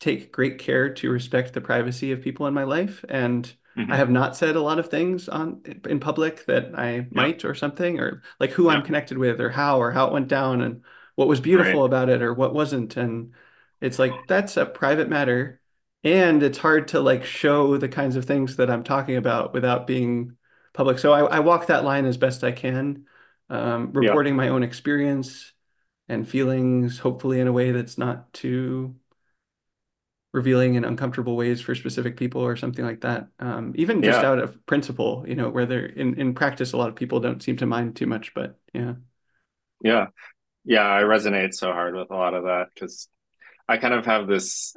take 0.00 0.32
great 0.32 0.58
care 0.58 0.92
to 0.94 1.10
respect 1.10 1.52
the 1.54 1.60
privacy 1.60 2.12
of 2.12 2.22
people 2.22 2.46
in 2.46 2.54
my 2.54 2.64
life. 2.64 3.04
And 3.08 3.52
I 3.88 3.96
hmm 3.96 3.98
have 3.98 4.10
not 4.10 4.36
said 4.36 4.56
a 4.56 4.60
lot 4.60 4.78
of 4.78 4.88
things 4.90 5.28
on 5.28 5.62
in 5.88 6.00
public 6.00 6.46
that 6.46 6.78
I 6.78 7.06
Yeah. 7.10 7.28
might 7.28 7.44
or 7.44 7.54
something, 7.54 7.98
or 8.00 8.22
like 8.40 8.50
who 8.50 8.68
I'm 8.68 8.82
connected 8.82 9.18
with 9.18 9.40
or 9.40 9.50
how 9.50 9.80
or 9.80 9.90
how 9.92 10.06
it 10.08 10.12
went 10.12 10.28
down 10.28 10.60
and 10.62 10.82
what 11.16 11.28
was 11.28 11.40
Right. 11.52 11.80
beautiful 11.80 11.84
about 11.84 12.08
it 12.10 12.22
or 12.22 12.34
what 12.34 12.54
wasn't. 12.54 12.96
And 12.96 13.32
it's 13.80 13.98
like 13.98 14.26
that's 14.26 14.56
a 14.56 14.66
private 14.66 15.08
matter. 15.08 15.60
And 16.04 16.42
it's 16.42 16.58
hard 16.58 16.88
to 16.88 17.00
like 17.00 17.24
show 17.24 17.76
the 17.76 17.88
kinds 17.88 18.16
of 18.16 18.24
things 18.24 18.56
that 18.56 18.70
I'm 18.70 18.84
talking 18.84 19.16
about 19.16 19.52
without 19.52 19.86
being 19.86 20.36
public. 20.72 20.98
So 20.98 21.12
I, 21.12 21.36
I 21.36 21.40
walk 21.40 21.66
that 21.66 21.84
line 21.84 22.06
as 22.06 22.16
best 22.16 22.44
I 22.44 22.52
can, 22.52 23.06
um, 23.50 23.92
Yeah. 24.00 24.18
reporting 24.18 24.36
my 24.36 24.48
own 24.48 24.62
experience 24.62 25.52
and 26.08 26.28
feelings, 26.28 26.98
hopefully 26.98 27.40
in 27.40 27.48
a 27.48 27.52
way 27.52 27.72
that's 27.72 27.98
not 27.98 28.32
too 28.32 28.96
revealing 30.32 30.74
in 30.74 30.84
uncomfortable 30.84 31.36
ways 31.36 31.60
for 31.60 31.74
specific 31.74 32.16
people 32.16 32.42
or 32.42 32.56
something 32.56 32.84
like 32.84 33.00
that. 33.02 33.28
Um, 33.40 33.72
even 33.76 34.02
just 34.02 34.22
Yeah. 34.22 34.24
out 34.24 34.38
of 34.38 34.64
principle, 34.66 35.24
you 35.26 35.34
know, 35.34 35.48
where 35.50 35.66
they're 35.66 35.86
in, 35.86 36.18
in 36.20 36.34
practice, 36.34 36.72
a 36.72 36.76
lot 36.76 36.88
of 36.90 36.96
people 36.96 37.20
don't 37.20 37.42
seem 37.42 37.56
to 37.58 37.66
mind 37.66 37.96
too 37.96 38.06
much, 38.06 38.34
but 38.34 38.58
yeah. 38.74 38.94
Yeah. 39.82 40.06
Yeah. 40.64 40.86
I 40.86 41.02
resonate 41.02 41.54
so 41.54 41.72
hard 41.72 41.94
with 41.94 42.10
a 42.10 42.16
lot 42.16 42.34
of 42.34 42.44
that 42.44 42.68
because 42.74 43.08
I 43.68 43.78
kind 43.78 43.94
of 43.94 44.06
have 44.06 44.26
this 44.28 44.76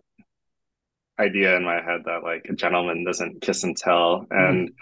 idea 1.19 1.55
in 1.55 1.63
my 1.63 1.81
head 1.81 2.01
that 2.05 2.23
like 2.23 2.45
a 2.49 2.53
gentleman 2.53 3.03
doesn't 3.05 3.41
kiss 3.41 3.63
and 3.63 3.77
tell. 3.77 4.25
And 4.31 4.69
Mm, 4.69 4.73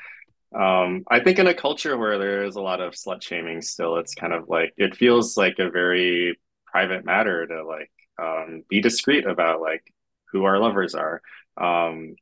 um, 0.55 1.03
I 1.09 1.19
think 1.21 1.39
in 1.39 1.47
a 1.47 1.53
culture 1.53 1.97
where 1.97 2.17
there 2.19 2.45
is 2.45 2.57
a 2.57 2.61
lot 2.61 2.81
of 2.81 2.93
slut 2.93 3.23
shaming 3.23 3.61
still, 3.61 3.97
it's 3.97 4.15
kind 4.15 4.33
of 4.33 4.49
like 4.49 4.73
it 4.77 4.95
feels 4.95 5.37
like 5.37 5.59
a 5.59 5.69
very 5.71 6.39
private 6.67 7.05
matter 7.05 7.47
to 7.47 7.65
like 7.65 7.91
um, 8.21 8.63
be 8.69 8.81
discreet 8.81 9.25
about 9.27 9.61
like 9.61 9.83
who 10.31 10.43
our 10.45 10.59
lovers 10.59 10.95
are. 10.95 11.21
Um, 11.57 12.15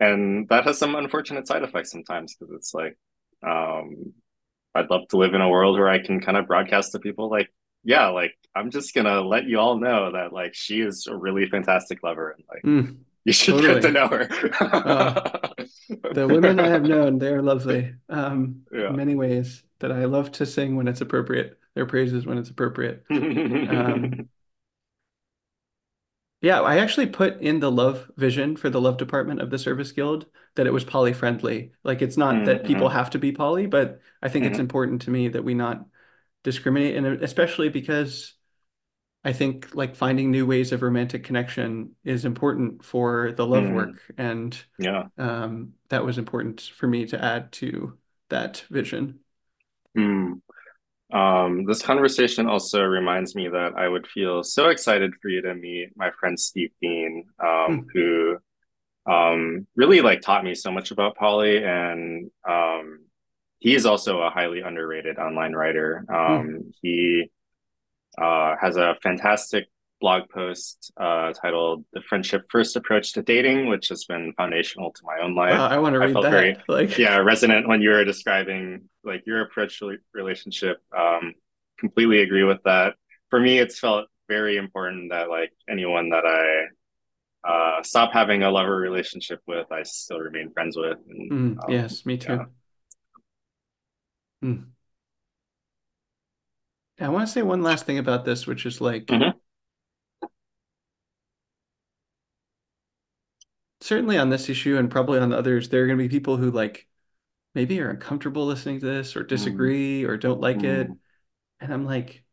and 0.00 0.48
that 0.48 0.64
has 0.64 0.78
some 0.78 0.94
unfortunate 0.94 1.46
side 1.48 1.62
effects 1.62 1.90
sometimes 1.92 2.34
because 2.34 2.54
it's 2.54 2.74
like 2.74 2.98
um, 3.46 4.12
I'd 4.74 4.90
love 4.90 5.08
to 5.10 5.16
live 5.18 5.34
in 5.34 5.40
a 5.40 5.48
world 5.48 5.78
where 5.78 5.88
I 5.88 6.00
can 6.04 6.20
kind 6.20 6.36
of 6.36 6.46
broadcast 6.46 6.92
to 6.92 7.00
people 7.00 7.30
like, 7.30 7.48
yeah, 7.84 8.08
like 8.08 8.32
I'm 8.54 8.70
just 8.70 8.94
gonna 8.94 9.20
let 9.22 9.44
you 9.46 9.58
all 9.60 9.78
know 9.78 10.12
that 10.12 10.32
like 10.32 10.54
she 10.54 10.80
is 10.80 11.06
a 11.06 11.16
really 11.16 11.46
fantastic 11.48 12.02
lover 12.02 12.30
and 12.32 12.44
like 12.50 12.66
mm, 12.66 12.96
you 13.24 13.32
should 13.32 13.60
get 13.60 13.82
to 13.82 13.90
totally. 13.90 13.92
know 13.92 14.08
Uh, 14.68 15.14
her. 15.28 15.54
the 16.10 16.28
women 16.28 16.60
I 16.60 16.68
have 16.68 16.84
known, 16.84 17.18
they 17.18 17.28
are 17.28 17.42
lovely, 17.42 17.94
um, 18.08 18.62
in 18.86 18.96
many 18.96 19.14
ways 19.14 19.62
that 19.80 19.92
I 19.92 20.04
love 20.06 20.32
to 20.32 20.46
sing 20.46 20.76
when 20.76 20.88
it's 20.88 21.00
appropriate, 21.00 21.58
their 21.74 21.86
praises 21.86 22.26
when 22.26 22.38
it's 22.38 22.50
appropriate. 22.50 23.04
Um, 23.66 24.28
Yeah, 26.44 26.60
I 26.60 26.76
actually 26.78 27.06
put 27.06 27.40
in 27.40 27.60
the 27.60 27.70
love 27.72 28.10
vision 28.18 28.56
for 28.56 28.68
the 28.68 28.80
love 28.80 28.98
department 28.98 29.40
of 29.40 29.48
the 29.50 29.58
Service 29.58 29.92
Guild 29.92 30.26
that 30.56 30.66
it 30.66 30.72
was 30.74 30.84
poly 30.84 31.14
friendly. 31.14 31.72
Like 31.84 32.02
it's 32.02 32.18
not 32.18 32.44
that 32.44 32.64
people 32.64 32.90
have 32.90 33.08
to 33.10 33.18
be 33.18 33.32
poly, 33.32 33.66
but 33.66 34.00
I 34.20 34.28
think 34.28 34.44
it's 34.44 34.58
hmm 34.58 34.58
important 34.58 35.02
to 35.02 35.10
me 35.10 35.28
that 35.28 35.42
we 35.42 35.54
not 35.54 35.86
discriminate, 36.42 36.96
and 36.96 37.06
especially 37.22 37.70
because 37.70 38.34
I 39.24 39.32
think 39.32 39.74
like 39.74 39.96
finding 39.96 40.30
new 40.30 40.46
ways 40.46 40.72
of 40.72 40.82
romantic 40.82 41.24
connection 41.24 41.96
is 42.04 42.24
important 42.24 42.84
for 42.84 43.32
the 43.32 43.46
love 43.46 43.68
hmm 43.68 43.70
work, 43.70 44.02
and 44.18 44.56
Yeah. 44.78 45.08
um, 45.18 45.74
that 45.90 46.04
was 46.04 46.18
important 46.18 46.60
for 46.62 46.88
me 46.88 47.06
to 47.06 47.24
add 47.24 47.52
to 47.54 47.98
that 48.30 48.64
vision. 48.70 49.20
Mm. 49.96 50.40
Um, 51.14 51.64
this 51.64 51.80
conversation 51.80 52.48
also 52.48 52.82
reminds 52.82 53.36
me 53.36 53.48
that 53.48 53.74
I 53.76 53.88
would 53.88 54.06
feel 54.08 54.42
so 54.42 54.68
excited 54.68 55.12
for 55.22 55.28
you 55.28 55.42
to 55.42 55.54
meet 55.54 55.96
my 55.96 56.10
friend 56.18 56.38
Steve 56.38 56.72
Dean, 56.82 57.26
um, 57.38 57.66
Hmm, 57.66 57.80
who 57.94 58.36
um, 59.06 59.66
really 59.76 60.00
like 60.00 60.22
taught 60.22 60.44
me 60.44 60.54
so 60.54 60.72
much 60.72 60.90
about 60.90 61.16
poly, 61.16 61.64
and 61.64 62.30
um, 62.48 63.04
he 63.60 63.74
is 63.76 63.86
also 63.86 64.20
a 64.22 64.30
highly 64.30 64.60
underrated 64.60 65.18
online 65.18 65.52
writer. 65.52 66.04
Um, 66.12 66.72
he 66.82 67.30
uh, 68.20 68.56
has 68.60 68.76
a 68.76 68.96
fantastic 69.02 69.68
blog 70.00 70.28
post 70.30 70.92
uh, 70.96 71.32
titled 71.32 71.84
"The 71.92 72.00
Friendship 72.00 72.42
First 72.50 72.76
Approach 72.76 73.12
to 73.12 73.22
Dating," 73.22 73.68
which 73.68 73.88
has 73.88 74.04
been 74.04 74.32
foundational 74.36 74.90
to 74.90 75.02
my 75.04 75.22
own 75.22 75.36
life. 75.36 75.52
Wow, 75.52 75.68
I 75.68 75.78
want 75.78 75.94
to 75.94 76.00
read 76.00 76.12
felt 76.12 76.26
very, 76.26 76.54
that. 76.54 76.68
Like, 76.68 76.98
yeah, 76.98 77.18
resonant 77.18 77.68
when 77.68 77.82
you 77.82 77.90
were 77.90 78.04
describing 78.04 78.88
like 79.04 79.26
your 79.26 79.42
approach 79.42 79.78
to 79.80 79.96
relationship. 80.12 80.82
Um, 80.96 81.34
completely 81.78 82.20
agree 82.22 82.44
with 82.44 82.62
that. 82.64 82.94
For 83.30 83.40
me, 83.40 83.58
it's 83.58 83.78
felt 83.78 84.06
very 84.28 84.56
important 84.56 85.10
that 85.10 85.28
like 85.28 85.52
anyone 85.68 86.10
that 86.10 86.24
I 86.26 86.66
uh, 87.48 87.82
stop 87.82 88.12
having 88.12 88.42
a 88.42 88.50
lover 88.50 88.76
relationship 88.76 89.40
with, 89.46 89.70
I 89.70 89.82
still 89.82 90.18
remain 90.18 90.52
friends 90.52 90.76
with. 90.76 90.98
And 91.08 91.32
mm, 91.32 91.64
um, 91.64 91.70
yes, 91.70 92.06
me 92.06 92.16
yeah. 92.16 92.26
too. 92.26 92.46
Hmm. 94.42 94.74
I 97.00 97.08
want 97.08 97.26
to 97.26 97.32
say 97.32 97.42
one 97.42 97.62
last 97.62 97.86
thing 97.86 97.98
about 97.98 98.24
this, 98.24 98.46
which 98.46 98.66
is 98.66 98.80
like 98.80 99.08
hmm 99.10 99.30
certainly 103.80 104.16
on 104.18 104.30
this 104.30 104.48
issue 104.48 104.76
and 104.76 104.90
probably 104.90 105.18
on 105.18 105.32
others, 105.32 105.68
there 105.68 105.82
are 105.82 105.86
going 105.86 105.98
to 105.98 106.04
be 106.04 106.08
people 106.08 106.36
who 106.36 106.50
like 106.50 106.88
maybe 107.54 107.80
are 107.80 107.90
uncomfortable 107.90 108.46
listening 108.46 108.80
to 108.80 108.86
this 108.86 109.16
or 109.16 109.24
mm 109.24 109.28
disagree 109.28 110.04
or 110.04 110.16
don't 110.16 110.40
like 110.40 110.62
it. 110.62 110.88
mm 110.88 110.98
And 111.60 111.72
I'm 111.72 111.84
like, 111.84 112.24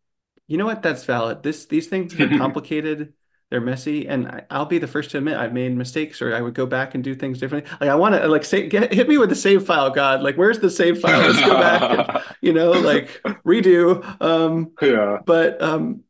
you 0.47 0.57
know 0.57 0.65
what? 0.65 0.81
That's 0.81 1.05
valid. 1.05 1.43
This 1.43 1.65
these 1.65 1.87
things 1.87 2.19
are 2.19 2.27
complicated. 2.37 3.13
They're 3.49 3.61
messy, 3.61 4.07
and 4.07 4.29
I, 4.29 4.45
I'll 4.49 4.65
be 4.65 4.77
the 4.77 4.87
first 4.87 5.11
to 5.11 5.17
admit 5.17 5.35
I've 5.35 5.51
made 5.51 5.75
mistakes, 5.75 6.21
or 6.21 6.33
I 6.33 6.39
would 6.39 6.53
go 6.53 6.65
back 6.65 6.95
and 6.95 7.03
do 7.03 7.13
things 7.13 7.37
differently. 7.37 7.69
Like 7.81 7.89
I 7.89 7.95
want 7.95 8.15
to, 8.15 8.25
like, 8.29 8.45
say, 8.45 8.67
get 8.67 8.93
hit 8.93 9.09
me 9.09 9.17
with 9.17 9.29
the 9.29 9.35
save 9.35 9.65
file, 9.65 9.89
God. 9.89 10.21
Like, 10.23 10.35
where's 10.37 10.59
the 10.59 10.69
save 10.69 10.99
file? 10.99 11.19
Let's 11.19 11.41
go 11.41 11.57
back 11.57 11.81
and, 11.91 12.23
you 12.41 12.53
know, 12.53 12.71
like 12.71 13.21
redo. 13.45 14.03
Um, 14.21 14.71
yeah. 14.81 15.17
but 15.25 15.61
um, 15.61 16.03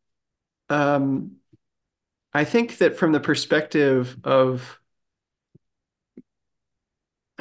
um, 0.70 1.38
I 2.34 2.46
think 2.46 2.78
that 2.78 2.98
from 2.98 3.12
the 3.12 3.20
perspective 3.20 4.18
of 4.24 4.80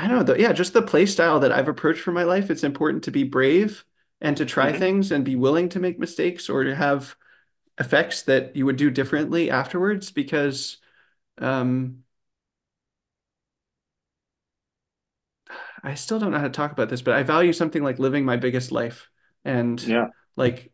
I 0.00 0.08
don't 0.08 0.16
know, 0.18 0.22
the, 0.34 0.40
yeah, 0.40 0.52
just 0.52 0.72
the 0.72 0.82
play 0.82 1.04
style 1.06 1.40
that 1.40 1.52
I've 1.52 1.68
approached 1.68 2.00
for 2.00 2.12
my 2.12 2.22
life, 2.24 2.50
it's 2.50 2.64
important 2.64 3.04
to 3.04 3.10
be 3.10 3.24
brave 3.24 3.84
and 4.20 4.36
to 4.36 4.46
try 4.46 4.72
hmm 4.72 4.80
things 4.80 5.12
and 5.12 5.24
be 5.24 5.36
willing 5.36 5.68
to 5.70 5.80
make 5.80 5.98
mistakes 5.98 6.48
or 6.48 6.64
to 6.64 6.74
have 6.74 7.16
effects 7.78 8.22
that 8.22 8.56
you 8.56 8.66
would 8.66 8.76
do 8.76 8.90
differently 8.90 9.50
afterwards 9.50 10.10
because 10.12 10.78
um, 11.38 12.04
I 15.82 15.94
still 15.94 16.18
don't 16.18 16.30
know 16.32 16.38
how 16.38 16.44
to 16.44 16.50
talk 16.50 16.72
about 16.72 16.88
this, 16.88 17.02
but 17.02 17.14
I 17.14 17.22
value 17.22 17.52
something 17.52 17.82
like 17.82 17.98
living 17.98 18.24
my 18.24 18.36
biggest 18.36 18.72
life 18.72 19.08
and 19.44 19.84
Yeah. 19.86 20.08
like 20.36 20.72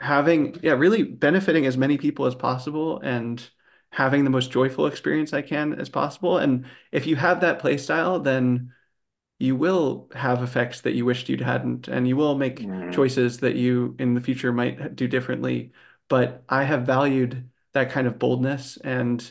having, 0.00 0.58
yeah, 0.62 0.72
really 0.72 1.02
benefiting 1.02 1.66
as 1.66 1.76
many 1.76 1.98
people 1.98 2.26
as 2.26 2.34
possible 2.34 3.00
and 3.00 3.48
having 3.98 4.24
the 4.24 4.30
most 4.30 4.52
joyful 4.52 4.86
experience 4.86 5.32
I 5.34 5.42
can 5.42 5.74
as 5.80 5.88
possible. 5.90 6.38
And 6.38 6.66
if 6.92 7.06
you 7.06 7.16
have 7.16 7.40
that 7.42 7.58
play 7.60 7.78
style, 7.78 8.20
then 8.20 8.72
you 9.38 9.56
will 9.56 10.08
have 10.14 10.42
effects 10.42 10.82
that 10.82 10.94
you 10.94 11.04
wished 11.04 11.28
you 11.28 11.36
hadn't, 11.44 11.88
and 11.88 12.08
you 12.08 12.16
will 12.16 12.36
make 12.36 12.58
mm 12.60 12.92
choices 12.92 13.38
that 13.40 13.56
you 13.56 13.96
in 13.98 14.14
the 14.14 14.20
future 14.20 14.52
might 14.52 14.96
do 14.96 15.08
differently. 15.08 15.72
But 16.08 16.44
I 16.48 16.64
have 16.64 16.86
valued 16.86 17.50
that 17.74 17.90
kind 17.90 18.06
of 18.06 18.18
boldness, 18.18 18.78
and 18.78 19.30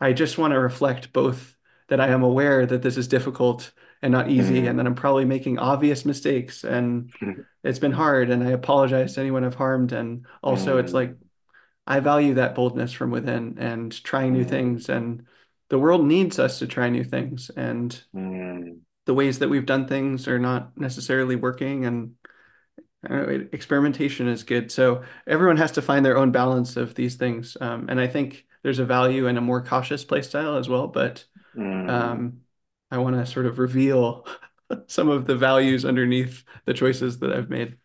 I 0.00 0.12
just 0.12 0.38
want 0.38 0.52
to 0.52 0.60
reflect 0.60 1.12
both 1.12 1.56
that 1.88 2.00
I 2.00 2.08
am 2.08 2.22
aware 2.22 2.66
that 2.66 2.82
this 2.82 2.96
is 2.96 3.08
difficult 3.08 3.72
and 4.02 4.12
not 4.12 4.30
easy, 4.30 4.66
and 4.66 4.78
that 4.78 4.86
mm 4.86 4.86
I'm 4.86 4.94
probably 4.94 5.24
making 5.24 5.58
obvious 5.58 6.04
mistakes, 6.04 6.64
and 6.64 7.10
it's 7.64 7.78
been 7.78 7.92
hard, 7.92 8.30
and 8.30 8.42
I 8.44 8.50
apologize 8.50 9.14
to 9.14 9.20
anyone 9.20 9.44
I've 9.44 9.54
harmed. 9.54 9.92
And 9.92 10.26
also, 10.42 10.78
it's 10.78 10.92
mm 10.92 10.94
like 10.94 11.16
I 11.86 12.00
value 12.00 12.34
that 12.34 12.54
boldness 12.54 12.92
from 12.92 13.10
within 13.10 13.58
and 13.58 13.92
trying 14.04 14.32
new 14.32 14.44
mm 14.44 14.46
things, 14.46 14.88
and 14.88 15.26
the 15.68 15.78
world 15.78 16.04
needs 16.06 16.38
us 16.38 16.58
to 16.60 16.66
try 16.66 16.88
new 16.90 17.04
things, 17.04 17.50
and 17.50 18.00
mm 18.12 18.86
the 19.06 19.14
ways 19.14 19.38
that 19.38 19.48
we've 19.48 19.66
done 19.66 19.86
things 19.86 20.26
are 20.28 20.38
not 20.38 20.76
necessarily 20.76 21.36
working 21.36 21.84
and 21.86 22.14
uh, 23.10 23.28
experimentation 23.52 24.28
is 24.28 24.44
good. 24.44 24.72
So 24.72 25.04
everyone 25.26 25.58
has 25.58 25.72
to 25.72 25.82
find 25.82 26.04
their 26.04 26.18
own 26.18 26.32
balance 26.32 26.76
of 26.76 26.94
these 26.94 27.16
things. 27.16 27.56
Um, 27.60 27.88
and 27.88 28.00
I 28.00 28.08
think 28.08 28.46
there's 28.62 28.78
a 28.80 28.86
value 28.86 29.26
in 29.28 29.36
a 29.38 29.40
more 29.42 29.62
cautious 29.64 30.04
play 30.04 30.22
style 30.22 30.56
as 30.56 30.68
well. 30.68 30.88
But 30.88 31.24
mm 31.54 31.86
um, 31.86 32.40
I 32.90 32.98
want 32.98 33.16
to 33.16 33.26
sort 33.26 33.46
of 33.46 33.58
reveal 33.58 34.26
some 34.88 35.08
of 35.10 35.26
the 35.26 35.36
values 35.36 35.84
underneath 35.84 36.44
the 36.66 36.74
choices 36.74 37.20
that 37.20 37.32
I've 37.32 37.50
made. 37.50 37.76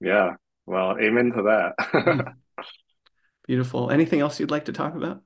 Yeah. 0.00 0.36
Well, 0.66 0.96
amen 0.98 1.32
to 1.36 1.42
that. 1.42 2.34
Beautiful. 3.46 3.90
Anything 3.90 4.20
else 4.20 4.40
you'd 4.40 4.50
like 4.50 4.64
to 4.66 4.72
talk 4.72 4.94
about? 4.96 5.22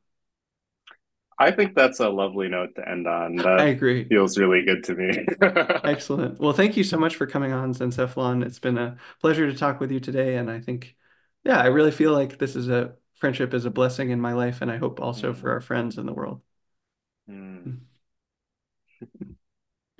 I 1.38 1.50
think 1.50 1.74
that's 1.74 2.00
a 2.00 2.08
lovely 2.08 2.48
note 2.48 2.74
to 2.76 2.88
end 2.88 3.06
on. 3.06 3.40
I 3.58 3.66
agree. 3.66 4.10
feels 4.10 4.38
really 4.38 4.62
good 4.64 4.84
to 4.84 4.94
me. 4.94 5.26
Excellent. 5.84 6.40
Well, 6.40 6.52
thank 6.52 6.76
you 6.76 6.82
so 6.84 6.96
much 6.98 7.14
for 7.16 7.26
coming 7.26 7.52
on, 7.52 7.72
Zencephalon. 7.72 8.44
It's 8.44 8.58
been 8.58 8.76
a 8.78 8.96
pleasure 9.20 9.50
to 9.50 9.56
talk 9.56 9.78
with 9.80 9.92
you 9.92 10.00
today. 10.00 10.36
And 10.36 10.50
I 10.50 10.60
think, 10.60 10.96
yeah, 11.44 11.58
I 11.60 11.66
really 11.66 11.92
feel 11.92 12.12
like 12.12 12.38
this 12.38 12.56
is 12.56 12.68
a 12.68 12.96
friendship 13.14 13.54
is 13.54 13.64
a 13.66 13.70
blessing 13.70 14.10
in 14.10 14.20
my 14.20 14.32
life, 14.32 14.60
and 14.62 14.70
I 14.70 14.78
hope 14.78 15.00
also 15.00 15.32
for 15.32 15.50
Mm, 15.50 15.52
our 15.52 15.60
friends 15.60 15.96
in 15.96 16.06
the 16.06 16.12
world. 16.12 16.42
mm. 17.28 17.62
Hmm. 17.64 17.95